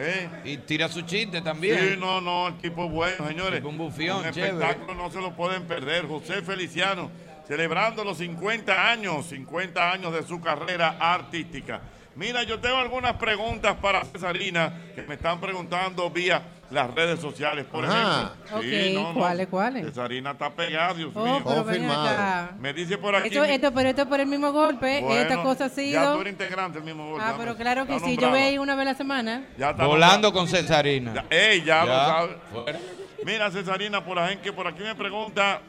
¿Eh? 0.02 0.30
Y 0.45 0.57
tira 0.60 0.88
su 0.88 1.02
chiste 1.02 1.41
también. 1.41 1.78
Sí, 1.78 1.95
no, 1.99 2.22
no, 2.22 2.48
el 2.48 2.57
tipo 2.60 2.86
es 2.86 2.91
bueno, 2.91 3.28
señores. 3.28 3.61
Un 3.64 3.78
bufión, 3.78 4.20
Un 4.20 4.26
espectáculo 4.28 4.94
no 4.95 5.11
se 5.11 5.20
lo 5.20 5.36
pueden 5.36 5.64
perder. 5.68 6.07
José 6.07 6.41
Feliciano, 6.41 7.11
celebrando 7.45 8.06
los 8.06 8.18
50 8.20 8.90
años, 8.91 9.26
50 9.26 9.91
años 9.91 10.14
de 10.14 10.24
su 10.24 10.40
carrera 10.40 10.95
artística. 11.02 11.82
Mira, 12.15 12.44
yo 12.44 12.60
tengo 12.60 12.76
algunas 12.77 13.14
preguntas 13.15 13.76
para 13.81 14.03
Cesarina 14.03 14.73
que 14.95 15.03
me 15.03 15.14
están 15.15 15.40
preguntando 15.40 16.10
vía 16.10 16.41
las 16.69 16.94
redes 16.94 17.19
sociales, 17.19 17.65
por 17.65 17.86
Ajá. 17.86 18.34
ejemplo. 18.52 19.10
Ok, 19.10 19.14
¿cuáles, 19.15 19.48
cuáles? 19.48 19.86
Cesarina 19.86 20.31
está 20.31 20.49
pegada, 20.52 20.94
Dios 20.94 21.11
Oh, 21.15 21.23
mío. 21.23 21.38
acá. 21.91 22.52
Me 22.60 22.73
dice 22.73 22.98
por 22.98 23.15
aquí. 23.15 23.30
Esto, 23.30 23.44
esto, 23.44 23.73
pero 23.73 23.90
esto 23.90 24.07
por 24.07 24.19
el 24.19 24.27
mismo 24.27 24.52
golpe, 24.52 24.99
Bueno, 25.02 25.22
esta 25.22 25.41
cosa 25.41 25.65
ha 25.65 25.81
Ya 25.81 26.14
tú 26.14 26.22
eres 26.22 26.34
integrante 26.34 26.77
del 26.80 26.86
mismo 26.86 27.10
golpe. 27.11 27.26
Ah, 27.26 27.36
pero 27.38 27.56
claro 27.56 27.88
que 27.88 27.99
sí, 27.99 28.18
yo 28.18 28.31
veía 28.31 28.60
una 28.60 28.76
vez 28.76 28.88
a 28.88 28.91
la 28.91 28.95
semana. 28.98 29.45
Ya 29.57 29.69
está 29.72 29.86
Volando 29.86 30.34
con 30.34 30.48
Cesarina. 30.48 31.14
Ya, 31.14 31.26
ey, 31.30 31.64
ya, 31.64 31.81
lo 31.86 31.91
Ya, 31.91 32.06
sabe. 32.06 32.38
fuera. 32.52 32.80
Mira, 33.26 33.52
Cesarina, 33.52 34.03
por, 34.03 34.18
la 34.18 34.27
gente, 34.27 34.52
por 34.53 34.68
aquí 34.68 34.81
me 34.81 34.95
pregunta 34.95 35.61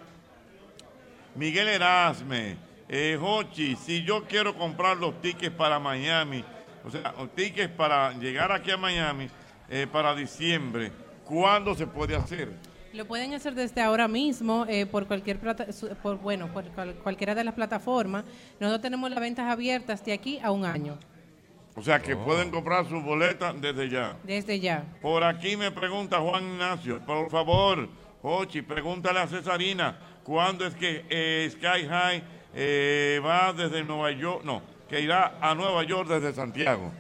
Miguel 1.35 1.69
Erasme, 1.69 2.57
eh, 2.93 3.17
Jochi, 3.21 3.77
si 3.77 4.03
yo 4.03 4.25
quiero 4.25 4.55
comprar 4.57 4.97
los 4.97 5.21
tickets 5.21 5.55
para 5.55 5.79
Miami, 5.79 6.45
o 6.85 6.91
sea, 6.91 7.15
los 7.17 7.33
tickets 7.37 7.73
para 7.73 8.13
llegar 8.15 8.51
aquí 8.51 8.73
a 8.73 8.77
Miami 8.77 9.29
eh, 9.69 9.87
para 9.91 10.13
diciembre, 10.17 10.91
¿cuándo 11.25 11.75
se 11.77 11.87
puede 11.87 12.17
hacer? 12.17 12.49
Lo 12.93 13.05
pueden 13.07 13.33
hacer 13.35 13.55
desde 13.55 13.81
ahora 13.81 14.09
mismo 14.09 14.67
eh, 14.69 14.85
por 14.87 15.07
cualquier 15.07 15.39
plata, 15.39 15.67
por 16.03 16.19
bueno, 16.19 16.53
por 16.53 16.65
cual- 16.73 16.95
cualquiera 16.97 17.37
de 17.37 17.45
las 17.45 17.55
plataformas. 17.55 18.25
Nosotros 18.59 18.83
tenemos 18.83 19.09
las 19.09 19.21
ventas 19.21 19.49
abiertas 19.49 20.05
de 20.05 20.13
aquí 20.13 20.41
a 20.43 20.51
un 20.51 20.65
año, 20.65 20.99
O 21.77 21.83
sea, 21.83 22.01
que 22.03 22.17
pueden 22.17 22.51
comprar 22.51 22.89
sus 22.89 23.05
boletas 23.05 23.55
desde 23.61 23.89
ya. 23.89 24.17
desde 24.25 24.59
ya. 24.59 24.83
Por 25.01 25.23
aquí 25.23 25.57
me 25.57 25.71
pregunta 25.71 26.19
Juan 26.19 26.43
Ignacio, 26.43 26.99
por 27.07 27.31
favor, 27.31 27.89
Jochi, 28.23 28.63
pregúntale 28.63 29.21
a 29.21 29.29
Cesarina, 29.29 29.97
¿cuándo 30.25 30.67
es 30.67 30.75
que 30.75 31.07
eh, 31.09 31.49
Sky 31.53 31.87
High 31.89 32.40
eh, 32.55 33.21
va 33.25 33.53
desde 33.53 33.85
Nueva 33.85 34.11
York? 34.13 34.43
No, 34.45 34.63
que 34.89 35.01
irá 35.01 35.39
a 35.41 35.55
Nueva 35.55 35.83
York 35.85 36.09
desde 36.09 36.33
Santiago. 36.35 36.91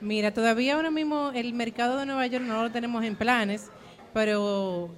Mira, 0.00 0.32
todavía 0.34 0.74
ahora 0.76 0.90
mismo 0.90 1.30
el 1.34 1.52
mercado 1.54 1.96
de 1.98 2.06
Nueva 2.06 2.26
York 2.26 2.44
no 2.44 2.62
lo 2.62 2.70
tenemos 2.70 3.02
en 3.04 3.16
planes, 3.16 3.70
pero 4.12 4.94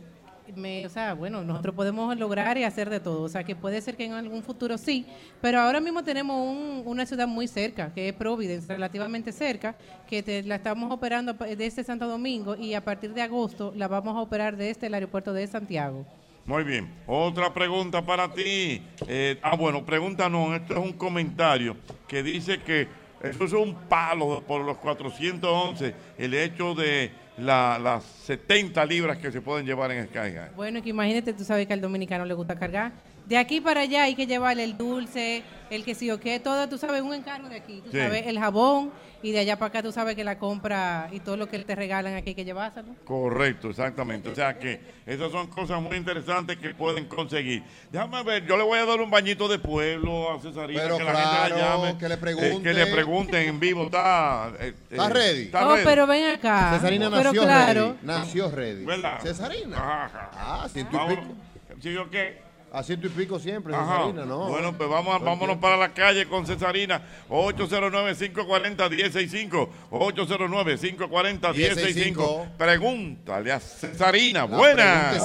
me, 0.54 0.86
o 0.86 0.88
sea, 0.88 1.14
bueno, 1.14 1.42
nosotros 1.42 1.74
podemos 1.74 2.16
lograr 2.16 2.56
y 2.56 2.64
hacer 2.64 2.88
de 2.88 3.00
todo. 3.00 3.22
O 3.22 3.28
sea, 3.28 3.42
que 3.44 3.56
puede 3.56 3.80
ser 3.80 3.96
que 3.96 4.04
en 4.04 4.12
algún 4.12 4.42
futuro 4.42 4.78
sí, 4.78 5.04
pero 5.40 5.60
ahora 5.60 5.80
mismo 5.80 6.02
tenemos 6.04 6.36
un- 6.36 6.82
una 6.86 7.04
ciudad 7.04 7.26
muy 7.26 7.48
cerca, 7.48 7.92
que 7.92 8.08
es 8.08 8.14
Providence, 8.14 8.66
relativamente 8.72 9.32
cerca, 9.32 9.74
que 10.08 10.22
te- 10.22 10.42
la 10.44 10.56
estamos 10.56 10.90
operando 10.92 11.34
desde 11.34 11.82
Santo 11.84 12.06
Domingo 12.08 12.54
y 12.56 12.74
a 12.74 12.84
partir 12.84 13.12
de 13.12 13.22
agosto 13.22 13.72
la 13.76 13.88
vamos 13.88 14.16
a 14.16 14.20
operar 14.20 14.56
desde 14.56 14.86
el 14.86 14.94
aeropuerto 14.94 15.32
de 15.32 15.46
Santiago. 15.48 16.06
Muy 16.46 16.62
bien. 16.62 16.88
Otra 17.06 17.52
pregunta 17.52 18.02
para 18.04 18.32
ti. 18.32 18.80
Eh, 19.08 19.38
ah, 19.42 19.56
bueno, 19.56 19.84
pregunta 19.84 20.28
no, 20.28 20.54
esto 20.54 20.74
es 20.74 20.78
un 20.78 20.92
comentario 20.92 21.76
que 22.06 22.22
dice 22.22 22.60
que 22.60 22.86
eso 23.22 23.44
es 23.44 23.52
un 23.52 23.74
palo 23.88 24.42
por 24.46 24.60
los 24.64 24.78
411, 24.78 25.94
el 26.18 26.34
hecho 26.34 26.74
de 26.74 27.10
la- 27.38 27.78
las 27.78 28.04
70 28.04 28.84
libras 28.86 29.18
que 29.18 29.32
se 29.32 29.40
pueden 29.40 29.66
llevar 29.66 29.90
en 29.90 30.06
Sky. 30.06 30.52
Bueno, 30.54 30.80
que 30.82 30.90
imagínate, 30.90 31.32
tú 31.32 31.42
sabes 31.44 31.66
que 31.66 31.72
al 31.72 31.80
dominicano 31.80 32.24
le 32.24 32.34
gusta 32.34 32.54
cargar. 32.56 32.92
De 33.26 33.36
aquí 33.36 33.60
para 33.60 33.80
allá 33.80 34.04
hay 34.04 34.14
que 34.14 34.26
llevarle 34.26 34.62
el 34.62 34.76
dulce, 34.76 35.42
el 35.68 35.84
que 35.84 35.94
sí 35.96 36.10
o 36.12 36.20
qué, 36.20 36.38
todo, 36.38 36.68
tú 36.68 36.78
sabes, 36.78 37.02
un 37.02 37.12
encargo 37.12 37.48
de 37.48 37.56
aquí, 37.56 37.80
tú 37.84 37.90
Sí. 37.90 37.98
sabes, 37.98 38.24
el 38.26 38.38
jabón, 38.38 38.92
y 39.20 39.32
de 39.32 39.40
allá 39.40 39.58
para 39.58 39.68
acá 39.70 39.82
tú 39.82 39.90
sabes 39.90 40.14
que 40.14 40.22
la 40.22 40.38
compra 40.38 41.08
y 41.10 41.18
todo 41.18 41.36
lo 41.36 41.48
que 41.48 41.58
te 41.58 41.74
regalan 41.74 42.14
aquí 42.14 42.28
hay 42.30 42.34
que 42.36 42.44
llevárselo. 42.44 42.94
Correcto, 43.04 43.70
exactamente. 43.70 44.28
O 44.28 44.34
sea 44.36 44.56
que 44.56 44.80
esas 45.06 45.32
son 45.32 45.48
cosas 45.48 45.82
muy 45.82 45.96
interesantes 45.96 46.56
que 46.58 46.72
pueden 46.74 47.06
conseguir. 47.06 47.64
Déjame 47.90 48.22
ver, 48.22 48.46
yo 48.46 48.56
le 48.56 48.62
voy 48.62 48.78
a 48.78 48.84
dar 48.84 49.00
un 49.00 49.10
bañito 49.10 49.48
de 49.48 49.58
pueblo 49.58 50.32
a 50.32 50.38
Cesarina, 50.40 50.82
Pero 50.82 50.98
que 50.98 51.04
la 51.04 51.14
gente 51.16 51.50
la 51.50 51.56
llame. 51.76 51.98
que 51.98 52.08
le 52.08 52.14
eh, 52.14 52.18
pregunte. 52.18 52.62
que 52.62 52.74
le 52.74 52.86
pregunten 52.86 53.48
en 53.48 53.58
vivo. 53.58 53.84
¿Está, 53.86 54.52
eh, 54.60 54.74
¿Está 54.88 55.06
eh, 55.06 55.10
ready? 55.10 55.42
¿Está 55.46 55.66
oh, 55.66 55.72
ready? 55.72 55.84
pero 55.84 56.06
ven 56.06 56.30
acá. 56.36 56.74
Cesarina 56.74 57.10
pero 57.10 57.24
nació 57.24 57.42
claro. 57.42 57.84
ready. 57.86 57.98
Nació 58.02 58.50
ready. 58.52 58.84
¿Verdad? 58.84 59.18
Cesarina. 59.20 59.76
Ajá. 59.76 60.30
Ah, 60.34 60.68
ciento 60.72 60.94
y 60.94 60.98
Vamos. 60.98 61.16
pico. 61.16 61.34
¿Sí 61.80 61.96
o 61.96 62.08
qué? 62.08 62.45
A 62.72 62.82
ciento 62.82 63.06
y 63.06 63.10
pico 63.10 63.38
siempre, 63.38 63.72
Ajá. 63.74 63.98
Cesarina, 63.98 64.24
¿no? 64.26 64.48
Bueno, 64.48 64.72
pues 64.76 64.88
vamos, 64.90 65.14
a- 65.14 65.18
vámonos 65.24 65.56
para 65.58 65.76
la 65.76 65.90
calle 65.94 66.26
con 66.26 66.44
Cesarina. 66.46 67.00
809-540-165. 67.30 69.68
809-540-165. 69.90 72.46
Pregúntale 72.58 73.52
a 73.52 73.60
Cesarina. 73.60 74.40
La 74.46 74.56
Buenas. 74.56 75.24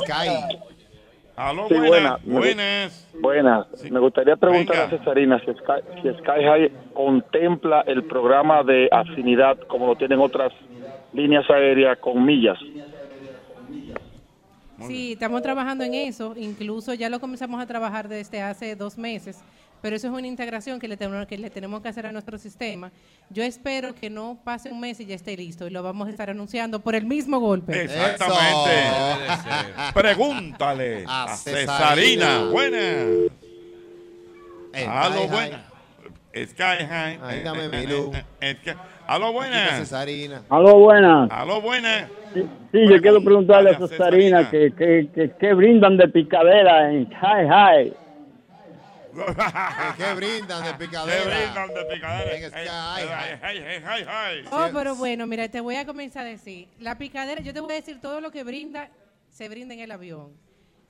Aló, 1.35 1.67
Sí, 1.69 1.73
buenas. 1.75 2.21
buena. 2.23 2.39
Buenas. 2.39 3.07
Buenas. 3.19 3.65
Me 3.89 3.99
gustaría 3.99 4.35
preguntar 4.35 4.75
Venga. 4.75 4.87
a 4.87 4.89
Cesarina 4.99 5.39
si 5.39 5.45
Sky, 5.53 5.81
si 6.03 6.09
Sky 6.19 6.43
High 6.45 6.71
contempla 6.93 7.81
el 7.87 8.03
programa 8.03 8.61
de 8.63 8.87
afinidad 8.91 9.57
como 9.67 9.87
lo 9.87 9.95
tienen 9.95 10.19
otras 10.19 10.51
líneas 11.13 11.49
aéreas 11.49 11.97
con 11.99 12.23
millas. 12.23 12.59
Sí, 14.87 15.13
estamos 15.13 15.41
trabajando 15.41 15.83
en 15.83 15.93
eso, 15.93 16.33
incluso 16.37 16.93
ya 16.93 17.09
lo 17.09 17.19
comenzamos 17.19 17.61
a 17.61 17.65
trabajar 17.65 18.07
desde 18.07 18.41
hace 18.41 18.75
dos 18.75 18.97
meses, 18.97 19.37
pero 19.81 19.95
eso 19.95 20.07
es 20.07 20.13
una 20.13 20.27
integración 20.27 20.79
que 20.79 20.87
le, 20.87 20.97
tenemos, 20.97 21.25
que 21.27 21.37
le 21.37 21.49
tenemos 21.49 21.81
que 21.81 21.89
hacer 21.89 22.05
a 22.05 22.11
nuestro 22.11 22.37
sistema. 22.37 22.91
Yo 23.29 23.43
espero 23.43 23.95
que 23.95 24.09
no 24.09 24.39
pase 24.43 24.71
un 24.71 24.79
mes 24.79 24.99
y 24.99 25.05
ya 25.05 25.15
esté 25.15 25.35
listo 25.35 25.67
y 25.67 25.71
lo 25.71 25.81
vamos 25.83 26.07
a 26.07 26.11
estar 26.11 26.29
anunciando 26.29 26.79
por 26.81 26.95
el 26.95 27.05
mismo 27.05 27.39
golpe. 27.39 27.83
Exactamente. 27.83 28.71
Pregúntale 29.93 31.05
a, 31.07 31.23
A 31.23 31.37
Cesarina. 31.37 31.77
Cesarina. 31.77 32.43
Buenas. 32.51 33.31
En 34.73 34.89
Aló, 34.89 35.19
Sky 35.23 35.27
buenas. 35.27 35.61
Sky 36.33 36.85
High. 36.89 37.19
Ay, 37.21 37.41
dame 37.43 37.65
Eh, 37.65 37.69
mi 37.69 37.77
eh, 37.77 37.87
luz. 37.87 38.15
eh, 38.15 38.23
eh, 38.41 38.57
Sky- 38.61 38.77
Aló, 39.07 39.27
Chica 39.27 39.31
buenas. 39.37 39.79
Cesarina. 39.79 40.41
Aló, 40.49 40.79
buenas. 40.79 41.29
Sí, 42.33 42.87
yo 42.89 43.01
quiero 43.01 43.23
preguntarle 43.23 43.71
a 43.71 43.77
Cesarina 43.77 44.49
que, 44.49 44.73
que, 44.73 45.09
que, 45.13 45.31
que 45.31 45.53
brindan 45.53 45.97
de 45.97 46.07
picadera 46.07 46.91
en 46.91 47.09
High 47.09 47.47
High. 47.47 47.93
¿Qué 49.97 50.13
brindan 50.15 50.63
de 50.63 50.73
picadera? 50.85 51.23
¿Qué 51.23 51.29
brindan 51.29 51.73
de 51.73 51.85
picadera? 51.93 52.35
En 52.35 52.49
Sky 52.49 54.05
High. 54.05 54.45
Oh, 54.51 54.69
pero 54.73 54.95
bueno, 54.95 55.27
mira, 55.27 55.49
te 55.49 55.59
voy 55.59 55.75
a 55.75 55.85
comenzar 55.85 56.25
a 56.25 56.29
decir. 56.29 56.69
La 56.79 56.97
picadera, 56.97 57.41
yo 57.41 57.53
te 57.53 57.59
voy 57.59 57.73
a 57.73 57.75
decir 57.75 57.99
todo 57.99 58.21
lo 58.21 58.31
que 58.31 58.43
brinda, 58.43 58.89
se 59.29 59.49
brinda 59.49 59.73
en 59.73 59.81
el 59.81 59.91
avión. 59.91 60.31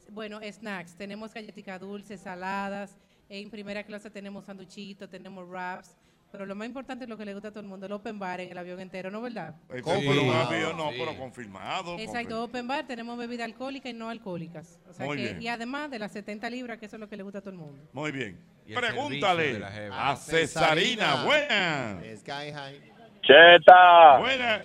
Bueno, 0.10 0.40
snacks, 0.44 0.96
tenemos 0.96 1.34
galletitas 1.34 1.80
dulces, 1.80 2.22
saladas, 2.22 2.96
en 3.30 3.50
primera 3.50 3.84
clase 3.84 4.10
tenemos 4.10 4.46
sanduchitos, 4.46 5.10
tenemos 5.10 5.48
wraps, 5.48 5.96
pero 6.32 6.45
lo 6.45 6.56
más 6.56 6.66
importante 6.68 7.03
es 7.06 7.10
lo 7.10 7.18
que 7.18 7.26
le 7.26 7.34
gusta 7.34 7.49
a 7.49 7.52
todo 7.52 7.62
el 7.62 7.68
mundo, 7.68 7.86
el 7.86 7.91
open 7.91 8.18
bar 8.20 8.40
en 8.40 8.52
el 8.52 8.58
avión 8.58 8.80
entero, 8.80 9.12
¿no 9.12 9.22
verdad? 9.22 9.56
Eh, 9.70 9.82
un 9.86 10.34
avión 10.34 10.78
no, 10.78 10.90
pero 10.91 11.16
confirmado. 11.18 11.98
Exacto, 11.99 12.44
open 12.44 12.68
bar, 12.68 12.86
tenemos 12.88 13.18
bebida 13.18 13.44
alcohólica 13.45 13.90
y 13.90 13.94
no 13.94 14.10
alcohólicas. 14.10 14.80
O 14.90 14.94
sea 14.94 15.06
Muy 15.06 15.18
que- 15.18 15.24
bien. 15.24 15.41
y 15.41 15.48
además 15.49 15.91
de 15.91 15.99
las 15.99 16.12
70 16.14 16.49
libras, 16.49 16.78
que 16.78 16.86
eso 16.86 16.95
es 16.95 16.99
lo 16.99 17.10
que 17.10 17.18
le 17.18 17.24
gusta 17.24 17.40
a 17.40 17.41
todo 17.41 17.52
el 17.52 17.58
mundo. 17.58 17.84
Muy 17.94 18.12
bien. 18.12 18.40
Pregúntale 18.74 19.62
a 19.91 20.16
Cesarina. 20.16 21.26
High. 21.28 22.82
Cheta. 23.22 24.18
Buenas. 24.20 24.62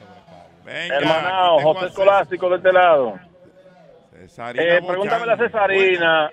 Venga, 0.64 0.96
Hermanao, 0.96 1.60
José 1.60 1.86
Escolástico 1.86 2.48
de 2.50 2.56
este 2.56 2.72
lado. 2.72 3.18
Cesarina 4.12 4.64
Eh, 4.64 4.82
pregúntame 4.86 5.32
a 5.32 5.36
Cesarina. 5.36 6.30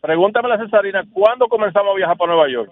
Pregúntame 0.00 0.52
a 0.54 0.58
Cesarina, 0.58 1.02
¿cuándo 1.12 1.48
comenzamos 1.48 1.92
a 1.92 1.96
viajar 1.96 2.16
para 2.16 2.32
Nueva 2.34 2.48
York? 2.50 2.70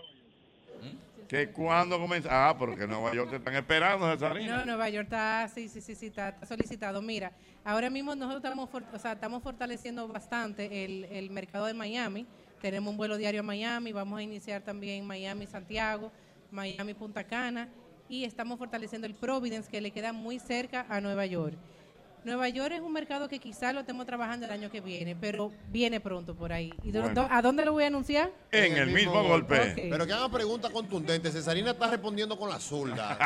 ¿Que 1.33 1.49
cuándo 1.49 1.99
comienza? 1.99 2.29
Ah, 2.31 2.55
porque 2.59 2.87
Nueva 2.87 3.15
York 3.15 3.31
te 3.31 3.37
están 3.37 3.55
esperando, 3.55 4.07
Cesarina. 4.13 4.59
No, 4.59 4.67
Nueva 4.67 4.91
York 4.91 5.05
está, 5.05 5.49
sí, 5.49 5.67
sí, 5.67 5.81
sí, 5.81 6.07
está, 6.09 6.37
solicitado. 6.47 7.01
Mira, 7.01 7.33
ahora 7.65 7.89
mismo 7.89 8.15
nosotros 8.15 8.45
estamos, 8.45 8.69
for- 8.69 8.85
o 8.93 8.99
sea, 8.99 9.13
estamos 9.13 9.43
fortaleciendo 9.43 10.07
bastante 10.09 10.85
el, 10.85 11.05
el 11.05 11.31
mercado 11.31 11.65
de 11.65 11.73
Miami. 11.73 12.27
Tenemos 12.61 12.91
un 12.91 12.99
vuelo 12.99 13.17
diario 13.17 13.41
a 13.41 13.45
Miami, 13.45 13.93
vamos 13.93 14.19
a 14.19 14.23
iniciar 14.23 14.61
también 14.61 15.07
Miami, 15.07 15.47
Santiago, 15.47 16.13
Miami, 16.51 16.93
Punta 16.93 17.25
Cana 17.25 17.67
y 18.11 18.25
estamos 18.25 18.59
fortaleciendo 18.59 19.07
el 19.07 19.15
Providence 19.15 19.71
que 19.71 19.81
le 19.81 19.91
queda 19.91 20.13
muy 20.13 20.39
cerca 20.39 20.85
a 20.91 21.01
Nueva 21.01 21.25
York. 21.25 21.57
Nueva 22.25 22.49
York 22.49 22.73
es 22.75 22.81
un 22.81 22.93
mercado 22.93 23.29
que 23.29 23.41
quizás 23.41 23.75
lo 23.75 23.81
estemos 23.81 24.07
trabajando 24.07 24.47
el 24.47 24.53
año 24.53 24.71
que 24.71 24.81
viene, 24.81 25.17
pero 25.17 25.51
viene 25.69 25.99
pronto 26.01 26.37
por 26.37 26.53
ahí. 26.53 26.73
¿Y 26.85 26.93
de- 26.93 27.01
Bueno. 27.01 27.27
¿A 27.29 27.43
dónde 27.43 27.65
lo 27.65 27.73
voy 27.73 27.83
a 27.83 27.89
anunciar? 27.89 28.31
En 28.53 28.77
el 28.77 28.91
mismo 28.91 29.23
golpe. 29.25 29.89
Pero 29.91 30.07
que 30.07 30.13
haga 30.13 30.29
preguntas 30.29 30.71
contundentes. 30.71 31.33
Cesarina 31.33 31.73
está 31.73 31.89
respondiendo 31.91 32.39
con 32.39 32.49
la 32.49 32.61
zurda. 32.61 33.19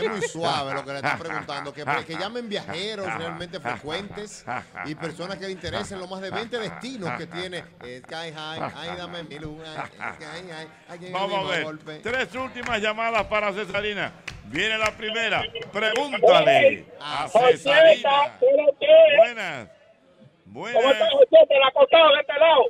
es 0.00 0.08
muy 0.10 0.20
suave 0.22 0.74
lo 0.74 0.84
que 0.84 0.90
le 0.90 0.96
están 0.96 1.18
preguntando. 1.18 1.72
Que, 1.72 1.84
que 2.06 2.14
llamen 2.16 2.46
viajeros 2.48 3.06
realmente 3.16 3.58
frecuentes 3.58 4.44
y 4.84 4.94
personas 4.96 5.38
que 5.38 5.46
le 5.46 5.52
interesen 5.52 5.98
los 5.98 6.10
más 6.10 6.20
de 6.20 6.30
20 6.30 6.58
destinos 6.58 7.10
que 7.16 7.26
tiene 7.26 7.62
Sky 7.80 8.32
High. 8.34 8.72
Ay, 8.76 8.90
dame 8.98 9.22
mi 9.22 9.38
luz. 9.38 9.62
ay, 9.66 10.14
Sky 10.16 10.52
High. 10.52 10.68
Aquí 10.88 11.06
en 11.06 11.06
el 11.06 11.12
Vamos 11.12 11.46
a 11.46 11.50
ver. 11.50 11.64
golpe. 11.64 12.00
Tres 12.02 12.34
últimas 12.34 12.80
llamadas 12.82 13.24
para 13.28 13.50
Cesarina. 13.52 14.12
Viene 14.52 14.76
la 14.76 14.90
primera. 14.96 15.42
Pregúntale 15.72 16.84
a 17.00 17.26
Cesarina. 17.26 18.38
Buenas. 19.16 19.70
Buenas. 20.44 20.82
¿Cómo 20.82 21.18
Jochete? 21.18 21.56
El 21.56 21.62
acostado 21.62 22.12
de 22.12 22.20
este 22.20 22.38
lado. 22.38 22.64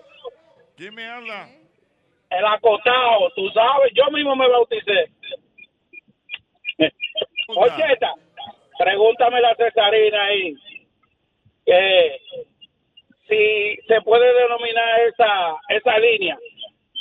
¿Quién 0.76 0.94
me 0.94 1.04
habla? 1.08 1.48
El 2.30 2.46
acostado, 2.46 3.30
tú 3.34 3.50
sabes, 3.50 3.92
yo 3.94 4.10
mismo 4.12 4.36
me 4.36 4.48
bauticé. 4.48 5.10
Ocheta, 7.48 8.14
pregúntame 8.78 9.40
la 9.40 9.54
Cesarina 9.56 10.24
ahí. 10.24 10.54
Que 11.66 12.20
si 13.28 13.76
se 13.88 14.00
puede 14.02 14.32
denominar 14.34 15.00
esa, 15.00 15.56
esa 15.68 15.98
línea 15.98 16.38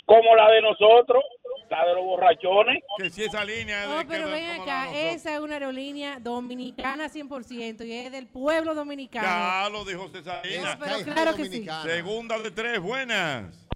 como 0.06 0.36
la 0.36 0.50
de 0.52 0.62
nosotros, 0.62 1.24
la 1.72 1.86
de 1.86 1.94
los 1.96 2.04
borrachones. 2.04 2.84
Que 2.98 3.10
si 3.10 3.24
esa 3.24 3.44
línea 3.46 3.86
No, 3.86 4.08
pero 4.08 4.30
ven 4.30 4.62
acá, 4.62 4.94
esa 4.94 5.34
es 5.34 5.40
una 5.40 5.54
aerolínea 5.54 6.20
dominicana 6.20 7.08
100% 7.08 7.86
y 7.86 7.94
es 7.94 8.12
del 8.12 8.28
pueblo 8.28 8.76
dominicano. 8.76 9.26
Ya 9.26 9.70
lo 9.72 9.86
dijo 9.86 10.10
Cesarina. 10.10 10.78
Pero 10.78 11.14
claro 11.14 11.36
que 11.36 11.46
sí. 11.46 11.66
Segunda 11.84 12.38
de 12.40 12.52
tres, 12.52 12.80
buenas. 12.80 13.68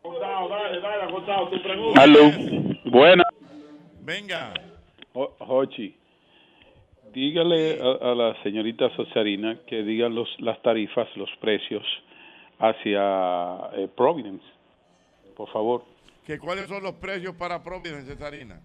Acostado, 0.00 0.48
dale, 0.48 0.80
dale, 0.80 1.02
acostado, 1.02 1.50
tu 1.50 1.62
pregunta. 1.62 2.02
Aló, 2.02 2.30
buena. 2.86 3.24
Venga. 4.00 4.54
Jochi, 5.12 5.96
dígale 7.12 7.80
a, 7.80 8.12
a 8.12 8.14
la 8.14 8.42
señorita 8.42 8.88
Cesarina 8.96 9.58
que 9.66 9.82
diga 9.82 10.08
los, 10.08 10.28
las 10.38 10.60
tarifas, 10.62 11.08
los 11.16 11.30
precios 11.40 11.84
hacia 12.58 13.70
eh, 13.74 13.88
Providence, 13.94 14.44
por 15.36 15.50
favor. 15.52 15.95
¿Que 16.26 16.38
¿Cuáles 16.40 16.66
son 16.68 16.82
los 16.82 16.94
precios 16.96 17.34
para 17.36 17.62
Providence, 17.62 18.12
Cesarina? 18.12 18.60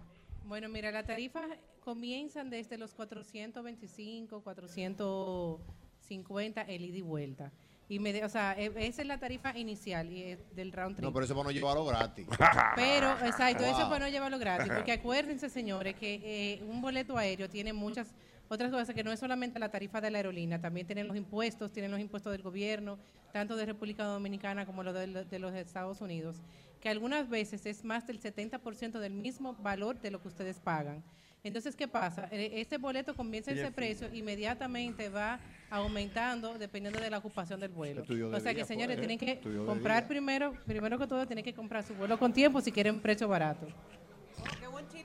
Bueno, 0.46 0.68
mira, 0.68 0.90
las 0.90 1.06
tarifas 1.06 1.44
comienzan 1.84 2.50
desde 2.50 2.76
los 2.76 2.92
425, 2.92 4.40
450 4.42 6.62
el 6.62 6.84
ida 6.84 6.98
y 6.98 7.02
vuelta. 7.02 7.52
Y 7.88 7.98
me 8.00 8.12
de- 8.12 8.24
o 8.24 8.28
sea, 8.28 8.54
e- 8.58 8.72
esa 8.86 9.02
es 9.02 9.06
la 9.08 9.18
tarifa 9.18 9.56
inicial 9.56 10.10
y 10.10 10.22
es 10.24 10.56
del 10.56 10.72
round 10.72 10.96
trip. 10.96 11.04
No, 11.04 11.12
pero 11.12 11.24
eso 11.24 11.34
para 11.34 11.44
no 11.44 11.50
llevarlo 11.52 11.84
gratis. 11.84 12.26
Pero, 12.76 13.12
exacto, 13.26 13.64
eso 13.64 13.78
Wow. 13.80 13.90
para 13.90 14.06
no 14.06 14.10
llevarlo 14.10 14.38
gratis. 14.38 14.72
Porque 14.74 14.92
acuérdense, 14.92 15.48
señores, 15.48 15.94
que 15.94 16.14
eh, 16.24 16.62
un 16.64 16.80
boleto 16.82 17.16
aéreo 17.16 17.48
tiene 17.48 17.72
muchas 17.72 18.12
otras 18.48 18.70
cosas 18.70 18.94
que 18.94 19.02
no 19.04 19.12
es 19.12 19.20
solamente 19.20 19.58
la 19.58 19.70
tarifa 19.70 20.00
de 20.00 20.10
la 20.10 20.18
aerolínea, 20.18 20.60
también 20.60 20.86
tienen 20.86 21.06
los 21.08 21.16
impuestos, 21.16 21.72
tienen 21.72 21.90
los 21.90 22.00
impuestos 22.00 22.32
del 22.32 22.42
gobierno, 22.42 22.98
tanto 23.32 23.56
de 23.56 23.64
República 23.66 24.04
Dominicana 24.04 24.66
como 24.66 24.82
los 24.82 24.92
de, 24.94 25.24
de 25.24 25.38
los 25.38 25.54
Estados 25.54 26.00
Unidos, 26.02 26.36
que 26.82 26.88
algunas 26.88 27.28
veces 27.28 27.64
es 27.64 27.84
más 27.84 28.06
del 28.08 28.20
70% 28.20 28.98
del 28.98 29.12
mismo 29.14 29.54
valor 29.54 30.00
de 30.00 30.10
lo 30.10 30.20
que 30.20 30.26
ustedes 30.28 30.58
pagan. 30.58 31.02
Entonces, 31.44 31.76
¿qué 31.76 31.86
pasa? 31.88 32.28
Eh, 32.32 32.50
Este 32.60 32.76
boleto 32.76 33.14
comienza 33.14 33.52
ese 33.52 33.70
precio, 33.70 34.12
inmediatamente 34.12 35.08
va 35.08 35.38
aumentando 35.70 36.58
dependiendo 36.58 37.00
de 37.00 37.08
la 37.08 37.18
ocupación 37.18 37.58
del 37.60 37.70
vuelo. 37.70 38.02
De 38.02 38.24
O 38.24 38.40
sea 38.40 38.50
que, 38.52 38.56
día, 38.56 38.64
señores, 38.64 38.96
pues, 38.96 39.06
tienen 39.08 39.18
que 39.18 39.40
comprar 39.64 40.02
día. 40.02 40.08
primero, 40.08 40.54
primero 40.66 40.98
que 40.98 41.06
todo, 41.06 41.24
tienen 41.24 41.44
que 41.44 41.54
comprar 41.54 41.84
su 41.84 41.94
vuelo 41.94 42.18
con 42.18 42.32
tiempo 42.32 42.60
si 42.60 42.70
quieren 42.72 43.00
precio 43.00 43.28
barato. 43.28 43.66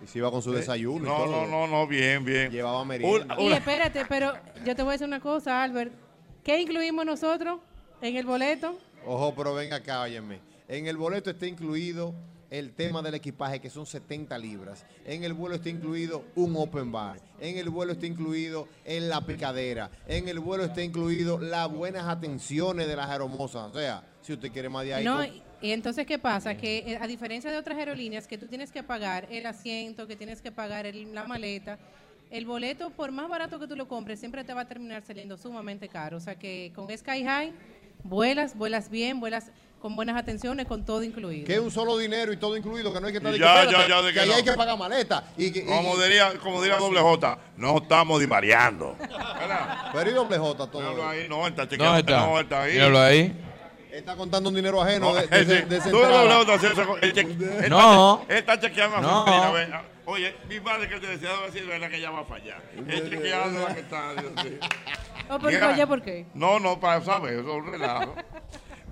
Y 0.04 0.08
si 0.08 0.18
iba 0.20 0.30
con 0.32 0.41
su 0.41 0.52
desayuno 0.52 1.06
y 1.06 1.08
No, 1.08 1.16
todo. 1.18 1.45
no, 1.45 1.48
no, 1.48 1.68
no, 1.68 1.88
bien, 1.88 2.24
bien. 2.26 2.52
Llevaba 2.52 2.84
merienda. 2.86 3.36
Y 3.40 3.52
espérate, 3.52 4.04
pero 4.10 4.34
yo 4.66 4.76
te 4.76 4.82
voy 4.82 4.90
a 4.90 4.91
decir 4.94 5.08
una 5.08 5.20
cosa, 5.20 5.62
Albert. 5.64 5.91
¿Qué 6.44 6.60
incluimos 6.60 7.06
nosotros 7.06 7.60
en 8.02 8.16
el 8.16 8.26
boleto? 8.26 8.78
Ojo, 9.06 9.34
pero 9.36 9.54
ven 9.54 9.74
acá, 9.74 10.02
óyeme. 10.02 10.40
En 10.68 10.88
el 10.88 10.98
boleto 10.98 11.30
está 11.30 11.48
incluido 11.48 12.14
el 12.49 12.72
tema 12.73 13.02
del 13.02 13.14
equipaje, 13.15 13.60
que 13.60 13.69
son 13.69 13.85
70 13.85 14.38
libras. 14.38 14.85
En 15.06 15.23
el 15.23 15.34
vuelo 15.34 15.56
está 15.56 15.69
incluido 15.69 16.23
un 16.35 16.56
open 16.56 16.91
bar. 16.91 17.19
En 17.39 17.57
el 17.57 17.69
vuelo 17.69 17.94
está 17.94 18.06
incluido 18.06 18.68
en 18.85 19.10
la 19.10 19.26
picadera. 19.26 19.89
En 20.07 20.27
el 20.27 20.39
vuelo 20.39 20.64
está 20.65 20.81
incluido 20.81 21.39
las 21.39 21.69
buenas 21.72 22.06
atenciones 22.07 22.88
de 22.88 22.95
las 22.95 23.10
aeromosas. 23.10 23.69
O 23.72 23.73
sea, 23.77 24.03
si 24.22 24.34
usted 24.34 24.52
quiere 24.52 24.69
más 24.69 24.85
de 24.85 24.94
ahí. 24.94 25.03
No, 25.06 25.18
con- 25.18 25.48
y 25.61 25.72
entonces, 25.72 26.06
¿qué 26.06 26.19
pasa? 26.19 26.56
Que 26.56 26.80
eh, 26.80 26.98
a 27.02 27.07
diferencia 27.07 27.52
de 27.52 27.57
otras 27.57 27.77
aerolíneas, 27.77 28.27
que 28.27 28.38
tú 28.38 28.45
tienes 28.48 28.72
que 28.72 28.84
pagar 28.84 29.27
el 29.31 29.45
asiento, 29.45 30.06
que 30.07 30.15
tienes 30.15 30.41
que 30.41 30.52
pagar 30.52 30.85
el- 30.85 31.14
la 31.14 31.26
maleta, 31.26 31.80
el 32.30 32.45
boleto, 32.45 32.91
por 32.91 33.11
más 33.11 33.27
barato 33.30 33.57
que 33.60 33.68
tú 33.68 33.76
lo 33.76 33.88
compres, 33.88 34.19
siempre 34.19 34.44
te 34.44 34.53
va 34.53 34.61
a 34.61 34.68
terminar 34.68 35.02
saliendo 35.03 35.35
sumamente 35.38 35.89
caro. 35.89 36.18
O 36.18 36.19
sea 36.19 36.35
que 36.35 36.72
con 36.76 36.88
Sky 36.95 37.23
High, 37.23 37.52
vuelas, 38.03 38.56
vuelas 38.56 38.89
bien, 38.89 39.19
vuelas 39.19 39.52
con 39.82 39.95
buenas 39.95 40.18
atenciones, 40.18 40.66
con 40.66 40.84
todo 40.86 41.04
incluido. 41.04 41.45
que 41.45 41.54
es 41.54 41.60
un 41.60 41.70
solo 41.72 41.98
dinero 41.98 42.34
y 42.34 42.38
todo 42.38 42.58
incluido, 42.58 42.91
que 42.91 42.99
no 42.99 43.08
hay 43.08 43.14
que 43.14 43.18
estar 43.20 43.32
de 43.32 43.38
que, 43.38 43.44
Ya, 43.44 43.64
espérate, 43.64 43.90
ya, 43.90 43.95
ya, 43.95 44.02
de 44.02 44.14
que 44.14 44.20
ahí 44.20 44.30
no. 44.30 44.36
hay 44.36 44.44
que 44.44 44.54
pagar 44.54 44.78
maleta. 44.78 45.24
Y, 45.38 45.52
que- 45.52 45.60
y- 45.60 45.66
Como 45.66 45.95
diría, 45.98 46.34
como 46.41 46.62
diría 46.62 46.78
doble 46.78 46.99
J, 46.99 47.38
no 47.58 47.78
estamos 47.78 48.20
divariando. 48.20 48.95
Pero 49.94 50.10
y 50.10 50.14
doble 50.14 50.38
J 50.38 50.68
todo. 50.72 50.82
Míralo 50.82 51.08
ahí, 51.08 51.28
no, 51.30 51.45
él 51.45 51.54
está 51.54 51.62
¿Dónde 51.66 51.76
chequeando. 51.78 51.99
está? 51.99 52.18
No, 52.26 52.38
él 52.40 52.44
está 52.44 52.62
ahí. 52.64 52.74
Míralo 52.74 52.99
ahí. 52.99 53.44
Está 53.91 54.16
contando 54.16 54.49
un 54.49 54.56
dinero 54.56 54.82
ajeno 54.82 55.14
de, 55.16 55.26
de, 55.28 55.41
ese- 55.41 55.66
de- 55.66 55.78
él 55.78 57.70
No. 57.70 58.26
está- 58.30 58.60
chequeando 58.60 58.98
a 58.98 59.02
su 59.02 59.08
No. 59.08 59.26
sobrina, 59.26 59.52
ve. 59.52 59.98
Oye, 60.06 60.36
mi 60.48 60.60
madre 60.62 60.88
que 60.88 60.99
te 60.99 61.08
decía, 61.08 61.30
debe 61.32 61.45
decir, 61.48 61.66
verdad 61.68 61.90
que 61.90 61.98
ella 61.98 62.12
va 62.12 62.22
a 62.22 62.26
fallar. 62.26 62.62
Él 62.76 63.10
chequeando 63.10 63.68
la 63.68 63.74
que 63.74 63.80
está. 63.82 64.14
Dios 64.14 64.32
mío. 64.34 64.60
Oye, 65.70 65.88
¿por 65.88 66.02
qué? 66.02 66.26
No, 66.34 66.60
no, 66.60 66.80
para 66.80 67.02
saber, 67.02 67.34
eso 67.40 67.41
es 67.41 67.48
un 67.66 67.72
relajo. 67.72 68.16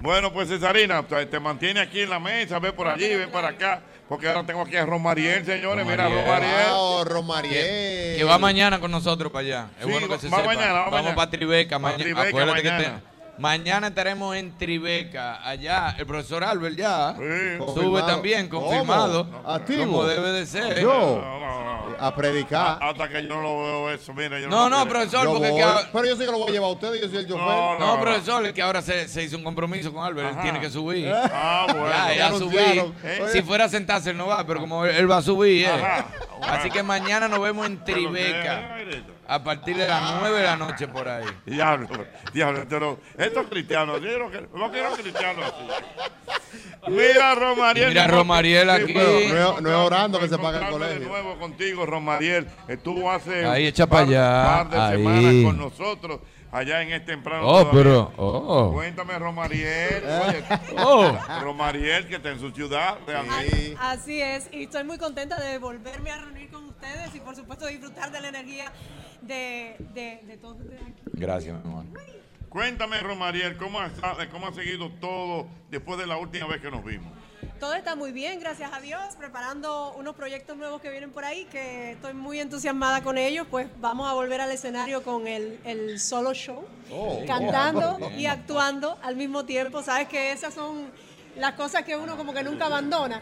Bueno, 0.02 0.32
pues 0.32 0.50
Cesarina, 0.50 1.04
te, 1.04 1.40
mantiene 1.40 1.80
aquí 1.80 2.02
en 2.02 2.10
la 2.10 2.20
mesa, 2.20 2.60
ve 2.60 2.72
por 2.74 2.88
allí, 2.88 3.16
ve 3.16 3.28
para 3.28 3.50
acá, 3.50 3.82
porque 4.08 4.28
ahora 4.28 4.46
tengo 4.46 4.62
aquí 4.62 4.76
a 4.76 4.86
Romariel, 4.86 5.46
señores, 5.46 5.86
mira 5.86 6.08
Romariel. 6.10 7.06
Romariel. 7.06 7.54
Que, 7.54 8.16
que 8.18 8.24
va 8.24 8.38
mañana 8.38 8.80
con 8.80 8.92
nosotros 8.92 9.32
para 9.32 9.46
allá. 9.48 9.68
Es 9.80 9.86
Sí, 9.86 9.92
bueno 9.92 10.08
que 10.08 10.20
se 10.20 10.30
va 10.30 10.38
sepa. 10.38 10.48
mañana, 10.54 10.74
va 10.74 10.80
Vamos 10.86 10.92
mañana. 11.00 11.16
para 11.16 11.32
Tribeca 11.32 11.76
Pa' 11.78 11.80
mañana. 11.80 12.04
Tribeca 12.04 12.28
Acuérdate 12.28 12.62
que 12.62 12.70
mañana. 12.72 13.00
te- 13.00 13.15
mañana 13.38 13.88
estaremos 13.88 14.36
en 14.36 14.58
Tribeca, 14.58 15.46
allá. 15.48 15.96
El 15.98 16.06
profesor 16.06 16.44
Albert 16.44 16.76
ya 16.76 17.14
sube 17.16 17.58
Confirmado. 17.60 18.06
también, 18.08 18.48
¿Cómo? 18.50 18.68
confirmado. 18.68 19.28
Activo. 19.46 19.86
Como 19.86 20.04
debe 20.06 20.32
de 20.32 20.46
ser. 20.46 20.80
Yo. 20.82 21.22
A 21.98 22.14
predicar. 22.14 22.78
Hasta 22.82 23.08
que 23.08 23.24
yo 23.24 23.30
no 23.30 23.42
lo 23.42 23.58
veo 23.60 23.92
eso, 23.92 24.14
mira. 24.14 24.38
Yo 24.40 24.50
No, 24.50 24.70
no, 24.70 24.84
lo- 24.84 24.90
profesor, 24.90 25.24
Yo 25.24 25.32
porque 25.34 25.50
voy. 25.50 25.58
que 25.60 25.64
ahora- 25.64 25.90
Pero 25.94 26.06
yo 26.06 26.16
sí 26.18 26.26
que 26.26 26.32
lo 26.32 26.38
voy 26.40 26.50
a 26.50 26.52
llevar 26.52 26.70
a 26.70 26.74
ustedes, 26.74 27.02
yo 27.02 27.08
soy 27.08 27.18
el 27.20 27.28
chofer. 27.28 27.46
No, 27.46 27.80
No, 27.80 28.02
profesor, 28.02 28.46
es 28.46 28.54
que 28.54 28.62
ahora 28.62 28.82
se, 28.82 29.08
se 29.08 29.24
hizo 29.24 29.38
un 29.38 29.44
compromiso 29.44 29.94
con 29.94 30.04
Albert, 30.04 30.32
él 30.36 30.42
tiene 30.42 30.60
que 30.60 30.70
subir. 30.70 31.10
Ah, 31.14 31.66
bueno. 31.70 31.88
Ya, 31.90 32.14
Ya 32.16 32.32
subí. 32.34 32.58
¿Eh? 32.58 33.28
Si 33.32 33.42
fuera 33.44 33.66
a 33.66 33.70
sentarse, 33.70 34.10
él 34.10 34.18
no 34.18 34.28
va, 34.28 34.46
pero 34.46 34.60
como 34.60 34.86
él, 34.86 34.96
él 34.96 35.10
va 35.10 35.18
a 35.18 35.22
subir, 35.22 35.66
eh. 35.68 35.72
Ajá. 35.72 36.06
Así 36.50 36.70
que 36.70 36.84
mañana 36.84 37.28
nos 37.30 37.40
vemos 37.40 37.66
en 37.66 37.82
Tribeca. 37.84 38.78
A 39.28 39.44
partir 39.44 39.76
de 39.76 39.88
las 39.88 40.20
9 40.20 40.38
de 40.38 40.44
la 40.44 40.56
noche 40.56 40.88
por 40.88 41.08
ahí. 41.10 41.26
Diablo, 41.46 41.88
diablo, 42.34 42.64
pero 42.70 43.00
estos 43.18 43.48
cristianos, 43.48 44.00
yo 44.02 44.08
quiero 44.08 44.30
no 44.54 44.72
quiero 44.72 44.92
cristianos 44.94 45.46
así. 45.46 46.92
Mira, 46.92 47.34
Romariel. 47.34 47.90
Mira, 47.90 48.08
Romariel 48.08 48.68
Sí, 48.70 48.84
aquí. 48.84 48.94
pero 48.94 49.12
No 49.12 49.56
es- 49.58 49.62
no 49.62 49.70
es 49.70 49.76
orando 49.76 50.20
que 50.20 50.28
se 50.30 50.38
paga 50.38 50.60
el 50.68 50.72
colegio. 50.72 51.00
de 51.00 51.06
nuevo 51.08 51.40
contigo, 51.40 51.86
Romariel. 51.86 52.48
Estuvo 52.68 53.12
hace 53.12 53.46
Ahí, 53.46 53.64
un 53.64 53.70
echa 53.70 53.88
par, 53.88 54.06
pa' 54.06 54.10
allá, 54.12 54.44
par 54.46 54.70
de 54.70 54.80
ahí. 54.80 54.98
semanas 55.04 55.34
con 55.44 55.58
nosotros 55.58 56.20
allá 56.56 56.82
en 56.82 56.92
este 56.94 57.08
temprano. 57.14 57.48
Oh, 57.48 57.60
todavía. 57.66 57.72
pero, 57.84 58.14
oh. 58.18 58.72
Cuéntame, 58.74 59.20
Romariel. 59.20 60.04
Oye, 60.06 60.44
Oh. 60.78 61.18
Romariel, 61.42 62.08
que 62.08 62.16
está 62.16 62.32
en 62.32 62.40
su 62.40 62.52
ciudad. 62.52 62.98
realmente. 63.06 63.76
Así 63.80 64.22
es, 64.22 64.50
y 64.52 64.64
estoy 64.64 64.84
muy 64.84 64.98
contenta 64.98 65.40
de 65.40 65.58
volverme 65.58 66.12
a 66.12 66.18
reunir 66.18 66.50
con 66.50 66.66
ustedes 66.66 67.14
y 67.16 67.20
por 67.20 67.36
supuesto 67.36 67.68
disfrutar 67.68 68.12
de 68.12 68.22
la 68.22 68.30
energía 68.30 68.72
de, 69.22 69.76
de, 69.94 70.22
de 70.26 70.38
todos 70.38 70.58
ustedes 70.60 70.82
aquí. 70.82 71.02
Gracias, 71.14 71.56
mi 71.64 71.70
amor. 71.72 71.86
Cuéntame, 72.50 73.00
Romariel, 73.02 73.58
¿cómo 73.58 73.80
ha, 73.82 73.90
¿cómo 74.32 74.48
ha 74.48 74.54
seguido 74.54 74.90
todo 75.02 75.48
después 75.70 76.00
de 76.00 76.08
la 76.08 76.16
última 76.18 76.48
vez 76.48 76.62
que 76.62 76.72
nos 76.72 76.86
vimos? 76.86 77.12
Todo 77.60 77.74
está 77.74 77.96
muy 77.96 78.12
bien, 78.12 78.40
gracias 78.40 78.72
a 78.74 78.80
Dios, 78.80 79.02
preparando 79.18 79.94
unos 79.98 80.16
proyectos 80.16 80.58
nuevos 80.58 80.82
que 80.82 80.90
vienen 80.90 81.12
por 81.12 81.24
ahí, 81.26 81.46
que 81.46 81.92
estoy 81.92 82.14
muy 82.14 82.40
entusiasmada 82.40 83.02
con 83.04 83.18
ellos, 83.18 83.48
pues 83.50 83.68
vamos 83.80 84.10
a 84.10 84.14
volver 84.14 84.42
al 84.42 84.52
escenario 84.52 85.04
con 85.04 85.28
el, 85.28 85.60
el 85.64 86.00
solo 86.00 86.34
show, 86.34 86.66
Oh. 86.92 87.24
cantando 87.26 87.98
Oh. 88.02 88.12
y 88.12 88.26
actuando 88.28 88.98
al 89.02 89.16
mismo 89.16 89.46
tiempo, 89.46 89.82
sabes 89.82 90.08
que 90.08 90.32
esas 90.32 90.54
son 90.54 90.86
las 91.38 91.54
cosas 91.54 91.84
que 91.84 91.96
uno 91.98 92.16
como 92.18 92.34
que 92.34 92.44
nunca 92.44 92.66
abandona 92.68 93.22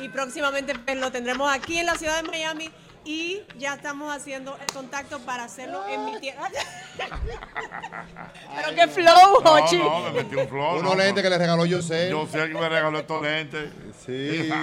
y 0.00 0.08
próximamente 0.08 0.74
pues, 0.78 0.96
lo 0.98 1.12
tendremos 1.12 1.52
aquí 1.52 1.78
en 1.78 1.86
la 1.86 1.94
ciudad 1.94 2.22
de 2.22 2.28
Miami 2.28 2.70
y 3.04 3.42
ya 3.58 3.74
estamos 3.74 4.14
haciendo 4.14 4.56
el 4.56 4.66
contacto 4.72 5.18
para 5.20 5.44
hacerlo 5.44 5.86
en 5.88 6.04
mi 6.06 6.18
tierra. 6.20 6.48
Pero 8.56 8.74
qué 8.74 8.88
flow, 8.88 9.42
No, 9.44 9.52
Hochi. 9.52 9.78
no, 9.78 10.00
me 10.00 10.10
metí 10.12 10.34
un 10.36 10.48
flow. 10.48 10.78
Unos 10.78 10.82
no, 10.82 10.94
lentes 10.96 11.22
que 11.22 11.30
le 11.30 11.38
regaló 11.38 11.64
José. 11.68 12.08
Yo 12.10 12.26
sé 12.26 12.48
que 12.48 12.54
me 12.54 12.68
regaló 12.68 12.98
estos 12.98 13.22
lentes. 13.22 13.70
Sí, 14.04 14.50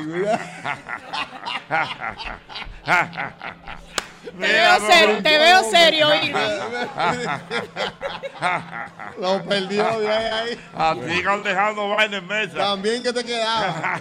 Te 4.24 4.48
veo 4.48 4.80
serio, 4.80 5.24
te 5.24 5.38
veo 5.38 5.64
serio, 5.64 6.10
Lo 9.20 9.44
perdió 9.44 10.00
de 10.00 10.12
ahí, 10.12 10.32
ahí. 10.32 10.60
A 10.76 10.94
ti 10.94 11.24
dejando 11.44 11.90
vaina 11.90 12.18
en 12.18 12.28
mesa. 12.28 12.58
También 12.58 13.02
que 13.02 13.12
te 13.12 13.24
quedaba. 13.24 14.00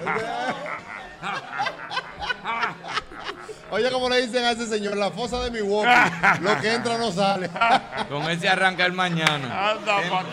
Oye, 3.70 3.90
como 3.90 4.08
le 4.08 4.26
dicen 4.26 4.44
a 4.44 4.50
ese 4.52 4.66
señor, 4.66 4.96
la 4.96 5.10
fosa 5.10 5.42
de 5.44 5.50
mi 5.50 5.60
Milwaukee, 5.62 5.88
lo 6.40 6.60
que 6.60 6.72
entra 6.74 6.98
no 6.98 7.12
sale. 7.12 7.48
Con 8.08 8.22
ese 8.30 8.48
arranca 8.48 8.84
el 8.86 8.92
mañana. 8.92 9.70
Anda, 9.70 9.96
pa- 10.10 10.24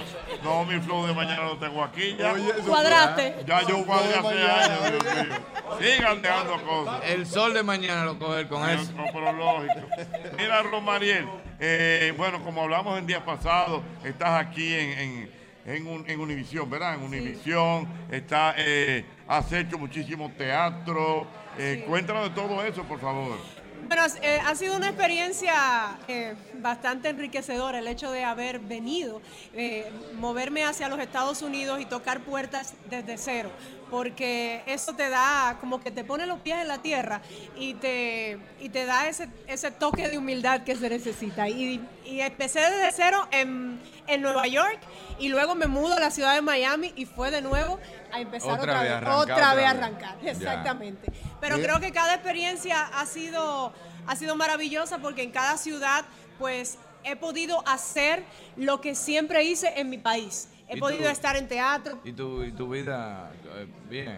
No, 0.44 0.66
mi 0.66 0.80
flow 0.80 1.06
de 1.08 1.14
mañana 1.14 1.44
lo 1.44 1.58
tengo 1.58 1.84
aquí 1.84 2.16
ya. 2.18 2.34
Cuadraste. 2.66 3.36
Ya 3.46 3.62
yo 3.68 3.86
cuadré 3.86 4.16
hace 4.16 4.42
años, 4.42 4.80
Dios 5.04 5.04
mío. 5.28 5.36
Sigan 5.80 6.22
dejando 6.22 6.62
cosas. 6.64 7.02
El 7.06 7.26
sol 7.28 7.54
de 7.54 7.64
mañana 7.64 8.06
lo 8.06 8.18
coger 8.18 8.48
con 8.48 8.68
eso. 8.70 8.92
No, 8.94 9.06
pero 9.14 9.32
lógico. 9.32 9.88
Mira, 10.38 10.64
Romariel, 10.64 11.28
eh, 11.60 12.14
bueno, 12.18 12.44
como 12.44 12.64
hablamos 12.64 12.98
en 12.98 13.06
días 13.06 13.22
pasados, 13.22 13.82
estás 14.04 14.42
aquí 14.46 14.74
en, 14.74 14.90
en, 15.00 15.32
en, 15.66 15.88
un- 15.88 16.10
en 16.10 16.20
Univisión, 16.20 16.70
¿verdad? 16.70 16.96
En 16.96 17.04
Univisión, 17.04 17.88
está, 18.12 18.56
eh, 18.58 19.06
has 19.28 19.52
hecho 19.52 19.78
muchísimo 19.78 20.32
teatro. 20.38 21.28
Eh, 21.58 21.84
Cuéntanos 21.88 22.30
de 22.30 22.36
todo 22.36 22.64
eso, 22.64 22.84
por 22.84 23.00
favor. 23.00 23.38
Bueno, 23.88 24.04
eh, 24.22 24.40
ha 24.46 24.54
sido 24.56 24.76
una 24.76 24.90
experiencia 24.90 25.98
eh, 26.10 26.36
bastante 26.56 27.08
enriquecedora 27.08 27.80
el 27.80 27.88
hecho 27.88 28.12
de 28.12 28.24
haber 28.26 28.60
venido, 28.60 29.22
eh, 29.54 29.90
moverme 30.16 30.66
hacia 30.66 30.90
los 30.90 31.00
Estados 31.00 31.42
Unidos 31.42 31.80
y 31.80 31.86
tocar 31.86 32.20
puertas 32.20 32.74
desde 32.90 33.18
cero, 33.18 33.50
porque 33.90 34.64
eso 34.66 34.94
te 34.94 35.10
da, 35.10 35.58
como 35.60 35.82
que 35.82 35.92
te 35.92 36.04
pone 36.04 36.26
los 36.26 36.40
pies 36.40 36.58
en 36.60 36.68
la 36.68 36.80
tierra 36.80 37.22
y 37.56 37.74
te, 37.76 38.38
y 38.60 38.70
te 38.70 38.86
da 38.86 39.08
ese, 39.08 39.30
ese 39.48 39.72
toque 39.72 40.08
de 40.10 40.18
humildad 40.18 40.64
que 40.64 40.76
se 40.76 40.90
necesita. 40.90 41.48
Y, 41.48 41.82
y 42.06 42.22
empecé 42.22 42.60
desde 42.60 42.92
cero 42.92 43.28
en, 43.32 43.80
en 44.08 44.22
Nueva 44.22 44.48
York 44.48 44.80
y 45.20 45.30
luego 45.30 45.56
me 45.56 45.68
mudo 45.68 45.94
a 45.96 46.00
la 46.00 46.12
ciudad 46.12 46.36
de 46.36 46.42
Miami 46.42 46.94
y 46.96 47.06
fue 47.06 47.32
de 47.32 47.42
nuevo 47.42 47.80
a 48.12 48.20
empezar 48.20 48.52
Otra 48.52 48.64
otra, 48.64 48.82
vez, 48.82 48.92
arrancar 48.92 49.18
otra 49.20 49.54
vez 49.56 49.66
a 49.66 49.70
arrancar, 49.70 50.18
Ya. 50.22 50.32
exactamente. 50.32 51.12
Pero 51.40 51.56
Bien. 51.56 51.68
creo 51.68 51.80
que 51.80 51.92
cada 51.92 52.14
experiencia 52.16 52.88
ha 52.88 53.06
sido, 53.06 53.74
ha 54.06 54.16
sido 54.16 54.36
maravillosa 54.36 54.98
porque 55.00 55.24
en 55.24 55.32
cada 55.32 55.58
ciudad, 55.58 56.06
pues, 56.40 56.78
he 57.04 57.16
podido 57.16 57.64
hacer 57.68 58.24
lo 58.58 58.82
que 58.82 58.94
siempre 58.96 59.44
hice 59.44 59.72
en 59.78 59.90
mi 59.90 59.98
país. 59.98 60.50
He 60.70 60.78
¿Y 60.78 60.80
podido 60.80 61.04
tú? 61.04 61.10
estar 61.10 61.36
en 61.38 61.48
teatro. 61.48 62.00
¿Y 62.04 62.12
tu, 62.12 62.44
y 62.44 62.52
tu 62.52 62.70
vida? 62.70 63.32
eh, 63.56 63.68
bien. 63.90 64.18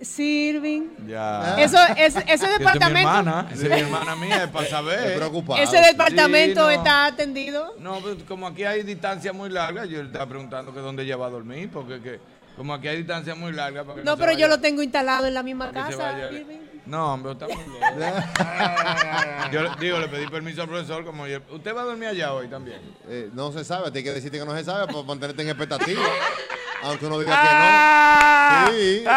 Sirving. 0.00 0.90
Ya. 1.06 1.56
Eso, 1.58 1.78
ese, 1.96 2.18
ese 2.20 2.32
es 2.34 2.42
mi 2.42 2.48
departamento. 2.58 2.98
hermana, 3.08 3.48
esa 3.50 3.62
es 3.66 3.70
mi 3.70 3.80
hermana 3.80 4.16
mía, 4.16 4.44
es 4.44 4.50
para 4.50 4.66
saber. 4.68 5.18
Ese 5.58 5.78
departamento 5.78 6.60
Sí, 6.60 6.66
no. 6.66 6.70
está 6.70 7.06
atendido. 7.06 7.74
No, 7.78 8.00
pues, 8.00 8.16
como 8.24 8.46
aquí 8.46 8.64
hay 8.64 8.82
distancia 8.82 9.32
muy 9.32 9.48
larga, 9.48 9.86
yo 9.86 10.00
le 10.02 10.06
estaba 10.08 10.26
preguntando 10.26 10.72
que 10.74 10.80
dónde 10.80 11.02
ella 11.04 11.16
va 11.16 11.26
a 11.26 11.30
dormir, 11.30 11.70
porque 11.72 12.00
que, 12.00 12.20
como 12.56 12.74
aquí 12.74 12.88
hay 12.88 12.98
distancia 12.98 13.34
muy 13.34 13.52
larga. 13.52 13.84
para 13.84 13.98
que 14.00 14.04
No, 14.04 14.16
pero 14.18 14.32
yo 14.32 14.48
lo 14.48 14.60
tengo 14.60 14.82
instalado 14.82 15.26
en 15.26 15.34
la 15.34 15.42
misma 15.42 15.70
para 15.72 15.86
casa. 15.86 16.30
Irving. 16.30 16.58
No, 16.86 17.14
hombre, 17.14 17.32
está 17.32 17.46
muy 17.46 17.56
lejos. 17.98 18.24
Yo 19.52 19.62
le- 19.62 19.70
digo, 19.80 19.98
le 19.98 20.08
pedí 20.08 20.26
permiso 20.28 20.62
al 20.62 20.68
profesor, 20.68 21.04
como 21.04 21.26
yo, 21.26 21.38
¿usted 21.50 21.74
va 21.74 21.82
a 21.82 21.84
dormir 21.84 22.08
allá 22.08 22.32
hoy 22.32 22.48
también? 22.48 22.80
Eh, 23.08 23.28
no 23.32 23.50
se 23.52 23.64
sabe, 23.64 23.90
tienes 23.90 24.10
que 24.10 24.14
decirte 24.14 24.38
que 24.38 24.44
no 24.44 24.56
se 24.56 24.64
sabe 24.64 24.86
para 24.86 25.02
mantenerte 25.02 25.42
en 25.42 25.48
expectativa. 25.48 26.02
Aunque 26.82 27.06
uno 27.06 27.18
diga 27.18 27.32
Ah. 27.36 28.66
que 28.66 28.72
no. 28.72 28.78
Sí. 28.78 29.02
No, 29.04 29.10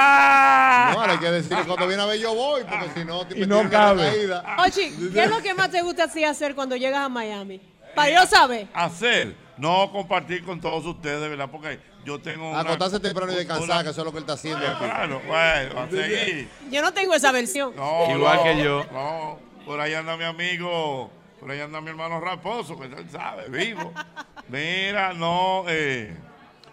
ahora 1.01 1.13
hay 1.13 1.19
que 1.19 1.31
decir 1.31 1.57
cuando 1.67 1.87
viene 1.87 2.01
a 2.01 2.05
ver 2.05 2.19
yo 2.19 2.33
voy, 2.33 2.63
porque 2.63 2.89
si 2.95 3.05
no, 3.05 3.27
te 3.27 3.39
Y 3.39 3.45
no 3.45 3.69
cabe. 3.69 4.27
Ochi, 4.65 4.91
¿qué 5.13 5.23
es 5.25 5.29
lo 5.29 5.41
que 5.41 5.53
más 5.53 5.69
te 5.69 5.81
gusta 5.81 6.05
así 6.05 6.23
hacer 6.23 6.55
cuando 6.55 6.75
llegas 6.75 7.01
a 7.01 7.09
Miami? 7.09 7.61
Para 7.95 8.09
yo 8.11 8.25
saber. 8.27 8.67
Hacer, 8.73 9.35
no 9.57 9.91
compartir 9.91 10.43
con 10.43 10.59
todos 10.61 10.85
ustedes, 10.85 11.29
¿verdad? 11.29 11.49
Porque 11.51 11.79
yo 12.09 12.19
tengo. 12.19 12.49
una- 12.49 12.59
Acostarse 12.61 12.99
temprano 12.99 13.31
y 13.31 13.35
descansar, 13.35 13.63
una- 13.65 13.83
que 13.83 13.89
eso 13.91 14.01
es 14.01 14.05
lo 14.05 14.11
que 14.11 14.17
él 14.17 14.23
está 14.23 14.33
haciendo 14.33 14.65
aquí. 14.67 14.85
Bueno, 14.85 15.21
bueno, 15.27 15.79
a 15.81 15.89
seguir. 15.89 16.49
Yo 16.71 16.81
no 16.81 16.91
tengo 16.93 17.13
esa 17.13 17.31
versión. 17.31 17.75
No, 17.75 18.09
Igual 18.15 18.37
no, 18.37 18.43
que 18.43 18.63
yo. 18.63 18.85
No, 18.91 19.39
por 19.65 19.79
ahí 19.79 19.93
anda 19.93 20.17
mi 20.17 20.23
amigo, 20.23 21.11
por 21.39 21.51
ahí 21.51 21.59
anda 21.61 21.79
mi 21.81 21.89
hermano 21.89 22.19
Raposo, 22.19 22.77
que 22.79 22.85
él 22.87 23.09
sabe, 23.11 23.47
vivo. 23.49 23.93
Mira, 24.49 25.13
no, 25.13 25.65
eh, 25.67 26.15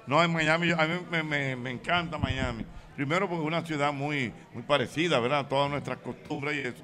no, 0.06 0.22
en 0.24 0.32
Miami, 0.32 0.68
yo- 0.68 0.80
a 0.80 0.86
mí 0.86 0.98
me, 1.10 1.22
me- 1.22 1.56
me 1.56 1.70
encanta 1.70 2.18
Miami. 2.18 2.64
Primero 2.94 3.28
porque 3.28 3.42
es 3.42 3.46
una 3.46 3.64
ciudad 3.64 3.92
muy, 3.92 4.32
muy 4.54 4.62
parecida, 4.62 5.20
¿verdad? 5.20 5.46
Todas 5.48 5.70
nuestras 5.70 5.98
costumbres 5.98 6.56
y 6.56 6.60
eso. 6.68 6.82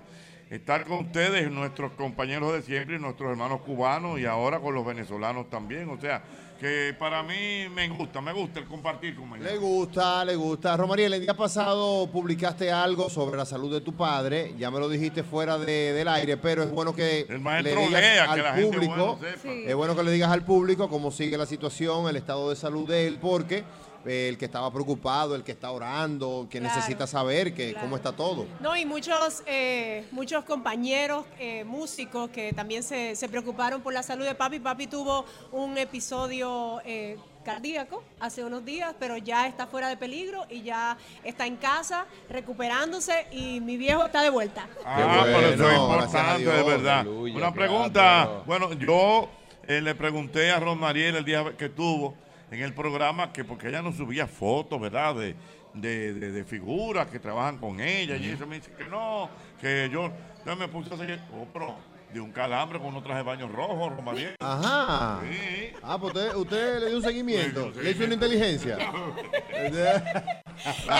Estar 0.50 0.84
con 0.84 1.06
ustedes, 1.06 1.50
nuestros 1.50 1.92
compañeros 1.92 2.52
de 2.52 2.60
siempre 2.60 2.96
y 2.96 2.98
nuestros 2.98 3.30
hermanos 3.30 3.62
cubanos 3.62 4.20
y 4.20 4.26
ahora 4.26 4.60
con 4.60 4.74
los 4.74 4.84
venezolanos 4.84 5.48
también. 5.48 5.88
O 5.88 5.98
sea, 5.98 6.22
que 6.62 6.94
para 6.96 7.24
mí 7.24 7.68
me 7.74 7.88
gusta, 7.88 8.20
me 8.20 8.32
gusta 8.32 8.60
el 8.60 8.66
compartir 8.66 9.16
con 9.16 9.28
Miami. 9.28 9.50
Le 9.50 9.58
gusta, 9.58 10.24
le 10.24 10.36
gusta. 10.36 10.76
Romariel, 10.76 11.12
el 11.14 11.20
día 11.20 11.34
pasado 11.34 12.06
publicaste 12.06 12.70
algo 12.70 13.10
sobre 13.10 13.36
la 13.36 13.44
salud 13.44 13.72
de 13.74 13.80
tu 13.80 13.94
padre. 13.94 14.54
Ya 14.56 14.70
me 14.70 14.78
lo 14.78 14.88
dijiste 14.88 15.24
fuera 15.24 15.58
de- 15.58 15.92
del 15.92 16.06
aire, 16.06 16.36
pero 16.36 16.62
es 16.62 16.70
bueno 16.70 16.94
que 16.94 17.26
le 17.28 17.38
maestro 17.40 17.80
digas 17.80 18.00
lea, 18.00 18.24
que 18.26 18.30
al 18.30 18.42
la 18.44 18.54
gente 18.54 18.70
público. 18.76 18.94
bueno 18.94 19.18
sepa. 19.18 19.38
Sí. 19.42 19.64
Es 19.66 19.74
bueno 19.74 19.96
que 19.96 20.02
le 20.04 20.12
digas 20.12 20.30
al 20.30 20.44
público 20.44 20.88
cómo 20.88 21.10
sigue 21.10 21.36
la 21.36 21.46
situación, 21.46 22.08
el 22.08 22.14
estado 22.14 22.48
de 22.50 22.54
salud 22.54 22.88
de 22.88 23.08
él, 23.08 23.18
porque 23.20 23.64
el 24.04 24.36
que 24.38 24.44
estaba 24.46 24.70
preocupado, 24.72 25.34
el 25.34 25.44
que 25.44 25.52
está 25.52 25.70
orando, 25.70 26.46
que 26.50 26.58
Claro, 26.60 26.74
necesita 26.74 27.06
saber 27.06 27.54
que 27.54 27.70
claro. 27.70 27.84
cómo 27.86 27.96
está 27.96 28.12
todo. 28.12 28.46
No, 28.60 28.76
y 28.76 28.84
muchos, 28.84 29.42
eh, 29.46 30.06
muchos 30.10 30.44
compañeros 30.44 31.24
eh, 31.38 31.64
músicos 31.64 32.30
que 32.30 32.52
también 32.52 32.82
se, 32.82 33.14
se 33.16 33.28
preocuparon 33.28 33.80
por 33.82 33.92
la 33.92 34.02
salud 34.02 34.24
de 34.24 34.34
papi. 34.34 34.58
Papi 34.60 34.86
tuvo 34.86 35.24
un 35.52 35.78
episodio 35.78 36.80
eh, 36.84 37.16
cardíaco 37.44 38.02
hace 38.20 38.44
unos 38.44 38.64
días, 38.64 38.94
pero 38.98 39.16
ya 39.16 39.46
está 39.48 39.66
fuera 39.66 39.88
de 39.88 39.96
peligro 39.96 40.46
y 40.48 40.62
ya 40.62 40.96
está 41.24 41.46
en 41.46 41.56
casa 41.56 42.06
recuperándose 42.28 43.26
y 43.32 43.60
mi 43.60 43.76
viejo 43.76 44.04
está 44.04 44.22
de 44.22 44.30
vuelta. 44.30 44.68
Ah, 44.84 45.22
pero 45.24 45.38
eso 45.40 45.48
es 45.52 45.58
bueno, 45.78 45.82
importante, 45.94 46.42
Dios, 46.42 46.56
de 46.56 46.62
verdad. 46.62 47.00
aleluya, 47.00 47.34
Una 47.36 47.52
claro. 47.52 47.54
pregunta. 47.54 48.30
Bueno, 48.46 48.72
yo 48.74 49.28
eh, 49.66 49.80
le 49.80 49.94
pregunté 49.94 50.50
a 50.50 50.60
Rosmariel 50.60 51.16
el 51.16 51.24
día 51.24 51.44
que 51.56 51.68
tuvo 51.68 52.14
en 52.52 52.62
el 52.62 52.72
programa 52.74 53.32
que 53.32 53.44
porque 53.44 53.68
ella 53.68 53.82
no 53.82 53.92
subía 53.92 54.26
fotos, 54.26 54.80
¿verdad? 54.80 55.14
De, 55.16 55.34
de, 55.74 56.12
de- 56.14 56.32
de 56.32 56.44
figuras 56.44 57.06
que 57.08 57.18
trabajan 57.18 57.58
con 57.58 57.80
ella. 57.80 58.16
Y 58.16 58.28
eso 58.30 58.46
me 58.46 58.56
dice 58.56 58.70
que 58.76 58.84
no, 58.84 59.28
que 59.60 59.88
yo, 59.92 60.12
yo 60.46 60.56
me 60.56 60.68
puse 60.68 60.92
a 60.94 60.96
seguir, 60.98 61.20
oh, 61.34 61.46
pero 61.52 61.76
de 62.12 62.20
un 62.20 62.30
calambre 62.30 62.78
con 62.78 62.88
unos 62.88 63.02
trajes 63.02 63.24
de 63.24 63.30
baño 63.30 63.48
rojos, 63.48 63.90
Rosmariel. 63.96 64.34
Ajá. 64.38 65.22
Sí. 65.22 65.72
Ah, 65.82 65.96
pues 65.98 66.14
usted, 66.14 66.34
usted 66.36 66.80
le 66.80 66.86
dio 66.88 66.96
un 66.98 67.02
seguimiento, 67.02 67.72
le 67.82 67.90
hizo 67.90 68.04
una 68.04 68.14
inteligencia. 68.14 68.76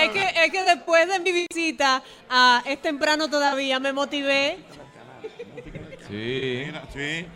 Es 0.00 0.10
que, 0.10 0.22
es 0.44 0.50
que 0.50 0.64
después 0.64 1.06
de 1.08 1.20
mi 1.20 1.30
visita, 1.46 2.02
a, 2.28 2.62
es 2.66 2.80
temprano 2.80 3.28
todavía, 3.28 3.78
me 3.78 3.92
motivé. 3.92 4.58
Sí. 6.08 6.64
Mira, 6.66 6.82
sí. 6.92 7.26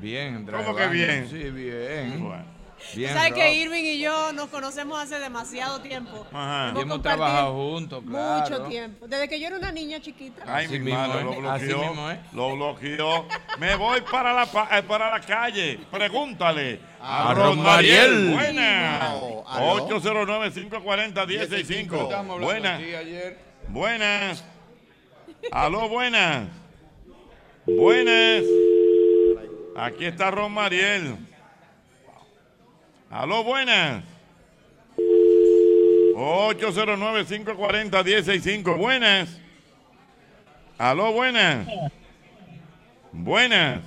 Bien, 0.00 0.44
¿Cómo 0.46 0.74
que 0.76 0.86
bien? 0.88 1.28
Sí, 1.30 1.50
bien. 1.50 2.22
Bueno. 2.22 2.57
Bien, 2.94 3.12
¿Sabes 3.12 3.30
Rob. 3.30 3.38
que 3.38 3.54
Irving 3.54 3.84
y 3.84 3.98
yo 4.00 4.32
nos 4.32 4.48
conocemos 4.48 4.98
hace 4.98 5.18
demasiado 5.18 5.80
tiempo? 5.80 6.26
Ajá. 6.32 6.72
Y 6.76 6.80
hemos 6.80 7.02
trabajado 7.02 7.54
juntos, 7.54 8.02
claro. 8.08 8.40
Mucho 8.42 8.62
tiempo. 8.68 9.06
Desde 9.06 9.28
que 9.28 9.40
yo 9.40 9.48
era 9.48 9.58
una 9.58 9.72
niña 9.72 10.00
chiquita. 10.00 10.42
Ay, 10.46 10.66
Así 10.66 10.78
mi 10.78 10.92
es, 10.92 10.96
lo 10.96 11.02
así 11.50 11.66
bloqueó. 11.66 11.88
mismo. 11.90 12.08
Lo 12.32 12.56
bloqueó. 12.56 13.26
Me 13.58 13.74
voy 13.76 14.00
para 14.02 14.32
la, 14.32 14.46
pa- 14.46 14.68
eh, 14.78 14.82
para 14.82 15.10
la 15.10 15.20
calle. 15.20 15.80
Pregúntale 15.90 16.80
a, 17.00 17.30
A 17.30 17.34
Rosmariel. 17.34 18.36
Aló. 18.38 19.44
809-540-165. 19.88 22.02
Estábamos 22.02 22.34
hablando 22.34 22.46
Buenas. 22.46 22.82
Buenas. 23.68 24.44
Aló, 25.52 25.88
buenas. 25.88 26.48
Buenas. 27.66 28.44
Aquí 29.76 30.04
está 30.06 30.30
Rosmariel. 30.30 31.16
Aló, 33.10 33.42
buenas. 33.44 34.04
809-540-165. 36.14 38.76
Buenas. 38.76 39.40
Aló, 40.78 41.12
buenas. 41.12 41.66
Buenas. 43.12 43.80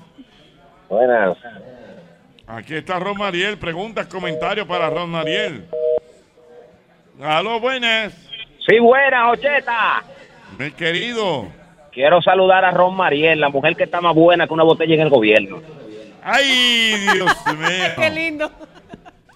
Buenas. 0.90 1.38
Aquí 2.48 2.76
está 2.76 3.00
Rosmariel. 3.00 3.58
Preguntas, 3.58 4.08
comentarios 4.08 4.68
para 4.68 4.90
Rosmariel. 4.90 5.68
Aló, 7.22 7.60
buenas. 7.60 8.14
Sí, 8.68 8.80
buenas, 8.80 9.34
Ocheta. 9.34 10.04
Mi 10.58 10.72
querido. 10.72 11.48
Quiero 11.92 12.22
saludar 12.22 12.64
a 12.64 12.72
Ron 12.72 12.96
Mariel, 12.96 13.42
la 13.42 13.50
mujer 13.50 13.76
que 13.76 13.84
está 13.84 14.00
más 14.00 14.16
buena 14.16 14.48
que 14.48 14.54
una 14.54 14.64
botella 14.64 14.96
en 14.96 15.02
el 15.02 15.10
gobierno. 15.10 15.62
¡Ay, 16.24 16.96
Dios 17.14 17.36
mío! 17.58 17.94
Qué 17.98 18.10
lindo. 18.10 18.50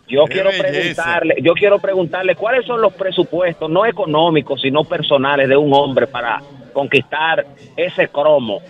Yo 0.07 0.25
Qué 0.25 0.33
quiero 0.33 0.49
belleza. 0.51 0.67
preguntarle, 0.71 1.35
yo 1.41 1.53
quiero 1.53 1.79
preguntarle 1.79 2.35
cuáles 2.35 2.63
son 2.65 2.81
los 2.81 2.93
presupuestos, 2.93 3.69
no 3.69 3.85
económicos, 3.85 4.61
sino 4.61 4.83
personales 4.83 5.49
de 5.49 5.57
un 5.57 5.73
hombre 5.73 6.05
para 6.05 6.41
conquistar 6.73 7.43
ese 7.75 8.07
cromo. 8.09 8.61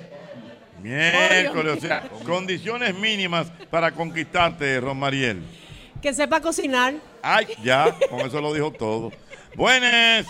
Miércoles, 0.82 1.78
o 1.78 1.82
sea, 1.82 2.04
condiciones 2.26 2.96
mínimas 2.96 3.52
para 3.70 3.92
conquistarte, 3.92 4.80
Rosmariel. 4.80 5.42
Que 6.02 6.14
sepa 6.14 6.40
cocinar. 6.40 6.94
Ay, 7.22 7.48
ya, 7.64 7.94
con 8.10 8.22
eso 8.22 8.40
lo 8.40 8.54
dijo 8.54 8.72
todo. 8.72 9.12
Buenas. 9.56 10.26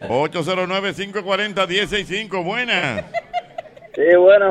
809-540-165. 0.00 2.42
Buenas. 2.42 3.04
Sí, 3.94 4.16
buenas. 4.16 4.50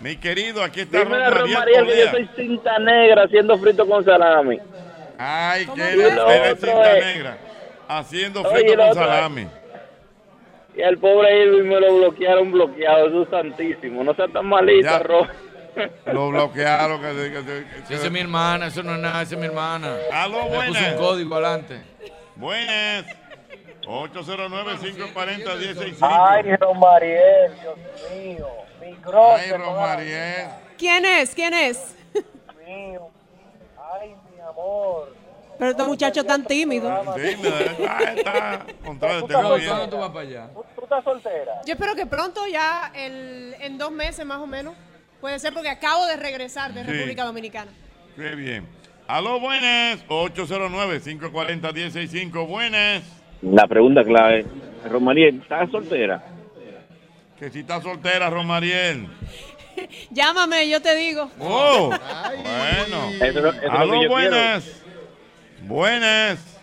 Mi 0.00 0.16
querido, 0.16 0.62
aquí 0.62 0.80
está 0.82 0.98
Dime 1.00 1.16
a 1.16 1.30
Romariel 1.30 1.54
Romariel 1.54 1.86
que 1.86 1.98
yo 2.04 2.10
soy 2.10 2.28
cinta 2.36 2.78
negra 2.78 3.22
haciendo 3.24 3.58
frito 3.58 3.88
con 3.88 4.04
salami. 4.04 4.58
Ay, 5.18 5.64
lo 5.66 6.30
eres 6.30 6.60
cinta 6.60 6.98
es- 6.98 7.04
negra. 7.06 7.38
Haciendo 7.88 8.44
frito 8.44 8.76
con 8.76 8.88
es- 8.88 8.94
salami. 8.94 9.46
Y 10.76 10.82
al 10.82 10.98
pobre 10.98 11.42
Irving 11.44 11.68
me 11.68 11.80
lo 11.80 11.96
bloquearon 11.96 12.52
bloqueado, 12.52 13.06
eso 13.08 13.22
es 13.22 13.30
santísimo. 13.30 14.04
No 14.04 14.14
sea 14.14 14.28
tan 14.28 14.44
malita, 14.46 14.90
Ya. 14.90 14.98
Ro. 14.98 15.26
Lo 16.12 16.28
bloquearon. 16.30 17.00
Que, 17.00 17.32
que- 17.32 17.44
que- 17.44 17.64
Sí, 17.88 17.94
esa 17.94 18.06
es 18.06 18.12
mi 18.12 18.20
hermana, 18.20 18.66
eso 18.66 18.82
no 18.82 18.92
es 18.94 19.00
nada, 19.00 19.22
esa 19.22 19.34
es 19.36 19.40
mi 19.40 19.46
hermana. 19.46 19.94
Aló, 20.12 20.40
Le 20.42 20.44
puse 20.44 20.56
buenas. 20.56 20.92
un 20.92 20.98
código 20.98 21.34
adelante. 21.36 21.80
Buenas. 22.34 23.06
809-540-165. 23.86 25.96
Ay, 26.02 26.54
Romariel, 26.56 27.52
Dios 27.62 27.78
mío. 28.14 28.46
Mi 28.90 28.96
Ay, 29.12 29.50
Romariel. 29.52 30.48
¿Quién 30.78 31.04
es? 31.04 31.34
¿Quién 31.34 31.52
es? 31.54 31.94
mío. 32.66 33.08
Ay, 34.00 34.14
mi 34.34 34.40
amor. 34.40 35.14
Pero 35.58 35.70
este 35.70 35.84
muchacho 35.84 36.24
tan 36.24 36.44
tímido. 36.44 36.88
Dime, 37.16 37.48
está, 37.48 38.12
está. 38.12 38.66
Contrario, 38.84 39.24
te 39.24 39.32
¿Cuándo 39.32 39.48
veo 39.50 39.58
bien. 39.58 39.70
¿Cuándo 39.70 39.88
tú 39.88 39.96
vas 39.98 40.10
para 40.10 40.20
allá? 40.20 40.48
¿Tú 40.74 40.82
estás 40.82 41.02
soltera? 41.04 41.60
Yo 41.64 41.72
espero 41.72 41.94
que 41.94 42.04
pronto, 42.06 42.46
ya 42.46 42.90
el- 42.94 43.54
en 43.60 43.78
dos 43.78 43.90
meses 43.90 44.26
más 44.26 44.38
o 44.38 44.46
menos, 44.46 44.74
puede 45.20 45.38
ser 45.38 45.54
porque 45.54 45.70
acabo 45.70 46.04
de 46.06 46.16
regresar 46.16 46.72
de 46.74 46.84
Sí. 46.84 46.90
República 46.90 47.24
Dominicana. 47.24 47.70
Qué 48.16 48.34
bien. 48.34 48.66
Aló, 49.08 49.40
buenas. 49.40 50.04
809-540-165. 50.08 52.46
Buenas. 52.46 53.02
La 53.42 53.66
pregunta 53.66 54.02
clave, 54.04 54.44
Romariel, 54.90 55.40
¿estás 55.42 55.70
soltera? 55.70 56.22
Que 57.38 57.50
si 57.50 57.60
está 57.60 57.80
soltera, 57.82 58.30
Romariel. 58.30 59.08
Llámame, 60.10 60.68
yo 60.68 60.80
te 60.80 60.96
digo. 60.96 61.30
Oh, 61.38 61.90
bueno. 62.42 63.10
Eso 63.20 63.52
Aló, 63.70 64.08
buenas. 64.08 64.82
Buenas. 65.62 66.60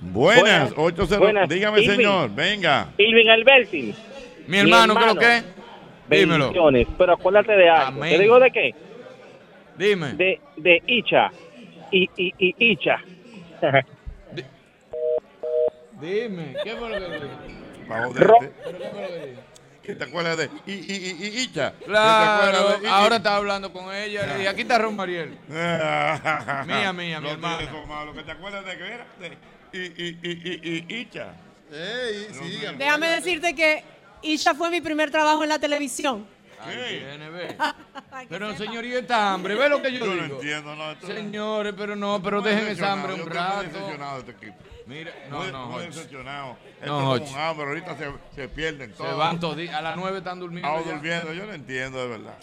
Buenas. 0.00 0.42
Buenas. 0.42 0.72
80. 0.76 1.18
Buenas. 1.18 1.48
Dígame, 1.48 1.82
Irving. 1.82 1.96
señor. 1.96 2.30
Venga. 2.34 2.88
Irving 2.98 3.28
Albertin. 3.28 3.94
Mi 4.46 4.58
hermano, 4.58 4.94
¿qué 4.94 5.00
es 5.00 5.14
lo 5.14 5.20
que? 5.20 5.42
Dímelo. 6.08 6.52
Pero 6.98 7.12
acuérdate 7.14 7.52
de 7.52 7.68
algo. 7.68 7.98
Amén. 7.98 8.10
¿Te 8.10 8.18
digo 8.22 8.38
de 8.38 8.50
qué? 8.50 8.74
Dime. 9.76 10.12
De, 10.12 10.40
de 10.56 10.82
Icha. 10.86 11.30
Y, 11.90 12.08
y, 12.16 12.34
y 12.38 12.54
Icha. 12.72 12.98
Dime, 16.00 16.54
¿qué 16.62 16.72
fue 16.72 16.90
lo 16.90 16.96
que 16.96 17.18
dije? 17.84 17.88
Pa' 17.88 18.00
Ro- 18.00 18.36
joderte. 18.38 18.52
¿Pero 18.64 18.78
qué 18.78 18.84
lo 19.92 19.98
te 19.98 20.04
acuerdas 20.04 20.36
de 20.38 20.44
I, 20.66 20.72
I, 20.72 20.94
I, 20.94 21.26
I, 21.26 21.40
Icha? 21.42 21.72
¿Qué 21.72 21.78
te 21.80 21.84
Claro, 21.84 22.78
de 22.78 22.88
ahora 22.88 23.16
estaba 23.16 23.36
hablando 23.36 23.72
con 23.72 23.94
ella. 23.94 24.26
Le 24.26 24.34
dije, 24.36 24.48
aquí 24.48 24.62
está 24.62 24.78
Romariel. 24.78 25.38
mía, 25.48 26.64
Mía, 26.66 26.92
mía, 26.92 27.20
mi 27.20 27.28
Lo 27.30 27.36
como 27.70 27.86
malo, 27.86 28.14
que 28.14 28.22
te 28.22 28.30
acuerdas 28.32 28.64
de 28.64 28.76
que 28.78 28.86
era 28.86 29.06
de 29.20 29.38
I, 29.72 29.78
I, 29.78 30.18
I, 30.22 30.30
I, 30.62 30.86
I, 30.88 31.00
Icha. 31.00 31.34
Déjame 32.78 33.08
decirte 33.08 33.54
que 33.54 33.82
Isha 34.22 34.54
fue 34.54 34.70
mi 34.70 34.80
primer 34.80 35.10
trabajo 35.10 35.42
en 35.42 35.48
la 35.48 35.58
televisión. 35.58 36.26
Ay. 36.66 37.04
Pero 38.28 38.56
señor, 38.56 38.84
y 38.86 38.94
esta 38.94 39.32
hambre, 39.34 39.54
ve 39.54 39.68
lo 39.68 39.82
que 39.82 39.92
yo, 39.92 39.98
Yo 39.98 40.06
no 40.14 40.22
digo. 40.22 40.36
entiendo, 40.36 40.74
no. 40.74 40.94
Señores, 41.06 41.74
pero 41.76 41.94
no, 41.94 42.22
pero 42.22 42.40
dejen 42.40 42.68
esa 42.68 42.92
hambre 42.92 43.12
decepcionado, 43.16 43.60
un 43.60 43.68
rato. 43.76 44.18
este 44.20 44.30
equipo. 44.32 44.56
Mira, 44.86 45.12
no, 45.30 45.38
Muy- 45.40 45.52
no, 45.52 45.66
muy 45.68 45.84
decepcionado. 45.86 46.56
Esto 46.80 46.86
No, 46.86 46.92
es 46.96 47.00
como 47.00 47.10
Hodge. 47.12 47.30
un 47.34 47.38
hambre, 47.40 47.66
ahorita 47.66 47.96
se, 47.96 48.12
se 48.34 48.48
pierden 48.48 48.90
Se 48.90 48.96
todos. 48.98 49.16
van 49.16 49.40
todos, 49.40 49.56
a 49.68 49.80
las 49.82 49.96
nueve 49.96 50.18
están 50.18 50.38
durmiendo. 50.40 50.68
Estamos 50.68 50.86
ya. 50.86 50.92
durmiendo, 50.92 51.32
yo 51.32 51.46
no 51.46 51.52
entiendo 51.54 51.98
de 52.02 52.08
verdad. 52.08 52.34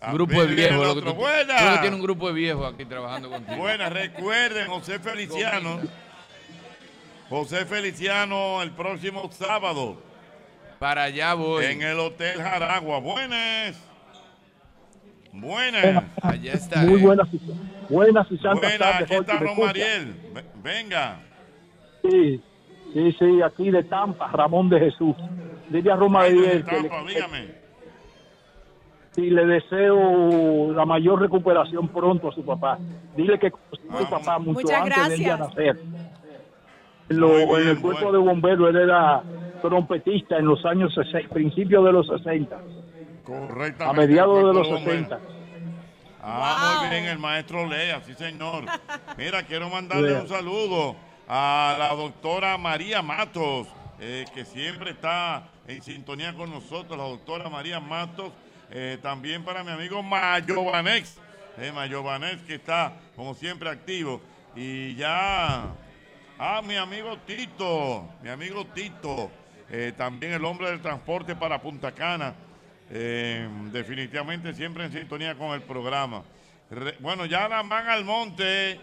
Ah, 0.00 0.12
Grupo 0.12 0.40
de 0.40 0.54
viejos, 0.54 0.76
el 0.76 0.78
lo 0.86 0.94
que 0.94 0.98
otro. 1.00 1.10
tú, 1.12 1.16
Buena. 1.18 1.56
tú 1.58 1.64
que 1.64 1.78
tienes 1.80 1.92
un 1.98 2.02
grupo 2.02 2.28
de 2.28 2.34
viejos 2.34 2.72
aquí 2.72 2.84
trabajando 2.84 3.28
contigo. 3.30 3.56
Buenas, 3.56 3.92
recuerden, 3.92 4.68
José 4.68 5.00
Feliciano. 5.00 5.80
José 7.28 7.66
Feliciano 7.66 8.62
el 8.62 8.70
próximo 8.70 9.28
sábado 9.32 10.00
Para 10.78 11.02
allá 11.02 11.34
voy. 11.34 11.64
en 11.64 11.82
el 11.82 11.98
Hotel 11.98 12.40
Jaragua. 12.40 13.00
Buenas. 13.00 13.76
Buenas. 15.32 16.04
Allá 16.22 16.52
está. 16.52 16.80
Muy 16.82 17.00
eh. 17.00 17.02
buenas, 17.02 17.28
buenas 17.88 18.26
y 18.30 18.38
santas 18.38 18.60
Buenas, 18.78 19.02
aquí 19.02 19.14
está. 19.14 19.38
Romariel. 19.38 20.14
Ve- 20.32 20.44
Venga. 20.62 21.20
Sí, 22.02 22.40
sí, 22.92 23.12
sí, 23.18 23.42
aquí 23.42 23.70
de 23.70 23.84
Tampa, 23.84 24.28
Ramón 24.32 24.68
de 24.68 24.80
Jesús. 24.80 25.16
Dile 25.68 25.92
a 25.92 25.96
le, 25.96 26.62
Tampa, 26.62 27.02
dígame. 27.06 27.54
sí, 29.14 29.30
le 29.30 29.46
deseo 29.46 30.72
la 30.72 30.84
mayor 30.86 31.20
recuperación 31.20 31.88
pronto 31.88 32.28
a 32.28 32.32
su 32.34 32.44
papá. 32.44 32.78
Dile 33.16 33.38
que 33.38 33.50
conocí 33.50 33.88
a 33.90 33.98
su 33.98 34.10
papá 34.10 34.38
mucho 34.38 34.60
Muchas 34.60 34.80
antes 34.82 35.08
de 35.08 35.14
él 35.14 35.20
ya 35.20 35.36
gracias. 35.36 35.56
nacer. 35.56 35.80
En, 37.10 37.20
lo- 37.20 37.28
Muy 37.28 37.40
en 37.40 37.48
bien, 37.48 37.68
el 37.68 37.80
cuerpo 37.80 38.02
bueno. 38.04 38.18
de 38.18 38.18
bomberos, 38.28 38.68
él 38.70 38.76
era 38.76 39.22
trompetista 39.62 40.36
en 40.38 40.46
los 40.46 40.64
años 40.64 40.94
60, 40.94 41.34
principios 41.34 41.84
de 41.84 41.92
los 41.92 42.06
60, 42.06 42.58
Correctamente. 43.24 43.84
a 43.84 43.92
mediados 43.92 44.36
de 44.36 44.42
los 44.54 44.68
Bomberos. 44.68 44.84
60. 45.08 45.20
Ah, 46.22 46.78
muy 46.80 46.90
bien, 46.90 47.04
el 47.06 47.18
maestro 47.18 47.66
Lea, 47.66 48.00
sí 48.02 48.12
señor. 48.14 48.64
Mira, 49.16 49.42
quiero 49.44 49.68
mandarle 49.70 50.20
un 50.20 50.28
saludo 50.28 50.96
a 51.28 51.76
la 51.78 51.94
doctora 51.94 52.56
María 52.56 53.02
Matos, 53.02 53.68
eh, 54.00 54.24
que 54.34 54.46
siempre 54.46 54.92
está 54.92 55.48
en 55.66 55.82
sintonía 55.82 56.32
con 56.34 56.50
nosotros, 56.50 56.96
la 56.96 57.04
doctora 57.04 57.50
María 57.50 57.78
Matos. 57.78 58.32
Eh, 58.70 58.98
también 59.02 59.44
para 59.44 59.62
mi 59.62 59.70
amigo 59.70 60.02
Mayovanex, 60.02 61.16
eh, 61.58 61.72
Mayovanex, 61.72 62.42
que 62.42 62.54
está 62.54 62.94
como 63.14 63.34
siempre 63.34 63.68
activo. 63.68 64.20
Y 64.56 64.94
ya, 64.94 65.72
ah, 66.38 66.62
mi 66.64 66.76
amigo 66.76 67.18
Tito, 67.26 68.08
mi 68.22 68.30
amigo 68.30 68.66
Tito, 68.66 69.30
eh, 69.70 69.92
también 69.96 70.32
el 70.32 70.44
hombre 70.44 70.70
del 70.70 70.80
transporte 70.80 71.36
para 71.36 71.60
Punta 71.60 71.92
Cana. 71.92 72.34
Definitivamente 72.90 74.54
siempre 74.54 74.86
en 74.86 74.92
sintonía 74.92 75.34
con 75.34 75.50
el 75.50 75.60
programa. 75.60 76.22
Bueno, 77.00 77.26
ya 77.26 77.46
la 77.46 77.62
man 77.62 77.86
al 77.86 78.02
monte. 78.02 78.80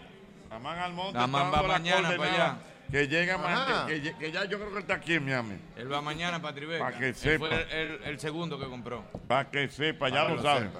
La 0.50 0.58
man 0.58 0.78
al 0.78 0.92
monte. 0.92 1.14
La 1.14 1.24
está 1.24 1.26
man 1.26 1.52
va 1.52 1.62
mañana 1.62 2.16
para 2.16 2.32
allá. 2.32 2.56
Que 2.90 3.08
llega 3.08 3.34
Ajá. 3.34 3.82
ma- 3.82 3.86
que, 3.86 4.30
ya 4.30 4.44
yo 4.44 4.58
creo 4.58 4.68
que 4.70 4.76
él 4.76 4.80
está 4.82 4.94
aquí 4.94 5.14
en 5.14 5.24
Miami. 5.24 5.58
Él 5.76 5.92
va 5.92 6.00
mañana 6.00 6.40
para 6.40 6.54
Tribeca. 6.54 6.84
Pa' 6.84 6.92
que 6.92 7.08
Él 7.08 7.14
sepa. 7.16 7.46
Fue 7.48 7.62
el, 7.62 7.70
el- 7.72 8.02
el 8.04 8.20
segundo 8.20 8.58
que 8.60 8.66
compró. 8.66 9.04
Para 9.26 9.50
que 9.50 9.68
sepa, 9.68 10.08
ya 10.08 10.22
Para 10.22 10.28
lo 10.30 10.36
que 10.36 10.42
saben. 10.42 10.70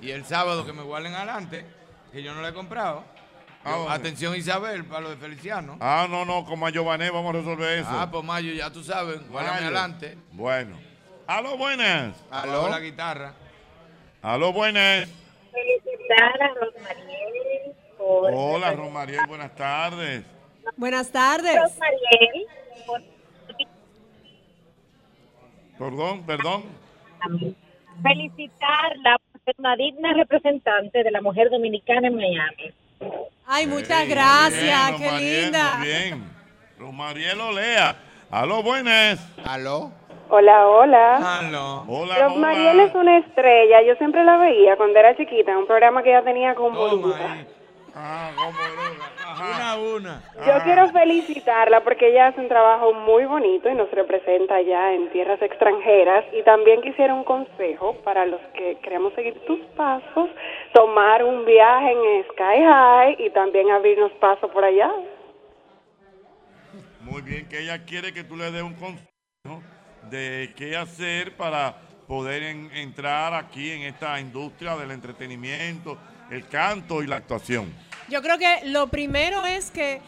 Y 0.00 0.10
el 0.12 0.24
sábado 0.24 0.64
que 0.64 0.72
me 0.72 0.82
guarden 0.82 1.14
adelante, 1.14 1.64
que 2.12 2.22
yo 2.22 2.34
no 2.34 2.42
le 2.42 2.48
he 2.48 2.54
comprado. 2.54 3.04
¿A 3.64 3.70
yo- 3.70 3.78
dónde? 3.78 3.94
atención 3.94 4.36
Isabel, 4.36 4.84
para 4.84 5.00
lo 5.02 5.10
de 5.10 5.16
Feliciano. 5.16 5.76
Ah, 5.80 6.06
no, 6.08 6.24
no, 6.24 6.44
con 6.44 6.58
Mayované 6.60 7.10
vamos 7.10 7.34
a 7.34 7.38
resolver 7.38 7.78
eso. 7.78 7.88
Ah, 7.90 8.08
pues 8.10 8.24
Mayo, 8.24 8.52
ya 8.52 8.70
tú 8.70 8.82
sabes, 8.84 9.28
guárdame 9.28 9.54
Mayo. 9.56 9.66
adelante. 9.66 10.18
Bueno. 10.32 10.76
Aló, 11.26 11.56
buenas. 11.56 12.14
Aló. 12.30 12.68
la 12.68 12.80
guitarra. 12.80 13.32
Aló, 14.22 14.52
buenas. 14.52 15.08
Felicitar 15.52 16.42
a 16.42 16.48
Rosmariel 16.54 17.21
por... 18.12 18.32
Hola, 18.34 18.72
Romariel, 18.72 19.20
buenas 19.26 19.54
tardes. 19.54 20.24
Buenas 20.76 21.10
tardes. 21.10 21.56
Perdón, 25.78 26.22
perdón. 26.24 26.62
felicitarla 28.02 29.18
por 29.18 29.40
ser 29.44 29.54
una 29.58 29.76
digna 29.76 30.12
representante 30.14 31.02
de 31.02 31.10
la 31.10 31.20
mujer 31.20 31.50
dominicana 31.50 32.08
en 32.08 32.16
Miami. 32.16 32.72
Ay, 33.46 33.66
muchas 33.66 34.08
gracias, 34.08 34.88
bien, 34.88 34.98
qué 34.98 35.06
Romariel, 35.06 35.42
linda. 35.42 35.74
Muy 35.76 35.86
bien. 35.86 36.24
Romariel 36.78 37.40
Olea. 37.40 37.96
Aló, 38.30 38.62
buenas. 38.62 39.18
Aló. 39.44 39.92
Hola, 40.28 40.66
hola. 40.68 41.38
Aló. 41.38 41.84
Hola, 41.88 42.18
Rosmariel 42.20 42.80
hola. 42.80 42.84
es 42.84 42.94
una 42.94 43.18
estrella. 43.18 43.82
Yo 43.82 43.94
siempre 43.96 44.24
la 44.24 44.38
veía 44.38 44.76
cuando 44.76 44.98
era 44.98 45.16
chiquita 45.16 45.50
en 45.50 45.58
un 45.58 45.66
programa 45.66 46.02
que 46.02 46.10
ella 46.10 46.22
tenía 46.22 46.54
con 46.54 46.72
Bonita. 46.72 47.44
Ah, 47.94 48.30
cómo. 48.34 48.50
Una 49.38 49.70
a 49.72 49.76
una. 49.78 50.22
Yo 50.46 50.52
Ah. 50.54 50.60
quiero 50.64 50.88
felicitarla 50.90 51.82
porque 51.84 52.08
ella 52.08 52.28
hace 52.28 52.40
un 52.40 52.48
trabajo 52.48 52.92
muy 52.94 53.24
bonito 53.26 53.68
y 53.68 53.74
nos 53.74 53.90
representa 53.90 54.54
allá 54.56 54.92
en 54.94 55.10
tierras 55.10 55.40
extranjeras. 55.42 56.24
Y 56.32 56.42
también 56.42 56.80
quisiera 56.80 57.12
un 57.14 57.24
consejo 57.24 57.96
para 58.02 58.24
los 58.24 58.40
que 58.54 58.78
queremos 58.82 59.12
seguir 59.14 59.38
tus 59.46 59.58
pasos, 59.76 60.30
tomar 60.72 61.22
un 61.24 61.44
viaje 61.44 61.92
en 61.92 62.24
Sky 62.32 62.62
High 62.64 63.16
y 63.18 63.30
también 63.30 63.70
abrirnos 63.70 64.12
paso 64.12 64.48
por 64.48 64.64
allá. 64.64 64.90
Muy 67.02 67.20
bien, 67.22 67.48
que 67.48 67.60
ella 67.60 67.84
quiere 67.84 68.12
que 68.12 68.24
tú 68.24 68.36
le 68.36 68.50
des 68.52 68.62
un 68.62 68.74
consejo 68.74 69.62
de 70.08 70.52
qué 70.56 70.76
hacer 70.76 71.36
para 71.36 71.74
poder 72.06 72.42
en- 72.44 72.70
entrar 72.74 73.34
aquí 73.34 73.70
en 73.72 73.82
esta 73.82 74.18
industria 74.20 74.76
del 74.76 74.90
entretenimiento, 74.92 75.98
el 76.32 76.46
canto 76.48 77.02
y 77.02 77.06
la 77.06 77.16
actuación. 77.16 77.72
Yo 78.08 78.22
creo 78.22 78.38
que 78.38 78.60
lo 78.64 78.88
primero 78.88 79.44
es 79.44 79.70
que 79.70 80.00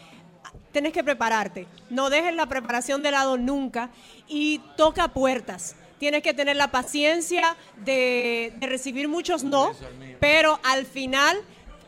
tienes 0.71 0.91
que 0.91 1.03
prepararte. 1.03 1.67
No 1.89 2.09
dejes 2.09 2.35
la 2.35 2.47
preparación 2.47 3.01
de 3.03 3.11
lado 3.11 3.37
nunca 3.37 3.89
y 4.27 4.59
toca 4.75 5.07
puertas. 5.09 5.75
Tienes 5.99 6.23
que 6.23 6.33
tener 6.33 6.55
la 6.57 6.71
paciencia 6.71 7.55
de, 7.77 8.53
de 8.57 8.67
recibir 8.67 9.07
muchos 9.07 9.43
no, 9.43 9.71
pero 10.19 10.59
al 10.63 10.85
final 10.85 11.37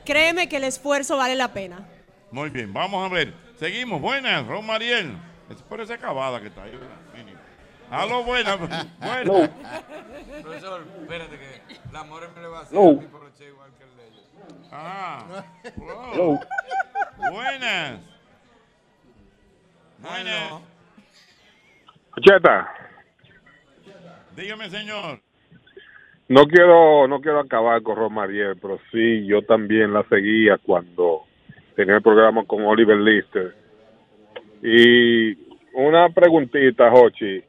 créeme 0.06 0.48
que 0.48 0.58
el 0.58 0.64
esfuerzo 0.64 1.18
vale 1.18 1.36
la 1.36 1.52
pena. 1.52 1.86
Muy 2.32 2.50
bien, 2.50 2.72
vamos 2.74 3.06
a 3.10 3.14
ver. 3.14 3.34
Seguimos. 3.60 4.00
Buenas, 4.02 4.46
Ron 4.48 4.66
Mariel. 4.66 5.18
Es 5.50 5.62
por 5.64 5.82
esa 5.82 5.96
acabada 5.96 6.40
que 6.40 6.48
está 6.48 6.64
ahí. 6.64 6.72
Aló, 7.90 8.24
buenas. 8.24 8.60
Buenas. 8.60 9.50
Profesor, 10.42 10.86
espérate 11.02 11.38
que 11.38 11.76
la 11.92 12.04
more 12.04 12.28
me 12.36 12.42
le 12.42 12.48
va 12.48 12.60
a 12.60 12.62
hacer 12.64 12.74
No. 12.78 12.90
a 12.90 12.94
mi 12.94 13.08
Ah. 14.72 15.44
Hello. 15.76 16.14
Wow. 16.14 16.40
Buenas. 17.32 18.00
Buenas. 20.00 20.62
Cheta, 22.22 22.68
Dígame, 24.36 24.70
señor. 24.70 25.20
no 26.28 26.46
quiero, 26.48 27.08
no 27.08 27.22
quiero 27.22 27.40
acabar 27.40 27.82
con 27.84 27.96
Romariel, 27.96 28.58
pero 28.60 28.80
sí, 28.92 29.26
yo 29.26 29.44
también 29.44 29.94
la 29.94 30.04
seguía 30.10 30.58
cuando 30.58 31.24
tenía 31.76 31.96
el 31.96 32.02
programa 32.02 32.44
con 32.46 32.64
Oliver 32.66 32.98
Lister. 32.98 33.56
Y 34.64 35.34
una 35.74 36.10
preguntita, 36.10 36.90
Jochi. 36.90 37.44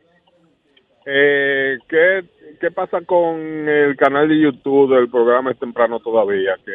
Eh, 1.06 1.78
¿qué, 1.88 2.24
¿Qué 2.60 2.70
pasa 2.70 3.00
con 3.02 3.38
el 3.68 3.96
canal 3.96 4.28
de 4.28 4.40
YouTube 4.40 4.94
del 4.94 5.08
programa 5.10 5.50
Es 5.50 5.58
Temprano 5.58 6.00
Todavía? 6.00 6.56
Que 6.64 6.72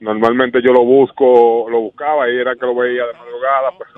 normalmente 0.00 0.60
yo 0.62 0.72
lo 0.72 0.84
busco, 0.84 1.66
lo 1.68 1.80
buscaba 1.80 2.28
y 2.28 2.36
era 2.38 2.54
que 2.54 2.66
lo 2.66 2.74
veía 2.74 3.06
de 3.06 3.12
madrugada. 3.14 3.70
Pues, 3.76 3.90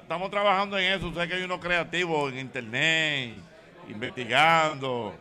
Estamos 0.00 0.30
trabajando 0.30 0.78
en 0.78 0.92
eso. 0.92 1.08
Usted 1.08 1.28
que 1.28 1.34
hay 1.34 1.42
uno 1.42 1.58
creativo 1.58 2.28
en 2.28 2.38
internet, 2.38 3.34
investigando, 3.88 5.14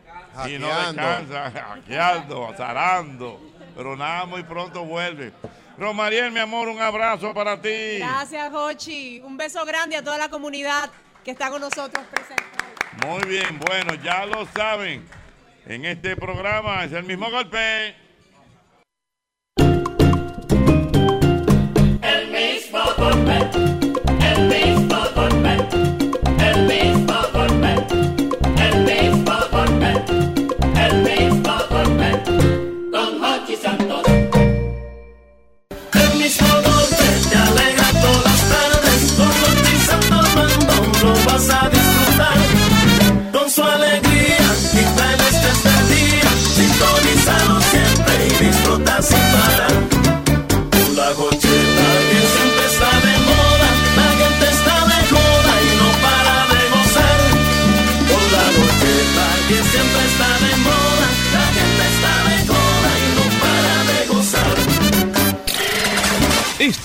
y 0.47 0.59
no 0.59 0.67
Hackeando. 0.67 1.01
descansa, 1.01 1.51
hackeando, 1.67 2.47
azarando. 2.47 3.39
Pero 3.75 3.95
nada, 3.95 4.25
muy 4.25 4.43
pronto 4.43 4.85
vuelve. 4.85 5.31
Romariel, 5.77 6.31
mi 6.31 6.39
amor, 6.39 6.67
un 6.67 6.79
abrazo 6.79 7.33
para 7.33 7.59
ti. 7.59 7.97
Gracias, 7.99 8.51
Jochi. 8.51 9.21
Un 9.21 9.37
beso 9.37 9.63
grande 9.65 9.95
a 9.95 10.03
toda 10.03 10.17
la 10.17 10.29
comunidad 10.29 10.89
que 11.23 11.31
está 11.31 11.49
con 11.49 11.61
nosotros 11.61 12.03
presente. 12.07 12.43
Muy 13.05 13.23
bien, 13.27 13.59
bueno, 13.59 13.93
ya 14.03 14.25
lo 14.25 14.45
saben. 14.47 15.05
En 15.65 15.85
este 15.85 16.15
programa 16.15 16.83
es 16.83 16.91
el 16.93 17.03
mismo 17.03 17.29
golpe. 17.29 17.95
Golpe, 23.37 23.66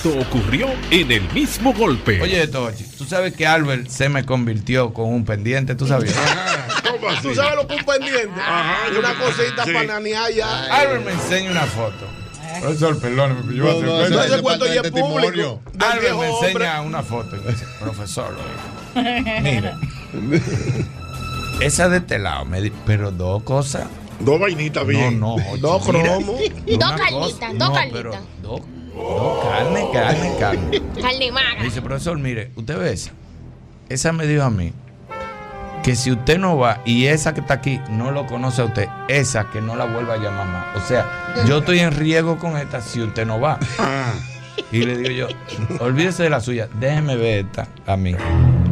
Esto 0.04 0.18
ocurrió 0.18 0.66
en 0.90 1.12
el 1.12 1.32
mismo 1.32 1.72
golpe. 1.72 2.20
Oye, 2.20 2.48
Tochi, 2.48 2.82
tú 2.98 3.04
sabes 3.04 3.34
que 3.36 3.46
Albert 3.46 3.86
se 3.86 4.08
me 4.08 4.24
convirtió 4.26 4.92
con 4.92 5.08
un 5.08 5.24
pendiente, 5.24 5.76
¿tú 5.76 5.86
sabías? 5.86 6.16
¿Tú 7.22 7.32
sabes 7.36 7.54
lo 7.54 7.68
que 7.68 7.74
un 7.76 7.84
pendiente? 7.84 8.28
yo 8.92 8.98
una 8.98 9.14
cosita 9.14 9.64
sí. 9.64 9.72
para 9.72 9.86
nanear 9.86 10.32
ya. 10.32 10.64
Albert 10.74 11.04
me 11.04 11.12
enseña 11.12 11.52
una 11.52 11.60
foto. 11.66 12.04
Profesor, 12.60 13.00
perdóneme, 13.00 13.54
yo 13.54 13.62
voy 13.62 13.70
a 13.70 13.86
No, 13.86 13.86
no, 13.86 13.98
hacer- 14.02 14.12
ese- 14.18 14.26
ese 14.34 14.42
cuento 14.42 14.66
ya 14.66 14.80
es 14.80 14.90
público. 14.90 15.60
Albert 15.78 16.16
me 16.18 16.28
enseña 16.30 16.80
hombre. 16.80 16.80
una 16.88 17.02
foto. 17.04 17.36
y 17.36 17.40
me 17.40 17.52
dice, 17.52 17.64
Profesor, 17.78 18.36
mire, 19.40 19.72
esa 21.60 21.88
de 21.88 21.98
este 21.98 22.18
lado, 22.18 22.44
me 22.44 22.60
di- 22.60 22.72
pero 22.84 23.12
dos 23.12 23.44
cosas. 23.44 23.84
Dos 24.18 24.40
vainitas 24.40 24.84
bien. 24.84 25.20
No, 25.20 25.36
no, 25.36 25.56
Dos 25.58 25.86
mira, 25.86 26.02
cromos. 26.02 26.40
Dos 26.66 26.92
carnitas, 26.92 27.52
dos 27.56 27.68
no, 27.68 27.72
carnitas. 27.72 28.20
Dos 28.94 29.44
carne, 29.44 29.88
carne, 29.92 30.32
carne. 30.38 30.82
Carne 31.00 31.32
magra. 31.32 31.58
Me 31.58 31.64
dice, 31.64 31.82
profesor, 31.82 32.18
mire, 32.18 32.50
usted 32.56 32.78
ve 32.78 32.92
esa. 32.92 33.10
Esa 33.88 34.12
me 34.12 34.26
dijo 34.26 34.42
a 34.42 34.50
mí 34.50 34.72
que 35.82 35.96
si 35.96 36.12
usted 36.12 36.38
no 36.38 36.56
va 36.56 36.80
y 36.84 37.06
esa 37.06 37.34
que 37.34 37.40
está 37.40 37.54
aquí 37.54 37.80
no 37.90 38.10
lo 38.12 38.26
conoce 38.26 38.62
a 38.62 38.66
usted, 38.66 38.88
esa 39.08 39.50
que 39.50 39.60
no 39.60 39.74
la 39.76 39.84
vuelva 39.84 40.14
a 40.14 40.16
llamar 40.18 40.46
más. 40.46 40.76
O 40.76 40.86
sea, 40.86 41.06
yo 41.46 41.58
estoy 41.58 41.80
en 41.80 41.92
riesgo 41.92 42.38
con 42.38 42.56
esta 42.56 42.80
si 42.80 43.00
usted 43.02 43.26
no 43.26 43.40
va. 43.40 43.58
Y 44.70 44.82
le 44.84 44.96
digo 44.98 45.10
yo, 45.10 45.28
olvídese 45.80 46.22
de 46.24 46.30
la 46.30 46.40
suya, 46.40 46.68
déjeme 46.78 47.16
ver 47.16 47.46
esta 47.46 47.68
a 47.86 47.96
mí. 47.96 48.14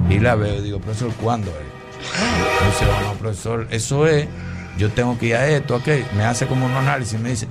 Y 0.08 0.18
la 0.18 0.34
veo 0.34 0.56
y 0.56 0.60
digo, 0.62 0.78
profesor, 0.80 1.12
¿cuándo 1.20 1.50
es? 1.50 2.66
Dice, 2.66 2.84
"Oh, 2.86 3.02
no, 3.08 3.12
profesor, 3.14 3.66
eso 3.70 4.06
es, 4.06 4.26
yo 4.78 4.90
tengo 4.90 5.18
que 5.18 5.26
ir 5.26 5.36
a 5.36 5.46
esto, 5.48 5.76
ok. 5.76 5.88
Me 6.16 6.24
hace 6.24 6.46
como 6.46 6.66
un 6.66 6.72
análisis, 6.72 7.18
me 7.18 7.30
dice, 7.30 7.48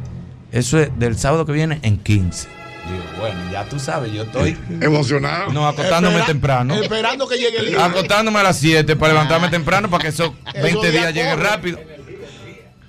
eso 0.51 0.79
es 0.79 0.89
del 0.97 1.17
sábado 1.17 1.45
que 1.45 1.51
viene 1.51 1.79
en 1.83 1.97
15. 1.97 2.47
Digo, 2.87 3.03
bueno, 3.19 3.39
ya 3.51 3.65
tú 3.65 3.79
sabes, 3.79 4.11
yo 4.11 4.23
estoy 4.23 4.57
Emocionado. 4.81 5.51
No, 5.51 5.67
acostándome 5.67 6.15
Espera- 6.17 6.25
temprano. 6.25 6.75
Esperando 6.75 7.27
que 7.27 7.37
llegue 7.37 7.57
el 7.59 7.65
día. 7.67 7.85
Acostándome 7.85 8.39
a 8.39 8.43
las 8.43 8.57
7 8.57 8.95
para 8.95 9.13
levantarme 9.13 9.49
temprano 9.49 9.89
para 9.89 10.03
que 10.03 10.09
esos 10.09 10.31
Eso 10.53 10.61
20 10.63 10.81
ya 10.81 10.91
días 10.91 11.13
lleguen 11.13 11.39
rápido. 11.39 11.79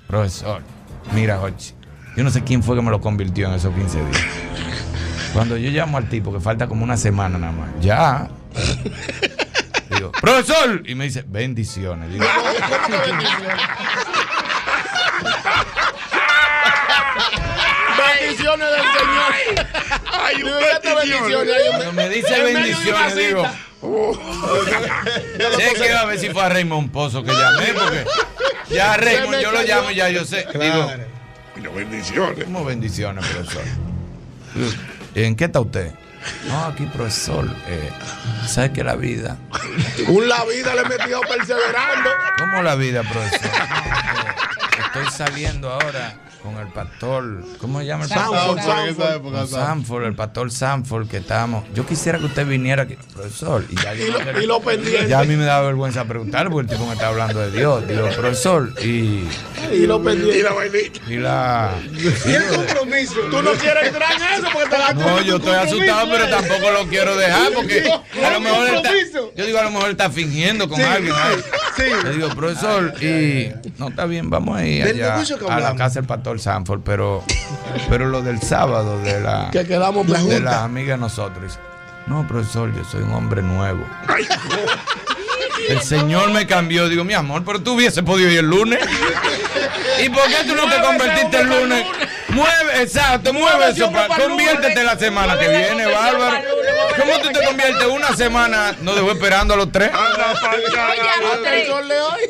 Profesor, 0.07 0.63
mira, 1.13 1.39
Jochi, 1.39 1.73
yo 2.17 2.25
no 2.25 2.31
sé 2.31 2.43
quién 2.43 2.63
fue 2.63 2.77
que 2.77 2.83
me 2.83 2.91
lo 2.91 3.01
convirtió 3.01 3.47
en 3.49 3.55
esos 3.55 3.75
15 3.75 3.99
días. 3.99 4.23
Cuando 5.33 5.57
yo 5.57 5.71
llamo 5.71 5.99
al 5.99 6.09
tipo, 6.09 6.33
que 6.33 6.41
falta 6.41 6.67
como 6.67 6.83
una 6.83 6.97
semana 6.97 7.39
nada 7.39 7.53
más, 7.53 7.69
ya. 7.81 8.29
Digo, 9.95 10.11
profesor, 10.13 10.83
y 10.87 10.95
me 10.95 11.05
dice, 11.05 11.25
bendiciones. 11.27 12.11
Digo, 12.13 12.25
Bendiciones 13.07 13.61
del 18.43 18.59
Señor. 18.59 19.67
Ay, 20.13 20.43
te 20.83 20.95
bendiciones. 20.95 21.57
Cuando 21.69 21.93
me 21.93 22.09
dice 22.09 22.43
bendiciones, 22.43 23.17
digo, 23.17 23.47
sé 25.57 25.75
que 25.75 25.93
a 25.93 26.05
ver 26.05 26.19
si 26.19 26.31
fue 26.31 26.43
a 26.43 26.49
Raymond 26.49 26.91
Pozo 26.91 27.23
que 27.23 27.33
llamé, 27.33 27.75
porque 27.75 28.05
ya 28.71 28.97
Raymond 28.97 29.41
yo 29.41 29.53
lo 29.53 29.63
llamo 29.63 29.91
y 29.91 29.97
ya 29.97 30.09
yo 30.09 30.25
sé. 30.25 30.47
Digo, 30.53 31.73
bendiciones. 31.75 32.45
¿Cómo 32.45 32.65
bendiciones, 32.65 33.25
profesor? 33.27 33.63
¿En 35.15 35.37
qué 35.37 35.45
está 35.45 35.61
usted? 35.61 35.93
No, 36.49 36.67
aquí, 36.67 36.85
profesor. 36.87 37.49
Eh, 37.67 37.91
¿Sabe 38.47 38.73
que 38.73 38.85
la 38.85 38.95
vida? 38.95 39.39
Un 40.09 40.29
la 40.29 40.45
vida 40.45 40.75
le 40.75 40.85
metió 40.85 41.21
perseverando. 41.23 42.11
¿Cómo 42.39 42.63
la 42.63 42.75
vida, 42.75 43.03
profesor? 43.03 43.51
Estoy 45.03 45.27
saliendo 45.27 45.71
ahora 45.71 46.15
con 46.43 46.57
el 46.57 46.69
pastor. 46.69 47.45
¿Cómo 47.59 47.81
se 47.81 47.87
llama 47.87 48.05
el 48.05 48.09
Sanford, 48.11 48.57
pastor? 48.57 48.95
Sanford. 48.97 49.49
Sanford, 49.49 50.05
el 50.05 50.15
pastor 50.15 50.51
Sanford, 50.51 51.09
que 51.09 51.19
estábamos. 51.19 51.65
Yo 51.75 51.87
quisiera 51.87 52.19
que 52.19 52.25
usted 52.27 52.47
viniera 52.47 52.85
aquí, 52.85 52.97
profesor. 53.15 53.65
Y, 53.71 53.77
ya 53.77 53.95
Y 53.95 54.11
lo- 54.11 54.41
y 54.43 54.47
lo 54.47 54.61
pendiente. 54.61 55.09
Ya 55.09 55.21
a 55.21 55.25
mí 55.25 55.37
me 55.37 55.45
da 55.45 55.61
vergüenza 55.61 56.05
preguntar 56.07 56.49
porque 56.51 56.73
el 56.73 56.79
tipo 56.79 56.87
me 56.89 56.95
está 56.95 57.09
hablando 57.09 57.41
de 57.41 57.51
Dios. 57.51 57.87
Digo, 57.87 58.09
profesor, 58.17 58.73
y. 58.83 59.29
Y 59.73 59.87
lo 59.87 60.03
pendiente. 60.03 60.39
Y 60.39 60.43
la 60.43 60.53
vainita. 60.53 61.01
Y 61.09 61.17
la. 61.17 61.75
Y 61.93 62.33
el 62.33 62.45
compromiso. 62.57 63.21
Tú 63.31 63.43
no 63.43 63.53
quieres 63.53 63.87
entrar 63.89 64.13
en 64.13 64.23
eso 64.39 64.49
porque 64.53 64.69
te 64.71 64.79
la 64.79 64.93
No, 64.95 65.21
yo 65.23 65.37
estoy 65.37 65.55
asustado, 65.55 66.09
pero 66.11 66.29
tampoco 66.29 66.71
lo 66.71 66.87
quiero 66.89 67.17
dejar 67.17 67.53
porque 67.53 67.83
a 68.25 68.31
lo 68.31 68.41
mejor 68.41 68.67
está, 68.69 68.91
yo 69.37 69.47
digo 69.47 69.59
a 69.59 69.65
lo 69.65 69.71
mejor 69.73 69.91
está 69.91 70.11
fingiendo 70.11 70.69
con 70.69 70.79
Sí, 70.79 70.83
alguien. 70.85 71.13
¿no? 71.15 71.37
sí. 71.77 71.83
Le 72.05 72.13
digo, 72.15 72.29
profesor, 72.31 72.95
y 73.03 73.53
no 73.79 73.89
está 73.89 74.07
bien, 74.07 74.31
vamos 74.31 74.57
a 74.57 74.67
ir 74.67 74.85
Del 74.85 74.90
allá 74.91 75.15
a 75.49 75.61
la 75.61 75.75
casa 75.77 76.01
del 76.01 76.07
pastor 76.07 76.39
Sanford, 76.41 76.81
pero 76.85 77.23
pero 77.89 78.07
lo 78.09 78.23
del 78.23 78.41
sábado 78.41 78.99
de 79.01 79.21
la 79.21 79.49
Que 79.51 79.67
quedamos 79.67 80.07
de 80.07 80.19
juntas. 80.19 80.41
la 80.41 80.65
amiga 80.65 80.95
de 80.95 81.01
nosotros. 81.01 81.59
No, 82.07 82.27
profesor, 82.27 82.75
yo 82.75 82.83
soy 82.85 83.03
un 83.03 83.13
hombre 83.13 83.43
nuevo. 83.43 83.85
El 85.69 85.83
Señor 85.83 86.31
me 86.31 86.47
cambió. 86.47 86.89
Digo, 86.89 87.05
mi 87.05 87.15
amor, 87.15 87.43
pero 87.45 87.61
tú 87.61 87.75
hubiese 87.75 88.03
podido 88.03 88.31
ir 88.31 88.39
el 88.41 88.47
lunes. 88.47 88.81
¿Y 90.05 90.09
por 90.09 90.25
qué 90.29 90.45
tú 90.47 90.55
no 90.55 90.69
te 90.69 90.81
convertiste 90.81 91.39
el 91.41 91.47
lunes? 91.49 91.85
Mueve, 92.29 92.83
exacto, 92.83 93.33
mueve 93.33 93.71
eso. 93.71 93.91
pa- 93.91 94.07
Conviértete 94.17 94.85
la 94.85 94.97
semana 94.99 95.39
que 95.39 95.49
viene, 95.49 95.87
Bárbaro. 95.87 96.39
¿Cómo 96.97 97.19
tú 97.21 97.29
te 97.33 97.45
conviertes 97.45 97.87
una 97.87 98.15
semana? 98.17 98.75
No 98.83 98.95
dejó 98.95 99.11
esperando 99.13 99.55
a 99.55 99.57
los 99.57 99.73
tres. 99.73 99.91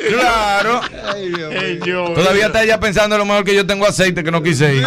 Claro. 0.09 0.81
Todavía 2.15 2.47
está 2.47 2.63
ella 2.63 2.81
pensando 2.81 3.19
lo 3.19 3.25
mejor 3.27 3.45
que 3.45 3.55
yo 3.55 3.67
tengo 3.67 3.87
aceite 3.87 4.25
que 4.25 4.31
no 4.31 4.43
quise 4.43 4.75
ir. 4.75 4.87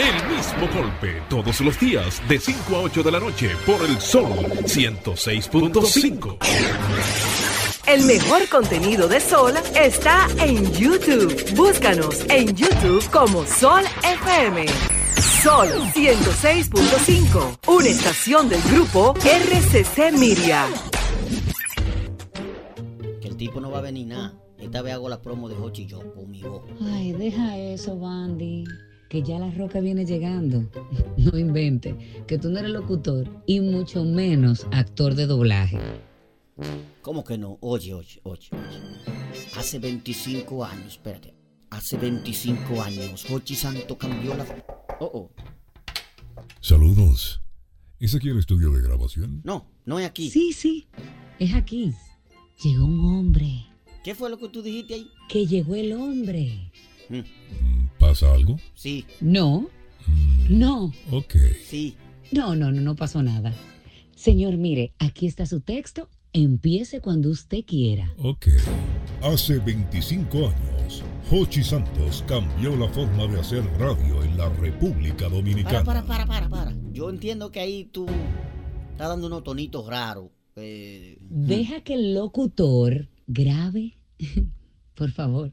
El 0.00 0.16
mismo 0.34 0.66
golpe 0.80 1.20
todos 1.28 1.60
los 1.60 1.78
días 1.78 2.26
de 2.26 2.38
5 2.38 2.74
a 2.74 2.80
8 2.84 3.02
de 3.02 3.12
la 3.12 3.20
noche 3.20 3.50
por 3.66 3.84
el 3.84 4.00
Sol 4.00 4.32
106.5. 4.32 6.38
El 7.86 8.06
mejor 8.06 8.48
contenido 8.48 9.08
de 9.08 9.20
Sol 9.20 9.52
está 9.78 10.26
en 10.38 10.72
YouTube. 10.72 11.54
Búscanos 11.54 12.24
en 12.30 12.56
YouTube 12.56 13.06
como 13.10 13.44
Sol 13.44 13.82
FM. 14.02 14.64
Sol 15.42 15.68
106.5, 15.68 17.58
una 17.68 17.88
estación 17.88 18.48
del 18.48 18.62
grupo 18.72 19.12
RCC 19.22 20.12
Miria. 20.18 20.66
Que 23.20 23.28
el 23.28 23.36
tipo 23.36 23.60
no 23.60 23.70
va 23.70 23.80
a 23.80 23.82
venir 23.82 24.06
nada. 24.06 24.32
Esta 24.58 24.80
vez 24.80 24.94
hago 24.94 25.10
la 25.10 25.20
promo 25.20 25.50
de 25.50 25.56
Hochi 25.56 25.82
y 25.82 25.88
yo 25.88 26.00
conmigo. 26.14 26.64
Ay, 26.80 27.12
deja 27.12 27.58
eso, 27.58 27.98
Bandy. 27.98 28.64
Que 29.10 29.24
ya 29.24 29.40
la 29.40 29.50
roca 29.50 29.80
viene 29.80 30.06
llegando. 30.06 30.70
No 31.18 31.36
invente. 31.36 32.24
Que 32.26 32.38
tú 32.38 32.48
no 32.48 32.60
eres 32.60 32.70
locutor 32.70 33.28
y 33.44 33.60
mucho 33.60 34.04
menos 34.04 34.66
actor 34.70 35.14
de 35.14 35.26
doblaje. 35.26 35.78
¿Cómo 37.02 37.24
que 37.24 37.36
no? 37.36 37.58
Oye, 37.60 37.92
oye, 37.92 38.20
oye, 38.22 38.48
oye. 38.52 38.80
Hace 39.56 39.80
25 39.80 40.64
años, 40.64 40.94
espérate. 40.94 41.34
Hace 41.70 41.96
25 41.96 42.80
años, 42.80 43.30
Hochi 43.30 43.54
Santo 43.54 43.98
cambió 43.98 44.34
la. 44.34 44.46
Oh, 45.00 45.10
oh. 45.12 45.30
Saludos. 46.60 47.42
¿Es 47.98 48.14
aquí 48.14 48.28
el 48.28 48.38
estudio 48.38 48.70
de 48.70 48.80
grabación? 48.80 49.42
No, 49.44 49.66
no 49.84 49.98
es 49.98 50.06
aquí. 50.06 50.30
Sí, 50.30 50.52
sí. 50.52 50.86
Es 51.38 51.54
aquí. 51.54 51.92
Llegó 52.62 52.84
un 52.84 53.04
hombre. 53.04 53.66
¿Qué 54.04 54.14
fue 54.14 54.30
lo 54.30 54.38
que 54.38 54.48
tú 54.48 54.62
dijiste 54.62 54.94
ahí? 54.94 55.10
Que 55.28 55.46
llegó 55.46 55.74
el 55.74 55.92
hombre. 55.94 56.70
¿Pasa 58.10 58.34
algo? 58.34 58.56
Sí, 58.74 59.04
No. 59.20 59.68
No. 60.48 60.92
Ok. 61.12 61.36
sí. 61.64 61.94
No, 62.32 62.56
no, 62.56 62.72
no, 62.72 62.80
no 62.80 62.96
pasó 62.96 63.22
nada. 63.22 63.54
Señor, 64.16 64.56
mire, 64.56 64.92
aquí 64.98 65.28
está 65.28 65.46
su 65.46 65.60
texto. 65.60 66.08
Empiece 66.32 67.00
cuando 67.00 67.30
usted 67.30 67.64
quiera. 67.64 68.12
Ok. 68.18 68.48
Hace 69.22 69.58
25 69.60 70.38
años, 70.38 71.04
Hochi 71.30 71.62
Santos 71.62 72.24
cambió 72.26 72.74
la 72.74 72.88
forma 72.88 73.28
de 73.28 73.38
hacer 73.38 73.64
radio 73.78 74.24
en 74.24 74.36
la 74.36 74.48
República 74.48 75.26
Para, 75.26 75.36
Dominicana. 75.36 75.84
para, 75.84 76.02
para, 76.04 76.26
para, 76.26 76.48
para. 76.48 76.74
Yo 76.92 77.10
entiendo 77.10 77.52
que 77.52 77.60
ahí 77.60 77.84
tú 77.84 78.06
estás 78.90 79.08
dando 79.08 79.28
unos 79.28 79.44
tonitos 79.44 79.86
raros. 79.86 80.30
Eh, 80.56 81.16
Deja 81.20 81.82
que 81.82 81.94
el 81.94 82.14
locutor 82.14 83.08
grabe. 83.28 83.98
por 84.96 85.12
favor. 85.12 85.52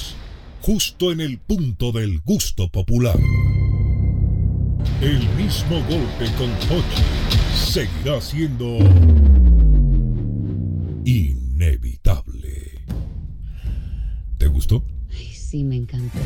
justo 0.61 1.11
en 1.11 1.21
el 1.21 1.39
punto 1.39 1.91
del 1.91 2.21
gusto 2.21 2.69
popular. 2.69 3.19
El 5.01 5.27
mismo 5.35 5.77
golpe 5.89 6.31
con 6.37 6.51
Hochi 6.69 7.03
seguirá 7.55 8.21
siendo 8.21 8.77
inevitable. 11.03 12.85
¿Te 14.37 14.47
gustó? 14.47 14.85
Ay, 15.09 15.27
sí, 15.33 15.63
me 15.63 15.77
encantó. 15.77 16.19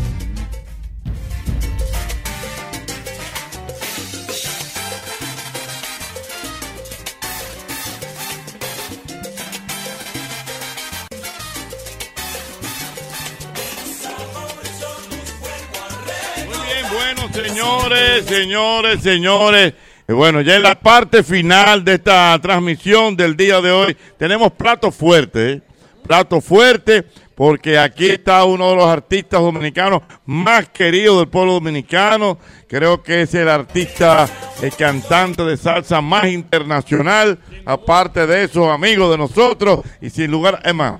Bueno, 16.95 17.33
señores, 17.33 18.25
señores, 18.25 19.01
señores. 19.01 19.73
Eh, 20.07 20.13
Bueno, 20.13 20.41
ya 20.41 20.55
en 20.55 20.63
la 20.63 20.75
parte 20.79 21.23
final 21.23 21.83
de 21.83 21.95
esta 21.95 22.37
transmisión 22.41 23.15
del 23.15 23.35
día 23.35 23.59
de 23.59 23.71
hoy 23.71 23.97
tenemos 24.17 24.51
plato 24.53 24.91
fuerte, 24.91 25.51
¿eh? 25.51 25.61
plato 26.05 26.39
fuerte, 26.39 27.03
porque 27.33 27.77
aquí 27.77 28.07
está 28.07 28.45
uno 28.45 28.69
de 28.69 28.75
los 28.77 28.85
artistas 28.85 29.41
dominicanos 29.41 30.03
más 30.25 30.69
queridos 30.69 31.17
del 31.17 31.27
pueblo 31.27 31.53
dominicano. 31.53 32.37
Creo 32.67 33.03
que 33.03 33.23
es 33.23 33.33
el 33.33 33.49
artista, 33.49 34.29
el 34.61 34.73
cantante 34.75 35.43
de 35.43 35.57
salsa 35.57 36.01
más 36.01 36.27
internacional. 36.27 37.39
Aparte 37.65 38.25
de 38.27 38.43
eso, 38.45 38.71
amigo 38.71 39.11
de 39.11 39.17
nosotros 39.17 39.79
y 40.01 40.09
sin 40.09 40.31
lugar, 40.31 40.61
es 40.63 40.73
más, 40.73 40.99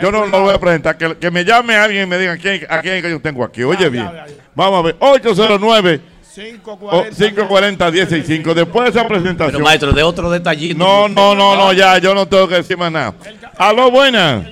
yo 0.00 0.12
no 0.12 0.26
lo 0.26 0.40
voy 0.40 0.54
a 0.54 0.58
presentar. 0.58 0.96
Que, 0.96 1.16
que 1.16 1.30
me 1.30 1.44
llame 1.44 1.76
alguien 1.76 2.04
y 2.04 2.06
me 2.06 2.18
diga 2.18 2.36
quién, 2.36 2.66
a 2.68 2.80
quién 2.80 2.94
es 2.94 3.02
que 3.02 3.10
yo 3.10 3.20
tengo 3.20 3.44
aquí. 3.44 3.62
Oye 3.62 3.88
bien. 3.88 4.08
Vamos 4.54 4.80
a 4.80 4.82
ver. 4.82 4.96
809 4.98 6.14
o 6.64 7.04
540 7.04 7.92
165 7.92 8.54
Después 8.54 8.84
de 8.84 8.90
esa 8.98 9.06
presentación. 9.06 9.52
Pero 9.52 9.64
maestro, 9.64 9.92
de 9.92 10.02
otro 10.02 10.30
detallito. 10.30 10.76
No, 10.76 11.08
no, 11.08 11.34
no, 11.34 11.56
no, 11.56 11.72
ya, 11.72 11.98
yo 11.98 12.14
no 12.14 12.26
tengo 12.26 12.48
que 12.48 12.56
decir 12.56 12.76
más 12.76 12.90
nada. 12.90 13.14
Aló, 13.56 13.90
buenas. 13.90 14.44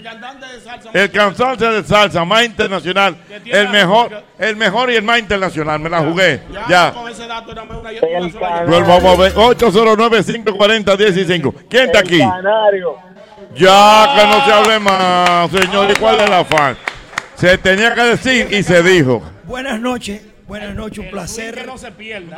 El 0.93 1.11
cantante 1.11 1.71
de 1.71 1.83
salsa 1.85 2.25
más 2.25 2.45
internacional, 2.45 3.17
el 3.45 3.69
mejor, 3.69 4.23
el 4.39 4.57
mejor 4.57 4.91
y 4.91 4.97
el 4.97 5.03
más 5.03 5.19
internacional, 5.19 5.79
me 5.81 5.91
la 5.91 6.01
jugué. 6.01 6.43
Ya. 6.69 6.93
Con 6.93 7.11
ese 7.11 7.27
dato 7.27 7.53
era 7.53 7.63
una 7.63 7.81
vamos 8.87 9.19
a 9.19 9.23
ver, 9.23 9.35
809-540-165. 9.35 11.55
¿Quién 11.69 11.87
está 11.87 11.99
aquí? 12.01 12.19
Canario. 12.19 13.12
Ya, 13.55 14.13
que 14.17 14.27
no 14.27 14.45
se 14.45 14.53
hable 14.53 14.79
más, 14.79 15.51
señor. 15.51 15.91
¿Y 15.91 15.95
cuál 15.95 16.21
es 16.21 16.31
la 16.31 16.45
fan? 16.45 16.77
Se 17.37 17.59
tenía 17.59 17.95
que 17.95 18.03
decir 18.03 18.49
y 18.53 18.63
se 18.63 18.83
dijo. 18.83 19.23
Buenas 19.45 19.81
noches, 19.81 20.23
buenas 20.47 20.75
noches, 20.75 20.99
un 20.99 21.11
placer. 21.11 21.69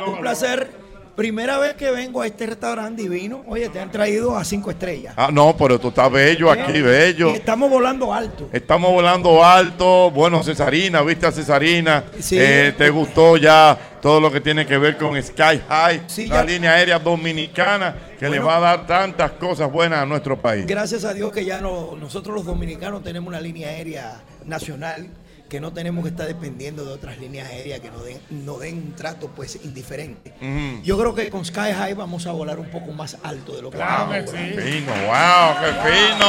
Un 0.05 0.19
placer. 0.19 0.84
Primera 1.15 1.57
vez 1.59 1.75
que 1.75 1.91
vengo 1.91 2.21
a 2.21 2.27
este 2.27 2.45
restaurante 2.45 3.01
divino. 3.03 3.41
Oye, 3.47 3.69
te 3.69 3.79
han 3.79 3.89
traído 3.89 4.35
a 4.37 4.43
cinco 4.43 4.69
estrellas. 4.69 5.13
Ah, 5.15 5.29
no, 5.31 5.55
pero 5.55 5.79
tú 5.79 5.87
estás 5.87 6.11
bello 6.11 6.51
aquí, 6.51 6.81
bello. 6.81 7.31
Y 7.31 7.35
estamos 7.35 7.69
volando 7.69 8.13
alto. 8.13 8.49
Estamos 8.51 8.91
volando 8.91 9.43
alto. 9.43 10.11
Bueno, 10.11 10.43
Cesarina, 10.43 11.01
viste 11.03 11.25
a 11.25 11.31
Cesarina. 11.31 12.03
Sí. 12.19 12.37
Eh, 12.37 12.73
¿Te 12.77 12.89
gustó 12.89 13.37
ya 13.37 13.77
todo 14.01 14.19
lo 14.19 14.29
que 14.29 14.41
tiene 14.41 14.65
que 14.65 14.77
ver 14.77 14.97
con 14.97 15.21
Sky 15.23 15.61
High, 15.69 16.01
Sí, 16.07 16.27
la 16.27 16.35
ya- 16.35 16.43
línea 16.43 16.71
aérea 16.73 16.99
dominicana 16.99 17.95
que 18.19 18.25
le 18.25 18.39
Bueno. 18.39 18.45
va 18.47 18.57
a 18.57 18.59
dar 18.59 18.85
tantas 18.85 19.31
cosas 19.31 19.71
buenas 19.71 19.99
a 19.99 20.05
nuestro 20.05 20.37
país? 20.39 20.65
Gracias 20.67 21.05
a 21.05 21.13
Dios 21.13 21.31
que 21.31 21.45
ya 21.45 21.61
no- 21.61 21.95
nosotros 21.99 22.35
los 22.35 22.45
dominicanos 22.45 23.01
tenemos 23.03 23.29
una 23.29 23.39
línea 23.39 23.69
aérea 23.69 24.21
nacional 24.45 25.07
que 25.49 25.59
no 25.59 25.71
tenemos 25.73 26.03
que 26.03 26.09
estar 26.09 26.25
dependiendo 26.27 26.83
de 26.85 26.93
otras 26.93 27.17
líneas 27.19 27.49
aéreas 27.49 27.79
que 27.79 27.89
nos 27.91 28.03
den, 28.03 28.19
nos 28.29 28.59
den 28.59 28.75
un 28.75 28.95
trato 28.95 29.27
pues 29.29 29.59
indiferente. 29.63 30.33
Yo 30.83 30.97
creo 30.97 31.13
que 31.13 31.29
con 31.29 31.45
Sky 31.45 31.71
High 31.73 31.93
vamos 31.93 32.25
a 32.27 32.31
volar 32.31 32.59
un 32.59 32.69
poco 32.69 32.91
más 32.91 33.17
alto 33.23 33.55
de 33.55 33.61
lo 33.61 33.69
que 33.69 33.77
Claro 33.77 34.07
vamos 34.09 34.31
que 34.31 34.37
sí. 34.37 34.53
Fino, 34.59 34.91
wow, 35.05 35.55
qué 35.61 35.71
fino. 35.83 36.25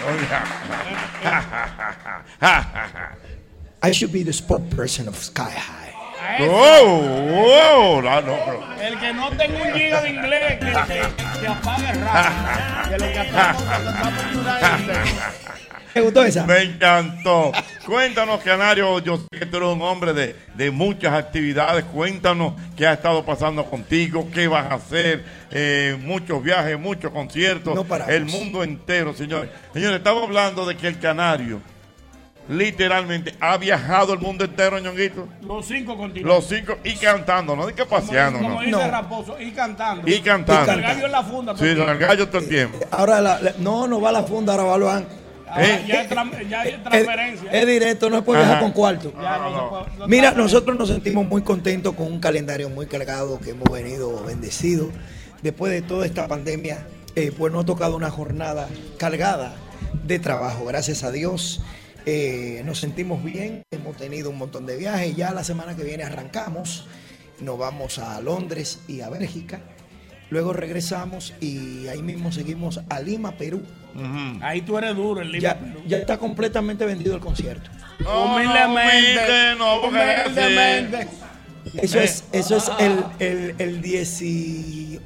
I 3.82 3.92
should 3.92 4.12
be 4.12 4.22
the 4.22 4.32
spokesperson 4.32 5.08
of 5.08 5.16
Sky 5.16 5.50
High. 5.50 5.78
Oh, 6.42 7.00
wow, 7.32 8.00
no, 8.00 8.20
no, 8.20 8.36
El 8.80 8.98
que 8.98 9.12
no 9.12 9.30
tenga 9.30 9.62
un 9.62 9.72
giga 9.74 10.00
de 10.02 10.10
inglés, 10.10 10.58
que, 10.58 10.66
que, 10.66 11.02
que 11.40 11.46
apague 11.46 11.92
rápido. 11.92 12.70
Que 12.90 12.98
lo 12.98 13.06
que 13.06 13.20
es 13.20 13.28
inglés. 14.80 15.08
¿Te 16.00 16.04
gustó 16.04 16.24
esa? 16.24 16.46
Me 16.46 16.62
encantó. 16.62 17.52
Cuéntanos, 17.86 18.40
Canario, 18.42 18.98
yo 19.00 19.16
sé 19.18 19.38
que 19.38 19.46
tú 19.46 19.56
eres 19.58 19.68
un 19.70 19.82
hombre 19.82 20.12
de, 20.12 20.36
de 20.54 20.70
muchas 20.70 21.12
actividades. 21.12 21.84
Cuéntanos 21.84 22.54
qué 22.76 22.86
ha 22.86 22.92
estado 22.94 23.24
pasando 23.24 23.64
contigo, 23.64 24.28
qué 24.32 24.48
vas 24.48 24.70
a 24.70 24.74
hacer, 24.76 25.24
eh, 25.50 25.98
muchos 26.02 26.42
viajes, 26.42 26.78
muchos 26.78 27.10
conciertos, 27.12 27.74
No 27.74 27.86
el 28.08 28.24
mundo 28.26 28.62
entero, 28.62 29.14
señores. 29.14 29.50
Señores, 29.72 29.98
estamos 29.98 30.22
hablando 30.24 30.66
de 30.66 30.76
que 30.76 30.86
el 30.88 30.98
Canario 30.98 31.60
literalmente 32.48 33.34
ha 33.40 33.56
viajado 33.58 34.12
el 34.14 34.18
mundo 34.18 34.44
entero, 34.44 34.78
ñonguito. 34.78 35.28
Los 35.42 35.66
cinco 35.66 35.96
continentes. 35.96 36.24
Los 36.24 36.46
cinco 36.46 36.78
y 36.82 36.94
cantando, 36.96 37.54
no 37.54 37.66
de 37.66 37.74
que 37.74 37.84
paseando, 37.86 38.40
Como 38.40 38.60
no. 38.60 38.66
dice 38.66 38.88
Raposo, 38.90 39.40
y 39.40 39.50
cantando. 39.52 40.08
Y 40.10 40.20
cantando. 40.20 40.72
El 40.72 40.82
gallo 40.82 41.06
en 41.06 41.12
la 41.12 41.22
funda. 41.22 41.56
Sí, 41.56 41.74
don 41.74 41.88
el 41.88 41.98
gallo 41.98 42.28
todo 42.28 42.38
el 42.38 42.48
tiempo. 42.48 42.78
Ahora 42.90 43.20
la- 43.20 43.40
la- 43.40 43.54
no, 43.58 43.86
no 43.86 44.00
va 44.00 44.08
a 44.08 44.12
la 44.12 44.22
funda, 44.24 44.52
ahora 44.54 44.64
va 44.64 44.74
al 44.74 45.06
ya, 45.56 45.86
ya 45.86 46.60
hay 46.60 46.70
Es, 46.74 46.82
transferencia. 46.82 47.50
es 47.52 47.66
directo, 47.66 48.10
no 48.10 48.18
es 48.18 48.24
por 48.24 48.36
viajar 48.36 48.56
Ajá. 48.56 48.62
con 48.62 48.72
cuarto. 48.72 49.12
Ya 49.20 49.38
no 49.38 49.50
se 49.50 49.68
puede- 49.90 49.98
no 49.98 50.08
Mira, 50.08 50.30
nosotros 50.32 50.78
nos 50.78 50.88
sentimos 50.88 51.26
muy 51.26 51.42
contentos 51.42 51.94
con 51.94 52.06
un 52.06 52.20
calendario 52.20 52.68
muy 52.70 52.86
cargado 52.86 53.38
que 53.40 53.50
hemos 53.50 53.70
venido 53.70 54.22
bendecidos. 54.24 54.88
Después 55.42 55.72
de 55.72 55.82
toda 55.82 56.06
esta 56.06 56.28
pandemia, 56.28 56.86
eh, 57.16 57.32
pues 57.36 57.52
nos 57.52 57.62
ha 57.64 57.66
tocado 57.66 57.96
una 57.96 58.10
jornada 58.10 58.68
cargada 58.98 59.54
de 60.04 60.18
trabajo, 60.18 60.64
gracias 60.66 61.02
a 61.04 61.10
Dios. 61.10 61.62
Eh, 62.06 62.62
nos 62.64 62.78
sentimos 62.80 63.22
bien, 63.24 63.62
hemos 63.70 63.96
tenido 63.96 64.30
un 64.30 64.38
montón 64.38 64.66
de 64.66 64.76
viajes. 64.76 65.16
Ya 65.16 65.32
la 65.32 65.44
semana 65.44 65.76
que 65.76 65.82
viene 65.84 66.02
arrancamos, 66.04 66.86
nos 67.40 67.58
vamos 67.58 67.98
a 67.98 68.20
Londres 68.20 68.80
y 68.88 69.00
a 69.00 69.08
Bélgica. 69.10 69.60
Luego 70.30 70.52
regresamos 70.52 71.34
y 71.40 71.88
ahí 71.88 72.02
mismo 72.02 72.30
seguimos 72.32 72.80
a 72.88 73.00
Lima, 73.00 73.32
Perú. 73.32 73.62
Ahí 74.42 74.62
tú 74.62 74.78
eres 74.78 74.94
duro, 74.96 75.20
el 75.20 75.38
Ya, 75.40 75.58
ya 75.86 75.98
está 75.98 76.18
completamente 76.18 76.84
vendido 76.84 77.14
el 77.14 77.20
concierto. 77.20 77.70
Humildemente. 78.00 78.66
humilde, 78.66 79.54
no, 79.58 79.80
porque. 79.82 79.98
Humildemente. 80.26 81.08
Eso 81.82 82.00
es, 82.00 82.24
eso 82.32 82.56
es 82.56 82.70
el, 82.78 83.04
el, 83.18 83.54
el 83.58 83.82
18, 83.82 85.00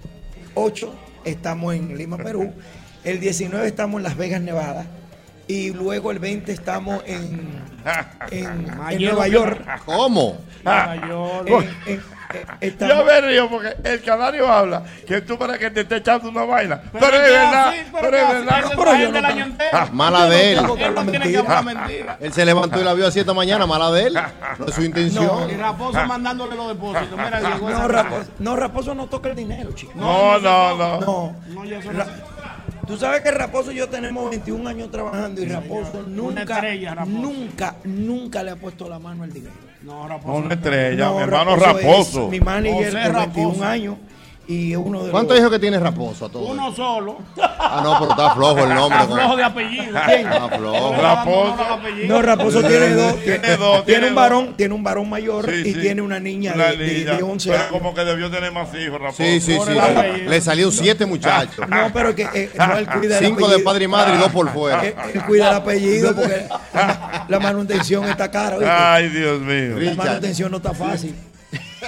estamos 1.24 1.74
en 1.74 1.96
Lima, 1.98 2.16
Perú. 2.16 2.52
El 3.02 3.20
19 3.20 3.66
estamos 3.66 3.98
en 3.98 4.04
Las 4.04 4.16
Vegas, 4.16 4.40
Nevada. 4.40 4.86
Y 5.46 5.72
luego 5.72 6.10
el 6.10 6.18
20 6.20 6.52
estamos 6.52 7.02
en, 7.06 7.50
en, 8.30 8.66
en. 8.90 9.02
Nueva 9.04 9.28
York. 9.28 9.62
¿Cómo? 9.84 10.38
En- 11.46 11.68
en- 11.94 12.00
estamos- 12.60 12.94
Yo 12.96 13.04
me 13.04 13.20
río 13.20 13.48
porque 13.50 13.76
el 13.84 14.02
canario 14.02 14.48
habla 14.48 14.82
que 15.06 15.20
tú 15.20 15.38
para 15.38 15.58
que 15.58 15.70
te 15.70 15.80
esté 15.82 15.96
echando 15.96 16.28
una 16.28 16.44
vaina. 16.44 16.80
Pero, 16.92 17.06
Pero 17.06 17.16
es 17.18 17.22
es 17.24 17.30
verdad, 17.32 17.68
así, 17.68 17.78
pero 17.90 18.02
pero 18.02 18.16
es 18.16 18.28
verdad. 18.28 18.58
ese 18.64 18.68
pero 18.76 18.84
yo 18.84 18.92
es 18.94 19.08
no 19.08 19.12
del 19.14 19.24
año 19.24 19.36
tan- 19.38 19.50
entero. 19.52 19.88
Mala 19.92 20.26
de 20.28 20.52
él. 20.52 20.62
No 20.62 20.76
Él 20.76 20.94
no 20.94 21.02
tiene 21.02 21.10
que 21.12 21.18
mentira. 21.36 21.40
hablar 21.58 21.64
mentira. 21.76 22.16
Él 22.20 22.32
se 22.32 22.44
levantó 22.44 22.80
y 22.80 22.84
la 22.84 22.94
vio 22.94 23.06
así 23.06 23.20
esta 23.20 23.34
mañana, 23.34 23.66
mala 23.66 23.90
de 23.90 24.06
él. 24.06 24.18
No 24.58 24.66
es 24.66 24.74
su 24.74 24.82
intención. 24.82 25.50
Y 25.50 25.54
Raposo 25.56 26.04
mandándole 26.06 26.56
los 26.56 26.68
depósitos. 26.68 27.10
Mira, 27.18 27.40
No, 27.40 27.88
Raposo, 27.88 28.24
no, 28.38 28.56
Raposo 28.56 28.94
no 28.94 29.06
toca 29.06 29.28
el 29.30 29.36
dinero, 29.36 29.72
chicos. 29.72 29.96
No, 29.96 30.38
no, 30.38 30.76
no. 30.76 31.00
No. 31.00 31.36
No, 31.48 31.64
Tú 32.86 32.96
sabes 32.96 33.22
que 33.22 33.30
Raposo 33.30 33.72
y 33.72 33.76
yo 33.76 33.88
tenemos 33.88 34.28
21 34.30 34.68
años 34.68 34.90
trabajando 34.90 35.40
y 35.42 35.46
Raposo 35.46 36.02
nunca, 36.06 36.54
estrella, 36.54 36.94
Raposo. 36.94 37.16
nunca, 37.18 37.76
nunca 37.84 38.42
le 38.42 38.50
ha 38.52 38.56
puesto 38.56 38.88
la 38.88 38.98
mano 38.98 39.24
al 39.24 39.32
dinero. 39.32 39.54
No, 39.82 40.06
Raposo. 40.08 40.28
No, 40.40 40.44
una 40.46 40.54
estrella, 40.54 41.06
No, 41.06 41.16
mi 41.16 41.22
hermano 41.22 41.56
es 41.56 41.62
Raposo. 41.62 42.28
mi 42.28 42.40
manager 42.40 42.92
José 42.92 43.06
por 43.10 43.16
21 43.20 43.48
Raposo. 43.48 43.64
años 43.64 43.96
y 44.46 44.72
es 44.72 44.78
uno 44.78 45.04
de 45.04 45.10
¿Cuántos 45.10 45.38
hijos 45.38 45.50
que 45.50 45.58
tiene 45.58 45.78
Raposo 45.78 46.26
a 46.26 46.28
todos? 46.28 46.50
Uno 46.50 46.74
solo. 46.74 47.18
Ah, 47.38 47.80
no, 47.82 47.98
pero 47.98 48.10
está 48.10 48.34
flojo 48.34 48.58
el 48.64 48.74
nombre. 48.74 49.00
Está 49.00 49.14
flojo 49.14 49.36
de 49.36 49.42
apellido. 49.44 49.84
Está 49.98 50.48
flojo. 50.58 50.94
Raposo. 51.00 51.56
No, 52.06 52.22
Raposo 52.22 52.60
tiene 52.62 52.90
dos. 52.94 53.16
Tiene 53.22 53.56
dos, 53.56 53.84
tiene 53.84 54.00
tiene 54.00 54.08
un 54.08 54.14
dos. 54.14 54.22
varón, 54.22 54.54
tiene 54.56 54.74
un 54.74 54.82
varón 54.84 55.08
mayor 55.10 55.46
Sí, 55.50 55.62
y 55.64 55.72
sí. 55.74 55.80
tiene 55.80 56.02
una 56.02 56.20
niña, 56.20 56.52
Una 56.54 56.66
de, 56.66 56.76
de- 56.76 56.94
niña. 56.98 57.14
de 57.16 57.22
11 57.22 57.48
Pero 57.48 57.60
años. 57.62 57.72
como 57.72 57.94
que 57.94 58.04
debió 58.04 58.30
tener 58.30 58.52
más 58.52 58.68
hijos, 58.74 59.00
Raposo. 59.00 59.22
Sí, 59.22 59.40
sí, 59.40 59.56
sí. 59.64 59.72
Le 60.28 60.40
salió 60.40 60.70
siete 60.70 61.06
muchachos. 61.06 61.66
No, 61.68 61.90
pero 61.92 62.14
que 62.14 62.28
eh, 62.34 62.50
no, 62.56 62.76
él 62.76 62.86
cuida 62.86 63.18
el 63.18 63.24
Cinco 63.26 63.48
de 63.48 63.58
padre 63.60 63.84
y 63.84 63.88
madre 63.88 64.14
y 64.14 64.18
dos 64.18 64.30
por 64.30 64.50
fuera. 64.52 64.84
Él, 64.84 64.94
él 65.14 65.22
cuida 65.24 65.48
el 65.50 65.54
apellido 65.56 66.14
porque 66.14 66.46
la, 66.74 67.24
la 67.28 67.40
manutención 67.40 68.04
está 68.04 68.30
cara. 68.30 68.94
Ay, 68.94 69.08
Dios 69.08 69.40
mío. 69.40 69.78
La 69.78 69.94
manutención 69.94 70.50
no 70.50 70.58
está 70.58 70.72
fácil. 70.74 71.14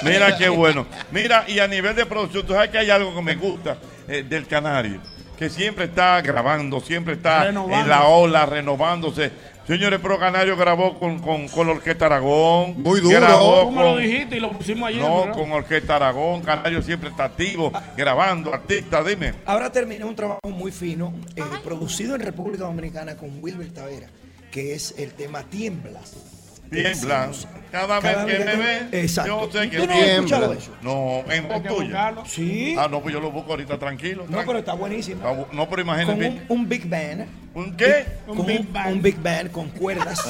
Mira 0.03 0.37
qué 0.37 0.49
bueno. 0.49 0.87
Mira, 1.11 1.45
y 1.49 1.59
a 1.59 1.67
nivel 1.69 1.95
de 1.95 2.07
producción, 2.07 2.47
tú 2.47 2.53
sabes 2.53 2.71
que 2.71 2.79
hay 2.79 2.91
algo 2.91 3.15
que 3.15 3.23
me 3.23 3.35
gusta 3.37 3.79
eh, 4.09 4.25
del 4.29 4.47
Canario, 4.47 5.01
que 5.39 5.49
siempre 5.51 5.87
está 5.87 6.21
grabando, 6.21 6.81
siempre 6.81 7.15
está 7.15 7.49
en 7.49 7.89
la 7.89 8.05
ola, 8.05 8.47
renovándose. 8.47 9.31
Señores, 9.67 9.99
Pro 9.99 10.17
Canario 10.17 10.57
grabó 10.57 10.97
con, 10.97 11.19
con, 11.19 11.49
con 11.49 11.67
la 11.67 11.73
Orquesta 11.73 12.07
Aragón. 12.07 12.81
Muy 12.81 13.01
duro. 13.01 13.19
Grabó 13.19 13.73
me 13.73 13.83
lo 13.83 13.97
dijiste 13.97 14.37
y 14.37 14.41
lo 14.41 14.53
pusimos 14.53 14.89
ayer. 14.89 15.03
no, 15.03 15.23
¿verdad? 15.23 15.35
con 15.35 15.51
Orquesta 15.51 15.97
Aragón. 15.97 16.43
Canario 16.43 16.83
siempre 16.83 17.11
está 17.11 17.25
activo, 17.25 17.73
grabando, 17.97 18.55
artista, 18.55 19.03
dime. 19.03 19.35
Ahora 19.45 19.73
terminé 19.73 20.05
un 20.05 20.15
trabajo 20.15 20.49
muy 20.51 20.71
fino, 20.71 21.13
eh, 21.35 21.43
producido 21.65 22.15
en 22.15 22.21
República 22.21 22.63
Dominicana 22.63 23.17
con 23.17 23.43
Wilber 23.43 23.73
Tavera, 23.75 24.07
que 24.53 24.75
es 24.75 24.95
el 24.99 25.15
tema 25.15 25.43
Tiemblas. 25.43 26.36
Tiembla. 26.71 27.31
Cada 27.73 28.01
vez 28.01 28.17
que 28.17 28.45
me 28.45 28.57
ven, 28.57 28.89
Exacto. 28.93 29.51
yo 29.53 29.61
sé 29.61 29.69
que 29.69 29.81
¿Usted 29.81 29.89
no 29.91 29.95
ha 29.95 30.07
escuchado 30.07 30.53
eso? 30.53 30.71
No, 30.83 31.25
en 31.31 31.49
voz 31.49 31.63
tuya. 31.65 32.15
Sí. 32.27 32.75
Ah, 32.79 32.89
no, 32.91 33.03
pues 33.03 33.13
yo 33.13 33.21
lo 33.21 33.31
busco 33.31 33.51
ahorita 33.51 33.79
tranquilo. 33.79 34.25
No, 34.29 34.39
pero 34.47 34.59
está 34.61 34.73
buenísimo. 34.75 35.17
Está 35.17 35.33
bu- 35.33 35.53
No, 35.53 35.69
pero 35.69 35.85
Con 35.85 35.95
imagínate. 35.95 36.29
un, 36.49 36.61
un 36.61 36.69
big 36.69 36.89
band. 36.89 37.27
¿Un 37.55 37.77
qué? 37.77 38.07
Con 38.27 38.39
Un 38.39 38.47
big 38.47 38.73
band. 38.73 38.93
un 38.95 39.03
big 39.03 39.21
band 39.23 39.51
con 39.51 39.69
cuerdas. 39.71 40.21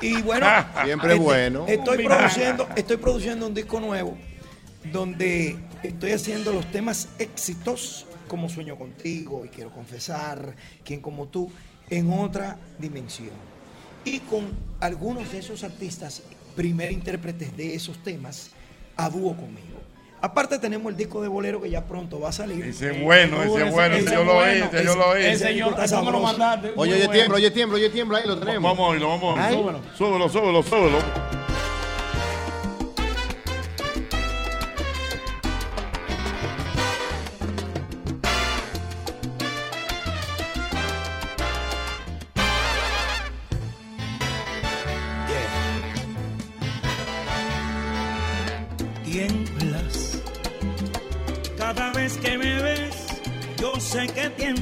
Y 0.00 0.20
bueno, 0.22 0.46
Siempre 0.84 1.12
este, 1.12 1.24
bueno. 1.24 1.64
Estoy 1.68 2.04
produciendo, 2.04 2.68
estoy 2.76 2.96
produciendo 2.96 3.46
un 3.46 3.54
disco 3.54 3.80
nuevo 3.80 4.16
donde 4.92 5.56
estoy 5.82 6.12
haciendo 6.12 6.52
los 6.52 6.66
temas 6.70 7.08
éxitos 7.18 8.06
como 8.28 8.48
Sueño 8.48 8.76
contigo 8.76 9.44
y 9.44 9.48
quiero 9.48 9.70
confesar, 9.70 10.54
quien 10.84 11.00
como 11.00 11.26
tú, 11.28 11.50
en 11.90 12.10
otra 12.12 12.56
dimensión. 12.78 13.30
Y 14.06 14.20
con 14.20 14.46
algunos 14.78 15.32
de 15.32 15.38
esos 15.40 15.64
artistas, 15.64 16.22
primer 16.54 16.92
intérpretes 16.92 17.56
de 17.56 17.74
esos 17.74 17.98
temas, 17.98 18.52
a 18.96 19.10
dúo 19.10 19.36
conmigo. 19.36 19.80
Aparte 20.20 20.60
tenemos 20.60 20.90
el 20.92 20.96
disco 20.96 21.20
de 21.20 21.28
bolero 21.28 21.60
que 21.60 21.68
ya 21.68 21.84
pronto 21.84 22.20
va 22.20 22.28
a 22.28 22.32
salir. 22.32 22.64
Ese 22.64 22.92
es 22.92 23.02
bueno, 23.02 23.42
ese 23.42 23.66
es 23.66 23.72
bueno, 23.72 23.96
ese 23.96 24.14
yo 24.14 24.24
lo 24.24 24.38
oí, 24.38 24.62
ese 24.62 24.84
yo 24.84 24.94
lo 24.94 25.08
oí. 25.10 25.24
Ese 25.24 25.58
eso 25.84 26.04
me 26.04 26.10
lo 26.12 26.20
mandaste. 26.20 26.72
Oye, 26.76 26.94
oye, 26.94 27.08
tiembla, 27.08 27.36
oye, 27.36 27.50
tiembla, 27.50 27.76
oye, 27.78 27.90
tiembla. 27.90 28.18
Ahí 28.18 28.26
lo 28.28 28.38
tenemos. 28.38 28.62
Vamos 28.62 28.86
a 28.86 28.90
oírlo, 28.90 29.08
vamos 29.08 29.38
a 29.38 29.46
Ay. 29.46 29.54
oírlo. 29.56 29.80
Súbelo, 29.98 30.28
súbelo, 30.28 30.62
súbelo. 30.62 31.45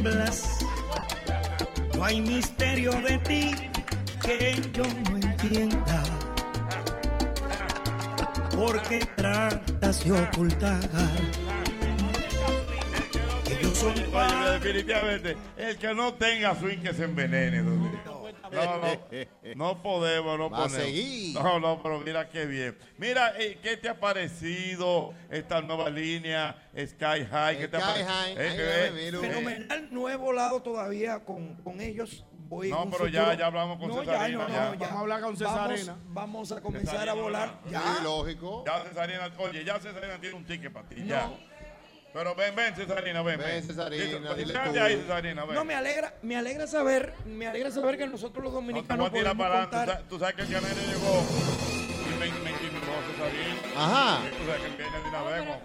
Tiemblas. 0.05 0.59
No 1.97 2.05
hay 2.05 2.21
misterio 2.21 2.93
de 2.93 3.19
ti 3.19 3.55
que 4.25 4.61
yo 4.73 4.85
no 5.11 5.17
entienda. 5.17 6.03
Porque 8.55 9.01
tratas 9.17 10.05
de 10.05 10.13
ocultar 10.13 10.81
que 13.45 13.63
yo 13.63 13.75
soy 13.75 14.05
Oye, 14.13 14.51
definitivamente, 14.53 15.37
el 15.57 15.77
que 15.77 15.95
no 15.95 16.15
tenga 16.15 16.55
swing 16.55 16.79
que 16.79 16.95
se 16.95 17.05
envenene. 17.05 17.63
don 17.63 17.79
Luis. 17.79 18.14
No, 18.53 18.79
no, 18.79 19.55
no 19.55 19.83
podemos, 19.83 20.39
no 20.39 20.51
Va 20.51 20.59
a 20.59 20.61
podemos. 20.69 20.85
seguir. 20.87 21.35
No, 21.35 21.59
no, 21.61 21.83
pero 21.83 22.01
mira 22.01 22.29
qué 22.29 22.47
bien. 22.47 22.77
Mira, 22.99 23.33
eh, 23.39 23.59
¿qué 23.63 23.77
te 23.77 23.89
ha 23.89 23.99
parecido 23.99 25.13
esta 25.31 25.61
nueva 25.63 25.91
línea 25.91 26.57
Sky 26.77 27.25
High? 27.31 27.59
¿Qué 27.59 27.69
te 27.69 27.77
ha 27.77 27.81
Sky 27.81 27.87
parecido? 27.89 28.15
High, 28.15 28.35
Eh, 28.39 29.09
eh. 29.09 29.19
Fenomenal, 29.21 29.89
no 29.91 30.09
he 30.09 30.17
volado 30.17 30.63
todavía 30.63 31.25
con, 31.25 31.55
con 31.57 31.81
ellos. 31.81 32.25
voy 32.47 32.69
No, 32.71 32.89
pero 32.91 33.07
ya- 33.09 33.21
futuro- 33.23 33.39
ya 33.39 33.47
hablamos 33.47 33.79
con 33.79 33.89
No, 33.89 33.95
Cesarina, 34.01 34.27
Ya, 34.29 34.37
no, 34.47 34.49
ya. 34.49 34.65
no, 34.65 34.79
Vamos 34.79 34.89
a 34.93 35.01
hablar 35.01 35.21
con 35.23 35.37
Cesarina. 35.37 35.93
Vamos, 35.93 36.15
vamos 36.15 36.53
a 36.53 36.61
comenzar 36.61 36.91
Cesarina, 36.93 37.13
a 37.13 37.15
volar. 37.15 37.61
Ya. 37.71 37.81
Sí, 37.81 38.03
lógico. 38.05 38.65
Ya 38.67 38.81
Cesarina, 38.85 39.31
oye, 39.39 39.65
ya 39.65 39.81
Cesarina 39.81 40.21
tiene 40.21 40.37
un 40.37 40.45
ticket 40.45 40.71
para 40.73 40.87
ti, 40.89 40.97
No. 40.97 41.07
ya. 41.07 41.31
Pero 42.15 42.33
ven, 42.37 42.55
ven, 42.55 42.73
Cesarina, 42.77 43.23
ven, 43.23 43.39
ven. 43.41 43.49
Ven, 43.49 43.63
Cesarina, 43.65 44.35
dile 44.35 44.55
tú. 44.55 44.81
ahí, 44.81 44.97
Cesarina, 44.99 45.45
ven. 45.45 45.55
No, 45.57 45.65
me 45.65 45.75
alegra, 45.75 46.15
me 46.23 46.37
alegra 46.37 46.69
saber, 46.69 47.13
me 47.27 47.49
alegra 47.49 47.73
saber 47.73 47.99
que 47.99 48.07
nosotros 48.07 48.45
los 48.45 48.53
No 48.53 48.61
dominicanos 48.61 49.13
tirar 49.13 49.37
podemos 49.37 49.45
para 49.45 49.63
adelante. 49.65 49.77
Tú 49.77 49.93
contar. 49.93 50.09
Tú 50.09 50.19
sabes 50.21 50.35
que 50.37 50.43
el 50.43 50.49
canario 50.49 50.83
llegó 50.87 51.74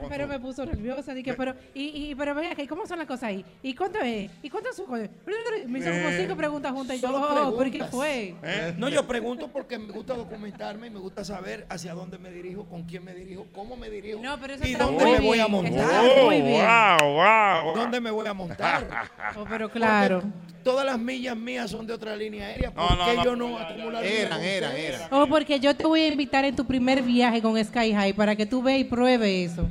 Pero 0.10 0.28
me 0.28 0.40
puso 0.40 0.66
nerviosa, 0.66 1.14
dije, 1.14 1.34
pero, 1.34 1.54
y, 1.74 2.10
y, 2.12 2.16
pero 2.16 2.34
venga, 2.34 2.62
¿y 2.62 2.68
¿cómo 2.68 2.86
son 2.86 2.98
las 3.00 3.08
cosas 3.08 3.24
ahí? 3.24 3.46
¿Y 3.62 3.74
cuánto 3.76 4.00
es? 4.00 4.30
¿Y 4.42 4.50
cuánto 4.50 4.70
es 4.70 4.76
su 4.76 4.88
Me 4.88 5.80
hizo 5.80 5.90
como 5.90 6.10
Eh, 6.10 6.18
cinco 6.22 6.36
preguntas 6.36 6.72
juntas 6.72 6.98
y 6.98 7.02
yo, 7.02 7.10
oh, 7.14 7.56
¿pero 7.58 7.72
qué 7.72 7.84
fue? 7.86 8.36
¿Eh? 8.44 8.74
No, 8.78 8.90
yo 8.90 9.06
pregunto 9.06 9.48
porque 9.48 9.78
me 9.78 9.92
gusta 9.94 10.14
documentarme 10.16 10.88
y 10.88 10.90
me 10.90 11.00
gusta 11.00 11.24
saber 11.24 11.66
hacia 11.70 11.94
dónde 11.94 12.18
me 12.18 12.32
dirijo, 12.32 12.66
con 12.66 12.84
quién 12.84 13.04
me 13.04 13.14
dirijo, 13.14 13.46
cómo 13.54 13.76
me 13.76 13.90
dirijo 13.90 14.20
No, 14.22 14.40
pero 14.40 14.54
eso 14.56 14.66
y 14.68 14.72
está 14.72 14.86
dónde 14.86 15.04
muy 15.06 15.12
me 15.14 15.20
voy 15.20 15.40
a 15.40 15.48
bien, 15.48 15.52
montar. 15.52 16.04
muy 16.26 16.42
bien. 16.42 16.66
wow, 16.66 17.14
wow. 17.14 17.76
¿Dónde 17.76 18.02
me 18.02 18.12
voy 18.12 18.28
a 18.28 18.34
montar? 18.34 18.88
Oh, 19.36 19.46
pero 19.48 19.70
claro. 19.70 20.22
Porque 20.22 20.64
todas 20.64 20.86
las 20.86 20.98
millas 21.00 21.36
mías 21.38 21.70
son 21.70 21.86
de 21.86 21.94
otra 21.94 22.16
línea 22.16 22.48
aérea. 22.48 22.72
¿Por 22.72 22.98
no, 22.98 23.06
qué 23.06 23.16
no. 23.16 23.24
yo 23.24 23.36
no 23.36 23.58
acumular 23.58 24.04
Eran, 24.04 24.42
eran, 24.42 24.76
eran. 24.76 25.02
Oh, 25.12 25.28
porque 25.28 25.60
yo 25.60 25.76
te 25.76 25.86
voy 25.86 26.02
a 26.02 26.08
invitar 26.08 26.46
en 26.46 26.56
tu 26.56 26.66
primer 26.66 27.02
viaje 27.04 27.42
con 27.42 27.49
Sky 27.58 27.94
High 27.94 28.14
para 28.14 28.36
que 28.36 28.45
tú 28.45 28.61
veas 28.61 28.80
y 28.80 28.84
pruebes 28.84 29.52
eso. 29.52 29.68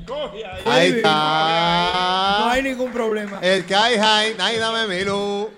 Ahí 0.67 0.91
No 0.91 0.97
está. 0.97 2.51
hay 2.53 2.63
ningún 2.63 2.91
problema. 2.93 3.39
El 3.43 3.63
Sky 3.63 3.99
High, 3.99 4.35
ay, 4.39 4.57
dame 4.59 4.87
mi 4.87 5.05
luz. 5.05 5.49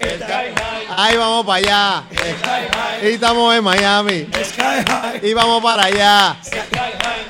Ahí 0.96 1.16
vamos 1.16 1.46
para 1.46 1.56
allá. 1.58 2.04
Y 3.02 3.06
estamos 3.14 3.54
en 3.54 3.64
Miami. 3.64 4.26
Sky 4.44 4.62
High, 4.88 5.20
Y 5.26 5.34
vamos 5.34 5.62
para 5.62 5.84
allá. 5.84 6.36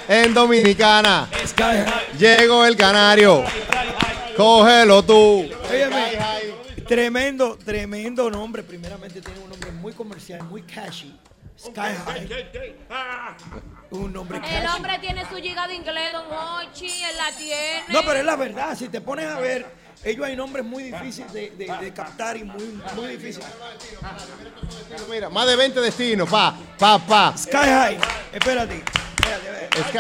En 0.09 0.35
Dominicana. 0.35 1.29
Sky 1.47 1.63
High. 1.63 2.19
Llegó 2.19 2.65
el 2.65 2.77
canario. 2.77 3.45
Cógelo 4.37 5.03
tú. 5.05 5.49
Óyeme, 5.71 6.19
tremendo, 6.89 7.59
tremendo 7.65 8.31
nombre. 8.31 8.63
Primeramente 8.63 9.21
tiene 9.21 9.39
un 9.41 9.51
nombre 9.51 9.71
muy 9.73 9.93
comercial, 9.93 10.43
muy 10.45 10.63
cashy. 10.63 11.15
Sky 11.61 11.95
High. 12.07 12.29
Un 13.91 14.13
nombre 14.13 14.39
El 14.39 14.43
cashy. 14.45 14.67
hombre 14.77 14.99
tiene 15.01 15.25
su 15.29 15.35
giga 15.37 15.67
de 15.67 15.75
inglés, 15.75 16.13
don 16.13 16.25
Hochi, 16.31 16.87
él 16.87 17.17
la 17.17 17.37
tiene. 17.37 17.83
No, 17.89 18.01
pero 18.03 18.15
es 18.21 18.25
la 18.25 18.37
verdad. 18.37 18.77
Si 18.79 18.89
te 18.89 19.01
pones 19.01 19.27
a 19.27 19.39
ver, 19.41 19.67
ellos 20.05 20.25
hay 20.25 20.37
nombres 20.37 20.65
muy 20.65 20.85
difíciles 20.85 21.33
de, 21.33 21.51
de- 21.51 21.67
de 21.81 21.93
captar 21.93 22.37
y 22.37 22.45
muy, 22.45 22.81
muy 22.95 23.09
difíciles. 23.09 23.49
Mira, 25.11 25.29
más 25.29 25.47
de 25.47 25.57
20 25.57 25.81
destinos, 25.81 26.29
pa, 26.31 26.57
pa, 26.79 26.99
pa. 26.99 27.35
Sky 27.37 27.57
High. 27.57 27.99
Espérate. 28.33 28.83
espérate, 29.17 29.83
Sky, 29.89 29.99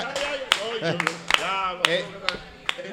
eh, 1.88 2.04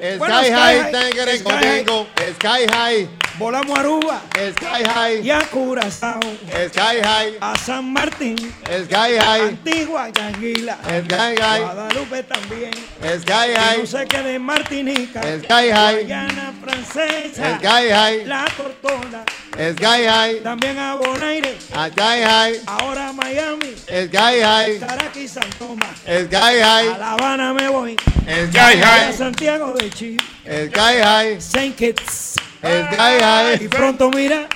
eh, 0.00 0.16
Bueno, 0.18 0.34
Sky 0.38 0.44
Sky 0.46 0.52
High, 0.52 0.92
High, 0.92 1.38
Sky 1.38 1.52
High. 1.52 2.34
Sky 2.34 2.66
High, 2.70 3.08
Volamos 3.38 3.78
a 3.78 3.80
Aruba 3.80 4.20
Sky 4.34 4.84
High, 4.84 5.20
y 5.24 5.30
a 5.30 5.38
Curazao. 5.48 6.18
Sky 6.20 7.00
High, 7.04 7.38
A 7.40 7.56
San 7.56 7.92
Martín. 7.92 8.36
Sky 8.36 9.16
High, 9.16 9.42
Antigua 9.50 10.08
y 10.08 10.20
Anguila. 10.20 10.76
Sky 10.82 11.36
High, 11.40 11.60
Guadalupe 11.60 12.22
también. 12.24 12.72
Sky 13.20 13.54
High, 13.56 13.78
no 13.78 13.86
sé 13.86 14.06
qué 14.08 14.22
de 14.22 14.38
Martinica. 14.40 15.22
Sky 15.22 15.70
High, 15.70 16.04
Guayana 16.04 16.52
francesa. 16.60 17.58
Sky 17.58 17.90
High, 17.92 18.24
La 18.26 18.44
Tortola. 18.56 19.24
Sky 19.52 20.04
High, 20.08 20.40
También 20.42 20.76
a 20.76 20.96
Bonaire. 20.96 21.56
Sky 21.60 22.22
High, 22.24 22.60
Ahora 22.66 23.10
a 23.10 23.12
Miami. 23.12 23.72
Sky 23.76 24.42
High, 24.42 24.80
Caracas 24.80 25.30
San 25.30 25.50
Tomás. 25.50 25.96
Sky 26.00 26.36
A 26.36 26.64
High, 26.64 26.98
La 26.98 27.12
Habana 27.12 27.54
me 27.54 27.68
voy. 27.68 27.94
Sky 27.94 28.82
A 28.82 28.86
High, 28.86 29.12
Santiago 29.12 29.72
de 29.74 29.90
Chile. 29.90 30.18
Sky 30.44 31.00
High, 31.00 31.40
Saint 31.40 31.76
Kitts. 31.76 32.34
Sky 32.60 33.20
High, 33.22 33.62
Y 33.64 33.68
pronto 33.68 34.10
mira. 34.10 34.48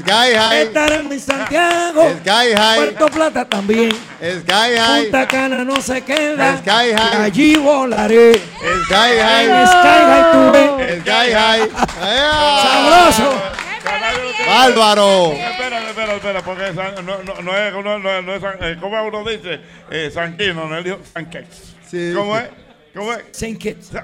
Sky 0.00 0.34
High, 0.36 0.62
Estarán 0.62 1.12
en 1.12 1.20
Santiago. 1.20 2.10
Sky 2.20 2.54
High, 2.56 2.76
Puerto 2.76 3.06
Plata 3.08 3.44
también. 3.44 3.92
Sky 3.92 4.76
High, 4.76 5.02
Punta 5.04 5.28
Cana 5.28 5.64
no 5.64 5.80
se 5.80 6.02
queda. 6.02 6.58
Sky 6.58 6.92
High. 6.94 7.20
Y 7.20 7.22
Allí 7.22 7.56
volaré. 7.56 8.34
Sky 8.34 9.12
En 9.12 9.24
High, 9.24 9.66
Sky 9.66 10.00
High 10.04 10.32
tuve. 10.32 11.00
Sky 11.00 11.32
High, 11.32 11.70
Sabroso. 12.62 13.42
Bárbaro. 14.46 15.32
Espera, 15.32 15.78
espera, 15.88 16.14
espera, 16.14 16.42
porque 16.42 16.72
no, 16.72 17.02
no, 17.02 17.42
no 17.42 17.56
es, 17.56 17.72
no, 17.72 17.98
no, 17.98 18.22
no 18.22 18.34
es 18.34 18.42
eh, 18.60 18.76
¿cómo 18.80 19.02
uno 19.04 19.24
dice? 19.24 19.60
Eh, 19.90 20.10
Sanquino, 20.12 20.66
no, 20.66 20.76
él 20.76 20.84
dijo 20.84 20.98
Sanquex. 21.12 21.46
Sí. 21.88 22.12
¿Cómo 22.14 22.36
es? 22.36 22.44
¿Cómo 22.94 23.12
es? 23.12 23.24
Saint 23.32 23.58
Kitts. 23.58 23.90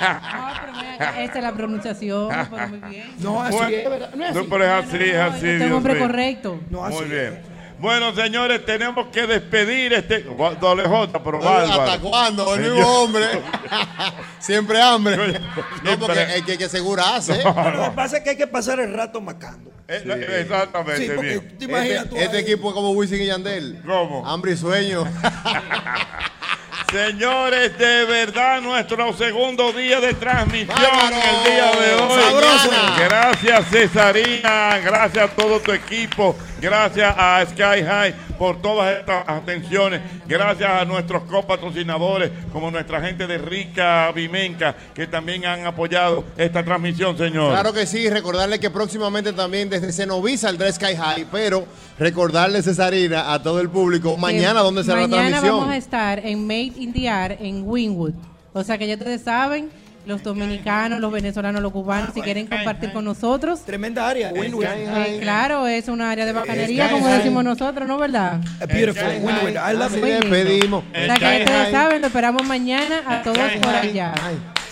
No, 0.00 0.98
pero 0.98 1.20
esta 1.20 1.38
es 1.38 1.42
la 1.44 1.52
pronunciación, 1.52 2.28
pero 2.50 2.68
muy 2.68 2.78
bien. 2.90 3.14
No, 3.18 3.42
así 3.42 3.56
Bueno, 3.56 3.76
es, 3.76 3.90
¿verdad? 3.90 4.10
No 4.14 4.24
es 4.24 4.34
no, 4.34 4.40
así. 4.40 4.48
pero 4.50 4.64
es 4.64 4.70
así, 4.70 4.96
es 4.96 5.14
No, 5.16 5.22
así. 5.22 5.34
este 5.36 5.46
es 5.48 5.52
un 5.54 5.58
Dios 5.66 5.72
hombre 5.76 5.94
mío. 5.94 6.02
correcto. 6.02 6.60
No, 6.70 6.84
así 6.84 6.94
Muy 6.96 7.04
es. 7.04 7.10
bien. 7.10 7.42
Bueno, 7.78 8.14
señores, 8.14 8.64
tenemos 8.64 9.06
que 9.08 9.26
despedir 9.26 9.92
este. 9.92 10.20
Doble 10.60 10.84
J, 10.84 11.22
pero 11.24 11.38
¿Hasta 11.38 11.76
bárbaro. 11.76 12.02
cuándo? 12.02 12.54
El 12.54 12.60
mismo 12.62 12.86
hombre. 12.86 13.24
Siempre 14.38 14.80
hambre. 14.82 15.14
Siempre. 15.16 15.40
No, 15.82 15.98
porque 15.98 16.22
el 16.36 16.44
que, 16.44 16.58
que 16.58 16.68
segura 16.68 17.16
hace. 17.16 17.42
Lo 17.42 17.54
que 17.54 17.90
pasa 17.94 18.18
es 18.18 18.24
que 18.24 18.30
hay 18.30 18.36
que 18.36 18.46
pasar 18.46 18.78
el 18.80 18.92
rato 18.94 19.20
macando. 19.20 19.70
Eh, 19.88 20.02
Exactamente, 20.40 21.10
porque 21.14 21.28
bien. 21.30 21.58
te 21.58 21.64
imaginas 21.66 22.08
tú 22.08 22.16
Este, 22.16 22.24
este 22.24 22.36
ahí. 22.38 22.42
equipo 22.42 22.68
es 22.68 22.74
como 22.74 22.90
Wisin 22.92 23.20
y 23.22 23.26
Yandel. 23.26 23.82
¿Cómo? 23.86 24.26
Hambre 24.26 24.52
y 24.52 24.56
sueño. 24.56 25.04
Señores, 26.90 27.76
de 27.76 28.04
verdad, 28.04 28.60
nuestro 28.60 29.12
segundo 29.14 29.72
día 29.72 30.00
de 30.00 30.14
transmisión 30.14 30.76
Bárbaro. 30.76 31.16
el 31.16 31.52
día 31.52 31.72
de 31.72 31.94
hoy. 31.94 32.22
Sabroso. 32.22 32.70
Gracias, 32.98 33.66
Cesarina. 33.70 34.78
Gracias 34.78 35.24
a 35.24 35.34
todo 35.34 35.60
tu 35.60 35.72
equipo. 35.72 36.36
Gracias 36.64 37.14
a 37.18 37.44
Sky 37.44 37.84
High 37.84 38.14
por 38.38 38.62
todas 38.62 38.96
estas 38.98 39.28
atenciones. 39.28 40.00
Gracias 40.26 40.70
a 40.70 40.86
nuestros 40.86 41.24
copatrocinadores, 41.24 42.30
como 42.54 42.70
nuestra 42.70 43.02
gente 43.02 43.26
de 43.26 43.36
Rica 43.36 44.10
Vimenca, 44.12 44.74
que 44.94 45.06
también 45.06 45.44
han 45.44 45.66
apoyado 45.66 46.24
esta 46.38 46.64
transmisión, 46.64 47.18
señor. 47.18 47.50
Claro 47.50 47.74
que 47.74 47.84
sí, 47.84 48.08
recordarle 48.08 48.58
que 48.58 48.70
próximamente 48.70 49.34
también 49.34 49.68
desde 49.68 49.92
Cenoví 49.92 50.38
saldrá 50.38 50.72
Sky 50.72 50.96
High, 50.96 51.26
pero 51.30 51.66
recordarle, 51.98 52.62
Cesarina, 52.62 53.34
a 53.34 53.42
todo 53.42 53.60
el 53.60 53.68
público, 53.68 54.16
mañana, 54.16 54.60
¿dónde 54.60 54.84
será 54.84 55.02
la 55.02 55.08
Mañana 55.08 55.28
transmisión? 55.28 55.58
vamos 55.58 55.74
a 55.74 55.76
estar 55.76 56.18
en 56.24 56.46
Made 56.46 56.72
in 56.78 56.94
the 56.94 57.06
Air 57.06 57.36
en 57.42 57.62
Winwood. 57.68 58.14
O 58.54 58.64
sea 58.64 58.78
que 58.78 58.86
ya 58.86 58.94
ustedes 58.94 59.20
saben, 59.20 59.68
los 60.06 60.22
dominicanos, 60.22 61.00
los 61.00 61.10
venezolanos, 61.12 61.62
los 61.62 61.72
cubanos, 61.72 62.10
si 62.14 62.20
quieren 62.20 62.46
compartir 62.46 62.92
con 62.92 63.04
nosotros. 63.04 63.60
Tremenda 63.64 64.08
área. 64.08 64.30
Win-win. 64.32 64.68
Eh, 64.68 65.18
claro, 65.20 65.66
es 65.66 65.88
una 65.88 66.10
área 66.10 66.26
de 66.26 66.32
bacanería, 66.32 66.86
Sky 66.86 66.94
como 66.94 67.08
decimos 67.08 67.44
nosotros, 67.44 67.88
¿no 67.88 67.98
verdad? 67.98 68.40
A 68.60 68.66
beautiful. 68.66 69.04
Win-win. 69.22 69.54
I 69.56 69.72
love 69.76 69.96
it. 69.96 70.02
despedimos. 70.04 70.84
O 70.84 70.94
sea 70.94 71.16
que 71.16 71.38
ustedes 71.44 71.70
saben, 71.70 72.00
lo 72.00 72.06
esperamos 72.08 72.46
mañana 72.46 73.02
a 73.06 73.22
todos 73.22 73.38
por 73.62 73.74
allá. 73.74 74.12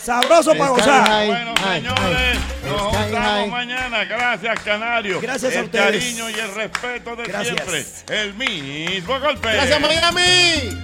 Sabroso 0.02 0.52
para 0.56 0.70
gozar. 0.70 1.26
Bueno, 1.26 1.54
Ay, 1.64 1.80
señores, 1.80 2.38
nos 2.66 2.80
juntamos 2.80 3.14
High. 3.14 3.50
mañana. 3.50 4.04
Gracias, 4.04 4.60
Canario. 4.64 5.20
Gracias 5.20 5.54
a 5.54 5.58
el 5.60 5.64
ustedes. 5.66 5.84
cariño 6.04 6.28
y 6.30 6.34
el 6.34 6.54
respeto 6.56 7.14
de 7.14 7.22
Gracias. 7.22 7.56
siempre. 7.56 8.20
El 8.20 8.34
mismo 8.34 9.20
golpe. 9.20 9.48
Gracias, 9.52 9.80
Miami. 9.80 10.82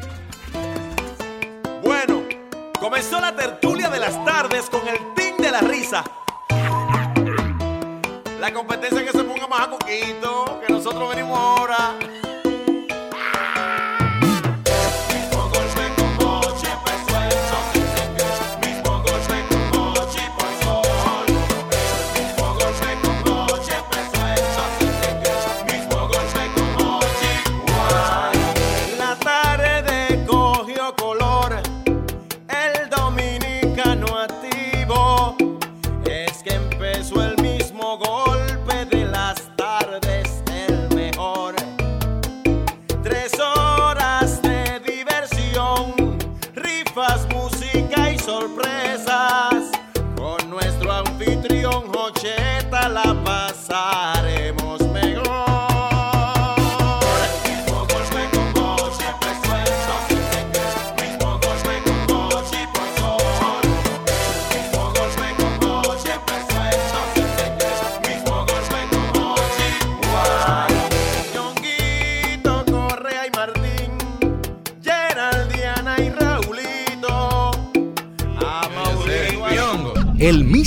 Bueno, 1.82 2.22
comenzó 2.80 3.20
la 3.20 3.34
tertulia 3.34 3.88
de 3.88 3.98
las 3.98 4.24
tardes 4.24 4.70
con 4.70 4.86
el 4.86 5.14
team 5.14 5.36
de 5.38 5.50
la 5.50 5.60
risa. 5.60 6.04
La 8.40 8.52
competencia 8.52 9.04
que 9.04 9.10
se 9.10 9.24
ponga 9.24 9.46
más 9.46 9.66
a 9.66 9.70
coquito, 9.70 10.60
que 10.66 10.72
nosotros 10.72 11.08
venimos 11.14 11.38
ahora. 11.38 11.94